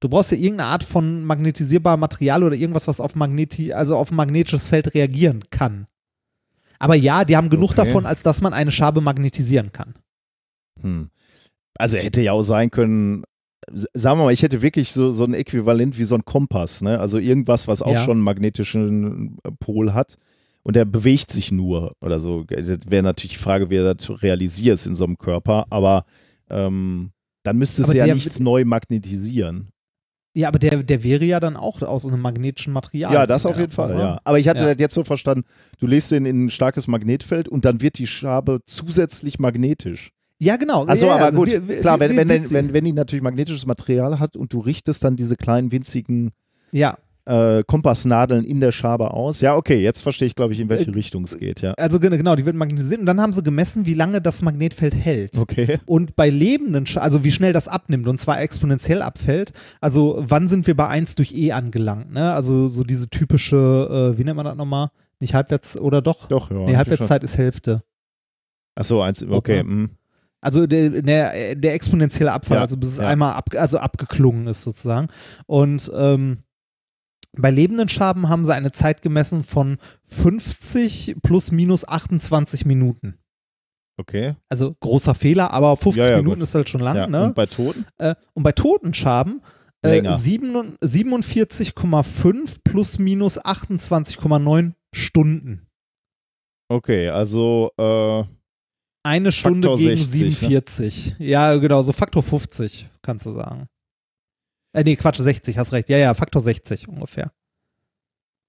Du 0.00 0.08
brauchst 0.08 0.30
ja 0.32 0.36
irgendeine 0.38 0.68
Art 0.70 0.84
von 0.84 1.24
magnetisierbarem 1.24 1.98
Material 2.00 2.42
oder 2.44 2.54
irgendwas, 2.56 2.86
was 2.86 3.00
auf 3.00 3.14
Magneti 3.14 3.72
also 3.72 3.96
auf 3.96 4.10
ein 4.12 4.16
magnetisches 4.16 4.66
Feld 4.68 4.94
reagieren 4.94 5.44
kann. 5.50 5.86
Aber 6.78 6.94
ja, 6.94 7.24
die 7.24 7.36
haben 7.36 7.48
genug 7.48 7.70
Okay. 7.70 7.84
davon, 7.86 8.04
als 8.06 8.22
dass 8.22 8.40
man 8.40 8.52
eine 8.52 8.70
Schabe 8.70 9.00
magnetisieren 9.00 9.72
kann. 9.72 9.94
Hm. 10.80 11.08
Also 11.76 11.96
hätte 11.96 12.20
ja 12.20 12.32
auch 12.32 12.42
sein 12.42 12.70
können, 12.70 13.24
sagen 13.72 14.18
wir 14.18 14.24
mal, 14.24 14.32
ich 14.32 14.42
hätte 14.42 14.62
wirklich 14.62 14.92
so, 14.92 15.10
so 15.10 15.24
ein 15.24 15.34
Äquivalent 15.34 15.98
wie 15.98 16.04
so 16.04 16.14
ein 16.14 16.24
Kompass, 16.24 16.82
ne? 16.82 17.00
Also 17.00 17.18
irgendwas, 17.18 17.68
was 17.68 17.82
auch 17.82 17.92
Ja. 17.94 18.04
schon 18.04 18.18
einen 18.18 18.22
magnetischen 18.24 19.38
äh, 19.44 19.50
Pol 19.58 19.92
hat. 19.94 20.16
Und 20.62 20.76
der 20.76 20.86
bewegt 20.86 21.30
sich 21.30 21.52
nur 21.52 21.92
oder 22.00 22.18
so. 22.18 22.44
Das 22.44 22.78
wäre 22.88 23.02
natürlich 23.02 23.32
die 23.36 23.42
Frage, 23.42 23.68
wie 23.68 23.76
du 23.76 23.94
das 23.94 24.22
realisierst 24.22 24.86
in 24.86 24.96
so 24.96 25.04
einem 25.04 25.18
Körper, 25.18 25.66
aber 25.68 26.04
ähm, 26.48 27.10
dann 27.42 27.58
müsstest 27.58 27.90
Aber 27.90 27.98
du 27.98 28.06
ja 28.06 28.14
nichts 28.14 28.40
neu 28.40 28.64
magnetisieren. 28.64 29.68
Ja, 30.36 30.48
aber 30.48 30.58
der, 30.58 30.82
der 30.82 31.04
wäre 31.04 31.24
ja 31.24 31.38
dann 31.38 31.56
auch 31.56 31.80
aus 31.82 32.06
einem 32.06 32.20
magnetischen 32.20 32.72
Material. 32.72 33.12
Ja, 33.12 33.26
das 33.26 33.44
auf 33.46 33.58
jeden 33.58 33.70
Fall, 33.70 33.90
Form, 33.90 33.98
ja. 34.00 34.20
Aber 34.24 34.38
ich 34.38 34.48
hatte 34.48 34.64
Ja. 34.64 34.72
das 34.72 34.80
jetzt 34.80 34.94
so 34.94 35.04
verstanden, 35.04 35.44
du 35.78 35.86
legst 35.86 36.10
den 36.10 36.26
in 36.26 36.46
ein 36.46 36.50
starkes 36.50 36.88
Magnetfeld 36.88 37.46
und 37.46 37.64
dann 37.66 37.80
wird 37.82 37.98
die 37.98 38.06
Schabe 38.06 38.60
zusätzlich 38.66 39.38
magnetisch. 39.38 40.10
Ja, 40.40 40.56
genau. 40.56 40.84
Achso, 40.86 41.06
ja, 41.06 41.14
aber 41.14 41.24
also 41.26 41.38
gut, 41.38 41.48
wie- 41.48 41.76
klar, 41.76 41.98
wenn, 42.00 42.12
wie- 42.12 42.16
wenn, 42.16 42.28
wenn, 42.28 42.50
wenn, 42.50 42.72
wenn 42.72 42.84
die 42.84 42.92
natürlich 42.92 43.22
magnetisches 43.22 43.66
Material 43.66 44.18
hat 44.18 44.36
und 44.36 44.52
du 44.52 44.60
richtest 44.60 45.04
dann 45.04 45.16
diese 45.16 45.36
kleinen 45.36 45.70
winzigen 45.72 46.32
Ja, 46.72 46.98
äh, 47.26 47.62
Kompassnadeln 47.66 48.44
in 48.44 48.60
der 48.60 48.70
Schabe 48.72 49.12
aus. 49.14 49.40
Ja, 49.40 49.56
okay, 49.56 49.80
jetzt 49.80 50.02
verstehe 50.02 50.26
ich, 50.26 50.34
glaube 50.34 50.52
ich, 50.52 50.60
in 50.60 50.68
welche 50.68 50.90
Äh, 50.90 50.94
Richtung 50.94 51.24
es 51.24 51.38
geht, 51.38 51.62
ja. 51.62 51.72
also 51.78 51.98
gen- 51.98 52.10
genau, 52.18 52.36
die 52.36 52.44
wird 52.44 52.54
magnetisiert 52.56 53.00
und 53.00 53.06
dann 53.06 53.18
haben 53.20 53.32
sie 53.32 53.42
gemessen, 53.42 53.86
wie 53.86 53.94
lange 53.94 54.20
das 54.20 54.42
Magnetfeld 54.42 54.94
hält. 54.94 55.38
Okay. 55.38 55.78
Und 55.86 56.16
bei 56.16 56.28
lebenden, 56.28 56.84
Sch- 56.84 56.98
also 56.98 57.24
wie 57.24 57.30
schnell 57.32 57.54
das 57.54 57.66
abnimmt 57.68 58.06
und 58.08 58.20
zwar 58.20 58.40
exponentiell 58.42 59.00
abfällt, 59.00 59.52
also 59.80 60.16
wann 60.18 60.48
sind 60.48 60.66
wir 60.66 60.76
bei 60.76 60.88
1 60.88 61.14
durch 61.14 61.32
E 61.32 61.52
angelangt, 61.52 62.12
ne? 62.12 62.34
Also 62.34 62.68
so 62.68 62.84
diese 62.84 63.08
typische, 63.08 64.12
äh, 64.14 64.18
wie 64.18 64.24
nennt 64.24 64.36
man 64.36 64.44
das 64.44 64.56
nochmal? 64.56 64.88
Nicht 65.20 65.32
Halbwerts 65.32 65.78
oder 65.78 66.02
doch? 66.02 66.26
Doch, 66.28 66.50
ja. 66.50 66.58
nee, 66.58 66.76
Halbwertszeit 66.76 67.24
ist 67.24 67.38
Hälfte. 67.38 67.82
Achso, 68.74 69.00
eins, 69.00 69.22
okay. 69.22 69.60
Okay. 69.60 69.88
Also 70.44 70.66
der, 70.66 70.90
der, 71.02 71.54
der 71.54 71.74
exponentielle 71.74 72.32
Abfall, 72.32 72.56
Ja, 72.58 72.62
also 72.62 72.76
bis 72.76 72.90
es 72.90 72.98
ja. 72.98 73.08
einmal 73.08 73.32
ab, 73.32 73.50
also 73.56 73.78
abgeklungen 73.78 74.46
ist 74.46 74.62
sozusagen. 74.62 75.08
Und 75.46 75.90
ähm, 75.96 76.42
bei 77.36 77.50
lebenden 77.50 77.88
Schaben 77.88 78.28
haben 78.28 78.44
sie 78.44 78.54
eine 78.54 78.70
Zeit 78.70 79.00
gemessen 79.02 79.42
von 79.42 79.78
50 80.04 81.16
plus 81.22 81.50
minus 81.50 81.88
28 81.88 82.66
Minuten. 82.66 83.18
Okay. 83.96 84.34
Also 84.48 84.74
großer 84.80 85.14
Fehler, 85.14 85.50
aber 85.52 85.76
50 85.76 86.02
Ja, 86.02 86.16
Minuten 86.18 86.40
gut. 86.40 86.42
ist 86.42 86.54
halt 86.54 86.68
schon 86.68 86.80
lang, 86.80 87.10
ne? 87.10 87.24
Und 87.24 87.34
bei 87.34 87.46
Toten? 87.46 87.86
Äh, 87.98 88.14
und 88.34 88.42
bei 88.42 88.52
Totenschaben 88.52 89.40
äh, 89.82 89.88
Länger. 89.96 90.14
7 90.16 90.76
47,5 90.82 92.58
plus 92.64 92.98
minus 92.98 93.40
28,9 93.42 94.72
Stunden. 94.92 95.66
Okay, 96.68 97.08
also 97.08 97.70
äh, 97.78 98.24
Eine 99.04 99.30
Stunde 99.30 99.68
Faktor 99.68 99.78
gegen 99.78 100.04
60, 100.04 100.20
ne? 100.20 100.30
47. 100.30 101.16
Ja, 101.18 101.54
genau, 101.56 101.82
so 101.82 101.92
Faktor 101.92 102.22
50, 102.22 102.88
kannst 103.02 103.26
du 103.26 103.34
sagen. 103.34 103.68
Äh, 104.72 104.82
nee, 104.82 104.96
Quatsch, 104.96 105.20
60, 105.20 105.56
hast 105.58 105.72
recht. 105.72 105.88
Ja, 105.88 105.98
ja, 105.98 106.14
Faktor 106.14 106.40
60 106.40 106.88
ungefähr. 106.88 107.30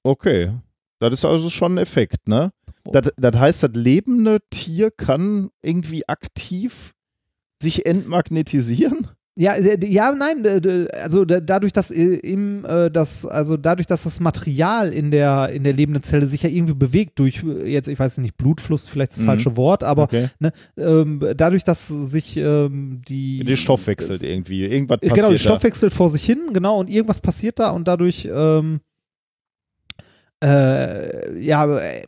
okay. 0.03 0.52
Das 0.99 1.14
ist 1.14 1.26
also 1.26 1.49
schon 1.49 1.76
ein 1.76 1.77
Effekt, 1.77 2.27
ne? 2.27 2.52
Das, 2.86 3.11
das 3.18 3.36
heißt, 3.36 3.64
das 3.64 3.72
lebende 3.73 4.40
Tier 4.49 4.91
kann 4.91 5.49
irgendwie 5.61 6.07
aktiv 6.07 6.94
sich 7.61 7.86
entmagnetisieren? 7.86 9.10
Ja, 9.37 9.53
äh, 9.55 9.77
ja, 9.85 10.13
nein, 10.13 10.45
also 11.01 11.25
dadurch, 11.25 11.73
dass 11.73 11.91
äh, 11.91 12.15
im 12.15 12.63
äh, 12.63 12.89
das, 12.89 13.25
also 13.25 13.57
dadurch, 13.57 13.85
dass 13.85 14.03
das 14.03 14.21
Material 14.21 14.93
in 14.93 15.11
der 15.11 15.49
in 15.49 15.65
der 15.65 15.73
lebenden 15.73 16.03
Zelle 16.03 16.25
sich 16.25 16.43
ja 16.43 16.49
irgendwie 16.49 16.73
bewegt 16.73 17.19
durch 17.19 17.43
jetzt, 17.65 17.89
ich 17.89 17.99
weiß 17.99 18.19
nicht, 18.19 18.37
Blutfluss, 18.37 18.87
vielleicht 18.87 19.11
das 19.11 19.19
Mhm. 19.19 19.25
falsche 19.25 19.57
Wort, 19.57 19.83
aber 19.83 20.03
okay. 20.03 20.29
ähm, 20.77 21.21
dadurch, 21.35 21.65
dass 21.65 21.87
sich 21.89 22.37
ähm, 22.37 23.01
die 23.09 23.43
Die 23.43 23.57
Stoff 23.57 23.87
wechselt 23.87 24.23
irgendwie. 24.23 24.63
Irgendwas 24.63 24.99
passiert 24.99 25.15
Genau, 25.15 25.29
da. 25.31 25.37
Stoff 25.37 25.63
wechselt 25.63 25.91
vor 25.93 26.09
sich 26.09 26.23
hin, 26.23 26.39
genau, 26.53 26.79
und 26.79 26.89
irgendwas 26.89 27.19
passiert 27.19 27.59
da 27.59 27.71
und 27.71 27.87
dadurch 27.89 28.29
ähm, 28.31 28.79
äh, 30.43 31.39
ja, 31.39 31.77
äh, 31.77 32.03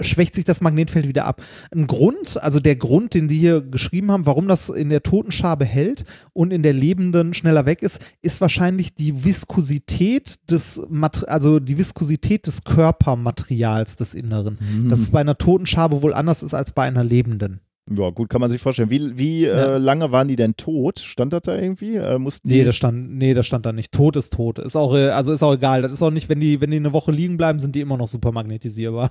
schwächt 0.00 0.34
sich 0.34 0.44
das 0.44 0.60
Magnetfeld 0.60 1.08
wieder 1.08 1.24
ab. 1.24 1.42
Ein 1.74 1.86
Grund, 1.86 2.42
also 2.42 2.60
der 2.60 2.76
Grund, 2.76 3.14
den 3.14 3.28
die 3.28 3.38
hier 3.38 3.60
geschrieben 3.60 4.10
haben, 4.10 4.26
warum 4.26 4.48
das 4.48 4.68
in 4.68 4.88
der 4.88 5.02
toten 5.02 5.32
Schabe 5.32 5.64
hält 5.64 6.04
und 6.32 6.52
in 6.52 6.62
der 6.62 6.72
lebenden 6.72 7.34
schneller 7.34 7.66
weg 7.66 7.82
ist, 7.82 8.00
ist 8.22 8.40
wahrscheinlich 8.40 8.94
die 8.94 9.24
Viskosität 9.24 10.38
des, 10.50 10.80
Mat 10.88 11.28
also 11.28 11.60
die 11.60 11.78
Viskosität 11.78 12.46
des 12.46 12.64
Körpermaterials 12.64 13.96
des 13.96 14.14
Inneren. 14.14 14.58
Mhm. 14.60 14.88
Das 14.88 15.10
bei 15.10 15.20
einer 15.20 15.38
toten 15.38 15.66
Schabe 15.66 16.02
wohl 16.02 16.14
anders 16.14 16.42
ist 16.42 16.54
als 16.54 16.72
bei 16.72 16.82
einer 16.82 17.04
lebenden. 17.04 17.60
Ja, 17.90 18.10
gut, 18.10 18.28
kann 18.28 18.40
man 18.40 18.48
sich 18.48 18.60
vorstellen. 18.60 18.90
Wie, 18.90 19.18
wie 19.18 19.42
Ja. 19.44 19.74
äh, 19.74 19.78
lange 19.78 20.12
waren 20.12 20.28
die 20.28 20.36
denn 20.36 20.56
tot? 20.56 21.00
Stand 21.00 21.32
das 21.32 21.42
da 21.42 21.58
irgendwie? 21.58 21.96
Äh, 21.96 22.18
mussten 22.18 22.48
Nee, 22.48 22.64
das 22.64 22.76
stand, 22.76 23.14
nee, 23.14 23.34
das 23.34 23.46
stand 23.46 23.66
da 23.66 23.72
nicht. 23.72 23.92
Tot 23.92 24.16
ist 24.16 24.32
tot. 24.34 24.58
Ist 24.60 24.76
auch, 24.76 24.94
äh, 24.94 25.08
also 25.08 25.32
ist 25.32 25.42
auch 25.42 25.54
egal. 25.54 25.82
Das 25.82 25.90
ist 25.92 26.02
auch 26.02 26.10
nicht, 26.12 26.28
wenn 26.28 26.38
die, 26.40 26.60
wenn 26.60 26.70
die 26.70 26.76
eine 26.76 26.92
Woche 26.92 27.10
liegen 27.10 27.36
bleiben, 27.36 27.58
sind 27.60 27.74
die 27.74 27.80
immer 27.80 27.96
noch 27.96 28.08
super 28.08 28.30
magnetisierbar. 28.32 29.10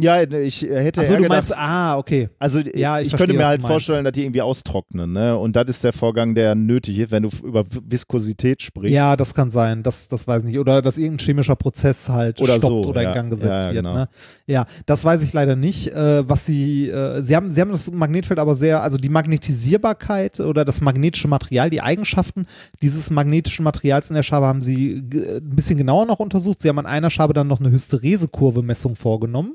Ja, 0.00 0.22
ich 0.22 0.68
äh, 0.68 0.82
hätte 0.82 1.02
eher 1.02 1.08
du 1.08 1.16
gedacht, 1.16 1.28
meinst, 1.30 1.56
ah, 1.56 1.96
okay. 1.98 2.28
also 2.38 2.60
Ja, 2.60 3.00
ich 3.00 3.08
ich, 3.08 3.16
könnte 3.16 3.32
mir 3.34 3.46
halt 3.46 3.60
vorstellen, 3.62 4.04
dass 4.04 4.12
die 4.12 4.22
irgendwie 4.24 4.42
austrocknen, 4.42 5.12
ne? 5.12 5.36
Und 5.38 5.56
das 5.56 5.66
ist 5.68 5.84
der 5.84 5.92
Vorgang, 5.92 6.34
der 6.34 6.54
nötig 6.54 6.98
ist, 6.98 7.12
wenn 7.12 7.22
du 7.24 7.30
über 7.44 7.64
Viskosität 7.86 8.62
sprichst. 8.62 8.94
Ja, 8.94 9.16
das 9.16 9.34
kann 9.34 9.50
sein. 9.50 9.82
Das, 9.82 10.08
das 10.08 10.26
weiß 10.26 10.40
ich 10.42 10.48
nicht. 10.50 10.58
Oder 10.58 10.82
dass 10.82 10.98
irgendein 10.98 11.24
chemischer 11.24 11.56
Prozess 11.56 12.08
halt 12.08 12.40
Oder 12.40 12.58
stoppt 12.58 12.84
so, 12.84 12.90
oder 12.90 13.02
ja. 13.02 13.10
in 13.10 13.14
Gang 13.14 13.30
gesetzt 13.30 13.50
Ja, 13.50 13.58
ja, 13.58 13.64
wird. 13.66 13.76
genau. 13.76 13.94
Ne? 13.94 14.08
Ja, 14.46 14.66
das 14.86 15.04
weiß 15.04 15.22
ich 15.22 15.32
leider 15.32 15.56
nicht. 15.56 15.88
Äh, 15.88 16.28
was 16.28 16.46
sie, 16.46 16.88
äh, 16.88 17.20
sie 17.22 17.36
haben, 17.36 17.50
sie 17.50 17.60
haben 17.60 17.70
das 17.72 17.90
Magnetfeld 17.90 18.38
aber 18.38 18.54
sehr, 18.54 18.82
also 18.82 18.96
die 18.96 19.08
Magnetisierbarkeit 19.08 20.40
oder 20.40 20.64
das 20.64 20.80
magnetische 20.80 21.28
Material, 21.28 21.70
die 21.70 21.80
Eigenschaften 21.82 22.46
dieses 22.82 23.10
magnetischen 23.10 23.64
Materials 23.64 24.10
in 24.10 24.16
der 24.16 24.22
Schabe 24.22 24.46
haben 24.46 24.62
sie 24.62 25.02
g- 25.08 25.36
ein 25.36 25.50
bisschen 25.56 25.78
genauer 25.78 26.06
noch 26.06 26.18
untersucht. 26.20 26.62
Sie 26.62 26.68
haben 26.68 26.78
an 26.78 26.86
einer 26.86 27.10
Schabe 27.10 27.32
dann 27.34 27.46
noch 27.46 27.60
eine 27.60 27.70
Hysterese-Kurve-Messung 27.70 28.96
vorgenommen. 28.96 29.54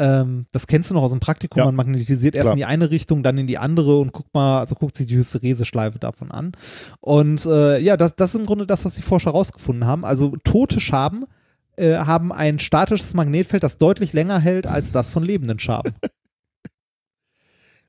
Ähm, 0.00 0.46
das 0.50 0.66
kennst 0.66 0.88
du 0.88 0.94
noch 0.94 1.02
aus 1.02 1.10
dem 1.10 1.20
Praktikum. 1.20 1.58
Ja. 1.58 1.66
Man 1.66 1.76
magnetisiert 1.76 2.34
erst 2.34 2.44
Klar. 2.44 2.54
in 2.54 2.56
die 2.56 2.64
eine 2.64 2.90
Richtung, 2.90 3.22
dann 3.22 3.36
in 3.36 3.46
die 3.46 3.58
andere 3.58 3.98
und 3.98 4.12
guckt 4.12 4.32
mal, 4.32 4.60
also 4.60 4.74
guckt 4.74 4.96
sich 4.96 5.06
die 5.06 5.16
Hysterese-Schleife 5.16 5.98
davon 5.98 6.30
an. 6.30 6.52
Und 7.00 7.44
äh, 7.44 7.78
ja, 7.78 7.98
das, 7.98 8.16
das 8.16 8.34
ist 8.34 8.40
im 8.40 8.46
Grunde 8.46 8.66
das, 8.66 8.86
was 8.86 8.94
die 8.94 9.02
Forscher 9.02 9.32
herausgefunden 9.32 9.84
haben. 9.84 10.06
Also 10.06 10.36
tote 10.42 10.80
Schaben 10.80 11.26
äh, 11.76 11.96
haben 11.96 12.32
ein 12.32 12.58
statisches 12.58 13.12
Magnetfeld, 13.12 13.62
das 13.62 13.76
deutlich 13.76 14.14
länger 14.14 14.38
hält 14.38 14.66
als 14.66 14.90
das 14.90 15.10
von 15.10 15.22
lebenden 15.22 15.58
Schaben. 15.58 15.94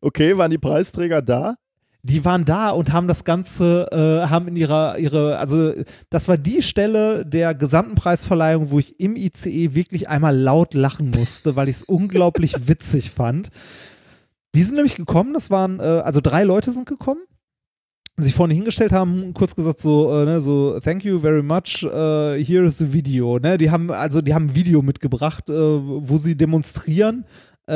Okay, 0.04 0.36
waren 0.36 0.50
die 0.50 0.58
Preisträger 0.58 1.22
da? 1.22 1.58
Die 2.04 2.26
waren 2.26 2.46
da 2.46 2.72
und 2.72 2.92
haben 2.92 3.08
das 3.08 3.24
Ganze, 3.24 3.88
äh, 3.92 4.28
haben 4.28 4.48
in 4.48 4.56
ihrer, 4.56 4.98
ihre, 4.98 5.38
also 5.38 5.74
das 6.10 6.28
war 6.28 6.38
die 6.38 6.62
Stelle 6.62 7.26
der 7.26 7.54
gesamten 7.54 7.96
Preisverleihung, 7.96 8.72
wo 8.72 8.80
ich 8.80 9.00
im 9.00 9.16
ICE 9.16 9.76
wirklich 9.76 10.10
einmal 10.10 10.36
laut 10.36 10.74
lachen 10.74 11.12
musste, 11.12 11.56
weil 11.56 11.70
ich 11.70 11.78
es 11.78 11.84
unglaublich 11.84 12.56
witzig 12.68 13.12
fand. 13.12 13.50
Die 14.56 14.64
sind 14.64 14.76
nämlich 14.76 14.96
gekommen, 14.96 15.34
das 15.34 15.52
waren, 15.52 15.80
äh, 15.80 15.84
also 15.84 16.22
drei 16.22 16.44
Leute 16.44 16.72
sind 16.72 16.88
gekommen, 16.88 17.22
sich 18.18 18.34
vorne 18.34 18.54
hingestellt 18.54 18.92
haben, 18.92 19.34
kurz 19.34 19.56
gesagt 19.56 19.80
so, 19.80 20.12
äh, 20.22 20.26
ne, 20.26 20.42
so, 20.42 20.80
thank 20.80 21.06
you 21.06 21.20
very 21.20 21.44
much, 21.44 21.84
uh, 21.84 22.34
here 22.34 22.66
is 22.66 22.80
the 22.80 22.92
video, 22.92 23.40
ne, 23.40 23.58
die 23.58 23.70
haben, 23.70 23.92
also 23.92 24.22
die 24.22 24.34
haben 24.34 24.48
ein 24.48 24.56
Video 24.56 24.82
mitgebracht, 24.82 25.50
äh, 25.50 25.54
wo 25.54 26.18
sie 26.18 26.36
demonstrieren, 26.36 27.26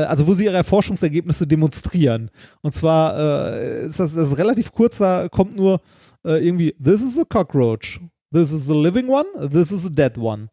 also 0.03 0.27
wo 0.27 0.33
sie 0.33 0.45
ihre 0.45 0.63
Forschungsergebnisse 0.63 1.47
demonstrieren. 1.47 2.29
Und 2.61 2.73
zwar 2.73 3.17
äh, 3.17 3.85
ist 3.85 3.99
das, 3.99 4.13
das 4.13 4.31
ist 4.31 4.37
relativ 4.37 4.71
kurz, 4.71 4.97
da 4.97 5.29
kommt 5.29 5.55
nur 5.55 5.81
äh, 6.25 6.45
irgendwie, 6.45 6.75
this 6.83 7.01
is 7.01 7.19
a 7.19 7.23
cockroach, 7.23 7.99
this 8.33 8.51
is 8.51 8.69
a 8.69 8.73
living 8.73 9.07
one, 9.07 9.25
this 9.49 9.71
is 9.71 9.85
a 9.85 9.89
dead 9.89 10.17
one, 10.17 10.49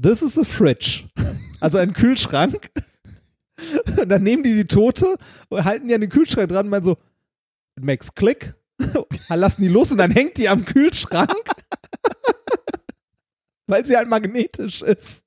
this 0.00 0.22
is 0.22 0.38
a 0.38 0.44
fridge. 0.44 1.04
Also 1.58 1.78
ein 1.78 1.94
Kühlschrank. 1.94 2.70
Und 3.98 4.10
dann 4.10 4.22
nehmen 4.22 4.42
die 4.42 4.52
die 4.52 4.66
Tote, 4.66 5.16
halten 5.50 5.88
die 5.88 5.94
an 5.94 6.02
den 6.02 6.10
Kühlschrank 6.10 6.50
dran 6.50 6.66
und 6.66 6.70
meinen 6.70 6.82
so, 6.82 6.98
it 7.78 7.84
makes 7.84 8.14
click, 8.14 8.54
lassen 9.30 9.62
die 9.62 9.68
los 9.68 9.90
und 9.90 9.98
dann 9.98 10.10
hängt 10.10 10.36
die 10.36 10.48
am 10.48 10.64
Kühlschrank, 10.64 11.32
weil 13.66 13.86
sie 13.86 13.96
halt 13.96 14.08
magnetisch 14.08 14.82
ist. 14.82 15.25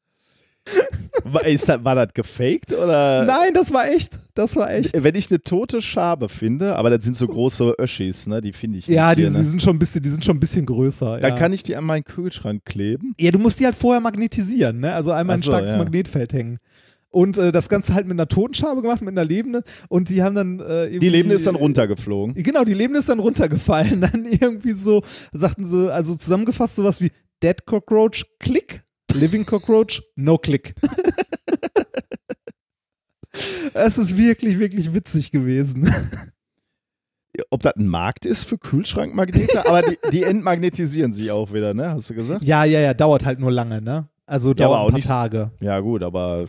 War, 1.24 1.46
ist 1.46 1.68
das, 1.68 1.84
war 1.84 1.96
das 1.96 2.14
gefaked 2.14 2.72
oder? 2.74 3.26
Nein, 3.26 3.54
das 3.54 3.74
war 3.74 3.90
echt. 3.90 4.18
Das 4.36 4.56
war 4.56 4.72
echt. 4.72 5.04
Wenn 5.04 5.16
ich 5.16 5.30
eine 5.30 5.42
tote 5.42 5.82
Schabe 5.82 6.30
finde, 6.30 6.76
aber 6.76 6.90
das 6.90 7.04
sind 7.04 7.18
so 7.18 7.28
große 7.28 7.76
Öschis, 7.80 8.26
ne? 8.26 8.42
Die 8.42 8.54
finde 8.54 8.78
ich 8.78 8.88
nicht. 8.88 8.96
Ja, 8.96 9.14
die, 9.14 9.24
hier, 9.24 9.32
die 9.32 9.38
ne? 9.38 9.44
sind 9.44 9.62
schon 9.62 9.76
ein 9.76 9.80
bisschen, 9.80 10.02
die 10.02 10.10
sind 10.10 10.24
schon 10.24 10.38
ein 10.38 10.40
bisschen 10.40 10.66
größer. 10.66 11.20
Dann 11.20 11.32
ja. 11.32 11.38
kann 11.38 11.54
ich 11.54 11.64
die 11.64 11.76
an 11.76 11.84
meinen 11.84 12.04
Kühlschrank 12.04 12.64
kleben. 12.66 13.16
ja, 13.20 13.32
du 13.32 13.40
musst 13.40 13.60
die 13.60 13.66
halt 13.66 13.76
vorher 13.76 14.02
magnetisieren, 14.02 14.80
ne? 14.80 14.94
Also 14.94 15.12
einmal 15.12 15.36
Ach 15.36 15.40
ein 15.40 15.44
so, 15.44 15.52
starkes 15.52 15.72
ja. 15.72 15.78
Magnetfeld 15.78 16.34
hängen. 16.34 16.60
Und 17.12 17.38
äh, 17.40 17.52
das 17.52 17.70
Ganze 17.70 17.96
halt 17.96 18.06
mit 18.06 18.16
einer 18.16 18.28
Totenschabe 18.28 18.82
gemacht, 18.82 19.02
mit 19.02 19.10
einer 19.10 19.26
lebenden. 19.26 19.64
Und 19.88 20.10
die 20.10 20.22
haben 20.22 20.36
dann 20.36 20.60
äh, 20.60 21.00
Die 21.00 21.10
Lebende 21.10 21.36
ist 21.36 21.48
dann 21.48 21.56
runtergeflogen. 21.56 22.36
Genau, 22.36 22.64
die 22.64 22.76
Lebende 22.76 23.00
ist 23.00 23.10
dann 23.10 23.20
runtergefallen. 23.20 24.02
Dann 24.10 24.26
irgendwie 24.26 24.74
so, 24.74 25.02
sagten 25.34 25.66
sie, 25.66 25.92
also 25.92 26.16
zusammengefasst 26.16 26.76
sowas 26.76 27.02
wie 27.02 27.12
Dead 27.42 27.66
Cockroach, 27.66 28.26
Click. 28.40 28.84
Living 29.14 29.46
Cockroach, 29.46 30.02
no 30.16 30.38
Click. 30.38 30.74
Es 33.74 33.98
ist 33.98 34.18
wirklich, 34.18 34.58
wirklich 34.60 34.94
witzig 34.94 35.32
gewesen. 35.32 35.94
Ob 37.52 37.62
das 37.64 37.76
ein 37.76 37.88
Markt 37.88 38.26
ist 38.26 38.44
für 38.44 38.58
Kühlschrankmagnete, 38.58 39.66
aber 39.68 39.82
die, 39.84 39.98
die 40.12 40.24
entmagnetisieren 40.24 41.14
sich 41.14 41.32
auch 41.32 41.54
wieder, 41.54 41.74
ne? 41.74 41.92
Hast 41.92 42.10
du 42.10 42.16
gesagt? 42.16 42.44
Ja, 42.44 42.64
ja, 42.66 42.80
ja, 42.80 42.94
dauert 42.94 43.26
halt 43.26 43.40
nur 43.40 43.52
lange, 43.52 43.82
ne? 43.82 44.10
Also 44.26 44.50
Ja, 44.50 44.56
dauert 44.56 44.80
auch 44.80 44.86
ein 44.86 44.90
paar 44.90 44.96
nicht- 44.98 45.08
Tage. 45.08 45.52
Ja, 45.62 45.80
gut, 45.80 46.04
aber 46.04 46.46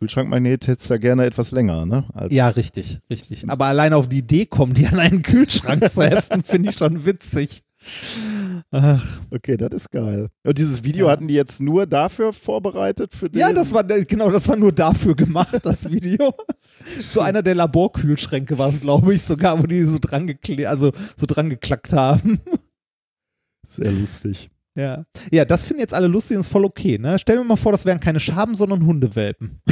Kühlschrankmagnet 0.00 0.66
hättest 0.66 0.90
du 0.90 0.94
ja 0.94 0.98
gerne 0.98 1.26
etwas 1.26 1.52
länger, 1.52 1.86
ne? 1.86 2.04
Als 2.14 2.32
Ja, 2.34 2.48
richtig, 2.48 2.98
richtig. 3.08 3.48
Aber 3.48 3.66
alleine 3.66 3.96
auf 3.96 4.08
die 4.08 4.18
Idee 4.18 4.46
kommen, 4.46 4.74
die 4.74 4.86
an 4.86 4.98
einen 4.98 5.22
Kühlschrank 5.22 5.92
zu 5.92 6.02
heften, 6.02 6.42
finde 6.44 6.70
ich 6.70 6.76
schon 6.78 7.04
witzig. 7.04 7.62
Ach, 8.74 9.20
Okay, 9.30 9.56
das 9.58 9.70
ist 9.74 9.90
geil. 9.90 10.28
Und 10.44 10.56
dieses 10.58 10.82
Video 10.82 11.06
Ja. 11.06 11.12
hatten 11.12 11.28
die 11.28 11.34
jetzt 11.34 11.60
nur 11.60 11.86
dafür 11.86 12.32
vorbereitet 12.32 13.14
für 13.14 13.28
den. 13.28 13.38
ja, 13.38 13.52
das 13.52 13.72
war 13.72 13.84
genau, 13.84 14.30
das 14.30 14.48
war 14.48 14.56
nur 14.56 14.72
dafür 14.72 15.14
gemacht, 15.14 15.60
das 15.62 15.90
Video. 15.92 16.32
so 17.04 17.20
einer 17.20 17.42
der 17.42 17.54
Laborkühlschränke 17.54 18.56
war 18.58 18.70
es, 18.70 18.80
glaube 18.80 19.12
ich, 19.14 19.22
sogar, 19.22 19.62
wo 19.62 19.66
die 19.66 19.84
so 19.84 19.98
dran 20.00 20.26
gekle 20.26 20.68
also 20.68 20.92
so 21.16 21.26
dran 21.26 21.50
geklackt 21.50 21.92
haben. 21.92 22.40
sehr 23.66 23.92
lustig. 23.92 24.48
Ja. 24.74 25.04
Ja, 25.30 25.44
das 25.44 25.66
finden 25.66 25.80
jetzt 25.80 25.92
alle 25.92 26.06
lustig 26.06 26.36
und 26.38 26.40
ist 26.40 26.48
voll 26.48 26.64
okay, 26.64 26.96
ne? 26.98 27.18
Stell 27.18 27.36
mir 27.36 27.44
mal 27.44 27.56
vor, 27.56 27.72
das 27.72 27.84
wären 27.84 28.00
keine 28.00 28.20
Schaben, 28.20 28.54
sondern 28.54 28.86
Hundewelpen. 28.86 29.60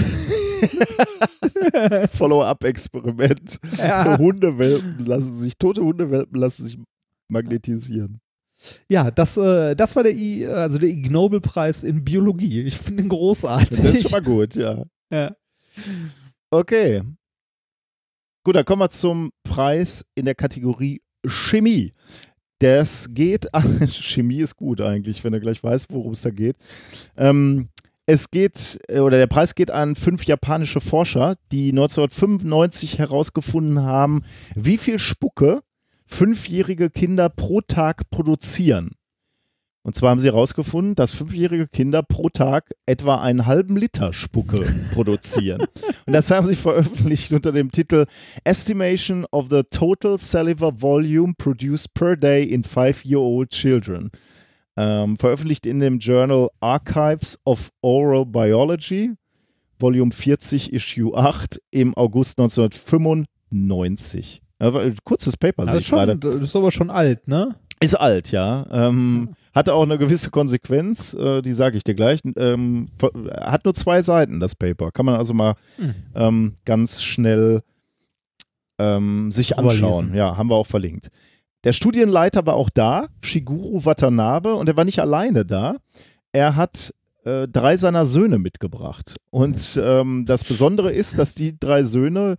Follow-up-Experiment. 2.11 3.59
Ja. 3.79 4.19
Hundewelpen 4.19 4.99
lassen 5.07 5.35
sich, 5.35 5.57
tote 5.59 5.81
Hundewelpen 5.83 6.39
lassen 6.39 6.65
sich 6.65 6.79
magnetisieren. 7.29 8.21
Ja, 8.89 9.11
das, 9.11 9.37
äh, 9.37 9.75
das 9.75 9.97
war 9.97 10.03
der, 10.03 10.13
I, 10.13 10.47
also 10.47 10.79
der 10.79 10.89
Ig 10.89 11.11
Nobel-Preis 11.11 11.83
in 11.83 12.05
Biologie. 12.05 12.63
Ich 12.63 12.79
finde 12.79 13.03
ihn 13.03 13.09
großartig. 13.09 13.81
Das 13.81 13.95
ist 13.95 14.03
schon 14.03 14.11
mal 14.11 14.23
gut, 14.23 14.55
ja. 14.55 14.85
ja. 15.13 15.35
Okay. 16.51 17.03
Gut, 18.45 18.57
dann 18.57 18.65
kommen 18.65 18.83
wir 18.83 18.91
zum 18.91 19.31
Preis 19.45 20.05
in 20.15 20.25
der 20.25 20.35
Kategorie 20.35 21.01
Chemie. 21.27 21.93
Das 22.59 23.09
geht 23.13 23.53
an. 23.55 23.89
Chemie 23.89 24.41
ist 24.41 24.57
gut 24.57 24.81
eigentlich, 24.81 25.23
wenn 25.25 25.33
du 25.33 25.41
gleich 25.41 25.63
weißt, 25.63 25.87
worum 25.91 26.13
es 26.13 26.23
da 26.23 26.31
geht. 26.31 26.57
Ähm, 27.17 27.69
es 28.07 28.31
geht, 28.31 28.81
äh, 28.89 29.01
oder 29.01 29.19
der 29.19 29.27
Preis 29.27 29.55
geht 29.55 29.71
an 29.71 29.95
fünf 29.95 30.25
japanische 30.25 30.81
Forscher, 30.81 31.37
die 31.53 31.71
1995 31.71 32.99
herausgefunden 32.99 33.83
haben, 33.83 34.23
wie 34.55 34.79
viel 34.79 34.99
Spucke 34.99 35.63
fünfjährige 36.11 36.91
Kinder 36.91 37.29
pro 37.29 37.61
Tag 37.61 38.11
produzieren. 38.11 38.97
Und 39.83 39.97
zwar 39.97 40.11
haben 40.11 40.21
sie 40.21 40.29
herausgefunden, 40.29 40.95
dass 40.95 41.13
fünfjährige 41.13 41.67
Kinder 41.67 42.03
pro 42.03 42.29
Tag 42.29 42.71
etwa 42.85 43.23
einen 43.23 43.47
halben 43.47 43.79
Liter 43.79 44.13
Spucke 44.13 44.61
produzieren. 44.93 45.63
Und 46.05 46.13
das 46.13 46.31
haben 46.31 46.47
sie 46.47 46.57
veröffentlicht 46.57 47.33
unter 47.33 47.53
dem 47.53 47.71
Titel 47.71 48.05
Estimation 48.45 49.25
of 49.31 49.49
the 49.49 49.63
Total 49.71 50.19
Saliva 50.19 50.71
Volume 50.79 51.33
Produced 51.39 51.95
per 51.95 52.17
Day 52.17 52.45
in 52.45 52.63
Five-Year-Old 52.63 53.49
Children. 53.51 54.11
Ähm, 54.77 55.17
veröffentlicht 55.17 55.65
in 55.65 55.81
dem 55.81 55.99
Journal 55.99 56.51
Archives 56.61 57.39
of 57.45 57.71
Oral 57.81 58.27
Biology, 58.27 59.15
Volume 59.79 60.13
40, 60.13 60.75
Issue 60.75 61.17
8 61.17 61.59
im 61.71 61.97
August 61.97 62.39
1995. 62.39 64.43
Ein 64.61 64.97
kurzes 65.05 65.37
Paper, 65.37 65.65
Das 65.67 65.77
ist, 65.79 65.87
schon, 65.87 66.21
das 66.21 66.35
ist 66.37 66.55
aber 66.55 66.71
schon 66.71 66.91
alt, 66.91 67.27
ne? 67.27 67.55
Ist 67.83 67.95
alt, 67.95 68.31
ja. 68.31 68.67
Ähm, 68.71 69.31
hatte 69.55 69.73
auch 69.73 69.83
eine 69.85 69.97
gewisse 69.97 70.31
Konsequenz, 70.31 71.15
äh, 71.15 71.41
die 71.41 71.55
sage 71.55 71.79
ich 71.79 71.85
dir 71.85 71.95
gleich. 71.95 72.21
Ähm, 72.37 72.87
hat 73.41 73.65
nur 73.65 73.75
zwei 73.75 74.03
Seiten, 74.03 74.39
das 74.39 74.55
Paper. 74.55 74.93
Kann 74.93 75.07
man 75.07 75.15
also 75.17 75.33
mal 75.33 75.55
Hm. 75.77 75.95
ähm, 76.15 76.55
ganz 76.67 77.03
schnell 77.03 77.63
ähm, 78.79 79.33
sich 79.33 79.59
anschauen. 79.59 80.15
Ja, 80.15 80.37
haben 80.37 80.51
wir 80.51 80.57
auch 80.57 80.67
verlinkt. 80.67 81.09
Der 81.65 81.73
Studienleiter 81.73 82.47
war 82.47 82.55
auch 82.55 82.71
da, 82.71 83.09
Shiguru 83.23 83.85
Watanabe, 83.85 84.55
und 84.55 84.69
er 84.69 84.77
war 84.77 84.85
nicht 84.85 85.01
alleine 85.01 85.45
da. 85.45 85.77
Er 86.33 86.57
hat 86.57 86.95
äh, 87.25 87.49
drei 87.49 87.77
seiner 87.77 88.05
Söhne 88.07 88.39
mitgebracht. 88.39 89.17
Und 89.31 89.81
ähm, 89.83 90.25
das 90.27 90.45
Besondere 90.45 90.91
ist, 90.93 91.19
dass 91.19 91.35
die 91.35 91.59
drei 91.59 91.83
Söhne 91.83 92.37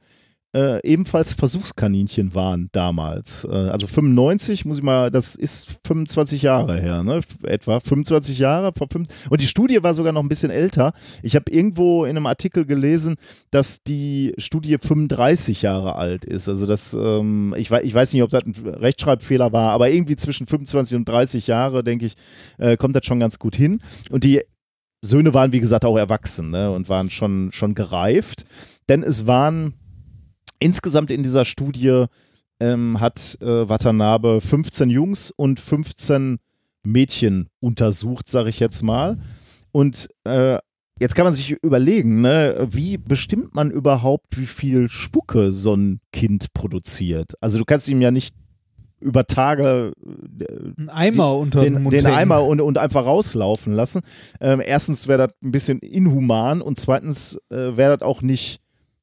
äh, 0.54 0.86
ebenfalls 0.86 1.34
Versuchskaninchen 1.34 2.36
waren 2.36 2.70
damals. 2.74 3.46
Äh, 3.46 3.70
also 3.70 3.88
95, 3.88 4.66
muss 4.66 4.80
ich 4.80 4.84
mal, 4.84 5.10
das 5.10 5.36
ist 5.36 5.80
25 5.88 6.42
Jahre 6.42 6.80
her, 6.80 7.04
ne? 7.04 7.22
Etwa 7.44 7.80
25 7.80 8.38
Jahre. 8.38 8.74
Vor 8.78 8.88
fünf, 8.92 9.08
und 9.30 9.42
die 9.42 9.48
Studie 9.48 9.82
war 9.82 9.94
sogar 9.94 10.12
noch 10.12 10.22
ein 10.22 10.30
bisschen 10.30 10.52
älter. 10.52 10.92
Ich 11.24 11.36
habe 11.36 11.50
irgendwo 11.50 12.04
in 12.04 12.18
einem 12.18 12.26
Artikel 12.26 12.66
gelesen, 12.66 13.16
dass 13.50 13.84
die 13.84 14.34
Studie 14.38 14.78
35 14.78 15.62
Jahre 15.62 15.96
alt 15.96 16.26
ist. 16.26 16.50
Also 16.50 16.66
das, 16.66 16.94
ähm, 16.94 17.56
ich, 17.58 17.72
ich 17.72 17.94
weiß 17.94 18.14
nicht, 18.14 18.24
ob 18.24 18.30
das 18.30 18.44
ein 18.46 18.54
Rechtschreibfehler 18.54 19.54
war, 19.54 19.72
aber 19.72 19.90
irgendwie 19.90 20.18
zwischen 20.18 20.48
25 20.48 20.98
und 20.98 21.08
30 21.08 21.48
Jahre, 21.48 21.84
denke 21.84 22.06
ich, 22.06 22.16
äh, 22.58 22.76
kommt 22.76 22.96
das 22.96 23.06
schon 23.06 23.22
ganz 23.22 23.40
gut 23.40 23.56
hin. 23.56 23.82
Und 24.10 24.26
die 24.26 24.42
Söhne 25.02 25.34
waren, 25.34 25.54
wie 25.54 25.60
gesagt, 25.62 25.86
auch 25.86 25.98
erwachsen 25.98 26.52
ne? 26.52 26.72
und 26.72 26.90
waren 26.90 27.10
schon, 27.10 27.52
schon 27.54 27.74
gereift. 27.74 28.44
Denn 28.90 29.04
es 29.04 29.26
waren 29.26 29.74
insgesamt 30.62 31.12
in 31.12 31.24
dieser 31.24 31.44
Studie 31.44 32.06
ähm, 32.62 33.00
hat 33.02 33.38
äh, 33.42 33.68
Watanabe 33.68 34.40
15 34.40 34.90
Jungs 34.90 35.32
und 35.32 35.60
15 35.60 36.40
Mädchen 36.84 37.50
untersucht, 37.60 38.30
sage 38.30 38.50
ich 38.50 38.60
jetzt 38.60 38.82
mal. 38.82 39.18
Und 39.72 40.10
äh, 40.24 40.58
jetzt 41.00 41.16
kann 41.16 41.26
man 41.26 41.34
sich 41.34 41.52
überlegen, 41.62 42.22
ne, 42.22 42.68
wie 42.70 42.98
bestimmt 42.98 43.56
man 43.56 43.72
überhaupt, 43.72 44.38
wie 44.38 44.46
viel 44.46 44.90
Spucke 44.90 45.52
so 45.52 45.74
ein 45.74 46.00
Kind 46.14 46.54
produziert? 46.54 47.34
Also 47.42 47.58
du 47.58 47.66
kannst 47.66 47.90
ihm 47.90 48.02
ja 48.02 48.12
nicht 48.12 48.36
über 49.00 49.26
Tage 49.26 49.94
äh, 50.40 50.82
Ein 50.82 50.90
Eimer 50.90 51.36
unter 51.36 51.62
den, 51.62 51.90
den. 51.90 52.06
Eimer 52.06 52.44
und, 52.44 52.62
und 52.62 52.78
einfach 52.78 53.06
rauslaufen 53.06 53.74
lassen. 53.74 54.02
Ähm, 54.40 54.62
erstens 54.64 55.08
wäre 55.08 55.28
das 55.28 55.36
ein 55.44 55.52
bisschen 55.52 55.80
inhuman 55.80 56.62
und 56.62 56.80
zweitens 56.80 57.40
äh, 57.50 57.76
wäre 57.76 57.98
das 57.98 58.08
auch 58.08 58.22
nicht 58.22 58.62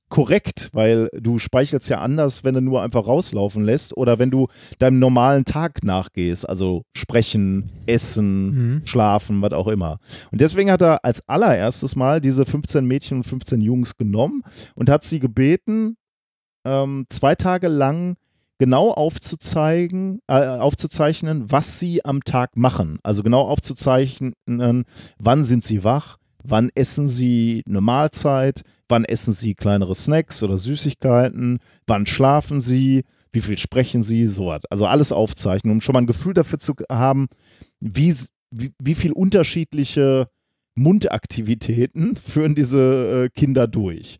korrekt, 0.08 0.70
weil 0.72 1.08
du 1.18 1.38
speichelst 1.38 1.88
ja 1.88 2.00
anders, 2.00 2.44
wenn 2.44 2.54
du 2.54 2.60
nur 2.60 2.82
einfach 2.82 3.06
rauslaufen 3.06 3.62
lässt 3.64 3.96
oder 3.96 4.18
wenn 4.18 4.30
du 4.30 4.48
deinem 4.78 4.98
normalen 4.98 5.44
Tag 5.44 5.84
nachgehst, 5.84 6.48
also 6.48 6.82
sprechen, 6.96 7.70
essen, 7.86 8.50
Mhm. 8.78 8.86
schlafen, 8.86 9.42
was 9.42 9.52
auch 9.52 9.68
immer. 9.68 9.98
Und 10.32 10.40
deswegen 10.40 10.70
hat 10.70 10.82
er 10.82 11.04
als 11.04 11.22
allererstes 11.28 11.96
Mal 11.96 12.20
diese 12.20 12.44
15 12.46 12.86
Mädchen 12.86 13.18
und 13.18 13.24
15 13.24 13.60
Jungs 13.60 13.96
genommen 13.96 14.42
und 14.74 14.88
hat 14.90 15.04
sie 15.04 15.20
gebeten, 15.20 15.96
ähm, 16.64 17.06
zwei 17.10 17.34
Tage 17.34 17.68
lang 17.68 18.16
genau 18.58 18.90
aufzuzeigen, 18.90 20.20
äh, 20.26 20.44
aufzuzeichnen, 20.44 21.50
was 21.50 21.78
sie 21.78 22.04
am 22.04 22.24
Tag 22.24 22.56
machen. 22.56 22.98
Also 23.02 23.22
genau 23.22 23.42
aufzuzeichnen, 23.42 24.34
wann 24.46 25.44
sind 25.44 25.62
sie 25.62 25.84
wach, 25.84 26.16
wann 26.42 26.70
essen 26.74 27.06
sie 27.08 27.62
eine 27.68 27.80
Mahlzeit, 27.80 28.62
wann 28.88 29.04
essen 29.04 29.32
sie 29.32 29.54
kleinere 29.54 29.94
Snacks 29.94 30.42
oder 30.42 30.56
Süßigkeiten, 30.56 31.58
wann 31.86 32.06
schlafen 32.06 32.60
sie, 32.60 33.04
wie 33.32 33.40
viel 33.40 33.58
sprechen 33.58 34.02
sie, 34.02 34.26
so 34.26 34.46
was. 34.46 34.62
Also 34.70 34.86
alles 34.86 35.12
aufzeichnen, 35.12 35.72
um 35.72 35.80
schon 35.80 35.92
mal 35.92 36.00
ein 36.00 36.06
Gefühl 36.06 36.34
dafür 36.34 36.58
zu 36.58 36.74
haben, 36.90 37.28
wie, 37.80 38.14
wie, 38.50 38.72
wie 38.82 38.94
viel 38.94 39.12
unterschiedliche 39.12 40.28
Mundaktivitäten 40.74 42.16
führen 42.20 42.54
diese 42.54 43.26
äh, 43.26 43.28
Kinder 43.28 43.66
durch. 43.66 44.18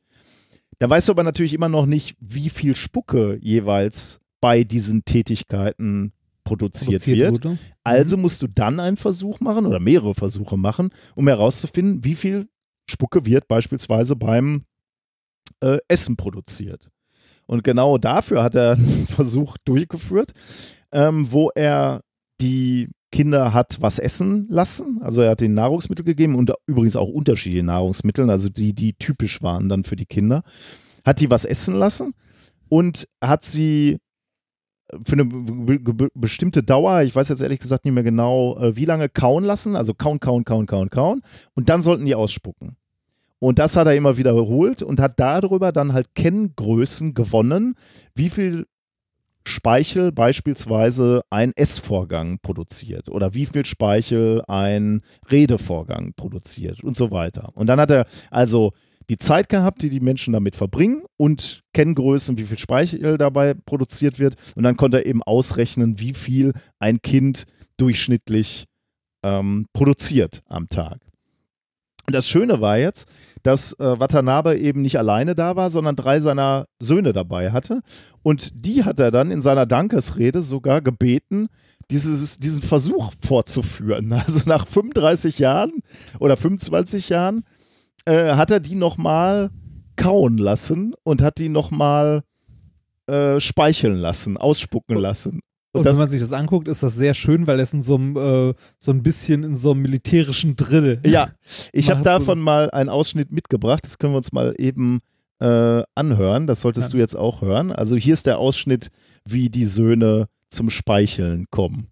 Da 0.79 0.89
weißt 0.89 1.09
du 1.09 1.13
aber 1.13 1.25
natürlich 1.25 1.55
immer 1.55 1.69
noch 1.69 1.87
nicht, 1.87 2.17
wie 2.21 2.51
viel 2.51 2.77
Spucke 2.77 3.39
jeweils 3.43 4.21
bei 4.41 4.63
diesen 4.63 5.05
Tätigkeiten 5.05 6.13
produziert, 6.45 7.03
Produziert 7.03 7.19
wird. 7.19 7.33
wurde. 7.33 7.59
Also 7.83 8.17
musst 8.17 8.43
du 8.43 8.47
dann 8.47 8.81
einen 8.81 8.97
Versuch 8.97 9.41
machen 9.41 9.67
oder 9.67 9.81
mehrere 9.81 10.15
Versuche 10.15 10.57
machen, 10.57 10.91
um 11.15 11.27
herauszufinden, 11.27 12.05
wie 12.05 12.15
viel 12.15 12.49
Spucke 12.89 13.27
wird 13.27 13.49
beispielsweise 13.49 14.17
beim 14.17 14.65
äh, 15.61 15.79
Essen 15.89 16.17
produziert. 16.17 16.91
Und 17.47 17.65
genau 17.65 17.99
dafür 17.99 18.43
hat 18.43 18.55
er 18.55 18.73
einen 18.77 19.07
Versuch 19.07 19.57
durchgeführt, 19.65 20.33
ähm, 20.93 21.31
wo 21.31 21.51
er 21.55 22.03
die 22.41 22.89
Kinder 23.11 23.55
hat 23.55 23.79
was 23.81 23.99
essen 23.99 24.47
lassen. 24.51 25.01
Also 25.03 25.23
er 25.23 25.31
hat 25.31 25.41
ihnen 25.41 25.55
Nahrungsmittel 25.55 26.05
gegeben 26.05 26.35
und 26.35 26.53
übrigens 26.67 26.97
auch 26.97 27.09
unterschiedliche 27.09 27.65
Nahrungsmittel, 27.65 28.29
also 28.29 28.49
die, 28.51 28.75
die 28.75 28.95
typisch 28.95 29.43
waren 29.43 29.69
dann 29.69 29.85
für 29.85 29.97
die 29.97 30.07
Kinder. 30.07 30.43
Hat 31.07 31.21
die 31.21 31.31
was 31.31 31.47
essen 31.47 31.75
lassen 31.75 32.13
und 32.69 33.09
hat 33.23 33.45
sie 33.45 33.99
für 35.05 35.13
eine 35.13 35.25
be 35.27 35.79
be 35.79 36.09
bestimmte 36.15 36.63
Dauer, 36.63 37.03
ich 37.03 37.15
weiß 37.15 37.29
jetzt 37.29 37.43
ehrlich 37.43 37.59
gesagt 37.61 37.85
nicht 37.85 37.95
mehr 37.95 38.03
genau, 38.03 38.59
äh, 38.59 38.77
wie 38.77 38.87
lange 38.87 39.09
kauen 39.09 39.45
lassen, 39.45 39.77
also 39.77 39.93
kauen, 39.95 40.19
kauen, 40.19 40.45
kauen, 40.45 40.67
kauen, 40.67 40.89
kauen 40.89 41.23
und 41.55 41.69
dann 41.69 41.83
sollten 41.83 42.07
die 42.07 42.15
ausspucken. 42.15 42.78
Und 43.41 43.59
das 43.59 43.77
hat 43.77 43.87
er 43.87 43.95
immer 43.95 44.17
wiederholt 44.17 44.83
und 44.83 45.01
hat 45.01 45.21
darüber 45.21 45.73
dann 45.73 45.93
halt 45.93 46.15
Kenngrößen 46.15 47.15
gewonnen, 47.15 47.75
wie 48.15 48.31
viel 48.31 48.67
Speichel 49.47 50.13
beispielsweise 50.13 51.23
ein 51.31 51.53
Essvorgang 51.57 52.39
produziert 52.41 53.09
oder 53.09 53.35
wie 53.35 53.47
viel 53.47 53.65
Speichel 53.65 54.43
ein 54.47 55.01
Redevorgang 55.31 56.13
produziert 56.15 56.83
und 56.85 56.97
so 56.97 57.11
weiter. 57.11 57.51
Und 57.55 57.69
dann 57.69 57.81
hat 57.81 57.91
er 57.91 58.07
also 58.31 58.73
die 59.09 59.17
Zeit 59.17 59.49
gehabt, 59.49 59.83
die 59.83 59.89
die 59.89 60.01
Menschen 60.01 60.35
damit 60.35 60.55
verbringen 60.55 61.03
und 61.17 61.63
Kenngrößen, 61.73 62.37
wie 62.37 62.45
viel 62.45 62.59
Speichel 62.59 63.17
dabei 63.17 63.55
produziert 63.55 64.19
wird. 64.19 64.35
Und 64.55 64.65
dann 64.65 64.77
konnte 64.77 64.99
er 64.99 65.07
eben 65.07 65.23
ausrechnen, 65.23 65.99
wie 65.99 66.13
viel 66.13 66.53
ein 66.79 67.01
Kind 67.01 67.45
durchschnittlich 67.79 68.67
ähm, 69.23 69.67
produziert 69.73 70.43
am 70.47 70.69
Tag. 70.69 71.01
Und 72.07 72.15
das 72.15 72.29
Schöne 72.29 72.61
war 72.61 72.79
jetzt, 72.79 73.07
dass 73.43 73.73
äh, 73.75 74.01
Watanabe 74.01 74.57
eben 74.59 74.83
nicht 74.83 74.99
alleine 74.99 75.35
da 75.35 75.57
war, 75.57 75.71
sondern 75.71 75.97
drei 75.97 76.21
seiner 76.21 76.67
Söhne 76.81 77.13
dabei 77.13 77.53
hatte. 77.53 77.81
Und 78.23 78.67
die 78.67 78.85
hat 78.85 79.01
er 79.01 79.11
dann 79.11 79.31
in 79.31 79.43
seiner 79.43 79.67
Dankesrede 79.67 80.43
sogar 80.43 80.81
gebeten, 80.81 81.49
dieses, 81.91 82.39
diesen 82.39 82.63
Versuch 82.63 83.13
fortzuführen. 83.21 84.13
Also 84.27 84.43
nach 84.47 84.67
35 84.67 85.39
Jahren 85.39 85.73
oder 86.19 86.37
25 86.37 87.09
Jahren 87.09 87.45
äh, 88.05 88.35
hat 88.35 88.51
er 88.51 88.61
die 88.61 88.75
nochmal 88.75 89.51
kauen 89.97 90.39
lassen 90.39 90.95
und 91.03 91.23
hat 91.23 91.39
die 91.39 91.49
nochmal 91.49 92.23
äh, 93.07 93.41
speicheln 93.41 93.99
lassen, 93.99 94.37
ausspucken 94.37 94.97
lassen. 94.97 95.41
Und, 95.73 95.85
das- 95.85 95.95
wenn 95.97 96.01
man 96.01 96.11
sich 96.11 96.21
das 96.21 96.33
anguckt, 96.33 96.67
ist 96.69 96.83
das 96.83 96.95
sehr 96.97 97.15
schön, 97.15 97.47
weil 97.47 97.61
es 97.61 97.73
in 97.73 97.83
so 97.83 97.97
einem, 97.97 98.17
äh, 98.17 98.55
so 98.79 98.91
ein 98.93 99.03
bisschen 99.03 99.43
in 99.45 99.57
so 99.57 99.73
einem 99.73 99.83
militärischen 99.83 100.57
Drill. 100.57 101.01
Ja, 101.05 101.29
ich 101.73 101.91
habe 101.91 102.01
Macht 102.03 102.13
so- 102.13 102.19
davon 102.21 102.41
mal 102.41 102.71
einen 102.71 102.89
Ausschnitt 102.89 103.31
mitgebracht. 103.33 103.85
Das 103.85 103.99
können 103.99 104.13
wir 104.15 104.19
uns 104.19 104.33
mal 104.33 104.55
eben 104.59 105.01
äh, 105.41 105.83
anhören. 105.95 106.47
Das 106.49 106.63
solltest 106.63 106.89
Ja. 106.89 106.93
du 106.93 106.99
jetzt 106.99 107.17
auch 107.17 107.43
hören. 107.43 107.71
Also 107.71 107.95
hier 107.97 108.15
ist 108.15 108.27
der 108.27 108.39
Ausschnitt, 108.39 108.89
wie 109.25 109.49
die 109.51 109.67
Söhne 109.67 110.27
zum 110.49 110.69
Speicheln 110.71 111.47
kommen. 111.51 111.89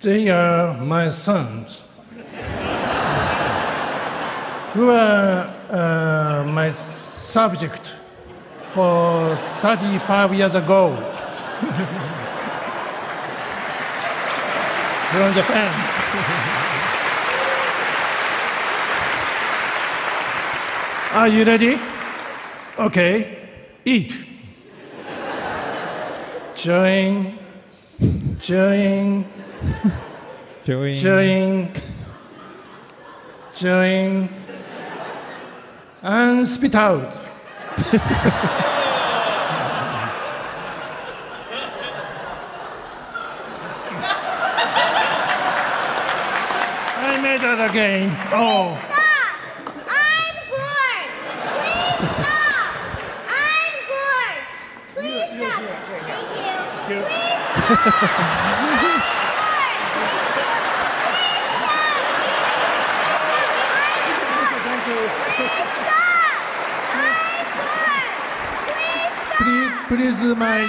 They 0.00 0.30
are 0.30 0.80
my 0.84 1.10
sons, 1.10 1.82
who 4.74 4.90
are 4.90 5.48
uh, 5.72 6.44
my 6.48 6.70
subject 6.72 7.96
for 8.72 9.36
35 9.60 10.34
years 10.38 10.54
ago 10.54 10.96
from 15.16 15.32
Japan. 15.32 15.72
Are 21.14 21.28
you 21.28 21.44
ready? 21.44 21.78
Okay, 22.78 23.48
eat. 23.82 24.14
Chewing, 26.54 27.38
chewing, 28.38 29.24
chewing, 30.64 31.72
chewing, 33.54 34.28
and 36.02 36.46
spit 36.46 36.74
out. 36.74 37.16
I 47.56 47.58
made 47.58 47.64
that 47.64 47.70
again. 47.70 48.12
Oh, 48.32 48.76
I'm 49.88 50.34
bored. 50.50 51.08
Please 51.56 51.96
stop. 52.12 52.68
I'm 53.32 53.72
bored. 53.88 54.44
Please 54.96 55.24
stop. 55.32 55.64
Thank 64.66 64.84
you. 64.86 65.00
Please 65.36 65.64
stop. 65.76 66.04
please, 69.88 70.14
please, 70.18 70.36
my. 70.36 70.60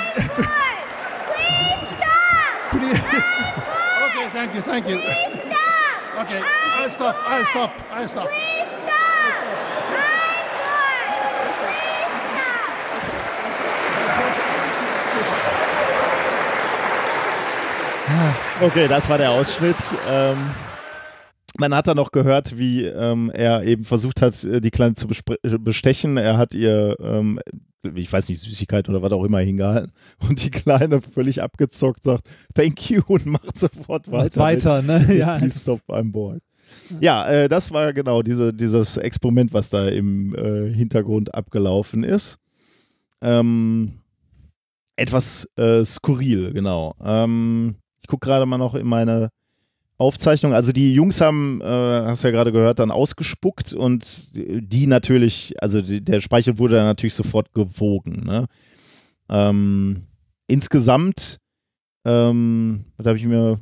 Please 1.28 1.52
stop. 1.98 2.72
Please. 2.72 2.96
okay, 4.08 4.28
thank 4.30 4.50
you, 4.56 4.62
thank 4.62 4.88
you. 4.88 4.98
Stop. 5.00 6.26
Okay, 6.26 6.42
I 6.80 6.90
stop, 6.90 7.16
I 7.28 7.44
stop, 7.46 7.72
I 7.92 8.08
stop. 8.08 8.30
Please 8.30 8.70
stop. 8.70 8.90
I'm 8.92 9.42
bored. 11.60 11.88
Please 15.12 15.28
stop. 15.28 15.58
Okay, 18.62 18.88
das 18.88 19.10
war 19.10 19.18
der 19.18 19.32
Ausschnitt. 19.32 19.76
Ähm, 20.10 20.38
man 21.58 21.74
hat 21.74 21.88
dann 21.88 21.98
noch 21.98 22.12
gehört, 22.12 22.58
wie 22.58 22.86
ähm, 22.86 23.32
er 23.34 23.64
eben 23.64 23.84
versucht 23.84 24.22
hat, 24.22 24.44
äh, 24.44 24.62
die 24.62 24.72
Kleine 24.72 24.94
zu 24.94 25.08
äh, 25.44 25.58
bestechen. 25.58 26.18
Er 26.18 26.38
hat 26.38 26.54
ihr, 26.54 26.96
ähm, 27.00 27.40
ich 27.96 28.12
weiß 28.12 28.30
nicht, 28.30 28.40
Süßigkeit 28.40 28.88
oder 28.90 29.02
was 29.02 29.12
auch 29.12 29.24
immer 29.24 29.40
hingehalten. 29.40 29.92
Und 30.28 30.44
die 30.44 30.52
Kleine 30.52 31.02
völlig 31.02 31.42
abgezockt 31.42 32.04
sagt, 32.04 32.28
thank 32.54 32.90
you 32.90 33.02
und 33.08 33.26
macht 33.28 33.58
sofort 33.58 34.08
Macht 34.08 34.38
weiter. 34.38 34.42
weiter, 34.42 34.82
ne? 34.84 35.06
mit, 35.08 35.18
Ja. 35.18 35.38
Please 35.38 35.60
stop, 35.60 35.82
I'm 35.90 36.12
bored. 36.12 36.42
Ja, 37.00 37.28
äh, 37.28 37.50
das 37.50 37.72
war 37.72 37.94
genau 37.94 38.22
diese, 38.22 38.54
dieses 38.54 38.98
Experiment, 38.98 39.54
was 39.54 39.70
da 39.70 39.88
im 39.88 40.36
äh, 40.36 40.74
Hintergrund 40.74 41.34
abgelaufen 41.34 42.04
ist. 42.04 42.38
Ähm, 43.22 44.00
etwas 44.96 45.48
äh, 45.58 45.84
skurril, 45.86 46.54
genau. 46.54 46.96
Ähm, 47.04 47.76
ich 48.02 48.08
gucke 48.08 48.28
gerade 48.28 48.46
mal 48.46 48.58
noch 48.58 48.76
in 48.76 48.88
meine 48.88 49.30
Aufzeichnung. 49.98 50.54
Also 50.54 50.72
die 50.72 50.94
Jungs 50.94 51.22
haben, 51.22 51.60
äh, 51.62 51.66
hast 51.66 52.24
ja 52.24 52.32
gerade 52.32 52.52
gehört, 52.52 52.80
dann 52.80 52.92
ausgespuckt 52.92 53.74
und 53.74 54.32
die 54.34 54.88
natürlich, 54.88 55.54
also 55.62 55.82
die, 55.82 56.04
der 56.04 56.22
Speichel 56.22 56.58
wurde 56.60 56.76
dann 56.76 56.86
natürlich 56.86 57.16
sofort 57.16 57.54
gewogen. 57.54 58.24
Ne? 58.26 58.46
Ähm, 59.30 60.04
insgesamt, 60.48 61.40
ähm, 62.06 62.86
was 62.98 63.08
habe 63.08 63.18
ich 63.18 63.26
mir 63.26 63.60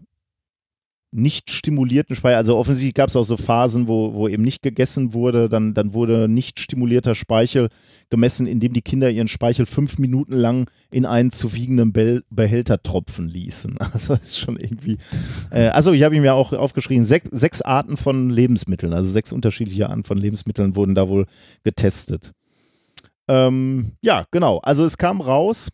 nicht 1.15 1.49
stimulierten 1.49 2.15
Speichel, 2.15 2.37
also 2.37 2.57
offensichtlich 2.57 2.93
gab 2.93 3.09
es 3.09 3.15
auch 3.15 3.23
so 3.23 3.37
Phasen, 3.37 3.87
wo, 3.87 4.13
wo 4.13 4.27
eben 4.27 4.43
nicht 4.43 4.61
gegessen 4.61 5.13
wurde, 5.13 5.49
dann, 5.49 5.73
dann 5.73 5.93
wurde 5.93 6.27
nicht 6.27 6.59
stimulierter 6.59 7.15
Speichel 7.15 7.69
gemessen, 8.09 8.47
indem 8.47 8.73
die 8.73 8.81
Kinder 8.81 9.09
ihren 9.09 9.27
Speichel 9.27 9.65
fünf 9.65 9.97
Minuten 9.97 10.33
lang 10.33 10.69
in 10.91 11.05
einen 11.05 11.31
zu 11.31 11.53
wiegenden 11.53 11.93
Bel 11.93 12.23
Behälter 12.29 12.81
tropfen 12.81 13.27
ließen. 13.27 13.77
Also 13.95 14.15
ist 14.15 14.37
schon 14.37 14.57
irgendwie. 14.57 14.97
Äh, 15.51 15.67
also 15.67 15.93
ich 15.93 16.03
habe 16.03 16.15
ihm 16.15 16.25
ja 16.25 16.33
auch 16.33 16.51
aufgeschrieben, 16.51 17.05
sech, 17.05 17.23
sechs 17.31 17.61
Arten 17.61 17.95
von 17.95 18.29
Lebensmitteln, 18.29 18.93
also 18.93 19.09
sechs 19.09 19.31
unterschiedliche 19.31 19.89
Arten 19.89 20.03
von 20.03 20.17
Lebensmitteln 20.17 20.75
wurden 20.75 20.95
da 20.95 21.07
wohl 21.07 21.27
getestet. 21.63 22.33
Ähm, 23.27 23.93
ja, 24.01 24.25
genau. 24.31 24.57
Also 24.59 24.83
es 24.83 24.97
kam 24.97 25.21
raus, 25.21 25.69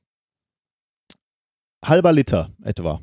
halber 1.83 2.13
Liter 2.13 2.51
etwa. 2.61 3.01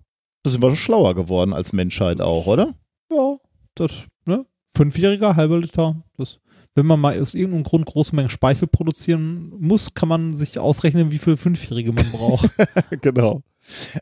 Da 0.48 0.52
sind 0.52 0.62
wir 0.62 0.70
schon 0.70 0.76
schlauer 0.76 1.14
geworden 1.14 1.52
als 1.52 1.74
Menschheit 1.74 2.22
auch, 2.22 2.46
oder? 2.46 2.74
Ja, 3.12 3.36
das, 3.74 3.92
ne? 4.24 4.46
Fünfjähriger, 4.74 5.36
halber 5.36 5.58
Liter. 5.58 6.02
Das 6.16 6.38
wenn 6.74 6.86
man 6.86 7.00
mal 7.00 7.20
aus 7.20 7.34
irgendeinem 7.34 7.64
Grund 7.64 7.84
große 7.84 8.16
Mengen 8.16 8.30
Speichel 8.30 8.66
produzieren 8.66 9.50
muss, 9.58 9.92
kann 9.92 10.08
man 10.08 10.32
sich 10.32 10.58
ausrechnen, 10.58 11.10
wie 11.10 11.18
viele 11.18 11.36
Fünfjährige 11.36 11.92
man 11.92 12.10
braucht. 12.12 12.48
genau. 13.02 13.42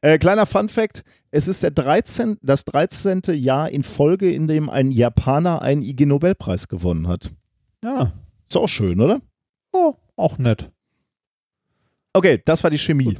Äh, 0.02 0.18
kleiner 0.18 0.46
Fun 0.46 0.68
Fact: 0.68 1.02
Es 1.32 1.48
ist 1.48 1.64
der 1.64 1.72
13, 1.72 2.36
das 2.42 2.64
13. 2.66 3.22
Jahr 3.32 3.70
in 3.70 3.82
Folge, 3.82 4.30
in 4.30 4.46
dem 4.46 4.70
ein 4.70 4.92
Japaner 4.92 5.62
einen 5.62 5.82
IG 5.82 6.06
Nobelpreis 6.06 6.68
gewonnen 6.68 7.08
hat. 7.08 7.30
ja, 7.82 8.12
Ist 8.46 8.56
auch 8.56 8.68
schön, 8.68 9.00
oder? 9.00 9.20
oh, 9.72 9.94
auch 10.14 10.38
nett. 10.38 10.70
Okay, 12.12 12.40
das 12.44 12.62
war 12.62 12.70
die 12.70 12.78
Chemie. 12.78 13.18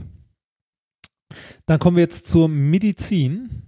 Dann 1.67 1.79
kommen 1.79 1.97
wir 1.97 2.03
jetzt 2.03 2.27
zur 2.29 2.49
Medizin. 2.49 3.63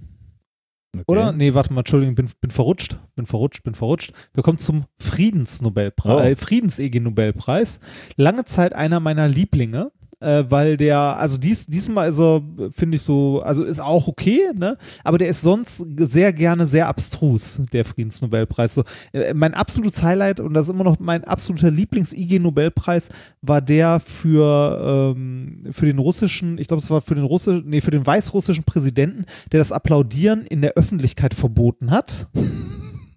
Okay. 0.94 1.04
Oder? 1.06 1.32
Nee, 1.32 1.54
warte 1.54 1.72
mal, 1.72 1.80
Entschuldigung, 1.80 2.14
bin, 2.14 2.30
bin 2.40 2.50
verrutscht, 2.50 2.98
bin 3.14 3.26
verrutscht, 3.26 3.62
bin 3.62 3.74
verrutscht. 3.74 4.12
Wir 4.34 4.42
kommen 4.42 4.58
zum 4.58 4.84
Friedensnobelpreis, 4.98 6.14
Oh. 6.14 6.20
äh, 6.20 6.34
Friedens-EG-Nobelpreis. 6.36 7.80
Lange 8.16 8.44
Zeit 8.46 8.72
einer 8.72 8.98
meiner 9.00 9.28
Lieblinge, 9.28 9.92
äh, 10.20 10.44
weil 10.48 10.76
der, 10.76 10.98
also 10.98 11.38
dies, 11.38 11.66
diesmal 11.66 12.10
ist 12.10 12.18
er, 12.18 12.42
finde 12.72 12.96
ich 12.96 13.02
so, 13.02 13.40
also 13.42 13.62
ist 13.64 13.80
auch 13.80 14.08
okay, 14.08 14.50
ne? 14.54 14.76
Aber 15.04 15.18
der 15.18 15.28
ist 15.28 15.42
sonst 15.42 15.84
sehr 15.96 16.32
gerne 16.32 16.66
sehr 16.66 16.88
abstrus, 16.88 17.60
der 17.72 17.84
Friedensnobelpreis. 17.84 18.74
So, 18.74 18.84
äh, 19.12 19.32
mein 19.34 19.54
absolutes 19.54 20.02
Highlight 20.02 20.40
und 20.40 20.54
das 20.54 20.66
ist 20.66 20.74
immer 20.74 20.84
noch 20.84 20.98
mein 20.98 21.24
absoluter 21.24 21.70
Lieblings-IG-Nobelpreis 21.70 23.10
war 23.42 23.60
der 23.60 24.00
für, 24.00 25.14
ähm, 25.16 25.66
für 25.70 25.86
den 25.86 25.98
russischen, 25.98 26.58
ich 26.58 26.68
glaube, 26.68 26.82
es 26.82 26.90
war 26.90 27.00
für 27.00 27.14
den 27.14 27.24
russischen, 27.24 27.68
nee, 27.68 27.80
für 27.80 27.90
den 27.90 28.06
weißrussischen 28.06 28.64
Präsidenten, 28.64 29.24
der 29.52 29.58
das 29.58 29.72
Applaudieren 29.72 30.44
in 30.46 30.62
der 30.62 30.72
Öffentlichkeit 30.72 31.34
verboten 31.34 31.90
hat. 31.90 32.26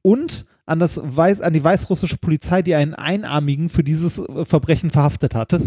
Und 0.03 0.45
an, 0.65 0.79
das 0.79 1.01
Weiß, 1.03 1.41
an 1.41 1.53
die 1.53 1.63
weißrussische 1.63 2.17
Polizei, 2.17 2.61
die 2.61 2.75
einen 2.75 2.93
Einarmigen 2.93 3.69
für 3.69 3.83
dieses 3.83 4.21
Verbrechen 4.43 4.89
verhaftet 4.89 5.35
hatte. 5.35 5.61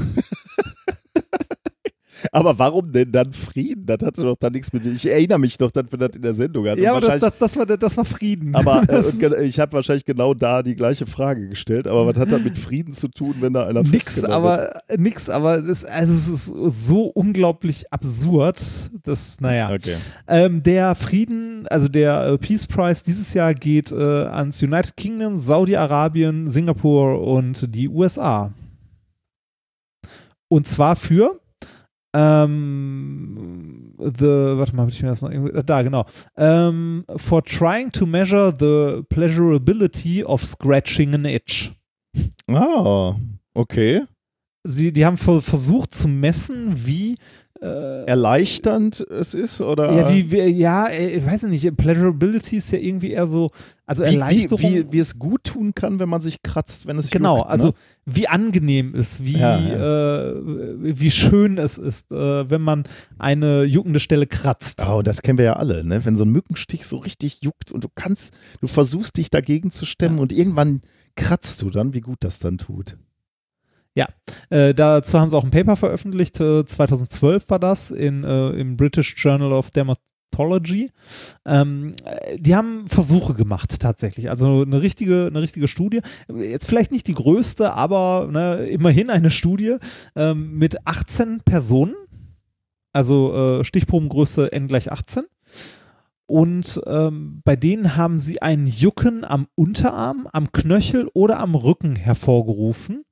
Aber 2.32 2.58
warum 2.58 2.92
denn 2.92 3.12
dann 3.12 3.32
Frieden? 3.32 3.86
Das 3.86 3.98
hatte 4.02 4.22
doch 4.22 4.36
da 4.36 4.50
nichts 4.50 4.72
mit. 4.72 4.84
Ich 4.86 5.08
erinnere 5.08 5.38
mich 5.38 5.58
noch, 5.58 5.70
dass 5.70 5.84
wir 5.90 5.98
das 5.98 6.16
in 6.16 6.22
der 6.22 6.34
Sendung 6.34 6.66
hatten. 6.66 6.80
ja, 6.80 6.92
aber 6.92 7.00
das, 7.00 7.20
das, 7.20 7.38
das, 7.38 7.56
war, 7.56 7.66
das 7.66 7.96
war 7.96 8.04
Frieden. 8.04 8.54
aber 8.54 8.82
äh, 8.88 9.44
ich 9.44 9.60
habe 9.60 9.72
wahrscheinlich 9.72 10.04
genau 10.04 10.34
da 10.34 10.62
die 10.62 10.74
gleiche 10.74 11.06
Frage 11.06 11.48
gestellt. 11.48 11.86
Aber 11.86 12.06
was 12.06 12.16
hat 12.16 12.32
das 12.32 12.42
mit 12.42 12.58
Frieden 12.58 12.92
zu 12.92 13.08
tun, 13.08 13.36
wenn 13.40 13.52
da 13.52 13.66
einer 13.66 13.82
Nix, 13.82 14.22
wird? 14.22 14.30
aber 14.30 14.72
nix, 14.96 15.28
aber 15.28 15.60
das, 15.60 15.84
also 15.84 16.14
es 16.14 16.28
ist 16.28 16.46
so 16.46 17.06
unglaublich 17.06 17.92
absurd, 17.92 18.60
dass, 19.02 19.40
naja. 19.40 19.72
Okay. 19.72 19.96
Ähm, 20.28 20.62
der 20.62 20.94
Frieden, 20.94 21.66
also 21.68 21.88
der 21.88 22.26
äh, 22.26 22.38
Peace 22.38 22.66
Prize 22.66 23.04
dieses 23.06 23.34
Jahr 23.34 23.54
geht 23.54 23.92
äh, 23.92 23.96
ans 23.96 24.62
United 24.62 24.96
Kingdom, 24.96 25.38
Saudi-Arabien, 25.38 26.48
Singapur 26.48 27.20
und 27.20 27.74
die 27.74 27.88
USA. 27.88 28.52
Und 30.48 30.66
zwar 30.66 30.96
für 30.96 31.40
ähm, 32.14 33.94
the, 33.98 34.56
warte 34.56 34.74
mal, 34.74 34.82
habe 34.82 34.90
ich 34.90 35.02
mir 35.02 35.08
das 35.08 35.22
noch 35.22 35.30
irgendwie, 35.30 35.62
da 35.64 35.82
genau, 35.82 36.06
ähm, 36.36 37.04
for 37.16 37.42
trying 37.42 37.90
to 37.90 38.06
measure 38.06 38.52
the 38.58 39.02
pleasurability 39.08 40.24
of 40.24 40.44
scratching 40.44 41.14
an 41.14 41.24
itch. 41.24 41.72
Ah, 42.48 43.16
okay. 43.54 44.04
Sie, 44.62 44.92
die 44.92 45.04
haben 45.04 45.18
ver 45.18 45.42
versucht 45.42 45.92
zu 45.92 46.08
messen, 46.08 46.86
wie 46.86 47.16
äh, 47.64 48.04
Erleichternd 48.04 49.00
es 49.00 49.32
ist 49.32 49.60
oder 49.60 49.92
Ja, 49.92 50.12
wie, 50.12 50.30
wie 50.30 50.40
ja, 50.42 50.86
äh, 50.86 51.16
ich 51.16 51.26
weiß 51.26 51.44
nicht, 51.44 51.76
Pleasurability 51.76 52.58
ist 52.58 52.70
ja 52.72 52.78
irgendwie 52.78 53.12
eher 53.12 53.26
so, 53.26 53.50
also 53.86 54.02
wie, 54.02 54.08
wie, 54.08 54.12
Erleichterung. 54.12 54.60
wie, 54.60 54.92
wie 54.92 54.98
es 54.98 55.18
gut 55.18 55.44
tun 55.44 55.74
kann, 55.74 55.98
wenn 55.98 56.08
man 56.08 56.20
sich 56.20 56.42
kratzt, 56.42 56.86
wenn 56.86 56.98
es 56.98 57.10
genau, 57.10 57.38
juckt, 57.38 57.50
also 57.50 57.66
ne? 57.68 57.74
wie 58.06 58.28
angenehm 58.28 58.94
es, 58.94 59.24
wie, 59.24 59.38
Ja, 59.38 59.58
Äh, 59.58 60.34
wie 61.00 61.10
schön 61.10 61.58
es 61.58 61.78
ist, 61.78 62.12
äh, 62.12 62.50
wenn 62.50 62.60
man 62.60 62.84
eine 63.18 63.64
juckende 63.64 64.00
Stelle 64.00 64.26
kratzt. 64.26 64.84
Oh, 64.86 65.02
das 65.02 65.22
kennen 65.22 65.38
wir 65.38 65.46
ja 65.46 65.52
alle, 65.54 65.84
ne? 65.84 66.04
Wenn 66.04 66.16
so 66.16 66.24
ein 66.24 66.30
Mückenstich 66.30 66.86
so 66.86 66.98
richtig 66.98 67.38
juckt 67.42 67.70
und 67.72 67.82
du 67.82 67.88
kannst, 67.94 68.34
du 68.60 68.66
versuchst 68.66 69.16
dich 69.16 69.30
dagegen 69.30 69.70
zu 69.70 69.86
stemmen 69.86 70.18
und 70.18 70.32
irgendwann 70.32 70.82
kratzt 71.16 71.62
du 71.62 71.70
dann, 71.70 71.94
wie 71.94 72.00
gut 72.00 72.18
das 72.20 72.40
dann 72.40 72.58
tut. 72.58 72.98
Äh, 74.50 74.74
dazu 74.74 75.18
haben 75.18 75.30
sie 75.30 75.36
auch 75.36 75.44
ein 75.44 75.50
Paper 75.50 75.76
veröffentlicht, 75.76 76.40
äh, 76.40 76.64
2012 76.64 77.48
war 77.48 77.58
das, 77.58 77.90
in, 77.90 78.24
äh, 78.24 78.50
im 78.50 78.76
British 78.76 79.14
Journal 79.16 79.52
of 79.52 79.70
Dermatology. 79.70 80.90
Ähm, 81.46 81.92
äh, 82.04 82.38
die 82.38 82.56
haben 82.56 82.88
Versuche 82.88 83.34
gemacht 83.34 83.78
tatsächlich, 83.80 84.30
also 84.30 84.62
eine 84.62 84.82
richtige, 84.82 85.26
eine 85.28 85.40
richtige 85.40 85.68
Studie. 85.68 86.00
Jetzt 86.28 86.68
vielleicht 86.68 86.92
nicht 86.92 87.06
die 87.06 87.14
größte, 87.14 87.72
aber 87.72 88.28
ne, 88.30 88.66
immerhin 88.66 89.10
eine 89.10 89.30
Studie 89.30 89.76
ähm, 90.16 90.58
mit 90.58 90.86
18 90.86 91.42
Personen, 91.44 91.94
also 92.92 93.60
äh, 93.60 93.64
Stichprobengröße 93.64 94.52
n 94.52 94.66
gleich 94.66 94.90
18. 94.90 95.24
Und 96.26 96.80
ähm, 96.86 97.42
bei 97.44 97.54
denen 97.54 97.96
haben 97.96 98.18
sie 98.18 98.40
ein 98.40 98.66
Jucken 98.66 99.24
am 99.24 99.46
Unterarm, 99.54 100.26
am 100.32 100.52
Knöchel 100.52 101.06
oder 101.12 101.38
am 101.38 101.54
Rücken 101.54 101.96
hervorgerufen. 101.96 103.04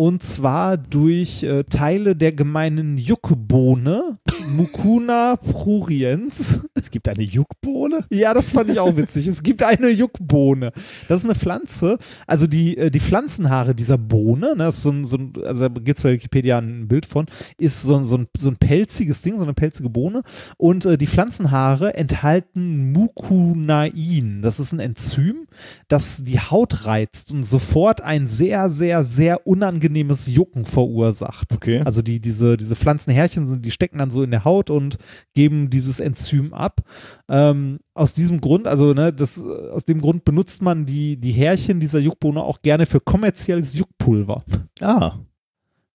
Und 0.00 0.22
zwar 0.22 0.78
durch 0.78 1.42
äh, 1.42 1.62
Teile 1.64 2.16
der 2.16 2.32
gemeinen 2.32 2.96
Juckbohne, 2.96 4.16
Mucuna 4.56 5.36
pruriens. 5.36 6.60
Es 6.72 6.90
gibt 6.90 7.06
eine 7.06 7.22
Juckbohne? 7.22 8.06
Ja, 8.08 8.32
das 8.32 8.48
fand 8.48 8.70
ich 8.70 8.78
auch 8.80 8.96
witzig. 8.96 9.26
Es 9.26 9.42
gibt 9.42 9.62
eine 9.62 9.90
Juckbohne. 9.90 10.72
Das 11.08 11.20
ist 11.20 11.26
eine 11.26 11.34
Pflanze. 11.34 11.98
Also 12.26 12.46
die, 12.46 12.78
äh, 12.78 12.90
die 12.90 12.98
Pflanzenhaare 13.00 13.74
dieser 13.74 13.98
Bohne, 13.98 14.54
ne, 14.56 14.72
so 14.72 14.88
ein, 14.90 15.04
so 15.04 15.18
ein, 15.18 15.34
also 15.44 15.68
da 15.68 15.80
gibt 15.82 15.98
es 15.98 16.02
bei 16.02 16.12
Wikipedia 16.12 16.56
ein 16.56 16.88
Bild 16.88 17.04
von, 17.04 17.26
ist 17.58 17.82
so, 17.82 17.96
ein- 17.96 18.04
so, 18.04 18.16
ein, 18.16 18.26
so 18.34 18.48
ein 18.48 18.56
pelziges 18.56 19.20
Ding, 19.20 19.36
so 19.36 19.42
eine 19.42 19.52
pelzige 19.52 19.90
Bohne. 19.90 20.22
Und 20.56 20.86
äh, 20.86 20.96
die 20.96 21.08
Pflanzenhaare 21.08 21.92
enthalten 21.92 22.90
Mucunain. 22.92 24.40
Das 24.40 24.60
ist 24.60 24.72
ein 24.72 24.80
Enzym, 24.80 25.46
das 25.88 26.24
die 26.24 26.40
Haut 26.40 26.86
reizt 26.86 27.32
und 27.34 27.42
sofort 27.42 28.00
ein 28.00 28.26
sehr, 28.26 28.70
sehr, 28.70 29.04
sehr 29.04 29.46
unangenehmes 29.46 29.89
Jucken 30.28 30.64
verursacht. 30.64 31.52
Okay. 31.54 31.82
Also 31.84 32.02
die, 32.02 32.20
diese, 32.20 32.56
diese 32.56 32.76
Pflanzenhärchen 32.76 33.46
sind, 33.46 33.64
die 33.64 33.70
stecken 33.70 33.98
dann 33.98 34.10
so 34.10 34.22
in 34.22 34.30
der 34.30 34.44
Haut 34.44 34.70
und 34.70 34.98
geben 35.34 35.70
dieses 35.70 36.00
Enzym 36.00 36.52
ab. 36.54 36.80
Ähm, 37.28 37.80
aus 37.94 38.14
diesem 38.14 38.40
Grund, 38.40 38.66
also 38.66 38.94
ne, 38.94 39.12
das, 39.12 39.38
äh, 39.42 39.70
aus 39.70 39.84
dem 39.84 40.00
Grund 40.00 40.24
benutzt 40.24 40.62
man 40.62 40.86
die, 40.86 41.16
die 41.18 41.32
Härchen 41.32 41.80
dieser 41.80 41.98
Juckbohne 41.98 42.42
auch 42.42 42.62
gerne 42.62 42.86
für 42.86 43.00
kommerzielles 43.00 43.76
Juckpulver. 43.76 44.44
Ah, 44.80 45.12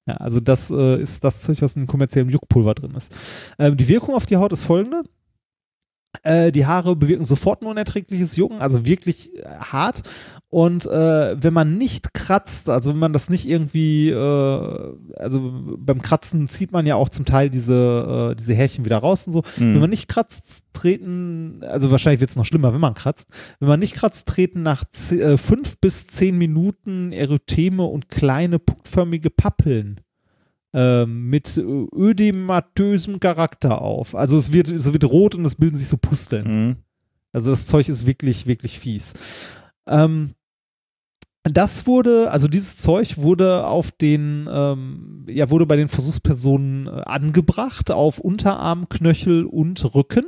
Ja, 0.08 0.16
also 0.18 0.40
das 0.40 0.70
äh, 0.70 1.02
ist 1.02 1.24
das 1.24 1.42
Zeug, 1.42 1.62
was 1.62 1.76
in 1.76 1.88
kommerziellem 1.88 2.30
Juckpulver 2.30 2.76
drin 2.76 2.94
ist. 2.96 3.12
Ähm, 3.58 3.76
die 3.76 3.88
Wirkung 3.88 4.14
auf 4.14 4.26
die 4.26 4.38
Haut 4.38 4.54
ist 4.54 4.64
folgende. 4.64 5.04
Äh, 6.24 6.52
die 6.52 6.66
Haare 6.66 6.96
bewirken 6.96 7.26
sofort 7.26 7.62
ein 7.62 7.68
unerträgliches 7.68 8.36
Jucken, 8.36 8.60
also 8.62 8.86
wirklich 8.86 9.36
äh, 9.38 9.44
hart. 9.60 10.04
Und 10.50 10.86
äh, 10.86 11.36
wenn 11.42 11.54
man 11.54 11.78
nicht 11.78 12.14
kratzt, 12.14 12.70
also 12.70 12.92
wenn 12.92 13.00
man 13.00 13.12
das 13.12 13.30
nicht 13.30 13.48
irgendwie, 13.50 14.10
äh, 14.10 14.94
also 15.18 15.52
beim 15.78 16.02
Kratzen 16.02 16.48
zieht 16.48 16.72
man 16.72 16.86
ja 16.86 16.96
auch 16.96 17.10
zum 17.10 17.26
Teil 17.26 17.50
diese, 17.50 18.32
äh, 18.32 18.36
diese 18.36 18.54
Härchen 18.54 18.86
wieder 18.86 18.98
raus 18.98 19.28
und 19.28 19.34
so. 19.34 19.42
Hm. 19.56 19.74
Wenn 19.74 19.82
man 19.82 19.90
nicht 19.90 20.08
kratzt, 20.08 20.64
treten, 20.72 21.60
also 21.64 21.92
wahrscheinlich 21.92 22.22
wird 22.22 22.30
es 22.30 22.36
noch 22.38 22.46
schlimmer, 22.46 22.74
wenn 22.74 22.80
man 22.82 22.94
kratzt. 22.94 23.28
Wenn 23.60 23.68
man 23.70 23.80
nicht 23.80 23.96
kratzt, 23.96 24.28
treten 24.28 24.64
nach 24.64 24.86
ze- 24.90 25.22
äh, 25.22 25.38
fünf 25.38 25.78
bis 25.80 26.08
zehn 26.08 26.38
Minuten 26.38 27.12
Erytheme 27.12 27.84
und 27.84 28.10
kleine 28.10 28.60
punktförmige 28.60 29.30
Pappeln 29.30 30.00
ähm, 30.76 31.30
mit 31.30 31.58
ödematösem 31.58 33.22
Charakter 33.22 33.82
auf. 33.82 34.14
Also 34.14 34.38
es 34.38 34.52
wird, 34.52 34.68
es 34.68 34.92
wird 34.92 35.06
rot 35.06 35.34
und 35.34 35.46
es 35.46 35.56
bilden 35.56 35.78
sich 35.78 35.88
so 35.88 35.96
Pusteln. 35.96 36.46
Hm. 36.46 36.76
Also 37.32 37.50
das 37.50 37.66
Zeug 37.66 37.88
ist 37.88 38.06
wirklich, 38.06 38.46
wirklich 38.46 38.78
fies. 38.78 39.14
Ähm, 39.88 40.32
das 41.44 41.88
wurde, 41.88 42.30
also 42.30 42.50
dieses 42.50 42.76
Zeug 42.76 43.18
wurde 43.18 43.68
auf 43.68 43.92
den, 43.92 44.50
ähm, 44.52 45.26
ja, 45.30 45.50
wurde 45.50 45.66
bei 45.66 45.78
den 45.78 45.88
Versuchspersonen 45.88 46.88
äh, 46.88 46.90
angebracht 47.06 47.90
auf 47.90 48.20
Unterarm, 48.20 48.90
Knöchel 48.90 49.46
und 49.46 49.96
Rücken. 49.96 50.26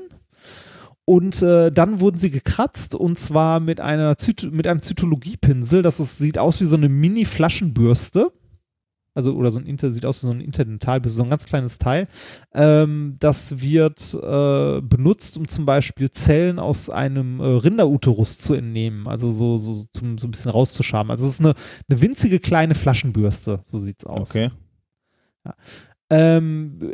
Und 1.03 1.41
äh, 1.41 1.71
dann 1.71 1.99
wurden 1.99 2.17
sie 2.17 2.29
gekratzt 2.29 2.95
und 2.95 3.19
zwar 3.19 3.59
mit 3.59 3.81
einer 3.81 4.17
Zyto 4.17 4.47
mit 4.51 4.67
einem 4.67 4.81
Zytologiepinsel. 4.81 5.81
Das 5.81 5.99
ist, 5.99 6.19
sieht 6.19 6.37
aus 6.37 6.61
wie 6.61 6.65
so 6.65 6.75
eine 6.77 6.89
Mini-Flaschenbürste. 6.89 8.31
Also, 9.17 9.33
oder 9.33 9.49
so 9.49 9.59
ein 9.59 9.65
Inter, 9.65 9.89
sieht 9.89 10.05
aus 10.05 10.21
wie 10.21 10.27
so 10.27 10.31
ein 10.31 10.41
Interdentalbürste, 10.41 11.17
so 11.17 11.23
ein 11.23 11.31
ganz 11.31 11.45
kleines 11.45 11.79
Teil. 11.79 12.07
Ähm, 12.53 13.15
das 13.17 13.59
wird 13.59 14.13
äh, 14.13 14.79
benutzt, 14.81 15.37
um 15.37 15.47
zum 15.47 15.65
Beispiel 15.65 16.11
Zellen 16.11 16.59
aus 16.59 16.91
einem 16.91 17.39
äh, 17.39 17.43
Rinderuterus 17.43 18.37
zu 18.37 18.53
entnehmen, 18.53 19.07
also 19.07 19.31
so, 19.31 19.57
so, 19.57 19.73
zum, 19.91 20.19
so 20.19 20.27
ein 20.27 20.31
bisschen 20.31 20.51
rauszuschaben. 20.51 21.09
Also 21.09 21.25
es 21.25 21.31
ist 21.31 21.39
eine, 21.39 21.55
eine 21.89 21.99
winzige 21.99 22.39
kleine 22.39 22.75
Flaschenbürste, 22.75 23.59
so 23.63 23.79
sieht's 23.79 24.05
aus. 24.05 24.29
Okay. 24.29 24.51
Ähm, 26.11 26.91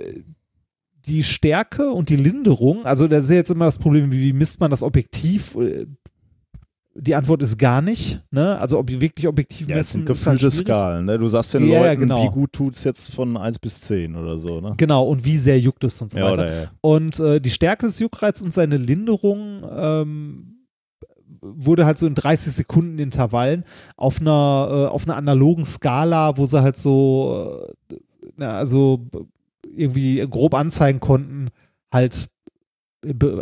die 1.06 1.24
Stärke 1.24 1.90
und 1.92 2.08
die 2.08 2.16
Linderung, 2.16 2.86
also 2.86 3.10
da 3.10 3.18
ist 3.18 3.30
ja 3.30 3.36
jetzt 3.36 3.52
immer 3.52 3.66
das 3.66 3.80
Problem, 3.80 4.14
wie, 4.14 4.22
wie 4.22 4.34
misst 4.34 4.62
man 4.62 4.72
das 4.72 4.82
Objektiv? 4.82 5.58
Die 6.96 7.16
Antwort 7.16 7.42
ist 7.42 7.58
gar 7.58 7.82
nicht. 7.82 8.22
Ne? 8.30 8.58
Also 8.60 8.78
ob 8.78 8.92
wirklich 8.92 9.28
objektiv 9.28 9.68
Ja, 9.68 9.76
es 9.78 9.80
messen 9.96 10.06
sind 10.06 10.10
ist 10.12 10.28
halt 10.28 10.40
gefühlte. 10.40 10.56
Skalen. 10.64 11.06
Ne? 11.06 11.18
Du 11.18 11.28
sagst 11.28 11.54
den 11.56 11.68
Ja, 11.68 11.82
ja, 11.82 11.88
Leuten, 11.90 12.02
genau. 12.02 12.24
wie 12.24 12.30
gut 12.30 12.54
tut 12.54 12.76
es 12.76 12.84
jetzt 12.84 13.14
von 13.14 13.36
1 13.36 13.58
bis 13.60 13.82
10 13.82 14.16
oder 14.16 14.38
so. 14.38 14.62
Ne? 14.62 14.76
Genau, 14.78 15.04
und 15.08 15.26
wie 15.26 15.38
sehr 15.38 15.60
juckt 15.60 15.84
es 15.84 16.00
und 16.02 16.12
so 16.12 16.20
Ja, 16.20 16.26
weiter. 16.32 16.44
oder. 16.44 16.72
Und 16.82 17.20
äh, 17.20 17.42
die 17.42 17.50
Stärke 17.50 17.88
des 17.88 17.98
Juckreizes 17.98 18.44
und 18.44 18.54
seine 18.54 18.78
Linderung 18.78 19.64
ähm, 19.76 20.50
wurde 21.42 21.86
halt 21.86 21.98
so 21.98 22.06
in 22.08 22.14
30 22.16 22.54
Sekunden 22.54 23.00
Intervallen 23.00 23.64
auf 23.98 24.22
einer, 24.22 24.68
äh, 24.70 24.86
auf 24.88 25.06
einer 25.06 25.18
analogen 25.18 25.66
Skala, 25.66 26.38
wo 26.38 26.46
sie 26.46 26.62
halt 26.62 26.78
so, 26.78 27.66
äh, 27.92 27.96
na, 28.38 28.56
also 28.58 29.06
irgendwie 29.76 30.26
grob 30.30 30.54
anzeigen 30.54 31.00
konnten, 31.00 31.50
halt 31.92 32.28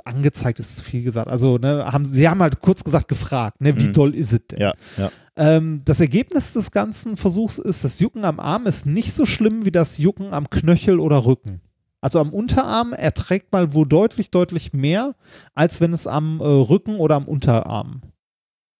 angezeigt 0.05 0.59
ist 0.59 0.75
zu 0.77 0.83
viel 0.83 1.03
gesagt. 1.03 1.29
Also, 1.29 1.57
ne, 1.57 1.85
haben, 1.91 2.05
sie 2.05 2.27
haben 2.27 2.41
halt 2.41 2.59
kurz 2.61 2.83
gesagt 2.83 3.07
gefragt, 3.07 3.61
ne, 3.61 3.77
wie 3.77 3.87
Mhm. 3.89 3.93
doll 3.93 4.15
ist 4.15 4.33
es 4.33 4.47
denn? 4.47 4.59
Ja, 4.59 4.73
ja. 4.97 5.11
Ähm, 5.37 5.81
das 5.85 5.99
Ergebnis 5.99 6.53
des 6.53 6.71
ganzen 6.71 7.17
Versuchs 7.17 7.57
ist, 7.57 7.83
das 7.83 7.99
Jucken 7.99 8.25
am 8.25 8.39
Arm 8.39 8.67
ist 8.67 8.85
nicht 8.85 9.13
so 9.13 9.25
schlimm 9.25 9.65
wie 9.65 9.71
das 9.71 9.97
Jucken 9.97 10.33
am 10.33 10.49
Knöchel 10.49 10.99
oder 10.99 11.25
Rücken. 11.25 11.61
Also 12.01 12.19
am 12.19 12.33
Unterarm 12.33 12.93
erträgt 12.93 13.51
mal 13.53 13.73
wo 13.75 13.85
deutlich, 13.85 14.31
deutlich 14.31 14.73
mehr, 14.73 15.15
als 15.53 15.81
wenn 15.81 15.93
es 15.93 16.07
am 16.07 16.39
äh, 16.39 16.43
Rücken 16.43 16.95
oder 16.95 17.15
am 17.15 17.25
Unterarm 17.27 18.01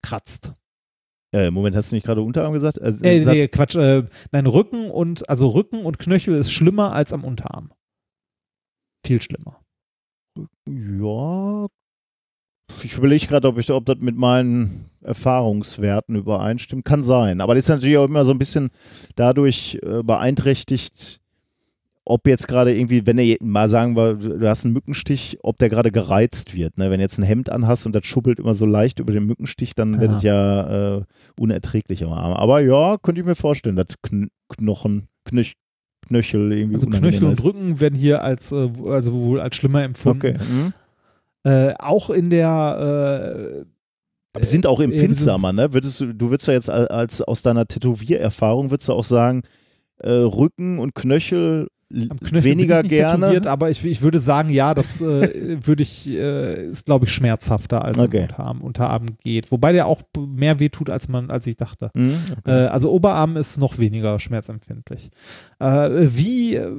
kratzt. 0.02 0.54
Äh, 1.34 1.52
Moment, 1.52 1.76
hast 1.76 1.92
du 1.92 1.96
nicht 1.96 2.06
gerade 2.06 2.22
Unterarm 2.22 2.52
gesagt? 2.52 2.82
Also, 2.82 3.06
Äh, 3.06 3.24
nee, 3.24 3.48
Quatsch. 3.48 3.76
Äh, 3.76 4.04
nein, 4.32 4.46
Rücken 4.48 4.90
und, 4.92 5.30
also 5.30 5.48
Rücken 5.50 5.86
und 5.86 6.00
Knöchel 6.00 6.36
ist 6.36 6.52
schlimmer 6.52 6.92
als 6.94 7.14
am 7.14 7.24
Unterarm. 7.24 7.72
Viel 9.06 9.22
schlimmer. 9.22 9.61
Ja. 10.66 11.68
Ich 12.84 12.98
überlege 12.98 13.28
gerade, 13.28 13.48
ob, 13.48 13.58
ich- 13.58 13.70
ob 13.72 13.86
das 13.86 13.98
mit 14.00 14.16
meinen 14.16 14.90
Erfahrungswerten 15.02 16.16
übereinstimmt. 16.16 16.86
Kann 16.86 17.04
sein. 17.04 17.42
Aber 17.42 17.54
das 17.56 17.66
ist 17.66 17.70
natürlich 17.70 17.98
auch 17.98 18.06
immer 18.08 18.24
so 18.24 18.32
ein 18.32 18.40
bisschen 18.40 18.70
dadurch 19.16 19.78
äh, 19.84 20.04
beeinträchtigt, 20.04 21.20
ob 22.06 22.26
jetzt 22.28 22.48
gerade 22.48 22.74
irgendwie, 22.76 23.06
wenn 23.06 23.18
er 23.20 23.36
mal 23.42 23.70
sagen 23.70 23.96
wir, 23.96 24.16
du 24.16 24.48
hast 24.50 24.66
einen 24.66 24.74
Mückenstich, 24.74 25.38
ob 25.44 25.58
der 25.60 25.70
gerade 25.70 25.92
gereizt 25.92 26.56
wird. 26.56 26.78
Ne? 26.78 26.90
Wenn 26.90 26.98
du 27.00 27.04
jetzt 27.04 27.20
ein 27.20 27.24
Hemd 27.24 27.52
anhast 27.52 27.86
und 27.86 27.94
das 27.94 28.06
schubbelt 28.06 28.40
immer 28.40 28.56
so 28.56 28.66
leicht 28.66 29.00
über 29.00 29.14
den 29.14 29.26
Mückenstich, 29.26 29.76
dann 29.76 30.00
wird 30.00 30.12
es 30.14 30.24
ja 30.24 30.98
äh, 30.98 31.04
unerträglich 31.40 32.04
am 32.04 32.12
Arm. 32.14 32.34
Aber 32.34 32.62
ja, 32.64 32.98
könnte 32.98 33.22
ich 33.22 33.28
mir 33.28 33.36
vorstellen, 33.36 33.76
dass 33.76 33.88
Kn 34.02 34.30
Knochen, 34.50 35.08
Knöch 35.26 35.54
Knöchel 36.12 36.52
irgendwie 36.52 36.76
Also 36.76 36.88
Knöchel 36.88 37.24
und 37.26 37.32
ist. 37.34 37.44
Rücken 37.44 37.80
werden 37.80 37.96
hier 37.96 38.22
als, 38.24 38.52
äh, 38.52 38.70
also 38.86 39.14
wohl 39.14 39.40
als 39.42 39.56
schlimmer 39.56 39.84
empfunden. 39.84 40.36
Okay. 40.36 40.38
Mhm. 40.38 40.74
Äh, 41.44 41.74
auch 41.80 42.10
in 42.10 42.30
der, 42.30 43.62
äh, 43.62 43.66
Aber 44.34 44.46
sind 44.46 44.68
auch 44.68 44.80
Äh, 44.80 44.86
empfindsamer, 44.86 45.52
ne? 45.54 45.74
Würdest 45.74 46.00
du, 46.00 46.14
du 46.14 46.30
würdest 46.30 46.48
ja 46.48 46.54
jetzt 46.54 46.70
al- 46.70 46.88
als 46.88 47.22
aus 47.22 47.42
deiner 47.42 47.66
Tätowiererfahrung 47.68 48.70
würdest 48.72 48.90
du 48.90 48.94
auch 48.94 49.04
sagen, 49.04 49.44
äh, 50.00 50.10
Rücken 50.12 50.80
und 50.80 50.96
Knöchel 50.96 51.68
weniger 51.92 52.84
gerne. 52.84 53.42
aber 53.50 53.70
ich, 53.70 53.84
ich 53.86 54.02
würde 54.02 54.20
sagen, 54.20 54.50
ja, 54.50 54.74
das 54.74 55.02
äh, 55.02 55.58
würde 55.66 55.84
ich, 55.84 56.08
äh, 56.10 56.66
ist 56.68 56.86
glaube 56.86 57.06
ich 57.06 57.12
schmerzhafter 57.12 57.84
als 57.84 57.98
Okay. 58.00 58.24
Unterarm, 58.24 58.62
Unterarm 58.62 59.06
geht. 59.24 59.52
Wobei 59.52 59.72
der 59.72 59.88
auch 59.88 60.02
mehr 60.18 60.60
wehtut, 60.60 60.90
als 60.90 61.08
man, 61.08 61.30
als 61.30 61.48
ich 61.48 61.58
dachte. 61.58 61.92
Mhm, 61.94 62.16
Äh, 62.46 62.52
also 62.52 62.92
Oberarm 62.92 63.38
ist 63.38 63.58
noch 63.58 63.78
weniger 63.78 64.20
schmerzempfindlich. 64.20 65.10
Äh, 65.60 65.90
wie, 66.16 66.56
äh, 66.56 66.72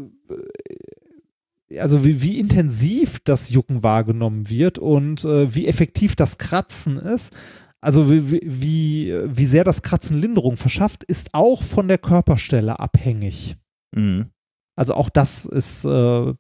also 1.79 2.05
wie, 2.05 2.21
wie 2.23 2.39
intensiv 2.39 3.19
das 3.25 3.51
Jucken 3.51 3.83
wahrgenommen 3.83 4.49
wird 4.51 4.79
und 4.79 5.25
äh, 5.25 5.55
wie 5.55 5.67
effektiv 5.67 6.17
das 6.17 6.39
Kratzen 6.39 6.99
ist, 6.99 7.33
also 7.81 8.11
wie, 8.11 8.31
wie- 8.31 8.43
wie, 8.45 9.15
wie 9.27 9.47
sehr 9.47 9.65
das 9.65 9.83
Kratzen 9.83 10.21
Linderung 10.21 10.57
verschafft, 10.57 11.03
ist 11.03 11.31
auch 11.33 11.63
von 11.63 11.89
der 11.89 11.99
Körperstelle 11.99 12.79
abhängig. 12.79 13.57
Mhm. 13.95 14.27
Also 14.83 14.95
auch 14.95 15.11
das 15.11 15.47
ist 15.47 15.85
äh, 15.85 16.35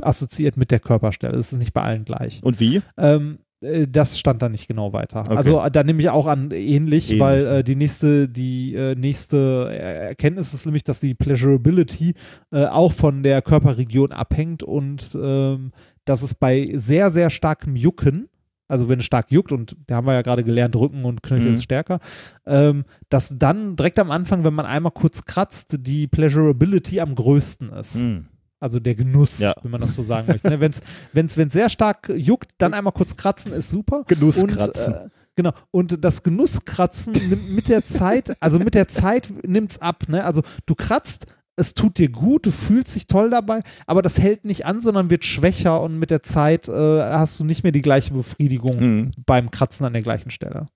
assoziiert 0.00 0.56
mit 0.56 0.70
der 0.70 0.78
Körperstelle. 0.78 1.32
Das 1.32 1.50
ist 1.50 1.58
nicht 1.58 1.72
bei 1.72 1.82
allen 1.82 2.04
gleich. 2.04 2.40
Und 2.44 2.60
wie? 2.60 2.80
Ähm, 2.96 3.40
äh, 3.60 3.88
das 3.88 4.20
stand 4.20 4.40
da 4.40 4.48
nicht 4.48 4.68
genau 4.68 4.92
weiter. 4.92 5.22
Okay. 5.22 5.34
Also 5.34 5.60
äh, 5.60 5.68
da 5.68 5.82
nehme 5.82 6.00
ich 6.00 6.10
auch 6.10 6.28
an 6.28 6.52
ähnlich, 6.52 7.10
Ähnlich. 7.10 7.18
weil 7.18 7.46
äh, 7.46 7.64
die 7.64 7.74
nächste, 7.74 8.28
die 8.28 8.76
äh, 8.76 8.94
nächste 8.94 9.68
Erkenntnis 9.76 10.54
ist 10.54 10.64
nämlich, 10.64 10.84
dass 10.84 11.00
die 11.00 11.14
Pleasurability 11.14 12.14
äh, 12.52 12.66
auch 12.66 12.92
von 12.92 13.24
der 13.24 13.42
Körperregion 13.42 14.12
abhängt 14.12 14.62
und 14.62 15.18
ähm, 15.20 15.72
dass 16.04 16.22
es 16.22 16.36
bei 16.36 16.70
sehr, 16.74 17.10
sehr 17.10 17.30
starkem 17.30 17.74
Jucken, 17.74 18.28
also 18.68 18.88
wenn 18.88 19.00
es 19.00 19.04
stark 19.04 19.30
juckt, 19.30 19.52
und 19.52 19.76
da 19.86 19.96
haben 19.96 20.06
wir 20.06 20.14
ja 20.14 20.22
gerade 20.22 20.44
gelernt, 20.44 20.74
Rücken 20.76 21.04
und 21.04 21.22
Knöchel 21.22 21.48
Mhm. 21.48 21.54
ist 21.54 21.64
stärker, 21.64 22.00
ähm, 22.46 22.84
dass 23.08 23.34
dann 23.38 23.76
direkt 23.76 23.98
am 23.98 24.10
Anfang, 24.10 24.44
wenn 24.44 24.54
man 24.54 24.66
einmal 24.66 24.92
kurz 24.92 25.24
kratzt, 25.24 25.76
die 25.80 26.06
Pleasurability 26.06 27.00
am 27.00 27.14
größten 27.14 27.70
ist. 27.70 27.96
Mhm. 27.96 28.26
Also 28.60 28.78
der 28.78 28.94
Genuss, 28.94 29.40
Ja. 29.40 29.54
wenn 29.62 29.72
man 29.72 29.80
das 29.80 29.96
so 29.96 30.02
sagen 30.02 30.28
möchte. 30.28 30.48
Ne? 30.48 30.60
Wenn 30.60 30.70
es 30.70 30.80
wenn's, 31.12 31.36
wenn's 31.36 31.52
sehr 31.52 31.68
stark 31.68 32.08
juckt, 32.14 32.52
dann 32.58 32.74
einmal 32.74 32.92
kurz 32.92 33.16
kratzen 33.16 33.52
ist 33.52 33.68
super. 33.70 34.04
Genusskratzen. 34.06 34.94
Und, 34.94 35.00
äh, 35.00 35.08
genau. 35.34 35.52
Und 35.72 36.04
das 36.04 36.22
Genusskratzen 36.22 37.12
nimmt 37.12 37.50
mit 37.56 37.68
der 37.68 37.84
Zeit, 37.84 38.36
also 38.40 38.60
mit 38.60 38.74
der 38.74 38.86
Zeit 38.86 39.28
nimmt 39.44 39.72
es 39.72 39.80
ab. 39.82 40.04
Ne? 40.08 40.22
Also 40.24 40.42
du 40.66 40.76
kratzt, 40.76 41.26
es 41.56 41.74
tut 41.74 41.98
dir 41.98 42.08
gut, 42.10 42.46
du 42.46 42.50
fühlst 42.50 42.94
dich 42.94 43.06
toll 43.06 43.30
dabei, 43.30 43.62
aber 43.86 44.02
das 44.02 44.18
hält 44.18 44.44
nicht 44.44 44.64
an, 44.66 44.80
sondern 44.80 45.10
wird 45.10 45.24
schwächer 45.24 45.80
und 45.82 45.98
mit 45.98 46.10
der 46.10 46.22
Zeit 46.22 46.68
äh, 46.68 46.72
hast 46.72 47.38
du 47.38 47.44
nicht 47.44 47.62
mehr 47.62 47.72
die 47.72 47.82
gleiche 47.82 48.14
Befriedigung 48.14 48.80
Mhm. 48.80 49.10
beim 49.26 49.50
Kratzen 49.50 49.84
an 49.84 49.92
der 49.92 50.02
gleichen 50.02 50.30
Stelle. 50.30 50.68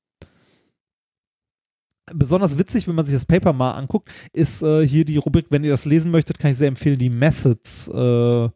Besonders 2.14 2.56
witzig, 2.56 2.86
wenn 2.86 2.94
man 2.94 3.04
sich 3.04 3.14
das 3.14 3.24
Paper 3.24 3.52
mal 3.52 3.72
anguckt, 3.72 4.10
ist 4.32 4.62
äh, 4.62 4.86
hier 4.86 5.04
die 5.04 5.16
Rubrik, 5.16 5.46
wenn 5.50 5.64
ihr 5.64 5.70
das 5.70 5.86
lesen 5.86 6.12
möchtet, 6.12 6.38
kann 6.38 6.52
ich 6.52 6.56
sehr 6.56 6.68
empfehlen, 6.68 7.00
die 7.00 7.10
Methods, 7.10 7.88
äh, 7.88 8.48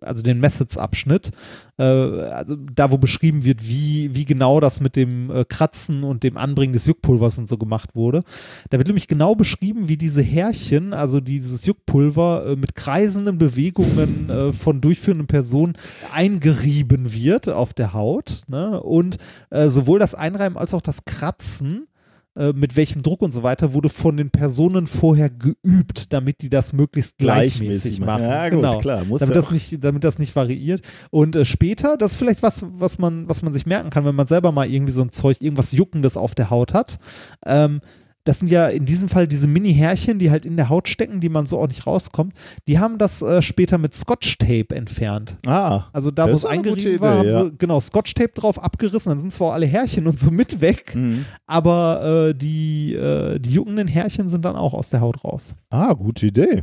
also 0.00 0.22
den 0.22 0.40
Methods-Abschnitt, 0.40 1.30
äh, 1.78 1.82
also 1.82 2.56
da, 2.56 2.90
wo 2.90 2.98
beschrieben 2.98 3.44
wird, 3.44 3.66
wie, 3.66 4.14
wie 4.14 4.24
genau 4.24 4.60
das 4.60 4.80
mit 4.80 4.96
dem 4.96 5.30
äh, 5.30 5.44
Kratzen 5.44 6.04
und 6.04 6.22
dem 6.22 6.36
Anbringen 6.36 6.72
des 6.72 6.86
Juckpulvers 6.86 7.38
und 7.38 7.48
so 7.48 7.58
gemacht 7.58 7.94
wurde. 7.94 8.22
Da 8.70 8.78
wird 8.78 8.88
nämlich 8.88 9.08
genau 9.08 9.34
beschrieben, 9.34 9.88
wie 9.88 9.96
diese 9.96 10.22
Härchen, 10.22 10.92
also 10.92 11.20
dieses 11.20 11.66
Juckpulver, 11.66 12.46
äh, 12.46 12.56
mit 12.56 12.74
kreisenden 12.74 13.38
Bewegungen 13.38 14.30
äh, 14.30 14.52
von 14.52 14.80
durchführenden 14.80 15.26
Personen 15.26 15.76
eingerieben 16.12 17.12
wird 17.12 17.48
auf 17.48 17.74
der 17.74 17.92
Haut. 17.92 18.42
Ne? 18.48 18.80
Und 18.80 19.18
äh, 19.50 19.68
sowohl 19.68 19.98
das 19.98 20.14
Einreiben 20.14 20.58
als 20.58 20.74
auch 20.74 20.82
das 20.82 21.04
Kratzen 21.04 21.86
mit 22.34 22.76
welchem 22.76 23.02
Druck 23.02 23.22
und 23.22 23.32
so 23.32 23.42
weiter, 23.42 23.72
wurde 23.72 23.88
von 23.88 24.16
den 24.16 24.30
Personen 24.30 24.86
vorher 24.86 25.30
geübt, 25.30 26.12
damit 26.12 26.42
die 26.42 26.48
das 26.48 26.72
möglichst 26.72 27.18
gleichmäßig, 27.18 28.00
machen. 28.00 28.24
Ja, 28.24 28.48
gut, 28.48 28.60
genau. 28.60 28.78
klar. 28.78 29.04
Muss 29.04 29.20
Damit 29.20 29.34
ja 29.34 29.40
das, 29.40 29.50
nicht, 29.50 29.84
damit 29.84 30.04
das 30.04 30.18
nicht 30.18 30.36
variiert. 30.36 30.82
Und 31.10 31.34
äh, 31.34 31.44
später, 31.44 31.96
das 31.96 32.12
ist 32.12 32.18
vielleicht 32.18 32.42
was, 32.42 32.64
was 32.68 32.98
man, 32.98 33.28
was 33.28 33.42
man 33.42 33.52
sich 33.52 33.66
merken 33.66 33.90
kann, 33.90 34.04
wenn 34.04 34.14
man 34.14 34.26
selber 34.26 34.52
mal 34.52 34.70
irgendwie 34.70 34.92
so 34.92 35.02
ein 35.02 35.10
Zeug, 35.10 35.40
irgendwas 35.40 35.72
Juckendes 35.72 36.16
auf 36.16 36.34
der 36.34 36.50
Haut 36.50 36.72
hat. 36.72 36.98
Ähm, 37.44 37.80
das 38.24 38.38
sind 38.38 38.50
ja 38.50 38.68
in 38.68 38.84
diesem 38.84 39.08
Fall 39.08 39.26
diese 39.26 39.48
Mini-Härchen, 39.48 40.18
die 40.18 40.30
halt 40.30 40.44
in 40.44 40.56
der 40.56 40.68
Haut 40.68 40.88
stecken, 40.88 41.20
die 41.20 41.30
man 41.30 41.46
so 41.46 41.58
auch 41.58 41.68
nicht 41.68 41.86
rauskommt. 41.86 42.34
Die 42.68 42.78
haben 42.78 42.98
das 42.98 43.22
äh, 43.22 43.40
später 43.40 43.78
mit 43.78 43.94
Scotch-Tape 43.94 44.74
entfernt. 44.74 45.38
Ah, 45.46 45.84
Also 45.92 46.10
da, 46.10 46.28
wo 46.28 46.32
es 46.32 46.44
eingerieben 46.44 47.00
war, 47.00 47.18
haben 47.18 47.28
ja. 47.28 47.44
sie 47.44 47.52
genau 47.56 47.80
Scotch-Tape 47.80 48.32
drauf 48.34 48.62
abgerissen, 48.62 49.10
dann 49.10 49.20
sind 49.20 49.32
zwar 49.32 49.54
alle 49.54 49.66
Härchen 49.66 50.06
und 50.06 50.18
so 50.18 50.30
mit 50.30 50.60
weg, 50.60 50.94
mhm. 50.94 51.24
aber 51.46 52.28
äh, 52.28 52.34
die, 52.34 52.94
äh, 52.94 53.38
die 53.38 53.52
juckenden 53.52 53.88
Härchen 53.88 54.28
sind 54.28 54.44
dann 54.44 54.56
auch 54.56 54.74
aus 54.74 54.90
der 54.90 55.00
Haut 55.00 55.24
raus. 55.24 55.54
ah, 55.70 55.92
gute 55.94 56.26
Idee. 56.26 56.62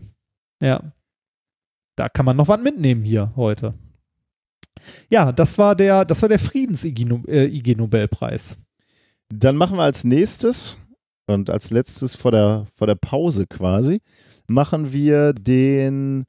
Ja. 0.62 0.82
Da 1.96 2.10
kann 2.10 2.26
man 2.26 2.38
noch 2.38 2.48
was 2.48 2.62
mitnehmen 2.62 3.04
hier 3.04 3.32
heute. 3.36 3.74
Ja, 5.10 5.32
das 5.32 5.58
war 5.58 5.76
der, 5.76 6.06
das 6.06 6.22
war 6.22 6.30
der 6.30 6.38
Friedens-IG-Nobelpreis. 6.38 8.58
Dann 9.30 9.58
machen 9.58 9.78
wir 9.78 9.84
als 9.84 10.04
nächstes 10.04 10.78
und 11.28 11.50
als 11.50 11.72
letztes 11.72 12.16
vor 12.16 12.32
der, 12.32 12.68
vor 12.74 12.88
der 12.88 12.96
Pause 12.96 13.46
quasi, 13.48 14.02
machen 14.48 14.94
wir 14.94 15.34
den 15.34 16.24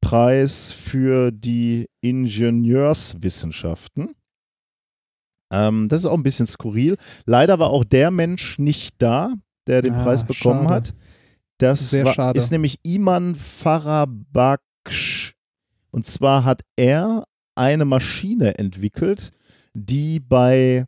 Preis 0.00 0.72
für 0.72 1.30
die 1.32 1.86
Ingenieurswissenschaften. 2.00 4.14
Ähm, 5.52 5.88
das 5.88 6.00
ist 6.00 6.06
auch 6.06 6.16
ein 6.16 6.22
bisschen 6.22 6.46
skurril. 6.46 6.96
Leider 7.24 7.58
war 7.58 7.70
auch 7.70 7.84
der 7.84 8.10
Mensch 8.10 8.58
nicht 8.58 8.96
da, 8.98 9.34
der 9.66 9.82
den 9.82 9.94
Ah, 9.94 10.02
Preis 10.04 10.26
bekommen 10.26 10.64
schade. 10.64 10.74
hat. 10.74 10.94
Das 11.58 11.90
Sehr 11.90 12.04
war, 12.04 12.14
schade. 12.14 12.36
ist 12.36 12.50
nämlich 12.50 12.78
Iman 12.82 13.34
Farabaksh. 13.36 15.34
Und 15.90 16.06
zwar 16.06 16.44
hat 16.44 16.62
er 16.76 17.24
eine 17.54 17.84
Maschine 17.84 18.58
entwickelt, 18.58 19.30
die 19.74 20.18
bei 20.20 20.86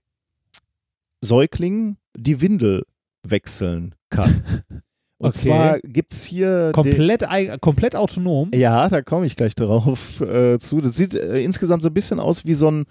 Säuglingen 1.20 1.98
die 2.16 2.40
Windel 2.40 2.84
wechseln 3.24 3.94
kann. 4.10 4.42
Und 5.18 5.28
Okay. 5.28 5.38
zwar 5.38 5.78
gibt 5.80 6.12
es 6.12 6.24
hier. 6.24 6.70
Komplett, 6.74 7.24
komplett 7.60 7.96
autonom. 7.96 8.50
ja, 8.54 8.88
da 8.88 9.00
komme 9.00 9.26
ich 9.26 9.36
gleich 9.36 9.54
darauf 9.54 10.20
äh, 10.20 10.58
zu. 10.58 10.80
Das 10.80 10.96
sieht 10.96 11.14
äh, 11.14 11.40
insgesamt 11.40 11.82
so 11.82 11.88
ein 11.88 11.94
bisschen 11.94 12.20
aus 12.20 12.44
wie 12.44 12.52
so 12.54 12.70
ein, 12.70 12.84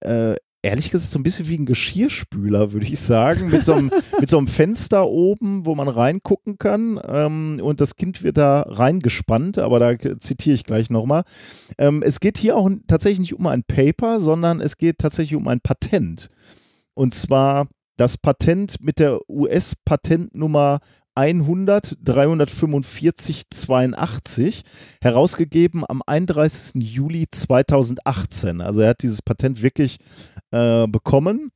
äh, 0.00 0.36
ehrlich 0.62 0.90
gesagt 0.90 1.10
so 1.10 1.18
ein 1.18 1.24
bisschen 1.24 1.48
wie 1.48 1.58
ein 1.58 1.66
Geschirrspüler, 1.66 2.72
würde 2.72 2.86
ich 2.86 3.00
sagen, 3.00 3.48
mit 3.50 3.64
so, 3.64 3.72
einem, 3.72 3.90
mit 4.20 4.30
so 4.30 4.38
einem 4.38 4.46
Fenster 4.46 5.08
oben, 5.08 5.66
wo 5.66 5.74
man 5.74 5.88
reingucken 5.88 6.56
kann 6.58 7.00
ähm, 7.08 7.58
und 7.60 7.80
das 7.80 7.96
Kind 7.96 8.22
wird 8.22 8.36
da 8.36 8.60
reingespannt, 8.60 9.58
aber 9.58 9.80
da 9.80 9.98
zitiere 10.20 10.54
ich 10.54 10.64
gleich 10.64 10.88
nochmal. 10.90 11.24
Ähm, 11.78 12.02
es 12.04 12.20
geht 12.20 12.38
hier 12.38 12.56
auch 12.56 12.70
tatsächlich 12.86 13.20
nicht 13.20 13.34
um 13.34 13.46
ein 13.48 13.64
Paper, 13.64 14.20
sondern 14.20 14.60
es 14.60 14.76
geht 14.76 14.98
tatsächlich 14.98 15.36
um 15.36 15.48
ein 15.48 15.60
Patent. 15.60 16.28
Und 16.94 17.14
zwar 17.14 17.66
das 18.02 18.18
Patent 18.18 18.80
mit 18.80 18.98
der 18.98 19.20
US-Patentnummer 19.30 20.80
100 21.14 21.98
345 22.02 23.48
82 23.48 24.64
herausgegeben 25.00 25.84
am 25.88 26.02
31. 26.04 26.82
Juli 26.82 27.26
2018. 27.30 28.60
Also 28.60 28.80
er 28.80 28.88
hat 28.88 29.02
dieses 29.04 29.22
Patent 29.22 29.62
wirklich 29.62 29.98
äh, 30.50 30.88
bekommen 30.88 31.52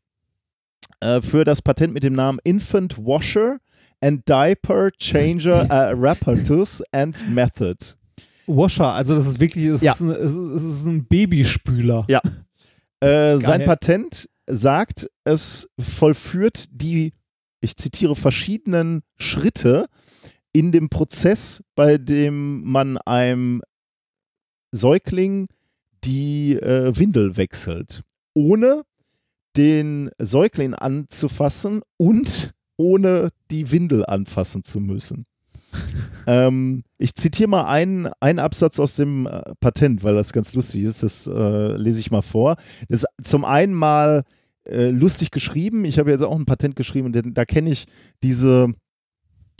äh, 1.00 1.20
für 1.20 1.42
das 1.42 1.62
Patent 1.62 1.92
mit 1.92 2.04
dem 2.04 2.14
Namen 2.14 2.38
Infant 2.44 2.96
Washer 2.96 3.58
and 4.00 4.28
Diaper 4.28 4.92
Changer 5.00 5.68
Apparatus 5.68 6.80
and 6.92 7.28
Method. 7.28 7.96
Washer, 8.46 8.92
also 8.92 9.16
das 9.16 9.26
ist 9.26 9.40
wirklich, 9.40 9.64
es, 9.64 9.82
Ja. 9.82 9.94
ist, 9.94 10.00
ein, 10.00 10.10
es, 10.10 10.62
ist, 10.62 10.84
ein 10.84 11.06
Babyspüler. 11.06 12.06
Ja. 12.08 12.20
Äh, 13.00 13.36
sein. 13.36 13.64
Patent 13.64 14.28
sagt, 14.46 15.08
es 15.24 15.68
vollführt 15.78 16.66
die, 16.70 17.12
ich 17.60 17.76
zitiere, 17.76 18.14
verschiedenen 18.14 19.02
Schritte 19.16 19.86
in 20.52 20.72
dem 20.72 20.88
Prozess, 20.88 21.62
bei 21.74 21.98
dem 21.98 22.64
man 22.64 22.98
einem 22.98 23.62
Säugling 24.72 25.48
die 26.04 26.54
äh, 26.54 26.96
Windel 26.96 27.36
wechselt, 27.36 28.02
ohne 28.34 28.82
den 29.56 30.10
Säugling 30.18 30.74
anzufassen 30.74 31.82
und 31.96 32.52
ohne 32.76 33.30
die 33.50 33.70
Windel 33.70 34.04
anfassen 34.04 34.64
zu 34.64 34.80
müssen. 34.80 35.26
ähm, 36.26 36.84
ich 36.98 37.14
zitiere 37.14 37.48
mal 37.48 37.66
einen, 37.66 38.08
einen 38.20 38.38
Absatz 38.38 38.78
aus 38.78 38.94
dem 38.94 39.26
äh, 39.26 39.54
Patent, 39.60 40.04
weil 40.04 40.14
das 40.14 40.32
ganz 40.32 40.54
lustig 40.54 40.82
ist. 40.82 41.02
Das 41.02 41.26
äh, 41.26 41.76
lese 41.76 42.00
ich 42.00 42.10
mal 42.10 42.22
vor. 42.22 42.56
Das 42.88 43.02
ist 43.02 43.08
zum 43.22 43.44
einen 43.44 43.74
mal 43.74 44.24
äh, 44.68 44.90
lustig 44.90 45.30
geschrieben. 45.30 45.84
Ich 45.84 45.98
habe 45.98 46.10
jetzt 46.10 46.22
auch 46.22 46.36
ein 46.36 46.46
Patent 46.46 46.76
geschrieben 46.76 47.14
und 47.14 47.36
da 47.36 47.44
kenne 47.44 47.70
ich 47.70 47.86
diese, 48.22 48.72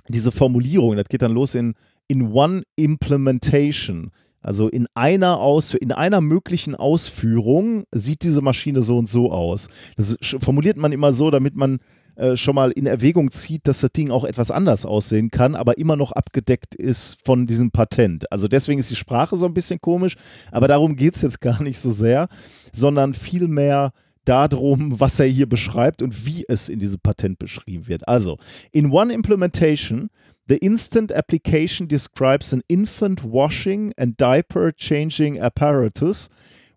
diese 0.08 0.32
Formulierung. 0.32 0.96
Das 0.96 1.08
geht 1.08 1.22
dann 1.22 1.32
los 1.32 1.54
in, 1.54 1.74
in 2.08 2.32
one 2.32 2.62
implementation. 2.76 4.10
Also 4.40 4.68
in 4.68 4.86
einer 4.94 5.40
Aus 5.40 5.74
in 5.74 5.90
einer 5.90 6.20
möglichen 6.20 6.76
Ausführung 6.76 7.82
sieht 7.92 8.22
diese 8.22 8.42
Maschine 8.42 8.80
so 8.80 8.96
und 8.96 9.08
so 9.08 9.32
aus. 9.32 9.68
Das 9.96 10.16
formuliert 10.38 10.76
man 10.76 10.92
immer 10.92 11.12
so, 11.12 11.32
damit 11.32 11.56
man 11.56 11.80
äh, 12.14 12.36
schon 12.36 12.54
mal 12.54 12.70
in 12.70 12.86
Erwägung 12.86 13.30
zieht, 13.32 13.66
dass 13.66 13.80
das 13.80 13.90
Ding 13.90 14.10
auch 14.10 14.24
etwas 14.24 14.50
anders 14.52 14.86
aussehen 14.86 15.30
kann, 15.30 15.54
aber 15.56 15.78
immer 15.78 15.96
noch 15.96 16.12
abgedeckt 16.12 16.76
ist 16.76 17.18
von 17.24 17.46
diesem 17.46 17.72
Patent. 17.72 18.30
Also 18.30 18.46
deswegen 18.46 18.78
ist 18.78 18.90
die 18.90 18.96
Sprache 18.96 19.34
so 19.36 19.46
ein 19.46 19.52
bisschen 19.52 19.80
komisch, 19.80 20.14
aber 20.52 20.68
darum 20.68 20.94
geht 20.94 21.16
es 21.16 21.22
jetzt 21.22 21.40
gar 21.40 21.60
nicht 21.62 21.80
so 21.80 21.90
sehr, 21.90 22.28
sondern 22.72 23.14
vielmehr 23.14 23.92
darum, 24.26 25.00
was 25.00 25.18
er 25.20 25.26
hier 25.26 25.48
beschreibt 25.48 26.02
und 26.02 26.26
wie 26.26 26.44
es 26.48 26.68
in 26.68 26.78
diesem 26.78 27.00
Patent 27.00 27.38
beschrieben 27.38 27.86
wird. 27.86 28.06
Also, 28.06 28.38
in 28.72 28.90
one 28.90 29.12
implementation, 29.12 30.10
the 30.48 30.58
instant 30.58 31.12
application 31.12 31.88
describes 31.88 32.52
an 32.52 32.62
infant 32.68 33.22
washing 33.24 33.92
and 33.96 34.16
diaper 34.20 34.72
changing 34.72 35.40
apparatus 35.40 36.28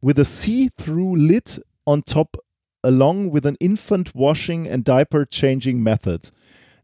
with 0.01 0.19
a 0.19 0.25
see-through 0.25 1.15
lid 1.15 1.61
on 1.85 2.03
top 2.03 2.37
along 2.83 3.31
with 3.31 3.45
an 3.45 3.57
infant 3.59 4.15
washing 4.15 4.67
and 4.67 4.83
diaper 4.83 5.25
changing 5.25 5.83
method. 5.83 6.31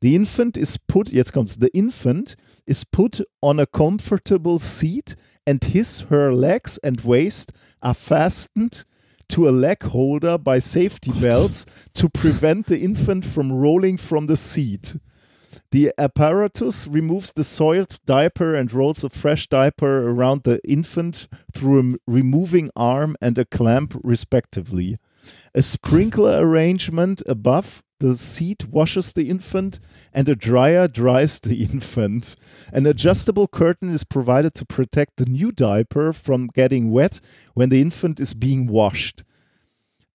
The 0.02 0.16
infant 0.16 0.58
is 0.58 0.78
put, 0.78 1.12
jetzt 1.12 1.32
kommt's, 1.32 1.56
the 1.56 1.74
infant 1.74 2.36
is 2.68 2.84
put 2.84 3.22
on 3.42 3.60
a 3.60 3.66
comfortable 3.66 4.60
seat 4.60 5.16
and 5.48 5.64
his, 5.64 6.02
her 6.10 6.34
legs 6.34 6.78
and 6.84 7.02
waist 7.02 7.54
are 7.82 7.94
fastened 7.94 8.84
to 9.30 9.48
a 9.48 9.52
leg 9.52 9.84
holder 9.84 10.38
by 10.38 10.60
safety 10.60 11.12
belts 11.22 11.66
to 11.94 12.10
prevent 12.10 12.68
the 12.68 12.80
infant 12.80 13.26
from 13.26 13.52
rolling 13.52 13.98
from 13.98 14.28
the 14.28 14.38
seat. 14.38 14.96
The 15.72 15.92
apparatus 15.98 16.88
removes 16.88 17.34
the 17.34 17.44
soiled 17.44 18.00
diaper 18.06 18.54
and 18.54 18.72
rolls 18.72 19.04
a 19.04 19.10
fresh 19.10 19.48
diaper 19.48 20.10
around 20.10 20.44
the 20.44 20.60
infant 20.64 21.28
through 21.54 21.80
a 21.80 22.12
removing 22.12 22.70
arm 22.76 23.16
and 23.22 23.38
a 23.38 23.46
clamp, 23.46 24.00
respectively. 24.04 24.98
A 25.54 25.62
sprinkler 25.62 26.40
arrangement 26.40 27.24
above 27.26 27.84
the 28.00 28.16
seat 28.16 28.68
washes 28.70 29.14
the 29.14 29.30
infant, 29.30 29.80
and 30.14 30.28
a 30.30 30.36
dryer 30.36 30.88
dries 30.88 31.40
the 31.40 31.62
infant. 31.64 32.36
An 32.74 32.86
adjustable 32.86 33.48
curtain 33.48 33.92
is 33.94 34.04
provided 34.04 34.54
to 34.56 34.66
protect 34.66 35.18
the 35.18 35.26
new 35.26 35.52
diaper 35.52 36.12
from 36.14 36.48
getting 36.54 36.92
wet 36.92 37.22
when 37.54 37.70
the 37.70 37.82
infant 37.82 38.20
is 38.20 38.34
being 38.34 38.68
washed. 38.70 39.24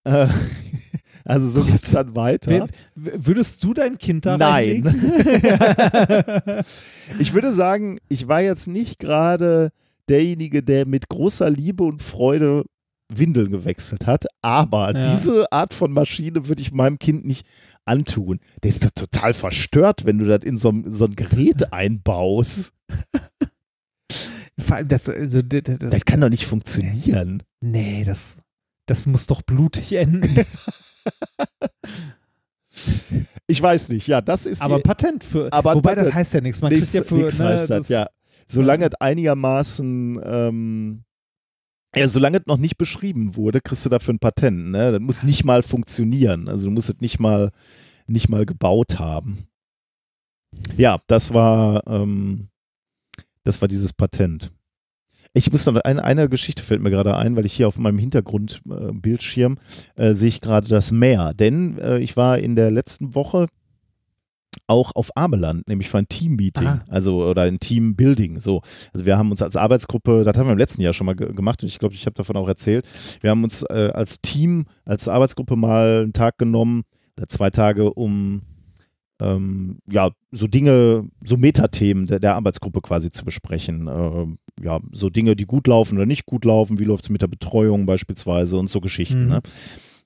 Äh, 0.05 0.29
also 1.25 1.47
so 1.47 1.63
geht 1.65 1.83
es 1.85 1.91
dann 1.93 2.15
weiter. 2.15 2.51
Wer- 2.51 2.69
w- 2.97 3.27
Würdest 3.27 3.63
du 3.65 3.75
dein 3.75 3.99
Kind 3.99 4.25
da 4.27 4.37
Nein. 4.39 4.85
ich 7.19 7.35
würde 7.35 7.53
sagen, 7.53 7.99
ich 8.09 8.29
war 8.29 8.41
jetzt 8.43 8.67
nicht 8.69 8.99
gerade 8.99 9.71
derjenige, 10.09 10.63
der 10.63 10.87
mit 10.87 11.09
großer 11.09 11.51
Liebe 11.51 11.85
und 11.85 12.03
Freude 12.03 12.65
Windeln 13.19 13.51
gewechselt 13.51 14.07
hat, 14.07 14.27
aber 14.43 14.95
Ja. 14.97 15.03
diese 15.11 15.51
Art 15.53 15.75
von 15.75 15.93
Maschine 15.93 16.47
würde 16.49 16.63
ich 16.63 16.73
meinem 16.73 16.99
Kind 16.99 17.25
nicht 17.25 17.47
antun. 17.85 18.41
Der 18.63 18.69
ist 18.71 18.85
doch 18.85 18.91
total 18.95 19.35
verstört, 19.35 20.05
wenn 20.05 20.19
du 20.19 20.27
das 20.27 20.45
in 20.45 20.57
so, 20.59 20.71
ein- 20.71 20.93
so 20.93 21.05
ein 21.07 21.17
Gerät 21.17 21.73
einbaust. 21.73 22.73
Vor 24.59 24.77
allem 24.77 24.89
das, 24.89 25.09
also, 25.09 25.43
das, 25.43 25.79
das, 25.79 26.05
kann 26.05 26.21
doch 26.21 26.29
nicht 26.29 26.47
funktionieren. 26.47 27.43
nee, 27.61 28.05
das, 28.05 28.39
das 28.87 29.07
muss 29.07 29.27
doch 29.27 29.43
blutig 29.43 29.93
enden. 29.95 30.45
Ich 33.47 33.61
weiß 33.61 33.89
nicht, 33.89 34.07
ja, 34.07 34.21
das 34.21 34.47
ist 34.47 34.63
Aber 34.63 34.77
die, 34.77 34.83
Patent 34.83 35.25
für. 35.25 35.53
Aber 35.53 35.75
wobei 35.75 35.95
das 35.97 36.15
heißt 36.15 36.35
ja 36.35 36.41
nichts. 36.41 36.61
Man 36.63 36.73
Nix, 36.73 36.93
kriegt 36.93 37.05
ja 37.05 37.09
für. 37.17 37.25
nix 37.25 37.39
ne, 37.39 37.47
heißt 37.47 37.69
das, 37.71 37.79
das- 37.81 37.89
ja. 37.89 38.07
Solange 38.47 38.87
es 38.87 38.95
einigermaßen, 39.01 40.21
ähm, 40.25 41.05
ja, 41.95 42.07
solange 42.07 42.39
es 42.39 42.47
noch 42.47 42.59
nicht 42.59 42.79
beschrieben 42.79 43.37
wurde, 43.37 43.61
kriegst 43.61 43.85
du 43.85 43.89
dafür 43.89 44.15
ein 44.15 44.21
Patent. 44.21 44.71
Ne? 44.71 44.93
Das 44.93 45.01
muss 45.01 45.23
nicht 45.23 45.45
mal 45.45 45.63
funktionieren. 45.63 46.49
Also 46.49 46.67
du 46.67 46.71
musst 46.71 46.89
es 46.89 47.01
nicht 47.01 47.19
mal, 47.19 47.51
nicht 48.07 48.29
mal 48.29 48.47
gebaut 48.47 48.99
haben. 48.99 49.47
Ja, 50.77 51.01
das 51.07 51.35
war, 51.35 51.87
ähm, 51.87 52.49
das 53.45 53.61
war 53.61 53.69
dieses 53.69 53.93
Patent. 53.93 54.53
Ich 55.33 55.51
muss 55.53 55.67
noch 55.67 55.77
eine, 55.77 56.03
eine 56.03 56.29
Geschichte 56.29 56.63
fällt 56.63 56.83
mir 56.83 56.91
gerade 56.91 57.17
ein, 57.17 57.37
weil 57.37 57.47
ich 57.47 57.53
hier 57.53 57.69
auf 57.69 57.79
meinem 57.79 57.99
Hintergrundbildschirm 57.99 59.59
äh, 59.97 60.09
äh, 60.09 60.15
sehe 60.15 60.29
ich 60.29 60.41
gerade 60.41 60.69
das 60.69 60.91
Meer. 60.91 61.35
Denn 61.35 61.79
äh, 61.79 61.99
ich 61.99 62.17
war 62.17 62.39
in 62.39 62.57
der 62.57 62.71
letzten 62.71 63.15
Woche 63.15 63.47
auch 64.71 64.93
auf 64.95 65.11
Ameland, 65.17 65.67
nämlich 65.69 65.89
für 65.91 65.99
ein 65.99 66.09
Teammeeting, 66.09 66.67
Ah. 66.67 66.85
also 66.89 67.25
oder 67.25 67.43
ein 67.43 67.59
Teambuilding. 67.59 68.39
So, 68.41 68.63
also 68.95 69.05
wir 69.05 69.19
haben 69.19 69.31
uns 69.31 69.43
als 69.43 69.57
Arbeitsgruppe, 69.57 70.23
das 70.25 70.37
haben 70.39 70.47
wir 70.47 70.53
im 70.53 70.59
letzten 70.59 70.81
Jahr 70.81 70.93
schon 70.93 71.07
mal 71.07 71.17
ge 71.17 71.33
gemacht 71.35 71.63
und 71.63 71.69
ich 71.69 71.79
glaube, 71.79 71.95
ich 71.95 72.07
habe 72.07 72.15
davon 72.15 72.37
auch 72.37 72.49
erzählt. 72.49 72.87
Wir 73.21 73.31
haben 73.31 73.43
uns 73.43 73.63
äh, 73.65 73.91
als 73.93 74.21
Team, 74.21 74.67
als 74.85 75.09
Arbeitsgruppe 75.09 75.57
mal 75.57 76.03
einen 76.03 76.13
Tag 76.13 76.39
genommen 76.39 76.85
oder 77.17 77.27
zwei 77.29 77.51
Tage, 77.51 77.93
um 77.93 78.43
ähm, 79.21 79.79
ja 79.91 80.11
so 80.31 80.47
Dinge, 80.47 81.09
so 81.25 81.37
Metathemen 81.37 82.07
der, 82.07 82.21
der 82.21 82.37
Arbeitsgruppe 82.37 82.81
quasi 82.81 83.11
zu 83.11 83.25
besprechen. 83.25 83.89
Ähm, 83.93 84.39
ja, 84.63 84.79
so 84.93 85.11
Dinge, 85.11 85.37
die 85.37 85.47
gut 85.47 85.67
laufen 85.67 85.97
oder 85.97 86.07
nicht 86.07 86.27
gut 86.27 86.45
laufen. 86.45 86.79
Wie 86.79 86.85
läuft 86.85 87.05
es 87.05 87.11
mit 87.11 87.23
der 87.23 87.27
Betreuung 87.29 87.87
beispielsweise 87.87 88.57
und 88.57 88.71
so 88.71 88.81
Geschichten. 88.81 89.25
Mhm. 89.25 89.29
Ne? 89.29 89.41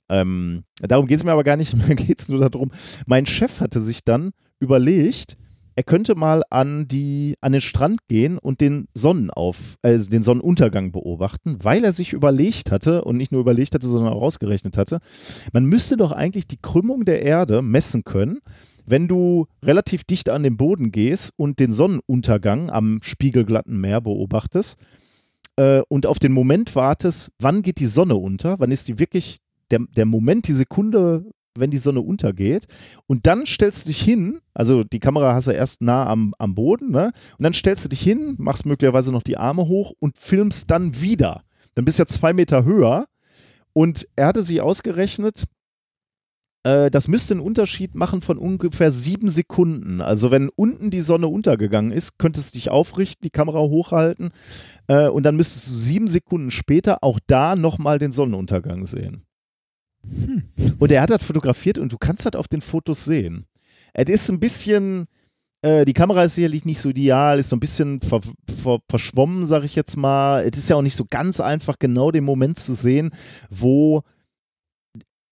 Ähm, 0.09 0.65
darum 0.81 1.07
geht 1.07 1.19
es 1.19 1.25
mir 1.25 1.33
aber 1.33 1.45
gar 1.45 1.57
nicht, 1.57 1.75
mir 1.89 1.95
geht 1.95 2.21
es 2.21 2.29
nur 2.29 2.49
darum, 2.49 2.71
mein 3.07 3.27
Chef 3.27 3.61
hatte 3.61 3.81
sich 3.81 4.05
dann 4.05 4.33
überlegt, 4.65 5.37
er 5.77 5.83
könnte 5.83 6.15
mal 6.15 6.43
an, 6.51 6.87
die, 6.87 7.37
an 7.41 7.53
den 7.53 7.61
Strand 7.61 8.07
gehen 8.09 8.39
und 8.39 8.61
den 8.61 8.87
Sonnenauf, 8.95 9.77
äh, 9.83 9.99
den 9.99 10.23
Sonnenuntergang 10.23 10.93
beobachten, 10.93 11.59
weil 11.63 11.85
er 11.85 11.93
sich 11.93 12.13
überlegt 12.13 12.71
hatte 12.71 13.05
und 13.05 13.17
nicht 13.17 13.33
nur 13.33 13.41
überlegt 13.41 13.75
hatte, 13.75 13.87
sondern 13.87 14.13
auch 14.13 14.23
ausgerechnet 14.23 14.79
hatte, 14.79 15.01
man 15.53 15.65
müsste 15.65 15.97
doch 15.97 16.13
eigentlich 16.13 16.47
die 16.47 16.61
Krümmung 16.61 17.05
der 17.05 17.23
Erde 17.23 17.61
messen 17.63 18.05
können, 18.05 18.39
wenn 18.87 19.09
du 19.09 19.47
relativ 19.63 20.05
dicht 20.05 20.29
an 20.29 20.43
den 20.43 20.57
Boden 20.57 20.93
gehst 20.93 21.33
und 21.37 21.59
den 21.59 21.73
Sonnenuntergang 21.73 22.71
am 22.71 23.01
spiegelglatten 23.03 23.81
Meer 23.81 24.01
beobachtest 24.01 24.79
äh, 25.57 25.83
und 25.89 26.07
auf 26.07 26.19
den 26.19 26.33
Moment 26.33 26.77
wartest, 26.77 27.33
wann 27.41 27.63
geht 27.63 27.81
die 27.81 27.87
Sonne 27.87 28.15
unter, 28.15 28.61
wann 28.61 28.71
ist 28.71 28.89
die 28.89 28.99
wirklich 28.99 29.39
der, 29.71 29.81
der 29.97 30.05
Moment, 30.05 30.47
die 30.47 30.53
Sekunde, 30.53 31.25
wenn 31.57 31.71
die 31.71 31.79
Sonne 31.79 32.01
untergeht. 32.01 32.67
Und 33.07 33.27
dann 33.27 33.47
stellst 33.47 33.85
du 33.85 33.89
dich 33.89 34.03
hin, 34.03 34.41
also 34.55 34.85
die 34.85 35.01
Kamera 35.01 35.35
hast 35.35 35.49
du 35.49 35.53
erst 35.53 35.83
nah 35.83 36.07
am, 36.07 36.35
am 36.39 36.55
Boden, 36.55 36.91
ne? 36.91 37.13
Und 37.39 37.43
dann 37.43 37.55
stellst 37.55 37.85
du 37.85 37.89
dich 37.89 38.01
hin, 38.01 38.35
machst 38.39 38.67
möglicherweise 38.67 39.13
noch 39.13 39.23
die 39.23 39.37
Arme 39.37 39.67
hoch 39.67 39.93
und 39.99 40.19
filmst 40.19 40.71
dann 40.71 41.01
wieder. 41.01 41.45
Dann 41.75 41.85
bist 41.85 41.99
du 41.99 42.03
ja 42.03 42.07
zwei 42.07 42.33
Meter 42.33 42.65
höher 42.65 43.07
Und 43.73 44.07
er 44.17 44.29
hatte 44.29 44.43
sich 44.43 44.61
ausgerechnet, 44.61 45.45
äh, 46.65 46.91
das 46.91 47.09
müsste 47.09 47.35
einen 47.35 47.41
Unterschied 47.41 47.95
machen 47.95 48.21
von 48.21 48.39
ungefähr 48.39 48.91
sieben 48.91 49.29
Sekunden. 49.29 50.01
Also 50.01 50.31
wenn 50.31 50.51
unten 50.55 50.91
die 50.91 51.01
Sonne 51.01 51.29
untergegangen 51.29 51.93
ist, 51.93 52.19
könntest 52.19 52.55
du 52.55 52.59
dich 52.59 52.71
aufrichten, 52.71 53.23
die 53.25 53.31
Kamera 53.31 53.59
hochhalten 53.59 54.31
äh, 54.89 55.09
und 55.09 55.25
dann 55.25 55.37
müsstest 55.37 55.69
du 55.69 55.75
sieben 55.75 56.09
Sekunden 56.09 56.51
später 56.51 57.03
auch 57.03 57.21
da 57.27 57.55
nochmal 57.55 57.99
den 57.99 58.13
Sonnenuntergang 58.13 58.87
sehen. 58.87 59.25
Und 60.79 60.93
er 60.93 61.03
hat 61.03 61.11
das 61.11 61.25
fotografiert 61.25 61.79
und 61.79 61.93
du 61.93 61.99
kannst 61.99 62.27
das 62.27 62.35
auf 62.35 62.49
den 62.49 62.61
Fotos 62.61 63.05
sehen. 63.05 63.47
Es 63.93 64.09
ist 64.11 64.31
ein 64.31 64.41
bisschen, 64.41 65.07
äh, 65.63 65.85
die 65.85 65.93
Kamera 65.93 66.25
ist 66.25 66.35
sicherlich 66.35 66.65
nicht 66.65 66.81
so 66.81 66.89
ideal, 66.91 67.39
ist 67.39 67.49
so 67.51 67.57
ein 67.57 67.61
bisschen 67.61 68.01
ver 68.01 68.21
ver 68.49 68.81
verschwommen, 68.89 69.45
sag 69.47 69.65
ich 69.65 69.75
jetzt 69.77 69.97
mal. 69.97 70.43
Es 70.45 70.59
ist 70.59 70.69
ja 70.69 70.77
auch 70.77 70.83
nicht 70.83 70.97
so 70.97 71.05
ganz 71.09 71.41
einfach, 71.41 71.79
genau 71.79 72.11
den 72.11 72.25
Moment 72.25 72.59
zu 72.59 72.75
sehen, 72.75 73.11
wo 73.51 74.03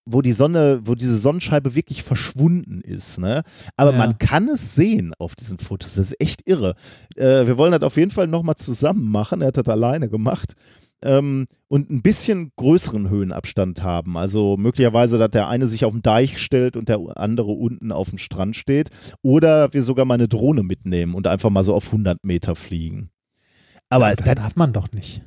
wo 0.04 0.20
die 0.20 0.32
Sonne, 0.32 0.80
wo 0.82 0.96
diese 0.96 1.16
Sonnenscheibe 1.16 1.76
wirklich 1.76 2.02
verschwunden 2.02 2.80
ist, 2.80 3.20
ne? 3.20 3.42
Aber 3.76 3.92
Ja. 3.92 3.98
man 3.98 4.18
kann 4.18 4.48
es 4.48 4.74
sehen 4.74 5.14
auf 5.18 5.36
diesen 5.36 5.58
Fotos. 5.60 5.94
Das 5.94 6.06
ist 6.06 6.20
echt 6.20 6.42
irre. 6.48 6.74
Äh, 7.14 7.46
wir 7.46 7.56
wollen 7.56 7.70
das 7.70 7.82
auf 7.82 7.96
jeden 7.96 8.10
Fall 8.10 8.26
nochmal 8.26 8.56
zusammen 8.56 9.08
machen. 9.12 9.42
Er 9.42 9.48
hat 9.48 9.58
das 9.58 9.68
alleine 9.68 10.08
gemacht. 10.08 10.54
Ähm, 11.02 11.46
und 11.68 11.90
ein 11.90 12.02
bisschen 12.02 12.52
größeren 12.56 13.08
Höhenabstand 13.08 13.82
haben. 13.82 14.16
Also 14.18 14.56
möglicherweise, 14.58 15.18
dass 15.18 15.30
der 15.30 15.48
eine 15.48 15.66
sich 15.66 15.84
auf 15.84 15.92
den 15.92 16.02
Deich 16.02 16.38
stellt 16.38 16.76
und 16.76 16.88
der 16.88 16.98
andere 17.16 17.52
unten 17.52 17.92
auf 17.92 18.10
dem 18.10 18.18
Strand 18.18 18.56
steht. 18.56 18.90
Oder 19.22 19.72
wir 19.72 19.82
sogar 19.82 20.04
mal 20.04 20.14
eine 20.14 20.28
Drohne 20.28 20.62
mitnehmen 20.62 21.14
und 21.14 21.26
einfach 21.26 21.48
mal 21.50 21.64
so 21.64 21.74
auf 21.74 21.86
100 21.86 22.24
Meter 22.24 22.54
fliegen. 22.56 23.10
Aber 23.88 24.14
das 24.14 24.26
das, 24.26 24.34
darf 24.36 24.56
man 24.56 24.72
doch 24.72 24.92
nicht. 24.92 25.22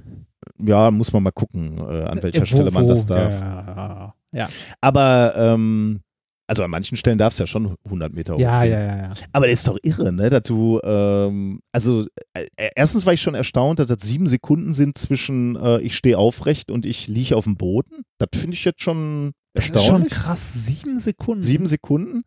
ja, 0.59 0.91
muss 0.91 1.13
man 1.13 1.23
mal 1.23 1.31
gucken, 1.31 1.77
äh, 1.79 2.03
an 2.03 2.21
welcher 2.23 2.39
Äh, 2.39 2.41
wo- 2.41 2.45
Stelle 2.45 2.71
man 2.71 2.87
das 2.87 3.05
darf. 3.05 3.33
Ja, 3.39 4.13
ja, 4.31 4.47
Aber 4.81 5.33
ähm, 5.37 6.01
also 6.47 6.63
an 6.63 6.69
manchen 6.71 6.95
Stellen 6.97 7.17
darf 7.17 7.33
es 7.33 7.39
ja 7.39 7.47
schon 7.47 7.75
100 7.85 8.13
Meter 8.13 8.37
ja, 8.37 8.57
hochfliegen. 8.57 8.77
ja, 8.79 8.85
ja, 8.85 8.97
ja. 9.03 9.13
Aber 9.31 9.47
das 9.47 9.59
ist 9.59 9.67
doch 9.67 9.77
irre, 9.83 10.11
ne, 10.11 10.29
dass 10.29 10.43
du, 10.43 10.79
ähm, 10.83 11.59
also 11.71 12.05
äh, 12.33 12.45
erstens 12.75 13.05
war 13.05 13.13
ich 13.13 13.21
schon 13.21 13.35
erstaunt, 13.35 13.79
dass 13.79 13.87
das 13.87 13.99
sieben 14.01 14.27
Sekunden 14.27 14.73
sind 14.73 14.97
zwischen 14.97 15.55
äh, 15.55 15.79
ich 15.79 15.95
stehe 15.95 16.17
aufrecht 16.17 16.69
und 16.71 16.85
ich 16.85 17.07
liege 17.07 17.35
auf 17.35 17.45
dem 17.45 17.57
Boden. 17.57 18.03
Das 18.19 18.29
finde 18.39 18.55
ich 18.55 18.63
jetzt 18.65 18.81
schon 18.83 19.31
Das 19.53 19.65
ist 19.65 19.69
schon 19.69 19.75
erstaunlich. 19.77 20.11
krass, 20.13 20.65
sieben 20.65 20.99
Sekunden. 20.99 21.41
Sieben 21.41 21.65
Sekunden. 21.67 22.23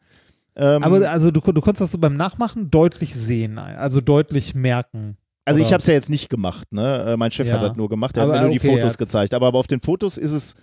Ähm, 0.57 0.83
Aber 0.83 1.09
also 1.09 1.31
du, 1.31 1.41
du 1.41 1.61
konntest 1.61 1.81
das 1.83 1.93
so 1.93 1.99
beim 1.99 2.17
Nachmachen 2.17 2.71
deutlich 2.71 3.15
sehen, 3.15 3.59
also 3.59 4.01
deutlich 4.01 4.57
merken. 4.57 5.17
also 5.45 5.61
ich 5.61 5.69
habe 5.73 5.81
es 5.81 5.87
ja 5.87 5.95
jetzt 5.95 6.11
nicht 6.11 6.29
gemacht, 6.29 6.73
ne? 6.73 7.13
Äh, 7.13 7.17
Mein 7.17 7.31
Chef 7.31 7.47
Ja. 7.47 7.55
hat 7.55 7.63
das 7.63 7.77
nur 7.77 7.89
gemacht, 7.89 8.17
er 8.17 8.25
Aber 8.25 8.33
hat 8.33 8.41
mir 8.41 8.47
nur 8.49 8.53
die 8.59 8.59
okay, 8.61 8.77
Fotos 8.77 8.95
er- 8.95 8.99
gezeigt. 8.99 9.35
Aber, 9.35 9.47
aber 9.47 9.59
auf 9.61 9.69
den 9.69 9.81
Fotos 9.81 10.17
ist 10.19 10.33
es 10.33 10.55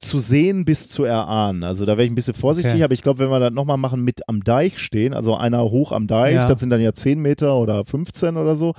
zu 0.00 0.20
sehen 0.20 0.64
bis 0.64 0.88
zu 0.88 1.02
erahnen. 1.02 1.64
Also 1.64 1.84
da 1.84 1.92
wäre 1.96 2.04
ich 2.04 2.10
ein 2.12 2.14
bisschen 2.14 2.34
vorsichtig, 2.34 2.74
Okay. 2.74 2.84
aber 2.84 2.94
ich 2.94 3.02
glaube, 3.02 3.18
wenn 3.18 3.30
wir 3.30 3.40
das 3.40 3.52
nochmal 3.52 3.78
machen 3.78 4.04
mit 4.04 4.28
am 4.28 4.44
Deich 4.44 4.78
stehen, 4.78 5.12
also 5.12 5.34
einer 5.34 5.64
hoch 5.64 5.90
am 5.90 6.06
Deich, 6.06 6.34
Ja. 6.34 6.46
das 6.46 6.60
sind 6.60 6.70
dann 6.70 6.80
ja 6.80 6.92
10 6.92 7.20
Meter 7.20 7.56
oder 7.56 7.84
15 7.84 8.36
oder 8.36 8.54
so, 8.54 8.74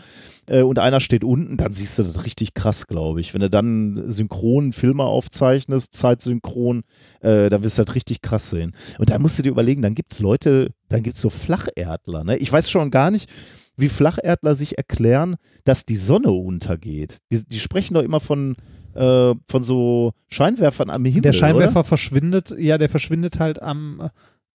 äh, 0.47 0.61
und 0.61 0.79
einer 0.79 1.01
steht 1.01 1.25
unten, 1.25 1.57
dann 1.57 1.73
siehst 1.73 1.99
du 1.99 2.03
das 2.03 2.23
richtig 2.23 2.53
krass, 2.53 2.87
glaube 2.87 3.19
ich. 3.19 3.33
Wenn 3.33 3.41
du 3.41 3.49
dann 3.49 4.01
synchronen 4.09 4.71
Filme 4.71 5.03
aufzeichnest, 5.03 5.93
zeitsynchron, 5.93 6.83
äh, 7.19 7.49
dann 7.49 7.63
wirst 7.63 7.77
du 7.77 7.83
das 7.83 7.95
richtig 7.95 8.21
krass 8.21 8.49
sehen. 8.49 8.71
Und 8.97 9.09
da 9.09 9.19
musst 9.19 9.37
du 9.37 9.43
dir 9.43 9.49
überlegen, 9.49 9.81
dann 9.81 9.95
gibt 9.95 10.13
es 10.13 10.19
Leute, 10.19 10.69
dann 10.87 11.03
gibt 11.03 11.17
es 11.17 11.21
so 11.21 11.29
Flacherdler. 11.29 12.23
Ne? 12.23 12.37
Ich 12.37 12.51
weiß 12.51 12.69
schon 12.71 12.91
gar 12.91 13.11
nicht, 13.11 13.29
wie 13.75 13.89
Flacherdler 13.89 14.55
sich 14.55 14.77
erklären, 14.77 15.35
dass 15.65 15.85
die 15.85 15.95
Sonne 15.97 16.31
untergeht. 16.31 17.19
Die, 17.31 17.43
die 17.45 17.59
sprechen 17.59 17.93
doch 17.93 18.03
immer 18.03 18.19
von, 18.19 18.55
äh, 18.99 19.33
von 19.47 19.63
so 19.63 20.13
Scheinwerfern 20.29 20.89
am 20.89 21.05
Himmel. 21.05 21.21
Der 21.21 21.33
Scheinwerfer 21.33 21.79
Oder? 21.79 21.83
verschwindet, 21.83 22.53
ja, 22.57 22.77
der 22.77 22.89
verschwindet 22.89 23.39
halt 23.39 23.61
am, 23.61 24.09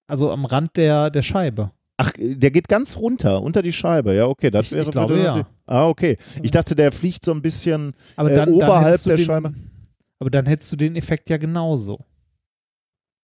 also 0.06 0.30
am 0.30 0.44
Rand 0.44 0.76
der, 0.76 1.10
der 1.10 1.22
Scheibe. 1.22 1.70
Ach, 1.96 2.12
der 2.18 2.50
geht 2.50 2.68
ganz 2.68 2.96
runter, 2.96 3.40
unter 3.40 3.62
die 3.62 3.72
Scheibe. 3.72 4.14
Ja, 4.14 4.26
okay. 4.26 4.50
Das 4.50 4.66
Ich- 4.66 4.72
wäre 4.72 4.84
ich 4.84 4.90
glaube, 4.90 5.22
ja. 5.22 5.46
Ah, 5.66 5.86
okay. 5.86 6.16
Ich 6.42 6.50
dachte, 6.50 6.74
der 6.74 6.90
fliegt 6.92 7.24
so 7.24 7.32
ein 7.32 7.40
bisschen. 7.40 7.94
Aber 8.16 8.30
Äh, 8.32 8.34
dann, 8.34 8.48
oberhalb 8.50 8.86
hättest 8.88 9.06
du 9.06 9.10
der 9.10 9.16
den, 9.18 9.26
Scheibe. 9.26 9.54
Aber 10.18 10.30
dann 10.30 10.46
hättest 10.46 10.72
du 10.72 10.76
den 10.76 10.96
Effekt 10.96 11.30
ja 11.30 11.36
genauso. 11.36 12.04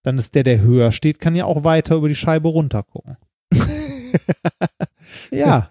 Dann 0.05 0.19
ist 0.19 0.35
der, 0.35 0.45
der 0.45 0.61
höher 0.61 0.93
steht, 0.93 1.19
kann 1.19 1.35
ja 1.35 1.45
auch 1.45 1.65
weiter 1.65 1.97
über 1.97 2.09
die 2.09 2.15
Scheibe 2.15 2.49
runtergucken. 2.49 3.17
ja, 5.31 5.69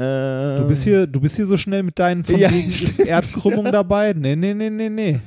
Äh, 0.00 0.58
du 0.58 0.68
bist 0.68 0.84
hier, 0.84 1.06
du 1.06 1.20
bist 1.20 1.36
hier 1.36 1.46
so 1.46 1.56
schnell 1.56 1.82
mit 1.82 1.98
deinen 1.98 2.22
von 2.22 2.38
Ja, 2.38 2.50
wegen 2.50 2.68
ist 2.68 2.94
stimmt. 2.94 3.08
Erdkrümmung 3.08 3.64
dabei. 3.66 4.12
Nee, 4.12 4.36
nee, 4.36 4.54
nee, 4.54 4.70
nee, 4.70 4.88
nee. 4.88 5.20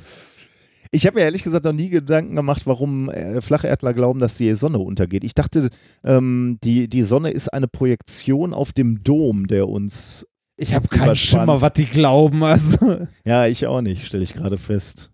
Ich 0.94 1.06
habe 1.06 1.18
mir 1.18 1.24
ehrlich 1.24 1.42
gesagt 1.42 1.64
noch 1.64 1.72
nie 1.72 1.88
Gedanken 1.88 2.36
gemacht, 2.36 2.62
warum 2.66 3.08
äh, 3.10 3.40
Flacherdler 3.40 3.94
glauben, 3.94 4.20
dass 4.20 4.36
die 4.36 4.54
Sonne 4.54 4.78
untergeht. 4.78 5.24
Ich 5.24 5.34
dachte, 5.34 5.70
ähm, 6.04 6.58
die, 6.64 6.88
die 6.88 7.02
Sonne 7.02 7.30
ist 7.30 7.48
eine 7.48 7.68
Projektion 7.68 8.52
auf 8.52 8.72
dem 8.72 9.02
Dom, 9.02 9.46
der 9.46 9.68
uns. 9.68 10.26
Ich 10.56 10.74
habe 10.74 10.88
keinen. 10.88 11.16
Schimmer, 11.16 11.60
was 11.60 11.72
die 11.74 11.86
glauben. 11.86 12.42
Also. 12.44 13.06
Ja, 13.24 13.46
ich 13.46 13.66
auch 13.66 13.80
nicht, 13.80 14.06
stelle 14.06 14.22
ich 14.22 14.34
gerade 14.34 14.58
fest. 14.58 15.10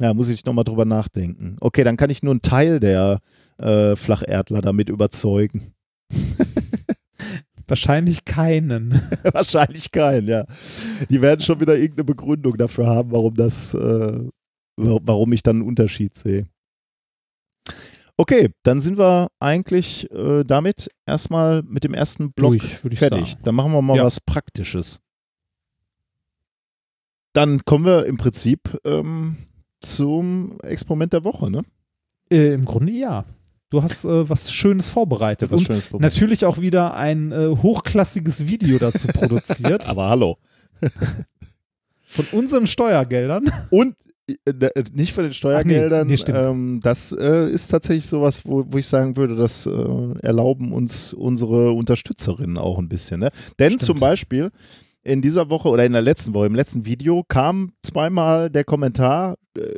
Ja, 0.00 0.12
muss 0.12 0.28
ich 0.28 0.44
nochmal 0.44 0.64
drüber 0.64 0.84
nachdenken. 0.84 1.56
Okay, 1.60 1.84
dann 1.84 1.96
kann 1.96 2.10
ich 2.10 2.22
nur 2.22 2.32
einen 2.32 2.42
Teil 2.42 2.80
der 2.80 3.20
äh, 3.58 3.94
Flacherdler 3.94 4.60
damit 4.60 4.88
überzeugen. 4.88 5.72
Wahrscheinlich 7.66 8.24
keinen. 8.24 8.92
Wahrscheinlich 9.32 9.90
keinen, 9.90 10.28
ja. 10.28 10.44
Die 11.10 11.20
werden 11.22 11.40
schon 11.40 11.60
wieder 11.60 11.76
irgendeine 11.76 12.04
Begründung 12.04 12.56
dafür 12.56 12.86
haben, 12.86 13.10
warum 13.12 13.34
das, 13.34 13.74
äh, 13.74 13.78
wa- 14.76 15.00
warum 15.02 15.32
ich 15.32 15.42
dann 15.42 15.56
einen 15.56 15.66
Unterschied 15.68 16.14
sehe. 16.14 16.46
Okay, 18.16 18.50
dann 18.62 18.80
sind 18.80 18.96
wir 18.98 19.26
eigentlich 19.40 20.08
äh, 20.12 20.44
damit 20.44 20.88
erstmal 21.04 21.62
mit 21.62 21.82
dem 21.84 21.94
ersten 21.94 22.32
Block 22.32 22.52
Durch, 22.82 22.98
fertig. 22.98 23.30
sagen. 23.30 23.40
Dann 23.42 23.54
machen 23.56 23.72
wir 23.72 23.82
mal 23.82 23.96
Ja. 23.96 24.04
was 24.04 24.20
Praktisches. 24.20 25.00
Dann 27.32 27.64
kommen 27.64 27.84
wir 27.84 28.06
im 28.06 28.16
Prinzip 28.16 28.60
ähm, 28.84 29.36
zum 29.80 30.56
Experiment 30.62 31.12
der 31.12 31.24
Woche, 31.24 31.50
ne? 31.50 31.62
Äh, 32.30 32.54
Im 32.54 32.64
Grunde 32.64 32.92
ja. 32.92 33.24
Du 33.74 33.82
hast 33.82 34.04
äh, 34.04 34.28
was 34.30 34.52
Schönes 34.52 34.88
vorbereitet. 34.88 35.50
Was 35.50 35.58
und 35.58 35.66
Schönes 35.66 35.86
vorbei. 35.86 36.06
natürlich 36.06 36.44
auch 36.44 36.60
wieder 36.60 36.94
ein 36.94 37.32
äh, 37.32 37.48
hochklassiges 37.48 38.46
Video 38.46 38.78
dazu 38.78 39.08
produziert. 39.08 39.88
Aber 39.88 40.10
hallo. 40.10 40.38
von 42.04 42.24
unseren 42.30 42.68
Steuergeldern. 42.68 43.50
Und 43.70 43.96
äh, 44.28 44.50
äh, 44.52 44.84
nicht 44.92 45.12
von 45.12 45.24
den 45.24 45.34
Steuergeldern. 45.34 46.06
nee, 46.06 46.16
stimmt. 46.16 46.38
ähm, 46.38 46.80
das 46.84 47.10
äh, 47.10 47.50
ist 47.50 47.66
tatsächlich 47.66 48.06
sowas, 48.06 48.42
wo, 48.44 48.64
wo 48.68 48.78
ich 48.78 48.86
sagen 48.86 49.16
würde, 49.16 49.34
das 49.34 49.66
äh, 49.66 49.70
erlauben 50.22 50.70
uns 50.70 51.12
unsere 51.12 51.72
Unterstützerinnen 51.72 52.58
auch 52.58 52.78
ein 52.78 52.88
bisschen. 52.88 53.18
Ne? 53.18 53.30
Denn 53.58 53.70
Stimmt. 53.70 53.82
zum 53.82 53.98
Beispiel 53.98 54.50
in 55.02 55.20
dieser 55.20 55.50
Woche 55.50 55.68
oder 55.68 55.84
in 55.84 55.94
der 55.94 56.02
letzten 56.02 56.32
Woche, 56.32 56.46
im 56.46 56.54
letzten 56.54 56.84
Video, 56.86 57.24
kam 57.26 57.72
zweimal 57.82 58.50
der 58.50 58.62
Kommentar, 58.62 59.34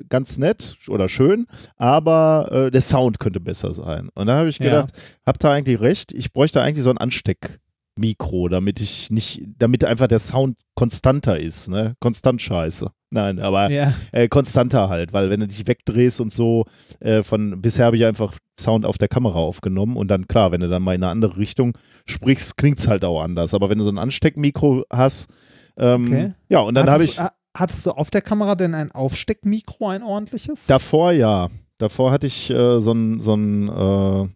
ganz 0.09 0.39
nett 0.39 0.77
oder 0.89 1.09
schön, 1.09 1.47
aber 1.77 2.49
äh, 2.67 2.71
der 2.71 2.81
Sound 2.81 3.21
könnte 3.21 3.41
besser 3.41 3.73
sein. 3.73 4.09
Und 4.15 4.27
da 4.27 4.37
habe 4.39 4.49
ich 4.49 4.59
Ja. 4.59 4.65
gedacht, 4.65 4.91
habt 5.25 5.45
ihr 5.45 5.51
eigentlich 5.51 5.81
recht, 5.81 6.13
ich 6.13 6.33
bräuchte 6.33 6.63
eigentlich 6.63 6.85
so 6.85 6.91
ein 6.91 6.99
Ansteckmikro, 6.99 8.49
damit 8.49 8.81
ich 8.81 9.11
nicht, 9.11 9.43
damit 9.59 9.85
einfach 9.85 10.09
der 10.09 10.19
Sound 10.19 10.57
konstanter 10.75 11.39
ist, 11.39 11.69
ne? 11.69 11.95
Konstant 12.01 12.43
scheiße. 12.43 12.89
Nein, 13.11 13.39
aber 13.39 13.71
Ja. 13.71 13.95
äh, 14.13 14.29
konstanter 14.29 14.89
halt, 14.89 15.13
weil 15.13 15.31
wenn 15.31 15.41
du 15.41 15.47
dich 15.47 15.67
wegdrehst 15.67 16.21
und 16.21 16.33
so, 16.33 16.65
äh, 17.01 17.23
von 17.23 17.63
bisher 17.63 17.87
habe 17.87 17.97
ich 17.97 18.05
einfach 18.05 18.35
Sound 18.59 18.85
auf 18.85 18.99
der 18.99 19.09
Kamera 19.09 19.39
aufgenommen 19.39 19.97
und 19.97 20.09
dann 20.09 20.27
klar, 20.27 20.51
wenn 20.53 20.61
du 20.61 20.69
dann 20.69 20.83
mal 20.83 20.95
in 20.95 21.03
eine 21.03 21.13
andere 21.13 21.37
Richtung 21.39 21.77
sprichst, 22.05 22.57
klingt 22.57 22.79
es 22.79 22.89
halt 22.89 23.05
auch 23.05 23.23
anders. 23.23 23.55
Aber 23.55 23.71
wenn 23.71 23.79
du 23.79 23.85
so 23.85 23.91
ein 23.91 23.99
Ansteckmikro 23.99 24.85
hast, 24.91 25.31
ähm, 25.79 26.07
Okay. 26.07 26.33
ja, 26.49 26.61
und 26.61 26.75
dann 26.75 26.91
habe 26.91 27.05
ich 27.05 27.21
ha- 27.21 27.33
hattest 27.59 27.87
du 27.87 27.91
auf 27.91 28.11
der 28.11 28.23
Kamera 28.23 28.55
denn 28.55 28.75
ein 28.75 28.93
Aufsteckmikro, 28.93 29.89
ein 29.89 30.03
ordentliches? 30.03 30.67
davor 30.67 31.13
ja, 31.13 31.49
davor 31.79 32.13
hatte 32.13 32.27
ich 32.27 32.51
äh, 32.51 32.81
so 32.81 32.93
ein, 32.93 33.21
so 33.21 33.35
ein 33.35 33.69
äh, 33.69 34.29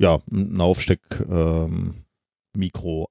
ja, 0.00 0.18
ein 0.30 0.60
Aufsteck. 0.60 1.00
Ähm. 1.28 2.04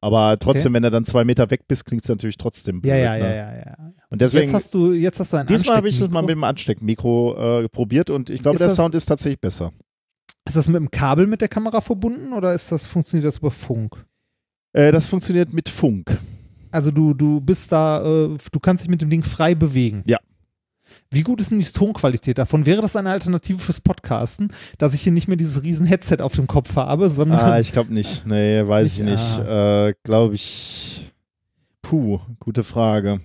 Aber 0.02 0.38
trotzdem, 0.40 0.74
wenn 0.74 0.84
du 0.84 0.92
dann 0.92 1.06
zwei 1.06 1.24
Meter 1.24 1.50
weg 1.50 1.70
bist, 1.70 1.86
klingt 1.86 2.04
es 2.04 2.10
natürlich 2.10 2.38
trotzdem 2.38 2.82
blöd. 2.82 2.92
ja, 2.92 2.98
ja, 2.98 3.14
ne? 3.14 3.20
ja, 3.20 3.36
ja, 3.54 3.58
ja. 3.58 3.94
Und 4.10 4.20
deswegen, 4.20 4.46
jetzt 4.46 4.54
hast 4.54 4.74
du, 4.74 4.92
jetzt 4.92 5.20
hast 5.22 5.32
du 5.32 5.38
ein 5.38 5.48
diesmal 5.48 5.78
habe 5.78 5.88
ich 5.88 6.00
das 6.00 6.10
mal 6.10 6.22
mit 6.22 6.32
dem 6.32 6.44
Ansteckmikro 6.44 7.62
äh, 7.62 7.70
probiert 7.70 8.10
und 8.10 8.30
ich 8.30 8.42
glaube, 8.42 8.58
der 8.58 8.68
das- 8.68 8.76
Sound 8.76 8.94
ist 8.94 9.06
tatsächlich 9.06 9.40
besser. 9.40 9.72
Ist 10.46 10.56
das 10.56 10.68
mit 10.68 10.76
dem 10.78 10.92
Kabel 10.92 11.28
mit 11.28 11.40
der 11.40 11.48
Kamera 11.48 11.80
verbunden 11.82 12.34
oder 12.34 12.54
ist 12.54 12.72
das, 12.72 12.86
funktioniert 12.86 13.26
das 13.26 13.38
über 13.38 13.52
Funk? 13.52 14.06
Äh, 14.74 14.92
das 14.92 15.06
funktioniert 15.06 15.54
mit 15.54 15.70
Funk. 15.70 16.18
Also 16.78 16.92
du, 16.92 17.16
du 17.16 17.42
bist 17.42 17.72
da, 17.72 18.04
äh, 18.04 18.38
du 18.52 18.60
kannst 18.60 18.84
dich 18.84 18.90
mit 18.92 19.02
dem 19.02 19.10
Ding 19.10 19.24
frei 19.24 19.56
bewegen. 19.56 20.04
Ja. 20.06 20.20
Wie 21.10 21.24
gut 21.24 21.42
ist 21.42 21.50
denn 21.50 21.58
die 21.58 21.66
Tonqualität 21.66 22.38
davon? 22.38 22.68
Wäre 22.68 22.84
das 22.84 22.96
eine 22.96 23.10
Alternative 23.10 23.58
fürs 23.58 23.82
Podcasten, 23.82 24.52
dass 24.78 24.94
ich 24.94 25.02
hier 25.02 25.12
nicht 25.12 25.28
mehr 25.28 25.38
dieses 25.38 25.64
riesen 25.64 25.88
Headset 25.88 26.18
auf 26.20 26.36
dem 26.36 26.46
Kopf 26.46 26.76
habe, 26.76 27.10
sondern 27.10 27.40
Ah, 27.40 27.60
ich 27.60 27.72
glaube 27.72 27.92
nicht. 27.92 28.28
Nee, 28.28 28.68
weiß 28.68 28.94
ich 28.94 29.00
Nicht, 29.04 29.38
nicht. 29.40 29.48
Äh, 29.48 29.96
glaube 30.04 30.36
ich. 30.36 31.12
Puh, 31.82 32.20
gute 32.40 32.64
Frage. 32.64 33.22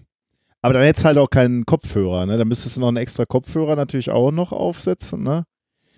Aber 0.62 0.72
dann 0.72 0.84
hättest 0.84 1.04
du 1.04 1.08
halt 1.08 1.18
auch 1.18 1.28
keinen 1.28 1.66
Kopfhörer, 1.66 2.24
ne? 2.24 2.38
Dann 2.38 2.48
müsstest 2.48 2.78
du 2.78 2.80
noch 2.80 2.88
einen 2.88 2.96
extra 2.96 3.26
Kopfhörer 3.26 3.76
natürlich 3.76 4.08
auch 4.08 4.30
noch 4.30 4.52
aufsetzen, 4.52 5.22
ne? 5.22 5.44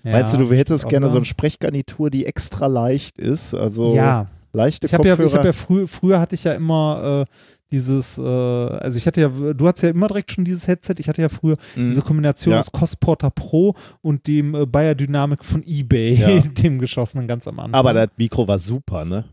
Meinst 0.03 0.35
du, 0.35 0.39
du 0.39 0.51
hättest 0.53 0.89
gerne 0.89 1.09
so 1.09 1.19
eine 1.19 1.25
Sprechgarnitur, 1.25 2.11
die 2.11 2.27
extra 2.27 2.67
leicht 2.67 3.19
ist? 3.19 3.55
Also 3.55 3.95
Ja, 3.95 4.27
leichte 4.55 4.87
ich 4.87 4.95
habe 4.95 5.07
ja, 5.07 5.15
Kopfhörer. 5.17 5.29
ich 5.31 5.35
hab 5.37 5.45
ja 5.45 5.53
frü 5.53 5.87
früher 5.87 6.21
hatte 6.21 6.35
ich 6.35 6.45
ja 6.45 6.53
immer 6.53 7.27
äh, 7.29 7.33
dieses, 7.73 8.19
äh, 8.19 8.23
also 8.23 8.97
ich 8.99 9.07
hatte 9.07 9.21
ja, 9.21 9.29
du 9.29 9.67
hattest 9.67 9.83
ja 9.83 9.91
immer 9.91 10.07
direkt 10.07 10.31
schon 10.33 10.45
dieses 10.45 10.67
Headset, 10.69 10.95
ich 10.99 11.09
hatte 11.09 11.21
ja 11.23 11.29
früher 11.29 11.57
Mhm. 11.77 11.89
diese 11.89 12.03
Kombination 12.03 12.53
Ja. 12.53 12.61
aus 12.61 12.71
Cosporter 12.71 13.31
Pro 13.31 13.75
und 14.01 14.27
dem 14.27 14.55
äh, 14.55 14.65
Bayer 14.67 14.95
Dynamic 14.95 15.45
von 15.45 15.63
eBay, 15.67 16.15
Ja. 16.15 16.29
dem 16.63 16.79
geschossenen 16.79 17.27
ganz 17.27 17.47
am 17.49 17.59
Anfang. 17.59 17.75
Aber 17.75 17.93
das 17.93 18.09
Mikro 18.17 18.47
war 18.49 18.59
super, 18.59 19.05
ne? 19.05 19.25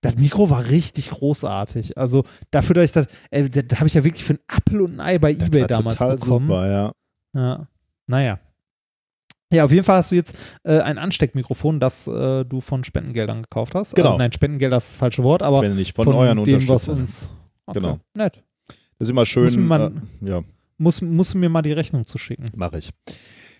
das 0.00 0.16
Mikro 0.16 0.50
war 0.50 0.68
richtig 0.68 1.10
großartig. 1.10 1.96
Also 1.96 2.24
dafür, 2.50 2.74
dass 2.74 2.86
ich 2.86 2.92
das, 2.92 3.06
äh, 3.30 3.48
das, 3.48 3.78
habe 3.78 3.86
ich 3.86 3.94
ja 3.94 4.02
wirklich 4.02 4.24
für 4.24 4.32
ein 4.34 4.40
Apfel 4.48 4.80
und 4.80 4.94
ein 4.94 5.00
Ei 5.00 5.18
bei 5.18 5.32
Das 5.32 5.46
eBay 5.46 5.64
damals 5.68 5.94
total 5.96 6.16
bekommen. 6.16 6.48
super, 6.48 6.66
ja. 6.68 6.92
Ja. 7.34 7.68
Naja. 8.08 8.38
Ja, 9.52 9.64
auf 9.64 9.70
jeden 9.70 9.84
Fall 9.84 9.98
hast 9.98 10.10
du 10.10 10.16
jetzt 10.16 10.34
äh, 10.64 10.80
ein 10.80 10.98
Ansteckmikrofon, 10.98 11.78
das 11.78 12.06
äh, 12.08 12.44
du 12.44 12.60
von 12.60 12.82
Spendengeldern 12.84 13.42
gekauft 13.42 13.74
hast. 13.74 13.94
Genau. 13.94 14.08
Also, 14.08 14.18
nein, 14.18 14.32
Spendengelder 14.32 14.78
ist 14.78 14.88
das 14.92 14.96
falsche 14.96 15.22
Wort, 15.22 15.42
aber 15.42 15.60
Wenn 15.62 15.76
nicht 15.76 15.94
von, 15.94 16.04
von, 16.06 16.14
euren 16.16 16.42
dem, 16.44 16.66
was 16.68 16.88
Unterstützern. 16.88 17.00
uns. 17.00 17.28
Okay, 17.66 17.80
Genau. 17.80 17.98
Nett. 18.14 18.42
Das 18.98 19.06
ist 19.06 19.10
immer 19.10 19.26
schön. 19.26 19.44
Muss 19.44 19.56
man- 19.56 20.08
äh, 20.24 20.28
ja, 20.30 20.42
Muss, 20.78 21.00
muss 21.02 21.34
mir 21.34 21.48
mal 21.48 21.62
die 21.62 21.72
Rechnung 21.72 22.06
zu 22.06 22.18
schicken. 22.18 22.46
mache 22.56 22.78
ich. 22.78 22.90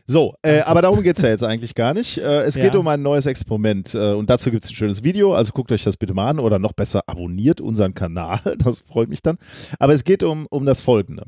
So, 0.05 0.35
äh, 0.43 0.61
aber 0.63 0.83
darum 0.83 1.03
geht 1.05 1.17
es 1.17 1.23
ja 1.23 1.29
jetzt 1.29 1.45
eigentlich 1.45 1.77
gar 1.77 1.95
nicht. 1.95 2.19
Äh, 2.19 2.43
es 2.43 2.55
geht 2.57 2.75
Ja. 2.75 2.81
um 2.81 2.89
ein 2.89 3.03
neues 3.03 3.27
Experiment 3.27 3.95
äh, 3.95 4.13
und 4.13 4.29
dazu 4.31 4.51
gibt 4.51 4.65
es 4.65 4.71
ein 4.71 4.75
schönes 4.75 5.05
Video. 5.05 5.33
Also 5.35 5.53
guckt 5.53 5.71
euch 5.71 5.85
das 5.85 5.97
bitte 5.97 6.13
mal 6.15 6.29
an 6.29 6.39
oder 6.41 6.59
noch 6.59 6.73
besser 6.73 7.03
abonniert 7.07 7.61
unseren 7.61 7.95
Kanal. 7.95 8.41
Das 8.59 8.81
freut 8.81 9.09
mich 9.09 9.23
dann. 9.23 9.39
Aber 9.79 9.93
es 9.95 10.03
geht 10.03 10.23
um, 10.25 10.47
um 10.51 10.67
das 10.67 10.81
Folgende: 10.81 11.27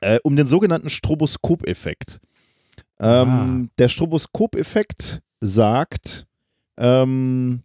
äh, 0.00 0.18
Um 0.24 0.34
den 0.36 0.46
sogenannten 0.48 0.90
Stroboskopeffekt. 0.90 2.20
Ähm, 3.00 3.70
Der 3.78 3.88
Stroboskopeffekt 3.88 5.20
sagt, 5.40 6.26
ähm, 6.78 7.62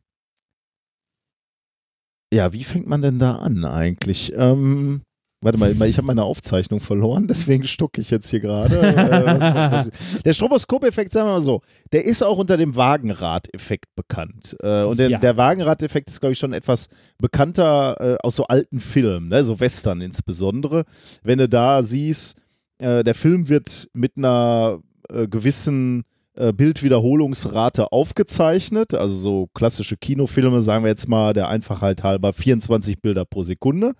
ja, 2.33 2.53
wie 2.53 2.63
fängt 2.63 2.87
man 2.87 3.01
denn 3.01 3.19
da 3.19 3.37
an 3.37 3.65
eigentlich? 3.65 4.33
Ähm, 4.35 5.01
warte 5.41 5.57
mal, 5.57 5.71
ich 5.87 5.97
habe 5.97 6.05
meine 6.07 6.23
Aufzeichnung 6.23 6.79
verloren, 6.79 7.27
deswegen 7.27 7.63
stucke 7.65 8.01
ich 8.01 8.11
jetzt 8.11 8.29
hier 8.29 8.39
gerade. 8.39 8.79
Äh, 8.79 9.89
der 10.25 10.33
Stroboskopeffekt, 10.33 11.11
sagen 11.11 11.27
wir 11.27 11.33
mal 11.33 11.41
so, 11.41 11.61
der 11.91 12.05
ist 12.05 12.21
auch 12.21 12.37
unter 12.37 12.57
dem 12.57 12.75
Wagenrad-Effekt 12.75 13.95
bekannt. 13.95 14.55
Äh, 14.61 14.83
und 14.83 14.99
der, 14.99 15.09
Ja. 15.09 15.17
der 15.19 15.37
Wagenrad-Effekt 15.37 16.09
ist, 16.09 16.19
glaube 16.19 16.33
ich, 16.33 16.39
schon 16.39 16.53
etwas 16.53 16.89
bekannter 17.17 17.97
äh, 17.99 18.17
aus 18.21 18.35
so 18.35 18.45
alten 18.45 18.79
Filmen, 18.79 19.29
ne? 19.29 19.43
so 19.43 19.59
Western 19.59 20.01
insbesondere. 20.01 20.83
Wenn 21.23 21.39
du 21.39 21.47
da 21.49 21.81
siehst, 21.83 22.37
der 22.81 23.13
Film 23.13 23.49
wird 23.49 23.89
mit 23.91 24.15
einer 24.15 24.79
äh, 25.11 25.27
gewissen 25.27 26.03
äh, 26.35 26.53
Bildwiederholungsrate 26.53 27.91
aufgezeichnet, 27.91 28.93
also 28.93 29.15
so 29.15 29.47
klassische 29.53 29.97
Kinofilme, 29.97 30.61
sagen 30.61 30.83
wir 30.83 30.89
jetzt 30.89 31.07
mal 31.07 31.33
der 31.33 31.49
Einfachheit 31.49 32.03
halber 32.03 32.33
24 32.33 33.01
Bilder 33.01 33.25
pro 33.25 33.43
Sekunde. 33.43 33.93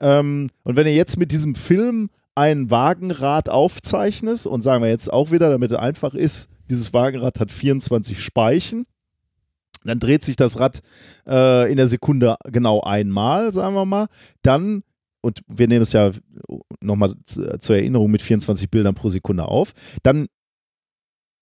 Ähm, 0.00 0.50
und 0.64 0.76
wenn 0.76 0.84
du 0.84 0.90
jetzt 0.90 1.16
mit 1.16 1.32
diesem 1.32 1.54
Film 1.54 2.10
ein 2.34 2.70
Wagenrad 2.70 3.48
aufzeichnest 3.48 4.46
und 4.46 4.62
sagen 4.62 4.82
wir 4.82 4.90
jetzt 4.90 5.12
auch 5.12 5.30
wieder, 5.30 5.50
damit 5.50 5.70
es 5.70 5.76
einfach 5.76 6.14
ist, 6.14 6.48
dieses 6.68 6.92
Wagenrad 6.92 7.40
hat 7.40 7.50
24 7.50 8.20
Speichen, 8.20 8.86
dann 9.84 9.98
dreht 9.98 10.24
sich 10.24 10.36
das 10.36 10.58
Rad 10.58 10.80
äh, 11.26 11.70
in 11.70 11.76
der 11.76 11.86
Sekunde 11.86 12.36
genau 12.44 12.80
einmal, 12.80 13.52
sagen 13.52 13.74
wir 13.74 13.84
mal. 13.84 14.06
Dann, 14.42 14.82
und 15.22 15.40
wir 15.48 15.66
nehmen 15.68 15.82
es 15.82 15.92
ja 15.94 16.10
nochmal 16.82 17.14
zu- 17.24 17.58
zur 17.58 17.76
Erinnerung 17.76 18.10
mit 18.10 18.20
24 18.20 18.70
Bildern 18.70 18.94
pro 18.94 19.08
Sekunde 19.08 19.46
auf, 19.46 19.72
dann 20.02 20.26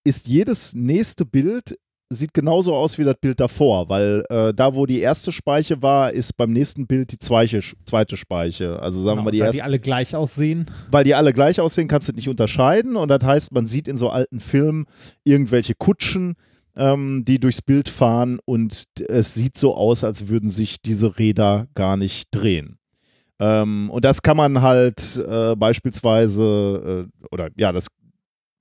ist 0.05 0.28
jedes 0.28 0.75
nächste 0.75 1.26
Bild 1.26 1.76
sieht 2.12 2.34
genauso 2.34 2.75
aus 2.75 2.99
wie 2.99 3.05
das 3.05 3.15
Bild 3.20 3.39
davor, 3.39 3.89
weil 3.89 4.25
äh, 4.31 4.52
da, 4.52 4.75
wo 4.75 4.84
die 4.84 4.99
erste 4.99 5.31
Speiche 5.31 5.81
war, 5.81 6.12
ist 6.12 6.36
beim 6.36 6.52
nächsten 6.52 6.89
Bild 6.89 7.12
die 7.12 7.18
zweite, 7.18 7.60
zweite 7.84 8.17
Speiche. 8.17 8.81
Also 8.83 9.00
sagen 9.00 9.18
wir 9.18 9.23
mal 9.23 9.31
die 9.31 9.39
weil 9.39 9.47
erste 9.47 9.59
die 9.59 9.62
alle 9.62 9.78
gleich 9.78 10.17
aussehen. 10.17 10.67
weil 10.91 11.05
die 11.05 11.15
alle 11.15 11.33
gleich 11.33 11.60
aussehen, 11.60 11.86
kannst 11.86 12.09
du 12.09 12.12
nicht 12.12 12.28
unterscheiden. 12.28 12.97
Und 12.97 13.10
das 13.10 13.23
heißt, 13.23 13.52
man 13.52 13.68
sieht 13.68 13.86
in 13.86 13.97
so 13.97 14.10
alten 14.10 14.41
Filmen 14.41 14.86
irgendwelche 15.23 15.75
Kutschen, 15.76 16.34
ähm, 16.75 17.23
die 17.25 17.39
durchs 17.39 17.62
Bild 17.62 17.89
fahren 17.89 18.41
und 18.44 18.86
es 19.09 19.34
sieht 19.34 19.57
so 19.57 19.76
aus, 19.76 20.02
als 20.02 20.26
würden 20.26 20.49
sich 20.49 20.83
diese 20.83 21.17
Räder 21.17 21.68
gar 21.76 21.97
nicht 21.97 22.26
drehen. 22.33 22.76
Ähm, 23.41 23.91
und 23.91 24.05
das 24.05 24.23
kann 24.23 24.36
man 24.36 24.60
halt 24.60 25.17
äh, 25.17 25.57
beispielsweise, 25.57 27.09
äh, 27.09 27.27
oder 27.33 27.49
ja, 27.57 27.73
das, 27.73 27.89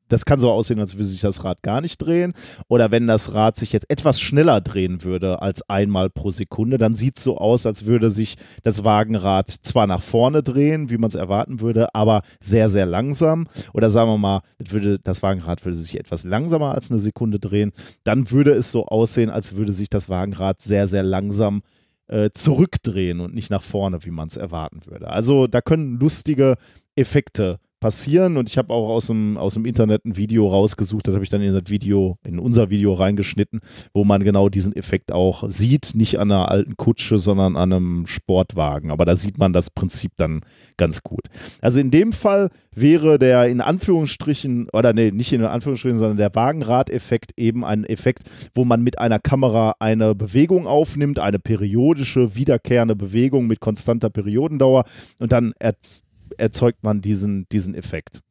das 0.07 0.25
kann 0.25 0.39
so 0.39 0.49
aussehen, 0.51 0.79
als 0.79 0.95
würde 0.95 1.03
sich 1.03 1.19
das 1.19 1.43
Rad 1.43 1.61
gar 1.61 1.81
nicht 1.81 1.97
drehen. 1.97 2.33
Oder 2.69 2.89
wenn 2.89 3.05
das 3.05 3.33
Rad 3.33 3.57
sich 3.57 3.73
jetzt 3.73 3.89
etwas 3.89 4.21
schneller 4.21 4.61
drehen 4.61 5.03
würde 5.03 5.41
als 5.41 5.69
einmal 5.69 6.09
pro 6.09 6.31
Sekunde, 6.31 6.77
dann 6.77 6.95
sieht 6.95 7.17
es 7.17 7.23
so 7.25 7.37
aus, 7.37 7.65
als 7.65 7.85
würde 7.85 8.09
sich 8.09 8.35
das 8.63 8.85
Wagenrad 8.85 9.49
zwar 9.49 9.85
nach 9.85 10.01
vorne 10.01 10.43
drehen, 10.43 10.89
wie 10.89 10.97
man 10.97 11.09
es 11.09 11.15
erwarten 11.15 11.59
würde, 11.59 11.93
aber 11.93 12.21
sehr, 12.39 12.69
sehr 12.69 12.85
langsam. 12.85 13.47
Oder 13.73 13.89
sagen 13.89 14.09
wir 14.09 14.17
mal, 14.17 14.41
würde, 14.57 14.97
das 14.97 15.21
Wagenrad 15.21 15.63
würde 15.65 15.75
sich 15.75 15.99
etwas 15.99 16.23
langsamer 16.23 16.73
als 16.73 16.89
eine 16.89 16.99
Sekunde 16.99 17.37
drehen. 17.37 17.73
Dann 18.05 18.31
würde 18.31 18.51
es 18.51 18.71
so 18.71 18.85
aussehen, 18.85 19.29
als 19.29 19.57
würde 19.57 19.73
sich 19.73 19.89
das 19.89 20.07
Wagenrad 20.07 20.61
sehr, 20.61 20.87
sehr 20.87 21.03
langsam 21.03 21.61
äh, 22.09 22.31
zurückdrehen 22.31 23.19
und 23.19 23.33
nicht 23.33 23.49
nach 23.49 23.63
vorne, 23.63 24.03
wie 24.03 24.11
man 24.11 24.27
es 24.27 24.37
erwarten 24.37 24.81
würde. 24.85 25.09
Also 25.09 25.47
da 25.47 25.61
können 25.61 25.99
lustige 25.99 26.55
Effekte 26.95 27.59
passieren. 27.79 28.37
Und 28.37 28.49
ich 28.49 28.57
habe 28.57 28.73
auch 28.73 28.89
aus 28.89 29.07
dem, 29.07 29.37
aus 29.37 29.53
dem 29.53 29.65
Internet 29.65 30.05
ein 30.05 30.17
Video 30.17 30.47
rausgesucht, 30.47 31.07
das 31.07 31.15
habe 31.15 31.23
ich 31.23 31.29
dann 31.29 31.41
in 31.41 31.53
das 31.53 31.69
Video, 31.69 32.17
in 32.25 32.39
unser 32.39 32.69
Video 32.69 32.93
reingeschnitten, 32.93 33.61
wo 33.93 34.03
man 34.03 34.23
genau 34.23 34.49
diesen 34.49 34.75
Effekt 34.75 35.11
auch 35.11 35.49
sieht, 35.49 35.91
nicht 35.95 36.19
an 36.19 36.31
einer 36.31 36.49
alten 36.49 36.77
Kutsche, 36.77 37.17
sondern 37.17 37.55
an 37.55 37.73
einem 37.73 38.07
Sportwagen, 38.07 38.91
aber 38.91 39.05
da 39.05 39.15
sieht 39.15 39.37
man 39.37 39.53
das 39.53 39.69
Prinzip 39.69 40.11
dann 40.17 40.41
ganz 40.77 41.03
gut. 41.03 41.27
Also 41.61 41.79
in 41.79 41.91
dem 41.91 42.13
Fall 42.13 42.49
wäre 42.75 43.19
der 43.19 43.45
in 43.45 43.61
Anführungsstrichen, 43.61 44.69
oder 44.71 44.93
nee, 44.93 45.11
nicht 45.11 45.33
in 45.33 45.43
Anführungsstrichen, 45.43 45.99
sondern 45.99 46.17
der 46.17 46.33
Wagenrad-Effekt 46.35 47.33
eben 47.37 47.65
ein 47.65 47.83
Effekt, 47.83 48.23
wo 48.53 48.65
man 48.65 48.81
mit 48.81 48.99
einer 48.99 49.19
Kamera 49.19 49.75
eine 49.79 50.15
Bewegung 50.15 50.67
aufnimmt, 50.67 51.19
eine 51.19 51.39
periodische, 51.39 52.35
wiederkehrende 52.35 52.95
Bewegung 52.95 53.47
mit 53.47 53.59
konstanter 53.59 54.09
Periodendauer. 54.09 54.83
Und 55.17 55.31
dann 55.31 55.53
erz 55.59 56.03
erzeugt 56.39 56.83
man 56.83 57.01
diesen, 57.01 57.47
diesen 57.49 57.75
Effekt. 57.75 58.21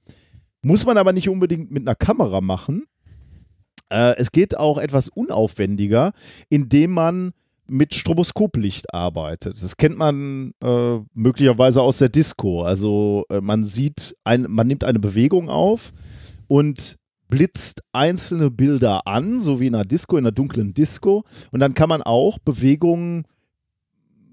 Muss 0.62 0.86
man 0.86 0.96
aber 0.96 1.12
nicht 1.12 1.28
unbedingt 1.28 1.70
mit 1.70 1.86
einer 1.86 1.94
Kamera 1.94 2.40
machen. 2.40 2.84
Äh, 3.90 4.16
es 4.16 4.32
geht 4.32 4.56
auch 4.56 4.78
etwas 4.78 5.08
unaufwendiger, 5.08 6.12
indem 6.48 6.92
man 6.92 7.32
mit 7.68 7.94
Stroboskoplicht 7.94 8.92
arbeitet. 8.94 9.62
Das 9.62 9.76
kennt 9.76 9.98
man 9.98 10.52
äh, 10.62 10.98
möglicherweise 11.14 11.82
aus 11.82 11.98
der 11.98 12.08
Disco. 12.08 12.62
Also 12.62 13.24
äh, 13.28 13.40
man 13.40 13.62
sieht, 13.62 14.16
ein, 14.24 14.46
man 14.48 14.66
nimmt 14.66 14.84
eine 14.84 14.98
Bewegung 14.98 15.48
auf 15.48 15.92
und 16.48 16.96
blitzt 17.28 17.82
einzelne 17.92 18.50
Bilder 18.50 19.06
an, 19.06 19.38
so 19.38 19.60
wie 19.60 19.66
in 19.66 19.74
einer 19.74 19.84
Disco, 19.84 20.16
in 20.16 20.24
einer 20.24 20.32
dunklen 20.32 20.72
Disco. 20.72 21.24
Und 21.52 21.60
dann 21.60 21.74
kann 21.74 21.90
man 21.90 22.02
auch 22.02 22.38
Bewegungen 22.38 23.24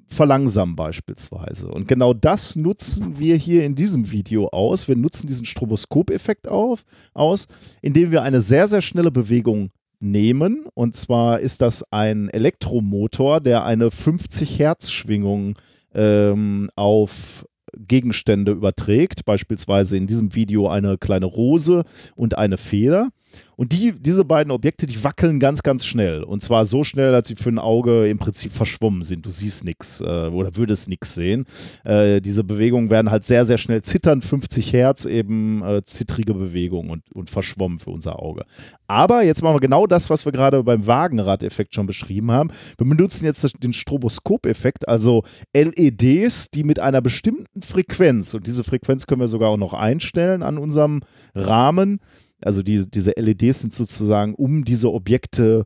verlangsamen 0.08 0.76
beispielsweise. 0.76 1.68
Und 1.68 1.88
genau 1.88 2.14
das 2.14 2.56
nutzen 2.56 3.18
wir 3.20 3.36
hier 3.36 3.66
in 3.66 3.76
diesem 3.76 4.12
Video 4.12 4.48
aus. 4.50 4.88
Wir 4.88 4.96
nutzen 4.96 5.28
diesen 5.28 5.46
Stroboskopeffekt 5.46 6.48
aus, 6.48 7.48
indem 7.82 8.12
wir 8.12 8.22
eine 8.22 8.42
sehr, 8.42 8.68
sehr 8.68 8.82
schnelle 8.82 9.12
Bewegung 9.12 9.70
nehmen. 10.00 10.68
Und 10.74 10.96
zwar 10.96 11.40
ist 11.40 11.62
das 11.62 11.84
ein 11.92 12.30
Elektromotor, 12.30 13.42
der 13.42 13.66
eine 13.66 13.92
50 13.92 14.60
Hertz 14.60 14.92
Schwingung 14.92 15.58
ähm, 15.94 16.70
auf 16.76 17.46
Gegenstände 17.78 18.54
überträgt, 18.54 19.26
beispielsweise 19.26 19.98
in 19.98 20.08
diesem 20.08 20.36
Video 20.36 20.68
eine 20.68 20.98
kleine 20.98 21.26
Rose 21.26 21.84
und 22.16 22.38
eine 22.38 22.58
Feder. 22.58 23.10
Und 23.56 23.72
die, 23.72 23.94
diese 23.94 24.26
beiden 24.26 24.52
Objekte, 24.52 24.86
die 24.86 25.04
wackeln 25.04 25.40
ganz, 25.40 25.64
ganz 25.64 25.86
schnell. 25.86 26.24
Und 26.24 26.42
zwar 26.42 26.66
so 26.66 26.84
schnell, 26.84 27.12
dass 27.12 27.28
sie 27.28 27.36
für 27.36 27.50
ein 27.50 27.60
Auge 27.60 28.08
im 28.08 28.18
Prinzip 28.18 28.52
verschwommen 28.52 29.04
sind. 29.04 29.26
Du 29.26 29.32
siehst 29.32 29.64
nichts 29.64 30.02
äh, 30.02 30.04
oder 30.04 30.56
würdest 30.56 30.90
nichts 30.90 31.14
sehen. 31.16 31.46
Äh, 31.84 32.22
diese 32.22 32.44
Bewegungen 32.44 32.90
werden 32.90 33.12
halt 33.12 33.24
sehr, 33.24 33.46
sehr 33.46 33.58
schnell 33.58 33.82
zittern. 33.82 34.22
50 34.22 34.74
Hertz 34.74 35.06
eben 35.06 35.64
äh, 35.64 35.84
zittrige 35.84 36.34
Bewegungen 36.34 36.90
und, 36.90 37.04
und 37.14 37.30
verschwommen 37.30 37.80
für 37.80 37.92
unser 37.92 38.20
Auge. 38.22 38.44
Aber 38.88 39.24
jetzt 39.24 39.42
machen 39.42 39.56
wir 39.56 39.62
genau 39.62 39.88
das, 39.88 40.10
was 40.10 40.26
wir 40.26 40.32
gerade 40.32 40.64
beim 40.64 40.86
Wagenrad-Effekt 40.86 41.76
schon 41.76 41.88
beschrieben 41.88 42.32
haben. 42.32 42.52
Wir 42.78 42.88
benutzen 42.88 43.26
jetzt 43.26 43.64
den 43.64 43.74
Stroboskopeffekt, 43.74 44.88
also 44.88 45.24
LEDs, 45.54 46.50
die 46.52 46.64
mit 46.64 46.80
einer 46.80 47.02
bestimmten 47.02 47.62
Frequenz, 47.62 48.34
und 48.34 48.48
diese 48.48 48.64
Frequenz 48.64 49.08
können 49.08 49.22
wir 49.22 49.28
sogar 49.28 49.50
auch 49.50 49.58
noch 49.58 49.74
einstellen 49.74 50.44
an 50.44 50.58
unserem 50.58 51.02
Rahmen, 51.34 52.00
also 52.46 52.62
die, 52.62 52.90
diese 52.90 53.12
LEDs 53.18 53.62
sind 53.62 53.74
sozusagen 53.74 54.36
um 54.36 54.64
diese 54.66 54.92
Objekte 54.94 55.66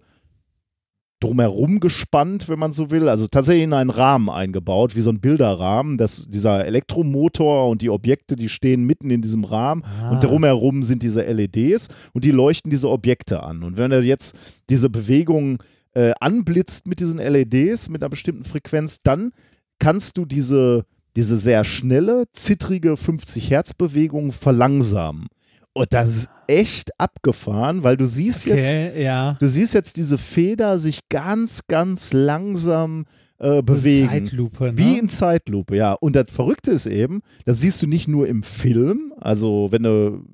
drumherum 1.20 1.82
gespannt, 1.82 2.48
wenn 2.48 2.60
man 2.60 2.72
so 2.72 2.92
will. 2.92 3.10
Also 3.10 3.28
tatsächlich 3.28 3.66
in 3.66 3.74
einen 3.74 3.90
Rahmen 3.90 4.30
eingebaut, 4.30 4.96
wie 4.96 5.02
so 5.02 5.10
ein 5.10 5.20
Bilderrahmen. 5.20 5.98
Das, 5.98 6.28
dieser 6.30 6.66
Elektromotor 6.66 7.70
und 7.70 7.82
die 7.82 7.90
Objekte, 7.90 8.36
die 8.38 8.48
stehen 8.48 8.86
mitten 8.86 9.12
in 9.12 9.22
diesem 9.22 9.44
Rahmen 9.44 9.84
Ah. 10.02 10.12
und 10.12 10.24
drumherum 10.24 10.84
sind 10.84 11.04
diese 11.04 11.24
LEDs 11.24 11.90
und 12.14 12.24
die 12.24 12.32
leuchten 12.32 12.72
diese 12.72 12.90
Objekte 12.90 13.44
an. 13.44 13.64
Und 13.64 13.78
wenn 13.78 13.92
er 13.92 14.02
jetzt 14.02 14.38
diese 14.70 14.90
Bewegung 14.90 15.62
äh, 15.94 16.14
anblitzt 16.22 16.88
mit 16.88 17.02
diesen 17.02 17.20
LEDs 17.20 17.90
mit 17.90 18.02
einer 18.02 18.10
bestimmten 18.10 18.46
Frequenz, 18.46 19.00
dann 19.02 19.32
kannst 19.80 20.18
du 20.18 20.26
diese, 20.26 20.86
diese 21.18 21.36
sehr 21.36 21.66
schnelle, 21.66 22.26
zittrige 22.32 22.96
50 22.96 23.50
Hertz 23.50 23.74
Bewegung 23.74 24.32
verlangsamen. 24.32 25.28
Und 25.74 25.94
das 25.94 26.08
ist 26.16 26.30
echt 26.48 27.00
abgefahren, 27.00 27.84
weil 27.84 27.96
du 27.96 28.06
siehst 28.06 28.46
jetzt, 28.46 28.70
Okay, 28.70 29.04
ja. 29.04 29.38
du 29.40 29.48
siehst 29.48 29.74
jetzt 29.74 29.98
diese 29.98 30.18
Feder 30.18 30.78
sich 30.78 31.00
ganz, 31.10 31.62
ganz 31.68 32.12
langsam 32.12 33.06
äh, 33.38 33.62
bewegen. 33.62 34.08
Zeitlupe, 34.10 34.64
ne? 34.66 34.78
Wie 34.78 34.98
in 34.98 35.10
Zeitlupe, 35.10 35.76
ja. 35.76 35.94
Und 35.94 36.16
das 36.16 36.30
Verrückte 36.30 36.72
ist 36.72 36.86
eben, 36.86 37.22
das 37.46 37.62
siehst 37.62 37.82
du 37.82 37.88
nicht 37.88 38.08
nur 38.08 38.28
im 38.28 38.44
Film, 38.44 39.14
also 39.20 39.68
wenn 39.72 39.84
du 39.84 40.26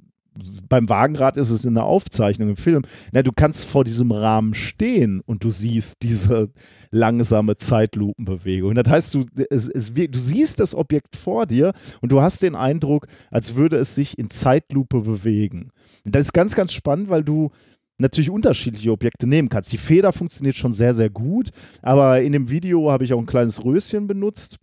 beim 0.67 0.89
Wagenrad 0.89 1.38
ist 1.38 1.49
es 1.49 1.65
in 1.65 1.75
der 1.75 1.85
Aufzeichnung 1.85 2.49
im 2.49 2.55
Film. 2.57 2.83
Na, 3.11 3.23
du 3.23 3.31
kannst 3.31 3.65
vor 3.65 3.83
diesem 3.83 4.11
Rahmen 4.11 4.53
stehen 4.53 5.22
und 5.25 5.43
du 5.43 5.51
siehst 5.51 5.97
diese 6.01 6.49
langsame 6.91 7.57
Zeitlupenbewegung. 7.57 8.75
Das 8.75 8.89
heißt, 8.89 9.14
du, 9.14 9.25
es, 9.49 9.67
es, 9.67 9.93
du 9.93 10.19
siehst 10.19 10.59
das 10.59 10.75
Objekt 10.75 11.15
vor 11.15 11.45
dir 11.45 11.73
und 12.01 12.11
du 12.11 12.22
hast 12.22 12.43
den 12.43 12.55
Eindruck, 12.55 13.07
als 13.31 13.55
würde 13.55 13.77
es 13.77 13.95
sich 13.95 14.17
in 14.17 14.30
Zeitlupe 14.30 15.01
bewegen. 15.01 15.72
Und 16.03 16.15
das 16.15 16.23
ist 16.23 16.33
ganz, 16.33 16.55
ganz 16.55 16.73
spannend, 16.73 17.09
weil 17.09 17.23
du 17.23 17.51
natürlich 17.97 18.30
unterschiedliche 18.30 18.91
Objekte 18.91 19.27
nehmen 19.27 19.49
kannst. 19.49 19.72
Die 19.72 19.77
Feder 19.77 20.11
funktioniert 20.11 20.55
schon 20.55 20.73
sehr, 20.73 20.93
sehr 20.93 21.09
gut, 21.09 21.51
aber 21.81 22.22
in 22.22 22.33
dem 22.33 22.49
Video 22.49 22.91
habe 22.91 23.05
ich 23.05 23.14
auch 23.14 23.19
ein 23.19 23.25
kleines 23.25 23.64
Röschen 23.64 24.07
benutzt. 24.07 24.57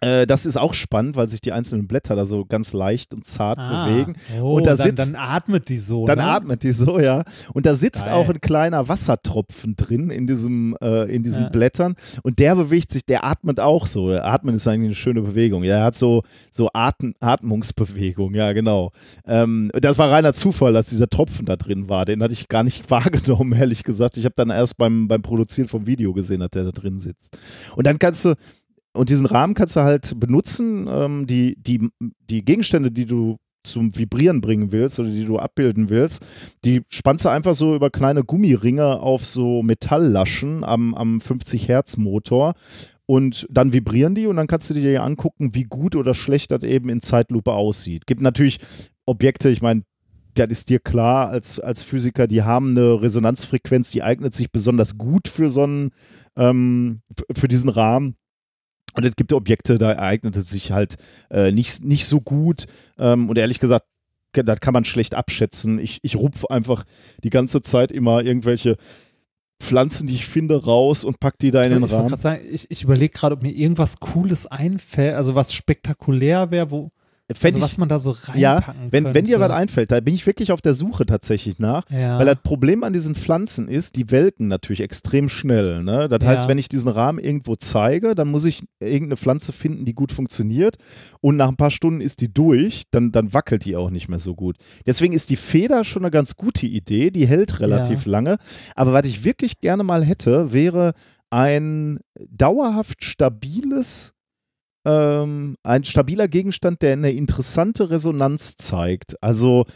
Äh, 0.00 0.26
das 0.26 0.46
ist 0.46 0.56
auch 0.56 0.72
spannend, 0.74 1.16
weil 1.16 1.28
sich 1.28 1.40
die 1.40 1.52
einzelnen 1.52 1.86
Blätter 1.86 2.16
da 2.16 2.24
so 2.24 2.44
ganz 2.46 2.72
leicht 2.72 3.12
und 3.12 3.26
zart 3.26 3.58
Ah. 3.58 3.86
bewegen. 3.86 4.14
Oh, 4.40 4.54
Und 4.56 4.64
da 4.66 4.74
dann, 4.74 4.86
sitzt- 4.88 4.98
dann 4.98 5.14
atmet 5.14 5.68
die 5.68 5.78
so. 5.78 6.06
Dann 6.06 6.18
ne? 6.18 6.24
atmet 6.24 6.62
die 6.62 6.72
so, 6.72 6.98
ja. 6.98 7.22
Und 7.52 7.66
da 7.66 7.74
sitzt 7.74 8.04
Geil. 8.06 8.14
auch 8.14 8.28
ein 8.28 8.40
kleiner 8.40 8.88
Wassertropfen 8.88 9.76
drin 9.76 10.10
in 10.10 10.26
diesem, 10.26 10.76
äh, 10.80 11.04
in 11.14 11.22
diesen 11.22 11.44
Ja. 11.44 11.48
Blättern. 11.50 11.96
Und 12.22 12.38
der 12.38 12.54
bewegt 12.56 12.92
sich, 12.92 13.04
der 13.04 13.24
atmet 13.24 13.60
auch 13.60 13.86
so. 13.86 14.10
Atmen 14.10 14.54
ist 14.54 14.66
eigentlich 14.66 14.86
eine 14.88 14.94
schöne 14.94 15.22
Bewegung. 15.22 15.64
Ja, 15.64 15.76
er 15.76 15.84
hat 15.84 15.96
so, 15.96 16.22
so 16.50 16.70
Atm 16.72 17.12
Atmungsbewegung, 17.20 18.34
ja, 18.34 18.52
genau. 18.52 18.92
Ähm, 19.26 19.70
das 19.74 19.98
war 19.98 20.10
reiner 20.10 20.32
Zufall, 20.32 20.72
dass 20.72 20.86
dieser 20.88 21.08
Tropfen 21.08 21.44
da 21.46 21.56
drin 21.56 21.88
war. 21.88 22.04
Den 22.04 22.22
hatte 22.22 22.32
ich 22.32 22.48
gar 22.48 22.62
nicht 22.62 22.90
wahrgenommen, 22.90 23.52
ehrlich 23.52 23.84
gesagt. 23.84 24.16
Ich 24.16 24.24
habe 24.24 24.34
dann 24.36 24.50
erst 24.50 24.76
beim, 24.78 25.08
beim 25.08 25.22
Produzieren 25.22 25.68
vom 25.68 25.86
Video 25.86 26.12
gesehen, 26.12 26.40
dass 26.40 26.50
der 26.50 26.64
da 26.64 26.70
drin 26.72 26.98
sitzt. 26.98 27.36
Und 27.76 27.86
dann 27.86 27.98
kannst 27.98 28.24
du, 28.24 28.34
und 28.92 29.08
diesen 29.08 29.26
Rahmen 29.26 29.54
kannst 29.54 29.76
du 29.76 29.80
halt 29.80 30.18
benutzen, 30.18 30.88
ähm, 30.88 31.26
die, 31.26 31.56
die, 31.56 31.88
die 32.28 32.44
Gegenstände, 32.44 32.90
die 32.90 33.06
du 33.06 33.36
zum 33.62 33.96
Vibrieren 33.96 34.40
bringen 34.40 34.72
willst 34.72 34.98
oder 34.98 35.10
die 35.10 35.24
du 35.24 35.38
abbilden 35.38 35.90
willst, 35.90 36.24
die 36.64 36.82
spannst 36.88 37.24
du 37.24 37.28
einfach 37.28 37.54
so 37.54 37.74
über 37.74 37.90
kleine 37.90 38.24
Gummiringe 38.24 39.00
auf 39.00 39.26
so 39.26 39.62
Metalllaschen 39.62 40.64
am, 40.64 40.94
am 40.94 41.20
50 41.20 41.68
Hertz 41.68 41.96
Motor 41.96 42.54
und 43.06 43.46
dann 43.50 43.72
vibrieren 43.72 44.14
die 44.14 44.26
und 44.26 44.36
dann 44.36 44.46
kannst 44.46 44.70
du 44.70 44.74
dir 44.74 45.02
angucken, 45.02 45.54
wie 45.54 45.64
gut 45.64 45.94
oder 45.96 46.14
schlecht 46.14 46.52
das 46.52 46.62
eben 46.62 46.88
in 46.88 47.02
Zeitlupe 47.02 47.52
aussieht. 47.52 48.06
Gibt 48.06 48.22
natürlich 48.22 48.58
Objekte, 49.04 49.50
ich 49.50 49.62
meine, 49.62 49.82
das 50.34 50.48
ist 50.50 50.70
dir 50.70 50.78
klar 50.78 51.28
als, 51.28 51.58
als 51.58 51.82
Physiker, 51.82 52.26
die 52.26 52.42
haben 52.42 52.70
eine 52.70 53.02
Resonanzfrequenz, 53.02 53.90
die 53.90 54.02
eignet 54.02 54.32
sich 54.32 54.52
besonders 54.52 54.96
gut 54.96 55.28
für 55.28 55.50
so 55.50 55.64
einen, 55.64 55.90
ähm, 56.36 57.02
für 57.34 57.48
diesen 57.48 57.68
Rahmen. 57.68 58.14
Und 59.00 59.06
es 59.06 59.16
gibt 59.16 59.32
Objekte, 59.32 59.78
da 59.78 59.96
eignet 59.98 60.36
es 60.36 60.50
sich 60.50 60.72
halt 60.72 60.96
äh, 61.30 61.52
nicht, 61.52 61.82
nicht 61.82 62.04
so 62.04 62.20
gut. 62.20 62.66
Ähm, 62.98 63.30
und 63.30 63.38
ehrlich 63.38 63.58
gesagt, 63.58 63.86
das 64.34 64.60
kann 64.60 64.74
man 64.74 64.84
schlecht 64.84 65.14
abschätzen. 65.14 65.78
Ich, 65.78 66.00
ich 66.02 66.16
rupf 66.16 66.44
einfach 66.44 66.84
die 67.24 67.30
ganze 67.30 67.62
Zeit 67.62 67.92
immer 67.92 68.22
irgendwelche 68.22 68.76
Pflanzen, 69.58 70.06
die 70.06 70.16
ich 70.16 70.26
finde, 70.26 70.62
raus 70.64 71.04
und 71.04 71.18
pack 71.18 71.38
die 71.38 71.50
da 71.50 71.62
in 71.62 71.72
den 71.72 71.84
ich 71.84 71.92
Rahmen. 71.92 72.14
sagen, 72.18 72.42
ich, 72.50 72.70
ich 72.70 72.84
überlege 72.84 73.18
gerade, 73.18 73.36
ob 73.36 73.42
mir 73.42 73.52
irgendwas 73.52 74.00
Cooles 74.00 74.46
einfällt, 74.46 75.14
also 75.14 75.34
was 75.34 75.54
spektakulär 75.54 76.50
wäre, 76.50 76.70
wo 76.70 76.90
Fänd 77.34 77.54
also 77.54 77.64
was 77.66 77.78
man 77.78 77.88
da 77.88 77.98
so 77.98 78.16
ja, 78.34 78.54
reinpacken 78.54 78.88
wenn, 78.90 79.04
wenn 79.14 79.24
dir 79.24 79.38
was 79.40 79.48
könnte. 79.48 79.54
einfällt, 79.56 79.92
da 79.92 80.00
bin 80.00 80.14
ich 80.14 80.26
wirklich 80.26 80.52
auf 80.52 80.60
der 80.60 80.74
Suche 80.74 81.06
tatsächlich 81.06 81.58
nach. 81.58 81.84
ja. 81.90 82.18
Weil 82.18 82.26
das 82.26 82.38
Problem 82.42 82.82
an 82.84 82.92
diesen 82.92 83.14
Pflanzen 83.14 83.68
ist, 83.68 83.96
die 83.96 84.10
welken 84.10 84.48
natürlich 84.48 84.80
extrem 84.80 85.28
schnell. 85.28 85.82
Ne? 85.82 86.08
Das 86.08 86.24
heißt, 86.26 86.42
Ja. 86.44 86.48
wenn 86.48 86.58
ich 86.58 86.68
diesen 86.68 86.90
Rahmen 86.90 87.18
irgendwo 87.18 87.56
zeige, 87.56 88.14
dann 88.14 88.28
muss 88.30 88.44
ich 88.44 88.64
irgendeine 88.80 89.16
Pflanze 89.16 89.52
finden, 89.52 89.84
die 89.84 89.94
gut 89.94 90.12
funktioniert. 90.12 90.76
Und 91.20 91.36
nach 91.36 91.48
ein 91.48 91.56
paar 91.56 91.70
Stunden 91.70 92.00
ist 92.00 92.20
die 92.20 92.32
durch, 92.32 92.84
dann, 92.90 93.12
dann 93.12 93.32
wackelt 93.32 93.64
die 93.64 93.76
auch 93.76 93.90
nicht 93.90 94.08
mehr 94.08 94.18
so 94.18 94.34
gut. 94.34 94.56
Deswegen 94.86 95.12
ist 95.14 95.30
die 95.30 95.36
Feder 95.36 95.84
schon 95.84 96.02
eine 96.02 96.10
ganz 96.10 96.36
gute 96.36 96.66
Idee, 96.66 97.10
die 97.10 97.26
hält 97.26 97.60
relativ 97.60 98.06
lange. 98.06 98.36
Aber 98.74 98.92
was 98.92 99.06
ich 99.06 99.24
wirklich 99.24 99.60
gerne 99.60 99.82
mal 99.84 100.04
hätte, 100.04 100.52
wäre 100.52 100.94
ein 101.30 102.00
dauerhaft 102.28 103.04
stabiles 103.04 104.14
ähm, 104.84 105.56
ein 105.62 105.84
stabiler 105.84 106.28
Gegenstand, 106.28 106.82
der 106.82 106.92
eine 106.94 107.10
interessante 107.10 107.90
Resonanz 107.90 108.56
zeigt. 108.56 109.22
Also 109.22 109.66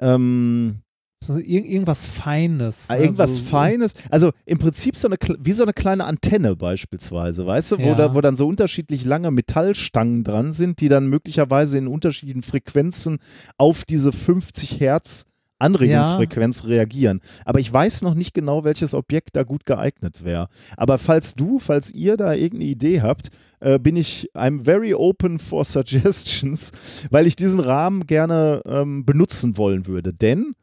ähm, 0.00 0.80
so 1.24 1.38
ir 1.38 1.64
irgendwas 1.64 2.06
Feines. 2.06 2.88
Ne? 2.88 2.98
Irgendwas 2.98 3.34
so, 3.34 3.40
so- 3.40 3.46
Feines. 3.46 3.94
Also 4.10 4.32
im 4.44 4.58
Prinzip 4.58 4.96
so 4.96 5.08
eine, 5.08 5.16
wie 5.40 5.52
so 5.52 5.62
eine 5.62 5.72
kleine 5.72 6.04
Antenne 6.04 6.56
beispielsweise, 6.56 7.46
weißt 7.46 7.72
du, 7.72 7.78
wo, 7.78 7.88
Ja. 7.88 7.94
da, 7.94 8.14
wo 8.14 8.20
dann 8.20 8.36
so 8.36 8.46
unterschiedlich 8.46 9.04
lange 9.04 9.30
Metallstangen 9.30 10.24
dran 10.24 10.52
sind, 10.52 10.80
die 10.80 10.88
dann 10.88 11.08
möglicherweise 11.08 11.78
in 11.78 11.88
unterschiedlichen 11.88 12.42
Frequenzen 12.42 13.18
auf 13.56 13.84
diese 13.84 14.12
50 14.12 14.78
Hertz 14.80 15.26
Anregungsfrequenz 15.58 16.64
reagieren. 16.64 17.20
Aber 17.44 17.60
ich 17.60 17.72
weiß 17.72 18.02
noch 18.02 18.14
nicht 18.14 18.34
genau, 18.34 18.64
welches 18.64 18.94
Objekt 18.94 19.36
da 19.36 19.42
gut 19.42 19.66
geeignet 19.66 20.24
wäre. 20.24 20.48
Aber 20.76 20.98
falls 20.98 21.34
du, 21.34 21.58
falls 21.58 21.90
ihr 21.90 22.16
da 22.16 22.34
irgendeine 22.34 22.70
Idee 22.70 23.02
habt, 23.02 23.30
äh, 23.60 23.78
bin 23.78 23.96
ich, 23.96 24.30
I'm 24.34 24.62
very 24.62 24.94
open 24.94 25.38
for 25.38 25.64
suggestions, 25.66 26.72
weil 27.10 27.26
ich 27.26 27.36
diesen 27.36 27.60
Rahmen 27.60 28.06
gerne 28.06 28.62
ähm, 28.66 29.04
benutzen 29.04 29.56
wollen 29.56 29.86
würde. 29.86 30.12
Denn 30.12 30.54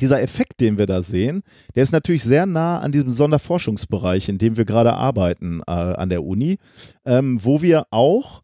dieser 0.00 0.20
Effekt, 0.20 0.60
den 0.60 0.78
wir 0.78 0.86
da 0.86 1.00
sehen, 1.00 1.42
der 1.74 1.82
ist 1.82 1.92
natürlich 1.92 2.22
sehr 2.22 2.46
nah 2.46 2.78
an 2.78 2.92
diesem 2.92 3.10
Sonderforschungsbereich, 3.10 4.28
in 4.28 4.38
dem 4.38 4.56
wir 4.56 4.64
gerade 4.64 4.92
arbeiten 4.92 5.60
äh, 5.66 5.70
an 5.70 6.10
der 6.10 6.24
Uni, 6.24 6.58
ähm, 7.04 7.42
wo 7.42 7.62
wir 7.62 7.86
auch 7.90 8.42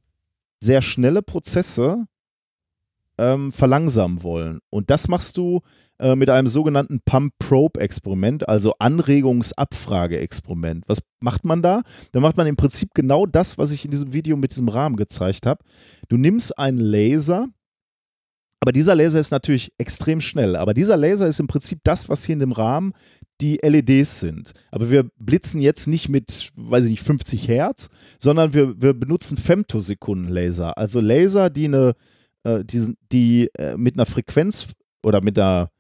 sehr 0.63 0.81
schnelle 0.81 1.23
Prozesse 1.23 2.07
ähm, 3.19 3.53
verlangsamen 3.53 4.23
wollen. 4.23 4.61
Und 4.71 4.91
das 4.91 5.09
machst 5.09 5.37
du 5.37 5.61
äh, 5.99 6.17
mit 6.17 6.31
einem 6.31 6.49
sogenannten 6.49 7.01
Pump-Probe-Experiment, 7.05 8.49
also 8.49 8.75
Anregungsabfrage-Experiment. 8.79 10.85
Was 10.87 11.03
macht 11.21 11.45
man 11.45 11.63
da? 11.63 11.83
Da 12.13 12.21
macht 12.21 12.37
man 12.37 12.47
im 12.47 12.57
Prinzip 12.57 12.91
genau 12.95 13.27
das, 13.27 13.59
was 13.59 13.71
ich 13.71 13.85
in 13.85 13.91
diesem 13.91 14.13
Video 14.13 14.37
mit 14.37 14.53
diesem 14.53 14.69
Rahmen 14.69 14.97
gezeigt 14.97 15.47
habe. 15.47 15.65
Du 16.09 16.17
nimmst 16.17 16.59
einen 16.59 16.79
Laser, 16.79 17.49
aber 18.63 18.73
dieser 18.73 18.95
Laser 18.95 19.19
ist 19.19 19.33
natürlich 19.33 19.73
extrem 19.79 20.21
schnell. 20.21 20.55
Aber 20.55 20.73
dieser 20.73 20.97
Laser 20.97 21.27
ist 21.27 21.41
im 21.41 21.49
Prinzip 21.49 21.81
das, 21.83 22.09
was 22.09 22.25
hier 22.25 22.35
in 22.35 22.41
dem 22.41 22.53
Rahmen 22.53 22.93
die 23.41 23.59
LEDs 23.61 24.21
sind. 24.21 24.53
Aber 24.71 24.89
wir 24.89 25.11
blitzen 25.19 25.61
jetzt 25.61 25.89
nicht 25.89 26.09
mit, 26.09 26.51
weiß 26.55 26.85
ich 26.85 26.93
nicht, 26.93 27.03
50 27.03 27.49
Hertz, 27.49 27.89
sondern 28.19 28.55
wir, 28.55 28.81
wir 28.81 28.95
benutzen 28.95 29.37
Femtosekunden-Laser. 29.37 30.79
Also 30.79 31.01
Laser, 31.01 31.51
die 31.51 31.65
eine, 31.65 31.95
äh, 32.45 32.65
die, 32.65 32.95
die 33.11 33.49
äh, 33.59 33.77
mit 33.77 33.95
einer 33.95 34.07
Frequenz 34.07 34.75
oder 35.03 35.23
mit 35.23 35.39
einer, 35.39 35.71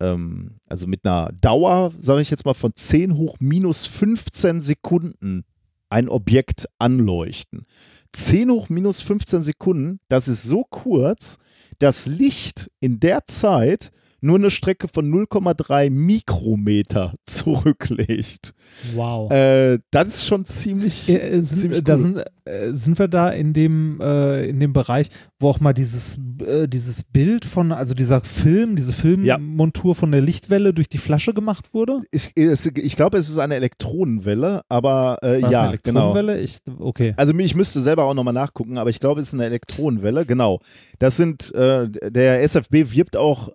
ähm, 0.00 0.58
also 0.66 0.86
mit 0.86 1.04
einer 1.04 1.30
Dauer, 1.40 1.92
sage 1.98 2.22
ich 2.22 2.30
jetzt 2.30 2.44
mal, 2.44 2.54
von 2.54 2.72
10 2.74 3.16
hoch 3.16 3.36
minus 3.40 3.86
15 3.86 4.60
Sekunden 4.60 5.44
ein 5.88 6.08
Objekt 6.08 6.66
anleuchten. 6.78 7.66
10 8.12 8.50
hoch 8.50 8.68
minus 8.68 9.00
15 9.00 9.42
Sekunden, 9.42 10.00
das 10.08 10.28
ist 10.28 10.44
so 10.44 10.64
kurz, 10.64 11.38
dass 11.78 12.06
Licht 12.06 12.70
in 12.80 13.00
der 13.00 13.26
Zeit 13.26 13.90
nur 14.20 14.36
eine 14.38 14.50
Strecke 14.50 14.88
von 14.92 15.10
0,3 15.10 15.90
Mikrometer 15.90 17.14
zurücklegt. 17.26 18.54
Wow. 18.94 19.30
Äh, 19.30 19.78
das 19.90 20.08
ist 20.08 20.26
schon 20.26 20.44
ziemlich. 20.44 21.08
Äh, 21.08 21.16
äh, 21.16 21.40
sind, 21.42 21.58
ziemlich 21.58 21.78
äh, 21.80 21.82
da 21.82 21.94
cool. 21.94 21.98
sind, 21.98 22.22
äh, 22.44 22.72
sind 22.72 22.98
wir 22.98 23.08
da 23.08 23.30
in 23.30 23.52
dem, 23.52 24.00
äh, 24.00 24.46
in 24.46 24.60
dem 24.60 24.72
Bereich, 24.72 25.08
wo 25.38 25.48
auch 25.48 25.60
mal 25.60 25.72
dieses, 25.72 26.18
äh, 26.44 26.68
dieses 26.68 27.02
Bild 27.02 27.44
von, 27.44 27.72
also 27.72 27.94
dieser 27.94 28.20
Film, 28.20 28.76
diese 28.76 28.92
Filmmontur 28.92 29.94
von 29.94 30.12
der 30.12 30.20
Lichtwelle 30.20 30.74
durch 30.74 30.88
die 30.88 30.98
Flasche 30.98 31.34
gemacht 31.34 31.72
wurde? 31.72 32.00
ich 32.10 32.32
es, 32.36 32.66
ich 32.66 32.96
glaube, 32.96 33.18
es 33.18 33.28
ist 33.28 33.38
eine 33.38 33.56
Elektronenwelle, 33.56 34.62
aber 34.68 35.18
ja, 35.22 35.30
eine 35.30 35.78
genau. 35.78 36.10
Elektronenwelle? 36.10 36.40
Ich, 36.40 36.58
okay. 36.78 37.14
Also 37.16 37.34
ich 37.34 37.54
müsste 37.54 37.80
selber 37.80 38.04
auch 38.04 38.14
nochmal 38.14 38.34
nachgucken, 38.34 38.78
aber 38.78 38.90
ich 38.90 39.00
glaube, 39.00 39.20
es 39.20 39.28
ist 39.28 39.34
eine 39.34 39.46
Elektronenwelle, 39.46 40.26
genau. 40.26 40.60
Das 40.98 41.16
sind, 41.16 41.52
der 41.54 42.42
SFB 42.42 42.92
wirbt 42.92 43.16
auch 43.16 43.50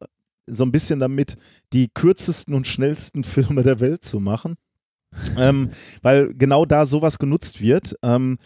so 0.48 0.64
ein 0.64 0.72
bisschen 0.72 1.00
damit, 1.00 1.36
die 1.74 1.90
kürzesten 1.94 2.54
und 2.54 2.68
schnellsten 2.68 3.24
Filme 3.24 3.64
der 3.64 3.80
Welt 3.80 4.04
zu 4.04 4.20
machen. 4.20 4.56
ähm, 5.38 5.70
weil 6.02 6.34
genau 6.34 6.66
da 6.66 6.86
sowas 6.86 7.20
genutzt 7.20 7.62
wird. 7.62 7.96
Ähm, 8.04 8.38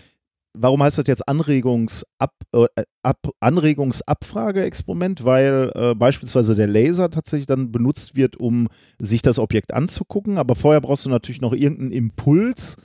warum 0.54 0.84
heißt 0.84 0.98
das 0.98 1.08
jetzt 1.08 1.28
Anregungsab, 1.28 2.34
äh, 2.54 2.68
Ab, 3.02 3.30
Anregungsabfrage-Experiment? 3.40 5.24
Weil 5.24 5.72
äh, 5.76 5.96
beispielsweise 5.96 6.56
der 6.56 6.68
Laser 6.68 7.10
tatsächlich 7.10 7.48
dann 7.48 7.72
benutzt 7.72 8.16
wird, 8.16 8.38
um 8.38 8.68
sich 9.00 9.22
das 9.22 9.40
Objekt 9.40 9.74
anzugucken, 9.74 10.38
aber 10.38 10.56
vorher 10.56 10.82
brauchst 10.82 11.06
du 11.06 11.10
natürlich 11.10 11.42
noch 11.42 11.54
irgendeinen 11.54 11.92
Impuls, 11.92 12.78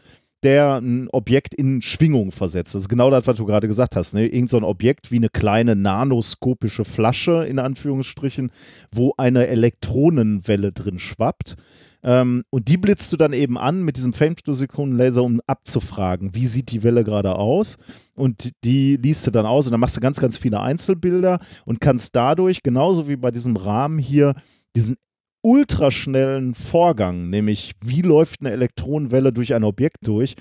der 0.45 0.77
ein 0.77 1.09
Objekt 1.11 1.55
in 1.55 1.83
Schwingung 1.83 2.31
versetzt. 2.31 2.75
Das 2.75 2.83
ist 2.83 2.89
genau 2.89 3.11
das, 3.11 3.27
was 3.27 3.39
du 3.39 3.47
gerade 3.47 3.67
gesagt 3.67 3.97
hast. 3.97 4.15
Ne? 4.15 4.27
Irgend 4.27 4.51
so 4.51 4.57
ein 4.57 4.65
Objekt 4.65 5.11
wie 5.11 5.17
eine 5.17 5.31
kleine 5.31 5.75
nanoskopische 5.75 6.85
Flasche, 6.85 7.45
in 7.45 7.59
Anführungsstrichen, 7.59 8.51
wo 8.93 9.15
eine 9.17 9.47
Elektronenwelle 9.47 10.73
drin 10.73 10.99
schwappt. 10.99 11.57
Ähm, 12.05 12.45
und 12.51 12.69
die 12.69 12.77
blitzt 12.77 13.13
du 13.13 13.17
dann 13.17 13.33
eben 13.33 13.57
an 13.57 13.83
mit 13.83 13.97
diesem 13.97 14.13
Femtosekunden-Laser, 14.13 15.23
um 15.23 15.41
abzufragen, 15.47 16.35
wie 16.35 16.47
sieht 16.47 16.71
die 16.71 16.83
Welle 16.83 17.03
gerade 17.03 17.37
aus. 17.37 17.79
Und 18.15 18.53
die 18.63 18.97
liest 18.97 19.27
du 19.27 19.31
dann 19.31 19.47
aus 19.47 19.67
und 19.67 19.73
dann 19.73 19.81
machst 19.81 19.97
du 19.97 20.01
ganz, 20.03 20.21
ganz 20.21 20.37
viele 20.37 20.61
Einzelbilder 20.61 21.41
und 21.65 21.81
kannst 21.81 22.15
dadurch, 22.15 22.63
genauso 22.63 23.09
wie 23.09 23.17
bei 23.17 23.31
diesem 23.31 23.57
Rahmen 23.57 23.99
hier, 23.99 24.35
diesen 24.77 24.97
ultraschnellen 25.45 26.55
Vorgang, 26.55 27.29
nämlich 27.29 27.73
wie 27.85 28.01
läuft 28.01 28.41
eine 28.41 28.51
Elektronenwelle 28.51 29.33
durch 29.33 29.55
ein 29.55 29.63
Objekt 29.63 29.99
durch, 30.07 30.35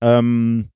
ähm, 0.00 0.70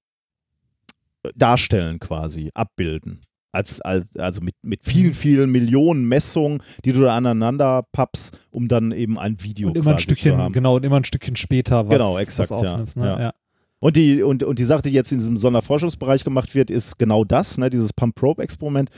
darstellen 1.34 1.98
quasi, 1.98 2.50
abbilden. 2.54 3.20
Als, 3.52 3.80
als, 3.80 4.14
also 4.16 4.40
mit, 4.42 4.54
mit 4.62 4.84
vielen, 4.84 5.12
vielen 5.12 5.50
Millionen 5.50 6.06
Messungen, 6.06 6.62
die 6.84 6.92
du 6.92 7.00
da 7.00 7.16
aneinander 7.16 7.84
pappst, 7.90 8.38
um 8.50 8.68
dann 8.68 8.92
eben 8.92 9.18
ein 9.18 9.42
Video 9.42 9.70
Und 9.70 9.76
immer 9.76 9.92
ein 9.92 9.98
Stückchen, 9.98 10.32
zu 10.32 10.38
haben. 10.38 10.52
genau, 10.52 10.76
und 10.76 10.84
immer 10.84 10.98
ein 10.98 11.04
Stückchen 11.04 11.34
später 11.34 11.88
was, 11.88 11.92
Genau, 11.92 12.18
exakt, 12.18 12.50
was 12.50 12.62
ja. 12.62 12.72
aufnimmst. 12.72 12.96
Ne? 12.96 13.06
Ja. 13.06 13.20
Ja. 13.20 13.34
Und 13.80 13.96
die, 13.96 14.22
und, 14.22 14.44
und 14.44 14.58
die 14.58 14.64
Sache, 14.64 14.82
die 14.82 14.90
jetzt 14.90 15.10
in 15.10 15.18
diesem 15.18 15.36
Sonderforschungsbereich 15.36 16.22
gemacht 16.22 16.54
wird, 16.54 16.70
ist 16.70 16.98
genau 16.98 17.24
das, 17.24 17.56
ne, 17.58 17.70
dieses 17.70 17.92
Pump-Probe-Experiment 17.94 18.90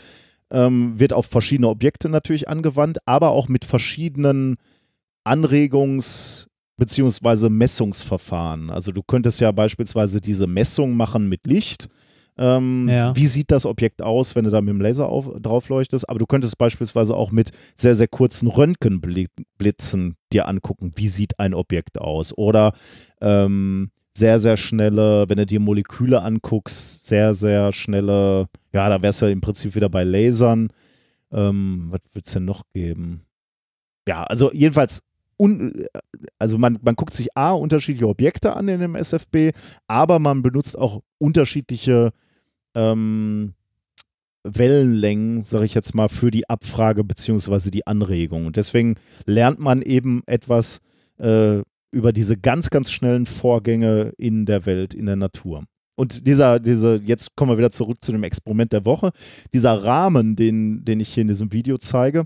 ähm, 0.52 1.00
wird 1.00 1.12
auf 1.12 1.26
verschiedene 1.26 1.68
Objekte 1.68 2.08
natürlich 2.08 2.48
angewandt, 2.48 2.98
aber 3.06 3.30
auch 3.30 3.48
mit 3.48 3.64
verschiedenen 3.64 4.56
Anregungs- 5.24 6.46
beziehungsweise 6.76 7.48
Messungsverfahren. 7.48 8.70
Also 8.70 8.92
du 8.92 9.02
könntest 9.02 9.40
ja 9.40 9.52
beispielsweise 9.52 10.20
diese 10.20 10.46
Messung 10.46 10.96
machen 10.96 11.28
mit 11.28 11.46
Licht. 11.46 11.88
Ähm, 12.38 12.88
Ja. 12.88 13.14
Wie 13.14 13.26
sieht 13.26 13.50
das 13.50 13.66
Objekt 13.66 14.02
aus, 14.02 14.34
wenn 14.34 14.44
du 14.44 14.50
da 14.50 14.60
mit 14.60 14.70
dem 14.74 14.80
Laser 14.80 15.08
auf, 15.08 15.30
drauf 15.40 15.68
leuchtest? 15.68 16.08
Aber 16.08 16.18
du 16.18 16.26
könntest 16.26 16.58
beispielsweise 16.58 17.14
auch 17.14 17.30
mit 17.30 17.50
sehr, 17.76 17.94
sehr 17.94 18.08
kurzen 18.08 18.48
Röntgenblitzen 18.48 20.16
dir 20.32 20.48
angucken, 20.48 20.92
wie 20.96 21.08
sieht 21.08 21.38
ein 21.38 21.54
Objekt 21.54 22.00
aus. 22.00 22.36
Oder 22.36 22.72
ähm, 23.20 23.90
sehr, 24.16 24.38
sehr 24.38 24.56
schnelle, 24.56 25.26
wenn 25.28 25.38
du 25.38 25.46
dir 25.46 25.60
Moleküle 25.60 26.22
anguckst, 26.22 27.06
sehr, 27.06 27.34
sehr 27.34 27.72
schnelle, 27.72 28.48
ja, 28.72 28.88
da 28.88 29.02
wärst 29.02 29.22
du 29.22 29.26
im 29.30 29.40
Prinzip 29.40 29.74
wieder 29.74 29.88
bei 29.88 30.04
Lasern. 30.04 30.70
Ähm, 31.30 31.88
was 31.90 32.00
wird 32.12 32.26
es 32.26 32.32
denn 32.32 32.44
noch 32.44 32.64
geben? 32.72 33.22
Ja, 34.06 34.24
also 34.24 34.52
jedenfalls, 34.52 35.02
un, 35.36 35.86
also 36.38 36.58
man, 36.58 36.78
man 36.82 36.94
guckt 36.94 37.14
sich 37.14 37.36
A, 37.36 37.52
unterschiedliche 37.52 38.08
Objekte 38.08 38.54
an 38.54 38.68
in 38.68 38.80
dem 38.80 38.96
SFB, 38.96 39.52
aber 39.86 40.18
man 40.18 40.42
benutzt 40.42 40.76
auch 40.76 41.02
unterschiedliche 41.18 42.12
ähm, 42.74 43.54
Wellenlängen, 44.44 45.44
sage 45.44 45.64
ich 45.64 45.74
jetzt 45.74 45.94
mal, 45.94 46.08
für 46.08 46.30
die 46.30 46.48
Abfrage 46.48 47.04
beziehungsweise 47.04 47.70
die 47.70 47.86
Anregung. 47.86 48.46
Und 48.46 48.56
deswegen 48.56 48.96
lernt 49.24 49.60
man 49.60 49.82
eben 49.82 50.22
etwas 50.26 50.80
äh, 51.18 51.62
über 51.92 52.12
diese 52.12 52.36
ganz, 52.36 52.70
ganz 52.70 52.90
schnellen 52.90 53.26
Vorgänge 53.26 54.12
in 54.16 54.46
der 54.46 54.66
Welt, 54.66 54.94
in 54.94 55.06
der 55.06 55.16
Natur. 55.16 55.64
Und 55.94 56.26
dieser, 56.26 56.58
diese, 56.58 57.00
jetzt 57.04 57.36
kommen 57.36 57.50
wir 57.50 57.58
wieder 57.58 57.70
zurück 57.70 57.98
zu 58.02 58.12
dem 58.12 58.24
Experiment 58.24 58.72
der 58.72 58.84
Woche. 58.84 59.10
Dieser 59.52 59.84
Rahmen, 59.84 60.36
den, 60.36 60.84
den 60.84 61.00
ich 61.00 61.10
hier 61.10 61.22
in 61.22 61.28
diesem 61.28 61.52
Video 61.52 61.76
zeige, 61.78 62.24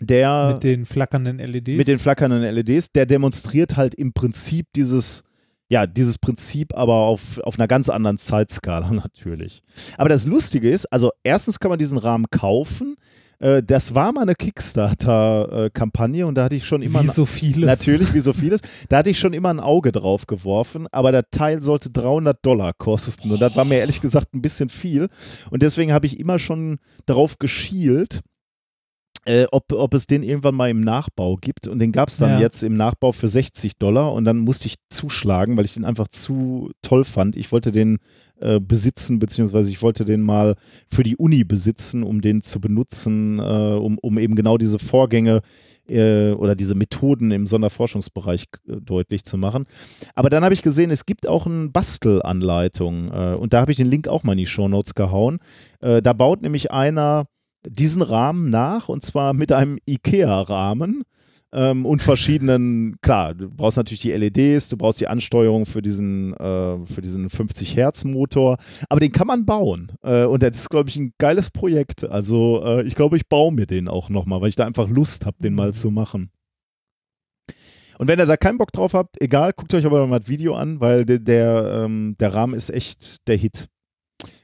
der 0.00 0.54
Mit 0.54 0.64
den 0.64 0.84
flackernden 0.84 1.38
LEDs. 1.38 1.78
mit 1.78 1.86
den 1.86 1.98
flackernden 1.98 2.42
LEDs, 2.42 2.90
der 2.92 3.06
demonstriert 3.06 3.76
halt 3.76 3.94
im 3.94 4.12
Prinzip 4.12 4.66
dieses, 4.74 5.22
ja, 5.68 5.86
dieses 5.86 6.18
Prinzip, 6.18 6.74
aber 6.76 6.94
auf, 6.94 7.38
auf 7.38 7.58
einer 7.58 7.68
ganz 7.68 7.88
anderen 7.88 8.18
Zeitskala 8.18 8.90
natürlich. 8.92 9.62
Aber 9.96 10.08
das 10.08 10.26
Lustige 10.26 10.68
ist, 10.70 10.86
also 10.86 11.12
erstens 11.22 11.60
kann 11.60 11.70
man 11.70 11.78
diesen 11.78 11.98
Rahmen 11.98 12.26
kaufen. 12.30 12.96
Äh, 13.42 13.62
Das 13.62 13.94
war 13.94 14.12
mal 14.12 14.22
eine 14.22 14.34
Kickstarter-Kampagne 14.34 16.26
und 16.26 16.36
da 16.36 16.44
hatte 16.44 16.54
ich 16.54 16.66
schon 16.66 16.82
immer 16.82 17.02
Wie 17.02 17.08
ein- 17.08 17.12
so 17.14 17.26
vieles. 17.26 17.66
Natürlich, 17.66 18.14
wie 18.14 18.20
so 18.20 18.32
vieles. 18.32 18.60
Da 18.88 18.98
hatte 18.98 19.10
ich 19.10 19.18
schon 19.18 19.32
immer 19.32 19.50
ein 19.50 19.60
Auge 19.60 19.92
drauf 19.92 20.26
geworfen, 20.26 20.86
aber 20.92 21.12
der 21.12 21.30
Teil 21.30 21.60
sollte 21.60 21.90
300 21.90 22.44
Dollar 22.44 22.72
kosten. 22.72 23.30
Und 23.30 23.40
das 23.40 23.56
war 23.56 23.64
mir 23.64 23.78
ehrlich 23.78 24.00
gesagt 24.00 24.34
ein 24.34 24.42
bisschen 24.42 24.68
viel. 24.68 25.08
Und 25.50 25.62
deswegen 25.62 25.92
habe 25.92 26.06
ich 26.06 26.18
immer 26.20 26.38
schon 26.38 26.78
darauf 27.06 27.38
geschielt, 27.38 28.20
äh, 29.24 29.46
ob, 29.52 29.72
ob 29.72 29.94
es 29.94 30.06
den 30.06 30.22
irgendwann 30.22 30.54
mal 30.54 30.70
im 30.70 30.80
Nachbau 30.80 31.36
gibt. 31.36 31.68
Und 31.68 31.78
den 31.78 31.92
gab 31.92 32.08
es 32.08 32.16
dann 32.16 32.30
Ja. 32.30 32.40
jetzt 32.40 32.62
im 32.62 32.74
Nachbau 32.74 33.12
für 33.12 33.28
60 33.28 33.78
Dollar. 33.78 34.12
Und 34.12 34.24
dann 34.24 34.38
musste 34.38 34.66
ich 34.66 34.76
zuschlagen, 34.90 35.56
weil 35.56 35.64
ich 35.64 35.74
den 35.74 35.84
einfach 35.84 36.08
zu 36.08 36.70
toll 36.82 37.04
fand. 37.04 37.36
Ich 37.36 37.52
wollte 37.52 37.70
den 37.70 37.98
äh, 38.40 38.58
besitzen, 38.58 39.20
beziehungsweise 39.20 39.70
ich 39.70 39.80
wollte 39.82 40.04
den 40.04 40.22
mal 40.22 40.56
für 40.88 41.04
die 41.04 41.16
Uni 41.16 41.44
besitzen, 41.44 42.02
um 42.02 42.20
den 42.20 42.42
zu 42.42 42.60
benutzen, 42.60 43.38
äh, 43.38 43.42
um, 43.42 43.98
um 43.98 44.18
eben 44.18 44.34
genau 44.34 44.58
diese 44.58 44.80
Vorgänge 44.80 45.42
äh, 45.88 46.32
oder 46.32 46.56
diese 46.56 46.74
Methoden 46.74 47.30
im 47.30 47.46
Sonderforschungsbereich 47.46 48.46
äh, 48.66 48.80
deutlich 48.80 49.24
zu 49.24 49.36
machen. 49.36 49.66
Aber 50.16 50.30
dann 50.30 50.42
habe 50.42 50.54
ich 50.54 50.62
gesehen, 50.62 50.90
es 50.90 51.06
gibt 51.06 51.28
auch 51.28 51.46
eine 51.46 51.68
Bastelanleitung 51.68 53.12
äh, 53.12 53.34
und 53.34 53.52
da 53.52 53.60
habe 53.60 53.70
ich 53.70 53.76
den 53.76 53.88
Link 53.88 54.08
auch 54.08 54.24
mal 54.24 54.32
in 54.32 54.38
die 54.38 54.46
Shownotes 54.46 54.94
gehauen. 54.94 55.38
Da 55.80 56.12
baut 56.12 56.42
nämlich 56.42 56.70
einer 56.70 57.26
diesen 57.66 58.02
Rahmen 58.02 58.50
nach 58.50 58.88
und 58.88 59.04
zwar 59.04 59.34
mit 59.34 59.52
einem 59.52 59.78
IKEA-Rahmen 59.86 61.02
ähm, 61.52 61.86
und 61.86 62.02
verschiedenen, 62.02 62.96
klar, 63.02 63.34
du 63.34 63.50
brauchst 63.50 63.76
natürlich 63.76 64.02
die 64.02 64.12
LEDs, 64.12 64.68
du 64.68 64.76
brauchst 64.76 65.00
die 65.00 65.08
Ansteuerung 65.08 65.66
für 65.66 65.82
diesen, 65.82 66.34
äh, 66.34 66.84
für 66.84 67.02
diesen 67.02 67.28
50 67.28 67.76
Hertz 67.76 68.04
Motor, 68.04 68.56
aber 68.88 69.00
den 69.00 69.12
kann 69.12 69.26
man 69.26 69.44
bauen 69.44 69.92
äh, 70.02 70.24
und 70.24 70.42
das 70.42 70.56
ist, 70.56 70.70
glaube 70.70 70.88
ich, 70.88 70.96
ein 70.96 71.12
geiles 71.18 71.50
Projekt. 71.50 72.04
Also 72.04 72.62
äh, 72.64 72.82
ich 72.82 72.94
glaube, 72.94 73.16
ich 73.16 73.28
baue 73.28 73.52
mir 73.52 73.66
den 73.66 73.88
auch 73.88 74.08
nochmal, 74.08 74.40
weil 74.40 74.48
ich 74.48 74.56
da 74.56 74.66
einfach 74.66 74.88
Lust 74.88 75.26
habe, 75.26 75.36
den 75.40 75.54
mal 75.54 75.72
zu 75.74 75.90
machen. 75.90 76.30
Und 77.98 78.08
wenn 78.08 78.18
ihr 78.18 78.26
da 78.26 78.36
keinen 78.36 78.58
Bock 78.58 78.72
drauf 78.72 78.94
habt, 78.94 79.22
egal, 79.22 79.52
guckt 79.54 79.72
euch 79.74 79.86
aber 79.86 80.04
mal 80.08 80.18
das 80.18 80.28
Video 80.28 80.54
an, 80.54 80.80
weil 80.80 81.04
der, 81.04 81.20
der, 81.20 81.84
ähm, 81.84 82.16
der 82.18 82.34
Rahmen 82.34 82.54
ist 82.54 82.70
echt 82.70 83.28
der 83.28 83.36
Hit. 83.36 83.68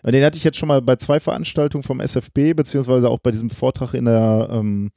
Und 0.03 0.13
den 0.13 0.25
hatte 0.25 0.37
ich 0.37 0.45
jetzt 0.45 0.59
schon 0.59 0.69
mal 0.69 0.83
bei 0.83 0.97
zwei 0.97 1.21
Veranstaltungen 1.21 1.83
vom 1.83 2.01
SFB, 2.01 2.55
beziehungsweise 2.55 3.11
auch 3.11 3.19
bei 3.19 3.31
diesem 3.31 3.51
Vortrag 3.51 3.95
in 3.95 4.05
der, 4.07 4.49
ähm, 4.51 4.91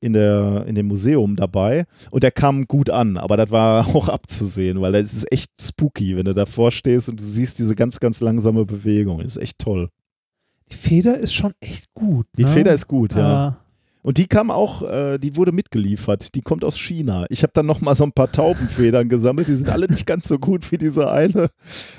in 0.00 0.12
der, 0.12 0.64
in 0.66 0.74
dem 0.74 0.86
Museum 0.86 1.36
dabei. 1.36 1.84
Und 2.10 2.22
der 2.22 2.32
kam 2.32 2.66
gut 2.66 2.90
an, 2.90 3.16
aber 3.16 3.36
das 3.36 3.50
war 3.50 3.86
auch 3.94 4.08
abzusehen, 4.08 4.80
weil 4.80 4.92
das 4.92 5.14
ist 5.14 5.30
echt 5.32 5.50
spooky, 5.60 6.16
wenn 6.16 6.24
du 6.24 6.34
davor 6.34 6.70
stehst 6.70 7.08
und 7.08 7.20
du 7.20 7.24
siehst 7.24 7.58
diese 7.58 7.74
ganz, 7.74 8.00
ganz 8.00 8.20
langsame 8.20 8.64
Bewegung. 8.64 9.18
Das 9.18 9.36
ist 9.36 9.42
echt 9.42 9.58
toll. 9.58 9.90
Die 10.70 10.76
Feder 10.76 11.18
ist 11.18 11.34
schon 11.34 11.52
echt 11.60 11.92
gut. 11.94 12.26
Die 12.36 12.44
ne? 12.44 12.48
Feder 12.48 12.72
ist 12.72 12.86
gut, 12.86 13.14
ja. 13.14 13.48
Ah, 13.48 13.64
Und 14.02 14.18
die 14.18 14.26
kam 14.26 14.50
auch, 14.50 14.82
äh, 14.82 15.18
die 15.18 15.36
wurde 15.36 15.52
mitgeliefert. 15.52 16.34
Die 16.34 16.42
kommt 16.42 16.64
aus 16.64 16.78
China. 16.78 17.26
Ich 17.28 17.42
habe 17.42 17.52
dann 17.52 17.66
noch 17.66 17.80
mal 17.80 17.94
so 17.94 18.04
ein 18.04 18.12
paar 18.12 18.30
Taubenfedern 18.30 19.08
gesammelt. 19.08 19.48
Die 19.48 19.54
sind 19.54 19.68
alle 19.68 19.86
nicht 19.88 20.06
ganz 20.06 20.28
so 20.28 20.38
gut 20.38 20.70
wie 20.70 20.78
diese 20.78 21.10
eine 21.10 21.50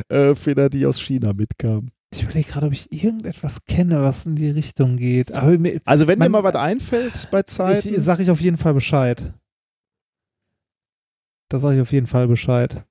äh, 0.08 0.36
Feder, 0.36 0.70
die 0.70 0.86
aus 0.86 1.02
China 1.02 1.34
mitkam. 1.34 1.90
Ich 2.14 2.24
überlege 2.24 2.50
gerade, 2.50 2.68
ob 2.68 2.74
ich 2.74 2.92
irgendetwas 2.92 3.66
kenne, 3.66 4.02
was 4.02 4.26
in 4.26 4.36
die 4.36 4.50
Richtung 4.50 4.98
geht. 4.98 5.32
Mir, 5.60 5.82
Also 5.86 6.08
wenn 6.08 6.20
Man- 6.20 6.28
dir 6.28 6.32
mal 6.32 6.44
was 6.44 6.56
einfällt 6.56 7.30
bei 7.32 7.44
Zeiten, 7.44 8.00
sage 8.02 8.24
ich 8.24 8.30
auf 8.32 8.42
jeden 8.42 8.58
Fall 8.58 8.74
Bescheid. 8.74 9.34
Da 11.50 11.60
sage 11.60 11.76
ich 11.76 11.82
auf 11.82 11.92
jeden 11.92 12.08
Fall 12.08 12.28
Bescheid. 12.28 12.84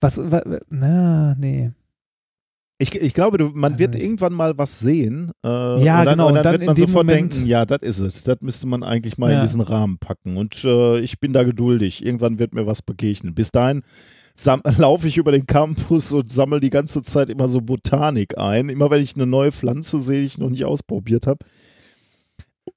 Was, 0.00 0.18
wa, 0.18 0.42
wa- 0.44 0.60
na, 0.70 1.34
nee. 1.38 1.72
ich, 2.78 2.94
ich 2.94 3.12
glaube, 3.12 3.36
du, 3.36 3.50
man 3.50 3.72
Also 3.72 3.78
wird 3.80 3.94
ich- 3.96 4.02
irgendwann 4.02 4.32
mal 4.32 4.56
was 4.56 4.78
sehen. 4.78 5.30
Äh, 5.44 5.48
Ja, 5.48 6.00
und 6.00 6.06
dann, 6.06 6.14
genau, 6.14 6.28
Und 6.28 6.34
dann, 6.34 6.38
und 6.38 6.44
dann 6.44 6.52
wird 6.52 6.62
in 6.62 6.66
man 6.66 6.76
sofort 6.76 7.06
Moment- 7.06 7.34
denken, 7.34 7.46
ja, 7.46 7.66
das 7.66 7.82
ist 7.82 7.98
es. 8.00 8.22
Das 8.24 8.38
müsste 8.40 8.66
man 8.66 8.82
eigentlich 8.82 9.18
mal 9.18 9.28
in 9.28 9.34
Ja. 9.36 9.40
diesen 9.42 9.60
Rahmen 9.60 9.98
packen. 9.98 10.38
Und 10.38 10.64
äh, 10.64 10.98
ich 11.00 11.20
bin 11.20 11.34
da 11.34 11.42
geduldig. 11.44 12.02
Irgendwann 12.04 12.38
wird 12.38 12.54
mir 12.54 12.66
was 12.66 12.80
begegnen. 12.80 13.34
Bis 13.34 13.50
dahin 13.50 13.82
laufe 14.78 15.08
ich 15.08 15.16
über 15.16 15.32
den 15.32 15.46
Campus 15.46 16.12
und 16.12 16.30
sammle 16.30 16.60
die 16.60 16.70
ganze 16.70 17.02
Zeit 17.02 17.30
immer 17.30 17.48
so 17.48 17.60
Botanik 17.60 18.38
ein. 18.38 18.68
Immer 18.68 18.90
wenn 18.90 19.02
ich 19.02 19.14
eine 19.14 19.26
neue 19.26 19.52
Pflanze 19.52 20.00
sehe, 20.00 20.20
die 20.20 20.26
ich 20.26 20.38
noch 20.38 20.50
nicht 20.50 20.64
ausprobiert 20.64 21.26
habe. 21.26 21.44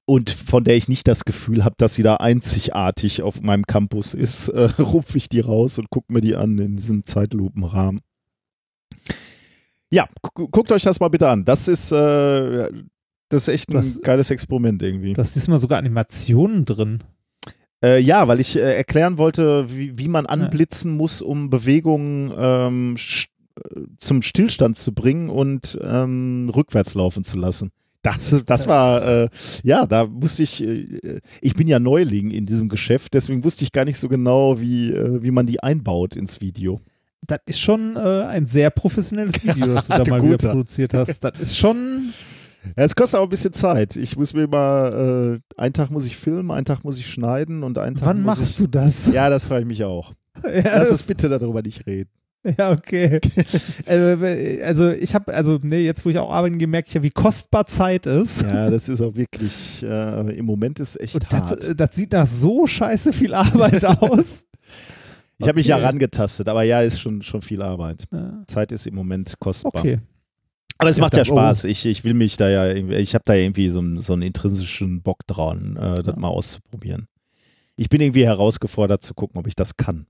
Und 0.06 0.28
von 0.30 0.64
der 0.64 0.76
ich 0.76 0.88
nicht 0.88 1.08
das 1.08 1.24
Gefühl 1.24 1.64
habe, 1.64 1.76
dass 1.78 1.94
sie 1.94 2.02
da 2.02 2.16
einzigartig 2.16 3.22
auf 3.22 3.40
meinem 3.40 3.64
Campus 3.66 4.12
ist, 4.14 4.48
äh, 4.50 4.64
rupfe 4.82 5.16
ich 5.18 5.28
die 5.28 5.40
raus 5.40 5.78
und 5.78 5.90
gucke 5.90 6.12
mir 6.12 6.20
die 6.20 6.34
an 6.36 6.58
in 6.58 6.76
diesem 6.76 7.04
Zeitlupenrahmen. 7.04 8.00
Ja, 9.90 10.06
gu- 10.34 10.48
guckt 10.48 10.72
euch 10.72 10.82
das 10.82 11.00
mal 11.00 11.08
bitte 11.08 11.28
an. 11.28 11.44
Das 11.44 11.68
ist, 11.68 11.92
äh, 11.92 12.70
das 13.28 13.42
ist 13.42 13.48
echt 13.48 13.70
ein 13.70 13.76
hast- 13.78 14.02
geiles 14.02 14.30
Experiment 14.30 14.82
irgendwie. 14.82 15.12
Du 15.14 15.20
hast 15.22 15.34
diesmal 15.36 15.58
sogar 15.58 15.78
Animationen 15.78 16.64
drin. 16.64 17.02
Äh, 17.84 17.98
ja, 18.00 18.26
weil 18.28 18.40
ich 18.40 18.56
äh, 18.56 18.60
erklären 18.76 19.18
wollte, 19.18 19.66
wie, 19.76 19.98
wie 19.98 20.08
man 20.08 20.24
anblitzen 20.26 20.96
muss, 20.96 21.20
um 21.20 21.50
Bewegungen 21.50 22.32
ähm, 22.36 22.94
sch- 22.96 23.26
äh, 23.62 23.80
zum 23.98 24.22
Stillstand 24.22 24.78
zu 24.78 24.94
bringen 24.94 25.28
und 25.28 25.78
ähm, 25.82 26.50
rückwärts 26.54 26.94
laufen 26.94 27.24
zu 27.24 27.36
lassen. 27.38 27.70
Das, 28.02 28.42
das 28.46 28.66
war, 28.66 29.06
äh, 29.06 29.28
ja, 29.62 29.86
da 29.86 30.06
musste 30.06 30.42
ich, 30.42 30.62
äh, 30.62 31.20
ich 31.40 31.54
bin 31.54 31.66
ja 31.66 31.78
Neuling 31.78 32.30
in 32.30 32.46
diesem 32.46 32.68
Geschäft, 32.68 33.14
deswegen 33.14 33.44
wusste 33.44 33.64
ich 33.64 33.72
gar 33.72 33.84
nicht 33.84 33.98
so 33.98 34.08
genau, 34.08 34.60
wie, 34.60 34.90
äh, 34.90 35.22
wie 35.22 35.30
man 35.30 35.46
die 35.46 35.62
einbaut 35.62 36.14
ins 36.16 36.40
Video. 36.40 36.80
Das 37.26 37.38
ist 37.46 37.60
schon 37.60 37.96
äh, 37.96 38.00
ein 38.24 38.46
sehr 38.46 38.68
professionelles 38.70 39.42
Video, 39.42 39.74
das 39.74 39.86
du 39.88 39.92
da 39.96 40.04
mal 40.10 40.20
wieder 40.22 40.36
produziert 40.52 40.92
hast. 40.94 41.24
Das 41.24 41.40
ist 41.40 41.56
schon. 41.56 42.12
Ja, 42.76 42.84
es 42.84 42.94
kostet 42.96 43.20
auch 43.20 43.24
ein 43.24 43.28
bisschen 43.28 43.52
Zeit. 43.52 43.96
Ich 43.96 44.16
muss 44.16 44.32
mir 44.34 44.46
mal, 44.48 45.38
äh, 45.58 45.60
einen 45.60 45.72
Tag 45.74 45.90
muss 45.90 46.06
ich 46.06 46.16
filmen, 46.16 46.50
einen 46.50 46.64
Tag 46.64 46.82
muss 46.84 46.98
ich 46.98 47.06
schneiden 47.06 47.62
und 47.62 47.78
einen 47.78 47.96
Tag 47.96 48.06
Wann 48.08 48.22
machst 48.22 48.42
ich, 48.42 48.56
du 48.56 48.66
das? 48.66 49.12
Ja, 49.12 49.28
das 49.30 49.44
frage 49.44 49.62
ich 49.62 49.68
mich 49.68 49.84
auch. 49.84 50.12
Ja, 50.44 50.50
Lass 50.78 50.88
das- 50.88 50.92
uns 50.92 51.02
bitte 51.04 51.28
darüber 51.28 51.62
nicht 51.62 51.86
reden. 51.86 52.10
Ja, 52.58 52.72
okay. 52.72 53.20
äh, 53.86 54.62
also 54.62 54.90
ich 54.90 55.14
habe, 55.14 55.32
also 55.32 55.58
nee, 55.62 55.80
jetzt 55.84 56.04
wo 56.04 56.10
ich 56.10 56.18
auch 56.18 56.30
arbeiten 56.30 56.60
ich 56.60 56.92
ja, 56.94 57.02
wie 57.02 57.08
kostbar 57.08 57.64
Zeit 57.66 58.04
ist. 58.04 58.42
Ja, 58.42 58.68
das 58.68 58.90
ist 58.90 59.00
auch 59.00 59.14
wirklich, 59.14 59.82
äh, 59.82 60.36
im 60.36 60.44
Moment 60.44 60.78
ist 60.78 61.00
echt 61.00 61.14
Und 61.14 61.24
das, 61.32 61.50
hart. 61.50 61.64
äh, 61.64 61.74
das 61.74 61.96
sieht 61.96 62.12
nach 62.12 62.26
so 62.26 62.66
scheiße 62.66 63.14
viel 63.14 63.32
Arbeit 63.32 63.84
aus. 63.86 64.44
Ich 65.38 65.48
habe 65.48 65.56
mich 65.56 65.68
ja 65.68 65.78
rangetastet, 65.78 66.46
aber 66.48 66.64
ja, 66.64 66.82
ist 66.82 67.00
schon, 67.00 67.22
schon 67.22 67.40
viel 67.40 67.62
Arbeit. 67.62 68.04
Ja, 68.12 68.42
Zeit 68.46 68.72
ist 68.72 68.86
im 68.86 68.94
Moment 68.94 69.34
kostbar. 69.38 69.72
Okay. 69.76 70.00
Aber 70.78 70.90
es 70.90 70.98
macht 70.98 71.16
ja 71.16 71.22
oh. 71.22 71.26
Spaß. 71.26 71.64
Ich, 71.64 71.86
ich 71.86 72.04
will 72.04 72.14
mich 72.14 72.36
da 72.36 72.48
ja, 72.48 72.68
ich 72.74 73.14
habe 73.14 73.22
da 73.24 73.34
irgendwie 73.34 73.68
so 73.68 73.78
einen, 73.78 74.02
so 74.02 74.12
einen 74.12 74.22
intrinsischen 74.22 75.02
Bock 75.02 75.26
dran, 75.26 75.76
äh, 75.76 76.02
das 76.02 76.14
Ja. 76.14 76.20
mal 76.20 76.28
auszuprobieren. 76.28 77.06
Ich 77.76 77.88
bin 77.88 78.00
irgendwie 78.00 78.24
herausgefordert 78.26 79.02
zu 79.02 79.14
gucken, 79.14 79.38
ob 79.38 79.46
ich 79.46 79.56
das 79.56 79.76
kann. 79.76 80.06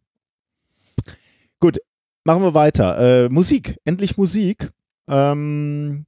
Gut, 1.60 1.78
machen 2.25 2.43
wir 2.43 2.55
weiter. 2.55 3.25
Äh, 3.25 3.28
Musik, 3.28 3.76
endlich 3.84 4.17
Musik. 4.17 4.70
Ähm, 5.09 6.07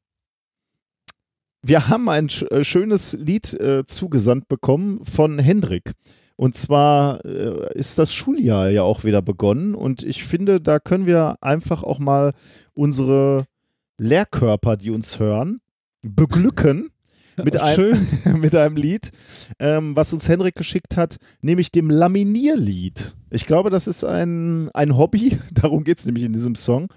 wir 1.62 1.88
haben 1.88 2.08
ein 2.08 2.28
sch 2.28 2.42
äh, 2.50 2.64
schönes 2.64 3.14
Lied 3.14 3.52
äh, 3.54 3.84
zugesandt 3.86 4.48
bekommen 4.48 5.04
von 5.04 5.38
Hendrik. 5.38 5.92
Und 6.36 6.54
zwar 6.54 7.24
äh, 7.24 7.72
ist 7.74 7.98
das 7.98 8.12
Schuljahr 8.12 8.68
ja 8.68 8.82
auch 8.82 9.04
wieder 9.04 9.22
begonnen 9.22 9.74
und 9.74 10.02
ich 10.02 10.22
finde, 10.24 10.60
da 10.60 10.78
können 10.78 11.06
wir 11.06 11.36
einfach 11.40 11.82
auch 11.82 11.98
mal 11.98 12.34
unsere 12.74 13.46
Lehrkörper, 13.98 14.76
die 14.76 14.90
uns 14.90 15.18
hören, 15.18 15.60
beglücken 16.02 16.90
mit, 17.42 17.58
Schön. 17.74 18.06
mit 18.40 18.54
einem 18.54 18.76
Lied, 18.76 19.10
ähm, 19.58 19.94
was 19.96 20.12
uns 20.12 20.28
Henrik 20.28 20.54
geschickt 20.54 20.96
hat, 20.96 21.16
nämlich 21.40 21.70
dem 21.70 21.90
Laminierlied. 21.90 23.14
Ich 23.30 23.46
glaube, 23.46 23.70
das 23.70 23.86
ist 23.86 24.04
ein, 24.04 24.70
ein 24.72 24.96
Hobby, 24.96 25.38
darum 25.52 25.84
geht 25.84 25.98
es 25.98 26.06
nämlich 26.06 26.24
in 26.24 26.32
diesem 26.32 26.54
Song, 26.54 26.88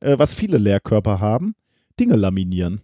äh, 0.00 0.18
was 0.18 0.32
viele 0.32 0.58
Lehrkörper 0.58 1.20
haben, 1.20 1.54
Dinge 2.00 2.16
laminieren. 2.16 2.80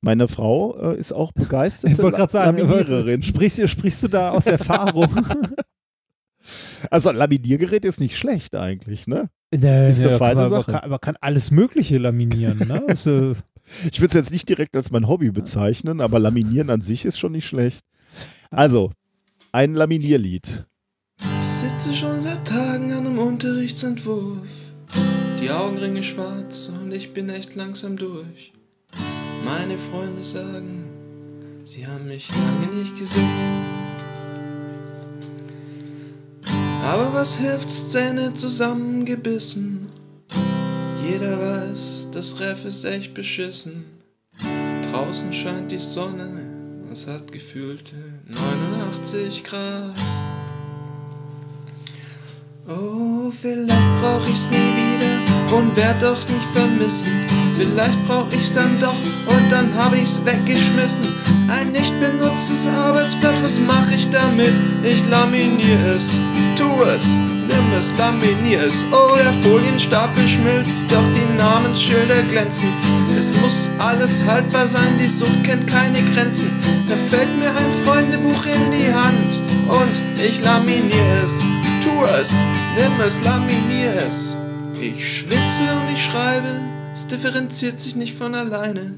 Meine 0.00 0.28
Frau 0.28 0.76
äh, 0.92 0.98
ist 0.98 1.12
auch 1.12 1.32
begeisterte 1.32 1.94
Ich 1.94 2.02
wollte 2.02 2.18
gerade 2.18 2.32
sagen, 2.32 2.58
Laminiererin. 2.58 3.22
sprichst, 3.22 3.68
sprichst 3.68 4.04
du 4.04 4.08
da 4.08 4.30
aus 4.30 4.46
Erfahrung? 4.46 5.08
Also 6.90 7.10
ein 7.10 7.16
Laminiergerät 7.16 7.84
ist 7.84 8.00
nicht 8.00 8.16
schlecht 8.16 8.54
eigentlich, 8.54 9.06
ne? 9.06 9.30
Nee, 9.50 9.90
ist 9.90 10.00
eine 10.00 10.10
nee, 10.10 10.18
feine 10.18 10.40
man, 10.42 10.50
Sache. 10.50 10.70
Man 10.72 10.80
kann, 10.80 10.90
man 10.90 11.00
kann 11.00 11.16
alles 11.20 11.50
Mögliche 11.50 11.98
laminieren. 11.98 12.58
Ne? 12.58 12.86
Äh, 13.06 13.34
Ich 13.90 14.00
würde 14.00 14.08
es 14.08 14.14
jetzt 14.14 14.32
nicht 14.32 14.48
direkt 14.48 14.76
als 14.76 14.90
mein 14.90 15.08
Hobby 15.08 15.30
bezeichnen, 15.30 16.00
aber 16.00 16.18
Laminieren 16.18 16.70
an 16.70 16.82
sich 16.82 17.04
ist 17.04 17.18
schon 17.18 17.32
nicht 17.32 17.46
schlecht. 17.46 17.84
Also, 18.50 18.92
ein 19.52 19.74
Laminierlied. 19.74 20.64
Ich 21.38 21.44
sitze 21.44 21.94
schon 21.94 22.18
seit 22.18 22.46
Tagen 22.46 22.92
an 22.92 23.06
einem 23.06 23.18
Unterrichtsentwurf. 23.18 24.46
Die 25.40 25.50
Augenringe 25.50 26.02
schwarz 26.02 26.72
und 26.80 26.92
ich 26.92 27.12
bin 27.12 27.28
echt 27.28 27.54
langsam 27.56 27.96
durch. 27.96 28.52
Meine 29.44 29.76
Freunde 29.76 30.24
sagen, 30.24 30.84
sie 31.64 31.86
haben 31.86 32.06
mich 32.06 32.28
lange 32.30 32.76
nicht 32.76 32.96
gesehen. 32.96 33.95
Aber 36.86 37.12
was 37.12 37.38
hilft's, 37.38 37.90
Zähne 37.90 38.32
zusammengebissen? 38.32 39.88
Jeder 41.04 41.36
weiß, 41.40 42.06
das 42.12 42.38
Ref 42.38 42.64
ist 42.64 42.84
echt 42.84 43.12
beschissen. 43.12 43.84
Draußen 44.92 45.32
scheint 45.32 45.72
die 45.72 45.78
Sonne, 45.78 46.28
es 46.92 47.08
hat 47.08 47.32
gefühlte 47.32 47.96
89 48.28 49.42
Grad. 49.42 49.96
Oh, 52.68 53.32
vielleicht 53.32 53.96
brauch 54.00 54.28
ich's 54.28 54.48
nie 54.48 54.56
wieder 54.56 55.35
und 55.52 55.76
werd 55.76 56.02
doch's 56.02 56.28
nicht 56.28 56.46
vermissen. 56.54 57.08
Vielleicht 57.56 58.06
brauch 58.06 58.26
ich's 58.32 58.54
dann 58.54 58.78
doch 58.80 58.96
und 59.26 59.50
dann 59.50 59.72
hab 59.76 59.94
ich's 59.94 60.22
weggeschmissen. 60.24 61.06
Ein 61.48 61.72
nicht 61.72 61.92
benutztes 62.00 62.66
Arbeitsblatt, 62.66 63.42
was 63.42 63.60
mach 63.60 63.90
ich 63.90 64.10
damit? 64.10 64.52
Ich 64.82 65.06
laminier 65.06 65.78
es, 65.96 66.18
tu 66.56 66.68
es, 66.82 67.16
nimm 67.46 67.78
es, 67.78 67.92
laminier 67.96 68.62
es. 68.62 68.84
Oh, 68.92 69.16
der 69.16 69.32
Folienstapel 69.42 70.28
schmilzt, 70.28 70.90
doch 70.90 71.04
die 71.14 71.38
Namensschilder 71.38 72.22
glänzen. 72.30 72.68
Es 73.18 73.32
muss 73.40 73.70
alles 73.78 74.24
haltbar 74.24 74.66
sein, 74.66 74.98
die 74.98 75.08
Sucht 75.08 75.44
kennt 75.44 75.66
keine 75.66 76.02
Grenzen. 76.12 76.50
Da 76.88 76.94
fällt 77.08 77.38
mir 77.38 77.48
ein 77.48 77.72
Freundebuch 77.84 78.44
in 78.44 78.70
die 78.70 78.92
Hand 78.92 79.40
und 79.68 80.20
ich 80.20 80.44
laminier 80.44 81.22
es. 81.24 81.40
Tu 81.82 82.04
es, 82.20 82.34
nimm 82.76 83.00
es, 83.06 83.22
laminier 83.22 83.94
es. 84.06 84.36
Ich 84.88 85.18
schwitze 85.18 85.80
und 85.80 85.92
ich 85.92 86.04
schreibe, 86.04 86.46
es 86.94 87.08
differenziert 87.08 87.80
sich 87.80 87.96
nicht 87.96 88.16
von 88.16 88.36
alleine. 88.36 88.94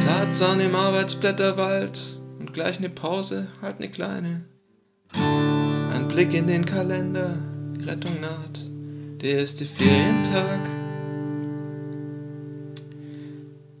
Tarzan 0.00 0.58
im 0.60 0.74
Arbeitsblätterwald 0.74 2.00
und 2.38 2.54
gleich 2.54 2.80
ne 2.80 2.88
Pause, 2.88 3.48
halt 3.60 3.78
ne 3.78 3.90
kleine. 3.90 4.46
Ein 5.92 6.08
Blick 6.08 6.32
in 6.32 6.46
den 6.46 6.64
Kalender, 6.64 7.36
die 7.76 7.84
Rettung 7.84 8.22
naht, 8.22 9.20
der 9.20 9.40
erste 9.40 9.66
Ferientag. 9.66 10.60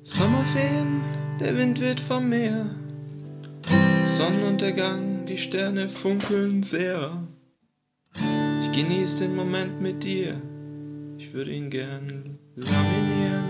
Sommerferien, 0.02 1.00
der 1.40 1.56
Wind 1.56 1.80
weht 1.80 2.00
vom 2.00 2.28
Meer. 2.28 2.66
Sonnenuntergang, 4.04 5.24
die 5.24 5.38
Sterne 5.38 5.88
funkeln 5.88 6.62
sehr. 6.62 7.10
Ich 8.60 8.70
genieße 8.72 9.24
den 9.24 9.34
Moment 9.34 9.80
mit 9.80 10.04
dir. 10.04 10.38
Ich 11.22 11.34
würde 11.34 11.50
ihn 11.50 11.68
gern 11.68 12.38
laminieren. 12.56 13.44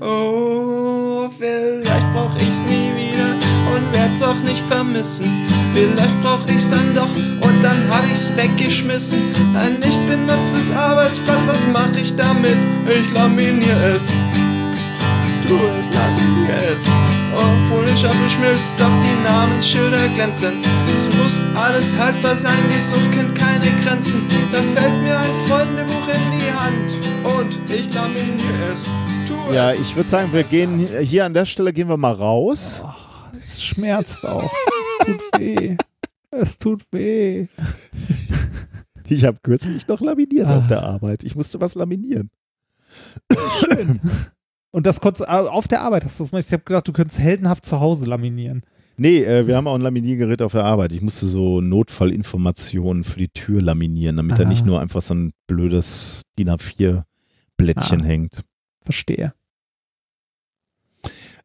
Oh, 0.00 1.30
vielleicht 1.38 2.12
brauch 2.12 2.36
ich's 2.36 2.64
nie 2.64 2.90
wieder 2.98 3.30
und 3.76 3.92
werd's 3.92 4.20
auch 4.20 4.40
nicht 4.42 4.64
vermissen. 4.68 5.30
Vielleicht 5.70 6.20
brauch 6.20 6.44
ich's 6.48 6.68
dann 6.68 6.96
doch 6.96 7.14
und 7.14 7.62
dann 7.62 7.78
hab 7.90 8.04
ich's 8.12 8.32
weggeschmissen. 8.36 9.20
Ein 9.54 9.74
nicht 9.78 10.04
benutztes 10.08 10.76
Arbeitsblatt, 10.76 11.46
was 11.46 11.64
mach 11.72 11.96
ich 11.96 12.16
damit? 12.16 12.56
Ich 12.88 13.14
laminier 13.14 13.94
es. 13.94 14.08
Tu 15.50 15.56
es, 15.80 15.88
laminier 15.92 16.54
es. 16.72 16.86
Oh, 17.34 17.68
Folienstapel 17.68 18.30
schmilzt, 18.30 18.78
doch 18.78 18.86
die 19.02 19.24
Namensschilder 19.24 20.08
glänzen. 20.14 20.52
Es 20.96 21.08
muss 21.18 21.44
alles 21.56 21.98
haltbar 21.98 22.36
sein, 22.36 22.62
die 22.70 22.80
Sucht 22.80 23.10
kennt 23.10 23.34
keine 23.36 23.66
Grenzen. 23.82 24.22
Da 24.52 24.58
fällt 24.58 25.02
mir 25.02 25.18
ein 25.18 25.34
Freundebuch 25.48 26.06
in 26.06 26.38
die 26.38 26.52
Hand 26.52 26.92
und 27.36 27.58
ich 27.68 27.92
laminier 27.92 28.70
es. 28.72 28.84
Tu 29.26 29.52
Ja, 29.52 29.72
ich 29.72 29.96
würde 29.96 30.08
sagen, 30.08 30.32
wir 30.32 30.44
gehen 30.44 30.86
hier 31.02 31.24
an 31.24 31.34
der 31.34 31.46
Stelle 31.46 31.72
gehen 31.72 31.88
wir 31.88 31.96
mal 31.96 32.12
raus. 32.12 32.84
es 33.42 33.60
schmerzt 33.60 34.24
auch. 34.24 34.48
Es 35.00 35.06
tut 35.08 35.40
weh. 35.40 35.76
Es 36.30 36.58
tut 36.58 36.82
weh. 36.92 37.48
Ich 39.08 39.24
habe 39.24 39.38
kürzlich 39.42 39.88
noch 39.88 40.00
laminiert 40.00 40.46
Ah. 40.46 40.58
auf 40.58 40.68
der 40.68 40.82
Arbeit. 40.84 41.24
Ich 41.24 41.34
musste 41.34 41.60
was 41.60 41.74
laminieren. 41.74 42.30
Und 44.72 44.86
das 44.86 45.00
konntest 45.00 45.28
du 45.28 45.50
auf 45.50 45.66
der 45.68 45.82
Arbeit 45.82 46.04
hast 46.04 46.18
du 46.20 46.24
das 46.24 46.30
gemacht. 46.30 46.46
Ich 46.46 46.52
habe 46.52 46.62
gedacht, 46.62 46.86
du 46.86 46.92
könntest 46.92 47.18
heldenhaft 47.18 47.64
zu 47.66 47.80
Hause 47.80 48.06
laminieren. 48.06 48.62
Nee, 48.96 49.24
äh, 49.24 49.46
wir 49.46 49.56
haben 49.56 49.66
auch 49.66 49.74
ein 49.74 49.80
Laminiergerät 49.80 50.42
auf 50.42 50.52
der 50.52 50.64
Arbeit. 50.64 50.92
Ich 50.92 51.00
musste 51.00 51.26
so 51.26 51.60
Notfallinformationen 51.60 53.02
für 53.02 53.18
die 53.18 53.28
Tür 53.30 53.62
laminieren, 53.62 54.16
damit 54.16 54.38
da 54.38 54.44
Ah. 54.44 54.48
nicht 54.48 54.66
nur 54.66 54.80
einfach 54.80 55.00
so 55.00 55.14
ein 55.14 55.32
blödes 55.46 56.22
DIN 56.38 56.50
A4-Blättchen 56.50 58.02
Ah. 58.02 58.04
hängt. 58.04 58.42
Verstehe. 58.84 59.32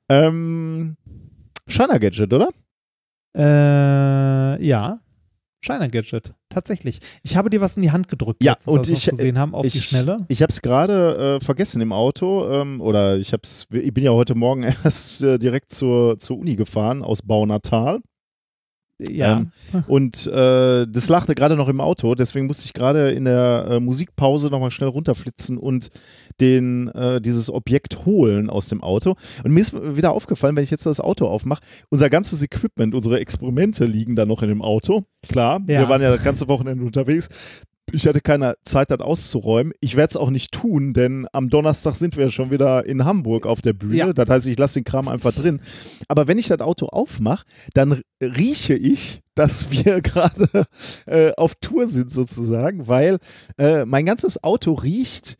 Ähm, 0.09 0.97
Shiner 1.67 1.99
Gadget, 1.99 2.31
oder? 2.33 2.49
Äh, 3.35 4.63
ja. 4.65 4.99
Shiner 5.65 5.89
Gadget. 5.89 6.33
Tatsächlich. 6.49 6.99
Ich 7.23 7.35
habe 7.35 7.49
dir 7.49 7.59
was 7.59 7.75
in 7.75 7.81
die 7.81 7.91
Hand 7.91 8.07
gedrückt, 8.07 8.43
Ja, 8.43 8.53
letztens, 8.53 8.75
und 8.75 8.89
ich- 8.89 9.05
gesehen 9.05 9.39
haben, 9.39 9.55
auf 9.55 9.63
die 9.63 9.77
ich- 9.79 9.85
Schnelle. 9.85 10.25
Ich 10.27 10.41
habe 10.41 10.51
es 10.51 10.61
gerade 10.61 11.37
äh, 11.41 11.43
vergessen 11.43 11.81
im 11.81 11.91
Auto 11.91 12.47
ähm, 12.49 12.81
oder 12.81 13.17
ich 13.17 13.33
hab's, 13.33 13.65
ich 13.71 13.93
bin 13.93 14.03
ja 14.03 14.11
heute 14.11 14.35
Morgen 14.35 14.63
erst 14.83 15.23
äh, 15.23 15.39
direkt 15.39 15.71
zur, 15.71 16.17
zur 16.19 16.37
Uni 16.37 16.55
gefahren 16.55 17.01
aus 17.01 17.21
Baunatal 17.23 17.99
Ja. 18.99 19.39
Ähm, 19.73 19.83
und 19.87 20.25
äh, 20.27 20.87
das 20.87 21.09
lachte 21.09 21.35
gerade 21.35 21.55
noch 21.57 21.67
im 21.67 21.81
Auto, 21.81 22.15
deswegen 22.15 22.45
musste 22.47 22.65
ich 22.65 22.73
gerade 22.73 23.11
in 23.11 23.25
der 23.25 23.67
äh, 23.69 23.79
Musikpause 23.79 24.47
nochmal 24.47 24.71
schnell 24.71 24.87
runterflitzen 24.89 25.57
und 25.57 25.89
den, 26.39 26.87
äh, 26.89 27.19
dieses 27.19 27.49
Objekt 27.49 28.05
holen 28.05 28.49
aus 28.49 28.69
dem 28.69 28.81
Auto. 28.83 29.15
Und 29.43 29.51
mir 29.51 29.59
ist 29.59 29.73
wieder 29.73 30.13
aufgefallen, 30.13 30.55
wenn 30.55 30.63
ich 30.63 30.71
jetzt 30.71 30.85
das 30.85 31.01
Auto 31.01 31.27
aufmache, 31.27 31.61
unser 31.89 32.09
ganzes 32.09 32.41
Equipment, 32.41 32.95
unsere 32.95 33.19
Experimente 33.19 33.85
liegen 33.85 34.15
da 34.15 34.25
noch 34.25 34.41
in 34.41 34.49
dem 34.49 34.61
Auto. 34.61 35.03
Klar, 35.27 35.59
Ja. 35.67 35.81
wir 35.81 35.89
waren 35.89 36.01
ja 36.01 36.11
das 36.11 36.23
ganze 36.23 36.47
Wochenende 36.47 36.85
unterwegs. 36.85 37.27
Ich 37.91 38.07
hatte 38.07 38.21
keine 38.21 38.55
Zeit, 38.63 38.91
das 38.91 38.99
auszuräumen. 38.99 39.71
Ich 39.79 39.95
werde 39.95 40.09
es 40.11 40.17
auch 40.17 40.29
nicht 40.29 40.51
tun, 40.51 40.93
denn 40.93 41.27
am 41.31 41.49
Donnerstag 41.49 41.95
sind 41.95 42.17
wir 42.17 42.29
schon 42.29 42.51
wieder 42.51 42.85
in 42.85 43.05
Hamburg 43.05 43.45
auf 43.45 43.61
der 43.61 43.73
Bühne. 43.73 43.95
Ja. 43.95 44.13
Das 44.13 44.27
heißt, 44.27 44.47
ich 44.47 44.57
lasse 44.57 44.79
den 44.79 44.85
Kram 44.85 45.07
einfach 45.07 45.33
drin. 45.33 45.59
Aber 46.07 46.27
wenn 46.27 46.37
ich 46.39 46.47
das 46.47 46.61
Auto 46.61 46.87
aufmache, 46.87 47.45
dann 47.73 48.01
rieche 48.21 48.73
ich, 48.73 49.21
dass 49.35 49.69
wir 49.85 50.01
gerade 50.01 50.65
äh, 51.05 51.31
auf 51.37 51.55
Tour 51.55 51.87
sind 51.87 52.11
sozusagen, 52.11 52.87
weil 52.87 53.17
äh, 53.57 53.85
mein 53.85 54.05
ganzes 54.05 54.43
Auto 54.43 54.73
riecht 54.73 55.37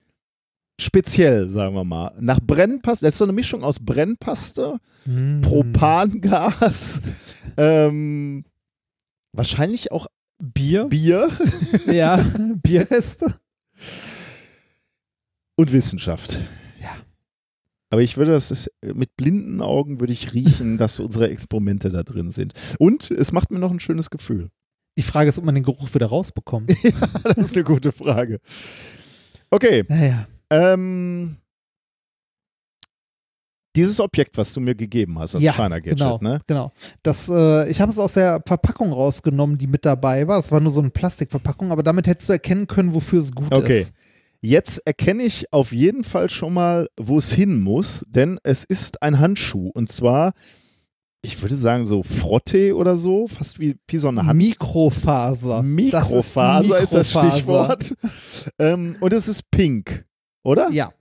speziell, 0.79 1.49
sagen 1.49 1.73
wir 1.73 1.85
mal, 1.85 2.11
nach 2.19 2.39
Brennpaste. 2.41 3.05
Das 3.05 3.15
ist 3.15 3.19
so 3.19 3.25
eine 3.25 3.33
Mischung 3.33 3.63
aus 3.63 3.79
Brennpaste, 3.79 4.79
Mm. 5.05 5.41
Propangas, 5.41 6.99
ähm, 7.57 8.43
wahrscheinlich 9.33 9.91
auch 9.91 10.07
Bier. 10.39 10.85
Bier 10.85 11.29
Ja, 11.87 12.17
Bierreste. 12.61 13.35
und 15.55 15.71
Wissenschaft. 15.71 16.39
Ja. 16.81 16.95
Aber 17.89 18.01
ich 18.01 18.17
würde 18.17 18.31
das 18.31 18.69
mit 18.83 19.15
blinden 19.15 19.61
Augen 19.61 19.99
würde 19.99 20.13
ich 20.13 20.33
riechen, 20.33 20.77
dass 20.77 20.99
unsere 20.99 21.29
Experimente 21.29 21.89
da 21.89 22.03
drin 22.03 22.31
sind. 22.31 22.53
Und 22.79 23.11
es 23.11 23.31
macht 23.31 23.51
mir 23.51 23.59
noch 23.59 23.71
ein 23.71 23.79
schönes 23.79 24.09
Gefühl. 24.09 24.49
Die 24.97 25.03
Frage 25.03 25.29
ist, 25.29 25.37
ob 25.37 25.45
man 25.45 25.55
den 25.55 25.63
Geruch 25.63 25.93
wieder 25.93 26.07
rausbekommt. 26.07 26.71
Das 27.23 27.37
ist 27.37 27.55
eine 27.57 27.63
gute 27.65 27.91
Frage. 27.91 28.39
Okay, 29.49 29.83
Naja. 29.87 30.27
ähm, 30.49 31.37
dieses 33.75 33.99
Objekt, 33.99 34.37
was 34.37 34.53
du 34.53 34.61
mir 34.61 34.75
gegeben 34.75 35.19
hast, 35.19 35.33
das 35.35 35.43
Ja, 35.43 35.53
China 35.53 35.79
Gadget, 35.79 35.97
genau, 35.97 36.17
ne? 36.21 36.39
genau. 36.47 36.71
Das, 37.03 37.29
äh, 37.29 37.69
ich 37.69 37.81
habe 37.81 37.91
es 37.91 37.99
aus 37.99 38.13
der 38.13 38.41
Verpackung 38.45 38.93
rausgenommen, 38.93 39.57
die 39.57 39.67
mit 39.67 39.85
dabei 39.85 40.27
war. 40.27 40.39
Es 40.39 40.51
war 40.51 40.59
nur 40.59 40.71
so 40.71 40.79
eine 40.81 40.89
Plastikverpackung, 40.91 41.71
aber 41.71 41.83
damit 41.83 42.07
hättest 42.07 42.29
du 42.29 42.33
erkennen 42.33 42.67
können, 42.67 42.93
wofür 42.93 43.19
es 43.19 43.31
gut 43.33 43.51
Okay. 43.53 43.81
ist. 43.81 43.93
Jetzt 44.41 44.85
erkenne 44.85 45.23
ich 45.23 45.51
auf 45.51 45.71
jeden 45.71 46.03
Fall 46.03 46.29
schon 46.29 46.53
mal, 46.53 46.87
wo 46.99 47.17
es 47.17 47.31
hin 47.31 47.61
muss, 47.61 48.05
denn 48.07 48.37
es 48.43 48.63
ist 48.63 49.01
ein 49.01 49.19
Handschuh 49.19 49.69
und 49.73 49.89
zwar, 49.89 50.33
ich 51.23 51.41
würde 51.41 51.55
sagen 51.55 51.87
so 51.87 52.03
Frotte 52.03 52.75
oder 52.75 52.95
so, 52.95 53.25
fast 53.25 53.59
wie, 53.59 53.75
wie 53.87 53.97
so 53.97 54.09
eine 54.09 54.25
Hand. 54.27 54.37
Mikrofaser. 54.37 55.63
Mikrofaser 55.63 56.79
ist, 56.79 56.93
das 56.93 57.13
Mikrofaser. 57.15 57.31
Stichwort. 57.35 57.95
ähm, 58.59 58.95
und 58.99 59.13
es 59.13 59.27
ist 59.27 59.49
pink, 59.49 60.05
oder? 60.43 60.69
Ja, 60.69 60.91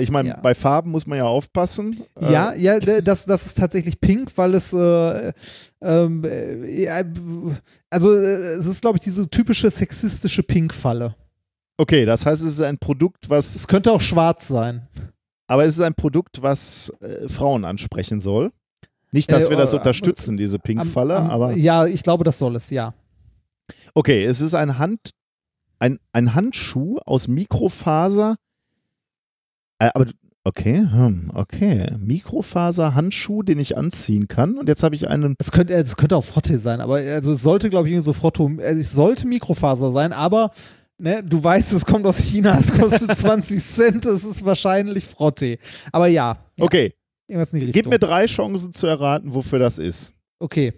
Ich 0.00 0.10
meine, 0.10 0.28
Ja. 0.30 0.36
bei 0.40 0.54
Farben 0.54 0.90
muss 0.90 1.06
man 1.06 1.18
ja 1.18 1.24
aufpassen. 1.24 2.02
Äh, 2.20 2.32
ja, 2.32 2.54
ja, 2.54 2.78
d- 2.78 3.00
das, 3.02 3.24
das 3.26 3.46
ist 3.46 3.58
tatsächlich 3.58 4.00
pink, 4.00 4.30
weil 4.36 4.54
es, 4.54 4.72
äh, 4.72 5.32
ähm, 5.82 6.24
äh, 6.24 6.82
ja, 6.84 7.02
also 7.90 8.12
äh, 8.14 8.54
es 8.58 8.66
ist, 8.66 8.80
glaube 8.82 8.98
ich, 8.98 9.04
diese 9.04 9.28
typische 9.28 9.70
sexistische 9.70 10.42
Pink-Falle. 10.42 11.14
Okay, 11.76 12.04
das 12.04 12.24
heißt, 12.26 12.42
es 12.42 12.52
ist 12.54 12.60
ein 12.62 12.78
Produkt, 12.78 13.28
was, 13.30 13.54
Es 13.56 13.66
könnte 13.66 13.90
auch 13.92 14.00
schwarz 14.00 14.46
sein. 14.48 14.86
aber 15.48 15.64
es 15.64 15.74
ist 15.74 15.80
ein 15.80 15.94
Produkt, 15.94 16.40
was 16.42 16.92
äh, 17.00 17.28
Frauen 17.28 17.64
ansprechen 17.64 18.20
soll. 18.20 18.52
Nicht, 19.12 19.30
dass 19.30 19.46
Äh, 19.46 19.50
wir 19.50 19.56
das 19.56 19.72
äh, 19.72 19.76
unterstützen, 19.76 20.36
diese 20.36 20.58
Pink-Falle, 20.58 21.16
aber. 21.16 21.52
Ja, 21.56 21.86
ich 21.86 22.02
glaube, 22.02 22.24
das 22.24 22.38
soll 22.38 22.56
es, 22.56 22.70
ja. 22.70 22.94
Okay, 23.94 24.24
es 24.24 24.40
ist 24.40 24.54
ein 24.54 24.78
Hand, 24.78 25.10
ein, 25.78 25.98
ein 26.12 26.34
Handschuh 26.34 26.98
aus 27.06 27.28
Mikrofaser. 27.28 28.36
Äh, 29.78 29.90
aber 29.94 30.06
okay, 30.44 30.78
hm, 30.90 31.30
okay, 31.34 31.90
Mikrofaser-Handschuh, 31.98 33.42
den 33.42 33.58
ich 33.58 33.76
anziehen 33.76 34.28
kann. 34.28 34.58
Und 34.58 34.68
jetzt 34.68 34.82
habe 34.82 34.94
ich 34.94 35.08
einen. 35.08 35.34
Es 35.38 35.52
könnte, 35.52 35.74
es 35.74 35.96
könnte 35.96 36.16
auch 36.16 36.24
Frotte 36.24 36.58
sein, 36.58 36.80
aber 36.80 36.96
also 36.96 37.32
es 37.32 37.42
sollte, 37.42 37.70
glaube 37.70 37.88
ich, 37.90 38.02
so 38.02 38.12
Frotto, 38.12 38.50
also 38.58 38.80
es 38.80 38.92
sollte 38.92 39.26
Mikrofaser 39.26 39.90
sein, 39.92 40.12
aber 40.12 40.50
ne, 40.98 41.22
du 41.24 41.42
weißt, 41.42 41.72
es 41.72 41.86
kommt 41.86 42.06
aus 42.06 42.18
China, 42.18 42.58
es 42.58 42.72
kostet 42.72 43.16
20 43.16 43.62
Cent, 43.64 44.04
es 44.06 44.24
ist 44.24 44.44
wahrscheinlich 44.44 45.04
Frotte. 45.04 45.58
Aber 45.92 46.06
ja, 46.06 46.38
ja 46.56 46.64
Okay, 46.64 46.94
irgendwas 47.26 47.52
in 47.52 47.60
die 47.60 47.66
gib 47.66 47.76
Richtung. 47.76 47.90
mir 47.90 47.98
drei 47.98 48.26
Chancen 48.26 48.72
zu 48.72 48.86
erraten, 48.86 49.34
wofür 49.34 49.58
das 49.58 49.78
ist. 49.78 50.12
okay. 50.38 50.72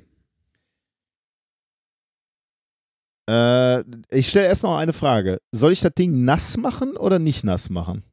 Äh, 3.29 3.81
ich 4.11 4.29
stelle 4.29 4.47
erst 4.47 4.63
noch 4.63 4.77
eine 4.77 4.93
Frage. 4.93 5.39
Soll 5.51 5.73
ich 5.73 5.81
das 5.81 5.93
Ding 5.95 6.25
nass 6.25 6.57
machen 6.57 6.97
oder 6.97 7.19
nicht 7.19 7.43
nass 7.45 7.71
machen? 7.71 8.05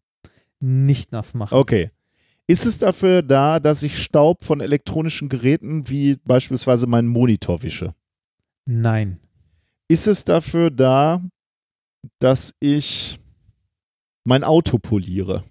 Nicht 0.63 1.11
nass 1.11 1.33
machen. 1.33 1.55
Okay. 1.55 1.91
Ist 2.47 2.65
es 2.65 2.77
dafür 2.77 3.21
da, 3.21 3.59
dass 3.59 3.83
ich 3.83 4.01
Staub 4.01 4.43
von 4.43 4.61
elektronischen 4.61 5.27
Geräten 5.27 5.89
wie 5.89 6.15
beispielsweise 6.23 6.87
meinen 6.87 7.09
Monitor 7.09 7.63
wische? 7.63 7.93
Nein. 8.65 9.19
Ist 9.89 10.07
es 10.07 10.23
dafür 10.23 10.71
da, 10.71 11.21
dass 12.19 12.55
ich 12.61 13.19
mein 14.23 14.45
Auto 14.45 14.77
poliere? 14.77 15.43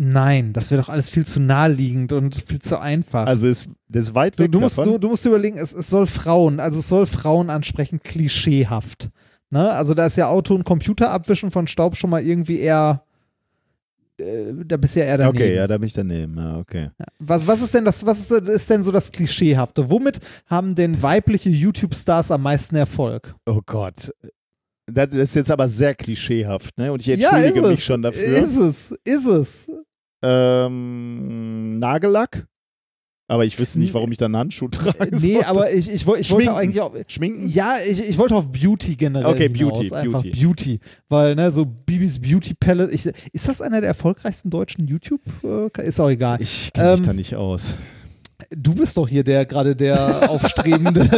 Nein, 0.00 0.52
das 0.52 0.72
wäre 0.72 0.82
doch 0.82 0.88
alles 0.88 1.08
viel 1.08 1.26
zu 1.26 1.38
naheliegend 1.38 2.12
und 2.12 2.34
viel 2.34 2.60
zu 2.60 2.80
einfach. 2.80 3.26
Also 3.26 3.46
ist 3.46 3.68
das 3.86 4.06
ist 4.06 4.14
weit 4.14 4.36
du, 4.36 4.42
weg 4.42 4.52
du, 4.52 4.58
musst, 4.58 4.78
davon. 4.78 4.94
du, 4.94 4.98
du 4.98 5.08
musst 5.10 5.26
überlegen, 5.26 5.58
es, 5.58 5.72
es 5.72 5.90
soll 5.90 6.06
Frauen, 6.06 6.58
also 6.58 6.80
es 6.80 6.88
soll 6.88 7.06
Frauen 7.06 7.50
ansprechen, 7.50 8.02
klischeehaft. 8.02 9.10
Ne? 9.50 9.70
Also 9.70 9.94
da 9.94 10.06
ist 10.06 10.16
ja 10.16 10.28
Auto- 10.28 10.54
und 10.54 10.64
Computerabwischen 10.64 11.50
von 11.52 11.68
Staub 11.68 11.96
schon 11.96 12.10
mal 12.10 12.24
irgendwie 12.24 12.58
eher, 12.58 13.04
da 14.64 14.76
bist 14.76 14.96
du 14.96 15.00
ja 15.00 15.06
eher 15.06 15.18
daneben. 15.18 15.36
okay, 15.36 15.54
ja, 15.54 15.66
da 15.66 15.78
bin 15.78 15.86
ich 15.86 15.92
daneben. 15.94 16.36
Ja, 16.36 16.58
okay. 16.58 16.90
Was, 17.18 17.46
was 17.46 17.62
ist 17.62 17.74
denn 17.74 17.84
das, 17.84 18.04
was 18.04 18.30
ist, 18.30 18.48
ist 18.48 18.70
denn 18.70 18.82
so 18.82 18.92
das 18.92 19.10
Klischeehafte? 19.12 19.90
Womit 19.90 20.20
haben 20.46 20.74
denn 20.74 21.02
weibliche 21.02 21.50
YouTube-Stars 21.50 22.30
am 22.30 22.42
meisten 22.42 22.76
Erfolg? 22.76 23.34
Oh 23.46 23.60
Gott. 23.64 24.12
Das 24.86 25.14
ist 25.14 25.36
jetzt 25.36 25.50
aber 25.50 25.68
sehr 25.68 25.94
klischeehaft, 25.94 26.76
ne? 26.76 26.92
Und 26.92 27.00
ich 27.02 27.08
entschuldige 27.10 27.62
mich 27.62 27.84
schon 27.84 28.02
dafür. 28.02 28.38
Ist 28.38 28.56
es, 28.56 28.94
ist 29.04 29.26
es. 29.26 29.70
Ähm, 30.22 31.78
Nagellack? 31.78 32.46
Aber 33.30 33.44
ich 33.44 33.56
wüsste 33.60 33.78
nicht, 33.78 33.94
warum 33.94 34.10
ich 34.10 34.18
da 34.18 34.24
einen 34.24 34.36
Handschuh 34.36 34.66
trage. 34.66 35.16
Nee, 35.16 35.40
aber 35.44 35.72
ich, 35.72 35.88
ich, 35.88 36.04
ich 36.04 36.30
wollte 36.32 36.52
eigentlich 36.52 36.80
auch. 36.80 36.92
Schminken? 37.06 37.48
Ja, 37.48 37.76
ich, 37.86 38.00
ich 38.00 38.18
wollte 38.18 38.34
auf 38.34 38.50
Beauty 38.50 38.96
generell. 38.96 39.26
Okay, 39.32 39.48
hinaus. 39.48 39.78
Beauty, 39.78 39.94
Einfach 39.94 40.22
Beauty. 40.24 40.44
Beauty. 40.44 40.80
Weil, 41.08 41.36
ne, 41.36 41.52
so 41.52 41.64
Bibis 41.64 42.20
Beauty 42.20 42.54
Palace. 42.54 42.90
Ich, 42.90 43.06
ist 43.32 43.46
das 43.46 43.62
einer 43.62 43.80
der 43.80 43.90
erfolgreichsten 43.90 44.50
deutschen 44.50 44.88
YouTube? 44.88 45.20
Äh, 45.44 45.86
ist 45.86 46.00
auch 46.00 46.08
egal. 46.10 46.42
Ich 46.42 46.72
kenne 46.72 46.90
mich 46.90 46.98
Ähm, 46.98 47.06
da 47.06 47.12
nicht 47.12 47.36
aus. 47.36 47.76
Du 48.50 48.74
bist 48.74 48.96
doch 48.96 49.06
hier 49.06 49.22
der 49.22 49.46
gerade 49.46 49.76
der 49.76 50.28
aufstrebende. 50.28 51.08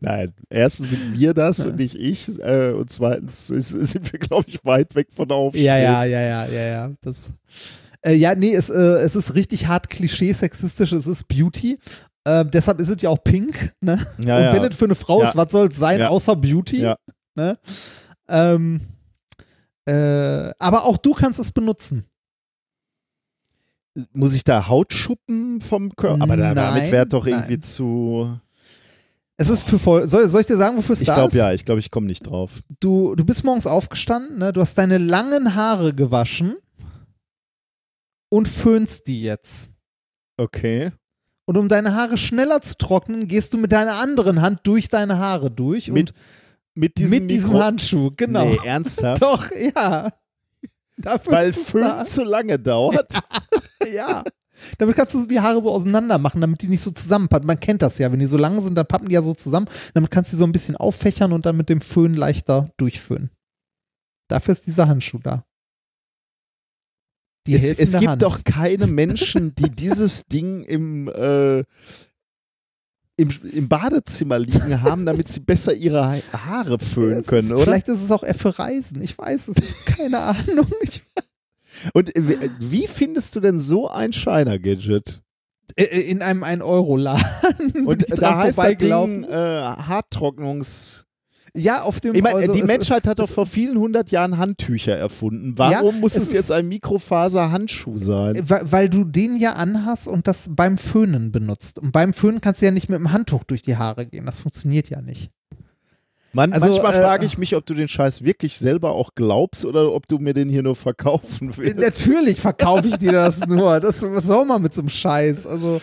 Nein, 0.00 0.32
erstens 0.50 0.90
sind 0.90 1.20
wir 1.20 1.34
das 1.34 1.66
und 1.66 1.76
nicht 1.76 1.94
ich. 1.94 2.36
Äh, 2.40 2.72
und 2.72 2.90
zweitens 2.90 3.50
ist, 3.50 3.68
sind 3.68 4.12
wir, 4.12 4.18
glaube 4.18 4.46
ich, 4.48 4.64
weit 4.64 4.96
weg 4.96 5.06
von 5.12 5.28
der 5.28 5.36
Aufstrebung. 5.36 5.66
Ja, 5.66 5.78
ja, 5.78 6.04
ja, 6.04 6.20
ja, 6.20 6.46
ja, 6.46 6.66
ja. 6.66 6.90
Das, 7.00 7.30
äh, 8.06 8.14
ja, 8.14 8.34
nee, 8.34 8.54
es, 8.54 8.70
äh, 8.70 8.74
es 8.74 9.16
ist 9.16 9.34
richtig 9.34 9.66
hart 9.66 9.90
klischee-sexistisch, 9.90 10.92
es 10.92 11.06
ist 11.06 11.28
Beauty. 11.28 11.78
Äh, 12.24 12.44
deshalb 12.44 12.80
ist 12.80 12.88
es 12.88 13.02
ja 13.02 13.10
auch 13.10 13.22
pink, 13.22 13.72
ne? 13.80 14.06
Ja, 14.18 14.36
Und 14.36 14.42
ja. 14.44 14.52
wenn 14.54 14.64
es 14.64 14.76
für 14.76 14.84
eine 14.86 14.94
Frau 14.94 15.22
Ja. 15.22 15.28
ist, 15.28 15.36
was 15.36 15.52
soll 15.52 15.68
es 15.68 15.76
sein, 15.76 16.02
außer 16.02 16.36
Beauty? 16.36 16.80
Ja. 16.82 16.96
Ne? 17.34 17.58
Ähm, 18.28 18.80
äh, 19.86 20.50
aber 20.58 20.84
auch 20.84 20.96
du 20.96 21.12
kannst 21.14 21.38
es 21.38 21.52
benutzen. 21.52 22.04
Muss 24.12 24.34
ich 24.34 24.44
da 24.44 24.68
Hautschuppen 24.68 25.60
vom 25.60 25.94
Körper? 25.96 26.22
Aber 26.22 26.36
da, 26.36 26.54
damit 26.54 26.82
Nein, 26.82 26.92
wäre 26.92 27.06
doch 27.06 27.26
irgendwie 27.26 27.52
nein. 27.54 27.62
zu. 27.62 28.38
Es 29.38 29.48
ist 29.48 29.62
für 29.68 29.78
voll. 29.78 30.06
Soll, 30.06 30.28
soll 30.28 30.40
ich 30.42 30.46
dir 30.46 30.56
sagen, 30.56 30.76
wofür 30.76 30.94
es 30.94 31.00
Ich 31.00 31.06
da 31.06 31.14
glaube 31.14 31.28
ist? 31.28 31.34
ja, 31.34 31.52
ich 31.52 31.64
glaube, 31.64 31.78
ich 31.80 31.90
komme 31.90 32.06
nicht 32.06 32.26
drauf. 32.26 32.60
Du, 32.80 33.14
du 33.14 33.24
bist 33.24 33.44
morgens 33.44 33.66
aufgestanden, 33.66 34.38
ne? 34.38 34.52
du 34.52 34.60
hast 34.60 34.76
deine 34.76 34.98
langen 34.98 35.54
Haare 35.54 35.94
gewaschen 35.94 36.56
und 38.28 38.48
föhnst 38.48 39.06
die 39.06 39.22
jetzt. 39.22 39.70
Okay. 40.36 40.92
Und 41.46 41.56
um 41.56 41.68
deine 41.68 41.94
Haare 41.94 42.16
schneller 42.16 42.60
zu 42.60 42.76
trocknen, 42.76 43.28
gehst 43.28 43.54
du 43.54 43.58
mit 43.58 43.72
deiner 43.72 43.94
anderen 43.94 44.42
Hand 44.42 44.60
durch 44.64 44.88
deine 44.88 45.18
Haare 45.18 45.50
durch 45.50 45.88
Mit 45.88 46.10
und 46.10 46.18
Mit 46.74 46.98
diesem, 46.98 47.20
mit 47.20 47.30
diesem 47.30 47.54
Handschuh, 47.54 48.10
genau. 48.16 48.46
Nee, 48.46 48.58
ernsthaft? 48.64 49.22
Doch, 49.22 49.50
ja. 49.52 50.12
Dafür 50.98 51.32
Weil 51.32 51.52
Föhn 51.52 52.04
zu 52.04 52.24
lange 52.24 52.58
dauert. 52.58 53.12
Ja. 53.92 54.24
Damit 54.78 54.96
kannst 54.96 55.14
du 55.14 55.24
die 55.26 55.38
Haare 55.38 55.62
so 55.62 55.70
auseinander 55.70 56.18
machen, 56.18 56.40
damit 56.40 56.60
die 56.62 56.66
nicht 56.66 56.80
so 56.80 56.90
zusammenpappen. 56.90 57.46
Man 57.46 57.60
kennt 57.60 57.82
das 57.82 57.98
ja, 57.98 58.10
wenn 58.10 58.18
die 58.18 58.26
so 58.26 58.36
lang 58.36 58.60
sind, 58.60 58.74
dann 58.74 58.86
pappen 58.86 59.08
die 59.08 59.14
ja 59.14 59.22
so 59.22 59.32
zusammen. 59.32 59.68
Damit 59.94 60.10
kannst 60.10 60.32
du 60.32 60.34
die 60.34 60.38
so 60.38 60.44
ein 60.44 60.50
bisschen 60.50 60.76
auffächern 60.76 61.32
und 61.32 61.46
dann 61.46 61.56
mit 61.56 61.68
dem 61.68 61.80
Föhn 61.80 62.14
leichter 62.14 62.68
durchföhnen. 62.78 63.30
Dafür 64.28 64.52
ist 64.52 64.66
dieser 64.66 64.88
Handschuh 64.88 65.18
da. 65.18 65.44
Die 67.46 67.54
es, 67.54 67.72
es 67.78 67.92
gibt 67.92 68.06
Hand. 68.08 68.22
doch 68.22 68.44
keine 68.44 68.86
Menschen, 68.88 69.54
die 69.54 69.70
dieses 69.70 70.26
Ding 70.26 70.62
im, 70.64 71.08
äh, 71.08 71.60
im, 73.18 73.30
im 73.52 73.68
Badezimmer 73.68 74.38
liegen 74.38 74.82
haben, 74.82 75.06
damit 75.06 75.28
sie 75.28 75.40
besser 75.40 75.72
ihre 75.74 76.06
Ha- 76.06 76.20
Haare 76.46 76.78
föhnen 76.78 77.20
Es 77.20 77.26
können, 77.28 77.46
ist, 77.46 77.52
oder? 77.52 77.62
Vielleicht 77.64 77.88
ist 77.88 78.02
es 78.02 78.10
auch 78.10 78.22
eher 78.22 78.34
für 78.34 78.58
Reisen. 78.58 79.00
Ich 79.02 79.16
weiß 79.16 79.48
es. 79.48 79.56
Keine 79.86 80.18
Ahnung. 80.18 80.66
Ich, 80.82 81.02
Und 81.94 82.14
äh, 82.16 82.50
wie- 82.60 82.86
findest 82.88 83.34
du 83.36 83.40
denn 83.40 83.60
so 83.60 83.88
ein 83.88 84.12
Shiner-Gadget? 84.12 85.22
Äh, 85.76 85.84
in 85.84 86.22
einem 86.22 86.42
1-Euro-Laden. 86.44 87.72
bin 87.72 87.86
Und 87.86 88.06
da 88.20 88.38
heißt 88.38 88.58
das 88.58 88.76
Ding 88.78 89.24
äh, 89.24 89.28
Haartrocknungs... 89.30 91.05
Ja, 91.56 91.82
auf 91.82 92.00
dem. 92.00 92.14
Ich 92.14 92.22
meine, 92.22 92.36
also 92.36 92.52
die 92.52 92.62
Menschheit 92.62 93.06
hat 93.06 93.18
doch 93.18 93.28
vor 93.28 93.46
vielen 93.46 93.78
hundert 93.78 94.10
Jahren 94.10 94.38
Handtücher 94.38 94.96
erfunden. 94.96 95.54
Warum 95.56 95.94
Ja, 95.94 96.00
muss 96.00 96.14
es 96.16 96.28
es 96.28 96.32
jetzt 96.32 96.52
ein 96.52 96.68
Mikrofaser-Handschuh 96.68 97.98
sein? 97.98 98.40
Weil, 98.48 98.72
weil 98.72 98.88
du 98.88 99.04
den 99.04 99.36
ja 99.36 99.54
anhast 99.54 100.08
und 100.08 100.28
das 100.28 100.48
beim 100.50 100.78
Föhnen 100.78 101.32
benutzt. 101.32 101.78
Und 101.78 101.92
beim 101.92 102.12
Föhnen 102.12 102.40
kannst 102.40 102.62
du 102.62 102.66
ja 102.66 102.72
nicht 102.72 102.88
mit 102.88 102.98
dem 102.98 103.12
Handtuch 103.12 103.44
durch 103.44 103.62
die 103.62 103.76
Haare 103.76 104.06
gehen. 104.06 104.26
Das 104.26 104.38
funktioniert 104.38 104.90
ja 104.90 105.00
nicht. 105.00 105.30
Man, 106.32 106.52
Also, 106.52 106.68
manchmal 106.68 106.92
äh, 106.94 107.00
frage 107.00 107.24
ich 107.24 107.38
mich, 107.38 107.56
ob 107.56 107.64
du 107.64 107.72
den 107.72 107.88
Scheiß 107.88 108.22
wirklich 108.22 108.58
selber 108.58 108.92
auch 108.92 109.14
glaubst 109.14 109.64
oder 109.64 109.92
ob 109.92 110.06
du 110.06 110.18
mir 110.18 110.34
den 110.34 110.50
hier 110.50 110.62
nur 110.62 110.76
verkaufen 110.76 111.56
willst. 111.56 111.78
Natürlich 111.78 112.40
verkaufe 112.40 112.88
ich 112.88 112.96
dir 112.98 113.12
das 113.12 113.46
nur. 113.46 113.80
Das, 113.80 114.02
was 114.02 114.26
soll 114.26 114.44
man 114.44 114.60
mit 114.60 114.74
so 114.74 114.82
einem 114.82 114.90
Scheiß? 114.90 115.46
Also, 115.46 115.80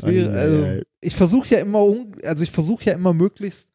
wäre, 0.00 0.36
also 0.36 0.82
ich 1.00 1.14
versuche 1.14 1.54
ja 1.54 1.60
immer, 1.60 1.94
also 2.24 2.42
ich 2.42 2.50
versuche 2.50 2.84
ja 2.86 2.94
immer 2.94 3.12
möglichst 3.12 3.68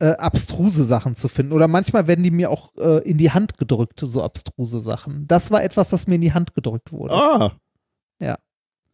äh, 0.00 0.06
abstruse 0.12 0.84
Sachen 0.84 1.14
zu 1.14 1.28
finden. 1.28 1.52
Oder 1.52 1.68
manchmal 1.68 2.06
werden 2.06 2.22
die 2.22 2.30
mir 2.30 2.50
auch 2.50 2.72
äh, 2.78 3.08
in 3.08 3.16
die 3.18 3.30
Hand 3.30 3.58
gedrückt, 3.58 4.00
so 4.02 4.22
abstruse 4.22 4.80
Sachen. 4.80 5.26
Das 5.28 5.50
war 5.50 5.62
etwas, 5.62 5.88
das 5.90 6.06
mir 6.06 6.16
in 6.16 6.20
die 6.20 6.32
Hand 6.32 6.54
gedrückt 6.54 6.92
wurde. 6.92 7.14
Ah. 7.14 7.52
Ja. 8.20 8.36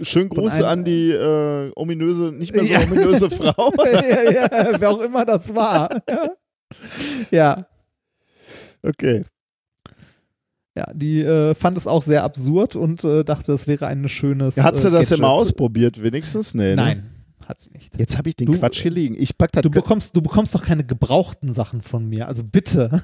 Schönen 0.02 0.28
Gruß 0.30 0.54
einem- 0.56 0.64
an 0.66 0.84
die 0.84 1.10
äh, 1.10 1.72
ominöse, 1.76 2.32
nicht 2.32 2.54
mehr 2.54 2.64
so 2.64 2.70
Ja. 2.72 2.82
ominöse 2.82 3.28
Frau. 3.30 3.72
ja, 3.84 4.30
ja, 4.30 4.80
wer 4.80 4.90
auch 4.90 5.00
immer 5.00 5.24
das 5.24 5.54
war. 5.54 5.90
ja, 7.30 7.66
Okay. 8.82 9.24
ja, 10.74 10.86
die 10.94 11.20
äh, 11.22 11.54
fand 11.54 11.76
es 11.76 11.86
auch 11.86 12.02
sehr 12.02 12.24
absurd 12.24 12.76
und 12.76 13.04
äh, 13.04 13.24
dachte, 13.24 13.52
es 13.52 13.66
wäre 13.66 13.86
ein 13.86 14.08
schönes. 14.08 14.56
Hat 14.56 14.76
sie 14.78 14.88
äh, 14.88 14.90
das 14.92 15.10
immer 15.10 15.28
Gadget. 15.28 15.40
ausprobiert, 15.40 16.02
wenigstens? 16.02 16.54
Nee, 16.54 16.70
ne? 16.70 16.76
Nein, 16.76 16.98
hat 16.98 17.04
sie 17.58 17.70
nicht. 17.72 17.98
Jetzt 17.98 18.16
habe 18.18 18.28
ich 18.28 18.36
den 18.36 18.46
Du- 18.46 18.58
Quatsch 18.58 18.80
hier 18.82 18.90
liegen. 18.90 19.16
Ich 19.18 19.36
pack 19.36 19.50
das. 19.52 19.62
Du 19.62 19.70
bekommst, 19.70 20.14
du 20.14 20.22
bekommst 20.22 20.54
doch 20.54 20.62
keine 20.62 20.84
gebrauchten 20.84 21.52
Sachen 21.52 21.80
von 21.80 22.06
mir. 22.06 22.28
Also 22.28 22.44
bitte. 22.44 23.02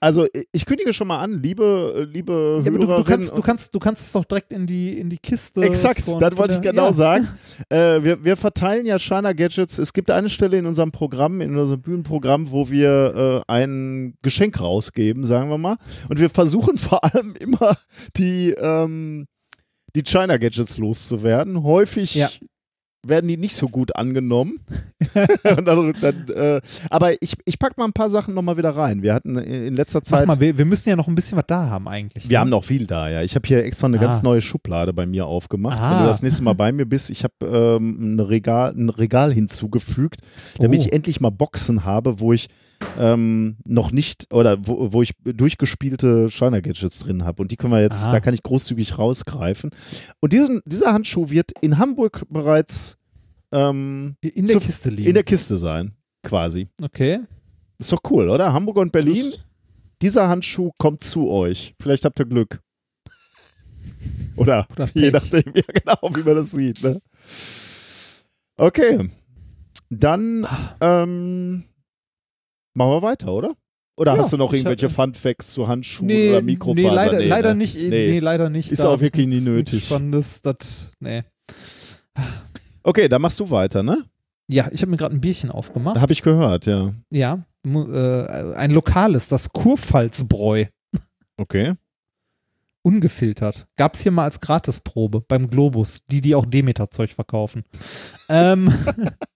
also 0.00 0.26
ich 0.52 0.66
kündige 0.66 0.92
schon 0.92 1.08
mal 1.08 1.20
an, 1.20 1.42
liebe, 1.42 2.06
liebe 2.12 2.60
Ja, 2.62 2.70
aber 2.70 2.78
du, 2.78 2.78
du, 2.78 2.88
Hörerinnen 2.88 3.06
kannst, 3.06 3.36
du, 3.36 3.40
kannst, 3.40 3.74
du 3.74 3.78
kannst 3.78 4.02
es 4.02 4.12
doch 4.12 4.24
direkt 4.26 4.52
in 4.52 4.66
die, 4.66 4.98
in 4.98 5.08
die 5.08 5.16
Kiste. 5.16 5.62
Exakt, 5.62 6.02
von- 6.02 6.20
das 6.20 6.36
wollte 6.36 6.54
ich 6.56 6.60
genau 6.60 6.86
ja. 6.86 6.92
sagen. 6.92 7.28
Äh, 7.70 8.02
wir, 8.02 8.22
wir 8.24 8.36
verteilen 8.36 8.84
ja 8.84 8.98
Shana 8.98 9.32
Gadgets. 9.32 9.78
Es 9.78 9.92
gibt 9.92 10.10
eine 10.10 10.28
Stelle 10.28 10.58
in 10.58 10.66
unserem 10.66 10.90
Programm, 10.90 11.40
in 11.40 11.56
unserem 11.56 11.80
Bühnenprogramm, 11.80 12.50
wo 12.50 12.68
wir 12.68 13.42
äh, 13.46 13.52
ein 13.52 14.14
Geschenk 14.22 14.60
rausgeben, 14.60 15.24
sagen 15.24 15.48
wir 15.50 15.56
mal. 15.58 15.76
Und 16.08 16.18
wir 16.18 16.28
versuchen 16.28 16.76
vor 16.78 17.02
allem 17.04 17.34
immer 17.36 17.78
die, 18.16 18.50
ähm, 18.58 19.26
die 19.94 20.02
China 20.02 20.36
Gadgets 20.36 20.76
loszuwerden. 20.78 21.62
Häufig 21.62 22.14
Ja. 22.16 22.28
Werden 23.06 23.28
die 23.28 23.36
nicht 23.36 23.54
so 23.56 23.68
gut 23.68 23.94
angenommen. 23.96 24.60
Dann, 25.44 25.64
dann, 26.00 26.28
äh, 26.34 26.60
aber 26.90 27.22
ich, 27.22 27.34
ich 27.44 27.58
pack 27.58 27.76
mal 27.78 27.84
ein 27.84 27.92
paar 27.92 28.08
Sachen 28.08 28.34
nochmal 28.34 28.56
wieder 28.56 28.70
rein. 28.70 29.02
Wir 29.02 29.14
hatten 29.14 29.36
in 29.38 29.76
letzter 29.76 30.02
Zeit. 30.02 30.26
mal, 30.26 30.40
wir, 30.40 30.56
wir 30.58 30.64
müssen 30.64 30.88
ja 30.88 30.96
noch 30.96 31.06
ein 31.08 31.14
bisschen 31.14 31.36
was 31.38 31.44
da 31.46 31.68
haben 31.70 31.86
eigentlich. 31.86 32.28
Wir 32.28 32.38
ne? 32.38 32.40
haben 32.40 32.50
noch 32.50 32.64
viel 32.64 32.86
da, 32.86 33.08
ja. 33.08 33.22
Ich 33.22 33.34
habe 33.36 33.46
hier 33.46 33.64
extra 33.64 33.86
eine 33.86 33.98
ganz 33.98 34.20
Ah. 34.20 34.22
neue 34.24 34.40
Schublade 34.40 34.92
bei 34.92 35.06
mir 35.06 35.26
aufgemacht. 35.26 35.78
Wenn 35.78 35.84
Ah. 35.84 36.00
du 36.00 36.06
das 36.06 36.22
nächste 36.22 36.42
Mal 36.42 36.54
bei 36.54 36.72
mir 36.72 36.86
bist, 36.86 37.10
ich 37.10 37.22
habe 37.22 37.34
ähm, 37.42 38.14
ein, 38.16 38.20
Regal, 38.20 38.74
ein 38.76 38.88
Regal 38.88 39.32
hinzugefügt, 39.32 40.20
damit 40.58 40.80
Oh. 40.80 40.82
ich 40.84 40.92
endlich 40.92 41.20
mal 41.20 41.30
Boxen 41.30 41.84
habe, 41.84 42.18
wo 42.20 42.32
ich 42.32 42.48
ähm, 42.98 43.56
noch 43.64 43.90
nicht 43.92 44.32
oder 44.32 44.56
wo, 44.66 44.92
wo 44.92 45.02
ich 45.02 45.12
durchgespielte 45.24 46.28
Shiner 46.30 46.60
Gadgets 46.62 47.00
drin 47.00 47.24
habe. 47.24 47.42
Und 47.42 47.50
die 47.50 47.56
können 47.56 47.72
wir 47.72 47.80
jetzt, 47.80 48.08
Ah. 48.08 48.12
da 48.12 48.20
kann 48.20 48.34
ich 48.34 48.42
großzügig 48.42 48.98
rausgreifen. 48.98 49.70
Und 50.20 50.32
diesen, 50.32 50.60
dieser 50.64 50.92
Handschuh 50.92 51.30
wird 51.30 51.52
in 51.60 51.78
Hamburg 51.78 52.24
bereits 52.28 52.96
ähm, 53.52 54.16
in 54.20 54.46
der 54.46 54.58
zu- 54.58 54.66
Kiste 54.66 54.90
liegen. 54.90 55.08
in 55.08 55.14
der 55.14 55.24
Kiste 55.24 55.56
sein, 55.56 55.92
quasi. 56.22 56.68
okay. 56.82 57.20
Ist 57.78 57.92
doch 57.92 58.00
cool, 58.10 58.28
oder? 58.30 58.52
Hamburg 58.52 58.76
und 58.76 58.92
Berlin. 58.92 59.32
Dieser 60.02 60.28
Handschuh 60.28 60.70
kommt 60.78 61.02
zu 61.02 61.28
euch. 61.30 61.74
Vielleicht 61.80 62.04
habt 62.04 62.18
ihr 62.20 62.26
Glück. 62.26 62.60
Oder, 64.36 64.66
Oder 64.72 64.88
je 64.94 65.10
nachdem, 65.10 65.42
ja 65.54 65.62
genau, 65.62 66.14
wie 66.16 66.22
man 66.22 66.34
das 66.36 66.50
sieht. 66.52 66.82
Ne? 66.82 67.00
Okay. 68.56 69.10
Dann 69.90 70.46
ähm, 70.80 71.64
machen 72.74 72.90
wir 72.90 73.02
weiter, 73.02 73.32
oder? 73.32 73.52
Oder 73.96 74.12
Ja, 74.14 74.18
hast 74.18 74.32
du 74.32 74.36
noch 74.36 74.52
irgendwelche 74.52 74.88
Fun 74.88 75.14
Facts 75.14 75.52
zu 75.52 75.68
Handschuhen 75.68 76.06
Nee, 76.08 76.30
oder 76.30 76.40
nee, 76.42 76.52
Mikrofaser? 76.52 76.92
leider, 76.94 77.18
Nee, 77.18 77.26
leider 77.28 77.48
ne? 77.50 77.58
nicht. 77.58 77.76
Nee. 77.76 77.88
Nee. 77.88 78.18
leider 78.18 78.50
nicht. 78.50 78.72
Ist 78.72 78.82
Da 78.82 78.88
auch 78.88 79.00
wirklich 79.00 79.26
nie 79.26 79.40
nötig. 79.40 79.86
Spannendes, 79.86 80.42
das, 80.42 80.90
nee. 81.00 81.22
Okay, 82.82 83.08
dann 83.08 83.22
machst 83.22 83.38
du 83.40 83.50
weiter, 83.50 83.82
ne? 83.82 84.04
Ja, 84.48 84.68
ich 84.72 84.82
habe 84.82 84.90
mir 84.90 84.96
gerade 84.96 85.14
ein 85.14 85.20
Bierchen 85.20 85.50
aufgemacht. 85.50 85.98
Habe 86.00 86.12
ich 86.12 86.22
gehört, 86.22 86.66
ja. 86.66 86.92
Ja, 87.10 87.44
äh, 87.64 88.54
ein 88.54 88.72
lokales, 88.72 89.28
das 89.28 89.50
Kurpfalzbräu. 89.50 90.66
Okay. 91.36 91.74
Ungefiltert. 92.82 93.66
Gab 93.76 93.94
es 93.94 94.00
hier 94.02 94.12
mal 94.12 94.24
als 94.24 94.40
Gratisprobe 94.40 95.22
beim 95.22 95.48
Globus, 95.48 96.02
die, 96.10 96.20
die 96.20 96.34
auch 96.34 96.44
Demeter-Zeug 96.44 97.12
verkaufen. 97.12 97.64
ähm, 98.28 98.70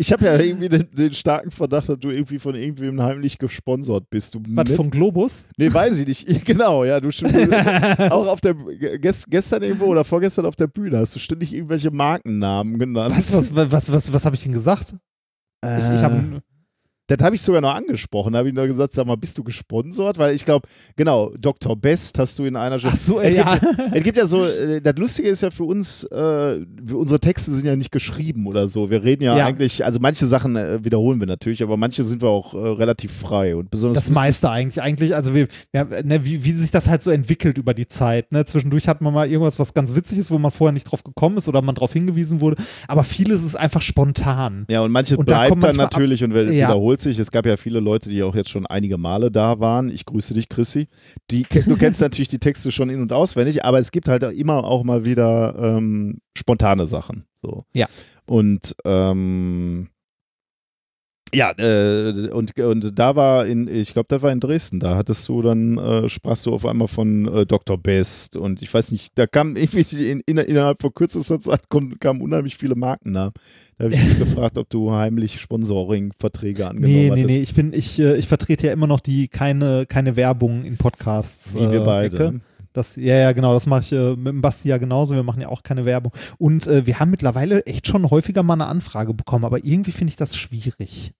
Ich 0.00 0.10
habe 0.12 0.24
ja 0.24 0.34
irgendwie 0.34 0.70
den, 0.70 0.88
den 0.92 1.12
starken 1.12 1.50
Verdacht, 1.50 1.90
dass 1.90 1.98
du 1.98 2.08
irgendwie 2.08 2.38
von 2.38 2.54
irgendwem 2.54 3.02
heimlich 3.02 3.36
gesponsert 3.36 4.08
bist. 4.08 4.34
Du 4.34 4.40
was 4.46 4.70
vom 4.70 4.90
Globus? 4.90 5.44
Nee, 5.58 5.70
weiß 5.70 5.98
ich 5.98 6.06
nicht. 6.06 6.44
Genau, 6.46 6.84
ja. 6.84 7.00
Du 7.00 7.08
auch 8.10 8.26
auf 8.26 8.40
der 8.40 8.54
gest, 8.54 9.26
gestern 9.28 9.62
irgendwo 9.62 9.84
oder 9.84 10.02
vorgestern 10.04 10.46
auf 10.46 10.56
der 10.56 10.68
Bühne 10.68 10.98
hast 10.98 11.14
du 11.14 11.18
ständig 11.18 11.52
irgendwelche 11.52 11.90
Markennamen 11.90 12.78
genannt. 12.78 13.14
Was, 13.14 13.30
was, 13.34 13.54
was, 13.54 13.70
was, 13.70 13.92
was, 13.92 14.12
was 14.14 14.24
habe 14.24 14.34
ich 14.34 14.42
denn 14.42 14.52
gesagt? 14.52 14.94
Ich, 15.62 15.94
ich 15.94 16.02
habe 16.02 16.40
das 17.10 17.18
habe 17.24 17.34
ich 17.34 17.42
sogar 17.42 17.60
noch 17.60 17.74
angesprochen. 17.74 18.32
Da 18.32 18.38
habe 18.40 18.48
ich 18.48 18.54
nur 18.54 18.66
gesagt, 18.66 18.92
sag 18.92 19.06
mal, 19.06 19.16
bist 19.16 19.36
du 19.38 19.44
gesponsert? 19.44 20.18
Weil 20.18 20.34
ich 20.34 20.44
glaube, 20.44 20.68
genau, 20.96 21.32
Dr. 21.38 21.76
Best 21.76 22.18
hast 22.18 22.38
du 22.38 22.44
in 22.44 22.56
einer 22.56 22.78
Ach 22.82 22.96
so, 22.96 23.20
es, 23.20 23.34
ja. 23.34 23.56
gibt, 23.56 23.66
es 23.94 24.02
gibt 24.04 24.18
ja 24.18 24.26
so, 24.26 24.44
äh, 24.44 24.80
das 24.80 24.96
Lustige 24.96 25.28
ist 25.28 25.40
ja 25.42 25.50
für 25.50 25.64
uns, 25.64 26.04
äh, 26.04 26.60
unsere 26.92 27.20
Texte 27.20 27.50
sind 27.50 27.66
ja 27.66 27.76
nicht 27.76 27.90
geschrieben 27.92 28.46
oder 28.46 28.68
so. 28.68 28.90
Wir 28.90 29.02
reden 29.02 29.24
ja, 29.24 29.36
Ja. 29.36 29.46
eigentlich, 29.46 29.84
also 29.84 29.98
manche 30.00 30.26
Sachen 30.26 30.56
äh, 30.56 30.84
wiederholen 30.84 31.20
wir 31.20 31.26
natürlich, 31.26 31.62
aber 31.62 31.76
manche 31.76 32.02
sind 32.04 32.22
wir 32.22 32.28
auch 32.28 32.54
äh, 32.54 32.58
relativ 32.58 33.12
frei. 33.12 33.56
Und 33.56 33.70
besonders 33.70 34.04
Das 34.04 34.10
meiste 34.14 34.48
eigentlich, 34.50 34.80
eigentlich, 34.82 35.14
also 35.14 35.34
wir, 35.34 35.48
haben, 35.74 35.90
ne, 36.06 36.24
wie, 36.24 36.44
wie 36.44 36.52
sich 36.52 36.70
das 36.70 36.88
halt 36.88 37.02
so 37.02 37.10
entwickelt 37.10 37.58
über 37.58 37.74
die 37.74 37.88
Zeit. 37.88 38.32
Ne? 38.32 38.44
Zwischendurch 38.44 38.88
hat 38.88 39.00
man 39.00 39.12
mal 39.12 39.28
irgendwas, 39.28 39.58
was 39.58 39.74
ganz 39.74 39.94
witzig 39.94 40.18
ist, 40.18 40.30
wo 40.30 40.38
man 40.38 40.50
vorher 40.50 40.72
nicht 40.72 40.84
drauf 40.84 41.02
gekommen 41.04 41.36
ist 41.38 41.48
oder 41.48 41.60
man 41.62 41.74
drauf 41.74 41.92
hingewiesen 41.92 42.40
wurde. 42.40 42.56
Aber 42.88 43.04
vieles 43.04 43.42
ist 43.42 43.56
einfach 43.56 43.82
spontan. 43.82 44.66
Ja, 44.70 44.80
und 44.82 44.92
manches 44.92 45.16
Und 45.16 45.28
da 45.28 45.38
bleibt 45.38 45.48
kommt 45.50 45.64
dann 45.64 45.68
manchmal 45.76 45.86
ab- 45.86 45.92
natürlich 45.92 46.22
und 46.24 46.34
wi- 46.34 46.52
Ja. 46.56 46.68
wiederholt 46.68 46.99
sich. 47.00 47.18
Es 47.18 47.30
gab 47.30 47.46
ja 47.46 47.56
viele 47.56 47.80
Leute, 47.80 48.10
die 48.10 48.22
auch 48.22 48.34
jetzt 48.34 48.50
schon 48.50 48.66
einige 48.66 48.98
Male 48.98 49.30
da 49.30 49.60
waren. 49.60 49.90
Ich 49.90 50.04
grüße 50.04 50.34
dich, 50.34 50.48
Chrissy. 50.48 50.88
Die, 51.30 51.44
du 51.44 51.76
kennst 51.76 52.00
natürlich 52.00 52.28
die 52.28 52.38
Texte 52.38 52.70
schon 52.72 52.90
in- 52.90 53.02
und 53.02 53.12
auswendig, 53.12 53.64
aber 53.64 53.78
es 53.78 53.90
gibt 53.90 54.08
halt 54.08 54.24
auch 54.24 54.30
immer 54.30 54.64
auch 54.64 54.84
mal 54.84 55.04
wieder 55.04 55.54
ähm, 55.58 56.20
spontane 56.36 56.86
Sachen. 56.86 57.24
So. 57.42 57.64
Ja. 57.72 57.86
Und 58.26 58.74
ähm, 58.84 59.88
ja, 61.34 61.52
äh, 61.58 62.28
und, 62.30 62.58
und 62.58 62.98
da 62.98 63.16
war 63.16 63.46
in, 63.46 63.68
ich 63.68 63.92
glaube, 63.92 64.06
das 64.08 64.22
war 64.22 64.32
in 64.32 64.40
Dresden, 64.40 64.80
da 64.80 64.96
hattest 64.96 65.28
du 65.28 65.42
dann, 65.42 65.78
äh, 65.78 66.08
sprachst 66.08 66.46
du 66.46 66.52
auf 66.52 66.66
einmal 66.66 66.88
von 66.88 67.28
äh, 67.28 67.46
Dr. 67.46 67.78
Best 67.78 68.36
und 68.36 68.62
ich 68.62 68.72
weiß 68.72 68.92
nicht, 68.92 69.12
da 69.16 69.26
kam 69.26 69.56
irgendwie 69.56 70.10
in, 70.10 70.20
in, 70.26 70.38
innerhalb 70.38 70.82
von 70.82 70.92
kürzester 70.94 71.38
Zeit 71.40 71.68
kommen, 71.68 71.98
kamen 72.00 72.20
unheimlich 72.20 72.56
viele 72.56 72.74
Markennamen. 72.74 73.32
Da 73.78 73.84
habe 73.84 73.94
ich 73.94 74.04
mich 74.04 74.18
gefragt, 74.18 74.58
ob 74.58 74.68
du 74.70 74.92
heimlich 74.92 75.40
Sponsoring-Verträge 75.40 76.68
angenommen 76.68 76.92
Nee, 76.92 77.04
nee, 77.04 77.10
hattest. 77.10 77.26
nee, 77.26 77.38
ich 77.40 77.54
bin, 77.54 77.72
ich, 77.72 77.98
äh, 77.98 78.16
ich 78.16 78.26
vertrete 78.28 78.66
ja 78.66 78.72
immer 78.72 78.86
noch 78.86 79.00
die 79.00 79.28
keine, 79.28 79.86
keine 79.86 80.16
Werbung 80.16 80.64
in 80.64 80.76
Podcasts. 80.76 81.54
Wie 81.54 81.70
wir 81.70 81.82
äh, 81.82 81.84
beide. 81.84 82.16
Ecke. 82.16 82.40
Das, 82.72 82.96
ja, 82.96 83.16
ja, 83.16 83.32
genau, 83.32 83.52
das 83.52 83.66
mache 83.66 83.80
ich 83.80 83.92
äh, 83.92 84.16
mit 84.16 84.28
dem 84.28 84.40
Basti 84.42 84.68
ja 84.68 84.78
genauso. 84.78 85.14
Wir 85.14 85.22
machen 85.22 85.40
ja 85.40 85.48
auch 85.48 85.62
keine 85.62 85.84
Werbung. 85.84 86.12
Und 86.38 86.66
äh, 86.66 86.86
wir 86.86 87.00
haben 87.00 87.10
mittlerweile 87.10 87.66
echt 87.66 87.86
schon 87.88 88.10
häufiger 88.10 88.42
mal 88.42 88.54
eine 88.54 88.66
Anfrage 88.66 89.12
bekommen, 89.12 89.44
aber 89.44 89.64
irgendwie 89.64 89.92
finde 89.92 90.10
ich 90.10 90.16
das 90.16 90.36
schwierig. 90.36 91.12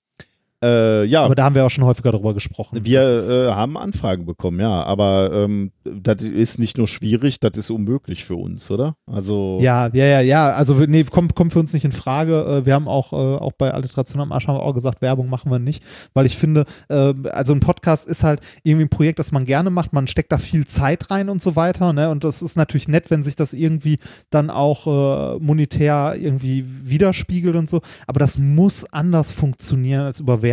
Äh, 0.63 1.05
ja, 1.07 1.23
Aber 1.23 1.35
da 1.35 1.45
haben 1.45 1.55
wir 1.55 1.65
auch 1.65 1.71
schon 1.71 1.85
häufiger 1.85 2.13
drüber 2.13 2.35
gesprochen. 2.35 2.85
wir 2.85 3.01
äh, 3.01 3.51
haben 3.51 3.79
Anfragen 3.79 4.27
bekommen, 4.27 4.61
ja, 4.61 4.83
aber 4.83 5.31
ähm, 5.33 5.73
das 5.85 6.23
ist 6.23 6.59
nicht 6.59 6.77
nur 6.77 6.87
schwierig, 6.87 7.41
das 7.41 7.57
ist 7.57 7.71
unmöglich 7.71 8.27
für 8.27 8.37
uns, 8.37 8.71
oder? 8.71 8.95
Also 9.07 9.59
Ja, 9.63 9.89
ja, 9.95 10.05
ja, 10.05 10.21
ja. 10.21 10.51
Also 10.53 10.75
nee, 10.75 11.05
kommt, 11.05 11.35
kommt 11.35 11.55
für 11.55 11.61
uns 11.61 11.73
nicht 11.73 11.87
in 11.87 11.93
Frage. 11.93 12.45
Äh, 12.45 12.67
Wir 12.67 12.75
haben 12.75 12.89
auch, 12.89 13.15
äh, 13.15 13.17
auch 13.17 13.53
bei 13.53 13.71
Alliteration 13.73 14.21
am 14.21 14.33
Arsch 14.33 14.49
haben 14.49 14.57
wir 14.57 14.63
auch 14.63 14.75
gesagt, 14.75 15.01
Werbung 15.01 15.31
machen 15.31 15.51
wir 15.51 15.59
nicht, 15.59 15.83
weil 16.13 16.27
ich 16.27 16.37
finde, 16.37 16.67
äh, 16.91 17.15
also 17.31 17.55
ein 17.55 17.61
Podcast 17.61 18.07
ist 18.07 18.23
halt 18.23 18.41
irgendwie 18.63 18.85
ein 18.85 18.91
Projekt, 18.91 19.19
das 19.19 19.33
man 19.33 19.47
gerne 19.47 19.71
macht. 19.71 19.95
Man 19.95 20.09
steckt 20.09 20.31
da 20.31 20.37
viel 20.37 20.67
Zeit 20.67 21.11
rein 21.11 21.31
und 21.31 21.41
so 21.41 21.57
weiter. 21.57 21.95
Ne? 21.95 22.11
Und 22.11 22.23
das 22.23 22.43
ist 22.43 22.57
natürlich 22.57 22.87
nett, 22.87 23.11
wenn 23.11 23.23
sich 23.23 23.35
das 23.35 23.55
irgendwie 23.55 23.99
dann 24.29 24.51
auch 24.51 24.87
äh, 24.87 25.39
monetär 25.39 26.17
irgendwie 26.21 26.67
widerspiegelt 26.67 27.57
und 27.57 27.69
so. 27.71 27.81
Aber 28.07 28.21
das 28.21 28.39
muss 28.39 28.85
anders 28.93 29.33
funktionieren 29.33 30.03
als 30.03 30.21
über 30.21 30.43
Werbung. 30.43 30.50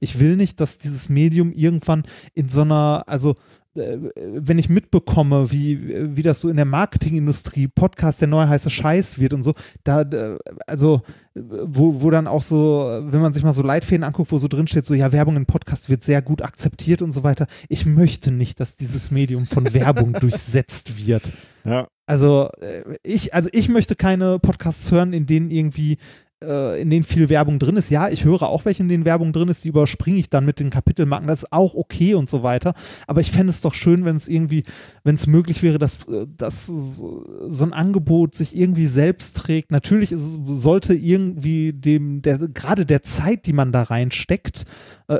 Ich 0.00 0.18
will 0.20 0.36
nicht, 0.36 0.60
dass 0.60 0.78
dieses 0.78 1.08
Medium 1.08 1.52
irgendwann 1.52 2.04
in 2.34 2.48
so 2.48 2.62
einer, 2.62 3.04
also 3.06 3.36
äh, 3.74 3.98
wenn 4.16 4.58
ich 4.58 4.68
mitbekomme, 4.68 5.52
wie, 5.52 6.16
wie 6.16 6.22
das 6.22 6.40
so 6.40 6.48
in 6.48 6.56
der 6.56 6.64
Marketingindustrie 6.64 7.68
Podcast 7.68 8.20
der 8.20 8.26
neue 8.26 8.48
heiße 8.48 8.68
Scheiß 8.68 9.20
wird 9.20 9.32
und 9.32 9.44
so, 9.44 9.54
da, 9.84 10.02
äh, 10.02 10.38
also, 10.66 11.02
wo, 11.34 12.02
wo 12.02 12.10
dann 12.10 12.26
auch 12.26 12.42
so, 12.42 13.00
wenn 13.04 13.20
man 13.20 13.32
sich 13.32 13.44
mal 13.44 13.52
so 13.52 13.62
Leitfäden 13.62 14.02
anguckt, 14.02 14.32
wo 14.32 14.38
so 14.38 14.48
drin 14.48 14.66
steht, 14.66 14.86
so, 14.86 14.94
ja, 14.94 15.12
Werbung 15.12 15.36
in 15.36 15.46
Podcast 15.46 15.88
wird 15.88 16.02
sehr 16.02 16.20
gut 16.20 16.42
akzeptiert 16.42 17.00
und 17.00 17.12
so 17.12 17.22
weiter. 17.22 17.46
Ich 17.68 17.86
möchte 17.86 18.32
nicht, 18.32 18.58
dass 18.58 18.74
dieses 18.74 19.12
Medium 19.12 19.46
von 19.46 19.72
Werbung 19.72 20.12
durchsetzt 20.20 21.06
wird. 21.06 21.32
ja. 21.64 21.86
Also, 22.06 22.50
äh, 22.60 22.96
ich, 23.04 23.34
also 23.34 23.48
ich 23.52 23.68
möchte 23.68 23.94
keine 23.94 24.40
Podcasts 24.40 24.90
hören, 24.90 25.12
in 25.12 25.26
denen 25.26 25.52
irgendwie 25.52 25.98
in 26.42 26.88
denen 26.88 27.04
viel 27.04 27.28
Werbung 27.28 27.58
drin 27.58 27.76
ist. 27.76 27.90
Ja, 27.90 28.08
ich 28.08 28.24
höre 28.24 28.42
auch 28.42 28.64
welche, 28.64 28.82
in 28.82 28.88
denen 28.88 29.04
Werbung 29.04 29.32
drin 29.32 29.48
ist, 29.48 29.64
die 29.64 29.68
überspringe 29.68 30.18
ich 30.18 30.30
dann 30.30 30.44
mit 30.44 30.58
den 30.58 30.70
Kapitelmarken. 30.70 31.28
Das 31.28 31.42
ist 31.42 31.52
auch 31.52 31.74
okay 31.74 32.14
und 32.14 32.30
so 32.30 32.42
weiter. 32.42 32.74
Aber 33.06 33.20
ich 33.20 33.30
fände 33.30 33.50
es 33.50 33.60
doch 33.60 33.74
schön, 33.74 34.04
wenn 34.04 34.16
es 34.16 34.26
irgendwie, 34.26 34.64
wenn 35.04 35.14
es 35.14 35.26
möglich 35.26 35.62
wäre, 35.62 35.78
dass, 35.78 36.08
äh, 36.08 36.26
dass 36.36 36.66
so 36.66 37.64
ein 37.64 37.72
Angebot 37.72 38.34
sich 38.34 38.56
irgendwie 38.56 38.86
selbst 38.86 39.36
trägt. 39.36 39.70
Natürlich 39.70 40.12
ist, 40.12 40.38
sollte 40.46 40.94
irgendwie 40.94 41.72
dem, 41.72 42.22
der, 42.22 42.38
gerade 42.38 42.86
der 42.86 43.02
Zeit, 43.02 43.46
die 43.46 43.52
man 43.52 43.72
da 43.72 43.82
reinsteckt, 43.82 44.62
äh, 44.62 44.64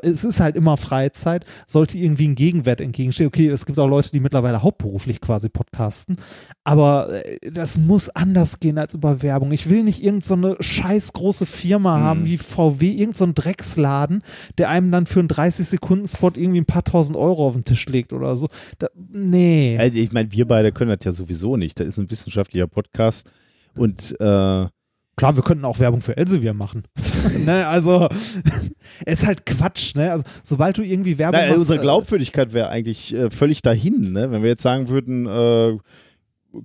es 0.03 0.25
ist 0.25 0.41
halt 0.41 0.57
immer 0.57 0.77
Freizeit, 0.77 1.45
sollte 1.67 1.99
irgendwie 1.99 2.29
ein 2.29 2.35
Gegenwert 2.35 2.81
entgegenstehen. 2.81 3.29
Okay, 3.29 3.49
es 3.49 3.67
gibt 3.67 3.79
auch 3.79 3.89
Leute, 3.89 4.11
die 4.11 4.21
mittlerweile 4.21 4.63
hauptberuflich 4.63 5.21
quasi 5.21 5.49
podcasten, 5.49 6.17
aber 6.65 7.25
äh, 7.25 7.51
das 7.51 7.79
muss 7.79 8.09
anders 8.09 8.61
gehen 8.61 8.79
als 8.79 8.95
über 8.95 9.23
Werbung. 9.23 9.53
Ich 9.53 9.69
will 9.69 9.83
nicht 9.83 10.03
irgendeine 10.03 10.57
so 10.57 10.57
scheiß 10.61 11.13
große 11.13 11.47
Firma 11.47 11.99
haben 12.01 12.27
wie 12.27 12.39
VW, 12.39 12.91
irgendein 12.91 13.13
so 13.13 13.25
ein 13.25 13.35
Drecksladen, 13.35 14.23
der 14.59 14.71
einem 14.71 14.91
dann 14.91 15.07
für 15.07 15.21
einen 15.21 15.29
30-Sekunden-Spot 15.29 16.33
irgendwie 16.35 16.61
ein 16.61 16.67
paar 16.67 16.85
tausend 16.85 17.17
Euro 17.17 17.47
auf 17.47 17.55
den 17.55 17.65
Tisch 17.65 17.87
legt 17.87 18.13
oder 18.13 18.37
so. 18.37 18.49
Da, 18.79 18.89
nee. 18.95 19.77
Also 19.79 19.99
ich 19.99 20.13
meine, 20.13 20.33
wir 20.33 20.47
beide 20.47 20.73
können 20.73 20.91
das 20.97 21.05
ja 21.05 21.13
sowieso 21.13 21.57
nicht. 21.57 21.81
Das 21.81 21.87
ist 21.87 21.99
ein 21.99 22.11
wissenschaftlicher 22.11 22.67
Podcast 22.67 23.31
und 23.75 24.17
äh, 24.21 24.67
Klar, 25.17 25.37
wir 25.37 25.43
könnten 25.43 25.65
auch 25.65 25.79
Werbung 25.79 26.01
für 26.01 26.17
Elsevier 26.17 26.55
machen. 26.55 26.85
ne, 27.45 27.67
also, 27.67 28.09
es 29.05 29.21
ist 29.21 29.27
halt 29.27 29.45
Quatsch, 29.45 29.95
ne? 29.95 30.13
Also, 30.13 30.25
sobald 30.43 30.79
du 30.79 30.83
irgendwie 30.83 31.19
Werbung 31.19 31.41
na, 31.41 31.47
machst, 31.47 31.59
unsere 31.59 31.79
äh, 31.79 31.83
Glaubwürdigkeit 31.83 32.53
wäre 32.53 32.71
eigentlich 32.71 33.15
äh, 33.15 33.31
völlig 33.31 33.61
dahin, 33.63 34.13
ne? 34.13 34.31
Wenn 34.31 34.43
wir 34.43 34.49
jetzt 34.49 34.63
sagen 34.63 34.89
würden, 34.89 35.27
äh, 35.27 35.79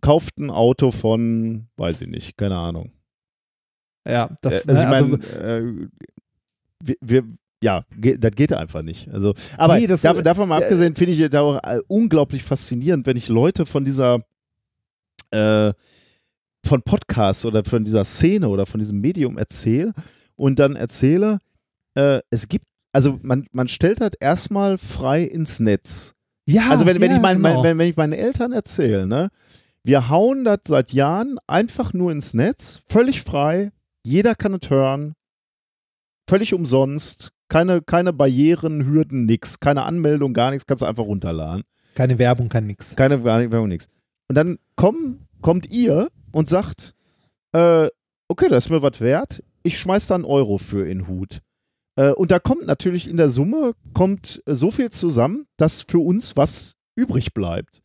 kauft 0.02 0.38
ein 0.38 0.50
Auto 0.50 0.92
von, 0.92 1.68
weiß 1.78 2.02
ich 2.02 2.08
nicht, 2.08 2.38
keine 2.38 2.58
Ahnung. 2.58 2.92
Ja, 4.08 4.38
das, 4.42 4.66
Äh, 4.66 4.72
also 4.72 4.74
ne, 4.74 4.80
ich 4.80 4.96
also, 4.96 5.18
meine, 5.18 5.44
äh, 5.44 5.88
wir, 6.82 6.96
wir 7.02 7.24
ja, 7.62 7.84
das 7.98 8.32
geht 8.36 8.54
einfach 8.54 8.84
nicht. 8.84 9.10
Also, 9.10 9.34
aber 9.58 9.80
Nee, 9.80 9.88
das- 9.88 10.02
davon, 10.02 10.24
davon 10.24 10.48
mal 10.48 10.62
äh, 10.62 10.64
abgesehen 10.64 10.96
finde 10.96 11.14
ich 11.14 11.30
da 11.30 11.42
auch 11.42 11.60
unglaublich 11.88 12.44
faszinierend, 12.44 13.08
wenn 13.08 13.18
ich 13.18 13.28
Leute 13.28 13.66
von 13.66 13.84
dieser 13.84 14.20
äh, 15.32 15.74
von 16.66 16.82
Podcasts 16.82 17.46
oder 17.46 17.64
von 17.64 17.84
dieser 17.84 18.04
Szene 18.04 18.48
oder 18.50 18.66
von 18.66 18.80
diesem 18.80 19.00
Medium 19.00 19.38
erzähle 19.38 19.94
und 20.36 20.60
dann 20.60 20.76
erzähle, 20.76 21.40
äh, 21.96 22.20
es 22.30 22.48
gibt, 22.48 22.66
also 22.92 23.20
man, 23.22 23.48
man 23.52 23.68
stellt 23.68 24.02
das 24.02 24.12
erstmal 24.20 24.78
frei 24.78 25.24
ins 25.24 25.60
Netz. 25.60 26.14
ja, 26.48 26.70
Also 26.70 26.86
wenn, 26.86 27.00
wenn, 27.02 27.12
ja, 27.12 27.18
ich 27.18 27.22
mein, 27.22 27.38
genau. 27.38 27.56
mein, 27.56 27.64
wenn, 27.64 27.78
wenn 27.78 27.90
ich 27.90 27.98
meinen 27.98 28.14
Eltern 28.14 28.52
erzähle, 28.52 29.08
ne, 29.08 29.30
wir 29.84 30.10
hauen 30.10 30.44
das 30.44 30.60
seit 30.68 30.94
Jahren 30.94 31.38
einfach 31.48 31.94
nur 31.94 32.12
ins 32.12 32.34
Netz, 32.34 32.82
völlig 32.88 33.22
frei, 33.22 33.72
jeder 34.04 34.36
kann 34.36 34.54
es 34.54 34.70
hören, 34.70 35.14
völlig 36.28 36.54
umsonst, 36.54 37.32
keine, 37.50 37.82
keine 37.82 38.12
Barrieren, 38.12 38.86
Hürden, 38.86 39.26
nix, 39.26 39.60
keine 39.60 39.84
Anmeldung, 39.84 40.34
gar 40.34 40.52
nichts, 40.52 40.66
kannst 40.66 40.82
du 40.82 40.88
einfach 40.88 41.06
runterladen. 41.06 41.64
Keine 41.94 42.18
Werbung, 42.18 42.50
kein 42.50 42.66
nix. 42.66 42.96
Keine 42.96 43.24
Werbung, 43.24 43.70
nichts. 43.70 43.88
Und 44.28 44.36
dann 44.36 44.58
komm, 44.76 45.20
kommt 45.42 45.72
ihr 45.72 46.10
und 46.36 46.50
sagt, 46.50 46.94
äh, 47.54 47.88
okay, 48.28 48.50
das 48.50 48.66
ist 48.66 48.70
mir 48.70 48.82
was 48.82 49.00
wert, 49.00 49.42
ich 49.64 49.80
schmeiß 49.80 50.08
da 50.08 50.16
einen 50.16 50.26
Euro 50.26 50.58
für 50.58 50.86
in 50.88 51.00
den 51.00 51.08
Hut. 51.08 51.40
Äh, 51.96 52.12
und 52.12 52.30
da 52.32 52.40
kommt 52.40 52.66
natürlich 52.68 53.08
in 53.08 53.16
der 53.18 53.30
Summe 53.30 53.72
kommt 53.94 54.42
so 54.46 54.70
viel 54.70 54.90
zusammen, 54.90 55.46
dass 55.58 55.82
für 55.82 56.00
uns 56.00 56.36
was 56.36 56.76
übrig 56.98 57.34
bleibt. 57.34 57.82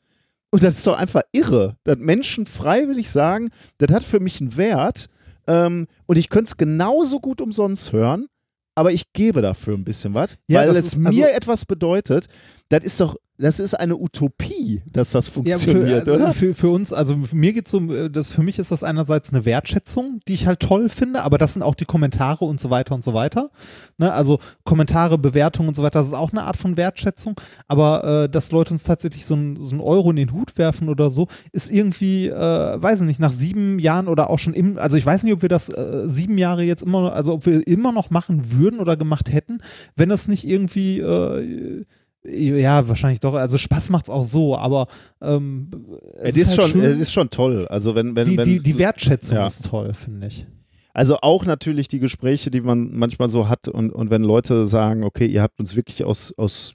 Und 0.50 0.64
das 0.64 0.74
ist 0.78 0.86
doch 0.86 0.98
einfach 0.98 1.22
irre, 1.30 1.76
dass 1.84 1.98
Menschen 1.98 2.44
freiwillig 2.44 3.08
sagen, 3.10 3.50
das 3.78 3.92
hat 3.92 4.02
für 4.02 4.18
mich 4.18 4.40
einen 4.40 4.56
Wert 4.56 5.06
ähm, 5.46 5.86
und 6.06 6.16
ich 6.18 6.28
könnte 6.28 6.48
es 6.48 6.56
genauso 6.56 7.20
gut 7.20 7.40
umsonst 7.40 7.92
hören, 7.92 8.26
aber 8.74 8.90
ich 8.92 9.12
gebe 9.12 9.42
dafür 9.42 9.74
ein 9.74 9.84
bisschen 9.84 10.12
was, 10.14 10.36
Ja, 10.48 10.60
weil 10.62 10.70
es 10.70 10.86
ist- 10.86 10.96
mir 10.96 11.06
also- 11.08 11.22
etwas 11.36 11.64
bedeutet. 11.66 12.26
Das 12.68 12.84
ist 12.84 12.98
doch, 13.00 13.14
das 13.40 13.58
ist 13.58 13.74
eine 13.74 13.96
Utopie, 13.96 14.82
dass 14.90 15.12
das 15.12 15.26
Ja, 15.26 15.32
funktioniert, 15.32 16.04
für, 16.04 16.12
also 16.12 16.14
oder? 16.14 16.34
Für, 16.34 16.54
für 16.54 16.68
uns, 16.68 16.92
also 16.92 17.16
mir 17.32 17.52
geht's 17.52 17.72
um, 17.72 17.90
äh, 17.90 18.10
das, 18.10 18.30
für 18.30 18.42
mich 18.42 18.58
ist 18.58 18.70
das 18.70 18.84
einerseits 18.84 19.32
eine 19.32 19.44
Wertschätzung, 19.44 20.20
die 20.28 20.34
ich 20.34 20.46
halt 20.46 20.60
toll 20.60 20.88
finde, 20.88 21.22
aber 21.22 21.38
das 21.38 21.54
sind 21.54 21.62
auch 21.62 21.74
die 21.74 21.86
Kommentare 21.86 22.44
und 22.44 22.60
so 22.60 22.70
weiter 22.70 22.94
und 22.94 23.02
so 23.02 23.14
weiter. 23.14 23.50
Ne? 23.96 24.12
Also 24.12 24.40
Kommentare, 24.64 25.16
Bewertungen 25.16 25.68
und 25.68 25.74
so 25.74 25.82
weiter, 25.82 25.98
das 25.98 26.08
ist 26.08 26.14
auch 26.14 26.32
eine 26.32 26.44
Art 26.44 26.58
von 26.58 26.76
Wertschätzung, 26.76 27.40
aber 27.66 28.24
äh, 28.24 28.28
dass 28.28 28.52
Leute 28.52 28.74
uns 28.74 28.84
tatsächlich 28.84 29.24
so 29.24 29.34
einen 29.34 29.56
so 29.56 29.82
Euro 29.82 30.10
in 30.10 30.16
den 30.16 30.32
Hut 30.32 30.58
werfen 30.58 30.88
oder 30.88 31.08
so, 31.08 31.28
ist 31.52 31.70
irgendwie, 31.70 32.26
äh, 32.28 32.82
weiß 32.82 33.00
ich 33.00 33.06
nicht, 33.06 33.20
nach 33.20 33.32
sieben 33.32 33.78
Jahren 33.78 34.08
oder 34.08 34.28
auch 34.28 34.38
schon 34.38 34.52
im, 34.52 34.78
also 34.78 34.98
ich 34.98 35.06
weiß 35.06 35.22
nicht, 35.22 35.32
ob 35.32 35.42
wir 35.42 35.48
das 35.48 35.70
äh, 35.70 36.02
sieben 36.06 36.36
Jahre 36.36 36.62
jetzt 36.62 36.82
immer, 36.82 37.14
also 37.14 37.32
ob 37.32 37.46
wir 37.46 37.66
immer 37.66 37.92
noch 37.92 38.10
machen 38.10 38.52
würden 38.52 38.80
oder 38.80 38.96
gemacht 38.96 39.32
hätten, 39.32 39.62
wenn 39.96 40.10
das 40.10 40.28
nicht 40.28 40.46
irgendwie 40.46 41.00
äh, 41.00 41.84
ja, 42.24 42.86
wahrscheinlich 42.88 43.20
doch. 43.20 43.34
Also 43.34 43.56
Spaß 43.56 43.88
macht's 43.88 44.10
auch 44.10 44.24
so, 44.24 44.56
aber 44.56 44.88
ähm, 45.22 45.70
Es 46.16 46.34
es 46.34 46.42
ist, 46.42 46.48
halt 46.50 46.60
schon, 46.60 46.70
schön. 46.82 46.90
es 46.90 46.98
ist 46.98 47.12
schon 47.12 47.30
toll. 47.30 47.66
Also 47.68 47.94
wenn, 47.94 48.14
wenn, 48.14 48.28
die, 48.28 48.36
wenn, 48.36 48.44
die, 48.44 48.60
die 48.60 48.78
Wertschätzung 48.78 49.36
ja. 49.36 49.46
ist 49.46 49.64
toll, 49.66 49.94
finde 49.94 50.26
ich. 50.26 50.46
Also 50.92 51.18
auch 51.22 51.46
natürlich 51.46 51.88
die 51.88 52.00
Gespräche, 52.00 52.50
die 52.50 52.60
man 52.60 52.90
manchmal 52.92 53.28
so 53.28 53.48
hat 53.48 53.68
und, 53.68 53.90
und 53.90 54.10
wenn 54.10 54.22
Leute 54.22 54.66
sagen, 54.66 55.04
okay, 55.04 55.26
ihr 55.26 55.40
habt 55.40 55.60
uns 55.60 55.76
wirklich 55.76 56.04
aus, 56.04 56.34
aus 56.36 56.74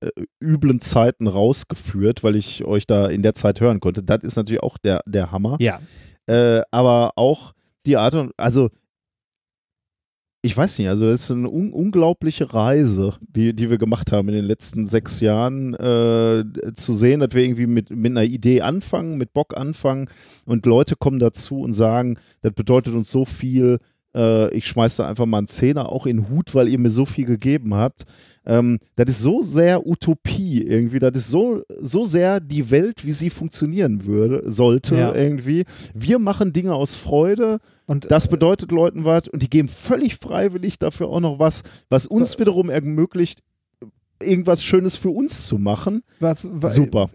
äh, 0.00 0.08
üblen 0.42 0.80
Zeiten 0.80 1.26
rausgeführt, 1.28 2.24
weil 2.24 2.34
ich 2.34 2.64
euch 2.64 2.86
da 2.86 3.06
in 3.06 3.22
der 3.22 3.34
Zeit 3.34 3.60
hören 3.60 3.78
konnte, 3.78 4.02
das 4.02 4.24
ist 4.24 4.36
natürlich 4.36 4.62
auch 4.62 4.78
der, 4.78 5.02
der 5.06 5.30
Hammer. 5.30 5.58
Ja. 5.60 5.80
Äh, 6.26 6.62
aber 6.70 7.12
auch 7.16 7.52
die 7.86 7.96
Art 7.96 8.14
und, 8.14 8.32
also 8.36 8.70
ich 10.44 10.56
weiß 10.56 10.78
nicht, 10.78 10.88
also 10.88 11.06
das 11.08 11.22
ist 11.22 11.30
eine 11.30 11.48
un 11.48 11.72
unglaubliche 11.72 12.52
Reise, 12.52 13.14
die, 13.20 13.54
die 13.54 13.70
wir 13.70 13.78
gemacht 13.78 14.10
haben 14.10 14.28
in 14.28 14.34
den 14.34 14.44
letzten 14.44 14.86
sechs 14.86 15.20
Jahren, 15.20 15.74
äh, 15.74 16.44
zu 16.74 16.92
sehen, 16.94 17.20
dass 17.20 17.32
wir 17.34 17.44
irgendwie 17.44 17.68
mit, 17.68 17.90
mit 17.90 18.10
einer 18.10 18.24
Idee 18.24 18.60
anfangen, 18.60 19.18
mit 19.18 19.32
Bock 19.32 19.56
anfangen 19.56 20.08
und 20.44 20.66
Leute 20.66 20.96
kommen 20.96 21.20
dazu 21.20 21.60
und 21.60 21.74
sagen, 21.74 22.18
das 22.40 22.52
bedeutet 22.52 22.94
uns 22.94 23.08
so 23.08 23.24
viel, 23.24 23.78
äh, 24.14 24.52
ich 24.54 24.66
schmeiß 24.66 24.96
da 24.96 25.08
einfach 25.08 25.26
mal 25.26 25.38
einen 25.38 25.46
Zehner 25.46 25.90
auch 25.90 26.06
in 26.06 26.18
den 26.18 26.28
Hut, 26.30 26.54
weil 26.54 26.68
ihr 26.68 26.78
mir 26.78 26.90
so 26.90 27.04
viel 27.04 27.26
gegeben 27.26 27.74
habt. 27.74 28.04
Ähm, 28.44 28.78
das 28.96 29.08
ist 29.08 29.20
so 29.20 29.42
sehr 29.42 29.86
Utopie 29.86 30.62
irgendwie, 30.62 30.98
das 30.98 31.12
ist 31.16 31.28
so, 31.28 31.62
so 31.80 32.04
sehr 32.04 32.40
die 32.40 32.70
Welt, 32.72 33.06
wie 33.06 33.12
sie 33.12 33.30
funktionieren 33.30 34.04
würde, 34.04 34.42
sollte 34.50 34.96
Ja. 34.96 35.14
irgendwie. 35.14 35.64
Wir 35.94 36.18
machen 36.18 36.52
Dinge 36.52 36.74
aus 36.74 36.96
Freude, 36.96 37.58
Und 37.86 38.10
das 38.10 38.26
bedeutet 38.28 38.72
Leuten 38.72 39.04
was 39.04 39.28
und 39.28 39.42
die 39.42 39.50
geben 39.50 39.68
völlig 39.68 40.16
freiwillig 40.16 40.78
dafür 40.80 41.08
auch 41.08 41.20
noch 41.20 41.38
was, 41.38 41.62
was 41.88 42.06
uns 42.06 42.38
wiederum 42.40 42.68
ermöglicht, 42.68 43.42
irgendwas 44.20 44.62
Schönes 44.64 44.96
für 44.96 45.10
uns 45.10 45.44
zu 45.46 45.58
machen. 45.58 46.02
was, 46.20 46.48
was, 46.52 46.74
Super. 46.74 47.10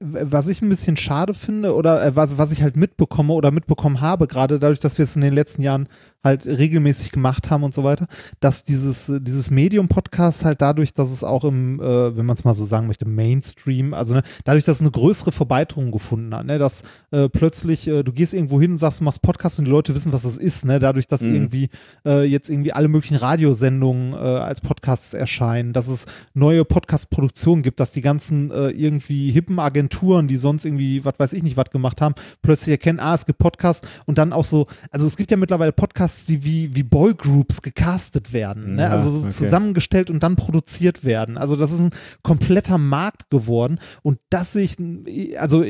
was 0.00 0.48
ich 0.48 0.62
ein 0.62 0.68
bisschen 0.68 0.96
schade 0.96 1.34
finde 1.34 1.74
oder 1.74 2.04
äh, 2.04 2.16
was, 2.16 2.38
was 2.38 2.52
ich 2.52 2.62
halt 2.62 2.76
mitbekomme 2.76 3.32
oder 3.34 3.50
mitbekommen 3.50 4.00
habe, 4.00 4.26
gerade 4.26 4.58
dadurch, 4.58 4.80
dass 4.80 4.98
wir 4.98 5.04
es 5.04 5.14
in 5.16 5.22
den 5.22 5.34
letzten 5.34 5.62
Jahren 5.62 5.88
halt 6.22 6.46
regelmäßig 6.46 7.12
gemacht 7.12 7.50
haben 7.50 7.62
und 7.64 7.72
so 7.72 7.82
weiter, 7.84 8.06
dass 8.40 8.62
dieses, 8.64 9.08
äh, 9.08 9.20
dieses 9.20 9.50
Medium-Podcast 9.50 10.44
halt 10.44 10.60
dadurch, 10.60 10.92
dass 10.92 11.10
es 11.10 11.24
auch 11.24 11.44
im, 11.44 11.80
äh, 11.80 12.16
wenn 12.16 12.26
man 12.26 12.34
es 12.34 12.44
mal 12.44 12.54
so 12.54 12.64
sagen 12.64 12.86
möchte, 12.86 13.06
Mainstream, 13.08 13.94
also 13.94 14.14
ne, 14.14 14.22
dadurch, 14.44 14.64
dass 14.64 14.76
es 14.76 14.80
eine 14.82 14.90
größere 14.90 15.32
Verbreiterung 15.32 15.90
gefunden 15.90 16.34
hat, 16.34 16.44
ne, 16.44 16.58
dass 16.58 16.82
äh, 17.10 17.28
plötzlich 17.28 17.88
äh, 17.88 18.02
du 18.02 18.12
gehst 18.12 18.34
irgendwo 18.34 18.60
hin 18.60 18.72
und 18.72 18.78
sagst, 18.78 19.00
du 19.00 19.04
machst 19.04 19.22
Podcast 19.22 19.58
und 19.58 19.64
die 19.64 19.70
Leute 19.70 19.94
wissen, 19.94 20.12
was 20.12 20.24
es 20.24 20.36
ist, 20.36 20.64
ne, 20.66 20.78
dadurch, 20.78 21.06
dass 21.06 21.22
Mhm. 21.22 21.34
irgendwie 21.34 21.68
äh, 22.04 22.24
jetzt 22.24 22.50
irgendwie 22.50 22.72
alle 22.72 22.88
möglichen 22.88 23.16
Radiosendungen 23.16 24.12
äh, 24.12 24.16
als 24.16 24.60
Podcasts 24.60 25.14
erscheinen, 25.14 25.72
dass 25.72 25.88
es 25.88 26.04
neue 26.34 26.64
Podcast-Produktionen 26.64 27.62
gibt, 27.62 27.80
dass 27.80 27.92
die 27.92 28.00
ganzen 28.00 28.50
irgendwie 28.50 29.30
hippen 29.30 29.58
Agenturen, 29.58 30.28
die 30.28 30.36
sonst 30.36 30.64
irgendwie, 30.64 31.04
was 31.04 31.14
weiß 31.18 31.32
ich 31.32 31.42
nicht, 31.42 31.56
was 31.56 31.70
gemacht 31.70 32.00
haben, 32.00 32.14
plötzlich 32.42 32.72
erkennen, 32.72 33.00
ah, 33.00 33.14
es 33.14 33.24
gibt 33.26 33.38
Podcasts 33.38 33.86
und 34.06 34.18
dann 34.18 34.32
auch 34.32 34.44
so, 34.44 34.66
also 34.90 35.06
es 35.06 35.16
gibt 35.16 35.30
ja 35.30 35.36
mittlerweile 35.36 35.72
Podcasts, 35.72 36.09
die 36.26 36.44
wie, 36.44 36.74
wie 36.74 36.82
Boygroups 36.82 37.62
gecastet 37.62 38.32
werden, 38.32 38.76
ne? 38.76 38.82
Ja, 38.82 38.88
also 38.88 39.10
so 39.10 39.20
okay. 39.20 39.30
zusammengestellt 39.30 40.10
und 40.10 40.22
dann 40.22 40.36
produziert 40.36 41.04
werden. 41.04 41.36
Also 41.36 41.56
das 41.56 41.72
ist 41.72 41.80
ein 41.80 41.90
kompletter 42.22 42.78
Markt 42.78 43.30
geworden 43.30 43.78
und 44.02 44.18
das 44.30 44.52
sehe 44.52 44.64
ich, 44.64 45.40
also 45.40 45.64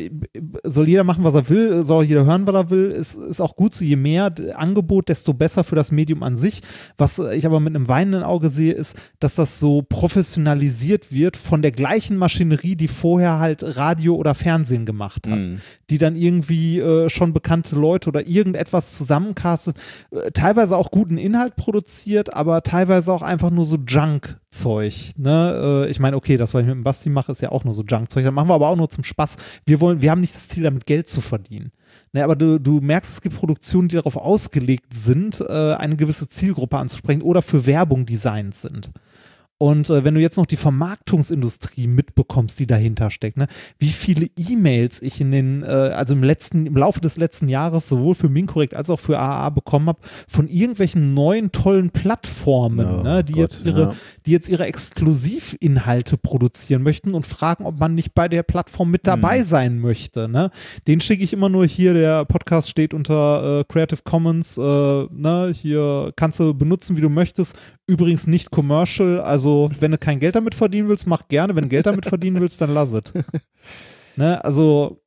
soll 0.64 0.88
jeder 0.88 1.04
machen, 1.04 1.24
was 1.24 1.34
er 1.34 1.48
will, 1.48 1.82
soll 1.82 2.04
jeder 2.04 2.24
hören, 2.24 2.46
was 2.46 2.54
er 2.54 2.70
will, 2.70 2.90
ist, 2.90 3.16
ist 3.16 3.40
auch 3.40 3.56
gut 3.56 3.74
so, 3.74 3.84
je 3.84 3.96
mehr 3.96 4.32
Angebot, 4.54 5.08
desto 5.08 5.34
besser 5.34 5.64
für 5.64 5.76
das 5.76 5.90
Medium 5.90 6.22
an 6.22 6.36
sich. 6.36 6.62
Was 6.96 7.18
ich 7.18 7.46
aber 7.46 7.60
mit 7.60 7.74
einem 7.74 7.88
weinenden 7.88 8.22
Auge 8.22 8.50
sehe, 8.50 8.72
ist, 8.72 8.96
dass 9.18 9.34
das 9.34 9.58
so 9.58 9.82
professionalisiert 9.82 11.12
wird 11.12 11.36
von 11.36 11.62
der 11.62 11.72
gleichen 11.72 12.16
Maschinerie, 12.16 12.76
die 12.76 12.88
vorher 12.88 13.38
halt 13.38 13.76
Radio 13.76 14.14
oder 14.14 14.34
Fernsehen 14.34 14.86
gemacht 14.86 15.26
hat 15.26 15.40
Mhm. 15.40 15.60
die 15.90 15.98
dann 15.98 16.14
irgendwie 16.16 16.78
äh, 16.78 17.08
schon 17.08 17.32
bekannte 17.32 17.76
Leute 17.76 18.08
oder 18.08 18.26
irgendetwas 18.28 18.96
zusammencastet, 18.96 19.76
äh, 20.12 20.29
teilweise 20.32 20.76
auch 20.76 20.90
guten 20.90 21.18
Inhalt 21.18 21.56
produziert, 21.56 22.34
aber 22.34 22.62
teilweise 22.62 23.12
auch 23.12 23.22
einfach 23.22 23.50
nur 23.50 23.64
so 23.64 23.76
Junk-Zeug. 23.76 25.12
Ne? 25.16 25.86
Äh, 25.86 25.90
ich 25.90 26.00
meine, 26.00 26.16
okay, 26.16 26.36
das, 26.36 26.54
was 26.54 26.62
ich 26.62 26.66
mit 26.66 26.76
dem 26.76 26.84
Basti 26.84 27.10
mache, 27.10 27.32
ist 27.32 27.40
ja 27.40 27.50
auch 27.50 27.64
nur 27.64 27.74
so 27.74 27.82
Junk-Zeug. 27.82 28.24
Das 28.24 28.34
machen 28.34 28.48
wir 28.48 28.54
aber 28.54 28.68
auch 28.68 28.76
nur 28.76 28.88
zum 28.88 29.04
Spaß. 29.04 29.36
Wir 29.66 29.80
wollen, 29.80 30.02
wir 30.02 30.10
haben 30.10 30.20
nicht 30.20 30.34
das 30.34 30.48
Ziel, 30.48 30.62
damit 30.62 30.86
Geld 30.86 31.08
zu 31.08 31.20
verdienen. 31.20 31.72
Ne, 32.12 32.24
aber 32.24 32.34
du, 32.34 32.58
du 32.58 32.80
merkst, 32.80 33.12
es 33.12 33.20
gibt 33.20 33.36
Produktionen, 33.36 33.88
die 33.88 33.94
darauf 33.94 34.16
ausgelegt 34.16 34.92
sind, 34.92 35.40
äh, 35.40 35.74
eine 35.74 35.96
gewisse 35.96 36.28
Zielgruppe 36.28 36.76
anzusprechen 36.76 37.22
oder 37.22 37.40
für 37.40 37.66
Werbung 37.66 38.04
designt 38.04 38.56
sind. 38.56 38.90
Und 39.62 39.90
äh, 39.90 40.04
wenn 40.04 40.14
du 40.14 40.22
jetzt 40.22 40.38
noch 40.38 40.46
die 40.46 40.56
Vermarktungsindustrie 40.56 41.86
mitbekommst, 41.86 42.58
die 42.58 42.66
dahinter 42.66 43.10
steckt, 43.10 43.36
ne, 43.36 43.46
wie 43.78 43.90
viele 43.90 44.28
E-Mails 44.38 45.02
ich 45.02 45.20
in 45.20 45.32
den, 45.32 45.62
äh, 45.62 45.66
also 45.66 46.14
im 46.14 46.22
letzten, 46.22 46.64
im 46.64 46.78
Laufe 46.78 47.02
des 47.02 47.18
letzten 47.18 47.46
Jahres 47.46 47.86
sowohl 47.86 48.14
für 48.14 48.30
Minkorrekt 48.30 48.74
als 48.74 48.88
auch 48.88 49.00
für 49.00 49.18
AA 49.18 49.50
bekommen 49.50 49.88
habe, 49.88 49.98
von 50.26 50.48
irgendwelchen 50.48 51.12
neuen 51.12 51.52
tollen 51.52 51.90
Plattformen, 51.90 52.88
Oh 52.88 53.02
ne, 53.02 53.22
die 53.22 53.34
Gott, 53.34 53.42
jetzt 53.42 53.66
ihre, 53.66 53.82
ja. 53.82 53.94
Die 54.30 54.34
jetzt 54.34 54.48
ihre 54.48 54.64
Exklusivinhalte 54.64 56.16
produzieren 56.16 56.84
möchten 56.84 57.14
und 57.14 57.26
fragen, 57.26 57.66
ob 57.66 57.80
man 57.80 57.96
nicht 57.96 58.14
bei 58.14 58.28
der 58.28 58.44
Plattform 58.44 58.88
mit 58.92 59.08
dabei 59.08 59.38
Mhm. 59.40 59.42
sein 59.42 59.78
möchte. 59.80 60.28
Ne? 60.28 60.50
Den 60.86 61.00
schicke 61.00 61.24
ich 61.24 61.32
immer 61.32 61.48
nur 61.48 61.66
hier, 61.66 61.94
der 61.94 62.24
Podcast 62.26 62.70
steht 62.70 62.94
unter 62.94 63.60
äh, 63.60 63.64
Creative 63.64 64.02
Commons, 64.04 64.56
äh, 64.56 64.60
ne? 64.62 65.52
hier 65.52 66.12
kannst 66.14 66.38
du 66.38 66.54
benutzen, 66.54 66.96
wie 66.96 67.00
du 67.00 67.08
möchtest. 67.08 67.58
Übrigens 67.88 68.28
nicht 68.28 68.52
commercial, 68.52 69.20
also 69.20 69.68
wenn 69.80 69.90
du 69.90 69.98
kein 69.98 70.20
Geld 70.20 70.36
damit 70.36 70.54
verdienen 70.54 70.88
willst, 70.88 71.08
mach 71.08 71.26
gerne. 71.26 71.56
Wenn 71.56 71.64
du 71.64 71.70
Geld 71.70 71.86
damit 71.86 72.06
verdienen 72.06 72.40
willst, 72.40 72.60
dann 72.60 72.72
lass 72.72 72.92
es. 72.92 73.02
Ne? 74.16 74.44
Also 74.44 74.99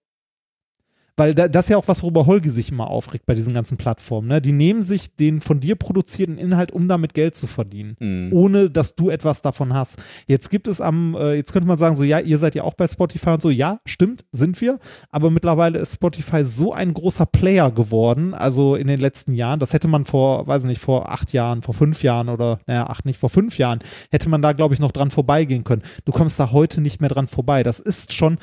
weil 1.15 1.35
da, 1.35 1.47
das 1.47 1.65
ist 1.65 1.69
ja 1.69 1.77
auch 1.77 1.87
was, 1.87 2.01
worüber 2.01 2.25
Holgi 2.25 2.49
sich 2.49 2.71
immer 2.71 2.87
aufregt 2.87 3.25
bei 3.25 3.35
diesen 3.35 3.53
ganzen 3.53 3.77
Plattformen. 3.77 4.27
Ne? 4.27 4.41
Die 4.41 4.51
nehmen 4.51 4.81
sich 4.83 5.15
den 5.15 5.41
von 5.41 5.59
dir 5.59 5.75
produzierten 5.75 6.37
Inhalt, 6.37 6.71
um 6.71 6.87
damit 6.87 7.13
Geld 7.13 7.35
zu 7.35 7.47
verdienen 7.47 7.95
Mhm. 7.99 8.29
ohne 8.33 8.69
dass 8.69 8.95
du 8.95 9.09
etwas 9.09 9.41
davon 9.41 9.73
hast. 9.73 10.01
Jetzt 10.27 10.49
gibt 10.49 10.67
es 10.67 10.81
am, 10.81 11.15
äh, 11.15 11.35
jetzt 11.35 11.53
könnte 11.53 11.67
man 11.67 11.77
sagen, 11.77 11.95
so 11.95 12.03
ja, 12.03 12.19
ihr 12.19 12.37
seid 12.37 12.55
ja 12.55 12.63
auch 12.63 12.73
bei 12.73 12.87
Spotify 12.87 13.31
und 13.31 13.41
so, 13.41 13.49
ja, 13.49 13.79
stimmt, 13.85 14.25
sind 14.31 14.59
wir, 14.61 14.79
aber 15.11 15.29
mittlerweile 15.29 15.79
ist 15.79 15.93
Spotify 15.93 16.43
so 16.43 16.73
ein 16.73 16.93
großer 16.93 17.25
Player 17.25 17.71
geworden, 17.71 18.33
also 18.33 18.75
in 18.75 18.87
den 18.87 18.99
letzten 18.99 19.33
Jahren, 19.33 19.59
das 19.59 19.73
hätte 19.73 19.87
man 19.87 20.05
vor, 20.05 20.47
weiß 20.47 20.63
ich 20.63 20.69
nicht, 20.69 20.81
vor 20.81 21.11
acht 21.11 21.33
Jahren, 21.33 21.61
vor 21.61 21.73
fünf 21.73 22.03
Jahren 22.03 22.29
oder, 22.29 22.59
naja, 22.67 22.87
acht 22.87 23.05
nicht, 23.05 23.19
vor 23.19 23.29
fünf 23.29 23.57
Jahren, 23.57 23.79
hätte 24.11 24.29
man 24.29 24.41
da, 24.41 24.53
glaube 24.53 24.73
ich, 24.73 24.79
noch 24.79 24.91
dran 24.91 25.11
vorbeigehen 25.11 25.63
können. 25.63 25.83
Du 26.05 26.11
kommst 26.11 26.39
da 26.39 26.51
heute 26.51 26.81
nicht 26.81 27.01
mehr 27.01 27.09
dran 27.09 27.27
vorbei. 27.27 27.63
Das 27.63 27.79
ist 27.79 28.13
schon, 28.13 28.37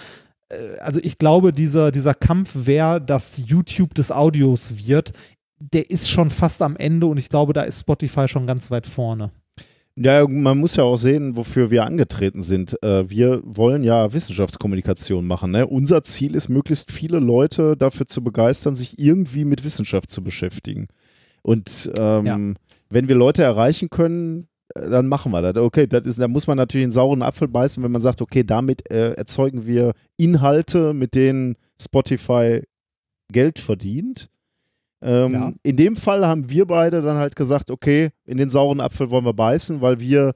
also 0.81 1.01
ich 1.03 1.19
glaube, 1.19 1.53
dieser, 1.53 1.91
dieser 1.93 2.15
Kampf, 2.15 2.53
wer 2.55 3.01
das 3.01 3.43
YouTube 3.47 3.95
des 3.95 4.11
Audios 4.13 4.75
wird, 4.87 5.13
der 5.59 5.91
ist 5.91 6.11
schon 6.11 6.31
fast 6.31 6.63
am 6.63 6.77
Ende 6.77 7.07
und 7.07 7.19
ich 7.19 7.29
glaube, 7.29 7.53
da 7.53 7.63
ist 7.63 7.81
Spotify 7.81 8.27
schon 8.29 8.47
ganz 8.47 8.71
weit 8.71 8.87
vorne. 8.87 9.31
Ja, 9.97 10.27
man 10.27 10.59
muss 10.59 10.77
ja 10.77 10.85
auch 10.85 10.97
sehen, 10.97 11.37
wofür 11.37 11.71
wir 11.71 11.85
angetreten 11.85 12.41
sind. 12.43 12.83
Äh, 12.83 13.11
Wir 13.11 13.43
wollen 13.45 13.83
ja 13.85 14.13
Wissenschaftskommunikation 14.13 15.27
machen. 15.27 15.51
Ne? 15.51 15.67
Unser 15.67 16.03
Ziel 16.03 16.35
ist, 16.35 16.49
möglichst 16.49 16.91
viele 16.91 17.19
Leute 17.19 17.77
dafür 17.77 18.07
zu 18.07 18.23
begeistern, 18.25 18.75
sich 18.75 18.99
irgendwie 18.99 19.45
mit 19.45 19.63
Wissenschaft 19.65 20.11
zu 20.11 20.23
beschäftigen. 20.23 20.87
Und 21.43 21.91
ähm, 21.99 22.25
Ja. 22.27 22.39
wenn 22.89 23.09
wir 23.09 23.17
Leute 23.17 23.43
erreichen 23.43 23.91
können, 23.91 24.45
äh, 24.45 24.50
dann 24.75 25.07
machen 25.09 25.33
wir 25.33 25.43
das. 25.43 25.57
Okay, 25.57 25.87
das 25.87 26.07
ist, 26.07 26.19
da 26.19 26.29
muss 26.29 26.47
man 26.47 26.57
natürlich 26.57 26.85
einen 26.85 26.93
sauren 26.93 27.23
Apfel 27.23 27.49
beißen, 27.49 27.83
wenn 27.83 27.93
man 27.93 28.03
sagt, 28.03 28.23
okay, 28.23 28.45
damit 28.45 28.91
äh, 28.91 29.13
erzeugen 29.13 29.67
wir 29.67 29.93
Inhalte, 30.17 30.93
mit 30.93 31.15
denen 31.15 31.57
Spotify 31.81 32.63
Geld 33.33 33.59
verdient. 33.59 34.29
Ähm, 35.03 35.33
Ja. 35.33 35.53
In 35.63 35.77
dem 35.77 35.97
Fall 35.97 36.27
haben 36.27 36.51
wir 36.51 36.67
beide 36.67 37.01
dann 37.03 37.17
halt 37.17 37.37
gesagt, 37.37 37.71
okay, 37.71 38.11
in 38.27 38.37
den 38.39 38.49
sauren 38.49 38.81
Apfel 38.81 39.11
wollen 39.11 39.25
wir 39.25 39.35
beißen, 39.35 39.81
weil 39.81 40.01
wir 40.01 40.35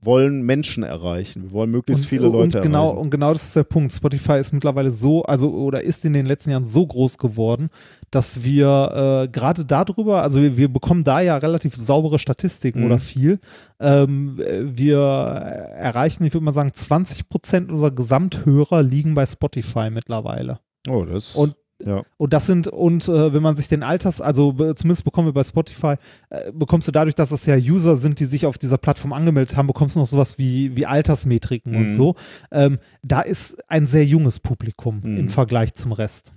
wollen 0.00 0.42
Menschen 0.42 0.82
erreichen. 0.84 1.44
Wir 1.44 1.52
wollen 1.52 1.70
möglichst 1.70 2.06
viele 2.06 2.28
Leute 2.28 2.58
und 2.58 2.62
genau, 2.62 2.86
erreichen. 2.86 2.98
Und 2.98 3.10
genau 3.10 3.32
das 3.32 3.44
ist 3.44 3.56
der 3.56 3.64
Punkt. 3.64 3.92
Spotify 3.92 4.38
ist 4.38 4.52
mittlerweile 4.52 4.90
so, 4.90 5.22
also 5.22 5.50
oder 5.52 5.82
ist 5.82 6.04
in 6.04 6.12
den 6.12 6.26
letzten 6.26 6.50
Jahren 6.50 6.64
so 6.64 6.86
groß 6.86 7.18
geworden, 7.18 7.68
dass 8.10 8.42
wir 8.42 9.24
äh, 9.24 9.28
gerade 9.28 9.64
darüber, 9.64 10.22
also 10.22 10.40
wir, 10.40 10.56
wir 10.56 10.72
bekommen 10.72 11.04
da 11.04 11.20
ja 11.20 11.36
relativ 11.36 11.76
saubere 11.76 12.18
Statistiken 12.18 12.80
Mhm. 12.80 12.86
oder 12.86 12.98
viel. 12.98 13.38
Ähm, 13.80 14.38
äh, 14.40 14.62
wir 14.76 14.98
erreichen, 15.00 16.24
ich 16.24 16.32
würde 16.32 16.44
mal 16.44 16.52
sagen, 16.52 16.72
20 16.72 17.28
Prozent 17.28 17.70
unserer 17.70 17.90
Gesamthörer 17.90 18.82
liegen 18.82 19.14
bei 19.14 19.26
Spotify 19.26 19.90
mittlerweile. 19.90 20.60
Oh, 20.88 21.04
das 21.04 21.34
Und 21.34 21.54
ja. 21.84 22.02
Und 22.16 22.32
das 22.32 22.46
sind, 22.46 22.66
und 22.68 23.08
äh, 23.08 23.32
wenn 23.32 23.42
man 23.42 23.54
sich 23.56 23.68
den 23.68 23.82
Alters, 23.82 24.20
also 24.20 24.52
zumindest 24.74 25.04
bekommen 25.04 25.28
wir 25.28 25.32
bei 25.32 25.44
Spotify, 25.44 25.94
äh, 26.30 26.50
bekommst 26.52 26.88
du 26.88 26.92
dadurch, 26.92 27.14
dass 27.14 27.28
das 27.30 27.46
ja 27.46 27.56
User 27.56 27.96
sind, 27.96 28.18
die 28.20 28.24
sich 28.24 28.46
auf 28.46 28.58
dieser 28.58 28.78
Plattform 28.78 29.12
angemeldet 29.12 29.56
haben, 29.56 29.66
bekommst 29.68 29.94
du 29.96 30.00
noch 30.00 30.06
sowas 30.06 30.38
wie, 30.38 30.74
wie 30.76 30.86
Altersmetriken 30.86 31.72
Mhm. 31.72 31.78
und 31.78 31.92
so. 31.92 32.14
Ähm, 32.50 32.78
da 33.02 33.20
ist 33.20 33.58
ein 33.68 33.86
sehr 33.86 34.04
junges 34.04 34.40
Publikum 34.40 35.00
Mhm. 35.02 35.18
im 35.18 35.28
Vergleich 35.28 35.74
zum 35.74 35.92
Rest. 35.92 36.32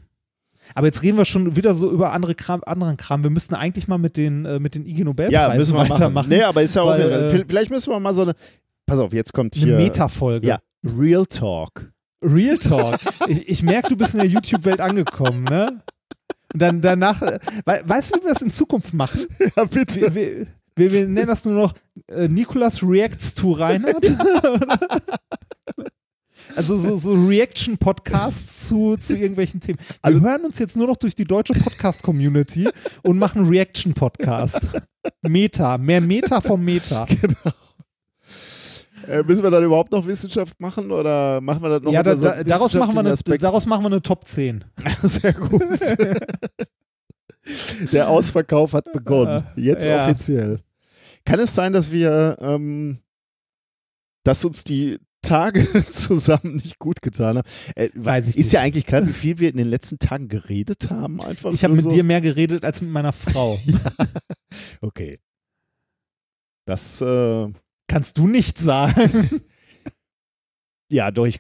Aber 0.76 0.88
jetzt 0.88 1.02
reden 1.02 1.18
wir 1.18 1.26
schon 1.26 1.56
wieder 1.56 1.74
so 1.74 1.92
über 1.92 2.14
andere 2.14 2.36
Kram, 2.36 2.62
anderen 2.66 2.96
Kram. 2.96 3.24
Wir 3.24 3.32
müssten 3.32 3.56
eigentlich 3.56 3.88
mal 3.88 3.98
mit 3.98 4.16
den, 4.18 4.46
äh, 4.46 4.60
mit 4.60 4.76
den 4.76 4.86
IG 4.86 5.00
ja, 5.00 5.06
Nobelpreisen 5.06 5.58
müssen 5.58 5.74
wir 5.74 5.80
machen. 5.80 5.90
weitermachen. 5.90 6.30
Nee, 6.30 6.44
aber 6.44 6.62
ist 6.62 6.76
ja 6.76 6.84
auch, 6.84 6.88
weil, 6.90 7.02
äh, 7.12 7.46
vielleicht 7.48 7.72
müssen 7.72 7.92
wir 7.92 8.00
mal 8.00 8.14
so 8.14 8.22
eine, 8.22 8.36
pass 8.86 9.00
auf, 9.00 9.12
jetzt 9.12 9.34
kommt 9.34 9.56
eine 9.58 9.66
hier, 9.66 9.76
Metafolge. 9.78 10.48
ja, 10.48 10.60
Real 10.98 11.26
Talk. 11.26 11.92
Real 12.22 12.58
Talk. 12.58 13.00
ich 13.28 13.48
ich 13.50 13.64
merke, 13.64 13.90
du 13.90 13.96
bist 13.98 14.14
in 14.14 14.20
der 14.22 14.30
YouTube-Welt 14.30 14.80
angekommen, 14.82 15.44
ne? 15.46 15.82
Und 16.54 16.62
dann 16.62 16.82
danach, 16.82 17.22
äh, 17.22 17.40
wei- 17.66 17.82
weißt 17.86 18.14
du, 18.16 18.20
wie 18.20 18.24
wir 18.26 18.34
das 18.34 18.42
in 18.42 18.52
Zukunft 18.52 18.94
machen? 18.94 19.26
Ja, 19.56 19.64
bitte. 19.66 20.02
Wir, 20.02 20.16
wir, 20.16 20.48
wir, 20.76 20.92
wir 20.92 21.08
nennen 21.08 21.28
das 21.28 21.46
nur 21.46 21.56
noch 21.56 21.74
äh, 22.08 22.28
Nikolas 22.28 22.82
Reacts 22.84 23.34
to 23.36 23.52
Reinhard. 23.54 24.06
also 26.56 26.78
so, 26.78 26.98
so 26.98 27.14
Reaction-Podcasts 27.14 28.68
zu, 28.68 28.98
zu 28.98 29.16
irgendwelchen 29.16 29.60
Themen. 29.62 29.80
Wir 29.80 29.96
Also- 30.02 30.22
hören 30.22 30.42
uns 30.46 30.60
jetzt 30.60 30.78
nur 30.78 30.88
noch 30.88 30.98
durch 30.98 31.16
die 31.16 31.26
deutsche 31.26 31.54
Podcast-Community 31.54 32.68
und 33.04 33.18
machen 33.18 33.48
Reaction-Podcast. 33.48 34.68
Meta, 35.24 35.78
mehr 35.78 36.02
Meta 36.02 36.42
vom 36.42 36.64
Meta. 36.64 37.08
Äh, 39.08 39.24
müssen 39.24 39.44
wir 39.44 39.50
dann 39.52 39.64
überhaupt 39.64 39.92
noch 39.92 40.06
Wissenschaft 40.06 40.60
machen 40.60 40.92
oder 40.92 41.42
machen 41.42 41.62
wir 41.64 41.70
das 41.70 41.84
noch 41.84 41.92
ja, 41.92 42.04
da, 42.04 42.16
so 42.16 42.28
da, 42.28 42.44
daraus, 42.44 42.74
machen 42.74 42.96
wir 42.96 43.00
eine, 43.02 43.38
daraus 43.40 43.66
machen 43.66 43.84
wir 43.84 43.88
eine 43.88 44.02
Top 44.02 44.28
10. 44.28 44.64
Aspekt? 44.76 45.00
Sehr 45.04 45.34
gut. 45.34 45.62
Der 47.92 48.10
Ausverkauf 48.10 48.74
hat 48.74 48.92
begonnen. 48.94 49.44
Jetzt 49.56 49.86
Ja. 49.86 50.06
offiziell. 50.06 50.60
Kann 51.26 51.40
es 51.40 51.54
sein, 51.56 51.74
dass 51.74 51.92
wir, 51.92 52.38
ähm, 52.40 53.00
dass 54.24 54.46
uns 54.46 54.64
die 54.64 55.00
Tage 55.24 55.68
zusammen 55.90 56.56
nicht 56.56 56.80
gut 56.80 57.02
getan 57.02 57.38
haben? 57.40 57.48
Äh, 57.76 57.90
Weiß 57.96 58.28
ich 58.28 58.38
ist 58.38 58.46
nicht. 58.46 58.54
ja 58.54 58.62
eigentlich 58.62 58.86
klar, 58.86 59.06
wie 59.08 59.14
viel 59.14 59.40
wir 59.40 59.50
in 59.50 59.58
den 59.58 59.68
letzten 59.68 60.00
Tagen 60.00 60.28
geredet 60.30 60.90
haben. 60.90 61.22
Einfach 61.22 61.52
Ich 61.54 61.64
habe 61.64 61.74
mit 61.74 61.84
so. 61.84 61.90
dir 61.90 62.04
mehr 62.04 62.22
geredet 62.22 62.64
als 62.64 62.82
mit 62.82 62.92
meiner 62.92 63.14
Frau. 63.14 63.60
Okay. 64.82 65.20
Das, 66.66 67.02
äh, 67.02 67.48
Kannst 67.92 68.18
du 68.18 68.26
nicht 68.26 68.58
sagen. 68.58 69.42
Ja, 70.92 71.10
doch, 71.10 71.26
ich 71.26 71.40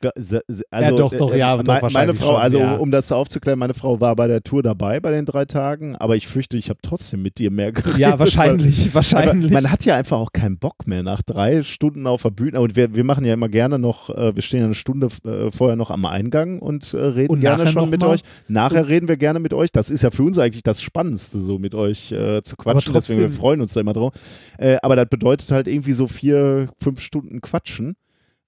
also, 0.71 0.97
doch, 0.97 1.13
doch, 1.13 1.33
äh, 1.33 1.39
ja, 1.39 1.57
me- 1.57 1.63
doch, 1.65 1.91
meine 1.91 2.15
Frau, 2.15 2.27
schon, 2.27 2.35
also 2.37 2.59
ja. 2.59 2.75
um 2.75 2.89
das 2.89 3.11
aufzuklären, 3.11 3.59
meine 3.59 3.73
Frau 3.73 3.99
war 3.99 4.15
bei 4.15 4.27
der 4.27 4.41
Tour 4.41 4.63
dabei 4.63 4.99
bei 5.01 5.11
den 5.11 5.25
drei 5.25 5.43
Tagen, 5.45 5.95
aber 5.97 6.15
ich 6.15 6.25
fürchte, 6.27 6.55
ich 6.55 6.69
habe 6.69 6.79
trotzdem 6.81 7.21
mit 7.21 7.37
dir 7.37 7.51
mehr 7.51 7.71
geredet. 7.73 7.97
Ja, 7.97 8.17
wahrscheinlich, 8.17 8.87
weil- 8.87 8.93
wahrscheinlich. 8.95 9.51
Man 9.51 9.69
hat 9.69 9.83
ja 9.83 9.95
einfach 9.97 10.17
auch 10.19 10.31
keinen 10.31 10.57
Bock 10.57 10.87
mehr 10.87 11.03
nach 11.03 11.21
drei 11.21 11.63
Stunden 11.63 12.07
auf 12.07 12.21
der 12.21 12.29
Bühne 12.31 12.61
und 12.61 12.75
wir, 12.77 12.95
wir 12.95 13.03
machen 13.03 13.25
ja 13.25 13.33
immer 13.33 13.49
gerne 13.49 13.77
noch, 13.77 14.09
äh, 14.09 14.35
wir 14.35 14.41
stehen 14.41 14.59
ja 14.61 14.65
eine 14.67 14.73
Stunde 14.75 15.07
äh, 15.25 15.51
vorher 15.51 15.75
noch 15.75 15.91
am 15.91 16.05
Eingang 16.05 16.59
und 16.59 16.93
äh, 16.93 16.97
reden 16.97 17.31
Und 17.33 17.41
gerne 17.41 17.67
schon 17.67 17.89
mit 17.89 17.99
mal? 18.01 18.11
euch. 18.11 18.21
Nachher 18.47 18.87
reden 18.87 19.07
wir 19.09 19.17
gerne 19.17 19.39
mit 19.39 19.53
euch. 19.53 19.71
Das 19.71 19.91
ist 19.91 20.01
ja 20.01 20.11
für 20.11 20.23
uns 20.23 20.39
eigentlich 20.39 20.63
das 20.63 20.81
Spannendste, 20.81 21.39
so 21.41 21.59
mit 21.59 21.75
euch 21.75 22.11
äh, 22.13 22.41
zu 22.41 22.55
quatschen. 22.55 22.93
Deswegen 22.93 23.19
wir 23.19 23.31
freuen 23.31 23.59
uns 23.59 23.73
da 23.73 23.81
immer 23.81 23.93
drauf. 23.93 24.13
Äh, 24.57 24.77
aber 24.81 24.95
das 24.95 25.09
bedeutet 25.09 25.51
halt 25.51 25.67
irgendwie 25.67 25.91
so 25.93 26.07
vier, 26.07 26.67
fünf 26.81 27.01
Stunden 27.01 27.41
Quatschen. 27.41 27.95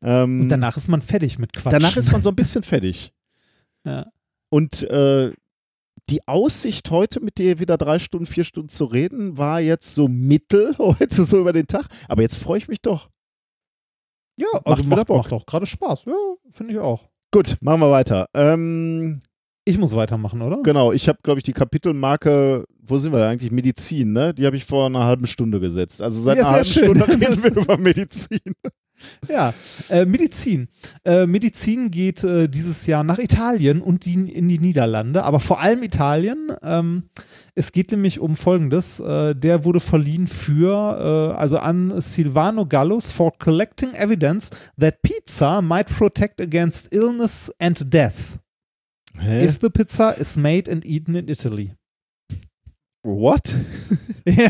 Ähm, 0.03 0.41
Und 0.41 0.49
danach 0.49 0.75
ist 0.77 0.87
man 0.87 1.01
fertig 1.01 1.39
mit 1.39 1.53
Quatsch. 1.53 1.71
danach 1.73 1.95
ist 1.95 2.11
man 2.11 2.21
so 2.21 2.29
ein 2.29 2.35
bisschen 2.37 2.63
fertig. 2.63 3.13
Ja. 3.85 4.07
Und 4.49 4.83
äh, 4.83 5.31
die 6.09 6.27
Aussicht 6.27 6.91
heute 6.91 7.21
mit 7.21 7.37
dir 7.37 7.59
wieder 7.59 7.77
drei 7.77 7.97
Stunden, 7.99 8.25
vier 8.25 8.43
Stunden 8.43 8.69
zu 8.69 8.85
reden, 8.85 9.37
war 9.37 9.61
jetzt 9.61 9.95
so 9.95 10.07
mittel 10.07 10.75
heute 10.77 11.23
so 11.23 11.39
über 11.39 11.53
den 11.53 11.67
Tag. 11.67 11.87
Aber 12.09 12.21
jetzt 12.21 12.37
freue 12.37 12.57
ich 12.57 12.67
mich 12.67 12.81
doch. 12.81 13.09
Ja, 14.37 14.47
Macht 14.53 14.67
also 14.67 14.83
macht, 14.89 15.07
Bock. 15.07 15.17
macht 15.17 15.31
auch 15.33 15.45
gerade 15.45 15.65
Spaß. 15.65 16.05
Ja, 16.05 16.13
finde 16.51 16.73
ich 16.73 16.79
auch. 16.79 17.07
Gut, 17.31 17.57
machen 17.61 17.79
wir 17.81 17.91
weiter. 17.91 18.27
Ähm, 18.33 19.21
Ich 19.65 19.77
muss 19.77 19.95
weitermachen, 19.95 20.41
oder? 20.41 20.61
genau, 20.63 20.91
ich 20.91 21.07
habe, 21.07 21.19
glaube 21.23 21.39
ich, 21.39 21.43
die 21.43 21.53
Kapitelmarke, 21.53 22.65
wo 22.79 22.97
sind 22.97 23.11
wir 23.13 23.19
da 23.19 23.29
eigentlich? 23.29 23.51
Medizin, 23.51 24.11
ne? 24.11 24.33
Die 24.33 24.45
habe 24.45 24.55
ich 24.55 24.65
vor 24.65 24.87
einer 24.87 25.05
halben 25.05 25.27
Stunde 25.27 25.59
gesetzt. 25.59 26.01
Also 26.01 26.19
seit 26.21 26.37
Ja, 26.37 26.43
einer 26.47 26.51
halben 26.57 26.65
schön. 26.65 26.83
Stunde 26.95 27.07
reden 27.29 27.43
wir 27.43 27.57
über 27.63 27.77
Medizin. 27.77 28.39
Ja, 29.27 29.53
äh, 29.89 30.05
Medizin. 30.05 30.67
Äh, 31.03 31.25
Medizin 31.25 31.91
geht 31.91 32.23
äh, 32.23 32.47
dieses 32.47 32.85
Jahr 32.87 33.03
nach 33.03 33.19
Italien 33.19 33.81
und 33.81 34.05
die, 34.05 34.13
in 34.13 34.47
die 34.47 34.59
Niederlande, 34.59 35.23
aber 35.23 35.39
vor 35.39 35.61
allem 35.61 35.83
Italien. 35.83 36.51
Ähm, 36.61 37.03
es 37.55 37.71
geht 37.71 37.91
nämlich 37.91 38.19
um 38.19 38.35
Folgendes. 38.35 38.99
Äh, 38.99 39.35
der 39.35 39.63
wurde 39.65 39.79
verliehen 39.79 40.27
für, 40.27 41.33
äh, 41.33 41.39
also 41.39 41.57
an 41.57 42.01
Silvano 42.01 42.65
Gallus 42.65 43.11
for 43.11 43.31
collecting 43.37 43.93
evidence 43.93 44.49
that 44.79 45.01
pizza 45.01 45.61
might 45.61 45.87
protect 45.87 46.41
against 46.41 46.93
illness 46.93 47.51
and 47.59 47.93
death 47.93 48.39
Hä? 49.19 49.45
if 49.45 49.59
the 49.59 49.69
pizza 49.69 50.11
is 50.11 50.35
made 50.37 50.71
and 50.71 50.85
eaten 50.85 51.15
in 51.15 51.27
Italy. 51.27 51.75
What? 53.03 53.53
Ja. 54.25 54.49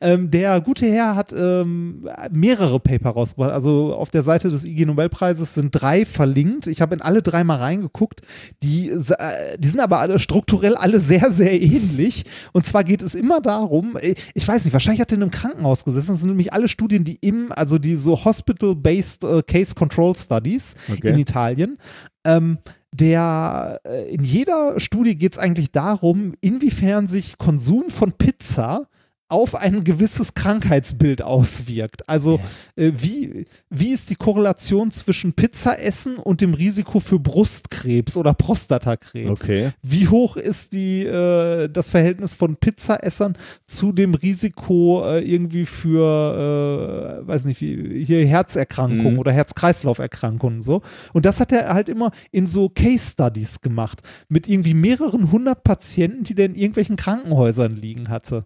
ähm, 0.00 0.30
der 0.30 0.58
gute 0.62 0.86
Herr 0.86 1.14
hat 1.14 1.34
ähm, 1.36 2.08
mehrere 2.30 2.80
Paper 2.80 3.10
rausgebracht. 3.10 3.52
Also 3.52 3.94
auf 3.94 4.10
der 4.10 4.22
Seite 4.22 4.48
des 4.48 4.64
IG 4.64 4.86
Nobelpreises 4.86 5.52
sind 5.52 5.70
drei 5.72 6.06
verlinkt. 6.06 6.66
Ich 6.66 6.80
habe 6.80 6.94
in 6.94 7.02
alle 7.02 7.20
drei 7.20 7.44
mal 7.44 7.56
reingeguckt. 7.58 8.22
Die, 8.62 8.88
äh, 8.88 9.58
die 9.58 9.68
sind 9.68 9.80
aber 9.80 9.98
alle 9.98 10.18
strukturell 10.18 10.76
alle 10.76 10.98
sehr, 11.00 11.30
sehr 11.30 11.60
ähnlich. 11.60 12.24
Und 12.52 12.64
zwar 12.64 12.84
geht 12.84 13.02
es 13.02 13.14
immer 13.14 13.42
darum, 13.42 13.98
äh, 14.00 14.14
ich 14.32 14.48
weiß 14.48 14.64
nicht, 14.64 14.72
wahrscheinlich 14.72 15.02
hat 15.02 15.12
er 15.12 15.16
in 15.16 15.22
einem 15.24 15.30
Krankenhaus 15.30 15.84
gesessen. 15.84 16.12
Das 16.12 16.20
sind 16.20 16.30
nämlich 16.30 16.54
alle 16.54 16.68
Studien, 16.68 17.04
die 17.04 17.18
im, 17.20 17.52
also 17.52 17.76
die 17.78 17.96
so 17.96 18.24
Hospital-Based 18.24 19.24
äh, 19.24 19.42
Case 19.42 19.74
Control 19.74 20.16
Studies 20.16 20.74
Okay. 20.90 21.10
in 21.10 21.18
Italien. 21.18 21.76
Ähm, 22.24 22.56
der 22.92 23.80
äh, 23.84 24.14
in 24.14 24.22
jeder 24.22 24.78
Studie 24.80 25.16
geht 25.16 25.32
es 25.32 25.38
eigentlich 25.38 25.72
darum, 25.72 26.34
inwiefern 26.40 27.06
sich 27.06 27.38
Konsum 27.38 27.90
von 27.90 28.12
Pizza 28.12 28.86
auf 29.28 29.54
ein 29.54 29.84
gewisses 29.84 30.34
Krankheitsbild 30.34 31.22
auswirkt. 31.22 32.08
Also 32.08 32.40
äh, 32.76 32.92
wie, 32.96 33.46
wie 33.68 33.90
ist 33.90 34.10
die 34.10 34.14
Korrelation 34.16 34.90
zwischen 34.90 35.32
Pizzaessen 35.34 36.16
und 36.16 36.40
dem 36.40 36.54
Risiko 36.54 37.00
für 37.00 37.18
Brustkrebs 37.18 38.16
oder 38.16 38.32
Prostatakrebs? 38.34 39.42
Okay. 39.42 39.70
Wie 39.82 40.08
hoch 40.08 40.36
ist 40.36 40.72
die, 40.72 41.04
äh, 41.04 41.68
das 41.68 41.90
Verhältnis 41.90 42.34
von 42.34 42.56
Pizzaessern 42.56 43.36
zu 43.66 43.92
dem 43.92 44.14
Risiko 44.14 45.04
äh, 45.04 45.20
irgendwie 45.20 45.66
für, 45.66 47.22
äh, 47.22 47.28
weiß 47.28 47.44
nicht, 47.44 47.60
wie, 47.60 48.04
hier 48.04 48.26
Herzerkrankungen 48.26 49.14
Mhm. 49.14 49.18
oder 49.18 49.32
Herz-Kreislauf-Erkrankungen 49.32 50.56
und 50.56 50.60
so. 50.62 50.82
Und 51.12 51.24
das 51.26 51.40
hat 51.40 51.52
er 51.52 51.74
halt 51.74 51.88
immer 51.88 52.10
in 52.32 52.46
so 52.46 52.68
Case-Studies 52.68 53.60
gemacht 53.60 54.02
mit 54.28 54.48
irgendwie 54.48 54.74
mehreren 54.74 55.30
hundert 55.30 55.64
Patienten, 55.64 56.24
die 56.24 56.34
der 56.34 56.46
in 56.46 56.54
irgendwelchen 56.54 56.96
Krankenhäusern 56.96 57.76
liegen 57.76 58.08
hatte. 58.08 58.44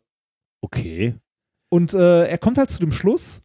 Okay. 0.63 1.15
Und 1.69 1.93
äh, 1.93 2.25
er 2.27 2.39
kommt 2.39 2.59
halt 2.59 2.71
zu 2.71 2.81
dem 2.81 2.93
Schluss, 2.93 3.43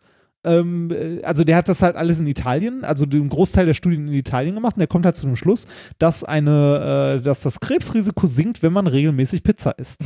ähm, 0.47 0.89
äh, 0.91 1.21
also 1.23 1.43
der 1.43 1.57
hat 1.57 1.67
das 1.67 1.81
halt 1.81 1.95
alles 1.95 2.19
in 2.19 2.27
Italien, 2.27 2.83
also 2.83 3.05
den 3.05 3.29
Großteil 3.29 3.65
der 3.65 3.73
Studien 3.73 4.07
in 4.07 4.13
Italien 4.13 4.55
gemacht 4.55 4.75
und 4.77 4.81
er 4.81 4.87
kommt 4.87 5.05
halt 5.05 5.15
zu 5.15 5.25
dem 5.25 5.35
Schluss, 5.35 5.67
dass 5.99 6.23
eine, 6.23 7.17
äh, 7.19 7.23
dass 7.23 7.41
das 7.41 7.59
Krebsrisiko 7.59 8.27
sinkt, 8.27 8.63
wenn 8.63 8.73
man 8.73 8.87
regelmäßig 8.87 9.43
Pizza 9.43 9.71
isst. 9.77 9.99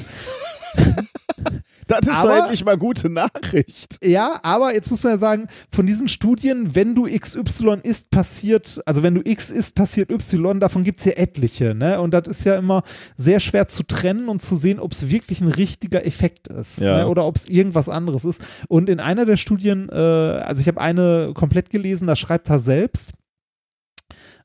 Das 1.88 2.00
ist 2.02 2.08
doch 2.24 2.30
Aber- 2.30 2.40
endlich 2.40 2.64
mal 2.66 2.78
gute 2.78 3.10
Nachricht. 3.10 3.98
Ja, 4.04 4.40
aber 4.44 4.74
jetzt 4.74 4.90
muss 4.92 5.04
man 5.04 5.14
ja 5.14 5.18
sagen, 5.18 5.48
von 5.72 5.86
diesen 5.86 6.08
Studien, 6.08 6.76
wenn 6.76 6.96
du 6.96 7.06
XY 7.08 7.80
isst, 7.84 8.10
passiert, 8.12 8.82
also 8.86 9.04
wenn 9.04 9.16
du 9.16 9.22
X 9.24 9.50
isst, 9.50 9.76
passiert 9.76 10.12
Y, 10.12 10.60
davon 10.60 10.84
gibt 10.84 11.00
es 11.00 11.06
ja 11.06 11.14
etliche, 11.14 11.74
ne? 11.76 12.00
Und 12.00 12.14
das 12.14 12.28
ist 12.28 12.44
ja 12.46 12.56
immer 12.56 12.84
sehr 13.18 13.40
schwer 13.40 13.68
zu 13.68 13.84
trennen 13.84 14.30
und 14.30 14.42
zu 14.42 14.56
sehen, 14.56 14.80
ob 14.80 14.92
es 14.94 15.10
wirklich 15.10 15.42
ein 15.42 15.48
richtiger 15.50 16.06
Effekt 16.06 16.48
ist 16.48 16.80
Ja. 16.80 17.00
ne? 17.00 17.08
oder 17.08 17.26
ob 17.26 17.36
es 17.36 17.48
irgendwas 17.48 17.90
anderes 17.90 18.26
ist. 18.26 18.42
Und 18.68 18.90
in 18.90 19.00
einer 19.00 19.26
der 19.26 19.38
Studien, 19.38 19.90
äh, 19.90 19.96
also 19.96 20.62
ich 20.62 20.68
habe 20.68 20.80
eine 20.82 21.32
komplett 21.34 21.70
gelesen, 21.70 22.08
da 22.08 22.16
schreibt 22.16 22.50
er 22.50 22.60
selbst, 22.60 23.14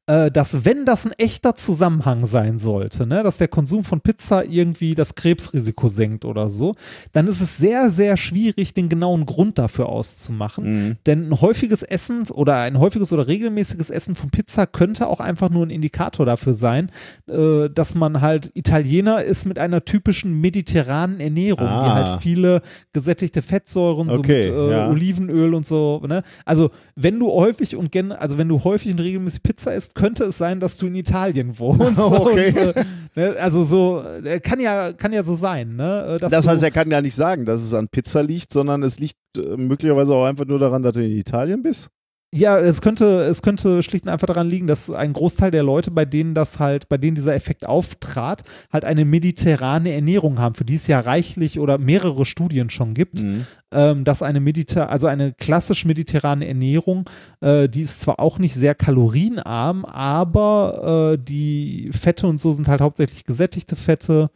dass 0.07 0.65
wenn 0.65 0.85
das 0.85 1.05
ein 1.05 1.13
echter 1.19 1.57
Zusammenhang 1.57 2.27
sein 2.27 2.59
sollte, 2.61 3.09
ne, 3.09 3.25
dass 3.25 3.39
der 3.39 3.49
Konsum 3.49 3.83
von 3.83 4.01
Pizza 4.01 4.45
irgendwie 4.45 4.95
das 4.95 5.17
Krebsrisiko 5.17 5.89
senkt 5.89 6.25
oder 6.25 6.49
so, 6.49 6.75
dann 7.13 7.27
ist 7.27 7.41
es 7.41 7.57
sehr, 7.57 7.91
sehr 7.91 8.17
schwierig, 8.17 8.73
den 8.73 8.89
genauen 8.89 9.27
Grund 9.27 9.59
dafür 9.59 9.89
auszumachen. 9.89 10.65
Mhm. 10.65 10.97
Denn 11.07 11.29
ein 11.31 11.41
häufiges 11.41 11.83
Essen 11.83 12.29
oder 12.31 12.57
ein 12.59 12.79
häufiges 12.79 13.13
oder 13.13 13.27
regelmäßiges 13.27 13.91
Essen 13.91 14.15
von 14.15 14.31
Pizza 14.31 14.67
könnte 14.67 15.09
auch 15.09 15.19
einfach 15.19 15.51
nur 15.51 15.67
ein 15.67 15.71
Indikator 15.71 16.25
dafür 16.25 16.55
sein, 16.55 16.91
äh, 17.29 17.69
dass 17.69 17.97
man 17.97 18.21
halt 18.21 18.53
Italiener 18.55 19.25
ist 19.25 19.45
mit 19.45 19.59
einer 19.59 19.85
typischen 19.85 20.41
mediterranen 20.41 21.19
Ernährung, 21.19 21.67
die 21.67 21.73
Ah. 21.73 21.95
halt 21.95 22.23
viele 22.23 22.63
gesättigte 22.93 23.43
Fettsäuren, 23.43 24.09
so 24.11 24.19
Okay, 24.21 24.45
mit 24.47 24.55
äh, 24.55 24.71
ja. 24.71 24.89
Olivenöl 24.89 25.53
und 25.53 25.67
so. 25.67 26.01
Ne? 26.07 26.23
Also 26.45 26.71
wenn 26.95 27.19
du 27.19 27.33
häufig 27.33 27.75
und 27.75 27.91
gen 27.91 28.13
also 28.13 28.39
wenn 28.39 28.49
du 28.49 28.63
häufig 28.63 28.93
und 28.93 29.01
regelmäßig 29.01 29.43
Pizza 29.43 29.75
isst, 29.75 29.96
könnte 29.97 30.25
es 30.25 30.39
sein, 30.39 30.61
dass 30.61 30.77
du 30.77 30.87
in 30.87 30.95
Italien 30.95 31.59
wohnst. 31.59 31.99
Okay. 31.99 32.49
Und, 32.69 32.77
äh, 32.77 32.85
ne? 33.17 33.37
Also 33.41 33.65
so 33.65 34.03
äh, 34.25 34.39
kann 34.39 34.61
ja 34.61 34.93
kann 34.93 35.13
ja 35.13 35.25
so 35.25 35.35
sein. 35.35 35.75
Ne? 35.75 36.19
Äh, 36.23 36.29
Das 36.29 36.47
heißt, 36.47 36.63
er 36.63 36.71
kann 36.71 36.89
gar 36.89 37.03
nicht 37.03 37.15
sagen, 37.17 37.45
dass 37.45 37.61
es 37.63 37.75
an 37.75 37.89
Pizza 37.89 38.23
liegt, 38.23 38.53
sondern 38.53 38.83
es 38.85 39.01
liegt 39.01 39.17
möglicherweise 39.57 40.15
auch 40.15 40.25
einfach 40.27 40.45
nur 40.47 40.59
daran, 40.59 40.83
dass 40.83 40.95
du 40.95 41.03
in 41.03 41.11
Italien 41.11 41.63
bist. 41.63 41.89
Ja, 42.35 42.59
es 42.59 42.83
könnte, 42.83 43.23
es 43.23 43.41
könnte 43.41 43.83
schlicht 43.83 44.05
und 44.05 44.11
einfach 44.11 44.27
daran 44.27 44.49
liegen, 44.51 44.67
dass 44.67 44.91
ein 44.91 45.13
Großteil 45.13 45.51
der 45.53 45.63
Leute, 45.63 45.91
bei 45.91 46.05
denen 46.05 46.35
das 46.35 46.59
halt, 46.59 46.89
bei 46.89 46.99
denen 46.99 47.15
dieser 47.15 47.35
Effekt 47.35 47.67
auftrat, 47.67 48.43
halt 48.73 48.85
eine 48.85 49.05
mediterrane 49.05 49.93
Ernährung 49.93 50.39
haben, 50.39 50.55
für 50.57 50.65
die 50.65 50.75
es 50.75 50.87
ja 50.89 51.01
reichlich 51.01 51.61
oder 51.61 51.79
mehrere 51.79 52.27
Studien 52.27 52.69
schon 52.69 52.95
gibt, 52.95 53.25
ähm, 53.73 54.05
dass 54.05 54.23
eine 54.23 54.41
Mediter, 54.41 54.91
also 54.91 55.07
eine 55.07 55.33
klassisch 55.33 55.85
mediterrane 55.85 56.47
Ernährung, 56.47 57.09
äh, 57.41 57.69
die 57.69 57.83
ist 57.83 58.01
zwar 58.01 58.19
auch 58.21 58.39
nicht 58.39 58.55
sehr 58.55 58.75
kalorienarm, 58.75 59.85
aber 59.85 61.15
äh, 61.15 61.19
die 61.23 61.91
Fette 61.93 62.27
und 62.27 62.41
so 62.41 62.53
sind 62.53 62.69
halt 62.69 62.81
hauptsächlich 62.81 63.25
gesättigte 63.25 63.77
Fette. 63.77 64.31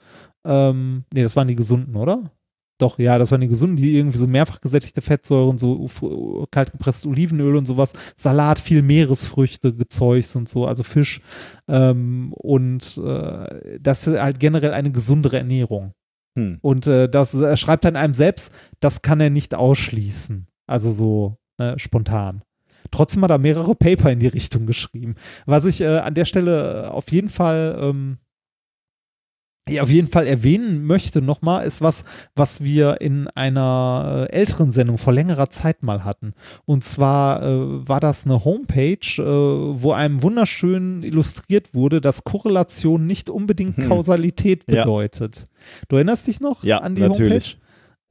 Ähm, 0.44 1.04
nee, 1.12 1.22
das 1.22 1.36
waren 1.36 1.48
die 1.48 1.56
gesunden, 1.56 1.96
oder? 1.96 2.30
Doch, 2.80 2.98
ja, 2.98 3.18
das 3.18 3.30
waren 3.30 3.42
die 3.42 3.48
gesunden, 3.48 3.76
die 3.76 3.94
irgendwie 3.94 4.16
so 4.16 4.26
mehrfach 4.26 4.60
gesättigte 4.62 5.02
Fettsäuren, 5.02 5.58
so 5.58 6.46
kaltgepresstes 6.50 7.04
Olivenöl 7.04 7.56
und 7.56 7.66
sowas, 7.66 7.92
Salat, 8.16 8.58
viel 8.58 8.80
Meeresfrüchte, 8.80 9.74
Gezeugs 9.74 10.34
und 10.34 10.48
so, 10.48 10.64
also 10.66 10.82
Fisch. 10.82 11.20
Ähm, 11.68 12.32
und 12.32 12.98
äh, 13.04 13.78
das 13.78 14.06
ist 14.06 14.18
halt 14.18 14.40
generell 14.40 14.72
eine 14.72 14.90
gesundere 14.90 15.36
Ernährung. 15.36 15.92
Hm. 16.38 16.58
Und 16.62 16.86
äh, 16.86 17.06
das 17.08 17.34
er 17.34 17.58
schreibt 17.58 17.84
dann 17.84 17.96
einem 17.96 18.14
selbst, 18.14 18.50
das 18.80 19.02
kann 19.02 19.20
er 19.20 19.30
nicht 19.30 19.54
ausschließen. 19.54 20.46
Also 20.66 20.90
so 20.90 21.36
ne, 21.58 21.78
spontan. 21.78 22.42
Trotzdem 22.90 23.22
hat 23.24 23.30
er 23.30 23.38
mehrere 23.38 23.74
Paper 23.74 24.10
in 24.10 24.20
die 24.20 24.26
Richtung 24.28 24.64
geschrieben. 24.64 25.16
Was 25.44 25.66
ich 25.66 25.82
äh, 25.82 25.98
an 25.98 26.14
der 26.14 26.24
Stelle 26.24 26.92
auf 26.92 27.12
jeden 27.12 27.28
Fall 27.28 27.78
ähm, 27.78 28.18
auf 29.78 29.90
jeden 29.90 30.08
Fall 30.08 30.26
erwähnen 30.26 30.84
möchte 30.84 31.20
nochmal, 31.22 31.66
ist 31.66 31.80
was, 31.82 32.04
was 32.34 32.62
wir 32.62 33.00
in 33.00 33.28
einer 33.28 34.26
äh, 34.30 34.32
älteren 34.32 34.72
Sendung 34.72 34.98
vor 34.98 35.12
längerer 35.12 35.50
Zeit 35.50 35.82
mal 35.82 36.04
hatten. 36.04 36.32
Und 36.64 36.82
zwar 36.84 37.42
äh, 37.42 37.88
war 37.88 38.00
das 38.00 38.24
eine 38.24 38.44
Homepage, 38.44 38.96
äh, 39.18 39.22
wo 39.82 39.92
einem 39.92 40.22
wunderschön 40.22 41.02
illustriert 41.02 41.74
wurde, 41.74 42.00
dass 42.00 42.24
Korrelation 42.24 43.06
nicht 43.06 43.28
unbedingt 43.30 43.76
Hm. 43.76 43.88
Kausalität 43.88 44.64
Ja. 44.68 44.84
bedeutet. 44.84 45.46
Du 45.88 45.96
erinnerst 45.96 46.26
dich 46.26 46.40
noch 46.40 46.64
Ja, 46.64 46.78
an 46.78 46.94
die 46.94 47.02
natürlich. 47.02 47.58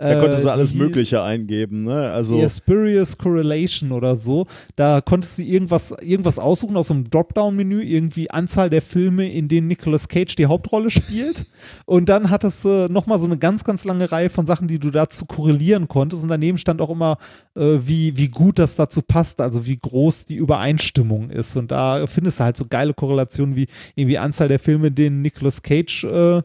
Da 0.02 0.18
konntest 0.22 0.46
du 0.46 0.50
Äh, 0.50 0.52
alles 0.54 0.72
die- 0.72 0.78
Mögliche 0.78 1.22
eingeben, 1.22 1.84
ne? 1.84 2.10
Also, 2.12 2.40
Ja, 2.40 2.48
Spurious 2.48 3.18
Correlation 3.18 3.92
oder 3.92 4.16
so. 4.16 4.48
Da 4.78 5.02
konntest 5.02 5.38
du 5.40 5.44
irgendwas, 5.44 5.94
irgendwas 6.02 6.40
aussuchen 6.40 6.78
aus 6.78 6.88
so 6.88 6.94
einem 6.94 7.10
Dropdown-Menü, 7.10 7.84
irgendwie 7.84 8.32
Anzahl 8.32 8.70
der 8.70 8.82
Filme, 8.82 9.30
in 9.30 9.50
denen 9.50 9.68
Nicolas 9.68 10.08
Cage 10.08 10.36
die 10.36 10.46
Hauptrolle 10.46 10.90
spielt. 10.90 11.46
und 11.86 12.08
dann 12.08 12.30
hattest 12.30 12.64
du 12.64 12.88
nochmal 12.90 13.20
so 13.20 13.26
eine 13.26 13.38
ganz, 13.38 13.66
ganz 13.66 13.84
lange 13.84 14.10
Reihe 14.10 14.30
von 14.30 14.46
Sachen, 14.46 14.70
die 14.70 14.80
du 14.80 14.90
dazu 14.90 15.26
korrelieren 15.26 15.90
konntest. 15.90 16.24
Und 16.24 16.30
daneben 16.30 16.58
stand 16.58 16.80
auch 16.80 16.90
immer, 16.90 17.18
äh, 17.56 17.80
wie, 17.86 18.16
wie 18.16 18.30
gut 18.30 18.58
das 18.58 18.78
dazu 18.78 19.02
passt, 19.02 19.42
also 19.42 19.66
wie 19.66 19.78
groß 19.78 20.24
die 20.26 20.36
Übereinstimmung 20.36 21.30
ist. 21.30 21.58
Und 21.58 21.72
da 21.72 22.08
findest 22.08 22.40
du 22.40 22.46
halt 22.46 22.56
so 22.56 22.66
geile 22.70 22.94
Korrelationen 22.94 23.56
wie 23.58 23.68
irgendwie 23.96 24.18
Anzahl 24.18 24.48
der 24.48 24.60
Filme, 24.60 24.88
in 24.88 24.96
denen 24.96 25.22
Nicolas 25.22 25.62
Cage 25.62 26.06
äh, 26.06 26.42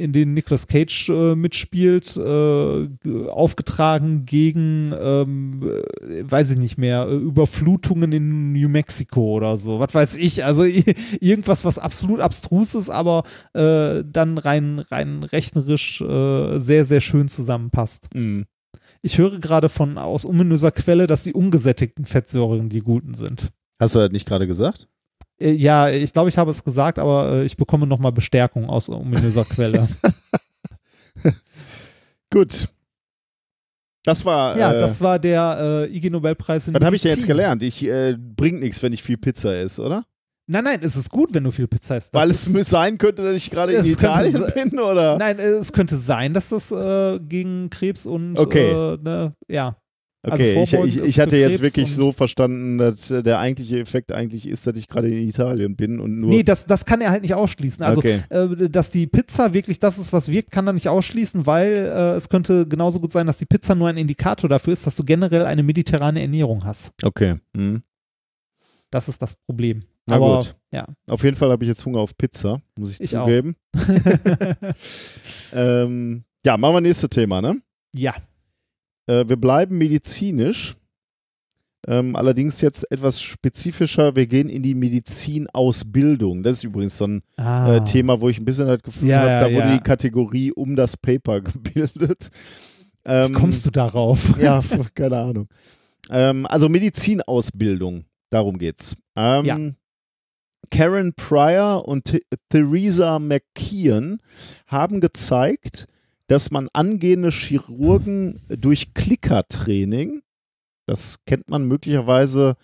in 0.00 0.12
denen 0.12 0.34
Nicolas 0.34 0.66
Cage 0.66 1.10
äh, 1.10 1.34
mitspielt, 1.34 2.16
äh, 2.16 2.88
aufgetragen 3.28 4.24
gegen, 4.24 4.94
ähm, 4.98 5.62
äh, 5.62 6.30
weiß 6.30 6.52
ich 6.52 6.58
nicht 6.58 6.78
mehr, 6.78 7.06
äh, 7.06 7.14
Überflutungen 7.14 8.12
in 8.12 8.52
New 8.52 8.68
Mexico 8.68 9.36
oder 9.36 9.56
so. 9.56 9.78
Was 9.78 9.94
weiß 9.94 10.16
ich. 10.16 10.44
Also 10.44 10.64
irgendwas, 11.20 11.64
was 11.64 11.78
absolut 11.78 12.20
abstrus 12.20 12.74
ist, 12.74 12.90
aber 12.90 13.24
äh, 13.52 14.02
dann 14.04 14.38
rein, 14.38 14.78
rein 14.78 15.22
rechnerisch 15.22 16.00
äh, 16.00 16.58
sehr, 16.58 16.84
sehr 16.84 17.00
schön 17.00 17.28
zusammenpasst. 17.28 18.08
mh. 18.14 18.44
Ich 19.02 19.16
höre 19.16 19.38
gerade 19.38 19.70
von 19.70 19.96
aus 19.96 20.26
ominöser 20.26 20.72
Quelle, 20.72 21.06
dass 21.06 21.22
die 21.22 21.32
ungesättigten 21.32 22.04
Fettsäuren 22.04 22.68
die 22.68 22.80
guten 22.80 23.14
sind. 23.14 23.50
hast 23.78 23.94
du 23.94 23.98
das 23.98 24.10
nicht 24.10 24.26
gerade 24.26 24.46
gesagt? 24.46 24.88
Äh, 25.40 25.52
Ja, 25.52 25.88
ich 25.88 26.12
glaube, 26.12 26.28
ich 26.28 26.38
habe 26.38 26.50
es 26.50 26.62
gesagt, 26.62 26.98
aber 26.98 27.32
äh, 27.32 27.44
ich 27.44 27.56
bekomme 27.56 27.86
nochmal 27.86 28.12
Bestärkung 28.12 28.68
aus 28.68 28.88
ominöser 28.88 29.44
Quelle. 29.44 29.88
Gut. 32.30 32.68
Das 34.04 34.24
war. 34.24 34.56
Ja, 34.56 34.72
äh, 34.72 34.78
das 34.80 35.00
war 35.00 35.18
der 35.18 35.86
äh, 35.90 35.96
IG 35.96 36.08
Nobelpreis 36.10 36.68
in 36.68 36.74
was 36.74 36.82
habe 36.82 36.96
ich 36.96 37.02
denn 37.02 37.10
jetzt 37.12 37.26
gelernt? 37.26 37.62
Ich 37.62 37.82
äh, 37.84 38.16
bringt 38.18 38.60
nichts, 38.60 38.82
wenn 38.82 38.92
ich 38.92 39.02
viel 39.02 39.18
Pizza 39.18 39.54
esse, 39.56 39.82
oder? 39.82 40.04
Nein, 40.46 40.64
nein, 40.64 40.80
es 40.82 40.96
ist 40.96 41.10
gut, 41.10 41.32
wenn 41.32 41.44
du 41.44 41.50
viel 41.52 41.68
Pizza 41.68 41.96
isst. 41.96 42.12
Das 42.14 42.20
Weil 42.22 42.30
ist, 42.30 42.46
es 42.48 42.54
mü- 42.54 42.64
sein 42.64 42.98
könnte, 42.98 43.22
dass 43.22 43.36
ich 43.36 43.50
gerade 43.50 43.72
in 43.72 43.78
könnte 43.82 43.92
Italien 43.92 44.32
se- 44.32 44.52
bin, 44.54 44.80
oder? 44.80 45.16
Nein, 45.18 45.38
äh, 45.38 45.42
es 45.50 45.72
könnte 45.72 45.96
sein, 45.96 46.32
dass 46.34 46.48
das 46.48 46.72
äh, 46.72 47.20
gegen 47.20 47.68
Krebs 47.70 48.06
und 48.06 48.38
Okay. 48.38 48.72
ne, 49.02 49.34
ja. 49.48 49.76
Also 50.22 50.34
Okay, 50.34 50.62
ich, 50.62 50.70
vorbeugend 50.70 50.96
ich, 50.96 51.02
ist 51.02 51.08
ich 51.08 51.20
hatte 51.20 51.36
jetzt 51.38 51.62
wirklich 51.62 51.94
so 51.94 52.12
verstanden, 52.12 52.76
dass 52.76 53.10
äh, 53.10 53.22
der 53.22 53.38
eigentliche 53.38 53.78
Effekt 53.80 54.12
eigentlich 54.12 54.46
ist, 54.46 54.66
dass 54.66 54.76
ich 54.76 54.86
gerade 54.86 55.08
in 55.08 55.26
Italien 55.28 55.76
bin 55.76 55.98
und 55.98 56.20
nur. 56.20 56.28
Nee, 56.30 56.42
das, 56.42 56.66
das 56.66 56.84
kann 56.84 57.00
er 57.00 57.10
halt 57.10 57.22
nicht 57.22 57.32
ausschließen. 57.34 57.82
Also, 57.82 58.00
Okay. 58.00 58.20
äh, 58.28 58.68
dass 58.68 58.90
die 58.90 59.06
Pizza 59.06 59.54
wirklich 59.54 59.78
das 59.78 59.98
ist, 59.98 60.12
was 60.12 60.28
wirkt, 60.30 60.50
kann 60.50 60.66
er 60.66 60.74
nicht 60.74 60.88
ausschließen, 60.88 61.46
weil 61.46 61.72
äh, 61.72 62.16
es 62.16 62.28
könnte 62.28 62.66
genauso 62.68 63.00
gut 63.00 63.12
sein, 63.12 63.26
dass 63.26 63.38
die 63.38 63.46
Pizza 63.46 63.74
nur 63.74 63.88
ein 63.88 63.96
Indikator 63.96 64.50
dafür 64.50 64.74
ist, 64.74 64.86
dass 64.86 64.96
du 64.96 65.04
generell 65.04 65.46
eine 65.46 65.62
mediterrane 65.62 66.20
Ernährung 66.20 66.64
hast. 66.64 66.92
okay. 67.02 67.36
Hm. 67.56 67.82
Das 68.90 69.08
ist 69.08 69.22
das 69.22 69.36
Problem. 69.46 69.80
Na 70.06 70.16
Aber 70.16 70.38
gut. 70.40 70.56
ja. 70.72 70.84
Auf 71.08 71.22
jeden 71.22 71.36
Fall 71.36 71.48
habe 71.50 71.62
ich 71.62 71.68
jetzt 71.68 71.86
Hunger 71.86 72.00
auf 72.00 72.16
Pizza, 72.18 72.60
muss 72.76 72.94
ich, 72.94 73.00
Ich 73.00 73.10
zugeben. 73.10 73.54
ähm, 75.52 76.24
ja, 76.44 76.56
machen 76.56 76.74
wir 76.74 76.80
nächstes 76.80 77.08
Thema, 77.10 77.40
ne? 77.40 77.60
ja. 77.94 78.14
Äh, 79.10 79.28
wir 79.28 79.36
bleiben 79.36 79.78
medizinisch. 79.78 80.76
Ähm, 81.88 82.14
allerdings 82.14 82.60
jetzt 82.60 82.90
etwas 82.92 83.20
spezifischer. 83.22 84.14
Wir 84.14 84.26
gehen 84.26 84.48
in 84.50 84.62
die 84.62 84.74
Medizinausbildung. 84.74 86.42
Das 86.42 86.58
ist 86.58 86.64
übrigens 86.64 86.96
so 86.98 87.06
ein 87.06 87.22
Ah. 87.36 87.76
äh, 87.76 87.84
Thema, 87.84 88.20
wo 88.20 88.28
ich 88.28 88.38
ein 88.38 88.44
bisschen 88.44 88.66
das 88.66 88.82
Gefühl 88.82 89.08
Ja, 89.08 89.20
habe, 89.20 89.28
ja, 89.30 89.40
da 89.40 89.46
wurde 89.46 89.68
ja. 89.70 89.76
die 89.78 89.82
Kategorie 89.82 90.52
um 90.52 90.76
das 90.76 90.96
Paper 90.96 91.40
gebildet. 91.40 92.30
Ähm, 93.06 93.30
Wie 93.30 93.34
kommst 93.34 93.64
du 93.66 93.70
darauf? 93.70 94.38
Ja, 94.40 94.62
keine 94.94 95.18
Ahnung. 95.18 95.48
Ähm, 96.10 96.44
also 96.46 96.68
Medizinausbildung, 96.68 98.04
darum 98.28 98.58
geht's. 98.58 98.94
Ähm, 99.16 99.44
Ja. 99.46 99.58
Karen 100.70 101.14
Pryor 101.14 101.88
und 101.88 102.04
Th 102.04 102.20
Theresa 102.50 103.18
McKeon 103.18 104.20
haben 104.68 105.00
gezeigt, 105.00 105.86
dass 106.30 106.52
man 106.52 106.68
angehende 106.72 107.30
Chirurgen 107.30 108.40
durch 108.48 108.94
Klickertraining, 108.94 110.22
das 110.86 111.16
kennt 111.26 111.48
man 111.48 111.64
möglicherweise 111.66 112.54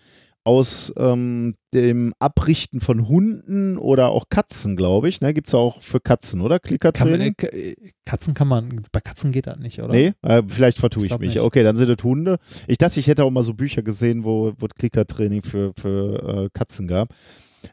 aus 0.44 0.94
ähm, 0.96 1.56
dem 1.74 2.14
Abrichten 2.20 2.80
von 2.80 3.08
Hunden 3.08 3.76
oder 3.76 4.10
auch 4.10 4.26
Katzen, 4.30 4.76
glaube 4.76 5.08
ich. 5.08 5.20
Ne? 5.20 5.34
Gibt 5.34 5.48
es 5.48 5.54
auch 5.54 5.82
für 5.82 5.98
Katzen, 5.98 6.40
oder? 6.40 6.60
Kann 6.60 6.68
Klickertraining? 6.68 7.34
man, 7.42 7.50
äh, 7.50 7.74
Katzen 8.04 8.34
kann 8.34 8.46
man, 8.46 8.86
bei 8.92 9.00
Katzen 9.00 9.32
geht 9.32 9.48
das 9.48 9.58
nicht, 9.58 9.82
oder? 9.82 9.92
Nee, 9.92 10.12
äh, 10.22 10.44
vielleicht 10.46 10.78
vertue 10.78 11.04
Ich 11.04 11.10
ich, 11.10 11.18
mich. 11.18 11.28
nicht. 11.30 11.40
Okay, 11.40 11.64
dann 11.64 11.74
sind 11.74 11.88
das 11.88 12.04
Hunde. 12.04 12.38
Ich 12.68 12.78
dachte, 12.78 13.00
ich 13.00 13.08
hätte 13.08 13.24
auch 13.24 13.30
mal 13.32 13.42
so 13.42 13.54
Bücher 13.54 13.82
gesehen, 13.82 14.24
wo, 14.24 14.52
wo 14.56 14.66
es 14.66 14.74
Klickertraining 14.78 15.42
für, 15.42 15.72
für 15.76 16.44
äh, 16.44 16.48
Katzen 16.54 16.86
gab. 16.86 17.12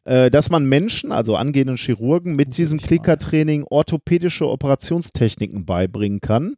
Äh, 0.05 0.29
dass 0.29 0.49
man 0.49 0.65
Menschen, 0.65 1.11
also 1.11 1.35
angehenden 1.35 1.77
Chirurgen, 1.77 2.35
mit 2.35 2.57
diesem. 2.57 2.79
Klickertraining 2.79 3.65
orthopädische 3.69 4.47
Operationstechniken 4.47 5.65
beibringen 5.65 6.21
kann. 6.21 6.55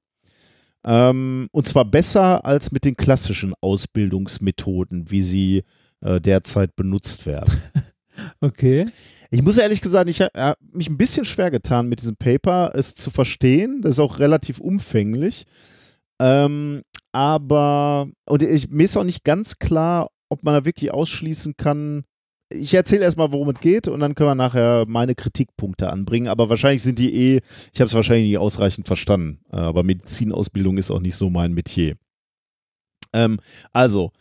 Ähm, 0.86 1.48
und 1.52 1.68
zwar 1.68 1.86
besser 1.86 2.46
als 2.46 2.72
mit 2.72 2.86
den 2.86 2.96
klassischen 2.96 3.54
Ausbildungsmethoden, 3.62 5.10
wie 5.12 5.22
sie 5.22 5.64
äh, 6.02 6.22
derzeit 6.22 6.76
benutzt 6.76 7.26
werden. 7.26 7.54
Okay. 8.40 8.86
Ich 9.30 9.42
muss 9.42 9.58
ehrlich 9.58 9.82
gesagt, 9.82 10.10
ich 10.10 10.22
habe 10.22 10.56
mich 10.72 10.90
ein 10.90 10.98
bisschen 10.98 11.26
schwer 11.26 11.52
getan 11.52 11.90
mit 11.90 12.00
diesem 12.00 12.16
Paper, 12.16 12.72
es 12.74 12.96
zu 12.96 13.10
verstehen. 13.10 13.82
Das 13.82 13.96
ist 13.96 14.00
auch 14.00 14.20
relativ 14.20 14.60
umfänglich. 14.60 15.46
Ähm, 16.22 16.84
aber, 17.12 18.08
und 18.26 18.42
ich, 18.42 18.70
mir 18.70 18.84
ist 18.84 18.96
auch 18.96 19.04
nicht 19.04 19.24
ganz 19.24 19.58
klar, 19.60 20.10
ob 20.30 20.44
man 20.44 20.54
da 20.54 20.66
wirklich 20.66 20.92
ausschließen 20.92 21.56
kann. 21.58 22.06
Ich 22.50 22.74
erzähle 22.74 23.04
erstmal, 23.04 23.32
worum 23.32 23.50
es 23.50 23.60
geht 23.60 23.88
und 23.88 24.00
dann 24.02 24.14
können 24.14 24.30
wir 24.30 24.36
nachher 24.36 24.86
meine 24.88 25.16
Kritikpunkte 25.16 25.90
anbringen. 25.90 26.28
Aber 26.28 26.50
wahrscheinlich 26.50 26.84
sind 26.84 27.00
die 27.00 27.14
eh, 27.14 27.42
ich 27.74 27.82
habe 27.82 27.88
es 27.88 27.94
wahrscheinlich 27.94 28.28
nicht 28.28 28.38
ausreichend 28.38 28.88
verstanden. 28.88 29.40
Äh, 29.52 29.58
Aber 29.58 29.84
Medizinausbildung 29.84 30.78
ist 30.78 30.92
auch 30.92 31.00
nicht 31.00 31.16
so 31.16 31.30
mein 31.30 31.54
Metier. 31.54 31.96
Ähm, 33.14 33.40
also, 33.74 34.12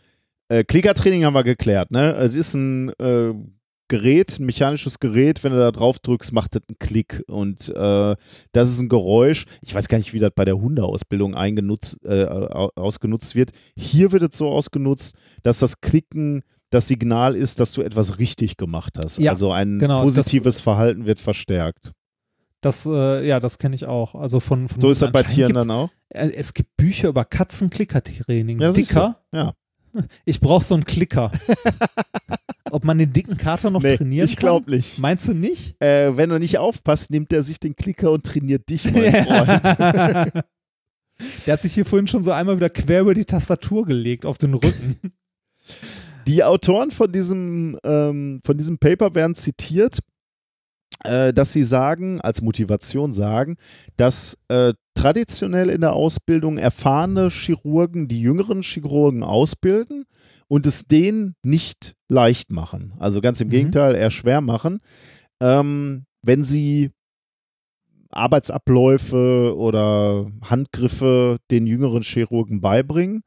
äh, 0.49 0.63
Klickertraining 0.63 1.23
haben 1.23 1.35
wir 1.35 1.43
geklärt. 1.43 1.91
Ne? 1.91 2.13
Es 2.13 2.33
ist 2.33 2.55
ein 2.55 2.89
äh, 2.99 3.33
Gerät, 3.87 4.39
ein 4.39 4.47
mechanisches 4.47 4.99
Gerät, 4.99 5.43
wenn 5.43 5.51
du 5.51 5.59
da 5.59 5.71
drauf 5.71 5.99
drückst, 5.99 6.31
macht 6.31 6.55
das 6.55 6.63
einen 6.67 6.79
Klick 6.79 7.21
und 7.27 7.69
äh, 7.69 8.15
das 8.51 8.71
ist 8.71 8.79
ein 8.79 8.89
Geräusch. 8.89 9.45
Ich 9.61 9.75
weiß 9.75 9.87
gar 9.87 9.99
nicht, 9.99 10.13
wie 10.13 10.19
das 10.19 10.31
bei 10.35 10.45
der 10.45 10.57
Hundeausbildung 10.57 11.35
eingenutzt, 11.35 12.03
äh, 12.03 12.23
au- 12.25 12.71
ausgenutzt 12.75 13.35
wird. 13.35 13.51
Hier 13.77 14.11
wird 14.11 14.23
es 14.23 14.39
so 14.39 14.49
ausgenutzt, 14.49 15.15
dass 15.43 15.59
das 15.59 15.81
Klicken 15.81 16.41
das 16.75 16.87
Signal 16.87 17.35
ist, 17.35 17.59
dass 17.59 17.71
du 17.73 17.81
etwas 17.81 18.19
richtig 18.19 18.57
gemacht 18.57 18.99
hast. 19.01 19.17
Ja, 19.17 19.31
also 19.31 19.51
ein 19.51 19.79
genau, 19.79 20.03
positives 20.03 20.59
Verhalten 20.59 21.05
wird 21.05 21.19
verstärkt. 21.19 21.91
Das, 22.61 22.85
äh, 22.85 23.25
ja, 23.27 23.39
das 23.39 23.57
kenne 23.59 23.75
ich 23.75 23.85
auch. 23.85 24.15
Also 24.15 24.39
von, 24.39 24.67
von 24.67 24.81
So 24.81 24.89
ist 24.89 25.01
das 25.01 25.11
bei 25.11 25.23
Tieren 25.23 25.53
dann 25.53 25.71
auch. 25.71 25.89
Äh, 26.09 26.29
Es 26.29 26.53
gibt 26.53 26.75
Bücher 26.77 27.09
über 27.09 27.23
Katzenklickertraining. 27.25 28.59
Ja. 28.59 28.71
Dicker. 28.71 29.19
Ja. 29.33 29.53
Ich 30.25 30.41
brauche 30.41 30.61
so 30.61 30.73
einen 30.75 30.83
Klicker. 30.83 31.31
Ob 32.71 32.83
man 32.83 32.97
den 32.97 33.13
dicken 33.13 33.37
Kater 33.37 33.69
noch 33.69 33.81
Nee, 33.81 33.95
trainieren 33.95 34.25
ich 34.25 34.35
glaube 34.35 34.69
nicht. 34.69 34.95
kann? 34.95 35.01
Meinst 35.03 35.29
du 35.29 35.33
nicht? 35.33 35.81
Äh, 35.81 36.17
wenn 36.17 36.29
du 36.29 36.37
nicht 36.37 36.57
aufpasst, 36.57 37.11
nimmt 37.11 37.31
er 37.31 37.43
sich 37.43 37.61
den 37.61 37.77
Klicker 37.77 38.11
und 38.11 38.25
trainiert 38.25 38.67
dich, 38.69 38.83
mein 38.91 39.13
Freund. 39.25 40.33
Der 41.45 41.53
hat 41.53 41.61
sich 41.61 41.73
hier 41.73 41.85
vorhin 41.85 42.07
schon 42.07 42.23
so 42.23 42.33
einmal 42.33 42.57
wieder 42.57 42.69
quer 42.69 42.99
über 43.01 43.13
die 43.13 43.23
Tastatur 43.23 43.85
gelegt, 43.85 44.25
auf 44.25 44.37
den 44.37 44.53
Rücken. 44.53 44.97
Die 46.27 46.43
Autoren 46.43 46.91
von 46.91 47.11
diesem, 47.11 47.77
ähm, 47.83 48.41
von 48.43 48.57
diesem 48.57 48.77
Paper 48.77 49.13
werden 49.13 49.35
zitiert, 49.35 49.99
äh, 51.03 51.33
dass 51.33 51.53
sie 51.53 51.63
sagen, 51.63 52.19
als 52.21 52.41
Motivation 52.41 53.13
sagen, 53.13 53.57
dass 53.97 54.37
äh, 54.47 54.73
traditionell 54.95 55.69
in 55.69 55.81
der 55.81 55.93
Ausbildung 55.93 56.57
erfahrene 56.57 57.29
Chirurgen 57.29 58.07
die 58.07 58.21
jüngeren 58.21 58.61
Chirurgen 58.61 59.23
ausbilden 59.23 60.05
und 60.47 60.65
es 60.65 60.87
denen 60.87 61.35
nicht 61.43 61.95
leicht 62.09 62.51
machen. 62.51 62.93
Also 62.99 63.21
ganz 63.21 63.41
im 63.41 63.47
Mhm. 63.47 63.51
Gegenteil, 63.51 63.95
eher 63.95 64.11
schwer 64.11 64.41
machen, 64.41 64.79
ähm, 65.41 66.05
wenn 66.23 66.43
sie 66.43 66.91
Arbeitsabläufe 68.09 69.53
oder 69.55 70.27
Handgriffe 70.41 71.37
den 71.51 71.67
jüngeren 71.67 72.01
Chirurgen 72.01 72.61
beibringen 72.61 73.21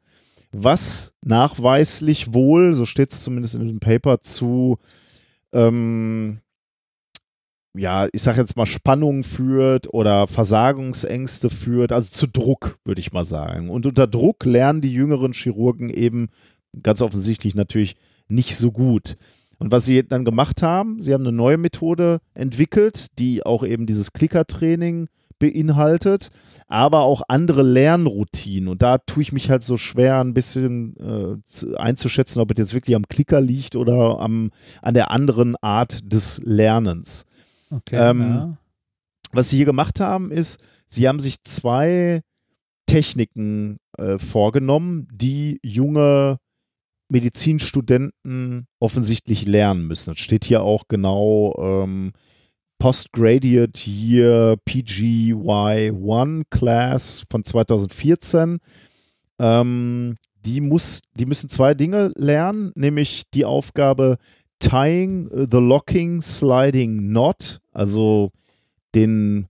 was 0.52 1.15
nachweislich 1.23 2.33
wohl, 2.33 2.75
so 2.75 2.86
steht 2.86 3.12
es 3.12 3.23
zumindest 3.23 3.55
in 3.55 3.68
dem 3.68 3.81
Paper, 3.81 4.20
zu, 4.20 4.78
ähm, 5.52 6.41
ja, 7.77 8.09
ich 8.12 8.23
sage 8.23 8.41
jetzt 8.41 8.57
mal 8.57 8.67
Spannung 8.67 9.25
führt 9.25 9.93
oder 9.93 10.27
Versagungsängste 10.27 11.51
führt, 11.51 11.93
also 11.93 12.10
zu 12.10 12.27
Druck, 12.27 12.78
würde 12.85 13.01
ich 13.01 13.12
mal 13.12 13.25
sagen. 13.25 13.68
Und 13.68 13.86
unter 13.86 14.07
Druck 14.07 14.44
lernen 14.44 14.81
die 14.81 14.93
jüngeren 14.93 15.33
Chirurgen 15.33 15.91
eben 15.91 16.28
ganz 16.83 17.02
offensichtlich 17.02 17.55
natürlich 17.55 17.97
nicht 18.28 18.57
so 18.57 18.73
gut. 18.73 19.17
Und 19.59 19.73
was 19.73 19.85
sie 19.85 20.07
dann 20.07 20.25
gemacht 20.25 20.62
haben, 20.62 21.01
sie 21.01 21.12
haben 21.12 21.27
eine 21.27 21.36
neue 21.36 21.57
Methode 21.59 22.20
entwickelt, 22.35 23.18
die 23.18 23.44
auch 23.44 23.65
eben 23.65 23.86
dieses 23.86 24.12
Klickertraining 24.12 25.09
beinhaltet, 25.39 26.31
aber 26.67 27.00
auch 27.00 27.23
andere 27.28 27.62
Lernroutinen. 27.62 28.68
Und 28.68 28.83
da 28.83 28.99
tue 28.99 29.23
ich 29.23 29.33
mich 29.33 29.50
halt 29.50 29.62
so 29.62 29.76
schwer, 29.76 30.20
ein 30.20 30.34
bisschen 30.34 30.97
äh, 30.97 31.42
zu, 31.44 31.76
einzuschätzen, 31.76 32.41
ob 32.41 32.50
es 32.50 32.58
jetzt 32.58 32.75
wirklich 32.75 32.97
am 32.97 33.08
Klicker 33.08 33.41
liegt 33.41 33.76
oder 33.76 34.20
am, 34.20 34.50
an 34.83 34.94
der 34.94 35.10
anderen 35.10 35.57
Art 35.57 36.00
des 36.02 36.41
Lernens. 36.44 37.25
Okay, 37.70 37.97
Ähm, 37.97 38.20
ja. 38.20 38.58
Was 39.33 39.50
sie 39.50 39.57
hier 39.58 39.67
gemacht 39.67 40.00
haben, 40.00 40.31
ist, 40.31 40.58
sie 40.86 41.07
haben 41.07 41.20
sich 41.20 41.42
zwei 41.44 42.23
Techniken 42.86 43.76
äh, 43.99 44.18
vorgenommen, 44.18 45.07
die 45.12 45.60
junge 45.62 46.39
Medizinstudenten 47.10 48.67
offensichtlich 48.81 49.47
lernen 49.47 49.86
müssen. 49.86 50.10
Das 50.10 50.20
steht 50.20 50.44
hier 50.44 50.62
auch 50.62 50.84
genau 50.89 51.55
ähm, 51.58 52.12
Postgraduate 52.78 53.86
Year 53.86 54.57
PGY1 54.68 56.44
Class 56.50 57.24
von 57.31 57.44
2014. 57.44 58.58
Ähm, 59.40 60.16
die, 60.44 60.60
muss, 60.60 61.00
die 61.15 61.26
müssen 61.26 61.48
zwei 61.48 61.74
Dinge 61.74 62.12
lernen, 62.16 62.73
nämlich 62.74 63.24
die 63.34 63.44
Aufgabe 63.44 64.18
Tying 64.60 65.28
the 65.32 65.58
Locking 65.58 66.23
Sliding 66.23 66.98
Knot, 66.98 67.60
also 67.73 68.31
den 68.94 69.47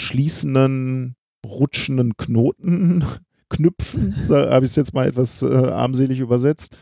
schließenden, 0.00 1.16
rutschenden 1.44 2.16
Knoten 2.16 3.04
knüpfen. 3.50 4.14
Da 4.28 4.50
habe 4.50 4.64
ich 4.64 4.70
es 4.72 4.76
jetzt 4.76 4.94
mal 4.94 5.06
etwas 5.06 5.42
äh, 5.42 5.46
armselig 5.46 6.20
übersetzt. 6.20 6.76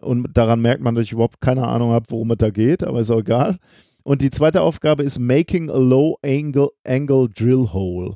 Und 0.00 0.36
daran 0.36 0.60
merkt 0.60 0.82
man, 0.82 0.94
dass 0.94 1.04
ich 1.04 1.12
überhaupt 1.12 1.40
keine 1.40 1.66
Ahnung 1.66 1.90
habe, 1.90 2.06
worum 2.10 2.30
es 2.30 2.38
da 2.38 2.50
geht, 2.50 2.84
aber 2.84 3.00
ist 3.00 3.10
auch 3.10 3.20
egal. 3.20 3.58
Und 4.08 4.22
die 4.22 4.30
zweite 4.30 4.62
Aufgabe 4.62 5.02
ist 5.02 5.18
Making 5.18 5.68
a 5.68 5.76
Low 5.76 6.16
Angle, 6.24 6.70
angle 6.86 7.28
Drill 7.28 7.74
Hole. 7.74 8.14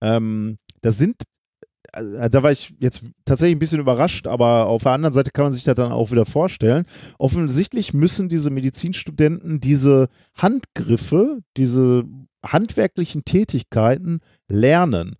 Ähm, 0.00 0.56
das 0.80 0.96
sind, 0.96 1.24
äh, 1.92 2.30
da 2.30 2.42
war 2.42 2.52
ich 2.52 2.72
jetzt 2.80 3.04
tatsächlich 3.26 3.56
ein 3.56 3.58
bisschen 3.58 3.80
überrascht, 3.80 4.26
aber 4.28 4.64
auf 4.64 4.84
der 4.84 4.92
anderen 4.92 5.12
Seite 5.12 5.32
kann 5.32 5.44
man 5.44 5.52
sich 5.52 5.64
das 5.64 5.74
dann 5.74 5.92
auch 5.92 6.10
wieder 6.10 6.24
vorstellen. 6.24 6.86
Offensichtlich 7.18 7.92
müssen 7.92 8.30
diese 8.30 8.48
Medizinstudenten 8.48 9.60
diese 9.60 10.08
Handgriffe, 10.38 11.40
diese 11.58 12.04
handwerklichen 12.42 13.26
Tätigkeiten 13.26 14.20
lernen. 14.48 15.16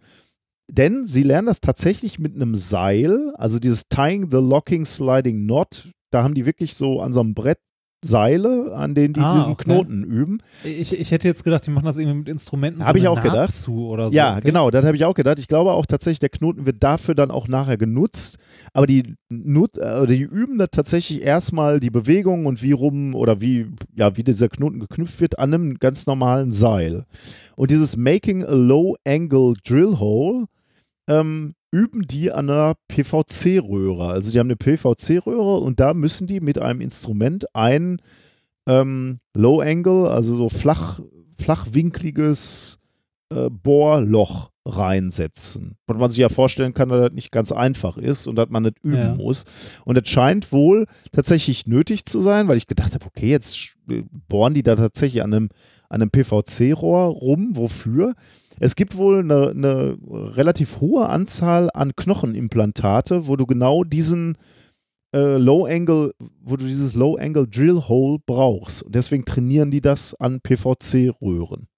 Denn 0.66 1.04
sie 1.04 1.24
lernen 1.24 1.48
das 1.48 1.60
tatsächlich 1.60 2.18
mit 2.18 2.34
einem 2.34 2.56
Seil, 2.56 3.34
also 3.34 3.58
dieses 3.58 3.88
Tying 3.88 4.30
the 4.30 4.38
Locking 4.38 4.86
Sliding 4.86 5.42
Knot. 5.42 5.90
Da 6.10 6.22
haben 6.22 6.32
die 6.32 6.46
wirklich 6.46 6.74
so 6.74 7.02
an 7.02 7.12
so 7.12 7.20
einem 7.20 7.34
Brett 7.34 7.58
Seile, 8.04 8.74
an 8.76 8.94
denen 8.94 9.14
die 9.14 9.20
Ah, 9.20 9.36
diesen 9.36 9.52
okay. 9.52 9.64
Knoten 9.64 10.04
üben. 10.04 10.38
Ich, 10.64 10.98
ich 10.98 11.10
hätte 11.10 11.26
jetzt 11.26 11.44
gedacht, 11.44 11.66
die 11.66 11.70
machen 11.70 11.86
das 11.86 11.96
irgendwie 11.96 12.18
mit 12.18 12.28
Instrumenten. 12.28 12.84
Hab 12.86 12.94
ich 12.96 13.08
auch 13.08 13.16
Naht 13.16 13.24
gedacht. 13.24 13.54
Zu 13.54 13.88
oder 13.88 14.10
so. 14.10 14.16
Ja, 14.16 14.36
okay. 14.36 14.46
genau, 14.46 14.70
das 14.70 14.84
habe 14.84 14.96
ich 14.96 15.04
auch 15.04 15.14
gedacht. 15.14 15.38
Ich 15.38 15.48
glaube 15.48 15.72
auch 15.72 15.86
tatsächlich, 15.86 16.20
der 16.20 16.28
Knoten 16.28 16.66
wird 16.66 16.82
dafür 16.82 17.14
dann 17.14 17.30
auch 17.30 17.48
nachher 17.48 17.76
genutzt. 17.76 18.38
Aber 18.72 18.86
die, 18.86 19.14
nut, 19.28 19.78
äh, 19.78 20.06
die 20.06 20.20
üben 20.20 20.58
da 20.58 20.66
tatsächlich 20.66 21.22
erstmal 21.22 21.80
die 21.80 21.90
Bewegung 21.90 22.46
und 22.46 22.62
wie 22.62 22.72
rum 22.72 23.14
oder 23.14 23.40
wie, 23.40 23.66
ja, 23.94 24.16
wie 24.16 24.24
dieser 24.24 24.48
Knoten 24.48 24.80
geknüpft 24.80 25.20
wird 25.20 25.38
an 25.38 25.52
einem 25.54 25.78
ganz 25.78 26.06
normalen 26.06 26.52
Seil. 26.52 27.06
Und 27.56 27.70
dieses 27.70 27.96
Making 27.96 28.44
a 28.44 28.52
Low 28.52 28.96
Angle 29.06 29.54
Drill 29.66 29.98
Hole 29.98 30.46
ähm, 31.08 31.54
üben 31.76 32.06
die 32.06 32.32
an 32.32 32.48
einer 32.48 32.74
PVC-Röhre. 32.88 34.08
Also 34.08 34.30
die 34.30 34.38
haben 34.38 34.46
eine 34.46 34.56
PVC-Röhre 34.56 35.58
und 35.58 35.78
da 35.78 35.92
müssen 35.92 36.26
die 36.26 36.40
mit 36.40 36.58
einem 36.58 36.80
Instrument 36.80 37.54
ein 37.54 38.00
ähm, 38.66 39.18
Low 39.34 39.60
Angle, 39.60 40.10
also 40.10 40.36
so 40.36 40.48
flach, 40.48 41.00
flachwinkliges 41.38 42.78
äh, 43.30 43.50
Bohrloch 43.50 44.50
reinsetzen. 44.64 45.76
Und 45.86 45.98
man 45.98 46.10
sich 46.10 46.18
ja 46.18 46.28
vorstellen 46.28 46.74
kann, 46.74 46.88
dass 46.88 47.00
das 47.08 47.12
nicht 47.12 47.30
ganz 47.30 47.52
einfach 47.52 47.98
ist 47.98 48.26
und 48.26 48.36
dass 48.36 48.48
man 48.48 48.64
das 48.64 48.72
üben 48.82 48.96
Ja. 48.96 49.14
muss. 49.14 49.44
Und 49.84 49.96
das 49.96 50.08
scheint 50.08 50.50
wohl 50.52 50.86
tatsächlich 51.12 51.66
nötig 51.66 52.06
zu 52.06 52.20
sein, 52.20 52.48
weil 52.48 52.56
ich 52.56 52.66
gedacht 52.66 52.94
habe, 52.94 53.04
okay, 53.04 53.28
jetzt 53.28 53.76
bohren 54.28 54.54
die 54.54 54.62
da 54.62 54.74
tatsächlich 54.74 55.22
an 55.22 55.34
einem, 55.34 55.48
an 55.88 56.00
einem 56.02 56.10
PVC-Rohr 56.10 57.06
rum. 57.08 57.50
Wofür? 57.52 58.14
Es 58.60 58.76
gibt 58.76 58.96
wohl 58.96 59.20
eine, 59.20 59.50
eine 59.50 59.98
relativ 60.36 60.80
hohe 60.80 61.08
Anzahl 61.08 61.70
an 61.74 61.94
Knochenimplantate, 61.94 63.26
wo 63.26 63.36
du 63.36 63.46
genau 63.46 63.84
diesen 63.84 64.36
äh, 65.14 65.36
Low 65.36 65.66
Angle, 65.66 66.14
wo 66.42 66.56
du 66.56 66.66
dieses 66.66 66.94
Low 66.94 67.16
Angle 67.16 67.46
Drill 67.46 67.82
Hole 67.88 68.18
brauchst. 68.24 68.82
Und 68.82 68.94
deswegen 68.94 69.24
trainieren 69.24 69.70
die 69.70 69.80
das 69.80 70.14
an 70.14 70.40
PVC-Röhren. 70.40 71.68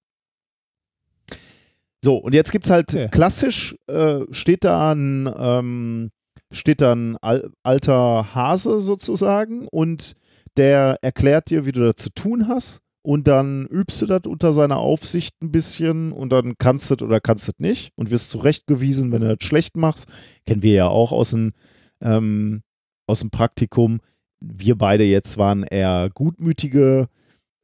So, 2.04 2.16
und 2.16 2.34
jetzt 2.34 2.52
gibt 2.52 2.64
es 2.64 2.70
halt 2.70 2.90
Okay. 2.90 3.08
klassisch, 3.10 3.74
äh, 3.88 4.20
steht 4.30 4.64
da 4.64 4.92
ein, 4.94 5.28
ähm, 5.36 6.10
steht 6.52 6.80
da 6.80 6.92
ein 6.92 7.16
al 7.18 7.50
alter 7.64 8.34
Hase 8.34 8.80
sozusagen 8.80 9.66
und 9.68 10.14
der 10.56 10.98
erklärt 11.02 11.50
dir, 11.50 11.66
wie 11.66 11.72
du 11.72 11.84
das 11.84 11.96
zu 11.96 12.10
tun 12.10 12.48
hast. 12.48 12.80
Und 13.02 13.28
dann 13.28 13.66
übst 13.66 14.02
du 14.02 14.06
das 14.06 14.22
unter 14.26 14.52
seiner 14.52 14.78
Aufsicht 14.78 15.34
ein 15.40 15.52
bisschen 15.52 16.12
und 16.12 16.30
dann 16.30 16.58
kannst 16.58 16.90
du 16.90 16.96
das 16.96 17.06
oder 17.06 17.20
kannst 17.20 17.48
du 17.48 17.52
das 17.52 17.60
nicht 17.60 17.92
und 17.96 18.10
wirst 18.10 18.30
zurechtgewiesen, 18.30 19.12
wenn 19.12 19.22
du 19.22 19.36
das 19.36 19.46
schlecht 19.46 19.76
machst. 19.76 20.08
Kennen 20.44 20.62
wir 20.62 20.72
ja 20.72 20.88
auch 20.88 21.12
aus 21.12 21.30
dem, 21.30 21.52
ähm, 22.00 22.62
aus 23.06 23.20
dem 23.20 23.30
Praktikum. 23.30 24.00
Wir 24.40 24.76
beide 24.76 25.04
jetzt 25.04 25.38
waren 25.38 25.62
eher 25.62 26.10
gutmütige 26.12 27.08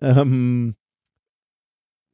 ähm, 0.00 0.76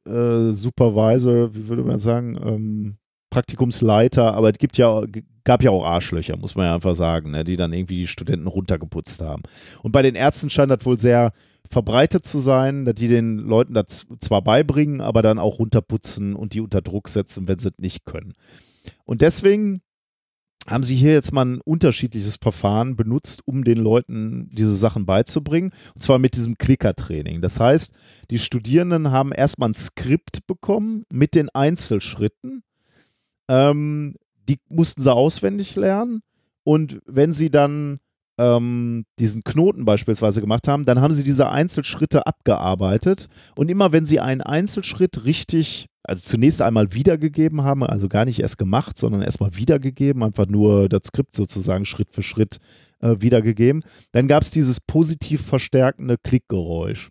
äh, 0.07 0.51
Supervisor, 0.51 1.53
wie 1.55 1.67
würde 1.67 1.83
man 1.83 1.99
sagen, 1.99 2.37
ähm, 2.43 2.97
Praktikumsleiter, 3.29 4.33
aber 4.33 4.49
es 4.49 4.57
gibt 4.57 4.77
ja, 4.77 5.03
gab 5.45 5.63
ja 5.63 5.71
auch 5.71 5.85
Arschlöcher, 5.85 6.37
muss 6.37 6.55
man 6.55 6.65
ja 6.65 6.75
einfach 6.75 6.95
sagen, 6.95 7.31
ne, 7.31 7.43
die 7.43 7.55
dann 7.55 7.71
irgendwie 7.71 7.99
die 7.99 8.07
Studenten 8.07 8.47
runtergeputzt 8.47 9.21
haben. 9.21 9.43
Und 9.83 9.93
bei 9.93 10.01
den 10.01 10.15
Ärzten 10.15 10.49
scheint 10.49 10.69
das 10.69 10.85
wohl 10.85 10.99
sehr 10.99 11.31
verbreitet 11.71 12.25
zu 12.25 12.37
sein, 12.37 12.85
die 12.85 13.07
den 13.07 13.37
Leuten 13.37 13.73
das 13.73 14.05
zwar 14.19 14.41
beibringen, 14.41 14.99
aber 14.99 15.21
dann 15.21 15.39
auch 15.39 15.59
runterputzen 15.59 16.35
und 16.35 16.53
die 16.53 16.59
unter 16.59 16.81
Druck 16.81 17.07
setzen, 17.07 17.47
wenn 17.47 17.59
sie 17.59 17.69
es 17.69 17.77
nicht 17.77 18.05
können. 18.05 18.33
Und 19.05 19.21
deswegen 19.21 19.81
haben 20.67 20.83
sie 20.83 20.95
hier 20.95 21.13
jetzt 21.13 21.31
mal 21.31 21.45
ein 21.45 21.61
unterschiedliches 21.61 22.35
Verfahren 22.35 22.95
benutzt, 22.95 23.41
um 23.45 23.63
den 23.63 23.77
Leuten 23.77 24.49
diese 24.51 24.75
Sachen 24.75 25.05
beizubringen. 25.05 25.71
Und 25.95 26.03
zwar 26.03 26.19
mit 26.19 26.35
diesem 26.35 26.57
Klickertraining. 26.57 27.41
Das 27.41 27.59
heißt, 27.59 27.93
die 28.29 28.37
Studierenden 28.37 29.11
haben 29.11 29.31
erstmal 29.31 29.69
ein 29.69 29.73
Skript 29.73 30.45
bekommen 30.45 31.05
mit 31.09 31.35
den 31.35 31.49
Einzelschritten. 31.49 32.63
Ähm, 33.47 34.15
die 34.47 34.59
mussten 34.67 35.01
sie 35.01 35.13
auswendig 35.13 35.75
lernen. 35.75 36.21
Und 36.63 37.01
wenn 37.05 37.33
sie 37.33 37.49
dann 37.49 37.99
ähm, 38.41 39.05
diesen 39.19 39.43
Knoten 39.43 39.85
beispielsweise 39.85 40.41
gemacht 40.41 40.67
haben, 40.67 40.85
dann 40.85 40.99
haben 40.99 41.13
sie 41.13 41.23
diese 41.23 41.49
Einzelschritte 41.49 42.25
abgearbeitet. 42.25 43.27
Und 43.55 43.69
immer 43.69 43.91
wenn 43.91 44.05
sie 44.05 44.19
einen 44.19 44.41
Einzelschritt 44.41 45.25
richtig, 45.25 45.87
also 46.03 46.23
zunächst 46.23 46.61
einmal 46.61 46.93
wiedergegeben 46.93 47.63
haben, 47.63 47.83
also 47.83 48.09
gar 48.09 48.25
nicht 48.25 48.39
erst 48.39 48.57
gemacht, 48.57 48.97
sondern 48.97 49.21
erstmal 49.21 49.55
wiedergegeben, 49.55 50.23
einfach 50.23 50.47
nur 50.47 50.89
das 50.89 51.01
Skript 51.05 51.35
sozusagen 51.35 51.85
Schritt 51.85 52.11
für 52.11 52.23
Schritt 52.23 52.57
äh, 53.01 53.15
wiedergegeben, 53.19 53.83
dann 54.11 54.27
gab 54.27 54.41
es 54.41 54.49
dieses 54.49 54.79
positiv 54.79 55.45
verstärkende 55.45 56.17
Klickgeräusch. 56.17 57.09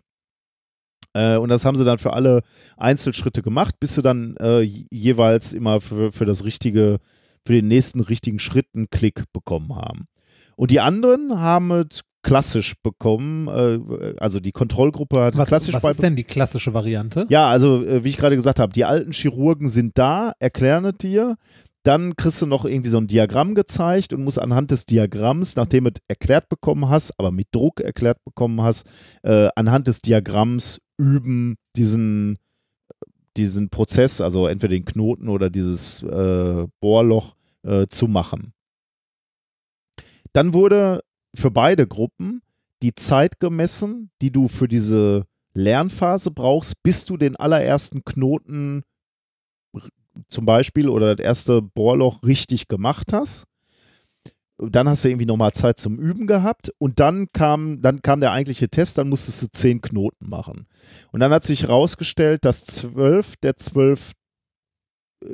Äh, 1.13 1.37
und 1.37 1.47
das 1.47 1.63
haben 1.63 1.77
sie 1.77 1.85
dann 1.85 1.97
für 1.97 2.13
alle 2.13 2.41
Einzelschritte 2.75 3.41
gemacht, 3.41 3.75
bis 3.79 3.95
sie 3.95 4.01
dann 4.01 4.35
äh, 4.37 4.61
jeweils 4.61 5.53
immer 5.53 5.79
für, 5.79 6.11
für 6.11 6.25
das 6.25 6.43
richtige, 6.43 6.99
für 7.45 7.53
den 7.53 7.67
nächsten 7.67 8.01
richtigen 8.01 8.39
Schritt 8.39 8.67
einen 8.75 8.89
Klick 8.89 9.23
bekommen 9.31 9.75
haben. 9.75 10.07
Und 10.61 10.69
die 10.69 10.79
anderen 10.79 11.39
haben 11.39 11.71
es 11.71 12.01
klassisch 12.21 12.75
bekommen, 12.83 13.47
äh, 13.47 14.13
also 14.19 14.39
die 14.39 14.51
Kontrollgruppe 14.51 15.19
hat 15.19 15.35
Was, 15.35 15.47
klassisch 15.47 15.73
was 15.73 15.83
ist 15.83 16.03
denn 16.03 16.15
die 16.15 16.23
klassische 16.23 16.75
Variante? 16.75 17.25
ja, 17.29 17.49
also 17.49 17.83
äh, 17.83 18.03
wie 18.03 18.09
ich 18.09 18.17
gerade 18.17 18.35
gesagt 18.35 18.59
habe, 18.59 18.71
die 18.71 18.85
alten 18.85 19.11
Chirurgen 19.11 19.69
sind 19.69 19.97
da, 19.97 20.33
erklären 20.37 20.85
es 20.85 20.97
dir. 20.99 21.35
Dann 21.81 22.15
kriegst 22.15 22.39
du 22.43 22.45
noch 22.45 22.65
irgendwie 22.65 22.89
so 22.89 22.99
ein 22.99 23.07
Diagramm 23.07 23.55
gezeigt 23.55 24.13
und 24.13 24.23
musst 24.23 24.37
anhand 24.37 24.69
des 24.69 24.85
Diagramms, 24.85 25.55
nachdem 25.55 25.85
du 25.85 25.89
es 25.95 26.01
erklärt 26.07 26.47
bekommen 26.47 26.89
hast, 26.89 27.17
aber 27.17 27.31
mit 27.31 27.47
Druck 27.51 27.79
erklärt 27.79 28.23
bekommen 28.23 28.61
hast, 28.61 28.85
äh, 29.23 29.47
anhand 29.55 29.87
des 29.87 30.03
Diagramms 30.03 30.79
üben 30.95 31.55
diesen, 31.75 32.37
diesen 33.35 33.71
Prozess, 33.71 34.21
also 34.21 34.45
entweder 34.45 34.75
den 34.75 34.85
Knoten 34.85 35.27
oder 35.27 35.49
dieses 35.49 36.03
äh, 36.03 36.67
Bohrloch 36.79 37.33
äh, 37.63 37.87
zu 37.87 38.07
machen. 38.07 38.53
Dann 40.33 40.53
wurde 40.53 41.01
für 41.35 41.51
beide 41.51 41.87
Gruppen 41.87 42.41
die 42.81 42.95
Zeit 42.95 43.39
gemessen, 43.39 44.11
die 44.21 44.31
du 44.31 44.47
für 44.47 44.67
diese 44.67 45.25
Lernphase 45.53 46.31
brauchst, 46.31 46.81
bis 46.83 47.05
du 47.05 47.17
den 47.17 47.35
allerersten 47.35 48.03
Knoten 48.03 48.83
zum 50.27 50.45
Beispiel 50.45 50.89
oder 50.89 51.15
das 51.15 51.23
erste 51.23 51.61
Bohrloch 51.61 52.23
richtig 52.23 52.67
gemacht 52.67 53.13
hast. 53.13 53.45
Dann 54.57 54.87
hast 54.87 55.03
du 55.03 55.09
irgendwie 55.09 55.25
nochmal 55.25 55.53
Zeit 55.53 55.79
zum 55.79 55.97
Üben 55.97 56.27
gehabt 56.27 56.71
und 56.77 56.99
dann 56.99 57.27
kam, 57.33 57.81
dann 57.81 58.01
kam 58.01 58.19
der 58.19 58.31
eigentliche 58.31 58.69
Test, 58.69 58.97
dann 58.97 59.09
musstest 59.09 59.41
du 59.41 59.47
zehn 59.51 59.81
Knoten 59.81 60.29
machen. 60.29 60.67
Und 61.11 61.19
dann 61.19 61.31
hat 61.31 61.43
sich 61.43 61.63
herausgestellt, 61.63 62.45
dass 62.45 62.65
zwölf 62.65 63.37
der 63.37 63.57
zwölf 63.57 64.11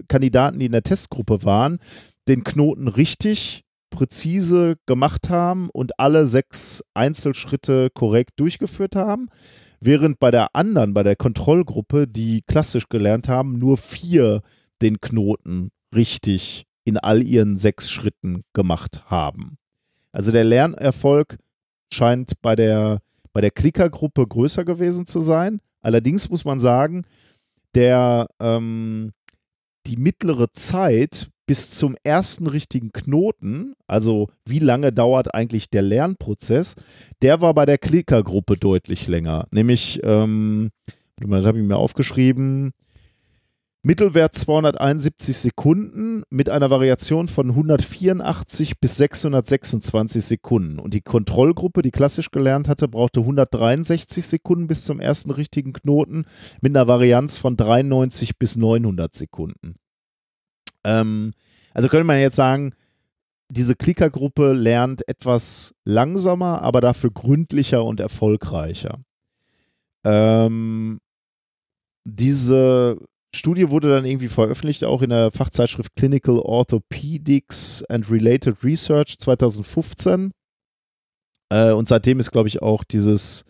Kandidaten, 0.08 0.60
die 0.60 0.68
in 0.68 0.72
der 0.72 0.84
Testgruppe 0.84 1.44
waren, 1.44 1.80
den 2.28 2.44
Knoten 2.44 2.88
richtig 2.88 3.66
präzise 3.98 4.76
gemacht 4.86 5.32
haben 5.32 5.72
und 5.72 6.00
alle 6.00 6.28
sechs 6.28 6.84
Einzelschritte 6.94 7.90
korrekt 7.90 8.40
durchgeführt 8.40 8.96
haben, 8.96 9.28
während 9.80 10.20
bei 10.20 10.30
der 10.30 10.56
anderen, 10.56 10.94
bei 10.94 11.02
der 11.02 11.16
Kontrollgruppe, 11.16 12.08
die 12.08 12.44
klassisch 12.44 12.90
gelernt 12.90 13.28
haben, 13.28 13.54
nur 13.54 13.76
vier 13.76 14.44
den 14.84 15.02
Knoten 15.02 15.72
richtig 15.96 16.68
in 16.84 17.00
all 17.00 17.24
ihren 17.24 17.58
sechs 17.58 17.90
Schritten 17.90 18.44
gemacht 18.54 19.02
haben. 19.08 19.58
Also 20.12 20.32
der 20.32 20.44
Lernerfolg 20.44 21.40
scheint 21.92 22.40
bei 22.44 22.56
der, 22.56 23.00
bei 23.34 23.42
der 23.42 23.50
Klickergruppe 23.50 24.28
größer 24.28 24.64
gewesen 24.64 25.08
zu 25.08 25.22
sein. 25.22 25.60
Allerdings 25.82 26.30
muss 26.30 26.46
man 26.46 26.60
sagen, 26.60 27.04
der, 27.74 28.28
ähm, 28.40 29.12
die 29.88 29.98
mittlere 29.98 30.52
Zeit 30.52 31.32
bis 31.48 31.72
zum 31.72 31.96
ersten 32.04 32.46
richtigen 32.46 32.92
Knoten, 32.92 33.74
also 33.88 34.30
wie 34.46 34.60
lange 34.60 34.94
dauert 34.94 35.34
eigentlich 35.34 35.72
der 35.72 35.82
Lernprozess, 35.82 36.76
der 37.24 37.42
war 37.42 37.54
bei 37.54 37.66
der 37.66 37.80
Klickergruppe 37.80 38.58
deutlich 38.58 39.08
länger. 39.08 39.48
Nämlich, 39.52 40.00
ähm, 40.04 40.70
das 41.16 41.46
habe 41.46 41.60
ich 41.60 41.66
mir 41.66 41.78
aufgeschrieben, 41.78 42.74
Mittelwert 43.88 44.36
271 44.36 45.38
Sekunden 45.38 46.24
mit 46.30 46.50
einer 46.50 46.70
Variation 46.70 47.30
von 47.30 47.52
184 47.52 48.82
bis 48.82 48.98
626 48.98 50.26
Sekunden. 50.26 50.80
Und 50.80 50.94
die 50.94 51.00
Kontrollgruppe, 51.00 51.84
die 51.84 51.92
klassisch 51.92 52.30
gelernt 52.32 52.68
hatte, 52.68 52.90
brauchte 52.90 53.22
163 53.22 54.28
Sekunden 54.28 54.68
bis 54.68 54.84
zum 54.84 55.00
ersten 55.00 55.32
richtigen 55.32 55.72
Knoten 55.72 56.26
mit 56.60 56.76
einer 56.76 56.90
Varianz 56.90 57.38
von 57.38 57.56
93 57.56 58.38
bis 58.38 58.58
900 58.58 59.16
Sekunden. 59.16 59.76
Ähm, 60.84 61.34
also 61.74 61.90
könnte 61.90 62.06
man 62.06 62.20
jetzt 62.20 62.36
sagen, 62.36 62.74
diese 63.50 63.76
Klickergruppe 63.76 64.54
lernt 64.54 65.08
etwas 65.08 65.74
langsamer, 65.86 66.62
aber 66.62 66.82
dafür 66.82 67.12
gründlicher 67.12 67.84
und 67.84 68.00
erfolgreicher. 68.00 69.00
Ähm, 70.04 71.00
diese 72.04 72.98
Studie 73.34 73.70
wurde 73.70 73.90
dann 73.90 74.06
irgendwie 74.06 74.28
veröffentlicht, 74.28 74.84
auch 74.84 75.02
in 75.02 75.10
der 75.10 75.32
Fachzeitschrift 75.32 75.96
Clinical 75.96 76.40
Orthopedics 76.40 77.84
and 77.86 78.10
Related 78.10 78.64
Research 78.64 79.18
2015. 79.20 80.32
Äh, 81.50 81.72
und 81.72 81.88
seitdem 81.88 82.20
ist, 82.20 82.32
glaube 82.32 82.48
ich, 82.48 82.62
auch 82.62 82.84
dieses, 82.84 83.44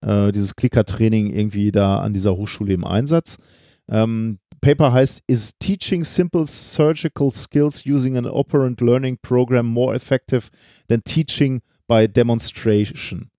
äh, 0.00 0.32
dieses 0.32 0.56
Clicker-Training 0.56 1.32
irgendwie 1.32 1.72
da 1.72 2.00
an 2.00 2.12
dieser 2.12 2.36
Hochschule 2.36 2.72
im 2.74 2.84
Einsatz. 2.84 3.38
Ähm, 3.88 4.38
Paper 4.66 4.92
heißt 4.92 5.22
Is 5.28 5.56
Teaching 5.60 6.02
Simple 6.02 6.44
Surgical 6.44 7.30
Skills 7.30 7.86
Using 7.86 8.16
an 8.16 8.26
Operant 8.26 8.80
Learning 8.80 9.16
Program 9.22 9.64
More 9.64 9.94
Effective 9.94 10.48
Than 10.88 11.04
Teaching 11.04 11.62
by 11.86 12.08
Demonstration? 12.08 13.30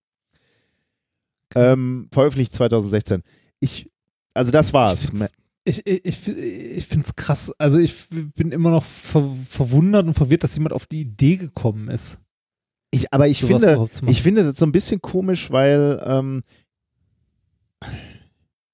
Ähm, 1.54 2.08
veröffentlicht 2.14 2.54
2016. 2.54 3.24
Ich, 3.60 3.92
also 4.34 4.52
das 4.52 4.72
war's. 4.72 5.12
Ich, 5.66 5.86
ich, 5.86 6.06
ich, 6.06 6.28
ich 6.30 6.88
finde 6.88 7.06
es 7.06 7.14
krass. 7.18 7.52
Also 7.58 7.78
ich 7.78 8.08
bin 8.08 8.54
immer 8.54 8.70
noch 8.70 8.86
ver 8.86 9.30
verwundert 9.50 10.08
und 10.08 10.14
verwirrt, 10.14 10.46
dass 10.46 10.56
jemand 10.56 10.72
auf 10.72 10.86
die 10.86 11.02
Idee 11.02 11.36
gekommen 11.36 11.90
ist. 11.90 12.20
Ich, 12.90 13.14
aber 13.14 13.28
ich 13.28 13.42
finde, 13.42 13.90
ich 14.08 14.22
finde 14.22 14.46
das 14.46 14.58
so 14.58 14.66
ein 14.66 14.72
bisschen 14.72 15.02
komisch, 15.02 15.52
weil 15.52 16.02
ähm, 16.06 16.44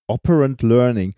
Operant 0.05 0.61
Learning. 0.61 1.15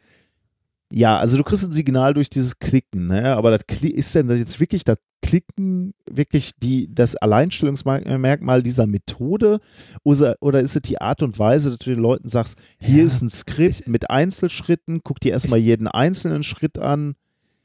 Ja, 0.97 1.17
also 1.17 1.35
du 1.35 1.43
kriegst 1.43 1.65
ein 1.65 1.71
Signal 1.73 2.13
durch 2.13 2.29
dieses 2.29 2.57
Klicken, 2.57 3.07
ne? 3.07 3.35
aber 3.35 3.51
das 3.51 3.67
Kli 3.67 3.89
ist 3.89 4.15
denn 4.15 4.29
das 4.29 4.39
jetzt 4.39 4.59
wirklich 4.61 4.85
das 4.85 4.97
Klicken 5.21 5.93
wirklich 6.09 6.51
die, 6.57 6.87
das 6.93 7.17
Alleinstellungsmerkmal 7.17 8.63
dieser 8.63 8.87
Methode 8.87 9.59
oder, 10.03 10.35
oder 10.39 10.61
ist 10.61 10.75
es 10.75 10.81
die 10.83 11.01
Art 11.01 11.21
und 11.21 11.37
Weise, 11.39 11.69
dass 11.69 11.79
du 11.79 11.89
den 11.89 11.99
Leuten 11.99 12.27
sagst, 12.29 12.57
hier 12.79 12.99
Ja, 12.99 13.05
ist 13.07 13.21
ein 13.21 13.29
Skript 13.29 13.81
ich- 13.81 13.87
mit 13.87 14.09
Einzelschritten, 14.09 15.01
guck 15.03 15.19
dir 15.19 15.33
erstmal 15.33 15.59
jeden 15.59 15.87
einzelnen 15.87 16.43
Schritt 16.43 16.77
an. 16.77 17.15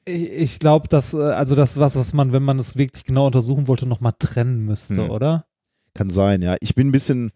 Ich, 0.07 0.31
ich 0.33 0.59
glaube, 0.59 0.89
dass, 0.89 1.15
äh, 1.15 1.19
also 1.19 1.55
das 1.55 1.79
was, 1.79 1.95
was 1.97 2.13
man, 2.13 2.33
wenn 2.33 2.43
man 2.43 2.59
es 2.59 2.77
wirklich 2.77 3.05
genau 3.05 3.27
untersuchen 3.27 3.69
wollte, 3.69 3.87
nochmal 3.87 4.15
trennen 4.19 4.65
müsste, 4.65 5.03
Hm. 5.05 5.11
oder? 5.11 5.45
Kann 5.95 6.09
sein, 6.11 6.41
ja. 6.43 6.57
Ich 6.61 6.75
bin 6.75 6.89
ein 6.89 6.93
bisschen, 6.93 7.31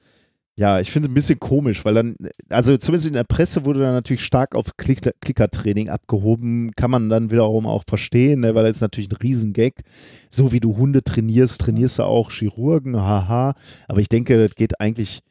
ja, 0.56 0.78
ich 0.78 0.92
finde 0.92 1.06
es 1.06 1.10
ein 1.10 1.14
bisschen 1.14 1.40
komisch, 1.40 1.84
weil 1.84 1.94
dann, 1.94 2.16
also 2.48 2.76
zumindest 2.76 3.08
in 3.08 3.14
der 3.14 3.24
Presse 3.24 3.64
wurde 3.64 3.80
dann 3.80 3.94
natürlich 3.94 4.24
stark 4.24 4.54
auf 4.54 4.76
Klick 4.76 5.00
Klickertraining 5.20 5.88
abgehoben. 5.88 6.70
Kann 6.76 6.92
man 6.92 7.08
dann 7.08 7.32
wiederum 7.32 7.66
auch 7.66 7.82
verstehen, 7.88 8.40
ne, 8.40 8.54
weil 8.54 8.64
das 8.64 8.76
ist 8.76 8.80
natürlich 8.80 9.10
ein 9.10 9.16
Riesengag. 9.16 9.82
So 10.30 10.52
wie 10.52 10.60
du 10.60 10.76
Hunde 10.76 11.02
trainierst, 11.02 11.60
trainierst 11.60 11.98
du 11.98 12.04
auch 12.04 12.30
Chirurgen, 12.30 12.96
haha. 12.96 13.54
Aber 13.88 14.00
ich 14.00 14.08
denke, 14.08 14.38
das 14.38 14.54
geht 14.54 14.80
eigentlich 14.80 15.22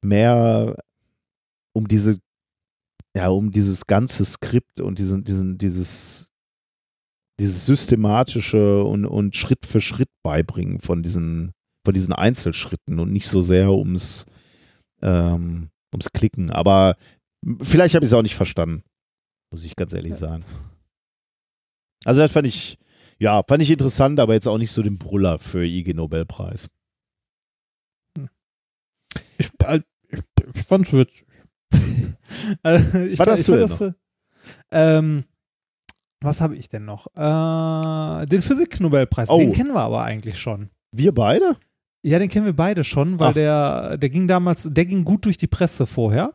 mehr 0.00 0.76
um 1.72 1.88
diese, 1.88 2.18
ja, 3.16 3.28
um 3.28 3.50
dieses 3.50 3.86
ganze 3.86 4.24
Skript 4.24 4.80
und 4.80 5.00
diesen, 5.00 5.24
diesen, 5.24 5.58
dieses, 5.58 6.32
dieses 7.40 7.66
systematische 7.66 8.84
und, 8.84 9.06
und 9.06 9.34
Schritt 9.34 9.66
für 9.66 9.80
Schritt 9.80 10.08
beibringen 10.22 10.80
von 10.80 11.02
diesen, 11.02 11.52
von 11.84 11.94
diesen 11.94 12.12
Einzelschritten 12.12 13.00
und 13.00 13.12
nicht 13.12 13.26
so 13.26 13.40
sehr 13.40 13.72
ums, 13.72 14.26
ähm, 15.06 15.70
ums 15.92 16.12
Klicken. 16.12 16.50
Aber 16.50 16.96
vielleicht 17.62 17.94
habe 17.94 18.04
ich 18.04 18.10
es 18.10 18.14
auch 18.14 18.22
nicht 18.22 18.34
verstanden, 18.34 18.82
muss 19.50 19.64
ich 19.64 19.76
ganz 19.76 19.94
ehrlich 19.94 20.14
sagen. 20.14 20.44
Also 22.04 22.20
das 22.20 22.32
fand 22.32 22.46
ich, 22.46 22.78
ja, 23.18 23.42
fand 23.48 23.62
ich 23.62 23.70
interessant, 23.70 24.20
aber 24.20 24.34
jetzt 24.34 24.46
auch 24.48 24.58
nicht 24.58 24.70
so 24.72 24.82
den 24.82 24.98
Brüller 24.98 25.38
für 25.38 25.64
IG 25.64 25.94
Nobelpreis. 25.94 26.68
Ich, 29.38 29.50
äh, 29.64 29.80
ich, 30.08 30.20
ich 30.54 30.64
fand's 30.66 30.92
witzig. 30.92 31.26
also, 32.62 32.98
ich, 33.00 33.18
Was 33.18 33.28
hast 33.28 33.40
ich 33.40 33.46
du 33.46 33.52
fand 33.52 33.62
denn 33.62 33.68
das, 33.68 33.80
äh, 33.80 33.92
Ähm, 34.70 35.24
was 36.20 36.40
habe 36.40 36.56
ich 36.56 36.68
denn 36.68 36.84
noch? 36.84 37.06
Äh, 37.14 38.26
den 38.26 38.40
Physiknobelpreis, 38.42 39.28
Oh. 39.28 39.38
den 39.38 39.52
kennen 39.52 39.74
wir 39.74 39.80
aber 39.80 40.02
eigentlich 40.02 40.38
schon. 40.40 40.70
Wir 40.92 41.12
beide? 41.12 41.56
Ja, 42.06 42.20
den 42.20 42.28
kennen 42.28 42.46
wir 42.46 42.54
beide 42.54 42.84
schon, 42.84 43.18
weil 43.18 43.30
Ach. 43.30 43.34
der, 43.34 43.98
der 43.98 44.10
ging 44.10 44.28
damals, 44.28 44.72
der 44.72 44.86
ging 44.86 45.02
gut 45.02 45.24
durch 45.24 45.38
die 45.38 45.48
Presse 45.48 45.88
vorher. 45.88 46.34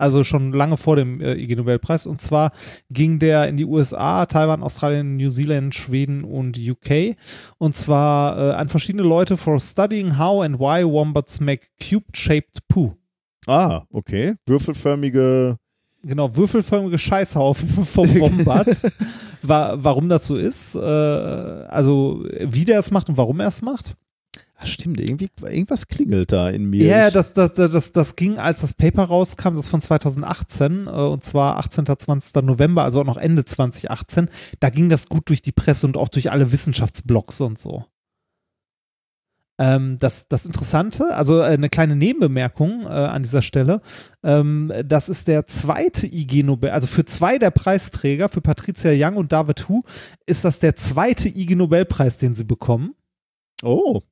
Also 0.00 0.22
schon 0.22 0.52
lange 0.52 0.76
vor 0.76 0.94
dem 0.94 1.20
äh, 1.20 1.34
IG 1.34 1.56
Nobelpreis. 1.56 2.06
Und 2.06 2.20
zwar 2.20 2.52
ging 2.88 3.18
der 3.18 3.48
in 3.48 3.56
die 3.56 3.64
USA, 3.64 4.26
Taiwan, 4.26 4.62
Australien, 4.62 5.16
New 5.16 5.28
Zealand, 5.28 5.74
Schweden 5.74 6.22
und 6.22 6.56
UK. 6.56 7.16
Und 7.58 7.74
zwar 7.74 8.38
äh, 8.38 8.52
an 8.52 8.68
verschiedene 8.68 9.02
Leute 9.02 9.36
for 9.36 9.58
studying 9.58 10.18
how 10.18 10.44
and 10.44 10.60
why 10.60 10.84
wombats 10.84 11.40
make 11.40 11.66
cube-shaped 11.82 12.68
poo. 12.68 12.92
Ah, 13.48 13.82
okay. 13.90 14.36
Würfelförmige. 14.46 15.56
Genau, 16.04 16.36
würfelförmige 16.36 16.96
Scheißhaufen 16.96 17.68
vom 17.84 18.08
Wombat. 18.20 18.82
Wa 19.42 19.76
warum 19.80 20.08
das 20.08 20.28
so 20.28 20.36
ist, 20.36 20.76
äh, 20.76 20.78
also 20.78 22.24
wie 22.40 22.64
der 22.64 22.78
es 22.78 22.92
macht 22.92 23.08
und 23.08 23.16
warum 23.16 23.40
er 23.40 23.48
es 23.48 23.62
macht. 23.62 23.96
Ach, 24.60 24.66
stimmt, 24.66 24.98
irgendwie, 24.98 25.30
irgendwas 25.40 25.86
klingelt 25.86 26.32
da 26.32 26.50
in 26.50 26.68
mir. 26.68 26.84
Ja, 26.84 27.10
das, 27.12 27.32
das, 27.32 27.52
das, 27.52 27.92
das, 27.92 28.16
ging, 28.16 28.38
als 28.38 28.60
das 28.60 28.74
Paper 28.74 29.04
rauskam, 29.04 29.54
das 29.54 29.68
von 29.68 29.80
2018, 29.80 30.88
äh, 30.88 30.90
und 30.90 31.22
zwar 31.22 31.58
18. 31.58 31.86
20. 31.86 32.42
November, 32.42 32.82
also 32.82 33.00
auch 33.00 33.04
noch 33.04 33.18
Ende 33.18 33.44
2018. 33.44 34.28
Da 34.58 34.70
ging 34.70 34.88
das 34.88 35.08
gut 35.08 35.28
durch 35.28 35.42
die 35.42 35.52
Presse 35.52 35.86
und 35.86 35.96
auch 35.96 36.08
durch 36.08 36.32
alle 36.32 36.50
Wissenschaftsblogs 36.50 37.40
und 37.40 37.56
so. 37.56 37.84
Ähm, 39.60 39.98
das, 40.00 40.26
das 40.26 40.44
Interessante, 40.44 41.14
also 41.14 41.40
äh, 41.40 41.44
eine 41.44 41.68
kleine 41.68 41.94
Nebenbemerkung 41.94 42.82
äh, 42.82 42.88
an 42.88 43.22
dieser 43.22 43.42
Stelle, 43.42 43.80
ähm, 44.24 44.72
das 44.84 45.08
ist 45.08 45.28
der 45.28 45.46
zweite 45.46 46.08
IG 46.08 46.42
Nobel, 46.42 46.70
also 46.70 46.88
für 46.88 47.04
zwei 47.04 47.38
der 47.38 47.52
Preisträger, 47.52 48.28
für 48.28 48.40
Patricia 48.40 48.90
Young 48.92 49.16
und 49.16 49.32
David 49.32 49.68
Hu, 49.68 49.82
ist 50.26 50.44
das 50.44 50.58
der 50.58 50.74
zweite 50.74 51.28
IG 51.28 51.54
Nobelpreis, 51.54 52.18
den 52.18 52.34
sie 52.34 52.44
bekommen. 52.44 52.94
oh, 53.62 54.02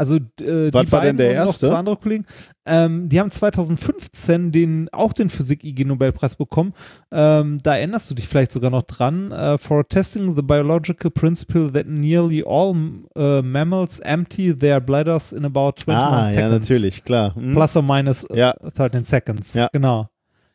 Also 0.00 0.16
äh, 0.16 0.20
die 0.38 0.70
Was 0.72 0.90
war 0.92 1.02
denn 1.02 1.16
beiden 1.16 1.16
der 1.18 1.28
und 1.28 1.36
noch 1.36 1.46
erste? 1.48 1.66
zwei 1.68 1.74
andere 1.74 1.96
Kollegen, 1.98 2.24
ähm, 2.64 3.10
die 3.10 3.20
haben 3.20 3.30
2015 3.30 4.50
den, 4.50 4.88
auch 4.92 5.12
den 5.12 5.28
Physik-IG-Nobelpreis 5.28 6.36
bekommen. 6.36 6.72
Ähm, 7.12 7.58
da 7.62 7.76
erinnerst 7.76 8.10
du 8.10 8.14
dich 8.14 8.26
vielleicht 8.26 8.50
sogar 8.50 8.70
noch 8.70 8.84
dran. 8.84 9.30
Äh, 9.30 9.58
for 9.58 9.86
testing 9.86 10.34
the 10.36 10.42
biological 10.42 11.10
principle 11.10 11.70
that 11.70 11.86
nearly 11.86 12.42
all 12.46 12.74
äh, 13.14 13.42
mammals 13.42 14.00
empty 14.00 14.58
their 14.58 14.80
bladders 14.80 15.34
in 15.34 15.44
about 15.44 15.74
21 15.86 15.94
ah, 15.94 16.26
seconds. 16.28 16.34
ja, 16.40 16.48
natürlich, 16.48 17.04
klar. 17.04 17.34
Hm. 17.34 17.52
Plus 17.52 17.76
or 17.76 17.82
minus 17.82 18.24
äh, 18.24 18.38
Ja. 18.38 18.54
13 18.74 19.04
seconds. 19.04 19.52
Ja. 19.52 19.68
Genau. 19.70 20.08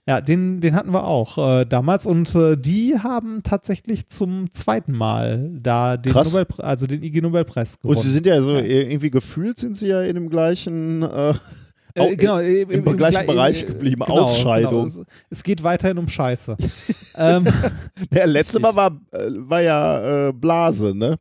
Ja, 0.08 0.22
den, 0.22 0.62
den 0.62 0.76
hatten 0.76 0.92
wir 0.92 1.06
auch 1.06 1.38
äh, 1.62 1.66
damals 1.66 2.06
und 2.06 2.36
äh, 2.36 2.56
die 2.58 3.00
haben 3.00 3.42
tatsächlich 3.42 4.08
zum 4.08 4.52
zweiten 4.52 4.92
Mal 4.92 5.50
da 5.60 5.98
den 5.98 6.12
Krass. 6.12 6.32
Nobelpreis, 6.32 6.60
also 6.60 6.86
den 6.86 7.02
IG 7.02 7.22
Nobelpreis 7.22 7.80
gewonnen. 7.80 7.98
Und 7.98 8.04
sie 8.04 8.12
sind 8.12 8.28
ja 8.28 8.40
so, 8.40 8.56
irgendwie 8.56 9.10
gefühlt 9.10 9.58
sind 9.58 9.76
sie 9.76 9.88
ja 9.88 10.04
in 10.04 10.14
dem 10.14 10.30
gleichen, 10.30 11.02
äh, 11.02 11.34
Äh, 11.96 12.16
genau, 12.18 12.40
äh, 12.40 12.62
im 12.64 12.84
gleichen 12.98 13.22
gle- 13.22 13.26
Bereich 13.26 13.64
äh, 13.64 13.66
geblieben, 13.66 14.04
genau, 14.06 14.22
Ausscheidung. 14.26 14.86
Genau. 14.92 15.06
Es, 15.32 15.42
geht 15.42 15.64
weiterhin 15.64 15.98
um 15.98 16.08
Scheiße. 16.08 16.56
ähm, 17.16 17.48
Der 18.12 18.28
letzte 18.28 18.60
Mal 18.60 18.76
war, 18.76 18.92
äh, 19.12 19.30
war 19.32 19.62
ja 19.62 20.28
äh, 20.28 20.34
Blase, 20.34 20.94
ne? 20.94 21.16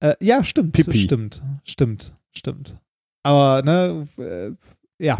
äh, 0.00 0.14
ja, 0.20 0.44
stimmt. 0.44 0.72
Pipi. 0.72 0.98
Stimmt, 0.98 1.40
stimmt, 1.64 2.12
stimmt. 2.32 2.76
Aber, 3.22 3.62
ne, 3.62 4.06
äh, 4.18 4.50
ja. 4.98 5.18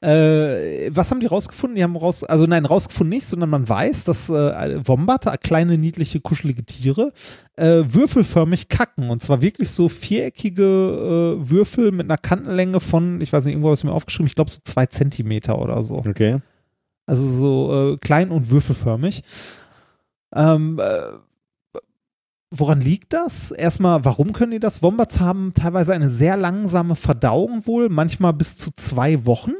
Äh, 0.00 0.90
was 0.94 1.10
haben 1.10 1.20
die 1.20 1.26
rausgefunden? 1.26 1.76
Die 1.76 1.82
haben 1.82 1.96
raus, 1.96 2.22
also 2.22 2.46
nein, 2.46 2.66
rausgefunden 2.66 3.10
nicht, 3.10 3.26
sondern 3.26 3.50
man 3.50 3.68
weiß, 3.68 4.04
dass 4.04 4.28
äh, 4.28 4.80
Wombat, 4.86 5.26
äh, 5.26 5.36
kleine, 5.38 5.78
niedliche, 5.78 6.20
kuschelige 6.20 6.64
Tiere, 6.64 7.12
äh, 7.56 7.82
würfelförmig 7.86 8.68
kacken. 8.68 9.10
Und 9.10 9.22
zwar 9.22 9.40
wirklich 9.40 9.70
so 9.70 9.88
viereckige 9.88 11.38
äh, 11.40 11.50
Würfel 11.50 11.92
mit 11.92 12.06
einer 12.06 12.18
Kantenlänge 12.18 12.80
von, 12.80 13.20
ich 13.20 13.32
weiß 13.32 13.44
nicht, 13.46 13.54
irgendwo 13.54 13.68
habe 13.68 13.76
ich 13.76 13.84
mir 13.84 13.92
aufgeschrieben, 13.92 14.28
ich 14.28 14.34
glaube 14.34 14.50
so 14.50 14.58
zwei 14.64 14.86
Zentimeter 14.86 15.58
oder 15.58 15.82
so. 15.82 15.98
Okay. 15.98 16.40
Also 17.06 17.26
so 17.30 17.92
äh, 17.94 17.96
klein 17.98 18.30
und 18.30 18.50
würfelförmig. 18.50 19.22
Ähm, 20.34 20.78
äh, 20.78 21.18
woran 22.50 22.80
liegt 22.80 23.12
das? 23.12 23.50
Erstmal, 23.50 24.04
warum 24.04 24.32
können 24.32 24.52
die 24.52 24.60
das? 24.60 24.82
Wombats 24.82 25.20
haben 25.20 25.52
teilweise 25.54 25.92
eine 25.92 26.08
sehr 26.08 26.36
langsame 26.36 26.96
Verdauung 26.96 27.66
wohl, 27.66 27.88
manchmal 27.88 28.32
bis 28.32 28.56
zu 28.56 28.70
zwei 28.76 29.24
Wochen. 29.26 29.52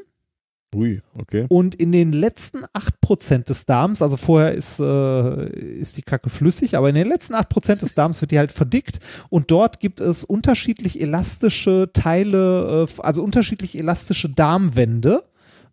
Ui, 0.75 1.01
okay. 1.15 1.47
Und 1.49 1.75
in 1.75 1.93
den 1.93 2.13
letzten 2.13 2.65
8% 2.65 3.45
des 3.45 3.65
Darms, 3.67 4.03
also 4.03 4.17
vorher 4.17 4.53
ist, 4.53 4.79
äh, 4.79 5.49
ist 5.49 5.97
die 5.97 6.03
Kacke 6.03 6.29
flüssig, 6.29 6.77
aber 6.77 6.89
in 6.89 6.97
den 6.97 7.09
letzten 7.09 7.35
8% 7.35 7.81
des 7.81 7.95
Darms 7.95 8.21
wird 8.21 8.31
die 8.31 8.39
halt 8.39 8.53
verdickt 8.53 8.99
und 9.31 9.51
dort 9.51 9.81
gibt 9.81 10.01
es 10.01 10.25
unterschiedlich 10.25 11.01
elastische 11.01 11.91
Teile, 11.95 12.87
äh, 12.89 13.01
also 13.01 13.23
unterschiedlich 13.23 13.79
elastische 13.79 14.29
Darmwände 14.29 15.25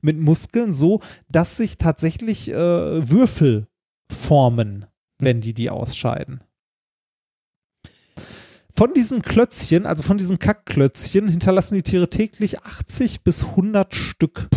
mit 0.01 0.19
Muskeln, 0.19 0.73
so 0.73 1.01
dass 1.27 1.57
sich 1.57 1.77
tatsächlich 1.77 2.49
äh, 2.49 2.55
Würfel 3.09 3.67
formen, 4.09 4.85
wenn 5.19 5.41
die 5.41 5.53
die 5.53 5.69
ausscheiden. 5.69 6.43
Von 8.75 8.93
diesen 8.95 9.21
Klötzchen, 9.21 9.85
also 9.85 10.01
von 10.01 10.17
diesen 10.17 10.39
Kackklötzchen, 10.39 11.27
hinterlassen 11.27 11.75
die 11.75 11.83
Tiere 11.83 12.09
täglich 12.09 12.61
80 12.63 13.21
bis 13.23 13.43
100 13.45 13.93
Stück, 13.93 14.47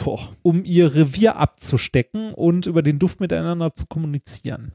um 0.42 0.64
ihr 0.64 0.94
Revier 0.94 1.36
abzustecken 1.36 2.32
und 2.32 2.66
über 2.66 2.82
den 2.82 2.98
Duft 2.98 3.20
miteinander 3.20 3.74
zu 3.74 3.84
kommunizieren. 3.86 4.72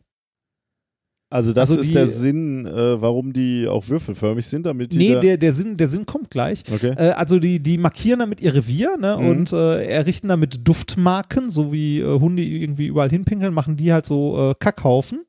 Also 1.32 1.54
das 1.54 1.70
Also 1.70 1.82
ist 1.82 1.90
die- 1.90 1.94
der 1.94 2.08
Sinn, 2.08 2.66
äh, 2.68 3.02
warum 3.02 3.32
die 3.34 3.66
auch 3.66 3.88
würfelförmig 3.88 4.46
sind, 4.46 4.66
damit 4.66 4.92
die 4.92 4.98
Nee, 4.98 5.20
der, 5.22 5.38
der, 5.38 5.54
Sinn, 5.54 5.78
der 5.78 5.88
Sinn 5.88 6.06
kommt 6.06 6.30
gleich. 6.30 6.64
Okay. 6.72 6.94
Äh, 6.98 7.12
also 7.12 7.40
die, 7.40 7.62
die 7.62 7.78
markieren 7.78 8.20
damit 8.20 8.42
ihr 8.42 8.54
Revier 8.54 8.98
ne, 8.98 9.18
Mhm. 9.18 9.28
und 9.28 9.54
äh, 9.54 9.86
errichten 9.86 10.28
damit 10.28 10.68
Duftmarken, 10.68 11.50
so 11.50 11.72
wie 11.72 12.02
äh, 12.02 12.20
Hunde 12.20 12.44
irgendwie 12.44 12.88
überall 12.88 13.10
hinpinkeln, 13.10 13.54
machen 13.54 13.78
die 13.78 13.94
halt 13.94 14.06
so 14.06 14.52
äh, 14.52 14.56
Kackhaufen 14.60 15.24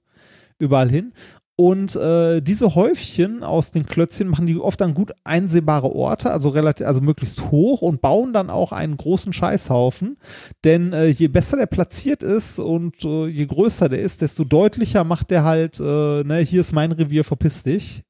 überall 0.59 0.91
hin. 0.91 1.13
Und 1.57 1.95
äh, 1.97 2.41
diese 2.41 2.75
Häufchen 2.75 3.45
aus 3.45 3.71
den 3.73 3.85
Klötzchen 3.85 4.29
machen 4.29 4.47
die 4.47 4.57
oft 4.59 4.81
an 4.83 4.95
gut 4.95 5.13
einsehbare 5.23 5.95
Orte, 5.95 6.31
also 6.33 6.49
relativ, 6.49 6.87
also 6.87 7.01
möglichst 7.03 7.51
hoch 7.51 7.83
und 7.83 8.01
bauen 8.01 8.33
dann 8.33 8.49
auch 8.51 8.73
einen 8.73 8.97
großen 8.97 9.33
Scheißhaufen. 9.35 10.17
Denn 10.65 10.93
äh, 10.95 11.09
je 11.09 11.29
besser 11.29 11.59
der 11.59 11.67
platziert 11.67 12.23
ist 12.23 12.59
und 12.59 13.05
äh, 13.05 13.27
je 13.27 13.47
größer 13.47 13.89
der 13.91 14.01
ist, 14.01 14.23
desto 14.23 14.45
deutlicher 14.45 15.05
macht 15.05 15.31
der 15.31 15.45
halt, 15.45 15.79
äh, 15.79 16.25
ne, 16.25 16.39
hier 16.39 16.63
ist 16.63 16.73
mein 16.73 16.91
Revier, 16.93 17.23
verpiss 17.23 17.63
dich. 17.63 18.03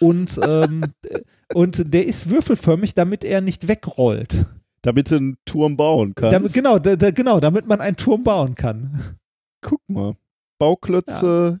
Und, 0.00 0.40
ähm, 0.44 0.84
und 1.54 1.92
der 1.92 2.06
ist 2.06 2.30
würfelförmig, 2.30 2.94
damit 2.94 3.22
er 3.22 3.42
nicht 3.42 3.68
wegrollt. 3.68 4.46
damit 4.82 5.10
du 5.10 5.16
einen 5.16 5.36
Turm 5.44 5.76
bauen 5.76 6.14
kannst. 6.14 6.54
Genau, 6.54 6.78
da, 6.78 6.96
da, 6.96 7.10
genau, 7.10 7.38
damit 7.38 7.66
man 7.66 7.80
einen 7.82 7.96
Turm 7.96 8.24
bauen 8.24 8.54
kann. 8.54 9.16
Guck 9.60 9.80
mal. 9.88 10.14
Bauklötze, 10.58 11.60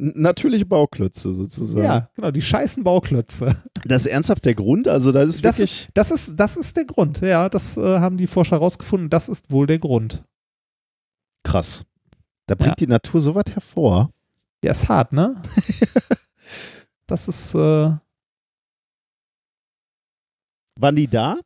natürliche 0.00 0.66
Bauklötze 0.66 1.30
sozusagen. 1.30 1.84
Ja, 1.84 2.10
genau, 2.14 2.30
die 2.30 2.42
scheißen 2.42 2.82
Bauklötze. 2.84 3.54
Das 3.84 4.02
ist 4.02 4.06
ernsthaft 4.08 4.44
der 4.44 4.54
Grund? 4.54 4.88
Also 4.88 5.12
das 5.12 5.28
ist 5.30 5.44
Das 5.44 5.58
wirklich... 5.58 5.88
Das 5.94 6.10
ist, 6.10 6.36
das 6.40 6.56
ist 6.56 6.76
der 6.76 6.84
Grund, 6.86 7.20
ja, 7.20 7.48
das 7.48 7.76
äh, 7.76 7.98
haben 8.00 8.16
die 8.18 8.26
Forscher 8.26 8.56
herausgefunden, 8.56 9.10
das 9.10 9.28
ist 9.28 9.50
wohl 9.52 9.66
der 9.66 9.78
Grund. 9.78 10.24
krass. 11.44 11.84
Da 12.46 12.54
bringt 12.56 12.70
Ja. 12.80 12.86
die 12.86 12.86
Natur 12.88 13.20
sowas 13.20 13.44
hervor. 13.52 14.10
Ja, 14.64 14.72
ist 14.72 14.88
hart, 14.88 15.12
ne? 15.12 15.40
das 17.06 17.28
ist, 17.28 17.54
äh, 17.54 17.92
Waren 20.76 20.96
die 20.96 21.08
da 21.08 21.38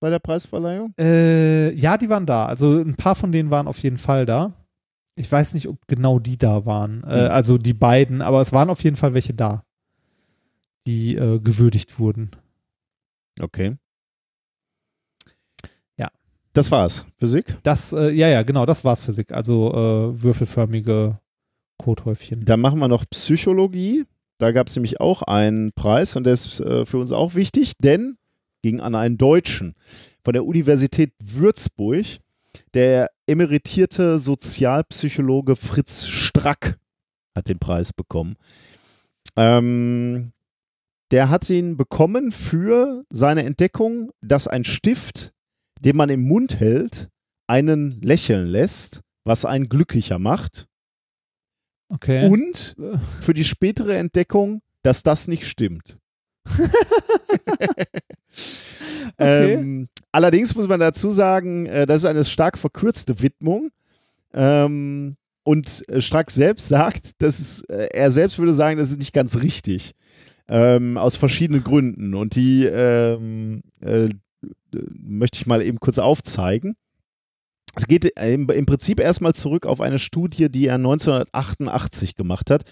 bei 0.00 0.10
der 0.10 0.18
Preisverleihung? 0.18 0.94
äh, 0.98 1.72
ja, 1.74 1.96
die 1.96 2.08
waren 2.08 2.26
da. 2.26 2.46
Also 2.46 2.78
ein 2.80 2.94
paar 2.96 3.14
von 3.14 3.32
denen 3.32 3.50
waren 3.50 3.66
auf 3.66 3.78
jeden 3.78 3.98
Fall 3.98 4.26
da. 4.26 4.52
Ich 5.14 5.30
weiß 5.30 5.54
nicht, 5.54 5.68
ob 5.68 5.86
genau 5.86 6.18
die 6.18 6.38
da 6.38 6.64
waren. 6.64 7.04
Äh, 7.04 7.26
Hm. 7.26 7.30
also 7.30 7.58
die 7.58 7.74
beiden, 7.74 8.22
aber 8.22 8.40
es 8.40 8.52
waren 8.52 8.70
auf 8.70 8.82
jeden 8.82 8.96
Fall 8.96 9.14
welche 9.14 9.34
da, 9.34 9.64
die 10.86 11.14
äh, 11.16 11.38
gewürdigt 11.38 11.98
wurden. 11.98 12.30
Okay. 13.40 13.76
Ja. 15.96 16.08
Das 16.52 16.70
war's. 16.70 17.04
Physik? 17.18 17.56
Das, 17.62 17.92
äh, 17.92 18.10
ja, 18.10 18.28
ja, 18.28 18.42
genau, 18.42 18.66
das 18.66 18.84
war's 18.84 19.02
Physik. 19.02 19.32
Also 19.32 19.72
äh, 19.72 20.22
würfelförmige 20.22 21.18
Kothäufchen. 21.78 22.44
Dann 22.44 22.60
machen 22.60 22.78
wir 22.78 22.88
noch 22.88 23.04
Psychologie. 23.10 24.04
Da 24.38 24.50
gab 24.52 24.68
es 24.68 24.76
nämlich 24.76 25.00
auch 25.00 25.22
einen 25.22 25.72
Preis 25.72 26.16
und 26.16 26.24
der 26.24 26.32
ist 26.32 26.60
äh, 26.60 26.84
für 26.84 26.98
uns 26.98 27.12
auch 27.12 27.34
wichtig, 27.34 27.74
denn 27.78 28.16
ging 28.62 28.80
an 28.80 28.94
einen 28.94 29.18
Deutschen 29.18 29.74
von 30.24 30.32
der 30.32 30.44
Universität 30.44 31.12
Würzburg, 31.22 32.06
der 32.74 33.10
emeritierte 33.26 34.18
Sozialpsychologe 34.18 35.56
Fritz 35.56 36.06
Strack 36.06 36.78
hat 37.34 37.48
den 37.48 37.58
Preis 37.58 37.92
bekommen. 37.92 38.36
Ähm, 39.36 40.32
der 41.10 41.28
hat 41.30 41.48
ihn 41.50 41.76
bekommen 41.76 42.32
für 42.32 43.04
seine 43.10 43.44
Entdeckung, 43.44 44.12
dass 44.20 44.48
ein 44.48 44.64
Stift, 44.64 45.32
den 45.80 45.96
man 45.96 46.10
im 46.10 46.22
Mund 46.22 46.60
hält, 46.60 47.08
einen 47.46 48.00
lächeln 48.00 48.46
lässt, 48.46 49.00
was 49.24 49.44
einen 49.44 49.68
glücklicher 49.68 50.18
macht. 50.18 50.66
Okay. 51.88 52.28
Und 52.28 52.74
Äh, 52.78 52.96
für 53.20 53.34
die 53.34 53.44
spätere 53.44 53.96
Entdeckung, 53.96 54.62
dass 54.82 55.02
das 55.02 55.28
nicht 55.28 55.46
stimmt. 55.46 55.98
Okay. 59.18 59.54
ähm, 59.54 59.88
allerdings 60.12 60.54
muss 60.54 60.68
man 60.68 60.80
dazu 60.80 61.10
sagen, 61.10 61.66
äh, 61.66 61.86
das 61.86 61.98
ist 61.98 62.06
eine 62.06 62.24
stark 62.24 62.58
verkürzte 62.58 63.20
Widmung. 63.20 63.70
Ähm, 64.34 65.16
und 65.44 65.88
äh, 65.88 66.00
Strack 66.00 66.30
selbst 66.30 66.68
sagt, 66.68 67.20
dass 67.20 67.40
es, 67.40 67.64
äh, 67.64 67.88
er 67.92 68.12
selbst 68.12 68.38
würde 68.38 68.52
sagen, 68.52 68.78
das 68.78 68.90
ist 68.90 68.98
nicht 68.98 69.12
ganz 69.12 69.36
richtig. 69.40 69.92
Ähm, 70.48 70.96
aus 70.98 71.16
verschiedenen 71.16 71.64
Gründen. 71.64 72.14
Und 72.14 72.36
die 72.36 72.64
ähm, 72.64 73.62
äh, 73.80 74.08
möchte 74.72 75.38
ich 75.38 75.46
mal 75.46 75.62
eben 75.62 75.80
kurz 75.80 75.98
aufzeigen. 75.98 76.76
Es 77.74 77.86
geht 77.86 78.04
im, 78.04 78.50
im 78.50 78.66
Prinzip 78.66 79.00
erstmal 79.00 79.34
zurück 79.34 79.64
auf 79.64 79.80
eine 79.80 79.98
Studie, 79.98 80.50
die 80.50 80.66
er 80.66 80.74
1988 80.74 82.16
gemacht 82.16 82.50
hat, 82.50 82.64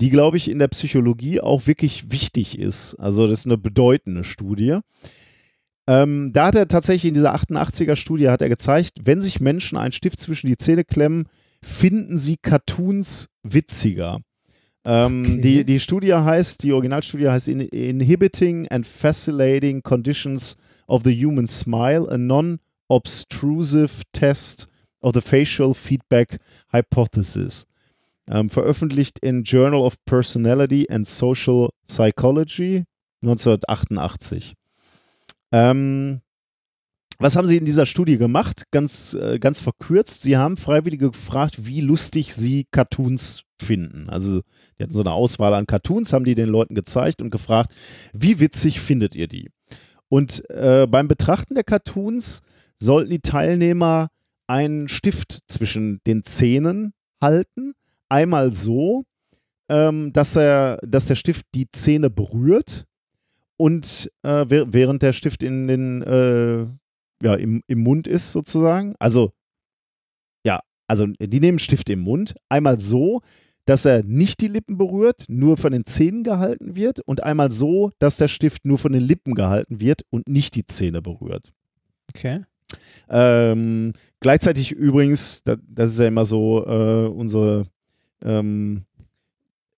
die, 0.00 0.10
glaube 0.10 0.36
ich, 0.36 0.50
in 0.50 0.58
der 0.58 0.68
Psychologie 0.68 1.40
auch 1.40 1.68
wirklich 1.68 2.10
wichtig 2.10 2.58
ist. 2.58 2.96
Also 2.96 3.28
das 3.28 3.40
ist 3.40 3.46
eine 3.46 3.58
bedeutende 3.58 4.24
Studie. 4.24 4.78
Ähm, 5.88 6.32
da 6.34 6.46
hat 6.48 6.54
er 6.54 6.68
tatsächlich 6.68 7.08
in 7.08 7.14
dieser 7.14 7.34
88er 7.34 7.96
Studie 7.96 8.28
hat 8.28 8.42
er 8.42 8.50
gezeigt, 8.50 8.98
wenn 9.04 9.22
sich 9.22 9.40
Menschen 9.40 9.78
einen 9.78 9.92
Stift 9.92 10.20
zwischen 10.20 10.46
die 10.46 10.58
Zähne 10.58 10.84
klemmen, 10.84 11.28
finden 11.62 12.18
sie 12.18 12.36
Cartoons 12.36 13.28
witziger. 13.42 14.20
Ähm, 14.84 15.22
Okay. 15.24 15.40
die, 15.40 15.64
die 15.64 15.80
Studie 15.80 16.12
heißt, 16.14 16.62
die 16.62 16.72
Originalstudie 16.72 17.28
heißt 17.28 17.48
In 17.48 17.60
Inhibiting 17.60 18.68
and 18.68 18.86
Fascinating 18.86 19.82
Conditions 19.82 20.56
of 20.86 21.02
the 21.04 21.24
Human 21.24 21.48
Smile, 21.48 22.06
a 22.10 22.18
Non-Obtrusive 22.18 24.02
Test 24.12 24.68
of 25.00 25.14
the 25.14 25.20
Facial 25.20 25.72
Feedback 25.74 26.38
Hypothesis. 26.72 27.66
Ähm, 28.30 28.50
veröffentlicht 28.50 29.18
in 29.20 29.42
Journal 29.42 29.80
of 29.80 29.94
Personality 30.04 30.86
and 30.90 31.06
Social 31.06 31.70
Psychology 31.86 32.84
1988. 33.22 34.54
Ähm, 35.52 36.20
was 37.18 37.34
haben 37.34 37.48
Sie 37.48 37.56
in 37.56 37.64
dieser 37.64 37.86
Studie 37.86 38.16
gemacht? 38.16 38.62
Ganz, 38.70 39.14
äh, 39.14 39.38
ganz 39.40 39.60
verkürzt. 39.60 40.22
Sie 40.22 40.36
haben 40.36 40.56
Freiwillige 40.56 41.10
gefragt, 41.10 41.66
wie 41.66 41.80
lustig 41.80 42.32
sie 42.32 42.66
Cartoons 42.70 43.42
finden. 43.60 44.08
Also, 44.08 44.42
die 44.78 44.84
hatten 44.84 44.92
so 44.92 45.00
eine 45.00 45.12
Auswahl 45.12 45.54
an 45.54 45.66
Cartoons, 45.66 46.12
haben 46.12 46.24
die 46.24 46.36
den 46.36 46.48
Leuten 46.48 46.74
gezeigt 46.74 47.20
und 47.20 47.30
gefragt, 47.30 47.72
wie 48.12 48.38
witzig 48.38 48.80
findet 48.80 49.16
ihr 49.16 49.26
die? 49.26 49.50
Und 50.08 50.48
äh, 50.50 50.86
beim 50.88 51.08
Betrachten 51.08 51.56
der 51.56 51.64
Cartoons 51.64 52.40
sollten 52.78 53.10
die 53.10 53.20
Teilnehmer 53.20 54.08
einen 54.46 54.88
Stift 54.88 55.40
zwischen 55.48 56.00
den 56.06 56.24
Zähnen 56.24 56.92
halten. 57.20 57.74
Einmal 58.08 58.54
so, 58.54 59.04
ähm, 59.68 60.12
dass, 60.12 60.36
er, 60.36 60.78
dass 60.86 61.06
der 61.06 61.16
Stift 61.16 61.46
die 61.54 61.68
Zähne 61.70 62.10
berührt 62.10 62.84
und 63.58 64.10
äh, 64.22 64.46
wäh- 64.48 64.66
während 64.70 65.02
der 65.02 65.12
Stift 65.12 65.42
in 65.42 65.68
den, 65.68 66.02
äh, 66.02 66.66
ja, 67.22 67.34
im, 67.34 67.62
im 67.66 67.82
Mund 67.82 68.06
ist 68.06 68.32
sozusagen. 68.32 68.94
Also, 68.98 69.32
ja, 70.46 70.60
also 70.86 71.04
die 71.06 71.40
nehmen 71.40 71.58
Stift 71.58 71.90
im 71.90 72.00
Mund. 72.00 72.34
Einmal 72.48 72.80
so, 72.80 73.20
dass 73.66 73.84
er 73.84 74.02
nicht 74.02 74.40
die 74.40 74.48
Lippen 74.48 74.78
berührt, 74.78 75.26
nur 75.28 75.58
von 75.58 75.72
den 75.72 75.84
Zähnen 75.84 76.22
gehalten 76.22 76.74
wird 76.74 77.00
und 77.00 77.22
einmal 77.22 77.52
so, 77.52 77.90
dass 77.98 78.16
der 78.16 78.28
Stift 78.28 78.64
nur 78.64 78.78
von 78.78 78.94
den 78.94 79.02
Lippen 79.02 79.34
gehalten 79.34 79.80
wird 79.80 80.06
und 80.08 80.26
nicht 80.26 80.54
die 80.54 80.64
Zähne 80.64 81.02
berührt. 81.02 81.52
Okay. 82.08 82.44
Ähm, 83.10 83.92
gleichzeitig 84.20 84.72
übrigens, 84.72 85.42
da, 85.42 85.56
das 85.66 85.90
ist 85.90 85.98
ja 85.98 86.06
immer 86.06 86.24
so 86.24 86.64
äh, 86.66 87.08
unsere, 87.08 87.66
ähm, 88.24 88.84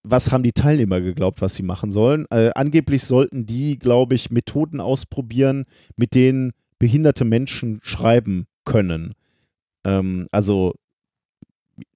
was 0.03 0.31
haben 0.31 0.43
die 0.43 0.51
Teilnehmer 0.53 1.01
geglaubt, 1.01 1.41
was 1.41 1.53
sie 1.53 1.63
machen 1.63 1.91
sollen? 1.91 2.25
Äh, 2.31 2.51
angeblich 2.55 3.03
sollten 3.03 3.45
die, 3.45 3.77
glaube 3.77 4.15
ich, 4.15 4.31
Methoden 4.31 4.81
ausprobieren, 4.81 5.65
mit 5.95 6.15
denen 6.15 6.53
behinderte 6.79 7.25
Menschen 7.25 7.79
schreiben 7.83 8.45
können. 8.65 9.13
Ähm, 9.85 10.27
also 10.31 10.73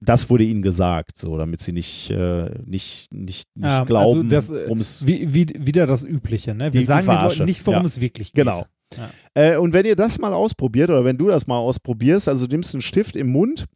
das 0.00 0.30
wurde 0.30 0.44
ihnen 0.44 0.62
gesagt, 0.62 1.16
so 1.16 1.36
damit 1.36 1.60
sie 1.60 1.72
nicht, 1.72 2.10
äh, 2.10 2.50
nicht, 2.64 3.12
nicht, 3.12 3.48
nicht 3.54 3.70
Ähm, 3.70 3.86
glauben, 3.86 4.18
also 4.18 4.22
das, 4.22 4.50
äh, 4.50 4.64
worum 4.64 4.80
es 4.80 5.06
Wie, 5.06 5.32
wie, 5.32 5.46
wieder 5.58 5.86
das 5.86 6.04
Übliche, 6.04 6.54
ne? 6.54 6.72
Wir 6.72 6.84
sagen 6.84 7.06
Leuten 7.06 7.44
nicht, 7.44 7.66
worum 7.66 7.82
ja. 7.82 7.86
es 7.86 8.00
wirklich 8.00 8.32
geht. 8.32 8.44
Genau. 8.44 8.66
Ja. 8.96 9.10
Äh, 9.34 9.56
und 9.56 9.72
wenn 9.72 9.84
ihr 9.84 9.96
das 9.96 10.18
mal 10.18 10.32
ausprobiert 10.32 10.90
oder 10.90 11.04
wenn 11.04 11.18
du 11.18 11.28
das 11.28 11.46
mal 11.46 11.58
ausprobierst, 11.58 12.28
also 12.28 12.46
du 12.46 12.54
nimmst 12.54 12.74
einen 12.74 12.82
Stift 12.82 13.16
im 13.16 13.28
Mund, 13.28 13.66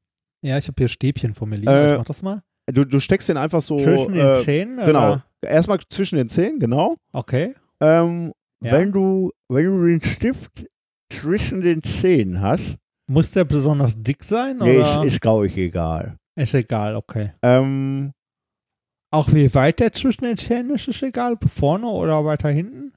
Ja, 0.42 0.56
ich 0.58 0.68
habe 0.68 0.76
hier 0.78 0.88
Stäbchen 0.88 1.34
vor 1.34 1.46
mir 1.46 1.56
liegen. 1.56 1.70
Äh, 1.70 1.92
ich 1.92 1.98
mach 1.98 2.04
das 2.04 2.22
mal. 2.22 2.42
Du, 2.66 2.84
du 2.84 3.00
steckst 3.00 3.28
den 3.28 3.36
einfach 3.36 3.60
so 3.60 3.78
Zwischen 3.78 4.12
den 4.14 4.26
äh, 4.26 4.42
Zähnen? 4.44 4.76
genau, 4.84 5.12
Oder? 5.12 5.24
erstmal 5.42 5.78
zwischen 5.88 6.16
den 6.16 6.28
Zähnen, 6.28 6.58
genau. 6.60 6.96
Okay. 7.12 7.54
Ähm, 7.80 8.32
Ja. 8.62 8.72
wenn 8.72 8.92
du 8.92 9.30
wenn 9.48 9.64
du 9.64 9.86
den 9.86 10.02
Stift 10.02 10.66
zwischen 11.12 11.60
den 11.62 11.82
Zähnen 11.82 12.40
hast, 12.40 12.76
Muss 13.08 13.30
der 13.32 13.44
besonders 13.44 13.94
dick 13.96 14.22
sein? 14.22 14.58
nee, 14.58 14.78
oder? 14.78 15.02
ist, 15.04 15.14
ist 15.14 15.20
glaube 15.20 15.46
ich 15.46 15.56
egal. 15.56 16.16
ist 16.36 16.54
egal, 16.54 16.94
okay. 16.96 17.32
Ähm, 17.42 18.12
Auch 19.12 19.32
wie 19.32 19.52
weit 19.54 19.80
der 19.80 19.92
zwischen 19.92 20.24
den 20.24 20.36
Zähnen 20.38 20.70
ist, 20.70 20.86
ist 20.88 21.02
egal. 21.02 21.36
Vorne 21.52 21.86
oder 21.88 22.24
weiter 22.24 22.48
hinten? 22.50 22.92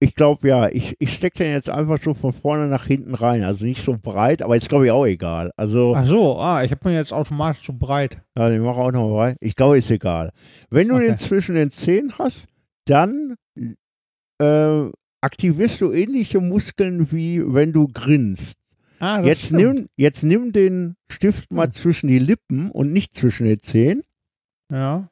Ich 0.00 0.14
glaube 0.14 0.46
ja, 0.48 0.68
ich, 0.68 0.94
ich 1.00 1.12
stecke 1.14 1.38
den 1.44 1.52
jetzt 1.52 1.68
einfach 1.68 2.00
so 2.02 2.14
von 2.14 2.32
vorne 2.32 2.68
nach 2.68 2.86
hinten 2.86 3.14
rein, 3.14 3.42
also 3.42 3.64
nicht 3.64 3.84
so 3.84 3.96
breit, 4.00 4.42
aber 4.42 4.56
ist 4.56 4.68
glaube 4.68 4.86
ich 4.86 4.90
auch 4.92 5.06
egal. 5.06 5.50
Also 5.56 5.94
Ach 5.96 6.04
so, 6.06 6.38
ah, 6.38 6.62
ich 6.62 6.70
habe 6.70 6.88
mir 6.88 6.94
jetzt 6.96 7.12
automatisch 7.12 7.64
zu 7.64 7.72
breit. 7.76 8.18
Ja, 8.36 8.50
ich 8.50 8.60
mache 8.60 8.78
auch 8.80 8.92
noch 8.92 9.08
mal 9.10 9.18
rein. 9.18 9.36
Ich 9.40 9.56
glaube, 9.56 9.78
ist 9.78 9.90
egal. 9.90 10.30
Wenn 10.70 10.88
du 10.88 10.94
Okay. 10.94 11.06
den 11.08 11.16
zwischen 11.16 11.54
den 11.56 11.70
Zähnen 11.70 12.12
hast, 12.18 12.46
dann 12.86 13.34
äh, 14.40 14.90
aktivierst 15.20 15.80
du 15.80 15.92
ähnliche 15.92 16.40
Muskeln 16.40 17.10
wie 17.10 17.42
wenn 17.52 17.72
du 17.72 17.88
grinst. 17.88 18.56
Ah, 19.00 19.18
das 19.18 19.26
Jetzt 19.26 19.44
stimmt. 19.46 19.62
nimm, 19.62 19.86
jetzt 19.96 20.22
nimm 20.24 20.52
den 20.52 20.96
Stift 21.10 21.52
mal 21.52 21.62
Stimmt. 21.64 21.74
zwischen 21.74 22.08
die 22.08 22.18
Lippen 22.18 22.70
und 22.70 22.92
nicht 22.92 23.14
zwischen 23.14 23.46
den 23.46 23.60
Zähnen. 23.60 24.02
Ja, 24.70 25.08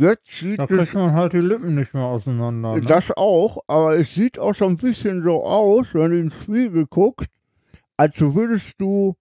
Jetzt 0.00 0.22
sieht 0.40 0.58
da 0.58 0.66
kriegt 0.66 0.94
man 0.94 1.12
halt 1.12 1.32
die 1.32 1.38
Lippen 1.38 1.74
nicht 1.74 1.92
mehr 1.92 2.04
auseinander. 2.04 2.76
Ne? 2.76 2.80
das 2.82 3.10
auch, 3.16 3.58
aber 3.66 3.96
es 3.96 4.14
sieht 4.14 4.38
auch 4.38 4.54
so 4.54 4.66
ein 4.66 4.76
bisschen 4.76 5.22
so 5.22 5.44
aus, 5.44 5.88
wenn 5.92 6.10
du 6.10 6.18
in 6.18 6.28
den 6.28 6.30
Spiegel 6.30 6.86
guckst, 6.86 7.28
als 7.96 8.14
würdest 8.20 8.74
du 8.78 9.16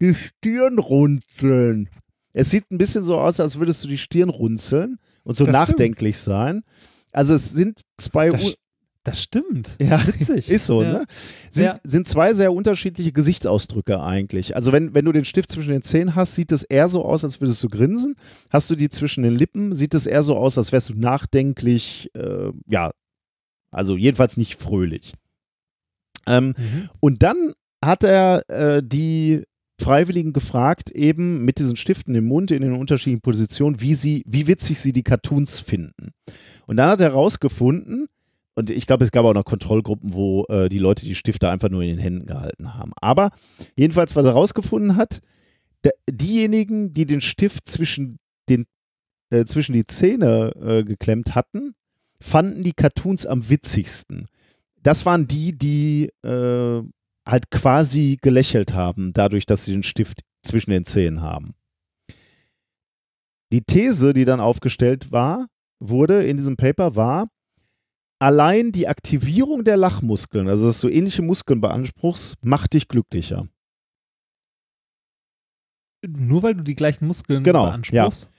die 0.00 0.14
Stirn 0.14 0.78
runzeln. 0.78 1.88
Es 2.32 2.50
sieht 2.50 2.70
ein 2.70 2.78
bisschen 2.78 3.04
so 3.04 3.18
aus, 3.18 3.40
als 3.40 3.58
würdest 3.58 3.84
du 3.84 3.88
die 3.88 3.98
Stirn 3.98 4.28
runzeln 4.28 4.98
und 5.24 5.36
so 5.36 5.44
Das 5.44 5.54
stimmt. 5.54 5.68
nachdenklich 5.70 6.18
sein. 6.18 6.62
Also 7.12 7.34
es 7.34 7.50
sind 7.50 7.82
zwei 7.96 8.30
das, 8.30 8.54
das 9.04 9.22
stimmt. 9.22 9.76
ja, 9.80 10.04
Witzig. 10.06 10.50
ist 10.50 10.66
so, 10.66 10.82
Ja. 10.82 10.92
ne? 10.92 11.04
Sind, 11.50 11.64
Ja. 11.64 11.78
sind 11.84 12.06
zwei 12.08 12.34
sehr 12.34 12.52
unterschiedliche 12.52 13.12
Gesichtsausdrücke 13.12 14.02
eigentlich. 14.02 14.54
Also 14.56 14.72
wenn, 14.72 14.92
wenn 14.94 15.04
du 15.04 15.12
den 15.12 15.24
Stift 15.24 15.50
zwischen 15.50 15.70
den 15.70 15.82
Zähnen 15.82 16.14
hast, 16.14 16.34
sieht 16.34 16.52
es 16.52 16.62
eher 16.62 16.88
so 16.88 17.04
aus, 17.04 17.24
als 17.24 17.40
würdest 17.40 17.62
du 17.62 17.68
grinsen. 17.68 18.16
Hast 18.50 18.68
du 18.70 18.74
die 18.76 18.88
zwischen 18.90 19.22
den 19.22 19.34
Lippen, 19.36 19.74
sieht 19.74 19.94
es 19.94 20.06
eher 20.06 20.22
so 20.22 20.36
aus, 20.36 20.58
als 20.58 20.72
wärst 20.72 20.90
du 20.90 20.94
nachdenklich, 20.94 22.10
äh, 22.14 22.50
ja, 22.68 22.90
also 23.70 23.96
jedenfalls 23.96 24.36
nicht 24.36 24.56
fröhlich. 24.56 25.14
Ähm, 26.26 26.54
Mhm. 26.58 26.90
und 27.00 27.22
dann 27.22 27.52
hat 27.84 28.02
er 28.04 28.42
äh, 28.50 28.82
die 28.84 29.44
Freiwilligen 29.80 30.32
gefragt, 30.32 30.90
eben 30.90 31.44
mit 31.44 31.58
diesen 31.60 31.76
Stiften 31.76 32.14
im 32.16 32.24
Mund 32.26 32.50
in 32.50 32.62
den 32.62 32.72
unterschiedlichen 32.72 33.20
Positionen, 33.22 33.80
wie 33.80 33.94
sie, 33.94 34.24
wie 34.26 34.48
witzig 34.48 34.80
sie 34.80 34.92
die 34.92 35.04
Cartoons 35.04 35.60
finden. 35.60 36.10
Und 36.66 36.76
dann 36.78 36.90
hat 36.90 37.00
er 37.00 37.10
herausgefunden, 37.10 38.08
und 38.58 38.70
ich 38.70 38.88
glaube, 38.88 39.04
es 39.04 39.12
gab 39.12 39.24
auch 39.24 39.34
noch 39.34 39.44
Kontrollgruppen, 39.44 40.14
wo 40.14 40.44
äh, 40.48 40.68
die 40.68 40.80
Leute 40.80 41.04
die 41.04 41.14
Stifte 41.14 41.48
einfach 41.48 41.68
nur 41.68 41.82
in 41.82 41.90
den 41.90 41.98
Händen 41.98 42.26
gehalten 42.26 42.74
haben. 42.74 42.90
Aber 43.00 43.30
jedenfalls, 43.76 44.16
was 44.16 44.24
er 44.24 44.32
herausgefunden 44.32 44.96
hat, 44.96 45.20
diejenigen, 46.10 46.92
die 46.92 47.06
den 47.06 47.20
Stift 47.20 47.68
zwischen, 47.68 48.18
den, 48.48 48.66
äh, 49.30 49.44
zwischen 49.44 49.74
die 49.74 49.86
Zähne 49.86 50.52
äh, 50.60 50.82
geklemmt 50.82 51.36
hatten, 51.36 51.76
fanden 52.20 52.64
die 52.64 52.72
Cartoons 52.72 53.26
am 53.26 53.48
witzigsten. 53.48 54.26
Das 54.82 55.06
waren 55.06 55.28
die, 55.28 55.56
die 55.56 56.10
äh, 56.24 56.82
halt 57.24 57.50
quasi 57.52 58.18
gelächelt 58.20 58.74
haben, 58.74 59.12
dadurch, 59.12 59.46
dass 59.46 59.66
sie 59.66 59.72
den 59.72 59.84
Stift 59.84 60.22
zwischen 60.42 60.72
den 60.72 60.84
Zähnen 60.84 61.22
haben. 61.22 61.54
Die 63.52 63.62
These, 63.62 64.14
die 64.14 64.24
dann 64.24 64.40
aufgestellt 64.40 65.12
war, 65.12 65.46
wurde 65.78 66.24
in 66.24 66.36
diesem 66.36 66.56
Paper, 66.56 66.96
war, 66.96 67.28
allein 68.18 68.72
die 68.72 68.88
Aktivierung 68.88 69.64
der 69.64 69.76
Lachmuskeln, 69.76 70.48
also 70.48 70.66
dass 70.66 70.80
du 70.80 70.88
ähnliche 70.88 71.22
Muskeln 71.22 71.60
beanspruchst, 71.60 72.36
macht 72.42 72.74
dich 72.74 72.88
glücklicher. 72.88 73.46
Nur 76.06 76.42
weil 76.42 76.54
du 76.54 76.62
die 76.62 76.74
gleichen 76.76 77.06
Muskeln 77.06 77.42
Genau, 77.42 77.64
beanspruchst. 77.66 78.30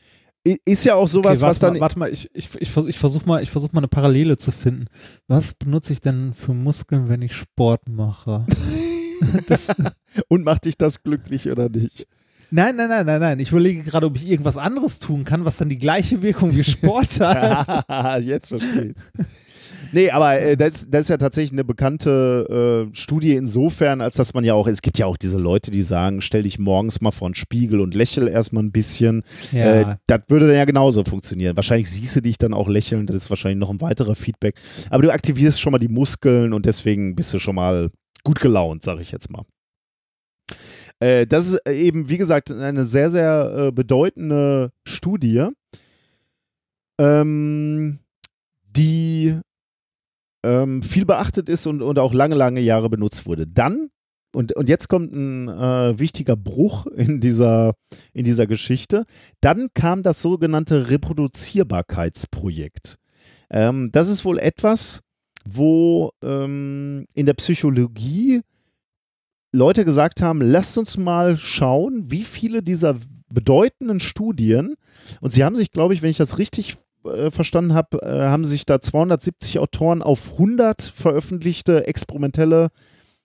I- 0.48 0.58
Ist 0.66 0.86
ja 0.86 0.96
auch 0.96 1.08
sowas, 1.08 1.40
okay, 1.42 1.50
was 1.50 1.60
dann. 1.60 1.74
Mal, 1.74 1.80
warte 1.82 2.00
mal, 2.00 2.12
ich, 2.12 2.30
ich, 2.34 2.50
ich, 2.60 2.76
ich 2.78 2.98
versuche 2.98 3.26
mal, 3.28 3.44
ich 3.44 3.52
versuch 3.52 3.74
mal 3.74 3.82
eine 3.82 3.90
Parallele 3.90 4.38
zu 4.38 4.52
finden. 4.52 4.86
Was 5.28 5.54
benutze 5.54 5.92
ich 5.92 6.00
denn 6.00 6.34
für 6.34 6.54
Muskeln, 6.54 7.10
wenn 7.10 7.22
ich 7.22 7.36
Sport 7.36 7.90
mache? 7.90 8.46
Und 10.30 10.46
macht 10.46 10.64
dich 10.66 10.78
das 10.78 11.04
glücklich 11.04 11.50
oder 11.52 11.68
nicht? 11.70 12.08
nein, 12.52 12.78
nein, 12.78 12.88
nein, 12.90 13.06
nein, 13.06 13.20
nein. 13.20 13.40
Ich 13.40 13.52
überlege 13.52 13.84
gerade, 13.84 14.06
ob 14.08 14.16
ich 14.16 14.26
irgendwas 14.26 14.56
anderes 14.56 15.00
tun 15.00 15.26
kann, 15.26 15.44
was 15.44 15.58
dann 15.58 15.68
die 15.70 15.78
gleiche 15.78 16.22
Wirkung 16.22 16.56
wie 16.56 16.64
Sport 16.64 17.20
hat. 17.20 18.24
Jetzt 18.24 18.48
verstehe 18.48 18.86
ich's. 18.86 19.08
Nee, 19.92 20.12
aber 20.12 20.40
äh, 20.40 20.58
das, 20.58 20.90
das 20.90 21.06
ist 21.06 21.10
ja 21.10 21.18
tatsächlich 21.18 21.52
eine 21.52 21.64
bekannte 21.64 22.88
äh, 22.92 22.96
Studie 22.96 23.36
insofern, 23.36 24.02
als 24.02 24.16
dass 24.16 24.34
man 24.34 24.44
ja 24.44 24.54
auch, 24.54 24.68
es 24.68 24.82
gibt 24.82 25.00
ja 25.00 25.06
auch 25.06 25.18
diese 25.18 25.38
Leute, 25.38 25.72
die 25.72 25.82
sagen, 25.82 26.22
stell 26.22 26.44
dich 26.44 26.60
morgens 26.60 27.02
mal 27.02 27.12
vor 27.12 27.28
einen 27.28 27.36
Spiegel 27.36 27.82
und 27.82 27.94
lächel 27.94 28.28
erstmal 28.28 28.64
ein 28.64 28.72
bisschen. 28.72 29.24
Äh, 29.54 29.82
ja. 29.82 29.98
das 30.08 30.22
würde 30.28 30.48
dann 30.48 30.56
ja 30.56 30.66
genauso 30.66 31.04
funktionieren. 31.04 31.56
Wahrscheinlich 31.56 31.90
siehst 31.90 32.16
du 32.16 32.22
dich 32.22 32.38
dann 32.38 32.54
auch 32.54 32.70
lächeln, 32.70 33.06
das 33.08 33.18
ist 33.18 33.30
wahrscheinlich 33.30 33.60
noch 33.60 33.70
ein 33.70 33.82
weiterer 33.82 34.16
Feedback. 34.16 34.56
Aber 34.90 35.04
du 35.04 35.12
aktivierst 35.12 35.60
schon 35.60 35.72
mal 35.72 35.80
die 35.80 35.88
Muskeln 35.88 36.54
und 36.54 36.66
deswegen 36.66 37.16
bist 37.16 37.34
du 37.34 37.40
schon 37.40 37.56
mal 37.56 37.90
gut 38.24 38.40
gelaunt, 38.40 38.84
sag 38.84 39.00
ich 39.00 39.12
jetzt 39.12 39.30
mal. 39.32 39.44
Äh, 41.00 41.26
das 41.26 41.48
ist 41.48 41.68
eben, 41.68 42.10
wie 42.10 42.18
gesagt, 42.18 42.52
eine 42.52 42.84
sehr, 42.84 43.10
sehr 43.10 43.68
äh, 43.68 43.72
bedeutende 43.72 44.72
Studie, 44.86 45.48
ähm, 47.00 48.00
die 48.64 49.40
ähm, 50.44 50.84
viel 50.84 51.06
beachtet 51.06 51.50
ist 51.50 51.66
und, 51.66 51.82
und 51.82 52.00
auch 52.00 52.14
lange, 52.14 52.36
lange 52.36 52.62
Jahre 52.62 52.90
benutzt 52.90 53.26
wurde. 53.26 53.48
Dann, 53.48 53.90
und, 54.34 54.56
und 54.56 54.70
jetzt 54.70 54.88
kommt 54.88 55.14
ein 55.14 55.48
äh, 55.48 56.00
wichtiger 56.00 56.36
Bruch 56.36 56.86
in 56.88 57.20
dieser, 57.20 57.74
in 58.14 58.26
dieser 58.26 58.48
Geschichte, 58.48 59.06
dann 59.42 59.70
kam 59.74 60.04
das 60.04 60.22
sogenannte 60.22 60.90
Reproduzierbarkeitsprojekt. 60.90 62.98
Ähm, 63.50 63.90
das 63.92 64.10
ist 64.10 64.26
wohl 64.26 64.40
etwas, 64.40 65.02
wo 65.46 66.12
ähm, 66.22 67.06
in 67.14 67.26
der 67.26 67.34
Psychologie 67.34 68.42
Leute 69.52 69.84
gesagt 69.84 70.22
haben, 70.22 70.42
lasst 70.42 70.78
uns 70.78 70.98
mal 70.98 71.36
schauen, 71.38 72.12
wie 72.12 72.24
viele 72.24 72.62
dieser 72.62 72.98
bedeutenden 73.34 74.00
Studien, 74.00 74.76
und 75.22 75.32
sie 75.32 75.44
haben 75.44 75.56
sich, 75.56 75.72
glaube 75.72 75.96
ich, 75.96 76.02
wenn 76.02 76.12
ich 76.12 76.18
das 76.18 76.38
richtig 76.38 76.78
äh, 77.06 77.32
verstanden 77.32 77.74
habe, 77.74 78.02
äh, 78.02 78.28
haben 78.28 78.46
sich 78.46 78.66
da 78.66 78.82
270 78.82 79.60
Autoren 79.60 80.02
auf 80.02 80.34
100 80.34 80.82
veröffentlichte 80.82 81.88
experimentelle 81.88 82.70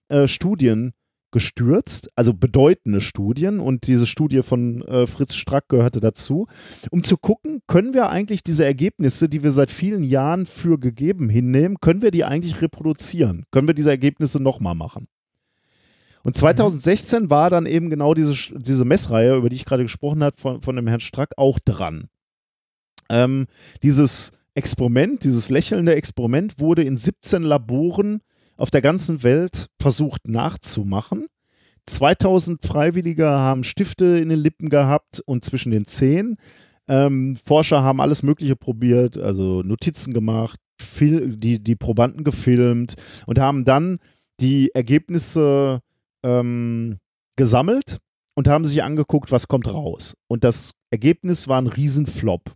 äh, 0.08 0.26
Studien 0.26 0.92
gestürzt, 1.32 2.10
also 2.14 2.32
bedeutende 2.32 3.00
Studien 3.00 3.58
und 3.58 3.88
diese 3.88 4.06
Studie 4.06 4.42
von 4.42 4.84
Fritz 5.04 5.34
Strack 5.34 5.68
gehörte 5.68 5.98
dazu, 5.98 6.46
um 6.92 7.02
zu 7.02 7.16
gucken, 7.16 7.60
können 7.66 7.92
wir 7.92 8.08
eigentlich 8.08 8.44
diese 8.44 8.64
Ergebnisse, 8.64 9.28
die 9.28 9.42
wir 9.42 9.50
seit 9.50 9.72
vielen 9.72 10.04
Jahren 10.04 10.46
für 10.46 10.78
gegeben 10.78 11.28
hinnehmen, 11.28 11.78
können 11.80 12.02
wir 12.02 12.12
die 12.12 12.22
eigentlich 12.22 12.62
reproduzieren? 12.62 13.46
Können 13.50 13.66
wir 13.66 13.74
diese 13.74 13.90
Ergebnisse 13.90 14.40
nochmal 14.40 14.76
machen? 14.76 15.08
Und 16.22 16.36
2016 16.36 17.30
war 17.30 17.50
dann 17.50 17.66
eben 17.66 17.90
genau 17.90 18.14
diese, 18.14 18.34
diese 18.56 18.84
Messreihe, 18.84 19.36
über 19.36 19.50
die 19.50 19.56
ich 19.56 19.66
gerade 19.66 19.82
gesprochen 19.82 20.22
habe, 20.22 20.36
von, 20.36 20.62
von 20.62 20.74
dem 20.74 20.86
Herrn 20.86 21.00
Strack 21.00 21.32
auch 21.36 21.58
dran. 21.58 22.08
Ähm, 23.08 23.46
dieses 23.82 24.32
Experiment, 24.54 25.24
dieses 25.24 25.50
lächelnde 25.50 25.94
Experiment 25.94 26.60
wurde 26.60 26.82
in 26.82 26.96
17 26.96 27.42
Laboren 27.42 28.20
auf 28.56 28.70
der 28.70 28.82
ganzen 28.82 29.22
Welt 29.22 29.68
versucht 29.80 30.28
nachzumachen. 30.28 31.26
2000 31.86 32.64
Freiwillige 32.64 33.26
haben 33.26 33.64
Stifte 33.64 34.18
in 34.18 34.28
den 34.28 34.38
Lippen 34.38 34.70
gehabt 34.70 35.20
und 35.26 35.44
zwischen 35.44 35.70
den 35.70 35.84
Zehen. 35.84 36.36
Ähm, 36.88 37.36
Forscher 37.36 37.82
haben 37.82 38.00
alles 38.00 38.22
Mögliche 38.22 38.56
probiert, 38.56 39.18
also 39.18 39.62
Notizen 39.62 40.14
gemacht, 40.14 40.60
die, 41.00 41.62
die 41.62 41.76
Probanden 41.76 42.24
gefilmt 42.24 42.94
und 43.26 43.38
haben 43.38 43.64
dann 43.64 43.98
die 44.40 44.70
Ergebnisse 44.74 45.80
ähm, 46.22 46.98
gesammelt 47.36 47.98
und 48.34 48.48
haben 48.48 48.64
sich 48.64 48.82
angeguckt, 48.82 49.32
was 49.32 49.48
kommt 49.48 49.72
raus. 49.72 50.14
Und 50.28 50.44
das 50.44 50.72
Ergebnis 50.90 51.48
war 51.48 51.60
ein 51.60 51.66
Riesenflop. 51.66 52.54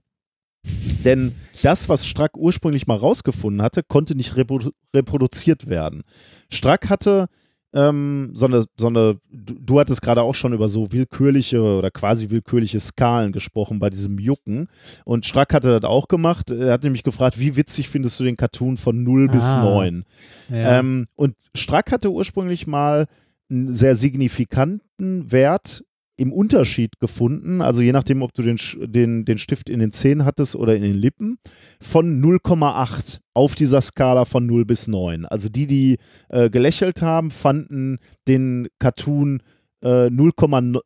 Denn 1.05 1.35
das, 1.63 1.89
was 1.89 2.07
Strack 2.07 2.37
ursprünglich 2.37 2.87
mal 2.87 2.97
rausgefunden 2.97 3.63
hatte, 3.63 3.83
konnte 3.83 4.15
nicht 4.15 4.37
reprodu 4.37 4.71
reproduziert 4.95 5.69
werden. 5.69 6.03
Strack 6.51 6.91
hatte 6.91 7.29
ähm, 7.75 8.31
so 8.33 8.47
eine, 8.47 8.65
so 8.79 8.87
eine, 8.87 9.19
du, 9.31 9.55
du 9.55 9.79
hattest 9.79 10.01
gerade 10.01 10.23
auch 10.23 10.35
schon 10.35 10.55
über 10.55 10.69
so 10.69 10.91
willkürliche 10.93 11.61
oder 11.61 11.91
quasi 11.91 12.31
willkürliche 12.31 12.81
Skalen 12.81 13.31
gesprochen 13.33 13.79
bei 13.79 13.91
diesem 13.91 14.19
Jucken. 14.19 14.69
Und 15.05 15.27
Strack 15.27 15.53
hatte 15.53 15.79
das 15.79 15.89
auch 15.89 16.09
gemacht. 16.09 16.51
Er 16.51 16.73
hat 16.73 16.83
nämlich 16.83 17.03
gefragt, 17.03 17.39
wie 17.39 17.57
witzig 17.57 17.89
findest 17.89 18.19
du 18.19 18.25
den 18.25 18.37
Cartoon 18.37 18.77
von 18.79 19.03
0 19.03 19.29
bis 19.29 19.45
Ah. 19.55 19.63
9? 19.63 20.05
Ja. 20.49 20.81
Ähm, 20.81 21.07
und 21.15 21.37
Strack 21.55 21.93
hatte 21.93 22.11
ursprünglich 22.11 22.67
mal 22.67 23.07
einen 23.51 23.75
sehr 23.75 23.95
signifikanten 23.95 25.31
Wert 25.31 25.85
im 26.19 26.33
Unterschied 26.33 26.99
gefunden, 26.99 27.63
also 27.63 27.81
je 27.81 27.93
nachdem, 27.93 28.23
ob 28.23 28.35
du 28.35 28.43
den, 28.43 28.59
den, 28.87 29.25
den 29.25 29.39
Stift 29.39 29.71
in 29.71 29.79
den 29.79 29.93
Zähnen 29.93 30.25
hattest 30.25 30.57
oder 30.57 30.75
in 30.77 30.83
den 30.83 30.95
Lippen, 30.95 31.39
von 31.81 32.21
0,8 32.23 33.21
auf 33.35 33.55
dieser 33.55 33.81
Skala 33.81 34.25
von 34.25 34.45
0 34.45 34.65
bis 34.65 34.89
9. 34.89 35.25
Also 35.27 35.49
die, 35.49 35.69
die 35.69 35.99
äh, 36.29 36.51
gelächelt 36.51 37.03
haben, 37.03 37.31
fanden 37.31 37.99
den 38.27 38.67
Cartoon 38.81 39.43
äh, 39.81 40.07
0,8 40.09 40.81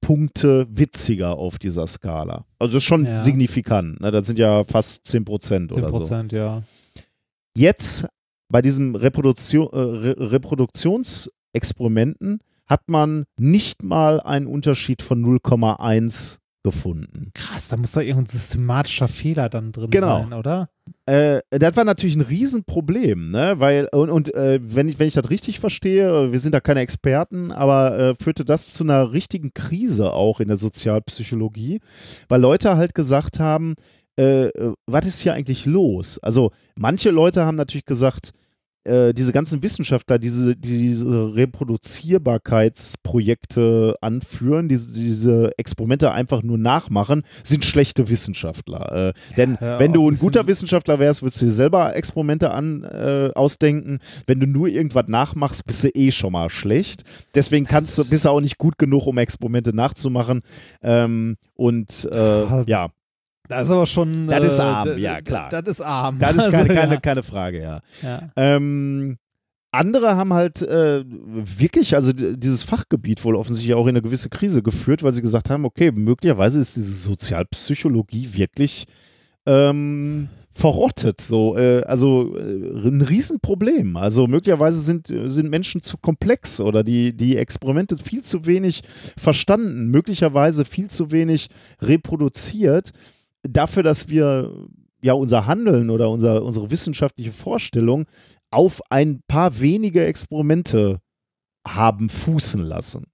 Punkte 0.00 0.68
witziger 0.70 1.36
auf 1.36 1.58
dieser 1.58 1.88
Skala. 1.88 2.44
Also 2.60 2.78
schon 2.78 3.06
Ja. 3.06 3.20
signifikant. 3.20 4.00
Ne? 4.00 4.12
Das 4.12 4.26
sind 4.26 4.38
ja 4.38 4.62
fast 4.62 5.04
10 5.06 5.24
Prozent 5.24 5.72
10 5.72 5.78
oder 5.80 5.92
so. 5.92 5.98
Prozent, 5.98 6.30
ja. 6.32 6.62
Jetzt 7.56 8.06
bei 8.48 8.62
diesem 8.62 8.94
Reproduktion, 8.94 9.68
äh, 9.72 9.78
Re 9.78 10.14
Reproduktionsexperimenten 10.32 12.38
hat 12.66 12.88
man 12.88 13.24
nicht 13.36 13.82
mal 13.82 14.20
einen 14.20 14.46
Unterschied 14.46 15.02
von 15.02 15.24
0,1 15.24 16.38
gefunden. 16.62 17.30
Krass, 17.34 17.68
da 17.68 17.76
muss 17.76 17.92
doch 17.92 18.00
irgendein 18.00 18.26
systematischer 18.26 19.06
Fehler 19.06 19.48
dann 19.48 19.70
drin 19.70 19.88
Genau. 19.90 20.18
sein, 20.22 20.32
oder? 20.32 20.68
Äh, 21.06 21.38
das 21.50 21.76
war 21.76 21.84
natürlich 21.84 22.16
ein 22.16 22.22
Riesenproblem, 22.22 23.30
ne? 23.30 23.54
Weil, 23.58 23.88
und, 23.92 24.10
und 24.10 24.34
äh, 24.34 24.58
wenn, 24.60 24.88
ich, 24.88 24.98
wenn 24.98 25.06
ich 25.06 25.14
das 25.14 25.30
richtig 25.30 25.60
verstehe, 25.60 26.08
äh, 26.08 26.32
wir 26.32 26.40
sind 26.40 26.54
da 26.56 26.60
keine 26.60 26.80
Experten, 26.80 27.52
aber 27.52 27.96
äh, 27.98 28.14
führte 28.20 28.44
das 28.44 28.72
zu 28.74 28.82
einer 28.82 29.12
richtigen 29.12 29.54
Krise 29.54 30.12
auch 30.12 30.40
in 30.40 30.48
der 30.48 30.56
Sozialpsychologie, 30.56 31.80
weil 32.28 32.40
Leute 32.40 32.76
halt 32.76 32.96
gesagt 32.96 33.38
haben, 33.38 33.74
äh, 34.18 34.46
äh, 34.48 34.74
was 34.86 35.06
ist 35.06 35.20
hier 35.20 35.34
eigentlich 35.34 35.66
los? 35.66 36.18
Also 36.18 36.50
manche 36.74 37.10
Leute 37.10 37.44
haben 37.44 37.56
natürlich 37.56 37.84
gesagt, 37.86 38.32
äh, 38.86 39.12
diese 39.12 39.32
ganzen 39.32 39.62
Wissenschaftler, 39.62 40.18
diese, 40.18 40.56
diese 40.56 41.34
Reproduzierbarkeitsprojekte 41.34 43.96
anführen, 44.00 44.68
diese, 44.68 44.94
diese 44.94 45.52
Experimente 45.58 46.12
einfach 46.12 46.42
nur 46.42 46.58
nachmachen, 46.58 47.22
sind 47.42 47.64
schlechte 47.64 48.08
Wissenschaftler. 48.08 49.08
Äh, 49.08 49.12
denn 49.36 49.58
Ja, 49.60 49.78
wenn 49.78 49.92
du 49.92 50.10
ein 50.10 50.16
guter 50.16 50.46
Wissenschaftler 50.46 50.98
wärst, 50.98 51.22
würdest 51.22 51.42
du 51.42 51.46
dir 51.46 51.52
selber 51.52 51.96
Experimente 51.96 52.50
an, 52.50 52.84
äh, 52.84 53.30
ausdenken. 53.34 53.98
Wenn 54.26 54.40
du 54.40 54.46
nur 54.46 54.68
irgendwas 54.68 55.08
nachmachst, 55.08 55.66
bist 55.66 55.84
du 55.84 55.88
eh 55.94 56.10
schon 56.10 56.32
mal 56.32 56.50
schlecht. 56.50 57.04
Deswegen 57.34 57.66
kannst 57.66 57.98
du, 57.98 58.04
bist 58.04 58.24
du 58.24 58.30
auch 58.30 58.40
nicht 58.40 58.58
gut 58.58 58.78
genug, 58.78 59.06
um 59.06 59.18
Experimente 59.18 59.74
nachzumachen. 59.74 60.42
Ähm, 60.82 61.36
und 61.54 62.08
äh, 62.12 62.64
ja, 62.64 62.90
Das 63.48 63.64
ist 63.64 63.70
aber 63.70 63.86
schon. 63.86 64.26
Das 64.26 64.44
ist 64.44 64.58
äh, 64.58 64.62
arm, 64.62 64.98
ja, 64.98 65.20
klar. 65.20 65.50
Das 65.50 65.62
ist 65.66 65.80
arm. 65.80 66.18
das 66.18 66.36
ist 66.36 66.50
keine, 66.50 66.56
Also, 66.58 66.74
keine, 66.74 66.94
ja. 66.94 67.00
keine 67.00 67.22
Frage, 67.22 67.62
ja. 67.62 67.80
Ja. 68.02 68.30
Ähm, 68.36 69.18
andere 69.72 70.16
haben 70.16 70.32
halt 70.32 70.62
äh, 70.62 71.04
wirklich, 71.06 71.94
also 71.94 72.12
dieses 72.12 72.62
Fachgebiet 72.62 73.24
wohl 73.24 73.36
offensichtlich 73.36 73.74
auch 73.74 73.84
in 73.84 73.90
eine 73.90 74.02
gewisse 74.02 74.28
Krise 74.28 74.62
geführt, 74.62 75.02
weil 75.02 75.12
sie 75.12 75.22
gesagt 75.22 75.50
haben, 75.50 75.64
okay, 75.64 75.92
möglicherweise 75.92 76.60
ist 76.60 76.76
diese 76.76 76.94
Sozialpsychologie 76.94 78.30
wirklich 78.32 78.86
ähm, 79.44 80.28
verrottet. 80.56 81.20
So, 81.20 81.56
äh, 81.58 81.82
also 81.82 82.36
äh, 82.36 82.88
ein 82.88 83.02
Riesenproblem. 83.02 83.96
Also 83.96 84.26
möglicherweise 84.26 84.78
sind, 84.78 85.08
sind 85.08 85.50
Menschen 85.50 85.82
zu 85.82 85.98
komplex 85.98 86.60
oder 86.60 86.82
die, 86.82 87.14
die 87.14 87.36
Experimente 87.36 87.96
viel 87.98 88.22
zu 88.22 88.46
wenig 88.46 88.82
verstanden, 89.18 89.88
möglicherweise 89.90 90.64
viel 90.64 90.88
zu 90.88 91.12
wenig 91.12 91.48
reproduziert, 91.82 92.92
dafür, 93.48 93.82
dass 93.82 94.08
wir 94.08 94.68
ja 95.02 95.12
unser 95.12 95.46
Handeln 95.46 95.90
oder 95.90 96.10
unser, 96.10 96.42
unsere 96.42 96.70
wissenschaftliche 96.70 97.32
Vorstellung 97.32 98.06
auf 98.50 98.80
ein 98.90 99.20
paar 99.26 99.60
wenige 99.60 100.04
Experimente 100.04 101.00
haben 101.66 102.08
fußen 102.08 102.62
lassen. 102.62 103.06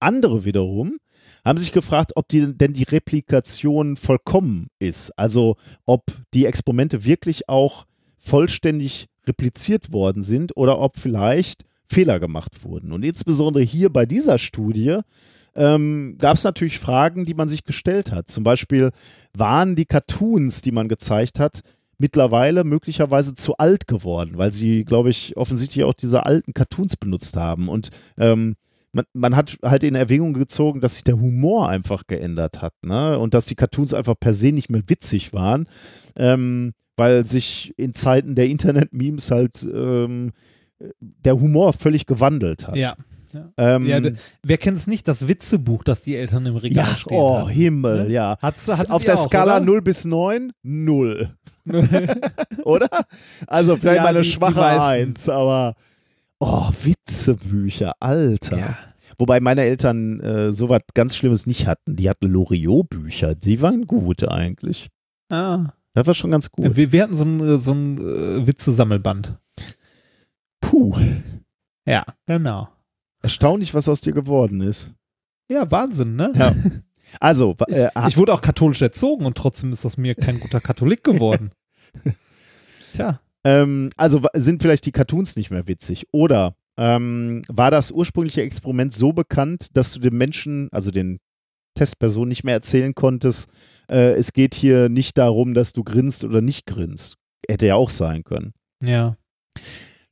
Andere 0.00 0.44
wiederum 0.44 0.98
haben 1.44 1.58
sich 1.58 1.72
gefragt, 1.72 2.12
ob 2.16 2.28
die, 2.28 2.56
denn 2.56 2.72
die 2.72 2.82
Replikation 2.84 3.96
vollkommen 3.96 4.68
ist. 4.78 5.10
Also 5.18 5.56
ob 5.86 6.04
die 6.34 6.46
Experimente 6.46 7.04
wirklich 7.04 7.48
auch 7.48 7.84
vollständig 8.18 9.06
repliziert 9.26 9.92
worden 9.92 10.22
sind 10.22 10.56
oder 10.56 10.78
ob 10.78 10.96
vielleicht 10.96 11.62
Fehler 11.86 12.20
gemacht 12.20 12.64
wurden. 12.64 12.92
Und 12.92 13.04
insbesondere 13.04 13.62
hier 13.62 13.90
bei 13.90 14.06
dieser 14.06 14.38
Studie 14.38 15.00
ähm, 15.54 16.16
gab 16.18 16.36
es 16.36 16.44
natürlich 16.44 16.78
Fragen, 16.78 17.24
die 17.24 17.34
man 17.34 17.48
sich 17.48 17.64
gestellt 17.64 18.12
hat. 18.12 18.28
Zum 18.28 18.44
Beispiel 18.44 18.90
waren 19.36 19.76
die 19.76 19.86
Cartoons, 19.86 20.62
die 20.62 20.72
man 20.72 20.88
gezeigt 20.88 21.38
hat, 21.38 21.62
mittlerweile 21.98 22.64
möglicherweise 22.64 23.34
zu 23.34 23.56
alt 23.58 23.86
geworden, 23.86 24.32
weil 24.36 24.52
sie, 24.52 24.84
glaube 24.84 25.10
ich, 25.10 25.36
offensichtlich 25.36 25.84
auch 25.84 25.94
diese 25.94 26.26
alten 26.26 26.52
Cartoons 26.52 26.96
benutzt 26.96 27.36
haben. 27.36 27.68
Und 27.68 27.90
ähm, 28.18 28.56
man, 28.92 29.04
man 29.12 29.36
hat 29.36 29.56
halt 29.62 29.84
in 29.84 29.94
Erwägung 29.94 30.34
gezogen, 30.34 30.80
dass 30.80 30.94
sich 30.94 31.04
der 31.04 31.18
Humor 31.18 31.68
einfach 31.68 32.06
geändert 32.06 32.60
hat, 32.60 32.74
ne? 32.82 33.18
Und 33.18 33.34
dass 33.34 33.46
die 33.46 33.54
Cartoons 33.54 33.94
einfach 33.94 34.14
per 34.18 34.34
se 34.34 34.52
nicht 34.52 34.68
mehr 34.68 34.82
witzig 34.86 35.32
waren, 35.32 35.66
ähm, 36.16 36.72
weil 36.96 37.24
sich 37.26 37.72
in 37.78 37.94
Zeiten 37.94 38.34
der 38.34 38.48
Internet-Memes 38.48 39.30
halt 39.30 39.62
ähm, 39.62 40.32
der 41.00 41.40
Humor 41.40 41.72
völlig 41.72 42.06
gewandelt 42.06 42.66
hat. 42.66 42.76
Ja. 42.76 42.96
Ähm, 43.56 43.86
ja 43.86 44.00
wer 44.42 44.58
kennt 44.58 44.76
es 44.76 44.86
nicht, 44.86 45.06
das 45.08 45.28
Witzebuch, 45.28 45.84
das 45.84 46.02
die 46.02 46.16
Eltern 46.16 46.46
im 46.46 46.56
Regal 46.56 46.86
ja, 46.86 46.94
stehen 46.96 47.16
oh 47.18 47.38
haben. 47.40 47.48
Himmel, 47.50 48.04
Ne? 48.06 48.12
ja. 48.12 48.36
Hat's- 48.40 48.90
Auf 48.90 49.04
der 49.04 49.14
auch, 49.14 49.24
Skala 49.26 49.56
oder? 49.56 49.64
0 49.64 49.82
bis 49.82 50.04
9, 50.04 50.52
0. 50.62 51.28
oder? 52.64 52.88
Also 53.46 53.76
vielleicht 53.76 53.96
Ja, 53.98 54.02
mal 54.02 54.08
eine 54.08 54.20
die- 54.22 54.28
die 54.28 54.32
schwache 54.32 54.60
meisten. 54.60 54.80
1, 55.10 55.28
aber 55.28 55.74
oh, 56.40 56.68
Witzebücher, 56.82 57.92
Alter. 58.00 58.58
Ja. 58.58 58.78
Wobei 59.18 59.40
meine 59.40 59.62
Eltern 59.62 60.20
äh, 60.20 60.52
sowas 60.52 60.80
ganz 60.94 61.14
Schlimmes 61.16 61.46
nicht 61.46 61.66
hatten. 61.66 61.96
Die 61.96 62.08
hatten 62.08 62.26
Loriot-Bücher, 62.28 63.34
die 63.34 63.60
waren 63.60 63.86
gut 63.86 64.26
eigentlich. 64.26 64.88
Ah. 65.30 65.72
Das 65.94 66.06
war 66.06 66.14
schon 66.14 66.30
ganz 66.30 66.50
gut. 66.50 66.74
Wir, 66.74 66.90
wir 66.92 67.02
hatten 67.02 67.14
so 67.14 67.24
ein, 67.24 67.40
äh, 67.40 67.58
so 67.58 67.72
ein 67.72 67.98
äh, 67.98 68.46
Witze-Sammelband. 68.46 69.34
Puh, 70.62 70.96
Ja, 71.86 72.04
genau. 72.26 72.68
Erstaunlich, 73.22 73.74
was 73.74 73.88
aus 73.88 74.00
dir 74.00 74.12
geworden 74.12 74.60
ist. 74.60 74.90
Ja, 75.48 75.70
Wahnsinn, 75.70 76.16
ne? 76.16 76.32
Ja. 76.34 76.54
Also, 77.20 77.54
äh, 77.68 77.90
Ich 78.08 78.16
wurde 78.16 78.32
auch 78.32 78.40
katholisch 78.40 78.80
erzogen 78.80 79.26
und 79.26 79.36
trotzdem 79.36 79.70
ist 79.70 79.84
aus 79.84 79.98
mir 79.98 80.14
kein 80.14 80.40
guter 80.40 80.60
Katholik 80.60 81.04
geworden. 81.04 81.50
Tja. 82.94 83.20
Ähm, 83.44 83.90
also 83.96 84.22
sind 84.34 84.62
vielleicht 84.62 84.86
die 84.86 84.92
Cartoons 84.92 85.36
nicht 85.36 85.50
mehr 85.50 85.68
witzig? 85.68 86.06
Oder 86.12 86.54
ähm, 86.78 87.42
war 87.48 87.70
das 87.70 87.90
ursprüngliche 87.90 88.40
Experiment 88.40 88.94
so 88.94 89.12
bekannt, 89.12 89.76
dass 89.76 89.92
du 89.92 90.00
dem 90.00 90.16
Menschen, 90.16 90.68
also 90.72 90.90
den 90.90 91.18
Testpersonen, 91.74 92.28
nicht 92.30 92.44
mehr 92.44 92.54
erzählen 92.54 92.94
konntest, 92.94 93.48
äh, 93.90 94.12
es 94.12 94.32
geht 94.32 94.54
hier 94.54 94.88
nicht 94.88 95.18
darum, 95.18 95.52
dass 95.54 95.72
du 95.72 95.84
grinst 95.84 96.24
oder 96.24 96.40
nicht 96.40 96.66
grinst? 96.66 97.16
Hätte 97.46 97.66
ja 97.66 97.74
auch 97.74 97.90
sein 97.90 98.24
können. 98.24 98.52
Ja. 98.82 99.16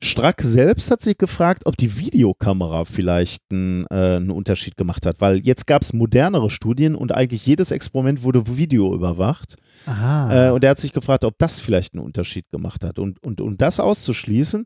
Strack 0.03 0.41
selbst 0.41 0.89
hat 0.89 1.03
sich 1.03 1.17
gefragt, 1.17 1.67
ob 1.67 1.77
die 1.77 1.97
Videokamera 1.97 2.85
vielleicht 2.85 3.43
einen, 3.51 3.85
äh, 3.91 4.15
einen 4.15 4.31
Unterschied 4.31 4.75
gemacht 4.75 5.05
hat, 5.05 5.21
weil 5.21 5.37
jetzt 5.37 5.67
gab 5.67 5.83
es 5.83 5.93
modernere 5.93 6.49
Studien 6.49 6.95
und 6.95 7.13
eigentlich 7.13 7.45
jedes 7.45 7.69
Experiment 7.69 8.23
wurde 8.23 8.57
Video 8.57 8.95
überwacht. 8.95 9.57
Aha. 9.85 10.47
Äh, 10.47 10.51
und 10.51 10.63
er 10.63 10.71
hat 10.71 10.79
sich 10.79 10.93
gefragt, 10.93 11.23
ob 11.23 11.37
das 11.37 11.59
vielleicht 11.59 11.93
einen 11.93 12.03
Unterschied 12.03 12.49
gemacht 12.49 12.83
hat. 12.83 12.97
Und, 12.97 13.23
und 13.23 13.41
um 13.41 13.57
das 13.57 13.79
auszuschließen, 13.79 14.65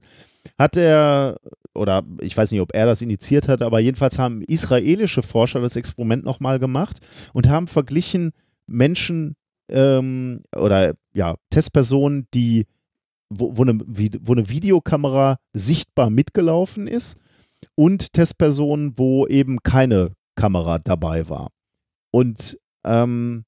hat 0.58 0.78
er, 0.78 1.38
oder 1.74 2.04
ich 2.22 2.38
weiß 2.38 2.52
nicht, 2.52 2.62
ob 2.62 2.74
er 2.74 2.86
das 2.86 3.02
initiiert 3.02 3.50
hat, 3.50 3.62
aber 3.62 3.80
jedenfalls 3.80 4.18
haben 4.18 4.42
israelische 4.42 5.22
Forscher 5.22 5.60
das 5.60 5.76
Experiment 5.76 6.24
nochmal 6.24 6.60
gemacht 6.60 7.00
und 7.34 7.50
haben 7.50 7.68
verglichen 7.68 8.32
Menschen 8.68 9.36
ähm, 9.70 10.44
oder 10.56 10.94
ja, 11.14 11.36
Testpersonen, 11.50 12.28
die 12.34 12.66
wo, 13.30 13.58
wo, 13.58 13.64
eine, 13.64 13.80
wo 13.80 14.34
eine 14.34 14.50
Videokamera 14.50 15.38
sichtbar 15.54 16.10
mitgelaufen 16.10 16.88
ist 16.88 17.18
und 17.76 18.14
Testpersonen, 18.14 18.94
wo 18.98 19.28
eben 19.28 19.64
keine 19.64 20.12
Kamera 20.36 20.80
dabei 20.80 21.30
war. 21.30 21.52
Und 22.12 22.60
ähm, 22.84 23.45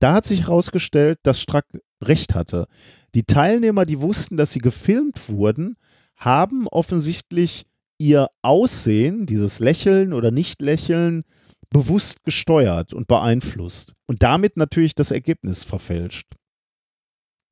da 0.00 0.14
hat 0.14 0.24
sich 0.24 0.42
herausgestellt, 0.42 1.18
dass 1.22 1.40
Strack 1.40 1.66
recht 2.02 2.34
hatte. 2.34 2.66
Die 3.14 3.22
Teilnehmer, 3.22 3.86
die 3.86 4.00
wussten, 4.00 4.36
dass 4.36 4.52
sie 4.52 4.58
gefilmt 4.58 5.28
wurden, 5.28 5.76
haben 6.16 6.66
offensichtlich 6.68 7.66
ihr 7.98 8.28
Aussehen, 8.42 9.26
dieses 9.26 9.60
Lächeln 9.60 10.12
oder 10.12 10.30
Nicht-Lächeln, 10.30 11.24
bewusst 11.70 12.22
gesteuert 12.24 12.92
und 12.92 13.08
beeinflusst. 13.08 13.94
Und 14.06 14.22
damit 14.22 14.56
natürlich 14.56 14.94
das 14.94 15.10
Ergebnis 15.10 15.62
verfälscht. 15.64 16.34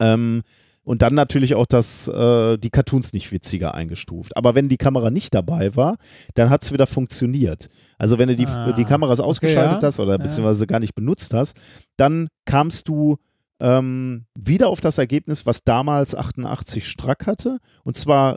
Ähm, 0.01 0.43
und 0.85 1.03
dann 1.03 1.15
natürlich 1.15 1.55
auch 1.55 1.67
das, 1.67 2.09
äh, 2.09 2.59
die 2.59 2.71
Cartoons 2.71 3.13
nicht 3.13 3.31
witziger 3.31 3.75
eingestuft. 3.75 4.37
Aber 4.37 4.55
wenn 4.55 4.69
die 4.69 4.77
Kamera 4.77 5.11
nicht 5.11 5.33
dabei 5.35 5.77
war, 5.77 5.97
dann 6.35 6.51
hat 6.51 6.63
es 6.63 6.73
wieder 6.73 6.87
funktioniert. 6.87 7.69
Also 7.99 8.19
wenn 8.19 8.29
du 8.29 8.37
die, 8.37 8.47
Ah, 8.47 8.73
die 8.73 8.85
Kameras 8.85 9.21
ausgeschaltet 9.21 9.83
ja. 9.83 9.87
hast 9.87 10.01
oder 10.01 10.19
beziehungsweise 10.19 10.67
gar 10.67 10.81
nicht 10.81 10.95
benutzt 10.95 11.35
hast, 11.35 11.57
dann 11.97 12.29
kamst 12.45 12.89
du 12.89 13.19
ähm, 13.61 14.27
wieder 14.35 14.69
auf 14.69 14.81
das 14.81 14.99
Ergebnis, 14.99 15.47
was 15.47 15.63
damals 15.63 16.17
88 16.17 16.89
Strack 16.89 17.27
hatte. 17.27 17.59
Und 17.85 17.97
zwar 17.97 18.37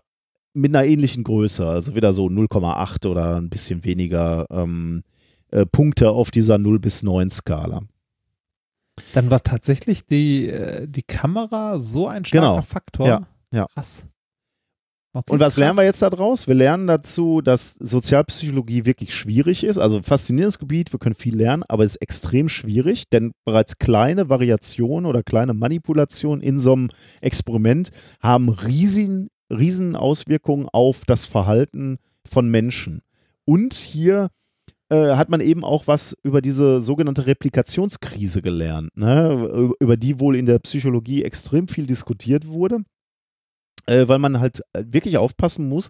mit 0.54 0.74
einer 0.74 0.86
ähnlichen 0.86 1.24
Größe, 1.24 1.66
also 1.68 1.96
wieder 1.96 2.14
so 2.14 2.28
0,8 2.28 3.08
oder 3.08 3.38
ein 3.38 3.50
bisschen 3.50 3.84
weniger 3.84 4.46
ähm, 4.52 5.04
äh, 5.52 5.66
Punkte 5.66 6.12
auf 6.12 6.32
dieser 6.32 6.60
0 6.60 6.80
bis 6.80 7.02
9 7.02 7.32
Skala. 7.32 7.82
Dann 9.14 9.30
war 9.30 9.44
tatsächlich 9.44 10.06
die, 10.06 10.50
äh, 10.50 10.88
die 10.88 11.04
Kamera 11.04 11.80
so 11.80 12.08
ein 12.08 12.26
starker 12.26 12.48
Genau. 12.56 12.62
Faktor. 12.62 13.08
Ja, 13.08 13.22
ja. 13.52 13.68
Krass. 13.74 14.06
Okay, 15.14 15.32
Und 15.32 15.40
was 15.40 15.56
lernen 15.56 15.78
wir 15.78 15.84
krass. 15.84 16.02
jetzt 16.02 16.02
daraus? 16.02 16.46
Wir 16.48 16.56
lernen 16.56 16.88
dazu, 16.88 17.40
dass 17.40 17.72
Sozialpsychologie 17.74 18.84
wirklich 18.84 19.14
schwierig 19.16 19.64
ist. 19.64 19.78
Also 19.78 19.96
ein 19.98 20.04
faszinierendes 20.04 20.60
Gebiet, 20.60 20.92
wir 20.92 21.00
können 21.00 21.16
viel 21.16 21.38
lernen, 21.38 21.64
aber 21.70 21.86
es 21.86 21.96
ist 21.96 22.02
extrem 22.02 22.50
schwierig, 22.50 23.08
denn 23.10 23.32
bereits 23.46 23.78
kleine 23.78 24.28
Variationen 24.28 25.06
oder 25.06 25.24
kleine 25.24 25.54
Manipulationen 25.54 26.44
in 26.44 26.60
so 26.60 26.74
einem 26.74 26.90
Experiment 27.22 27.92
haben 28.20 28.50
riesen, 28.50 29.30
riesen 29.50 29.96
Auswirkungen 29.96 30.68
auf 30.68 31.06
das 31.06 31.24
Verhalten 31.24 31.98
von 32.28 32.50
Menschen. 32.52 33.02
Und 33.46 33.74
hier 33.74 34.30
äh, 34.90 35.16
hat 35.16 35.30
man 35.30 35.42
eben 35.42 35.64
auch 35.64 35.88
was 35.88 36.16
über 36.24 36.42
diese 36.42 36.82
sogenannte 36.82 37.26
Replikationskrise 37.26 38.42
gelernt, 38.42 38.96
ne? 38.96 39.72
über 39.80 39.98
die 39.98 40.20
wohl 40.20 40.36
in 40.36 40.46
der 40.46 40.60
Psychologie 40.60 41.24
extrem 41.24 41.68
viel 41.68 41.88
diskutiert 41.88 42.48
wurde 42.48 42.80
äh, 43.88 44.08
weil 44.08 44.20
man 44.20 44.40
halt 44.40 44.62
äh, 44.74 44.84
wirklich 44.88 45.18
aufpassen 45.18 45.70
muss, 45.70 45.90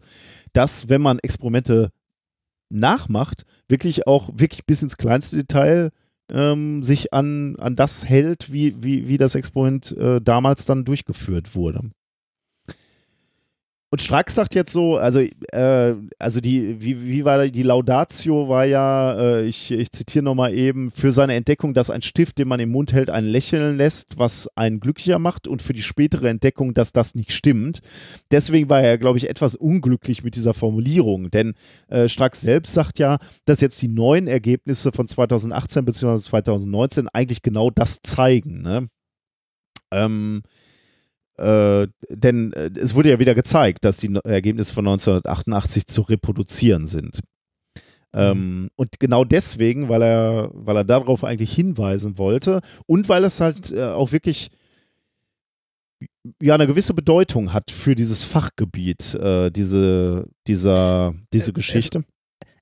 dass 0.53 0.89
wenn 0.89 1.01
man 1.01 1.19
Experimente 1.19 1.91
nachmacht, 2.69 3.45
wirklich 3.67 4.07
auch 4.07 4.29
wirklich 4.33 4.65
bis 4.65 4.81
ins 4.81 4.97
kleinste 4.97 5.37
Detail 5.37 5.91
ähm, 6.31 6.83
sich 6.83 7.13
an, 7.13 7.55
an 7.57 7.75
das 7.75 8.05
hält, 8.05 8.51
wie, 8.51 8.83
wie, 8.83 9.07
wie 9.07 9.17
das 9.17 9.35
Experiment 9.35 9.91
äh, 9.91 10.19
damals 10.21 10.65
dann 10.65 10.85
durchgeführt 10.85 11.55
wurde. 11.55 11.91
Und 13.91 14.01
Strack 14.01 14.29
sagt 14.31 14.55
jetzt 14.55 14.73
so, 14.73 14.97
also, 14.97 15.21
äh, 15.21 15.95
also 16.19 16.41
die, 16.41 16.81
wie, 16.81 17.03
wie 17.03 17.23
war 17.23 17.47
die 17.47 17.63
Laudatio 17.63 18.49
war 18.49 18.65
ja, 18.65 19.17
äh, 19.17 19.45
ich, 19.45 19.71
ich 19.71 19.91
zitiere 19.91 20.25
nochmal 20.25 20.53
eben, 20.53 20.91
für 20.91 21.11
seine 21.11 21.35
Entdeckung, 21.35 21.73
dass 21.73 21.89
ein 21.89 22.01
Stift, 22.01 22.39
den 22.39 22.47
man 22.47 22.59
im 22.59 22.71
Mund 22.71 22.93
hält, 22.93 23.09
einen 23.09 23.27
lächeln 23.27 23.77
lässt, 23.77 24.17
was 24.17 24.49
einen 24.55 24.79
glücklicher 24.79 25.19
macht 25.19 25.47
und 25.47 25.61
für 25.61 25.73
die 25.73 25.83
spätere 25.83 26.27
Entdeckung, 26.27 26.73
dass 26.73 26.93
das 26.93 27.15
nicht 27.15 27.31
stimmt. 27.31 27.79
Deswegen 28.31 28.69
war 28.69 28.81
er, 28.81 28.97
glaube 28.97 29.17
ich, 29.17 29.29
etwas 29.29 29.55
unglücklich 29.55 30.23
mit 30.23 30.35
dieser 30.35 30.53
Formulierung, 30.53 31.29
denn 31.29 31.53
äh, 31.87 32.09
Strack 32.09 32.35
selbst 32.35 32.73
sagt 32.73 32.99
ja, 32.99 33.17
dass 33.45 33.61
jetzt 33.61 33.81
die 33.81 33.87
neuen 33.87 34.27
Ergebnisse 34.27 34.91
von 34.91 35.07
2018 35.07 35.85
bzw. 35.85 36.21
2019 36.21 37.07
eigentlich 37.13 37.43
genau 37.43 37.69
das 37.69 38.01
zeigen. 38.01 38.61
Ne? 38.61 38.89
Ähm, 39.91 40.41
äh, 41.37 41.87
denn 42.09 42.53
äh, 42.53 42.69
es 42.77 42.95
wurde 42.95 43.09
ja 43.09 43.19
wieder 43.19 43.35
gezeigt, 43.35 43.85
dass 43.85 43.97
die 43.97 44.17
Ergebnisse 44.23 44.73
von 44.73 44.87
1988 44.87 45.87
zu 45.87 46.01
reproduzieren 46.01 46.87
sind. 46.87 47.21
Ähm, 48.13 48.69
und 48.75 48.99
genau 48.99 49.25
deswegen, 49.25 49.89
weil 49.89 50.01
er, 50.01 50.49
weil 50.53 50.77
er 50.77 50.85
darauf 50.85 51.25
eigentlich 51.25 51.53
hinweisen 51.53 52.17
wollte 52.17 52.61
und 52.87 53.09
weil 53.09 53.25
es 53.25 53.41
halt 53.41 53.71
äh, 53.71 53.83
auch 53.83 54.13
wirklich 54.13 54.51
ja 56.41 56.55
eine 56.55 56.67
gewisse 56.67 56.93
Bedeutung 56.93 57.53
hat 57.53 57.71
für 57.71 57.95
dieses 57.95 58.23
Fachgebiet, 58.23 59.15
äh, 59.15 59.51
diese, 59.51 60.27
dieser, 60.47 61.13
diese 61.33 61.51
Äh, 61.51 61.53
Geschichte. 61.53 62.05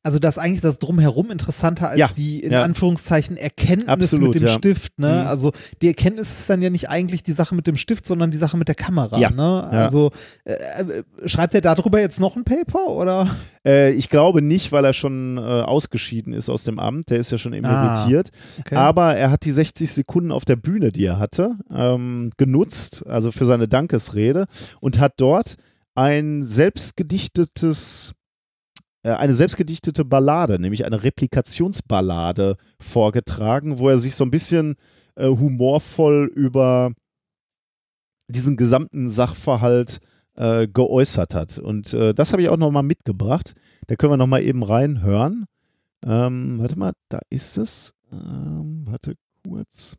Also 0.03 0.19
das 0.19 0.37
ist 0.37 0.43
eigentlich 0.43 0.61
das 0.61 0.79
Drumherum 0.79 1.31
interessanter 1.31 1.89
als 1.89 1.99
Ja, 1.99 2.09
die 2.15 2.41
in 2.41 2.51
ja. 2.51 2.63
Anführungszeichen 2.63 3.37
Erkenntnis 3.37 3.87
Absolut, 3.87 4.33
mit 4.33 4.41
dem 4.41 4.47
ja. 4.47 4.53
Stift. 4.53 4.99
Ne? 4.99 5.21
Mhm. 5.21 5.27
Also 5.27 5.53
die 5.81 5.87
Erkenntnis 5.87 6.39
ist 6.39 6.49
dann 6.49 6.61
ja 6.61 6.69
nicht 6.69 6.89
eigentlich 6.89 7.23
die 7.23 7.31
Sache 7.31 7.55
mit 7.55 7.67
dem 7.67 7.77
Stift, 7.77 8.05
sondern 8.05 8.29
die 8.29 8.37
Sache 8.37 8.57
mit 8.57 8.67
der 8.67 8.75
Kamera. 8.75 9.17
Ja, 9.17 9.29
Ne? 9.29 9.63
Also 9.63 10.11
äh, 10.43 10.53
äh, 10.53 11.03
schreibt 11.25 11.55
er 11.55 11.61
darüber 11.61 11.99
jetzt 11.99 12.19
noch 12.19 12.35
ein 12.35 12.43
Paper 12.43 12.87
oder? 12.87 13.27
Äh, 13.65 13.91
ich 13.93 14.09
glaube 14.09 14.41
nicht, 14.41 14.71
weil 14.71 14.85
er 14.85 14.93
schon 14.93 15.37
äh, 15.37 15.41
ausgeschieden 15.41 16.33
ist 16.33 16.49
aus 16.49 16.63
dem 16.63 16.79
Amt. 16.79 17.09
Der 17.09 17.17
ist 17.17 17.31
ja 17.31 17.37
schon 17.37 17.53
emeritiert. 17.53 18.29
Okay. 18.59 18.75
Aber 18.75 19.15
er 19.15 19.31
hat 19.31 19.45
die 19.45 19.51
60 19.51 19.91
Sekunden 19.91 20.31
auf 20.31 20.45
der 20.45 20.57
Bühne, 20.57 20.91
die 20.91 21.05
er 21.05 21.17
hatte, 21.19 21.55
ähm, 21.71 22.31
genutzt, 22.37 23.05
also 23.07 23.31
für 23.31 23.45
seine 23.45 23.67
Dankesrede 23.67 24.45
und 24.81 24.99
hat 24.99 25.13
dort 25.17 25.55
ein 25.95 26.43
selbstgedichtetes, 26.43 28.13
eine 29.11 29.33
selbstgedichtete 29.33 30.05
Ballade, 30.05 30.59
nämlich 30.59 30.85
eine 30.85 31.03
Replikationsballade 31.03 32.55
vorgetragen, 32.79 33.79
wo 33.79 33.89
er 33.89 33.97
sich 33.97 34.15
so 34.15 34.23
ein 34.23 34.31
bisschen 34.31 34.75
äh, 35.15 35.27
humorvoll 35.27 36.31
über 36.33 36.93
diesen 38.27 38.57
gesamten 38.57 39.09
Sachverhalt 39.09 39.99
äh, 40.35 40.67
geäußert 40.67 41.35
hat. 41.35 41.57
Und 41.57 41.93
äh, 41.93 42.13
das 42.13 42.31
habe 42.31 42.41
ich 42.41 42.49
auch 42.49 42.57
nochmal 42.57 42.83
mitgebracht. 42.83 43.53
Da 43.87 43.95
können 43.95 44.13
wir 44.13 44.17
nochmal 44.17 44.43
eben 44.43 44.63
reinhören. 44.63 45.45
Ähm, 46.05 46.59
warte 46.59 46.77
mal, 46.77 46.93
da 47.09 47.19
ist 47.29 47.57
es. 47.57 47.93
Ähm, 48.11 48.85
warte 48.87 49.15
kurz. 49.47 49.95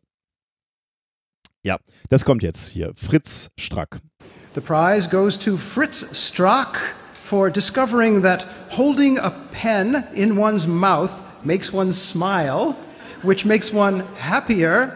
Ja, 1.63 1.79
das 2.09 2.25
kommt 2.25 2.43
jetzt 2.43 2.67
hier. 2.69 2.91
Fritz 2.95 3.49
Strack. 3.57 3.99
The 4.53 4.61
prize 4.61 5.09
goes 5.09 5.37
to 5.39 5.57
Fritz 5.57 6.05
Strack 6.13 6.95
for 7.25 7.49
discovering 7.49 8.21
that 8.21 8.43
holding 8.69 9.17
a 9.17 9.31
pen 9.51 10.07
in 10.13 10.35
one's 10.35 10.67
mouth 10.67 11.19
makes 11.43 11.73
one 11.73 11.91
smile, 11.91 12.73
which 13.23 13.45
makes 13.45 13.73
one 13.73 14.01
happier, 14.17 14.95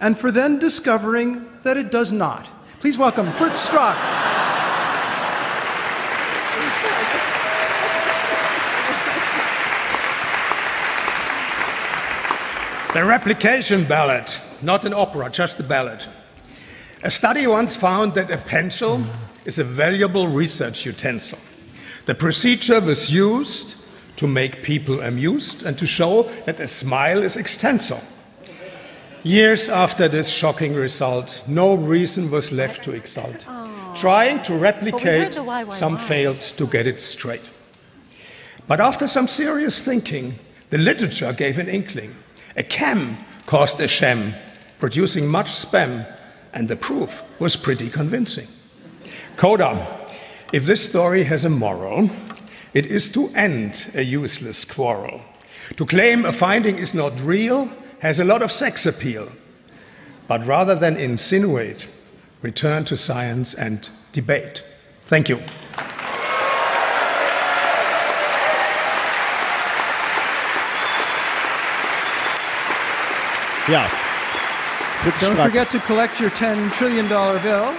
and 0.00 0.18
for 0.18 0.32
then 0.32 0.58
discovering 0.58 1.46
that 1.62 1.76
it 1.76 1.92
does 1.92 2.10
not. 2.10 2.48
Please 2.80 2.98
welcome 2.98 3.30
Fritz 3.34 3.64
Strack. 3.64 3.94
The 12.92 13.04
replication 13.04 13.84
ballad, 13.84 14.34
not 14.62 14.84
an 14.84 14.92
opera, 14.92 15.30
just 15.30 15.60
a 15.60 15.62
ballad. 15.62 16.04
A 17.04 17.10
study 17.10 17.46
once 17.46 17.76
found 17.76 18.14
that 18.14 18.32
a 18.32 18.36
pencil 18.36 19.04
is 19.46 19.58
a 19.58 19.64
valuable 19.64 20.28
research 20.28 20.84
utensil. 20.84 21.38
The 22.04 22.14
procedure 22.14 22.80
was 22.80 23.12
used 23.12 23.76
to 24.16 24.26
make 24.26 24.62
people 24.62 25.00
amused 25.00 25.64
and 25.64 25.78
to 25.78 25.86
show 25.86 26.24
that 26.44 26.60
a 26.60 26.68
smile 26.68 27.22
is 27.22 27.36
extensile. 27.36 28.02
Years 29.22 29.68
after 29.68 30.08
this 30.08 30.28
shocking 30.28 30.74
result, 30.74 31.42
no 31.46 31.74
reason 31.74 32.30
was 32.30 32.52
left 32.52 32.82
to 32.84 32.92
exult. 32.92 33.46
Trying 33.94 34.42
to 34.42 34.54
replicate, 34.54 35.38
why, 35.38 35.64
why, 35.64 35.74
some 35.74 35.94
why. 35.94 36.00
failed 36.00 36.40
to 36.40 36.66
get 36.66 36.86
it 36.86 37.00
straight. 37.00 37.48
But 38.66 38.80
after 38.80 39.06
some 39.08 39.26
serious 39.26 39.80
thinking, 39.80 40.38
the 40.70 40.78
literature 40.78 41.32
gave 41.32 41.58
an 41.58 41.68
inkling. 41.68 42.14
A 42.56 42.62
cam 42.62 43.18
caused 43.46 43.80
a 43.80 43.88
sham, 43.88 44.34
producing 44.78 45.28
much 45.28 45.50
spam, 45.50 46.06
and 46.52 46.68
the 46.68 46.76
proof 46.76 47.22
was 47.38 47.56
pretty 47.56 47.88
convincing. 47.90 48.46
Coda, 49.36 49.86
if 50.52 50.64
this 50.64 50.84
story 50.84 51.24
has 51.24 51.44
a 51.44 51.50
moral, 51.50 52.08
it 52.72 52.86
is 52.86 53.10
to 53.10 53.28
end 53.34 53.90
a 53.94 54.02
useless 54.02 54.64
quarrel. 54.64 55.20
To 55.76 55.84
claim 55.84 56.24
a 56.24 56.32
finding 56.32 56.78
is 56.78 56.94
not 56.94 57.20
real 57.20 57.68
has 58.00 58.18
a 58.18 58.24
lot 58.24 58.42
of 58.42 58.50
sex 58.50 58.86
appeal. 58.86 59.28
But 60.28 60.46
rather 60.46 60.74
than 60.74 60.96
insinuate, 60.96 61.88
return 62.40 62.84
to 62.86 62.96
science 62.96 63.52
and 63.54 63.88
debate. 64.12 64.64
Thank 65.06 65.28
you. 65.28 65.38
Ja. 73.68 73.86
Fritz 75.02 75.20
Don't 75.20 75.36
forget 75.36 75.70
to 75.72 75.80
collect 75.80 76.20
your 76.20 76.30
$10 76.30 76.72
trillion 76.72 77.08
bill. 77.08 77.74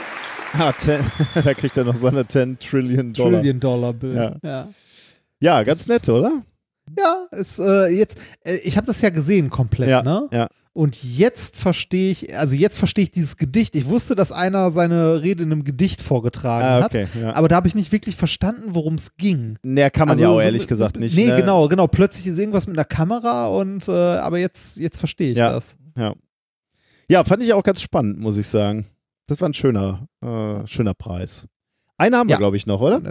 Ah, 0.53 0.71
ten, 0.73 1.01
da 1.43 1.53
kriegt 1.53 1.77
er 1.77 1.83
noch 1.83 1.95
seine 1.95 2.25
10 2.27 2.59
Trillion 2.59 3.13
Dollar. 3.13 3.39
Trillion 3.41 3.59
Dollar 3.59 3.93
Bill. 3.93 4.15
Ja. 4.15 4.35
ja. 4.43 4.67
Ja, 5.39 5.63
ganz 5.63 5.87
nett, 5.87 6.07
oder? 6.09 6.43
Ja, 6.97 7.27
ist 7.31 7.59
äh, 7.59 7.87
jetzt, 7.87 8.17
äh, 8.45 8.55
ich 8.57 8.77
habe 8.77 8.87
das 8.87 9.01
ja 9.01 9.09
gesehen 9.09 9.49
komplett, 9.49 9.89
Ja, 9.89 10.01
ne? 10.01 10.27
ja. 10.31 10.47
Und 10.73 11.03
jetzt 11.03 11.55
verstehe 11.55 12.11
ich, 12.11 12.37
also 12.37 12.55
jetzt 12.55 12.77
verstehe 12.77 13.03
ich 13.03 13.11
dieses 13.11 13.37
Gedicht. 13.37 13.75
Ich 13.75 13.87
wusste, 13.87 14.13
dass 14.15 14.31
einer 14.31 14.69
seine 14.69 15.23
Rede 15.23 15.41
in 15.43 15.51
einem 15.51 15.63
Gedicht 15.63 16.01
vorgetragen 16.03 16.65
Ah, 16.65 16.83
hat, 16.83 16.93
okay, 16.93 17.07
ja. 17.19 17.33
aber 17.35 17.47
da 17.47 17.55
habe 17.55 17.67
ich 17.67 17.73
nicht 17.75 17.91
wirklich 17.91 18.15
verstanden, 18.15 18.75
worum 18.75 18.93
es 18.93 19.15
ging. 19.17 19.57
Nee, 19.63 19.89
kann 19.89 20.07
man 20.07 20.11
Also 20.13 20.23
ja 20.23 20.29
auch 20.29 20.35
so- 20.35 20.41
ehrlich 20.41 20.67
gesagt 20.67 20.97
nicht. 20.97 21.15
Nee, 21.17 21.27
ne? 21.27 21.35
genau, 21.35 21.67
genau. 21.67 21.87
Plötzlich 21.87 22.27
ist 22.27 22.37
irgendwas 22.37 22.67
mit 22.67 22.77
einer 22.77 22.85
Kamera 22.85 23.47
und 23.47 23.87
äh, 23.87 23.91
aber 23.91 24.37
jetzt, 24.37 24.77
jetzt 24.77 24.99
verstehe 24.99 25.31
ich 25.31 25.37
Ja. 25.37 25.51
das. 25.51 25.75
Ja. 25.97 26.13
ja, 27.09 27.23
fand 27.23 27.41
ich 27.41 27.53
auch 27.53 27.63
ganz 27.63 27.81
spannend, 27.81 28.19
muss 28.19 28.37
ich 28.37 28.47
sagen. 28.47 28.85
Das 29.27 29.41
war 29.41 29.49
ein 29.49 29.53
schöner, 29.53 30.07
äh, 30.21 30.65
schöner 30.67 30.93
Preis. 30.93 31.45
Einen 31.97 32.15
haben 32.15 32.27
wir, 32.29 32.33
Ja. 32.33 32.37
glaube 32.37 32.57
ich, 32.57 32.65
noch, 32.65 32.81
oder? 32.81 33.01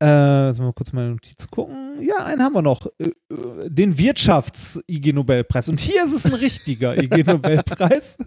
Äh, 0.00 0.46
jetzt 0.48 0.58
mal 0.60 0.72
kurz 0.72 0.92
meine 0.92 1.10
Notizen 1.10 1.50
gucken. 1.50 2.00
Ja, 2.00 2.24
einen 2.24 2.42
haben 2.42 2.52
wir 2.54 2.62
noch. 2.62 2.86
Äh, 2.98 3.08
äh, 3.32 3.68
Den 3.68 3.98
Wirtschafts-IG 3.98 5.12
Nobelpreis. 5.12 5.68
Und 5.68 5.80
hier 5.80 6.04
ist 6.04 6.12
es 6.12 6.26
ein 6.26 6.34
richtiger 6.34 6.96
IG 7.02 7.24
Nobelpreis 7.24 8.18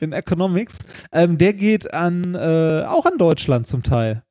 in 0.00 0.12
Economics. 0.12 0.78
Ähm, 1.10 1.38
der 1.38 1.54
geht 1.54 1.92
an, 1.94 2.34
äh, 2.34 2.84
auch 2.86 3.06
an 3.06 3.16
Deutschland 3.18 3.66
zum 3.66 3.82
Teil. 3.82 4.22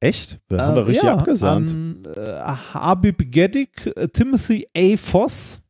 Echt? 0.00 0.38
Da 0.48 0.66
haben 0.66 0.74
wir 0.76 0.82
Äh, 0.82 0.86
richtig 0.86 1.04
ja, 1.04 1.16
abgesahnt. 1.16 1.70
An 1.70 2.04
äh, 2.14 2.40
Habib 2.74 3.30
Gedik, 3.32 3.86
äh, 3.96 4.08
Timothy 4.08 4.66
A. 4.76 4.96
Voss. 4.96 5.62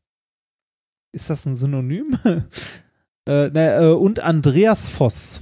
Ist 1.13 1.31
das 1.31 1.47
ein 1.47 1.55
Synonym? 1.55 2.19
äh, 3.29 3.49
ne, 3.51 3.75
äh, 3.81 3.93
und 3.93 4.19
Andreas 4.21 4.89
Voss. 4.89 5.41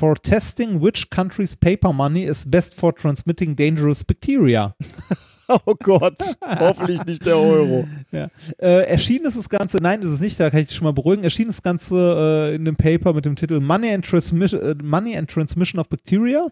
For 0.00 0.14
testing 0.14 0.80
which 0.80 1.10
country's 1.10 1.54
paper 1.54 1.92
money 1.92 2.24
is 2.24 2.46
best 2.46 2.74
for 2.74 2.90
transmitting 2.90 3.54
dangerous 3.54 4.02
bacteria. 4.02 4.74
Oh 5.66 5.74
Gott, 5.74 6.16
hoffentlich 6.40 7.04
nicht 7.06 7.26
der 7.26 7.36
Euro. 7.36 7.84
Äh, 8.12 8.84
erschienen 8.86 9.26
ist 9.26 9.36
das 9.36 9.48
Ganze, 9.48 9.78
nein, 9.78 10.00
ist 10.00 10.12
es 10.12 10.20
nicht, 10.20 10.38
da 10.38 10.48
kann 10.48 10.60
ich 10.60 10.68
dich 10.68 10.76
schon 10.76 10.84
mal 10.84 10.92
beruhigen. 10.92 11.24
Erschienen 11.24 11.48
ist 11.50 11.56
das 11.56 11.64
Ganze 11.64 12.50
äh, 12.52 12.54
in 12.54 12.66
dem 12.66 12.76
Paper 12.76 13.12
mit 13.14 13.24
dem 13.24 13.34
Titel 13.34 13.58
Money 13.58 13.92
and, 13.92 14.04
Transmission, 14.04 14.60
äh, 14.62 14.76
Money 14.80 15.16
and 15.16 15.28
Transmission 15.28 15.80
of 15.80 15.88
Bacteria. 15.88 16.46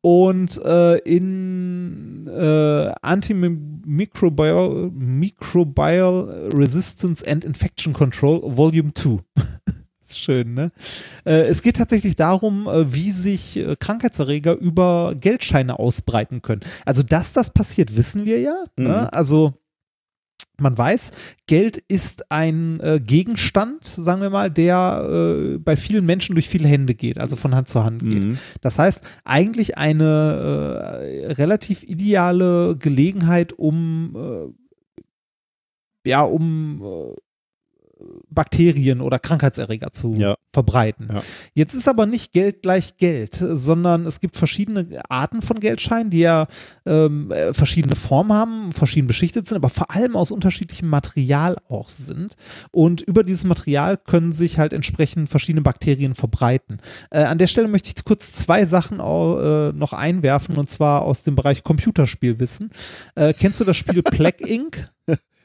Und 0.00 0.64
äh, 0.64 0.98
in 0.98 2.28
äh, 2.28 2.92
Antimicrobial 3.02 4.92
Microbial 4.94 6.50
Resistance 6.54 7.26
and 7.26 7.44
Infection 7.44 7.92
Control 7.92 8.42
Volume 8.44 8.94
2. 8.94 9.18
schön, 10.18 10.54
ne? 10.54 10.70
Äh, 11.24 11.42
es 11.42 11.62
geht 11.62 11.76
tatsächlich 11.76 12.16
darum, 12.16 12.68
äh, 12.68 12.92
wie 12.92 13.12
sich 13.12 13.56
äh, 13.56 13.76
Krankheitserreger 13.78 14.56
über 14.56 15.14
Geldscheine 15.18 15.78
ausbreiten 15.78 16.42
können. 16.42 16.62
Also, 16.84 17.02
dass 17.02 17.32
das 17.32 17.50
passiert, 17.50 17.96
wissen 17.96 18.24
wir 18.24 18.40
ja. 18.40 18.64
Mhm. 18.76 18.84
Ne? 18.84 19.12
Also, 19.12 19.54
man 20.56 20.78
weiß, 20.78 21.10
Geld 21.46 21.78
ist 21.78 22.30
ein 22.30 22.78
äh, 22.80 23.00
Gegenstand, 23.04 23.84
sagen 23.84 24.22
wir 24.22 24.30
mal, 24.30 24.50
der 24.50 25.54
äh, 25.54 25.58
bei 25.58 25.76
vielen 25.76 26.06
Menschen 26.06 26.36
durch 26.36 26.48
viele 26.48 26.68
Hände 26.68 26.94
geht, 26.94 27.18
also 27.18 27.34
von 27.34 27.54
Hand 27.54 27.68
zu 27.68 27.82
Hand 27.82 28.02
geht. 28.02 28.22
Mhm. 28.22 28.38
Das 28.60 28.78
heißt, 28.78 29.02
eigentlich 29.24 29.76
eine 29.78 31.02
äh, 31.02 31.32
relativ 31.32 31.82
ideale 31.82 32.76
Gelegenheit, 32.76 33.52
um 33.52 34.54
ja, 36.06 36.22
um 36.22 37.16
Bakterien 38.34 39.00
oder 39.00 39.18
Krankheitserreger 39.18 39.92
zu 39.92 40.14
Ja. 40.14 40.36
verbreiten. 40.52 41.08
Ja. 41.12 41.22
Jetzt 41.54 41.74
ist 41.74 41.88
aber 41.88 42.06
nicht 42.06 42.32
Geld 42.32 42.62
gleich 42.62 42.96
Geld, 42.96 43.42
sondern 43.52 44.06
es 44.06 44.20
gibt 44.20 44.36
verschiedene 44.36 44.86
Arten 45.08 45.42
von 45.42 45.60
Geldscheinen, 45.60 46.10
die 46.10 46.20
ja 46.20 46.46
ähm, 46.86 47.30
äh, 47.30 47.54
verschiedene 47.54 47.96
Formen 47.96 48.32
haben, 48.32 48.72
verschieden 48.72 49.06
beschichtet 49.06 49.46
sind, 49.46 49.56
aber 49.56 49.68
vor 49.68 49.90
allem 49.90 50.16
aus 50.16 50.30
unterschiedlichem 50.32 50.88
Material 50.88 51.56
auch 51.68 51.88
sind. 51.88 52.34
Und 52.70 53.00
über 53.00 53.24
dieses 53.24 53.44
Material 53.44 53.96
können 53.96 54.32
sich 54.32 54.58
halt 54.58 54.72
entsprechend 54.72 55.28
verschiedene 55.28 55.62
Bakterien 55.62 56.14
verbreiten. 56.14 56.80
Äh, 57.10 57.24
an 57.24 57.38
der 57.38 57.46
Stelle 57.46 57.68
möchte 57.68 57.88
ich 57.88 58.04
kurz 58.04 58.32
zwei 58.32 58.66
Sachen 58.66 59.00
auch, 59.00 59.38
äh, 59.40 59.72
noch 59.72 59.92
einwerfen, 59.92 60.56
und 60.56 60.68
zwar 60.68 61.02
aus 61.02 61.22
dem 61.22 61.34
Bereich 61.36 61.62
Computerspielwissen. 61.62 62.70
Äh, 63.14 63.32
kennst 63.32 63.60
du 63.60 63.64
das 63.64 63.76
Spiel 63.76 64.02
Plague 64.02 64.46
Inc.? 64.46 64.90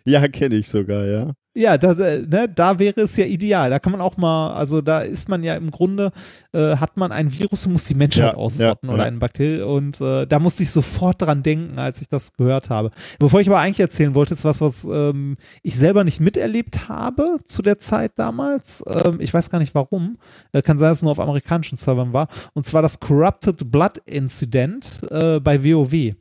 Ja, 0.05 0.27
kenne 0.27 0.55
ich 0.55 0.67
sogar, 0.69 1.05
ja. 1.05 1.33
Ja, 1.55 1.79
da, 1.79 1.91
äh, 1.93 2.19
ne, 2.21 2.47
da 2.47 2.77
wäre 2.77 3.01
es 3.01 3.17
ja 3.17 3.25
ideal. 3.25 3.71
Da 3.71 3.79
kann 3.79 3.91
man 3.91 4.01
auch 4.01 4.17
mal, 4.17 4.53
also 4.53 4.81
da 4.81 4.99
ist 4.99 5.29
man 5.29 5.43
ja 5.43 5.55
im 5.55 5.71
Grunde, 5.71 6.11
äh, 6.53 6.75
hat 6.77 6.95
man 6.95 7.11
ein 7.11 7.33
Virus 7.33 7.65
und 7.65 7.73
muss 7.73 7.85
die 7.85 7.95
Menschheit 7.95 8.33
Ja, 8.33 8.37
ausrotten 8.37 8.87
ja, 8.87 8.93
oder 8.93 9.03
ja. 9.03 9.07
ein 9.07 9.17
Bakterium. 9.17 9.69
Und 9.69 9.99
äh, 9.99 10.27
da 10.27 10.37
musste 10.39 10.61
ich 10.61 10.71
sofort 10.71 11.21
dran 11.23 11.41
denken, 11.41 11.79
als 11.79 12.01
ich 12.01 12.07
das 12.07 12.33
gehört 12.33 12.69
habe. 12.69 12.91
Bevor 13.17 13.41
ich 13.41 13.47
aber 13.49 13.59
eigentlich 13.59 13.79
erzählen 13.79 14.13
wollte, 14.13 14.35
ist 14.35 14.45
was, 14.45 14.61
was 14.61 14.83
ähm, 14.85 15.37
ich 15.63 15.75
selber 15.75 16.03
nicht 16.03 16.19
miterlebt 16.19 16.87
habe 16.87 17.39
zu 17.43 17.63
der 17.63 17.79
Zeit 17.79 18.11
damals. 18.17 18.83
Ähm, 18.87 19.19
ich 19.19 19.33
weiß 19.33 19.49
gar 19.49 19.57
nicht 19.59 19.73
warum. 19.73 20.19
Äh, 20.51 20.61
kann 20.61 20.77
sein, 20.77 20.89
dass 20.89 20.99
es 20.99 21.01
nur 21.01 21.11
auf 21.11 21.19
amerikanischen 21.19 21.77
Servern 21.77 22.13
war. 22.13 22.27
Und 22.53 22.63
zwar 22.65 22.83
das 22.83 22.99
Corrupted 22.99 23.71
Blood 23.71 23.97
Incident 24.05 25.01
äh, 25.09 25.39
bei 25.39 25.63
WoW. 25.63 26.13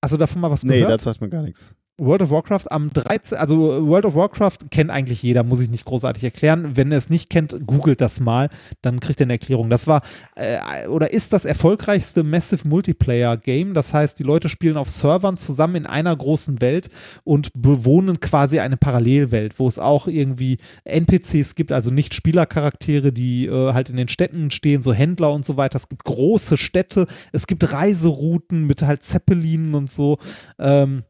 Also 0.00 0.16
davon 0.16 0.40
mal 0.40 0.50
was 0.50 0.64
Nee, 0.64 0.78
gehört? 0.80 0.94
das 0.94 1.04
sagt 1.04 1.20
mir 1.20 1.28
gar 1.28 1.42
nichts. 1.42 1.74
World 2.04 2.22
of 2.22 2.30
Warcraft 2.30 2.70
am 2.70 2.92
13. 2.92 3.38
Also 3.38 3.86
World 3.86 4.04
of 4.04 4.14
Warcraft 4.14 4.58
kennt 4.70 4.90
eigentlich 4.90 5.22
jeder, 5.22 5.44
muss 5.44 5.60
ich 5.60 5.70
nicht 5.70 5.84
großartig 5.84 6.24
erklären. 6.24 6.76
Wenn 6.76 6.90
er 6.90 6.98
es 6.98 7.10
nicht 7.10 7.30
kennt, 7.30 7.66
googelt 7.66 8.00
das 8.00 8.20
mal, 8.20 8.48
dann 8.82 9.00
kriegt 9.00 9.20
er 9.20 9.26
eine 9.26 9.34
Erklärung. 9.34 9.70
Das 9.70 9.86
war 9.86 10.02
äh, 10.34 10.86
oder 10.88 11.12
ist 11.12 11.32
das 11.32 11.44
erfolgreichste 11.44 12.22
Massive 12.24 12.66
Multiplayer 12.66 13.36
Game. 13.36 13.74
Das 13.74 13.94
heißt, 13.94 14.18
die 14.18 14.24
Leute 14.24 14.48
spielen 14.48 14.76
auf 14.76 14.90
Servern 14.90 15.36
zusammen 15.36 15.76
in 15.76 15.86
einer 15.86 16.14
großen 16.14 16.60
Welt 16.60 16.88
und 17.24 17.50
bewohnen 17.54 18.20
quasi 18.20 18.58
eine 18.58 18.76
Parallelwelt, 18.76 19.58
wo 19.58 19.68
es 19.68 19.78
auch 19.78 20.06
irgendwie 20.06 20.58
NPCs 20.84 21.54
gibt, 21.54 21.72
also 21.72 21.90
nicht 21.90 22.14
Spielercharaktere, 22.14 23.12
die 23.12 23.46
äh, 23.46 23.72
halt 23.72 23.90
in 23.90 23.96
den 23.96 24.08
Städten 24.08 24.50
stehen, 24.50 24.82
so 24.82 24.92
Händler 24.92 25.32
und 25.32 25.44
so 25.44 25.56
weiter. 25.56 25.76
Es 25.76 25.88
gibt 25.88 26.04
große 26.04 26.56
Städte, 26.56 27.06
es 27.32 27.46
gibt 27.46 27.72
Reiserouten 27.72 28.66
mit 28.66 28.82
halt 28.82 29.02
Zeppelinen 29.02 29.74
und 29.74 29.90
so. 29.90 30.18
Ähm, 30.58 31.04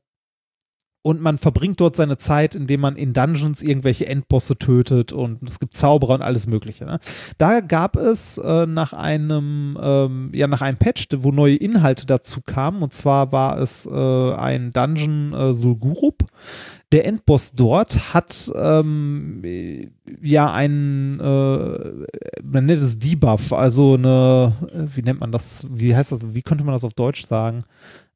und 1.03 1.21
man 1.21 1.37
verbringt 1.37 1.81
dort 1.81 1.97
seine 1.97 2.17
Zeit, 2.17 2.55
indem 2.55 2.81
man 2.81 2.97
in 2.97 3.13
Dungeons 3.13 3.61
irgendwelche 3.61 4.07
Endbosse 4.07 4.57
tötet 4.57 5.13
und 5.13 5.43
es 5.43 5.59
gibt 5.59 5.75
Zauberer 5.75 6.15
und 6.15 6.23
alles 6.23 6.47
Mögliche. 6.47 6.85
Ne? 6.85 7.01
Da 7.39 7.61
gab 7.61 7.97
es 7.97 8.39
äh, 8.39 8.67
nach 8.67 8.93
einem, 8.93 9.77
ähm, 9.83 10.31
ja, 10.33 10.47
nach 10.47 10.63
einem 10.63 10.79
Patch, 10.79 11.09
wo 11.17 11.33
neue 11.33 11.57
Inhalte 11.57 12.07
dazu 12.07 12.41
kamen. 12.41 12.83
Und 12.83 12.95
zwar 12.95 13.33
war 13.33 13.59
es 13.59 13.85
äh, 13.87 14.33
ein 14.35 14.71
Dungeon 14.71 15.33
äh, 15.33 15.55
Sulgurup. 15.55 16.25
Der 16.93 17.07
Endboss 17.07 17.53
dort 17.53 18.15
hat 18.15 18.53
ähm, 18.55 19.41
äh, 19.43 19.89
ja 20.21 20.53
einen, 20.53 21.19
äh, 21.19 22.43
man 22.43 22.67
nennt 22.67 22.83
es 22.83 22.99
Debuff, 22.99 23.53
also 23.53 23.95
eine, 23.95 24.53
äh, 24.69 24.95
wie 24.95 25.03
nennt 25.03 25.21
man 25.21 25.33
das, 25.33 25.67
wie 25.71 25.97
heißt 25.97 26.13
das, 26.13 26.21
wie 26.23 26.43
könnte 26.43 26.65
man 26.65 26.75
das 26.75 26.85
auf 26.85 26.95
Deutsch 26.95 27.25
sagen? 27.25 27.65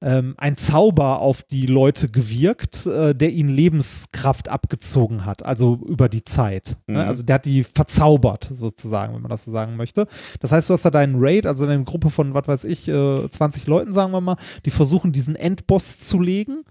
Ähm, 0.02 0.34
ein 0.36 0.57
Zauber 0.57 1.20
auf 1.20 1.42
die 1.42 1.66
Leute 1.66 2.08
gewirkt, 2.08 2.86
äh, 2.86 3.15
der 3.15 3.31
ihnen 3.31 3.49
Lebenskraft 3.49 4.49
abgezogen 4.49 5.25
hat, 5.25 5.44
also 5.44 5.81
über 5.86 6.08
die 6.08 6.25
Zeit. 6.25 6.76
Ne? 6.86 7.02
Mhm. 7.02 7.08
Also 7.08 7.23
der 7.23 7.36
hat 7.36 7.44
die 7.47 7.65
verzaubert, 7.65 8.49
sozusagen, 8.52 9.15
wenn 9.15 9.23
man 9.23 9.31
das 9.31 9.44
so 9.44 9.50
sagen 9.50 9.76
möchte. 9.76 10.07
Das 10.41 10.52
heißt, 10.52 10.68
du 10.68 10.75
hast 10.75 10.84
da 10.84 10.91
deinen 10.91 11.16
Raid, 11.18 11.47
also 11.47 11.65
eine 11.65 11.83
Gruppe 11.84 12.10
von, 12.10 12.34
was 12.34 12.47
weiß 12.47 12.65
ich, 12.65 12.89
äh, 12.89 13.28
20 13.28 13.66
Leuten, 13.66 13.92
sagen 13.92 14.12
wir 14.12 14.20
mal, 14.20 14.36
die 14.65 14.70
versuchen, 14.70 15.12
diesen 15.12 15.34
Endboss 15.34 15.99
zu 15.99 16.20
legen 16.20 16.65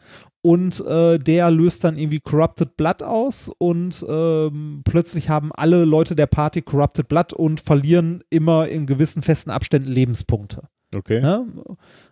und 0.43 0.85
äh, 0.85 1.17
der 1.17 1.49
löst 1.49 1.83
dann 1.83 1.97
irgendwie 1.97 2.19
Corrupted 2.19 2.77
Blood 2.77 3.01
aus 3.01 3.49
und 3.57 4.05
ähm, 4.07 4.81
plötzlich 4.85 5.29
haben 5.29 5.51
alle 5.51 5.85
Leute 5.85 6.15
der 6.15 6.27
Party 6.27 6.61
Corrupted 6.61 7.07
Blood 7.07 7.33
und 7.33 7.59
verlieren 7.59 8.23
immer 8.29 8.67
in 8.67 8.85
gewissen 8.85 9.23
festen 9.23 9.49
Abständen 9.49 9.91
Lebenspunkte 9.91 10.67
Okay. 10.95 11.21
ne? 11.21 11.45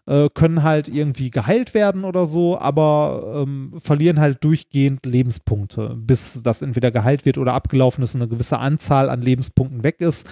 äh, 0.06 0.30
können 0.34 0.64
halt 0.64 0.90
irgendwie 0.90 1.32
geheilt 1.32 1.74
werden 1.74 2.04
oder 2.04 2.28
so, 2.28 2.60
aber 2.60 3.44
ähm, 3.48 3.74
verlieren 3.78 4.20
halt 4.20 4.44
durchgehend 4.44 5.06
Lebenspunkte, 5.06 5.96
bis 5.98 6.42
das 6.44 6.62
entweder 6.62 6.92
geheilt 6.92 7.26
wird 7.26 7.38
oder 7.38 7.54
abgelaufen 7.54 8.04
ist 8.04 8.16
und 8.16 8.22
eine 8.22 8.30
gewisse 8.30 8.60
Anzahl 8.60 9.10
an 9.10 9.22
Lebenspunkten 9.22 9.84
weg 9.84 10.02
ist. 10.02 10.28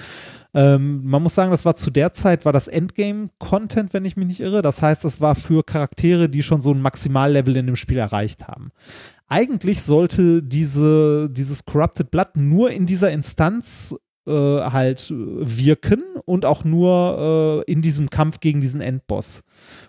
Ähm, 0.54 1.02
man 1.06 1.24
muss 1.24 1.36
sagen, 1.36 1.52
das 1.52 1.64
war 1.64 1.76
zu 1.76 1.92
der 1.92 2.12
Zeit, 2.12 2.44
war 2.44 2.52
das 2.52 2.68
Endgame-Content, 2.68 3.94
wenn 3.94 4.04
ich 4.04 4.18
mich 4.18 4.28
nicht 4.28 4.42
irre. 4.42 4.62
Das 4.62 4.82
heißt, 4.82 5.06
das 5.06 5.22
war 5.22 5.36
für 5.36 5.64
Charaktere, 5.64 6.28
die 6.28 6.44
schon 6.44 6.60
so 6.60 6.72
ein 6.72 6.82
Maximallevel 6.82 7.56
in 7.56 7.68
dem 7.68 7.78
Spiel 7.78 7.98
erreicht 7.98 8.48
haben. 8.48 8.72
Eigentlich 9.30 9.82
sollte 9.82 10.44
diese, 10.44 11.30
dieses 11.32 11.64
Corrupted 11.64 12.12
Blood 12.12 12.36
nur 12.36 12.72
in 12.72 12.86
dieser 12.86 13.12
Instanz 13.12 13.96
äh, 14.32 14.62
halt 14.72 15.12
wirken 15.12 16.04
und 16.26 16.46
auch 16.46 16.64
nur 16.64 17.64
äh, 17.68 17.72
in 17.72 17.82
diesem 17.82 18.10
Kampf 18.10 18.40
gegen 18.40 18.62
diesen 18.62 18.82
Endboss 18.82 19.44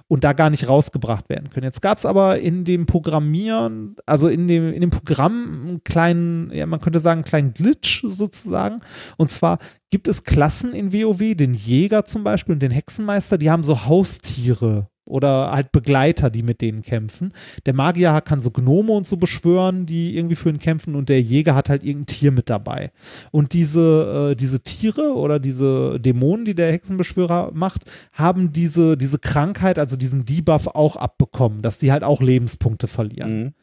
und 0.08 0.24
da 0.24 0.32
gar 0.32 0.50
nicht 0.50 0.68
rausgebracht 0.68 1.28
werden 1.28 1.48
können. 1.50 1.64
Jetzt 1.64 1.82
gab 1.82 1.98
es 1.98 2.04
aber 2.04 2.40
in 2.40 2.64
dem 2.64 2.86
Programmieren, 2.86 3.96
also 4.06 4.28
in 4.28 4.48
dem, 4.48 4.72
in 4.72 4.80
dem 4.80 4.90
Programm 4.90 5.66
einen 5.66 5.84
kleinen, 5.84 6.52
ja, 6.52 6.66
man 6.66 6.80
könnte 6.80 7.00
sagen, 7.00 7.20
einen 7.20 7.28
kleinen 7.28 7.54
Glitch 7.54 8.04
sozusagen. 8.06 8.80
Und 9.16 9.30
zwar 9.30 9.58
gibt 9.90 10.08
es 10.08 10.24
Klassen 10.24 10.74
in 10.74 10.92
WoW, 10.92 11.34
den 11.34 11.54
Jäger 11.54 12.04
zum 12.04 12.24
Beispiel 12.24 12.54
und 12.54 12.62
den 12.62 12.72
Hexenmeister, 12.72 13.38
die 13.38 13.50
haben 13.50 13.64
so 13.64 13.86
Haustiere 13.86 14.88
oder 15.12 15.52
halt 15.52 15.72
Begleiter, 15.72 16.30
die 16.30 16.42
mit 16.42 16.60
denen 16.60 16.82
kämpfen. 16.82 17.32
Der 17.66 17.74
Magier 17.74 18.20
kann 18.22 18.40
so 18.40 18.50
Gnome 18.50 18.92
und 18.92 19.06
so 19.06 19.18
beschwören, 19.18 19.84
die 19.84 20.16
irgendwie 20.16 20.36
für 20.36 20.48
ihn 20.48 20.58
kämpfen 20.58 20.94
und 20.94 21.08
der 21.08 21.20
Jäger 21.20 21.54
hat 21.54 21.68
halt 21.68 21.84
irgendein 21.84 22.06
Tier 22.06 22.32
mit 22.32 22.48
dabei. 22.48 22.90
Und 23.30 23.52
diese, 23.52 24.30
äh, 24.32 24.36
diese 24.36 24.60
Tiere 24.60 25.14
oder 25.14 25.38
diese 25.38 26.00
Dämonen, 26.00 26.46
die 26.46 26.54
der 26.54 26.72
Hexenbeschwörer 26.72 27.50
macht, 27.52 27.84
haben 28.12 28.52
diese, 28.52 28.96
diese 28.96 29.18
Krankheit, 29.18 29.78
also 29.78 29.96
diesen 29.96 30.24
Debuff 30.24 30.66
auch 30.68 30.96
abbekommen, 30.96 31.62
dass 31.62 31.78
die 31.78 31.92
halt 31.92 32.04
auch 32.04 32.22
Lebenspunkte 32.22 32.88
verlieren. 32.88 33.42
Mhm. 33.42 33.54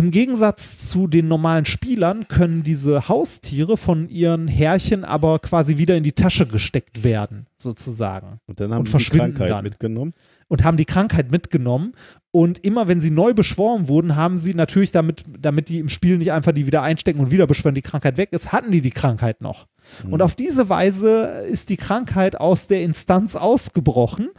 Im 0.00 0.12
Gegensatz 0.12 0.88
zu 0.88 1.08
den 1.08 1.28
normalen 1.28 1.66
Spielern 1.66 2.26
können 2.26 2.62
diese 2.62 3.06
Haustiere 3.10 3.76
von 3.76 4.08
ihren 4.08 4.48
Herrchen 4.48 5.04
aber 5.04 5.40
quasi 5.40 5.76
wieder 5.76 5.94
in 5.94 6.04
die 6.04 6.12
Tasche 6.12 6.46
gesteckt 6.46 7.04
werden, 7.04 7.46
sozusagen. 7.58 8.40
Und 8.46 8.60
dann 8.60 8.70
haben 8.70 8.78
Und 8.78 8.88
die 8.88 8.92
die 8.92 8.92
verschwinden 8.92 9.34
Krankheit 9.34 9.50
dann. 9.50 9.62
mitgenommen. 9.62 10.14
Und 10.48 10.64
haben 10.64 10.78
die 10.78 10.86
Krankheit 10.86 11.30
mitgenommen. 11.30 11.92
Und 12.30 12.64
immer 12.64 12.88
wenn 12.88 12.98
sie 12.98 13.10
neu 13.10 13.34
beschworen 13.34 13.88
wurden, 13.88 14.16
haben 14.16 14.38
sie 14.38 14.54
natürlich 14.54 14.90
damit, 14.90 15.22
damit 15.38 15.68
die 15.68 15.80
im 15.80 15.90
Spiel 15.90 16.16
nicht 16.16 16.32
einfach 16.32 16.52
die 16.52 16.64
wieder 16.64 16.80
einstecken 16.80 17.20
und 17.20 17.30
wieder 17.30 17.46
beschwören, 17.46 17.74
die 17.74 17.82
Krankheit 17.82 18.16
weg 18.16 18.32
ist, 18.32 18.52
hatten 18.52 18.72
die 18.72 18.80
die 18.80 18.92
Krankheit 18.92 19.42
noch. 19.42 19.66
Und 20.10 20.22
auf 20.22 20.34
diese 20.34 20.70
Weise 20.70 21.44
ist 21.50 21.68
die 21.68 21.76
Krankheit 21.76 22.40
aus 22.40 22.68
der 22.68 22.80
Instanz 22.84 23.36
ausgebrochen 23.36 24.30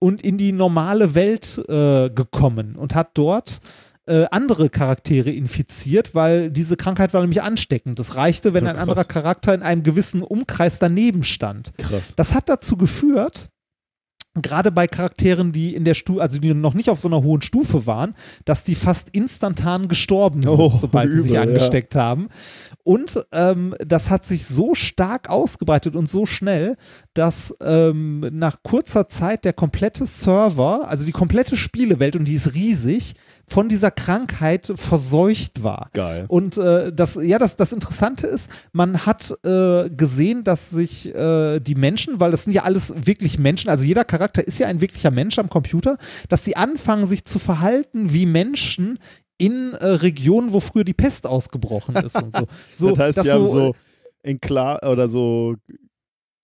und 0.00 0.22
in 0.22 0.38
die 0.38 0.50
normale 0.50 1.14
Welt 1.14 1.62
äh, 1.68 2.10
gekommen 2.10 2.74
und 2.74 2.96
hat 2.96 3.10
dort 3.14 3.60
äh, 4.06 4.26
andere 4.30 4.70
Charaktere 4.70 5.30
infiziert, 5.30 6.14
weil 6.14 6.50
diese 6.50 6.76
Krankheit 6.76 7.12
war 7.14 7.20
nämlich 7.20 7.42
ansteckend. 7.42 7.98
Es 7.98 8.16
reichte, 8.16 8.54
wenn 8.54 8.66
Oh, 8.66 8.70
ein 8.70 8.76
anderer 8.76 9.04
Charakter 9.04 9.54
in 9.54 9.62
einem 9.62 9.82
gewissen 9.82 10.22
Umkreis 10.22 10.78
daneben 10.78 11.24
stand. 11.24 11.72
Krass. 11.78 12.14
Das 12.16 12.34
hat 12.34 12.48
dazu 12.48 12.76
geführt, 12.76 13.48
gerade 14.42 14.70
bei 14.70 14.86
Charakteren, 14.86 15.52
die 15.52 15.74
in 15.74 15.84
der 15.84 15.94
Stufe, 15.94 16.20
also 16.20 16.38
die 16.38 16.52
noch 16.52 16.74
nicht 16.74 16.90
auf 16.90 17.00
so 17.00 17.08
einer 17.08 17.22
hohen 17.22 17.42
Stufe 17.42 17.86
waren, 17.86 18.14
dass 18.44 18.64
die 18.64 18.74
fast 18.74 19.08
instantan 19.10 19.88
gestorben 19.88 20.42
sind, 20.42 20.50
Oh, 20.50 20.72
sobald 20.76 21.10
die 21.12 21.16
sich 21.18 21.30
übel, 21.30 21.34
ja. 21.36 21.42
angesteckt 21.42 21.94
haben. 21.94 22.28
Und 22.84 23.24
ähm, 23.32 23.74
das 23.84 24.10
hat 24.10 24.26
sich 24.26 24.44
so 24.46 24.74
stark 24.74 25.28
ausgebreitet 25.30 25.96
und 25.96 26.08
so 26.10 26.26
schnell, 26.26 26.76
dass 27.14 27.56
ähm, 27.62 28.28
nach 28.32 28.62
kurzer 28.62 29.08
Zeit 29.08 29.44
der 29.44 29.54
komplette 29.54 30.06
Server, 30.06 30.86
also 30.88 31.06
die 31.06 31.12
komplette 31.12 31.56
Spielewelt, 31.56 32.14
und 32.14 32.26
die 32.26 32.34
ist 32.34 32.54
riesig, 32.54 33.14
von 33.48 33.68
dieser 33.68 33.90
Krankheit 33.90 34.72
verseucht 34.74 35.62
war. 35.62 35.88
Geil. 35.92 36.24
Und 36.28 36.56
äh, 36.58 36.92
das, 36.92 37.18
ja, 37.22 37.38
das, 37.38 37.56
das 37.56 37.72
Interessante 37.72 38.26
ist, 38.26 38.50
man 38.72 39.06
hat 39.06 39.36
äh, 39.44 39.88
gesehen, 39.88 40.42
dass 40.42 40.70
sich 40.70 41.14
äh, 41.14 41.60
die 41.60 41.76
Menschen, 41.76 42.18
weil 42.18 42.32
das 42.32 42.44
sind 42.44 42.52
ja 42.52 42.64
alles 42.64 42.92
wirklich 43.06 43.38
Menschen, 43.38 43.70
also 43.70 43.84
jeder 43.84 44.04
Charakter 44.04 44.46
ist 44.46 44.58
ja 44.58 44.66
ein 44.66 44.80
wirklicher 44.80 45.10
Mensch 45.10 45.38
am 45.38 45.48
Computer, 45.48 45.96
dass 46.28 46.44
sie 46.44 46.56
anfangen, 46.56 47.06
sich 47.06 47.24
zu 47.24 47.38
verhalten 47.38 48.12
wie 48.12 48.26
Menschen 48.26 48.98
in 49.38 49.74
äh, 49.74 49.86
Regionen, 49.86 50.52
wo 50.52 50.60
früher 50.60 50.84
die 50.84 50.94
Pest 50.94 51.26
ausgebrochen 51.26 51.94
ist 51.96 52.20
und 52.20 52.34
so. 52.34 52.46
so 52.72 52.90
das 52.90 52.98
heißt, 52.98 53.18
dass 53.18 53.24
die 53.24 53.30
haben 53.30 53.44
so 53.44 53.74
in 54.22 54.40
klar 54.40 54.80
oder 54.90 55.08
so 55.08 55.54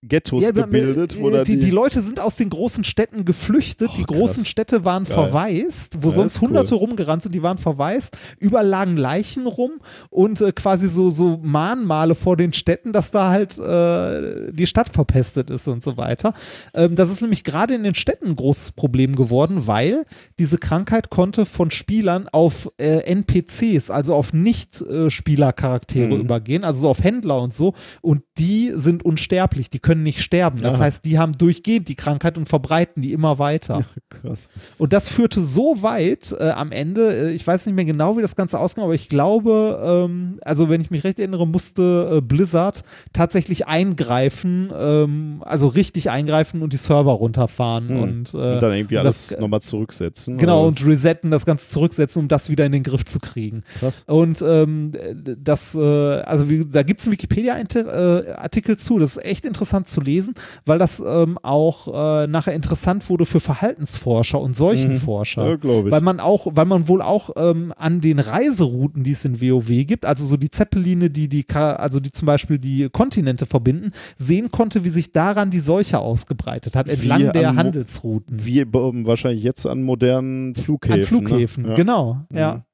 Ghettos 0.07 0.43
ja, 0.43 0.49
aber, 0.49 0.63
gebildet, 0.63 1.17
wo 1.19 1.29
äh, 1.29 1.43
die, 1.43 1.53
die, 1.53 1.65
die 1.65 1.71
Leute 1.71 2.01
sind 2.01 2.19
aus 2.19 2.35
den 2.35 2.49
großen 2.49 2.83
Städten 2.83 3.25
geflüchtet. 3.25 3.89
Oh, 3.93 3.95
die 3.97 4.03
großen 4.03 4.43
krass. 4.43 4.47
Städte 4.47 4.83
waren 4.85 5.05
Geil. 5.05 5.13
verwaist, 5.13 5.97
wo 6.03 6.09
Ja, 6.09 6.15
sonst 6.15 6.35
ist 6.35 6.41
cool. 6.41 6.49
Hunderte 6.49 6.75
rumgerannt 6.75 7.23
sind, 7.23 7.33
die 7.33 7.41
waren 7.43 7.57
verwaist. 7.57 8.17
Überall 8.39 8.67
lagen 8.67 8.97
Leichen 8.97 9.47
rum 9.47 9.71
und 10.09 10.41
äh, 10.41 10.51
quasi 10.51 10.87
so, 10.89 11.09
so 11.09 11.39
Mahnmale 11.41 12.15
vor 12.15 12.35
den 12.37 12.53
Städten, 12.53 12.91
dass 12.93 13.11
da 13.11 13.29
halt 13.29 13.57
äh, 13.59 14.51
die 14.51 14.67
Stadt 14.67 14.89
verpestet 14.89 15.49
ist 15.49 15.67
und 15.67 15.81
so 15.81 15.95
weiter. 15.97 16.33
Ähm, 16.73 16.95
das 16.95 17.09
ist 17.09 17.21
nämlich 17.21 17.43
gerade 17.43 17.73
in 17.73 17.83
den 17.83 17.95
Städten 17.95 18.27
ein 18.27 18.35
großes 18.35 18.73
Problem 18.73 19.15
geworden, 19.15 19.67
weil 19.67 20.05
diese 20.39 20.57
Krankheit 20.57 21.09
konnte 21.09 21.45
von 21.45 21.71
Spielern 21.71 22.27
auf 22.31 22.69
äh, 22.77 22.99
NPCs, 23.05 23.89
also 23.89 24.15
auf 24.15 24.33
Nicht-Spieler-Charaktere 24.33 26.15
Mhm. 26.15 26.21
übergehen, 26.21 26.63
also 26.63 26.81
so 26.81 26.89
auf 26.89 27.03
Händler 27.03 27.41
und 27.41 27.53
so. 27.53 27.73
Und 28.01 28.23
die 28.37 28.71
sind 28.73 29.05
unsterblich, 29.05 29.69
die 29.69 29.79
können 29.79 29.92
nicht 30.01 30.21
sterben. 30.21 30.61
Das 30.61 30.75
Aha. 30.75 30.85
heißt, 30.85 31.05
die 31.05 31.19
haben 31.19 31.37
durchgehend 31.37 31.87
die 31.87 31.95
Krankheit 31.95 32.37
und 32.37 32.47
verbreiten 32.47 33.01
die 33.03 33.13
immer 33.13 33.37
weiter. 33.39 33.85
krass. 34.09 34.47
Und 34.77 34.93
das 34.93 35.09
führte 35.09 35.41
so 35.41 35.81
weit 35.83 36.33
äh, 36.39 36.49
am 36.49 36.71
Ende, 36.71 37.29
äh, 37.29 37.31
ich 37.31 37.45
weiß 37.45 37.65
nicht 37.65 37.75
mehr 37.75 37.85
genau, 37.85 38.17
wie 38.17 38.21
das 38.21 38.35
Ganze 38.35 38.59
ausging, 38.59 38.83
aber 38.83 38.93
ich 38.95 39.09
glaube, 39.09 40.07
ähm, 40.09 40.39
also 40.41 40.69
wenn 40.69 40.81
ich 40.81 40.89
mich 40.89 41.03
recht 41.03 41.19
erinnere, 41.19 41.45
musste 41.45 42.15
äh, 42.17 42.21
Blizzard 42.21 42.83
tatsächlich 43.13 43.67
eingreifen, 43.67 44.71
ähm, 44.75 45.41
also 45.45 45.67
richtig 45.67 46.09
eingreifen 46.09 46.61
und 46.61 46.73
die 46.73 46.77
Server 46.77 47.11
runterfahren 47.11 47.89
Hm. 47.89 48.01
und, 48.01 48.33
äh, 48.33 48.37
Und 48.37 48.59
dann 48.63 48.73
irgendwie 48.73 48.97
alles 48.97 49.27
das, 49.29 49.39
nochmal 49.39 49.61
zurücksetzen. 49.61 50.37
Genau, 50.37 50.59
oder? 50.59 50.67
und 50.69 50.85
resetten, 50.85 51.31
das 51.31 51.45
Ganze 51.45 51.69
zurücksetzen, 51.69 52.21
um 52.21 52.27
das 52.27 52.49
wieder 52.49 52.65
in 52.65 52.71
den 52.71 52.83
Griff 52.83 53.05
zu 53.05 53.19
kriegen. 53.19 53.63
Krass. 53.79 54.03
Und 54.07 54.41
ähm, 54.41 54.91
das, 55.43 55.75
äh, 55.75 55.79
also 55.79 56.49
wie, 56.49 56.65
da 56.65 56.83
gibt 56.83 56.99
es 56.99 57.07
einen 57.07 57.13
Wikipedia-Artikel 57.13 58.77
zu, 58.77 58.99
das 58.99 59.17
ist 59.17 59.25
echt 59.25 59.45
interessant 59.45 59.82
zu 59.85 60.01
lesen, 60.01 60.33
weil 60.65 60.79
das 60.79 61.01
ähm, 61.05 61.37
auch 61.41 61.87
äh, 61.87 62.27
nachher 62.27 62.53
interessant 62.53 63.09
wurde 63.09 63.25
für 63.25 63.39
Verhaltensforscher 63.39 64.39
und 64.39 64.55
Seuchenforscher. 64.55 65.57
Mhm. 65.57 65.85
Ja. 65.85 65.91
Weil 65.91 66.01
man 66.01 66.19
auch, 66.19 66.47
weil 66.51 66.65
man 66.65 66.87
wohl 66.87 67.01
auch 67.01 67.31
ähm, 67.35 67.73
an 67.77 68.01
den 68.01 68.19
Reiserouten, 68.19 69.03
die 69.03 69.11
es 69.11 69.25
in 69.25 69.41
WoW 69.41 69.85
gibt, 69.85 70.05
also 70.05 70.23
so 70.25 70.37
die 70.37 70.49
Zeppeline, 70.49 71.09
die 71.09 71.27
die, 71.27 71.45
also 71.53 71.99
die 71.99 72.11
zum 72.11 72.25
Beispiel 72.25 72.59
die 72.59 72.89
Kontinente 72.89 73.45
verbinden, 73.45 73.91
sehen 74.17 74.51
konnte, 74.51 74.83
wie 74.83 74.89
sich 74.89 75.11
daran 75.11 75.51
die 75.51 75.59
Seuche 75.59 75.99
ausgebreitet 75.99 76.75
hat, 76.75 76.89
entlang 76.89 77.19
Wie 77.19 77.31
der 77.31 77.55
Handelsrouten. 77.55 78.45
Wie 78.45 78.65
wahrscheinlich 78.71 79.43
jetzt 79.43 79.65
an 79.65 79.83
modernen 79.83 80.55
Flughäfen. 80.55 81.01
An 81.01 81.05
Flughäfen, 81.05 81.63
ne? 81.63 81.69
ja. 81.69 81.75
genau, 81.75 82.17
Mhm. 82.29 82.37
ja. 82.37 82.65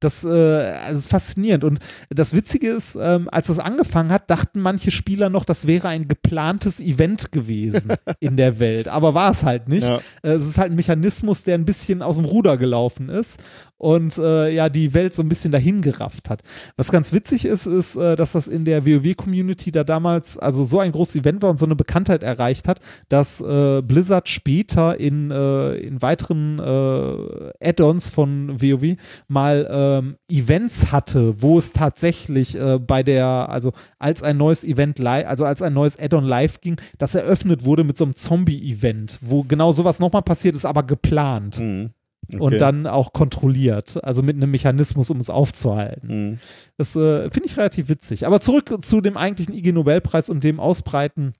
Das, 0.00 0.24
äh, 0.24 0.28
also 0.28 0.98
ist 0.98 1.10
faszinierend. 1.10 1.64
Und 1.64 1.78
das 2.08 2.34
Witzige 2.34 2.70
ist, 2.70 2.96
ähm, 3.00 3.28
als 3.30 3.48
das 3.48 3.58
angefangen 3.58 4.10
hat, 4.10 4.30
dachten 4.30 4.60
manche 4.60 4.90
Spieler 4.90 5.28
noch, 5.28 5.44
das 5.44 5.66
wäre 5.66 5.88
ein 5.88 6.08
geplantes 6.08 6.80
Event 6.80 7.32
gewesen 7.32 7.92
in 8.20 8.36
der 8.36 8.58
Welt. 8.58 8.88
Aber 8.88 9.14
war 9.14 9.30
es 9.30 9.42
halt 9.42 9.68
nicht. 9.68 9.86
Ja. 9.86 10.00
Äh, 10.22 10.32
es 10.32 10.48
ist 10.48 10.58
halt 10.58 10.72
ein 10.72 10.76
Mechanismus, 10.76 11.44
der 11.44 11.56
ein 11.56 11.64
bisschen 11.64 12.02
aus 12.02 12.16
dem 12.16 12.24
Ruder 12.24 12.56
gelaufen 12.56 13.08
ist 13.08 13.40
und 13.80 14.18
äh, 14.18 14.50
ja, 14.50 14.68
die 14.68 14.92
Welt 14.94 15.14
so 15.14 15.22
ein 15.22 15.28
bisschen 15.28 15.52
dahin 15.52 15.82
gerafft 15.82 16.28
hat. 16.28 16.42
Was 16.76 16.90
ganz 16.90 17.12
witzig 17.12 17.44
ist, 17.44 17.66
ist, 17.66 17.96
äh, 17.96 18.16
dass 18.16 18.32
das 18.32 18.48
in 18.48 18.64
der 18.64 18.84
WoW-Community 18.84 19.70
da 19.70 19.84
damals 19.84 20.36
also 20.38 20.64
so 20.64 20.80
ein 20.80 20.92
großes 20.92 21.16
Event 21.16 21.42
war 21.42 21.50
und 21.50 21.58
so 21.58 21.64
eine 21.64 21.76
Bekanntheit 21.76 22.22
erreicht 22.22 22.68
hat, 22.68 22.80
dass 23.08 23.40
äh, 23.40 23.80
Blizzard 23.82 24.28
später 24.28 24.98
in, 24.98 25.30
äh, 25.30 25.74
in 25.76 26.02
weiteren 26.02 26.58
äh, 26.58 27.68
Add-ons 27.68 28.10
von 28.10 28.60
WoW 28.60 28.96
mal 29.28 29.68
ähm, 29.70 30.16
Events 30.28 30.92
hatte, 30.92 31.40
wo 31.40 31.58
es 31.58 31.72
tatsächlich 31.72 32.60
äh, 32.60 32.78
bei 32.78 33.02
der, 33.02 33.48
also 33.48 33.72
als 33.98 34.22
ein 34.22 34.36
neues 34.36 34.64
Event 34.64 34.98
live, 34.98 35.26
also 35.26 35.44
als 35.44 35.62
ein 35.62 35.72
neues 35.72 35.98
Add-on 35.98 36.24
live 36.24 36.60
ging, 36.60 36.76
das 36.98 37.14
eröffnet 37.14 37.64
wurde 37.64 37.84
mit 37.84 37.96
so 37.96 38.04
einem 38.04 38.16
Zombie-Event, 38.16 39.18
wo 39.22 39.42
genau 39.44 39.72
sowas 39.72 40.00
nochmal 40.00 40.22
passiert 40.22 40.54
ist, 40.54 40.64
aber 40.64 40.82
geplant 40.82 41.60
Mhm. 41.60 41.90
Okay. 42.34 42.42
und 42.42 42.58
dann 42.58 42.86
auch 42.86 43.12
kontrolliert, 43.12 44.02
also 44.04 44.22
mit 44.22 44.36
einem 44.36 44.50
Mechanismus, 44.50 45.10
um 45.10 45.18
es 45.18 45.30
aufzuhalten. 45.30 46.30
Mhm. 46.30 46.38
Das 46.76 46.96
äh, 46.96 47.30
finde 47.30 47.48
ich 47.48 47.56
relativ 47.56 47.88
witzig. 47.88 48.26
Aber 48.26 48.40
zurück 48.40 48.76
zu 48.82 49.00
dem 49.00 49.16
eigentlichen 49.16 49.54
IG 49.54 49.72
Nobelpreis 49.72 50.30
und 50.30 50.44
dem 50.44 50.60
Ausbreiten 50.60 51.34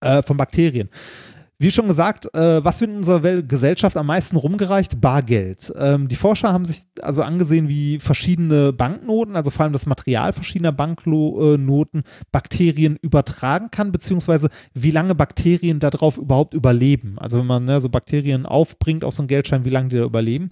äh, 0.00 0.22
von 0.22 0.36
Bakterien. 0.36 0.90
Wie 1.58 1.70
schon 1.70 1.88
gesagt, 1.88 2.34
äh, 2.34 2.62
was 2.62 2.82
wird 2.82 2.90
in 2.90 2.98
unserer 2.98 3.42
Gesellschaft 3.42 3.96
am 3.96 4.06
meisten 4.06 4.36
rumgereicht? 4.36 5.00
Bargeld. 5.00 5.72
Ähm, 5.78 6.06
die 6.06 6.16
Forscher 6.16 6.52
haben 6.52 6.66
sich 6.66 6.82
also 7.00 7.22
angesehen, 7.22 7.68
wie 7.68 7.98
verschiedene 7.98 8.74
Banknoten, 8.74 9.36
also 9.36 9.50
vor 9.50 9.64
allem 9.64 9.72
das 9.72 9.86
Material 9.86 10.34
verschiedener 10.34 10.72
Banknoten, 10.72 12.02
Bakterien 12.30 12.98
übertragen 13.00 13.70
kann, 13.70 13.90
beziehungsweise 13.90 14.50
wie 14.74 14.90
lange 14.90 15.14
Bakterien 15.14 15.80
darauf 15.80 16.18
überhaupt 16.18 16.52
überleben. 16.52 17.16
Also 17.18 17.38
wenn 17.38 17.46
man 17.46 17.64
ne, 17.64 17.80
so 17.80 17.88
Bakterien 17.88 18.44
aufbringt 18.44 19.02
auf 19.02 19.14
so 19.14 19.22
einen 19.22 19.28
Geldschein, 19.28 19.64
wie 19.64 19.70
lange 19.70 19.88
die 19.88 19.96
da 19.96 20.04
überleben. 20.04 20.50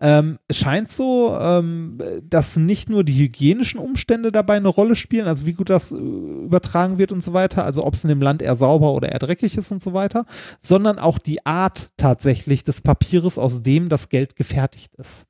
Ähm, 0.00 0.38
es 0.46 0.58
scheint 0.58 0.88
so, 0.88 1.36
ähm, 1.36 1.98
dass 2.22 2.56
nicht 2.56 2.88
nur 2.88 3.02
die 3.02 3.18
hygienischen 3.18 3.80
Umstände 3.80 4.30
dabei 4.30 4.54
eine 4.54 4.68
Rolle 4.68 4.94
spielen, 4.94 5.26
also 5.26 5.46
wie 5.46 5.52
gut 5.54 5.68
das 5.68 5.90
äh, 5.90 5.96
übertragen 5.96 6.98
wird 6.98 7.10
und 7.10 7.24
so 7.24 7.32
weiter, 7.32 7.64
also 7.64 7.84
ob 7.84 7.94
es 7.94 8.04
in 8.04 8.08
dem 8.08 8.22
Land 8.22 8.40
eher 8.40 8.54
sauber 8.54 8.92
oder 8.92 9.10
eher 9.10 9.18
dreckig 9.18 9.56
ist 9.56 9.72
und 9.72 9.82
so 9.82 9.94
weiter, 9.94 10.26
sondern 10.58 10.98
auch 10.98 11.18
die 11.18 11.44
Art 11.46 11.90
tatsächlich 11.96 12.64
des 12.64 12.80
Papieres, 12.82 13.38
aus 13.38 13.62
dem 13.62 13.88
das 13.88 14.08
Geld 14.08 14.36
gefertigt 14.36 14.94
ist. 14.96 15.26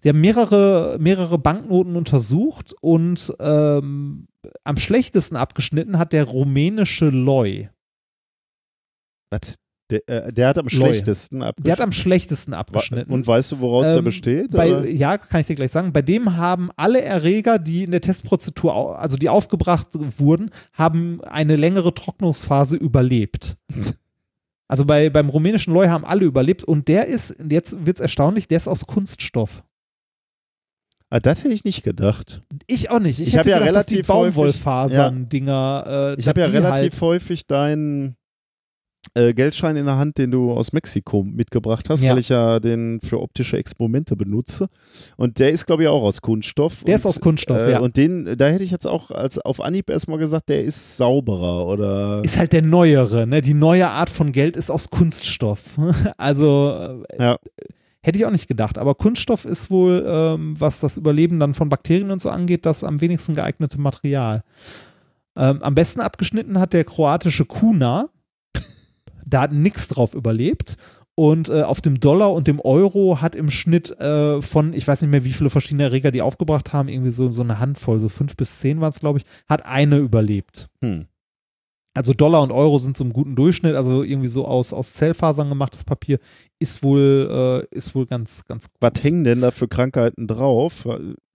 Sie 0.00 0.08
haben 0.08 0.20
mehrere, 0.20 0.96
mehrere 1.00 1.38
Banknoten 1.38 1.96
untersucht 1.96 2.72
und 2.80 3.34
ähm, 3.40 4.28
am 4.62 4.76
schlechtesten 4.76 5.34
abgeschnitten 5.36 5.98
hat 5.98 6.12
der 6.12 6.24
rumänische 6.24 7.06
Loi. 7.08 7.68
Was? 9.30 9.56
Der, 9.90 10.08
äh, 10.08 10.32
der 10.32 10.48
hat 10.48 10.58
am 10.58 10.68
schlechtesten 10.68 11.38
Der 11.38 11.48
hat 11.48 11.56
abgeschnitten. 11.58 11.82
am 11.82 11.92
schlechtesten 11.92 12.54
abgeschnitten. 12.54 13.12
Und 13.12 13.24
weißt 13.26 13.52
du, 13.52 13.60
woraus 13.60 13.86
der 13.86 13.98
Ähm, 13.98 14.04
besteht? 14.04 14.50
Bei, 14.50 14.84
ja, 14.88 15.16
kann 15.16 15.40
ich 15.40 15.46
dir 15.46 15.54
gleich 15.54 15.70
sagen. 15.70 15.92
Bei 15.92 16.02
dem 16.02 16.36
haben 16.36 16.70
alle 16.76 17.02
Erreger, 17.02 17.58
die 17.60 17.84
in 17.84 17.92
der 17.92 18.00
Testprozedur, 18.00 18.98
also 18.98 19.16
die 19.16 19.28
aufgebracht 19.28 19.88
wurden, 20.18 20.50
haben 20.72 21.20
eine 21.22 21.54
längere 21.56 21.94
Trocknungsphase 21.94 22.76
überlebt. 22.76 23.56
Also 24.68 24.84
bei, 24.84 25.10
beim 25.10 25.28
rumänischen 25.28 25.72
Loi 25.72 25.88
haben 25.88 26.04
alle 26.04 26.24
überlebt 26.24 26.64
und 26.64 26.88
der 26.88 27.06
ist, 27.06 27.36
jetzt 27.48 27.86
wird 27.86 27.98
es 27.98 28.00
erstaunlich, 28.00 28.48
der 28.48 28.58
ist 28.58 28.68
aus 28.68 28.86
Kunststoff. 28.86 29.62
Ah, 31.08 31.20
das 31.20 31.44
hätte 31.44 31.54
ich 31.54 31.64
nicht 31.64 31.84
gedacht. 31.84 32.42
Ich 32.66 32.90
auch 32.90 32.98
nicht. 32.98 33.20
Ich, 33.20 33.28
Ich 33.28 33.36
hätte 33.36 33.38
hab 33.38 33.46
ja 33.46 33.58
gedacht, 33.58 33.68
relativ 33.90 34.06
Baumwollfasern-Dinger. 34.08 36.14
Äh, 36.16 36.20
Ich 36.20 36.26
habe 36.26 36.40
ja 36.40 36.48
relativ 36.48 36.94
halt, 36.94 37.00
häufig 37.00 37.46
deinen 37.46 38.16
äh, 39.16 39.32
Geldschein 39.34 39.76
in 39.76 39.86
der 39.86 39.96
Hand, 39.96 40.18
den 40.18 40.30
du 40.30 40.52
aus 40.52 40.72
Mexiko 40.72 41.22
mitgebracht 41.24 41.88
hast, 41.88 42.02
Ja. 42.02 42.12
weil 42.12 42.18
ich 42.18 42.28
ja 42.28 42.60
den 42.60 43.00
für 43.00 43.20
optische 43.20 43.56
Experimente 43.56 44.14
benutze. 44.16 44.68
Und 45.16 45.38
der 45.38 45.50
ist, 45.50 45.66
glaube 45.66 45.82
ich, 45.84 45.88
auch 45.88 46.02
aus 46.02 46.20
Kunststoff. 46.20 46.84
Der 46.84 46.94
und, 46.94 47.00
ist 47.00 47.06
aus 47.06 47.20
Kunststoff, 47.20 47.58
äh, 47.58 47.72
ja. 47.72 47.80
Und 47.80 47.96
den, 47.96 48.36
da 48.36 48.46
hätte 48.46 48.62
ich 48.64 48.70
jetzt 48.70 48.86
auch 48.86 49.10
als 49.10 49.38
auf 49.38 49.60
Anhieb 49.60 49.90
erstmal 49.90 50.18
gesagt, 50.18 50.48
der 50.48 50.62
ist 50.64 50.96
sauberer 50.96 51.66
oder. 51.66 52.20
ist 52.24 52.38
halt 52.38 52.52
der 52.52 52.62
neuere, 52.62 53.26
ne? 53.26 53.42
Die 53.42 53.54
neue 53.54 53.88
Art 53.88 54.10
von 54.10 54.32
Geld 54.32 54.56
ist 54.56 54.70
aus 54.70 54.90
Kunststoff. 54.90 55.62
Also 56.18 56.74
äh, 57.08 57.22
ja. 57.22 57.38
Hätte 58.02 58.18
ich 58.18 58.24
auch 58.26 58.30
nicht 58.30 58.46
gedacht. 58.46 58.78
Aber 58.78 58.94
Kunststoff 58.94 59.44
ist 59.44 59.68
wohl, 59.70 60.04
ähm, 60.06 60.54
was 60.60 60.78
das 60.78 60.96
Überleben 60.96 61.40
dann 61.40 61.54
von 61.54 61.68
Bakterien 61.68 62.10
und 62.12 62.22
so 62.22 62.30
angeht, 62.30 62.64
das 62.64 62.84
am 62.84 63.00
wenigsten 63.00 63.34
geeignete 63.34 63.80
Material. 63.80 64.42
Ähm, 65.36 65.60
am 65.62 65.74
besten 65.74 66.00
abgeschnitten 66.00 66.60
hat 66.60 66.72
der 66.72 66.84
kroatische 66.84 67.44
Kuna. 67.44 68.08
Da 69.26 69.42
hat 69.42 69.52
nichts 69.52 69.88
drauf 69.88 70.14
überlebt. 70.14 70.76
Und 71.18 71.48
äh, 71.48 71.62
auf 71.62 71.80
dem 71.80 71.98
Dollar 71.98 72.32
und 72.34 72.46
dem 72.46 72.60
Euro 72.60 73.22
hat 73.22 73.34
im 73.34 73.50
Schnitt 73.50 73.90
äh, 74.00 74.42
von, 74.42 74.74
ich 74.74 74.86
weiß 74.86 75.00
nicht 75.00 75.10
mehr, 75.10 75.24
wie 75.24 75.32
viele 75.32 75.48
verschiedene 75.48 75.84
Erreger 75.84 76.10
die 76.10 76.20
aufgebracht 76.20 76.74
haben, 76.74 76.88
irgendwie 76.88 77.12
so, 77.12 77.30
so 77.30 77.42
eine 77.42 77.58
Handvoll, 77.58 78.00
so 78.00 78.10
fünf 78.10 78.36
bis 78.36 78.58
zehn 78.58 78.82
waren 78.82 78.90
es, 78.90 79.00
glaube 79.00 79.20
ich, 79.20 79.24
hat 79.48 79.64
eine 79.64 79.96
überlebt. 79.96 80.68
Hm. 80.82 81.06
Also 81.94 82.12
Dollar 82.12 82.42
und 82.42 82.52
Euro 82.52 82.76
sind 82.76 82.94
so 82.94 83.04
im 83.04 83.14
guten 83.14 83.34
Durchschnitt, 83.34 83.74
also 83.74 84.02
irgendwie 84.02 84.28
so 84.28 84.44
aus, 84.44 84.74
aus 84.74 84.92
Zellfasern 84.92 85.48
gemachtes 85.48 85.84
Papier 85.84 86.18
ist 86.58 86.82
wohl, 86.82 87.66
äh, 87.70 87.76
ist 87.76 87.94
wohl 87.94 88.06
ganz, 88.06 88.44
ganz 88.44 88.68
gut. 88.68 88.76
Was 88.80 89.02
hängen 89.02 89.24
denn 89.24 89.40
da 89.40 89.50
für 89.50 89.68
Krankheiten 89.68 90.26
drauf? 90.26 90.86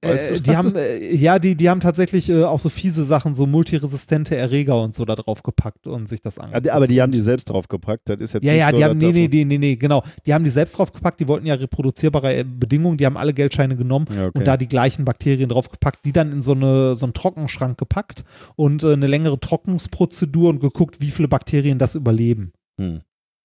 Weißt 0.04 0.32
Äh, 0.32 0.40
die 0.42 0.58
haben, 0.58 0.76
äh, 0.76 1.14
ja, 1.14 1.38
die, 1.38 1.56
die 1.56 1.70
haben 1.70 1.80
tatsächlich 1.80 2.28
äh, 2.30 2.44
auch 2.44 2.60
so 2.60 2.70
fiese 2.70 3.04
Sachen, 3.04 3.36
so 3.36 3.46
multiresistente 3.46 4.36
Erreger 4.36 4.82
und 4.82 4.96
so 4.96 5.06
da 5.06 5.14
drauf 5.16 5.44
gepackt 5.44 5.86
und 5.86 6.10
sich 6.10 6.22
das 6.22 6.38
Ja, 6.38 6.44
angeguckt. 6.44 6.70
aber 6.70 6.88
die 6.88 7.02
haben 7.04 7.12
die 7.12 7.20
selbst 7.20 7.50
draufgepackt. 7.50 8.10
Das 8.10 8.20
ist 8.20 8.34
jetzt 8.34 8.44
ja, 8.44 8.54
nicht 8.54 8.62
ja, 8.62 8.70
so, 8.72 8.78
die 8.78 8.84
haben, 8.84 9.00
dass 9.00 9.14
nee, 9.14 9.28
nee, 9.32 9.46
nee, 9.46 9.58
nee, 9.60 9.76
genau. 9.76 10.04
Die 10.26 10.34
haben 10.34 10.44
die 10.44 10.50
selbst 10.50 10.78
draufgepackt, 10.80 11.20
die 11.20 11.28
wollten 11.28 11.46
ja 11.46 11.54
reproduzierbare 11.54 12.38
äh, 12.38 12.44
Bedingungen, 12.44 12.98
die 12.98 13.06
haben 13.06 13.18
alle 13.18 13.34
Geldscheine 13.34 13.76
genommen 13.76 14.08
Ja, 14.12 14.26
okay. 14.28 14.40
und 14.40 14.48
da 14.48 14.58
die 14.58 14.68
gleichen 14.68 15.06
Bakterien 15.06 15.50
draufgepackt, 15.50 16.04
die 16.04 16.14
dann 16.14 16.32
in 16.32 16.42
so, 16.42 16.54
eine, 16.54 16.96
so 16.96 17.06
einen 17.06 17.14
Trockenschrank 17.14 17.78
gepackt 17.78 18.24
und 18.56 18.84
äh, 18.84 18.94
eine 18.94 19.06
längere 19.06 19.40
Trocknungsprozedur 19.40 20.50
und 20.50 20.60
geguckt, 20.62 21.00
wie 21.00 21.12
viele 21.12 21.28
Bakterien 21.28 21.78
das 21.78 21.94
überleben 21.94 22.54
Hm. 22.80 23.02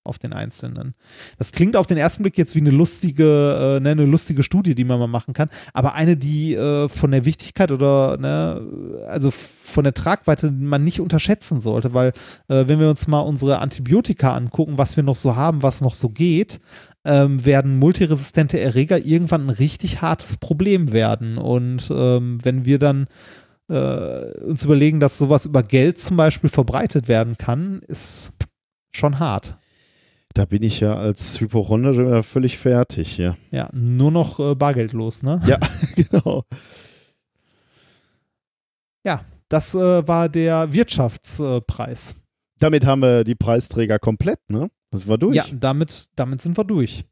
Auf 0.06 0.18
den 0.18 0.32
einzelnen. 0.32 0.94
Das 1.38 1.52
klingt 1.52 1.76
auf 1.76 1.86
den 1.86 1.98
ersten 1.98 2.22
Blick 2.22 2.38
jetzt 2.38 2.54
wie 2.54 2.60
eine 2.60 2.70
lustige, 2.70 3.76
äh, 3.76 3.80
ne, 3.80 3.90
eine 3.90 4.04
lustige 4.04 4.42
Studie, 4.42 4.74
die 4.74 4.84
man 4.84 4.98
mal 4.98 5.06
machen 5.06 5.34
kann, 5.34 5.48
aber 5.74 5.94
eine, 5.94 6.16
die 6.16 6.54
äh, 6.54 6.88
von 6.88 7.10
der 7.10 7.24
Wichtigkeit 7.24 7.72
oder 7.72 8.16
ne, 8.16 8.62
also 9.08 9.30
von 9.30 9.84
der 9.84 9.94
Tragweite 9.94 10.50
man 10.50 10.84
nicht 10.84 11.00
unterschätzen 11.00 11.60
sollte, 11.60 11.92
weil 11.92 12.12
äh, 12.48 12.66
wenn 12.66 12.80
wir 12.80 12.88
uns 12.88 13.06
mal 13.06 13.20
unsere 13.20 13.58
Antibiotika 13.58 14.34
angucken, 14.34 14.78
was 14.78 14.96
wir 14.96 15.02
noch 15.02 15.16
so 15.16 15.36
haben, 15.36 15.62
was 15.62 15.80
noch 15.80 15.94
so 15.94 16.08
geht, 16.08 16.60
ähm, 17.04 17.44
werden 17.44 17.78
multiresistente 17.78 18.58
Erreger 18.58 18.98
irgendwann 18.98 19.46
ein 19.46 19.50
richtig 19.50 20.02
hartes 20.02 20.36
Problem 20.36 20.92
werden. 20.92 21.38
Und 21.38 21.88
ähm, 21.90 22.38
wenn 22.42 22.64
wir 22.64 22.78
dann 22.78 23.06
äh, 23.68 24.40
uns 24.40 24.64
überlegen, 24.64 25.00
dass 25.00 25.18
sowas 25.18 25.46
über 25.46 25.62
Geld 25.62 25.98
zum 25.98 26.16
Beispiel 26.16 26.50
verbreitet 26.50 27.08
werden 27.08 27.38
kann, 27.38 27.80
ist 27.86 28.32
schon 28.92 29.18
hart. 29.18 29.58
Da 30.36 30.44
bin 30.44 30.62
ich 30.62 30.80
ja 30.80 30.94
als 30.94 31.40
Hypochonder 31.40 32.22
völlig 32.22 32.58
fertig, 32.58 33.16
ja. 33.16 33.38
Ja, 33.50 33.70
nur 33.72 34.10
noch 34.10 34.38
äh, 34.38 34.54
bargeldlos, 34.54 35.22
ne? 35.22 35.40
Ja, 35.46 35.58
genau. 35.96 36.44
Ja, 39.02 39.24
das 39.48 39.74
äh, 39.74 40.06
war 40.06 40.28
der 40.28 40.74
Wirtschaftspreis. 40.74 42.16
Damit 42.58 42.84
haben 42.84 43.00
wir 43.00 43.24
die 43.24 43.34
Preisträger 43.34 43.98
komplett, 43.98 44.40
ne? 44.50 44.68
Das 44.90 45.08
war 45.08 45.16
durch. 45.16 45.36
Ja, 45.36 45.46
damit, 45.50 46.10
damit 46.16 46.42
sind 46.42 46.58
wir 46.58 46.64
durch. 46.64 47.06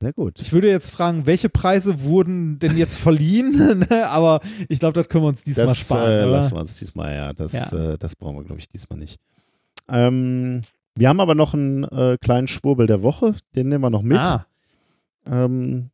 Sehr 0.00 0.12
gut. 0.12 0.38
Ich 0.40 0.52
würde 0.52 0.68
jetzt 0.68 0.90
fragen, 0.90 1.26
welche 1.26 1.48
Preise 1.48 2.04
wurden 2.04 2.60
denn 2.60 2.76
jetzt 2.76 2.98
verliehen? 2.98 3.84
Ne? 3.90 4.06
Aber 4.08 4.40
ich 4.68 4.78
glaube, 4.78 4.92
das 4.92 5.08
können 5.08 5.24
wir 5.24 5.28
uns 5.28 5.42
diesmal 5.42 5.66
das 5.66 5.78
sparen. 5.78 6.08
äh, 6.08 6.24
lassen 6.26 6.54
wir 6.54 6.60
uns 6.60 6.78
diesmal, 6.78 7.14
ja. 7.16 7.32
Das, 7.32 7.52
Ja. 7.72 7.94
Äh, 7.94 7.98
das 7.98 8.14
brauchen 8.14 8.36
wir, 8.36 8.44
glaube 8.44 8.60
ich, 8.60 8.68
diesmal 8.68 9.00
nicht. 9.00 9.18
Ähm, 9.88 10.62
wir 10.96 11.08
haben 11.08 11.20
aber 11.20 11.34
noch 11.34 11.54
einen 11.54 11.84
äh, 11.84 12.16
kleinen 12.20 12.48
Schwurbel 12.48 12.86
der 12.86 13.02
Woche, 13.02 13.34
den 13.56 13.68
nehmen 13.68 13.82
wir 13.82 13.90
noch 13.90 14.02
mit, 14.02 14.18
Ah, 14.18 14.46
ähm, 15.26 15.90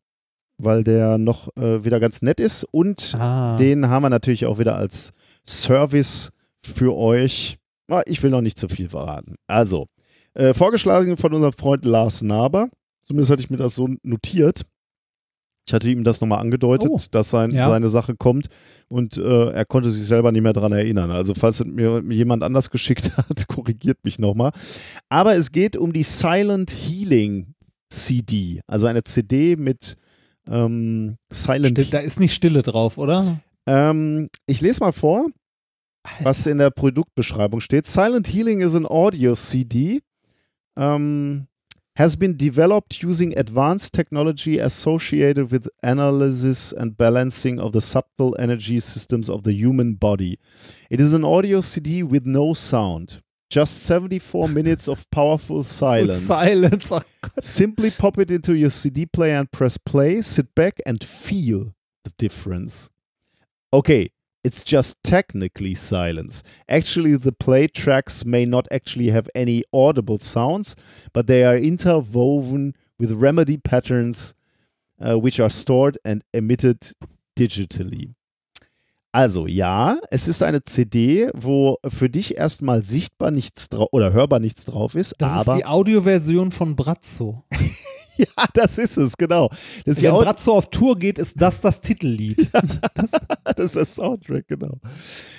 weil 0.59 0.85
der 0.85 1.17
noch 1.19 1.49
äh, 1.57 1.85
wieder 1.85 2.01
ganz 2.01 2.20
nett 2.23 2.39
ist 2.41 2.65
und 2.65 3.15
ah. 3.19 3.57
den 3.57 3.89
haben 3.89 4.03
wir 4.03 4.11
natürlich 4.11 4.47
auch 4.47 4.59
wieder 4.59 4.77
als 4.77 5.12
Service 5.47 6.31
für 6.62 6.95
euch. 6.97 7.59
Ah, 7.89 8.03
Ich 8.07 8.23
will 8.23 8.31
noch 8.31 8.43
nicht 8.43 8.59
zu 8.59 8.69
viel 8.69 8.89
verraten. 8.89 9.37
Also, 9.47 9.87
äh, 10.35 10.53
vorgeschlagen 10.55 11.17
von 11.17 11.33
unserem 11.33 11.55
Freund 11.55 11.85
Lars 11.85 12.23
Naber. 12.23 12.69
Zumindest 13.03 13.31
hatte 13.33 13.43
ich 13.43 13.51
mir 13.51 13.57
das 13.57 13.75
so 13.75 13.89
notiert. 14.03 14.62
Ich 15.66 15.74
hatte 15.74 15.89
ihm 15.89 16.02
das 16.02 16.20
nochmal 16.20 16.40
angedeutet, 16.40 16.90
Oh, 16.90 16.98
dass 17.12 17.30
sein, 17.30 17.52
ja. 17.52 17.68
seine 17.68 17.89
Sache 17.89 18.16
kommt 18.16 18.47
und 18.89 19.16
äh, 19.18 19.50
er 19.50 19.64
konnte 19.64 19.90
sich 19.92 20.05
selber 20.06 20.32
nicht 20.32 20.42
mehr 20.42 20.52
daran 20.52 20.72
erinnern. 20.72 21.10
Also 21.12 21.34
falls 21.34 21.60
es 21.60 21.66
mir 21.66 22.02
jemand 22.08 22.42
anders 22.42 22.70
geschickt 22.70 23.16
hat, 23.16 23.47
korrigiert 23.47 23.98
mich 24.02 24.18
nochmal. 24.18 24.50
Aber 25.08 25.36
es 25.36 25.52
geht 25.52 25.76
um 25.76 25.92
die 25.92 26.02
Silent 26.02 26.70
Healing 26.72 27.55
CD, 27.89 28.60
also 28.66 28.86
eine 28.86 29.02
CD 29.05 29.56
mit 29.56 29.97
ähm, 30.48 31.16
Silent 31.30 31.78
Still, 31.78 31.90
da 31.90 31.98
ist 31.98 32.18
nicht 32.18 32.34
Stille 32.34 32.62
drauf, 32.62 32.98
oder? 32.98 33.40
ähm, 33.66 34.28
ich 34.47 34.60
lese 34.60 34.80
mal 34.80 34.92
vor, 34.92 35.26
was 36.20 36.47
in 36.47 36.58
der 36.58 36.70
Produktbeschreibung 36.70 37.60
steht. 37.60 37.86
Silent 37.86 38.26
Healing 38.26 38.60
is 38.60 38.74
an 38.74 38.86
audio 38.86 39.34
CD. 39.34 40.00
Um, 40.76 41.47
has 41.97 42.17
been 42.17 42.36
developed 42.36 43.02
using 43.02 43.36
advanced 43.39 43.93
technology 43.93 44.59
associated 44.59 45.51
with 45.51 45.69
analysis 45.83 46.73
and 46.73 46.97
balancing 46.97 47.59
of 47.59 47.73
the 47.73 47.81
subtle 47.81 48.36
energy 48.39 48.81
systems 48.81 49.28
of 49.28 49.43
the 49.43 49.52
human 49.52 49.94
body. 49.94 50.39
It 50.89 51.01
is 51.01 51.12
an 51.12 51.25
audio 51.25 51.60
CD 51.60 52.02
with 52.02 52.27
no 52.27 52.55
sound. 52.55 53.23
Just 53.51 53.83
74 53.83 54.49
minutes 54.60 54.89
of 54.89 55.10
powerful 55.10 55.65
silence. 55.65 56.23
Silence. 56.23 56.93
Oh 56.93 57.02
Simply 57.41 57.91
pop 57.91 58.19
it 58.19 58.31
into 58.31 58.55
your 58.55 58.70
CD 58.70 59.07
player 59.07 59.36
and 59.36 59.51
press 59.51 59.77
play, 59.77 60.23
sit 60.23 60.55
back 60.55 60.81
and 60.86 61.02
feel 61.02 61.75
the 62.05 62.12
difference. 62.17 62.91
Okay, 63.73 64.10
it's 64.43 64.62
just 64.65 65.02
technically 65.02 65.75
silence. 65.75 66.43
Actually, 66.69 67.17
the 67.17 67.33
play 67.33 67.67
tracks 67.67 68.25
may 68.25 68.47
not 68.47 68.67
actually 68.70 69.10
have 69.10 69.28
any 69.35 69.65
audible 69.73 70.19
sounds, 70.19 70.77
but 71.12 71.27
they 71.27 71.44
are 71.44 71.57
interwoven 71.57 72.75
with 72.99 73.12
remedy 73.12 73.57
patterns 73.57 74.35
uh, 75.01 75.19
which 75.19 75.41
are 75.41 75.51
stored 75.51 75.99
and 76.05 76.23
emitted 76.33 76.93
digitally. 77.36 78.15
Also 79.12 79.47
ja, 79.49 79.99
es 80.10 80.28
ist 80.28 80.41
eine 80.43 80.62
CD, 80.62 81.31
wo 81.35 81.78
für 81.89 82.09
dich 82.09 82.36
erstmal 82.36 82.85
sichtbar 82.85 83.33
nichts 83.33 83.69
drauf 83.69 83.89
oder 83.91 84.12
hörbar 84.12 84.39
nichts 84.39 84.67
drauf 84.67 84.94
ist, 84.94 85.17
Das 85.19 85.33
aber 85.33 85.55
ist 85.55 85.59
die 85.62 85.67
Audioversion 85.67 86.52
von 86.52 86.77
Brazzo. 86.77 87.43
ja, 88.36 88.44
das 88.55 88.78
ist 88.78 88.97
es, 88.97 89.16
genau. 89.16 89.50
Das 89.84 90.02
Wenn 90.02 90.12
Brazzo 90.12 90.52
auf 90.52 90.70
Tour 90.70 90.99
geht, 90.99 91.18
ist 91.18 91.40
das 91.40 91.60
das 91.60 91.81
Titellied. 91.81 92.50
das 93.44 93.58
ist 93.58 93.76
das 93.76 93.94
Soundtrack, 93.94 94.47
genau. 94.49 94.78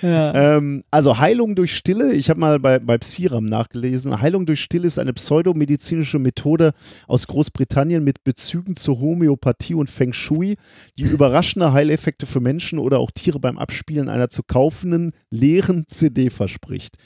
ja. 0.02 0.56
Ähm, 0.56 0.82
also 0.90 1.18
Heilung 1.18 1.54
durch 1.54 1.74
Stille, 1.76 2.12
ich 2.12 2.30
habe 2.30 2.40
mal 2.40 2.58
bei, 2.58 2.78
bei 2.78 2.98
Psiram 2.98 3.46
nachgelesen. 3.46 4.20
Heilung 4.20 4.46
durch 4.46 4.60
Stille 4.60 4.86
ist 4.86 4.98
eine 4.98 5.12
pseudomedizinische 5.12 6.18
Methode 6.18 6.72
aus 7.06 7.26
Großbritannien 7.26 8.02
mit 8.02 8.24
Bezügen 8.24 8.76
zur 8.76 9.00
Homöopathie 9.00 9.74
und 9.74 9.88
Feng 9.88 10.12
Shui, 10.12 10.56
die 10.98 11.04
überraschende 11.04 11.72
Heileffekte 11.72 12.26
für 12.26 12.40
Menschen 12.40 12.78
oder 12.78 12.98
auch 12.98 13.10
Tiere 13.10 13.38
beim 13.38 13.58
Abspielen 13.58 14.08
einer 14.08 14.28
zu 14.28 14.42
kaufenden 14.42 15.12
leeren 15.30 15.84
CD 15.86 16.30
verspricht. 16.30 16.96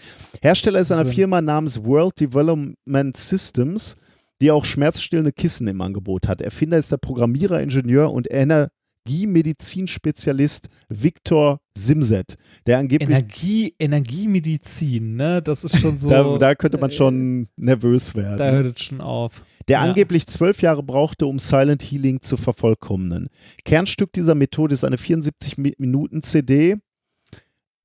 Hersteller 0.41 0.81
ist 0.81 0.93
eine 0.93 1.01
Wahnsinn. 1.01 1.15
Firma 1.15 1.43
namens 1.43 1.85
World 1.85 2.19
Development 2.21 3.17
Systems, 3.17 3.97
die 4.41 4.51
auch 4.51 4.65
schmerzstillende 4.65 5.33
Kissen 5.33 5.67
im 5.69 5.81
Angebot 5.81 6.29
hat. 6.29 6.43
Erfinder 6.43 6.79
ist 6.79 6.93
der 6.93 6.99
Programmierer, 6.99 7.61
Ingenieur 7.61 8.13
und 8.13 8.31
Ener 8.31 8.69
Energiemedizinspezialist 9.07 10.69
Viktor 10.89 11.61
Simset, 11.77 12.37
der 12.67 12.79
angeblich 12.79 13.09
Energie, 13.19 13.75
Energiemedizin, 13.79 15.17
ne? 15.17 15.43
Das 15.43 15.65
ist 15.65 15.79
schon 15.79 15.99
so. 15.99 16.09
da, 16.09 16.39
da 16.39 16.55
könnte 16.55 16.79
man 16.79 16.91
schon 16.91 17.49
nervös 17.57 18.15
werden. 18.15 18.39
Da 18.39 18.51
hört 18.51 18.77
es 18.79 18.85
schon 18.85 19.01
auf. 19.01 19.45
der 19.69 19.79
ja. 19.79 19.85
angeblich 19.85 20.27
zwölf 20.27 20.63
Jahre 20.63 20.83
brauchte, 20.83 21.27
um 21.27 21.39
Silent 21.39 21.83
Healing 21.83 22.21
zu 22.21 22.37
vervollkommnen. 22.37 23.29
Kernstück 23.65 24.13
dieser 24.13 24.35
Methode 24.35 24.75
ist 24.75 24.85
eine 24.85 24.99
74 24.99 25.57
Mi- 25.57 25.75
Minuten 25.79 26.23
CD, 26.23 26.77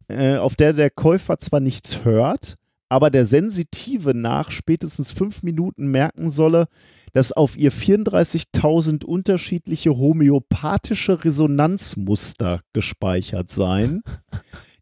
äh, 0.08 0.38
auf 0.38 0.56
der 0.56 0.74
der 0.74 0.90
Käufer 0.90 1.38
zwar 1.38 1.60
nichts 1.60 2.04
hört, 2.04 2.56
aber 2.92 3.10
der 3.10 3.26
Sensitive 3.26 4.14
nach 4.14 4.52
spätestens 4.52 5.12
fünf 5.12 5.44
Minuten 5.44 5.92
merken 5.92 6.30
solle, 6.30 6.68
dass 7.14 7.32
auf 7.32 7.58
ihr 7.58 7.72
34.000 7.72 9.06
unterschiedliche 9.06 9.96
homöopathische 9.96 11.24
Resonanzmuster 11.24 12.60
gespeichert 12.74 13.50
seien, 13.50 14.04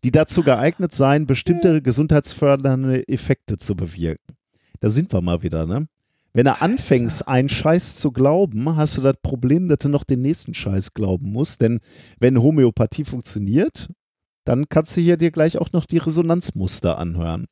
die 0.03 0.09
dazu 0.09 0.41
geeignet 0.41 0.95
seien, 0.95 1.27
bestimmte 1.27 1.83
gesundheitsfördernde 1.83 3.07
Effekte 3.07 3.57
zu 3.57 3.75
bewirken. 3.75 4.33
Da 4.79 4.89
sind 4.89 5.13
wir 5.13 5.21
mal 5.21 5.43
wieder, 5.43 5.67
ne? 5.67 5.87
Wenn 6.33 6.45
du 6.45 6.59
anfängst, 6.59 7.27
einen 7.27 7.49
Scheiß 7.49 7.97
zu 7.97 8.11
glauben, 8.11 8.75
hast 8.75 8.97
du 8.97 9.01
das 9.01 9.17
Problem, 9.21 9.67
dass 9.67 9.79
du 9.79 9.89
noch 9.89 10.03
den 10.03 10.21
nächsten 10.21 10.55
Scheiß 10.55 10.95
glauben 10.95 11.31
musst. 11.31 11.61
Denn 11.61 11.79
wenn 12.19 12.41
Homöopathie 12.41 13.03
funktioniert, 13.03 13.87
dann 14.45 14.67
kannst 14.67 14.97
du 14.97 15.01
hier 15.01 15.17
dir 15.17 15.29
gleich 15.29 15.59
auch 15.59 15.71
noch 15.73 15.85
die 15.85 15.97
Resonanzmuster 15.99 16.97
anhören. 16.97 17.45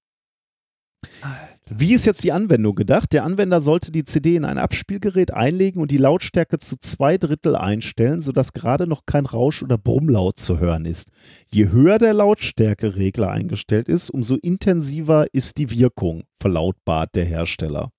Wie 1.69 1.93
ist 1.93 2.05
jetzt 2.05 2.23
die 2.23 2.31
Anwendung 2.31 2.75
gedacht? 2.75 3.11
Der 3.11 3.25
Anwender 3.25 3.59
sollte 3.59 3.91
die 3.91 4.05
CD 4.05 4.35
in 4.35 4.45
ein 4.45 4.57
Abspielgerät 4.57 5.33
einlegen 5.33 5.81
und 5.81 5.91
die 5.91 5.97
Lautstärke 5.97 6.59
zu 6.59 6.77
zwei 6.77 7.17
Drittel 7.17 7.55
einstellen, 7.55 8.21
sodass 8.21 8.53
gerade 8.53 8.87
noch 8.87 9.05
kein 9.05 9.25
Rausch 9.25 9.63
oder 9.63 9.77
Brummlaut 9.77 10.37
zu 10.37 10.59
hören 10.59 10.85
ist. 10.85 11.11
Je 11.51 11.67
höher 11.69 11.97
der 11.97 12.13
Lautstärkeregler 12.13 13.29
eingestellt 13.29 13.89
ist, 13.89 14.09
umso 14.09 14.35
intensiver 14.35 15.27
ist 15.33 15.57
die 15.57 15.69
Wirkung, 15.69 16.23
verlautbart 16.39 17.15
der 17.15 17.25
Hersteller. 17.25 17.91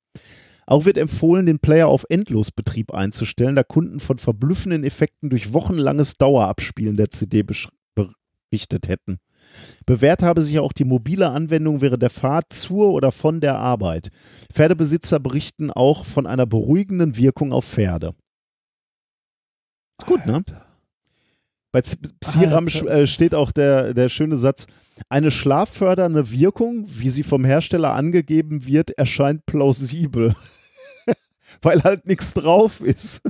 Auch 0.67 0.85
wird 0.85 0.99
empfohlen, 0.99 1.47
den 1.47 1.61
Player 1.61 1.89
auf 1.89 2.05
Endlosbetrieb 2.09 2.93
einzustellen, 2.93 3.57
da 3.57 3.63
Kunden 3.63 4.01
von 4.01 4.19
verblüffenden 4.19 4.85
Effekten 4.85 5.31
durch 5.31 5.53
wochenlanges 5.53 6.17
Dauerabspielen 6.17 6.97
der 6.97 7.11
CD 7.11 7.43
berichtet 7.43 8.89
hätten. 8.89 9.19
Bewährt 9.87 10.23
habe 10.23 10.41
sich 10.41 10.59
auch 10.59 10.73
die 10.73 10.85
mobile 10.85 11.31
Anwendung 11.31 11.81
während 11.81 12.03
der 12.03 12.11
Fahrt 12.11 12.53
zur 12.53 12.91
oder 12.91 13.13
von 13.13 13.41
der 13.41 13.59
Arbeit. 13.59 14.11
Pferdebesitzer 14.53 15.21
berichten 15.21 15.71
auch 15.71 16.05
von 16.05 16.27
einer 16.27 16.47
beruhigenden 16.47 17.17
Wirkung 17.17 17.53
auf 17.53 17.65
Pferde. 17.65 18.15
Ist 20.01 20.07
gut, 20.07 20.27
ne? 20.27 20.43
Bei 21.73 21.83
Psiram 22.21 22.67
äh, 22.69 23.07
steht 23.07 23.35
auch 23.35 23.53
der, 23.53 23.93
der 23.93 24.09
schöne 24.09 24.37
Satz, 24.37 24.67
eine 25.09 25.31
schlaffördernde 25.31 26.31
Wirkung, 26.31 26.87
wie 26.89 27.09
sie 27.09 27.23
vom 27.23 27.45
Hersteller 27.45 27.93
angegeben 27.93 28.67
wird, 28.67 28.91
erscheint 28.93 29.45
plausibel. 29.47 30.35
Weil 31.63 31.83
halt 31.83 32.07
nichts 32.07 32.35
drauf 32.35 32.81
ist. 32.81 33.23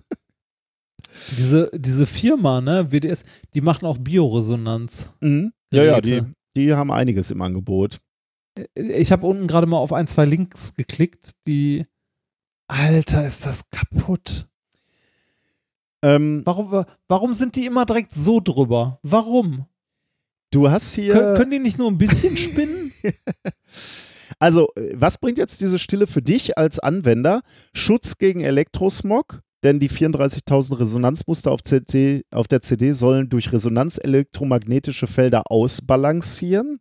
Diese, 1.36 1.70
diese 1.74 2.06
Firma, 2.06 2.60
ne, 2.60 2.90
WDS, 2.90 3.24
die 3.54 3.60
machen 3.60 3.86
auch 3.86 3.98
Bioresonanz. 3.98 5.10
Mhm. 5.20 5.52
Ja, 5.72 5.84
ja, 5.84 6.00
die, 6.00 6.22
die 6.56 6.74
haben 6.74 6.90
einiges 6.90 7.30
im 7.30 7.42
Angebot. 7.42 7.98
Ich 8.74 9.12
habe 9.12 9.26
unten 9.26 9.46
gerade 9.46 9.66
mal 9.66 9.78
auf 9.78 9.92
ein, 9.92 10.06
zwei 10.06 10.24
Links 10.24 10.74
geklickt, 10.74 11.32
die. 11.46 11.84
Alter, 12.66 13.26
ist 13.26 13.46
das 13.46 13.70
kaputt. 13.70 14.46
Ähm, 16.02 16.42
Warum, 16.44 16.84
warum 17.08 17.34
sind 17.34 17.56
die 17.56 17.66
immer 17.66 17.84
direkt 17.84 18.12
so 18.12 18.40
drüber? 18.40 19.00
Warum? 19.02 19.66
du 20.50 20.70
hast 20.70 20.94
hier. 20.94 21.12
Kön 21.12 21.36
können 21.36 21.50
die 21.50 21.58
nicht 21.58 21.78
nur 21.78 21.90
ein 21.90 21.98
bisschen 21.98 22.36
spinnen? 22.36 22.92
Also, 24.40 24.68
äh, 24.76 24.92
was 24.94 25.18
bringt 25.18 25.38
jetzt 25.38 25.60
diese 25.62 25.78
Stille 25.78 26.06
für 26.06 26.22
dich 26.22 26.58
als 26.58 26.78
Anwender? 26.78 27.42
Schutz 27.72 28.18
gegen 28.18 28.40
Elektrosmog, 28.40 29.40
denn 29.64 29.80
die 29.80 29.90
34.000 29.90 30.78
Resonanzmuster 30.78 31.50
auf, 31.50 31.62
CD, 31.62 32.24
auf 32.30 32.48
der 32.48 32.62
CD 32.62 32.92
sollen 32.92 33.28
durch 33.28 33.52
Resonanz 33.52 33.98
elektromagnetische 34.02 35.06
Felder 35.06 35.50
ausbalancieren. 35.50 36.80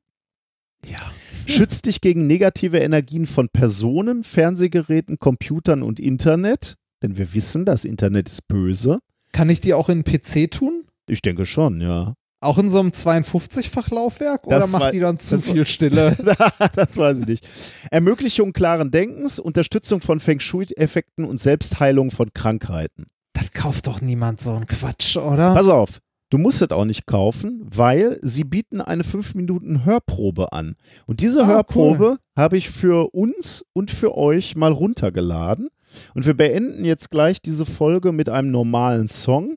ja. 0.86 1.00
Schützt 1.48 1.86
dich 1.86 2.02
gegen 2.02 2.28
negative 2.28 2.80
Energien 2.80 3.26
von 3.26 3.48
Personen, 3.48 4.26
Fernsehgeräten, 4.26 5.18
Computern 5.18 5.82
und 5.82 5.98
Internet. 5.98 6.76
Denn 7.02 7.18
wir 7.18 7.34
wissen, 7.34 7.64
das 7.64 7.86
Internet 7.86 8.28
ist 8.28 8.50
böse. 8.50 9.00
Kann 9.32 9.50
ich 9.50 9.62
die 9.62 9.74
auch 9.74 9.88
in 9.88 10.04
PC 10.04 10.52
tun? 10.52 10.84
Ich 11.08 11.22
denke 11.22 11.46
schon, 11.46 11.80
ja. 11.80 12.16
Auch 12.40 12.58
in 12.60 12.70
so 12.70 12.80
einem 12.80 12.90
52-fach 12.92 13.90
Laufwerk? 13.90 14.46
Oder 14.46 14.60
Das 14.60 14.72
war- 14.74 14.80
macht 14.80 14.94
die 14.94 15.00
dann 15.00 15.18
zu 15.20 15.36
das 15.36 15.44
viel 15.46 15.66
Stille? 15.66 16.16
das 16.76 16.98
weiß 16.98 17.22
ich 17.22 17.26
nicht. 17.28 17.50
Ermöglichung 17.90 18.54
klaren 18.54 18.92
Denkens, 18.92 19.40
Unterstützung 19.40 20.02
von 20.02 20.20
Feng 20.20 20.40
Shui-Effekten 20.40 21.26
und 21.26 21.40
Selbstheilung 21.40 22.12
von 22.12 22.32
Krankheiten. 22.34 23.08
das 23.34 23.52
kauft 23.54 23.88
doch 23.88 24.02
niemand 24.02 24.40
so 24.42 24.52
einen 24.52 24.68
Quatsch, 24.68 25.18
oder? 25.18 25.54
Pass 25.56 25.68
auf, 25.70 26.00
du 26.30 26.38
musst 26.38 26.62
es 26.62 26.70
auch 26.72 26.86
nicht 26.86 27.06
kaufen, 27.08 27.62
weil 27.74 28.20
sie 28.22 28.44
bieten 28.44 28.82
eine 28.82 29.04
5 29.04 29.34
Minuten 29.36 29.84
Hörprobe 29.86 30.54
an. 30.54 30.76
Und 31.08 31.22
diese 31.22 31.42
Ah, 31.44 31.48
Hörprobe 31.48 32.18
habe 32.36 32.58
ich 32.58 32.70
für 32.70 33.14
uns 33.16 33.66
und 33.74 33.90
für 33.90 34.16
euch 34.16 34.56
mal 34.56 34.72
runtergeladen. 34.72 35.70
Und 36.14 36.26
wir 36.28 36.36
beenden 36.36 36.86
jetzt 36.86 37.10
gleich 37.10 37.42
diese 37.42 37.66
Folge 37.66 38.12
mit 38.12 38.30
einem 38.30 38.52
normalen 38.52 39.08
Song. 39.08 39.56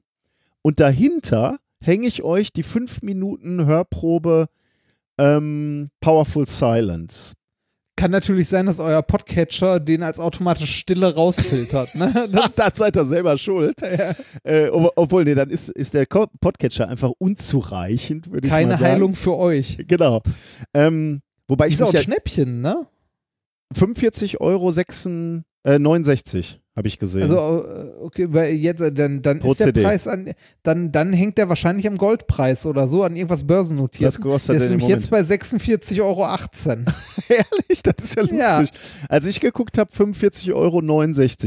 Und 0.62 0.78
dahinter 0.80 1.58
hänge 1.82 2.06
ich 2.06 2.22
euch 2.22 2.52
die 2.52 2.62
5 2.62 3.02
Minuten 3.02 3.64
Hörprobe 3.66 4.46
ähm, 5.18 5.90
Powerful 6.00 6.46
Silence. 6.46 7.34
Kann 7.96 8.12
natürlich 8.12 8.48
sein, 8.48 8.64
dass 8.64 8.80
euer 8.80 9.02
Podcatcher 9.02 9.78
den 9.78 10.02
als 10.02 10.18
automatische 10.18 10.66
Stille 10.72 11.14
rausfiltert. 11.14 11.94
Ne? 11.94 12.28
Das, 12.32 12.54
da 12.54 12.70
seid 12.72 12.96
ihr 12.96 13.04
selber 13.04 13.36
schuld. 13.36 13.76
Äh, 14.42 14.68
ob- 14.68 14.92
obwohl, 14.96 15.24
nee, 15.24 15.34
dann 15.34 15.50
ist, 15.50 15.68
ist 15.68 15.92
der 15.92 16.06
Podcatcher 16.06 16.88
einfach 16.88 17.10
unzureichend, 17.18 18.30
würde 18.32 18.46
ich 18.46 18.50
mal 18.50 18.58
keine 18.60 18.72
sagen. 18.76 18.84
Heilung 18.92 19.14
für 19.14 19.36
euch. 19.36 19.78
Genau. 19.86 20.22
Ähm, 20.72 21.20
wobei 21.46 21.66
ich 21.66 21.74
Ist 21.74 21.82
auch 21.82 21.88
ein 21.88 21.94
ja 21.96 22.02
Schnäppchen, 22.02 22.62
ne? 22.62 22.86
45 23.74 24.40
Euro 24.40 24.70
6, 24.70 25.10
äh, 25.64 25.78
69 25.78 26.60
habe 26.76 26.88
ich 26.88 26.98
gesehen. 26.98 27.22
Also, 27.22 27.36
äh, 27.36 27.92
okay, 28.00 28.26
weil 28.30 28.54
jetzt, 28.54 28.80
äh, 28.80 28.92
dann, 28.92 29.22
dann 29.22 29.40
Pro 29.40 29.52
ist 29.52 29.60
der 29.60 29.66
CD. 29.66 29.82
Preis 29.82 30.06
an, 30.06 30.32
dann, 30.62 30.92
dann 30.92 31.12
hängt 31.12 31.36
der 31.36 31.48
wahrscheinlich 31.48 31.86
am 31.86 31.98
Goldpreis 31.98 32.64
oder 32.64 32.88
so, 32.88 33.02
an 33.02 33.16
irgendwas 33.16 33.44
börsennotiert. 33.46 34.08
Was 34.08 34.20
kostet 34.20 34.56
der 34.56 34.64
ist 34.64 34.70
nämlich 34.70 34.88
jetzt 34.88 35.10
bei 35.10 35.20
46,18 35.20 36.00
Euro. 36.00 36.24
Ehrlich, 37.28 37.82
das 37.82 37.94
ist 37.98 38.16
ja 38.16 38.22
lustig. 38.22 38.38
Ja. 38.38 38.64
Als 39.08 39.26
ich 39.26 39.40
geguckt 39.40 39.78
habe, 39.78 39.90
45,69 39.92 40.54
Euro. 40.54 40.80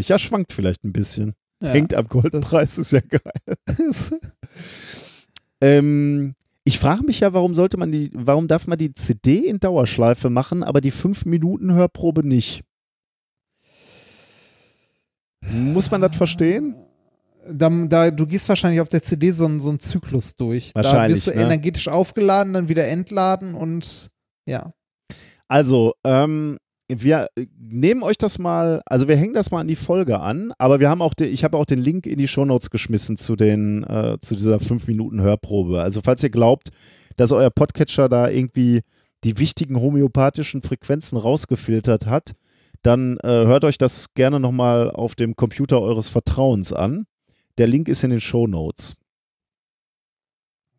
Ja, 0.07 0.19
schwankt 0.19 0.53
vielleicht 0.53 0.83
ein 0.83 0.93
bisschen. 0.93 1.33
Ja. 1.61 1.69
Hängt 1.69 1.93
am 1.93 2.07
Goldpreis, 2.07 2.77
ist 2.77 2.91
ja 2.91 3.01
geil. 3.01 3.55
Ähm, 5.63 6.35
ich 6.65 6.77
frage 6.77 7.03
mich 7.03 7.21
ja, 7.21 7.33
warum 7.33 7.55
sollte 7.55 7.77
man 7.77 7.89
die, 7.89 8.11
warum 8.13 8.49
darf 8.49 8.67
man 8.67 8.77
die 8.77 8.93
CD 8.93 9.47
in 9.47 9.61
Dauerschleife 9.61 10.29
machen, 10.29 10.61
aber 10.61 10.81
die 10.81 10.91
5 10.91 11.23
Minuten 11.25 11.73
Hörprobe 11.73 12.27
nicht? 12.27 12.63
Muss 15.51 15.91
man 15.91 16.01
das 16.01 16.15
verstehen? 16.15 16.75
Da, 17.49 17.69
da, 17.69 18.09
du 18.11 18.25
gehst 18.25 18.47
wahrscheinlich 18.47 18.79
auf 18.79 18.87
der 18.87 19.01
CD 19.03 19.31
so, 19.31 19.45
einen- 19.45 19.59
so 19.59 19.69
einen 19.69 19.79
Zyklus 19.79 20.37
durch. 20.37 20.71
Da 20.73 20.83
Wahrscheinlich, 20.83 21.17
wirst 21.25 21.35
du 21.35 21.39
ne? 21.39 21.45
energetisch 21.45 21.89
aufgeladen, 21.89 22.53
dann 22.53 22.69
wieder 22.69 22.87
entladen 22.87 23.53
und 23.53 24.07
ja. 24.45 24.71
Also, 25.49 25.93
ähm, 26.05 26.57
wir 26.89 27.27
nehmen 27.57 28.03
euch 28.03 28.17
das 28.17 28.39
mal, 28.39 28.81
also 28.85 29.07
wir 29.07 29.15
hängen 29.17 29.33
das 29.33 29.51
mal 29.51 29.59
an 29.61 29.67
die 29.67 29.75
Folge 29.75 30.19
an, 30.19 30.53
aber 30.57 30.79
wir 30.79 30.89
haben 30.89 31.01
auch, 31.01 31.13
den, 31.13 31.33
ich 31.33 31.43
habe 31.43 31.57
auch 31.57 31.65
den 31.65 31.79
Link 31.79 32.05
in 32.05 32.17
die 32.17 32.27
Shownotes 32.27 32.69
geschmissen 32.69 33.17
zu 33.17 33.35
den, 33.35 33.83
äh, 33.83 34.17
zu 34.21 34.35
dieser 34.35 34.59
5 34.59 34.87
Minuten 34.87 35.21
Hörprobe. 35.21 35.81
Also 35.81 36.01
falls 36.03 36.23
ihr 36.23 36.29
glaubt, 36.29 36.69
dass 37.17 37.31
euer 37.31 37.49
Podcatcher 37.49 38.09
da 38.09 38.29
irgendwie 38.29 38.81
die 39.23 39.37
wichtigen 39.39 39.79
homöopathischen 39.79 40.61
Frequenzen 40.61 41.17
rausgefiltert 41.17 42.05
hat, 42.05 42.33
dann 42.83 43.17
äh, 43.23 43.27
hört 43.27 43.63
euch 43.63 43.77
das 43.77 44.13
gerne 44.13 44.39
nochmal 44.39 44.91
auf 44.91 45.15
dem 45.15 45.35
Computer 45.35 45.81
eures 45.81 46.09
Vertrauens 46.09 46.71
an. 46.73 47.05
Der 47.57 47.67
Link 47.67 47.87
ist 47.87 48.03
in 48.03 48.11
den 48.11 48.21
Shownotes. 48.21 48.95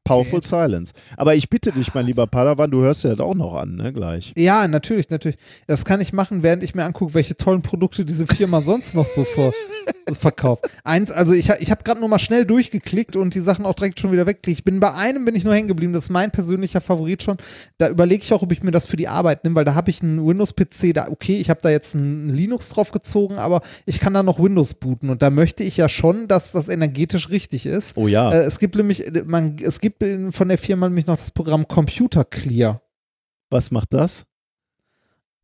Powerful 0.05 0.43
Silence. 0.43 0.93
Aber 1.17 1.35
ich 1.35 1.49
bitte 1.49 1.73
dich, 1.73 1.95
mein 1.95 2.07
lieber 2.07 2.27
Padawan, 2.27 2.71
du 2.71 2.83
hörst 2.83 3.05
dir 3.05 3.11
das 3.11 3.21
auch 3.21 3.35
noch 3.35 3.55
an, 3.55 3.77
ne, 3.77 3.93
gleich. 3.93 4.33
Ja, 4.37 4.69
natürlich, 4.69 5.11
natürlich. 5.11 5.39
Das 5.67 5.85
kann 5.85 6.01
ich 6.01 6.13
machen, 6.13 6.43
während 6.43 6.63
ich 6.63 6.75
mir 6.75 6.85
angucke, 6.85 7.15
welche 7.15 7.37
tollen 7.37 7.63
Produkte 7.63 8.05
diese 8.05 8.27
Firma 8.27 8.61
sonst 8.61 8.95
noch 8.95 9.07
so 9.07 9.25
ver 9.25 9.53
verkauft. 10.13 10.69
Eins, 10.85 11.11
also 11.11 11.33
ich, 11.33 11.49
ich 11.61 11.71
habe 11.71 11.83
gerade 11.83 12.01
nur 12.01 12.09
mal 12.09 12.19
schnell 12.19 12.45
durchgeklickt 12.45 13.17
und 13.17 13.35
die 13.35 13.41
Sachen 13.41 13.65
auch 13.65 13.75
direkt 13.75 14.01
schon 14.01 14.13
wieder 14.13 14.27
weggeklickt. 14.27 14.59
Ich 14.59 14.65
bin 14.65 14.81
bei 14.81 14.93
einem 14.93 15.25
bin 15.25 15.35
ich 15.35 15.45
nur 15.45 15.55
hängen 15.55 15.69
geblieben. 15.69 15.93
Das 15.93 16.05
ist 16.05 16.11
mein 16.11 16.31
persönlicher 16.31 16.81
Favorit 16.81 17.23
schon. 17.23 17.39
Da 17.79 17.89
überlege 17.89 18.23
ich 18.23 18.33
auch, 18.33 18.43
ob 18.43 18.53
ich 18.53 18.63
mir 18.63 18.71
das 18.71 18.87
für 18.87 18.97
die 18.97 19.09
Arbeit 19.09 19.45
nehme, 19.45 19.57
weil 19.57 19.65
da 19.65 19.75
habe 19.75 19.91
ich 19.91 20.03
einen 20.03 20.25
Windows-PC. 20.27 20.93
Da 20.95 21.09
okay, 21.09 21.39
ich 21.39 21.49
habe 21.49 21.61
da 21.63 21.71
jetzt 21.71 21.95
ein 21.95 22.29
Linux 22.29 22.69
drauf 22.71 22.91
gezogen, 22.91 23.39
aber 23.39 23.63
ich 23.87 24.01
kann 24.01 24.13
da 24.13 24.23
noch 24.23 24.39
Windows 24.39 24.75
booten 24.75 25.09
und 25.09 25.23
da 25.23 25.31
möchte 25.31 25.63
ich 25.63 25.77
ja 25.77 25.89
schon, 25.89 26.29
dass 26.29 26.53
das 26.53 26.69
energetisch 26.69 27.31
richtig 27.31 27.67
ist. 27.67 27.97
Oh 27.97 28.09
ja. 28.09 28.31
Äh, 28.33 28.45
es 28.45 28.59
gibt 28.59 28.77
nämlich, 28.77 29.07
äh, 29.07 29.23
man, 29.27 29.57
es 29.63 29.81
gibt 29.81 29.94
in- 30.03 30.33
von 30.33 30.49
der 30.49 30.59
Firma 30.59 30.89
nämlich 30.89 31.07
noch 31.07 31.17
das 31.19 31.31
Programm 31.31 31.67
Computer 31.69 32.25
Clear. 32.25 32.81
Was 33.51 33.71
macht 33.71 33.93
das? 33.95 34.25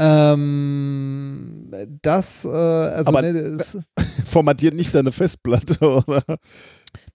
Ähm, 0.01 1.71
das, 2.03 2.45
äh, 2.45 2.49
also, 2.49 3.09
Aber- 3.09 3.23
ne, 3.23 3.53
das, 3.53 3.79
Formatiert 4.25 4.75
nicht 4.75 4.95
deine 4.95 5.13
Festplatte, 5.13 5.79
oder? 6.07 6.23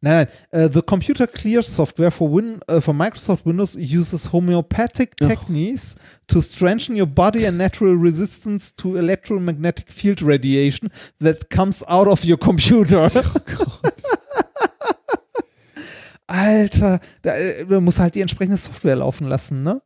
nein, 0.02 0.28
nein, 0.28 0.28
äh, 0.52 0.70
the 0.72 0.82
Computer 0.82 1.26
Clear 1.28 1.64
Software 1.64 2.12
for, 2.12 2.32
Win, 2.32 2.60
äh, 2.68 2.80
for 2.82 2.94
Microsoft 2.94 3.46
Windows 3.46 3.76
uses 3.76 4.32
homeopathic 4.32 5.16
techniques 5.18 5.96
to 6.28 6.42
strengthen 6.42 6.96
your 7.00 7.08
body 7.08 7.46
and 7.48 7.58
natural 7.58 7.96
resistance 7.96 8.76
to 8.76 8.98
electromagnetic 8.98 9.92
field 9.92 10.22
radiation 10.22 10.90
that 11.20 11.50
comes 11.50 11.84
out 11.88 12.08
of 12.08 12.24
your 12.24 12.38
computer. 12.38 13.10
Alter, 16.28 17.00
da 17.22 17.36
äh, 17.36 17.66
man 17.66 17.84
muss 17.84 18.00
halt 18.00 18.16
die 18.16 18.22
entsprechende 18.22 18.58
Software 18.58 18.96
laufen 18.96 19.28
lassen, 19.28 19.64
ne? 19.64 19.82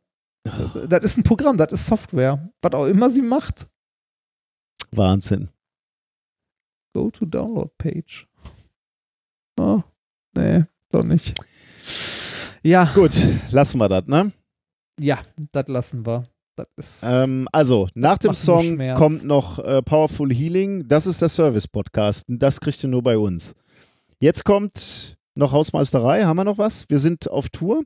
Das 0.88 1.04
ist 1.04 1.18
ein 1.18 1.22
Programm, 1.22 1.58
das 1.58 1.70
ist 1.72 1.86
Software. 1.86 2.50
Was 2.62 2.72
auch 2.72 2.86
immer 2.86 3.10
sie 3.10 3.22
macht. 3.22 3.70
Wahnsinn. 4.90 5.50
Go 6.94 7.10
to 7.10 7.26
Download 7.26 7.70
Page. 7.76 8.26
Oh, 9.58 9.82
nee, 10.34 10.64
doch 10.90 11.04
nicht. 11.04 11.38
Ja, 12.62 12.84
Gut, 12.94 13.12
lassen 13.50 13.78
wir 13.78 13.88
das, 13.88 14.06
ne? 14.06 14.32
ja, 14.98 15.18
das 15.52 15.68
lassen 15.68 16.04
wir. 16.06 16.24
Ähm, 17.02 17.48
also, 17.52 17.88
nach 17.94 18.18
dem 18.18 18.34
Song 18.34 18.78
kommt 18.94 19.24
noch 19.24 19.58
äh, 19.60 19.80
Powerful 19.82 20.30
Healing. 20.32 20.86
Das 20.88 21.06
ist 21.06 21.22
der 21.22 21.30
Service-Podcast. 21.30 22.26
Das 22.28 22.60
kriegt 22.60 22.82
ihr 22.82 22.90
nur 22.90 23.02
bei 23.02 23.16
uns. 23.16 23.54
Jetzt 24.18 24.44
kommt 24.44 25.16
noch 25.34 25.52
Hausmeisterei. 25.52 26.24
Haben 26.24 26.36
wir 26.36 26.44
noch 26.44 26.58
was? 26.58 26.84
Wir 26.88 26.98
sind 26.98 27.30
auf 27.30 27.48
Tour. 27.48 27.82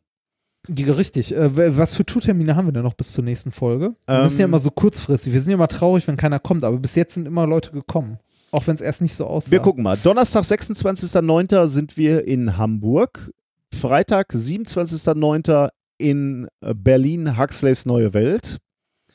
Ja, 0.69 0.95
richtig. 0.95 1.35
Äh, 1.35 1.77
was 1.77 1.95
für 1.95 2.07
Tourtermine 2.07 2.57
haben 2.57 2.67
wir 2.67 2.73
denn 2.73 2.85
noch 2.85 2.95
bis 2.95 3.13
zur 3.13 3.23
nächsten 3.25 3.53
Folge? 3.53 3.95
Wir 4.07 4.23
müssen 4.23 4.39
ja 4.39 4.45
Ähm, 4.47 4.51
immer 4.51 4.61
so 4.61 4.71
kurzfristig. 4.71 5.33
Wir 5.33 5.41
sind 5.41 5.51
ja 5.51 5.55
immer 5.57 5.69
traurig, 5.69 6.07
wenn 6.09 6.17
keiner 6.17 6.39
kommt, 6.39 6.65
aber 6.65 6.79
bis 6.79 6.95
jetzt 6.95 7.15
sind 7.15 7.27
immer 7.27 7.47
Leute 7.47 7.71
gekommen. 7.71 8.19
Auch 8.51 8.67
wenn 8.67 8.77
es 8.77 8.81
erst 8.81 9.03
nicht 9.03 9.15
so 9.15 9.27
aussah. 9.27 9.51
Wir 9.51 9.59
gucken 9.61 9.83
mal. 9.83 9.99
Donnerstag, 10.03 10.45
26.09. 10.45 11.67
sind 11.67 11.97
wir 11.97 12.27
in 12.27 12.57
Hamburg. 12.57 13.31
Freitag, 13.75 14.33
27.09. 14.33 15.69
in 15.99 16.49
äh, 16.61 16.73
Berlin, 16.75 17.37
Huxleys 17.39 17.85
Neue 17.85 18.15
Welt. 18.15 18.59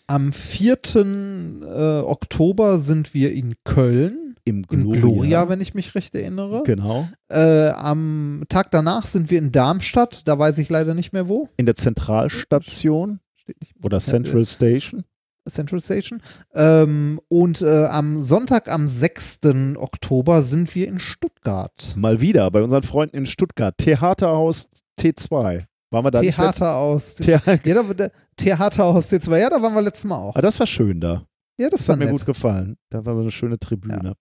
Am 0.08 0.34
4. 0.34 0.78
Äh, 0.96 2.00
Oktober 2.02 2.78
sind 2.78 3.14
wir 3.14 3.32
in 3.32 3.56
Köln. 3.64 4.29
Im 4.50 4.58
In 4.70 4.82
Gloria. 4.84 5.00
Gloria, 5.02 5.50
wenn 5.50 5.62
ich 5.62 5.74
mich 5.74 5.96
recht 5.96 6.14
erinnere. 6.16 6.64
Genau. 6.66 7.08
Äh, 7.30 7.70
am 7.70 8.44
Tag 8.50 8.72
danach 8.72 9.06
sind 9.06 9.30
wir 9.32 9.40
in 9.40 9.52
Darmstadt. 9.52 10.28
Da 10.28 10.38
weiß 10.40 10.58
ich 10.58 10.70
leider 10.70 10.94
nicht 10.94 11.14
mehr 11.14 11.28
wo. 11.30 11.48
In 11.58 11.66
der 11.66 11.76
Zentralstation 11.76 13.20
Steht 13.36 13.60
nicht 13.62 13.74
oder 13.84 14.00
Central 14.00 14.46
Station. 14.46 15.04
Central 15.48 15.82
Station. 15.82 16.22
Ähm, 16.54 17.20
und 17.28 17.62
äh, 17.64 17.86
am 17.86 18.22
Sonntag, 18.22 18.70
am 18.70 18.88
6. 18.88 19.40
Oktober, 19.78 20.44
sind 20.44 20.76
wir 20.76 20.88
in 20.88 21.00
Stuttgart. 21.00 21.94
Mal 21.96 22.22
wieder 22.22 22.52
bei 22.52 22.62
unseren 22.62 22.84
Freunden 22.84 23.18
in 23.18 23.26
Stuttgart. 23.26 23.76
Theaterhaus 23.78 24.70
T2. 25.00 25.64
Waren 25.92 26.06
wir 26.06 26.12
da 26.12 26.22
nicht 26.22 26.38
letztes- 26.38 26.58
Theater 26.60 26.76
aus. 26.76 27.16
Thea- 27.16 27.42
Ja, 27.64 27.82
da, 27.84 27.94
da, 27.94 28.10
Theater 28.38 28.86
aus 28.86 29.12
T2. 29.12 29.38
Ja, 29.40 29.50
da 29.50 29.60
waren 29.60 29.74
wir 29.74 29.82
letztes 29.82 30.06
Mal 30.06 30.18
auch. 30.18 30.36
Ah, 30.36 30.42
das 30.42 30.60
war 30.60 30.68
schön 30.68 31.00
da. 31.02 31.24
Ja, 31.58 31.70
das, 31.70 31.80
Das 31.80 31.88
war 31.90 31.94
hat 31.96 32.00
mir 32.06 32.12
gut 32.12 32.26
gefallen. 32.28 32.78
Da 32.90 33.04
war 33.06 33.16
so 33.16 33.22
eine 33.22 33.32
schöne 33.32 33.58
Tribüne. 33.58 34.14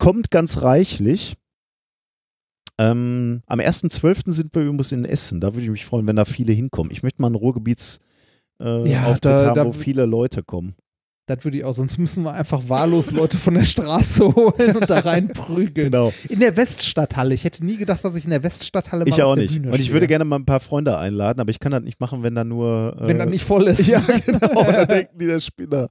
Kommt 0.00 0.30
ganz 0.30 0.62
reichlich. 0.62 1.36
Ähm, 2.78 3.42
am 3.46 3.60
1.12. 3.60 4.32
sind 4.32 4.54
wir 4.54 4.62
übrigens 4.62 4.90
in 4.92 5.04
Essen. 5.04 5.40
Da 5.40 5.52
würde 5.52 5.64
ich 5.64 5.70
mich 5.70 5.84
freuen, 5.84 6.06
wenn 6.06 6.16
da 6.16 6.24
viele 6.24 6.52
hinkommen. 6.52 6.90
Ich 6.90 7.02
möchte 7.02 7.20
mal 7.20 7.26
einen 7.28 7.34
Ruhrgebiets 7.34 8.00
äh, 8.60 8.90
Ja, 8.90 9.14
da- 9.20 9.46
haben, 9.48 9.54
da- 9.54 9.64
wo 9.66 9.72
viele 9.72 10.06
Leute 10.06 10.42
kommen. 10.42 10.74
Das 11.30 11.44
würde 11.44 11.58
ich 11.58 11.64
auch. 11.64 11.72
Sonst 11.72 11.96
müssen 11.98 12.24
wir 12.24 12.32
einfach 12.34 12.68
wahllos 12.68 13.12
Leute 13.12 13.38
von 13.38 13.54
der 13.54 13.64
Straße 13.64 14.24
holen 14.34 14.76
und 14.76 14.90
da 14.90 14.98
reinprügeln. 15.00 15.90
Genau. 15.90 16.12
In 16.28 16.40
der 16.40 16.56
Weststadthalle. 16.56 17.34
Ich 17.34 17.44
hätte 17.44 17.64
nie 17.64 17.76
gedacht, 17.76 18.04
dass 18.04 18.14
ich 18.14 18.24
in 18.24 18.30
der 18.30 18.42
Weststadthalle 18.42 19.04
mal 19.04 19.08
Ich 19.08 19.22
auch 19.22 19.34
der 19.34 19.44
nicht. 19.44 19.58
Und 19.64 19.74
ich 19.74 19.82
stehe. 19.82 19.92
würde 19.94 20.06
gerne 20.08 20.24
mal 20.24 20.36
ein 20.36 20.44
paar 20.44 20.60
Freunde 20.60 20.98
einladen, 20.98 21.40
aber 21.40 21.50
ich 21.50 21.60
kann 21.60 21.72
das 21.72 21.82
nicht 21.82 22.00
machen, 22.00 22.22
wenn 22.22 22.34
da 22.34 22.44
nur. 22.44 22.96
Äh, 23.00 23.08
Wenn 23.08 23.18
das 23.18 23.28
nicht 23.28 23.44
voll 23.44 23.66
ist. 23.68 23.86
Ja, 23.90 24.00
genau. 24.26 24.64
Da 24.64 24.84
denken 24.84 25.18
die 25.18 25.26
der 25.26 25.40
Spinner. 25.40 25.88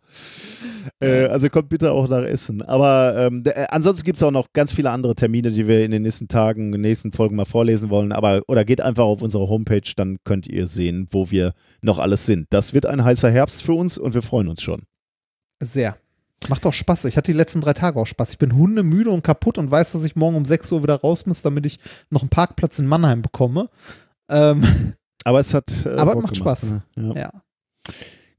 Äh, 1.02 1.26
also 1.26 1.50
kommt 1.50 1.70
bitte 1.70 1.92
auch 1.92 2.08
nach 2.08 2.24
Essen. 2.24 2.62
Aber 2.62 3.16
ähm, 3.18 3.44
d- 3.44 3.52
äh, 3.52 3.66
ansonsten 3.70 4.04
gibt 4.06 4.18
es 4.18 4.24
auch 4.24 4.32
noch 4.32 4.48
ganz 4.54 4.72
viele 4.72 4.92
andere 4.92 5.16
Termine, 5.16 5.52
die 5.52 5.68
wir 5.68 5.84
in 5.86 5.92
den 5.92 6.02
nächsten 6.04 6.28
Tagen, 6.28 6.68
in 6.68 6.72
den 6.74 6.82
nächsten 6.82 7.12
Folgen 7.12 7.36
mal 7.36 7.46
vorlesen 7.46 7.90
wollen. 7.90 8.12
Aber 8.12 8.42
oder 8.48 8.66
geht 8.66 8.82
einfach 8.82 9.04
auf 9.04 9.22
unsere 9.22 9.48
Homepage, 9.50 9.82
dann 9.96 10.18
könnt 10.24 10.48
ihr 10.48 10.68
sehen, 10.68 11.08
wo 11.12 11.32
wir 11.32 11.54
noch 11.82 12.00
alles 12.00 12.26
sind. 12.26 12.48
Das 12.50 12.74
wird 12.74 12.86
ein 12.86 13.04
heißer 13.04 13.30
Herbst 13.32 13.64
für 13.64 13.74
uns 13.74 13.98
und 13.98 14.14
wir 14.14 14.22
freuen 14.22 14.48
uns 14.48 14.62
schon. 14.62 14.84
Sehr. 15.60 15.98
Macht 16.48 16.66
auch 16.66 16.74
Spaß. 16.74 17.06
Ich 17.06 17.18
hatte 17.18 17.32
die 17.32 17.38
letzten 17.38 17.62
drei 17.62 17.74
Tage 17.74 18.00
auch 18.00 18.08
Spaß. 18.08 18.32
Ich 18.32 18.38
bin 18.38 18.56
hundemüde 18.56 19.10
und 19.12 19.24
kaputt 19.24 19.58
und 19.58 19.70
weiß, 19.70 19.92
dass 19.92 20.04
ich 20.04 20.16
morgen 20.16 20.38
um 20.38 20.46
6 20.46 20.72
Uhr 20.72 20.84
wieder 20.84 20.96
raus 20.96 21.26
muss, 21.26 21.42
damit 21.42 21.66
ich 21.66 21.80
noch 22.10 22.22
einen 22.22 22.30
Parkplatz 22.30 22.80
in 22.80 22.88
Mannheim 22.88 23.22
bekomme. 23.22 23.70
Ähm, 24.30 24.94
Aber 25.26 25.40
es 25.40 25.54
hat. 25.54 25.86
Äh, 25.86 25.90
Aber 25.98 26.16
macht 26.16 26.34
gemacht, 26.34 26.36
Spaß. 26.38 26.64
ne? 26.70 26.84
Ja. 26.96 27.14
ja. 27.16 27.32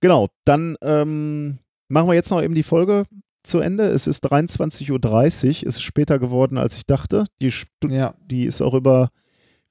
Genau, 0.00 0.28
dann 0.44 0.76
ähm, 0.82 1.58
machen 1.88 2.08
wir 2.08 2.14
jetzt 2.14 2.30
noch 2.30 2.42
eben 2.42 2.54
die 2.54 2.62
Folge 2.62 3.04
zu 3.42 3.58
Ende. 3.60 3.84
Es 3.84 4.06
ist 4.06 4.24
23.30 4.32 4.90
Uhr, 4.92 5.50
es 5.50 5.62
ist 5.62 5.82
später 5.82 6.18
geworden, 6.18 6.56
als 6.56 6.76
ich 6.76 6.86
dachte. 6.86 7.24
Die, 7.42 7.52
Stu 7.52 7.88
Ja. 7.88 8.14
die 8.24 8.44
ist 8.44 8.62
auch 8.62 8.74
über 8.74 9.10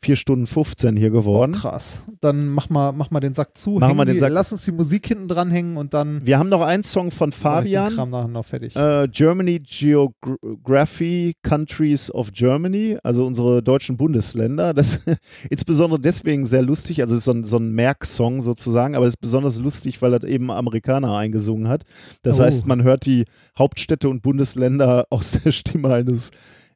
4 0.02 0.16
Stunden 0.16 0.48
15 0.48 0.96
hier 0.96 1.10
geworden. 1.10 1.54
Oh, 1.56 1.60
krass. 1.60 2.04
Dann 2.22 2.48
mach 2.48 2.70
mal, 2.70 2.94
mach 2.94 3.12
mal 3.12 3.20
den 3.20 3.34
Sack 3.34 3.58
zu. 3.58 3.82
Hängen 3.82 3.98
wir 3.98 4.06
den 4.06 4.14
die, 4.16 4.20
Sack- 4.20 4.32
Lass 4.32 4.52
uns 4.54 4.64
die 4.64 4.72
Musik 4.72 5.06
hinten 5.08 5.28
dranhängen 5.28 5.76
und 5.78 5.94
dann 5.94 6.26
Wir 6.26 6.40
haben 6.40 6.48
noch 6.50 6.62
einen 6.62 6.84
Song 6.84 7.12
von 7.12 7.30
mach 7.30 7.36
ich 7.36 7.42
Fabian. 7.42 7.94
Kram 7.94 8.10
nachher 8.10 8.28
noch 8.30 8.46
fertig. 8.46 8.76
Äh, 8.78 9.08
Germany 9.12 9.60
Geography 9.60 11.36
Countries 11.44 12.12
of 12.14 12.32
Germany, 12.34 12.98
also 13.04 13.26
unsere 13.26 13.62
deutschen 13.62 13.98
Bundesländer. 13.98 14.74
Das 14.74 14.96
ist 14.96 15.18
insbesondere 15.50 16.00
deswegen 16.00 16.46
sehr 16.46 16.62
lustig, 16.62 17.02
also 17.02 17.14
es 17.16 17.20
ist 17.20 17.26
so 17.26 17.32
ein, 17.32 17.44
so 17.44 17.58
ein 17.58 17.72
Merksong 17.74 18.42
sozusagen, 18.42 18.96
aber 18.96 19.06
es 19.06 19.12
ist 19.16 19.22
besonders 19.22 19.60
lustig, 19.60 20.02
weil 20.02 20.12
das 20.12 20.24
eben 20.24 20.52
Amerikaner 20.52 21.16
eingesungen 21.18 21.68
hat. 21.68 21.84
Das 22.24 22.40
Oh. 22.40 22.44
heißt, 22.44 22.68
man 22.68 22.84
hört 22.84 23.06
die 23.06 23.26
Hauptstädte 23.58 24.08
und 24.08 24.22
Bundesländer 24.22 25.06
aus 25.10 25.32
der 25.32 25.52
Stimme 25.52 25.94
eines, 25.94 26.32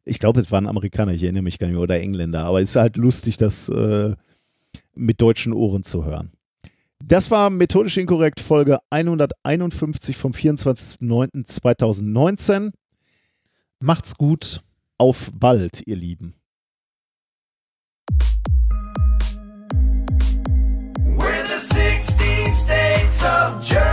ich 0.06 0.20
glaube, 0.20 0.42
es 0.42 0.52
waren 0.52 0.68
Amerikaner, 0.68 1.14
ich 1.14 1.24
erinnere 1.24 1.44
mich 1.44 1.60
gar 1.60 1.68
nicht 1.68 1.76
mehr, 1.76 1.84
oder 1.84 2.00
Engländer, 2.00 2.44
aber 2.44 2.62
es 2.62 2.72
ist 2.72 2.76
halt 2.76 2.98
lustig, 2.98 3.38
das 3.38 3.70
äh, 3.70 4.16
mit 4.96 5.22
deutschen 5.22 5.54
Ohren 5.54 5.84
zu 5.84 6.04
hören. 6.06 6.32
Das 7.06 7.32
war 7.32 7.50
methodisch 7.50 7.98
inkorrekt 7.98 8.40
Folge 8.40 8.80
151 8.90 10.16
vom 10.16 10.32
24.09.2019. 10.32 12.72
Macht's 13.80 14.16
gut. 14.16 14.62
Auf 14.98 15.30
bald, 15.34 15.86
ihr 15.86 15.98
Lieben. 15.98 16.36
We're 21.18 21.46
the 21.46 21.60
16 21.60 22.54
states 22.54 23.22
of 23.24 23.60
Germany, 23.60 23.93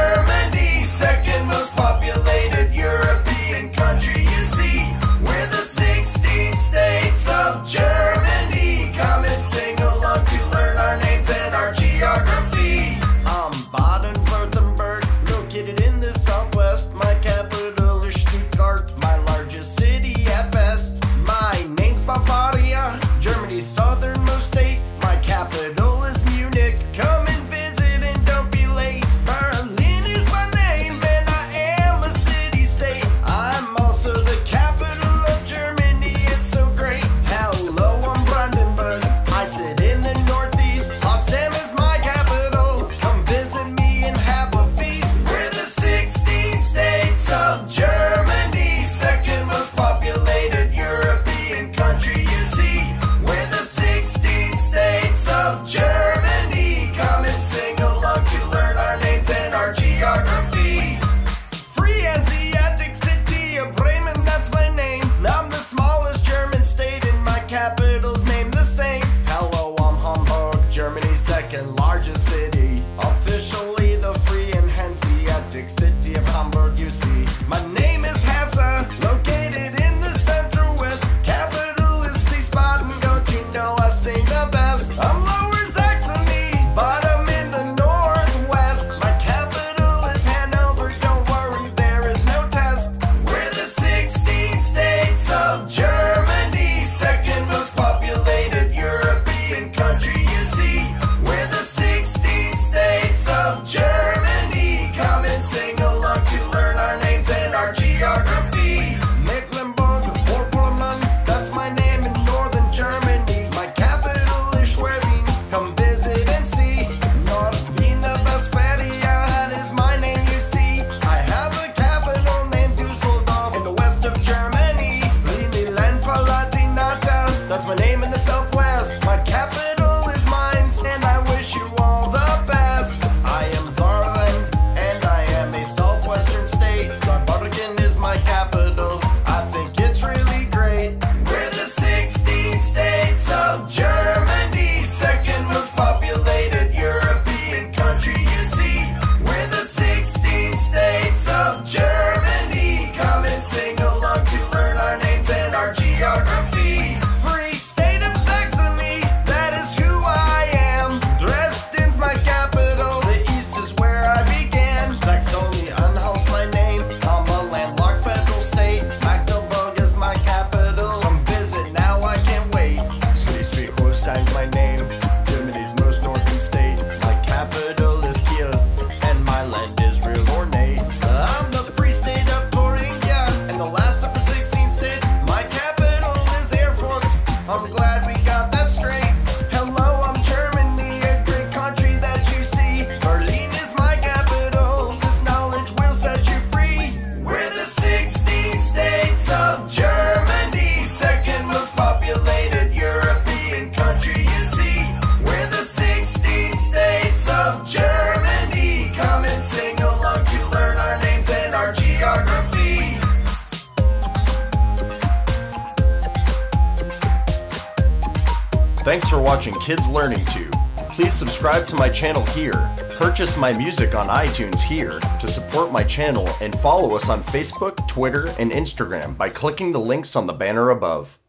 channel 221.90 222.24
here, 222.26 222.70
purchase 222.94 223.36
my 223.36 223.52
music 223.52 223.94
on 223.94 224.08
iTunes 224.08 224.60
here 224.60 224.98
to 225.20 225.28
support 225.28 225.70
my 225.70 225.84
channel, 225.84 226.28
and 226.40 226.58
follow 226.58 226.96
us 226.96 227.08
on 227.08 227.22
Facebook, 227.22 227.86
Twitter, 227.86 228.28
and 228.38 228.50
Instagram 228.50 229.16
by 229.16 229.28
clicking 229.28 229.70
the 229.70 229.80
links 229.80 230.16
on 230.16 230.26
the 230.26 230.32
banner 230.32 230.70
above. 230.70 231.19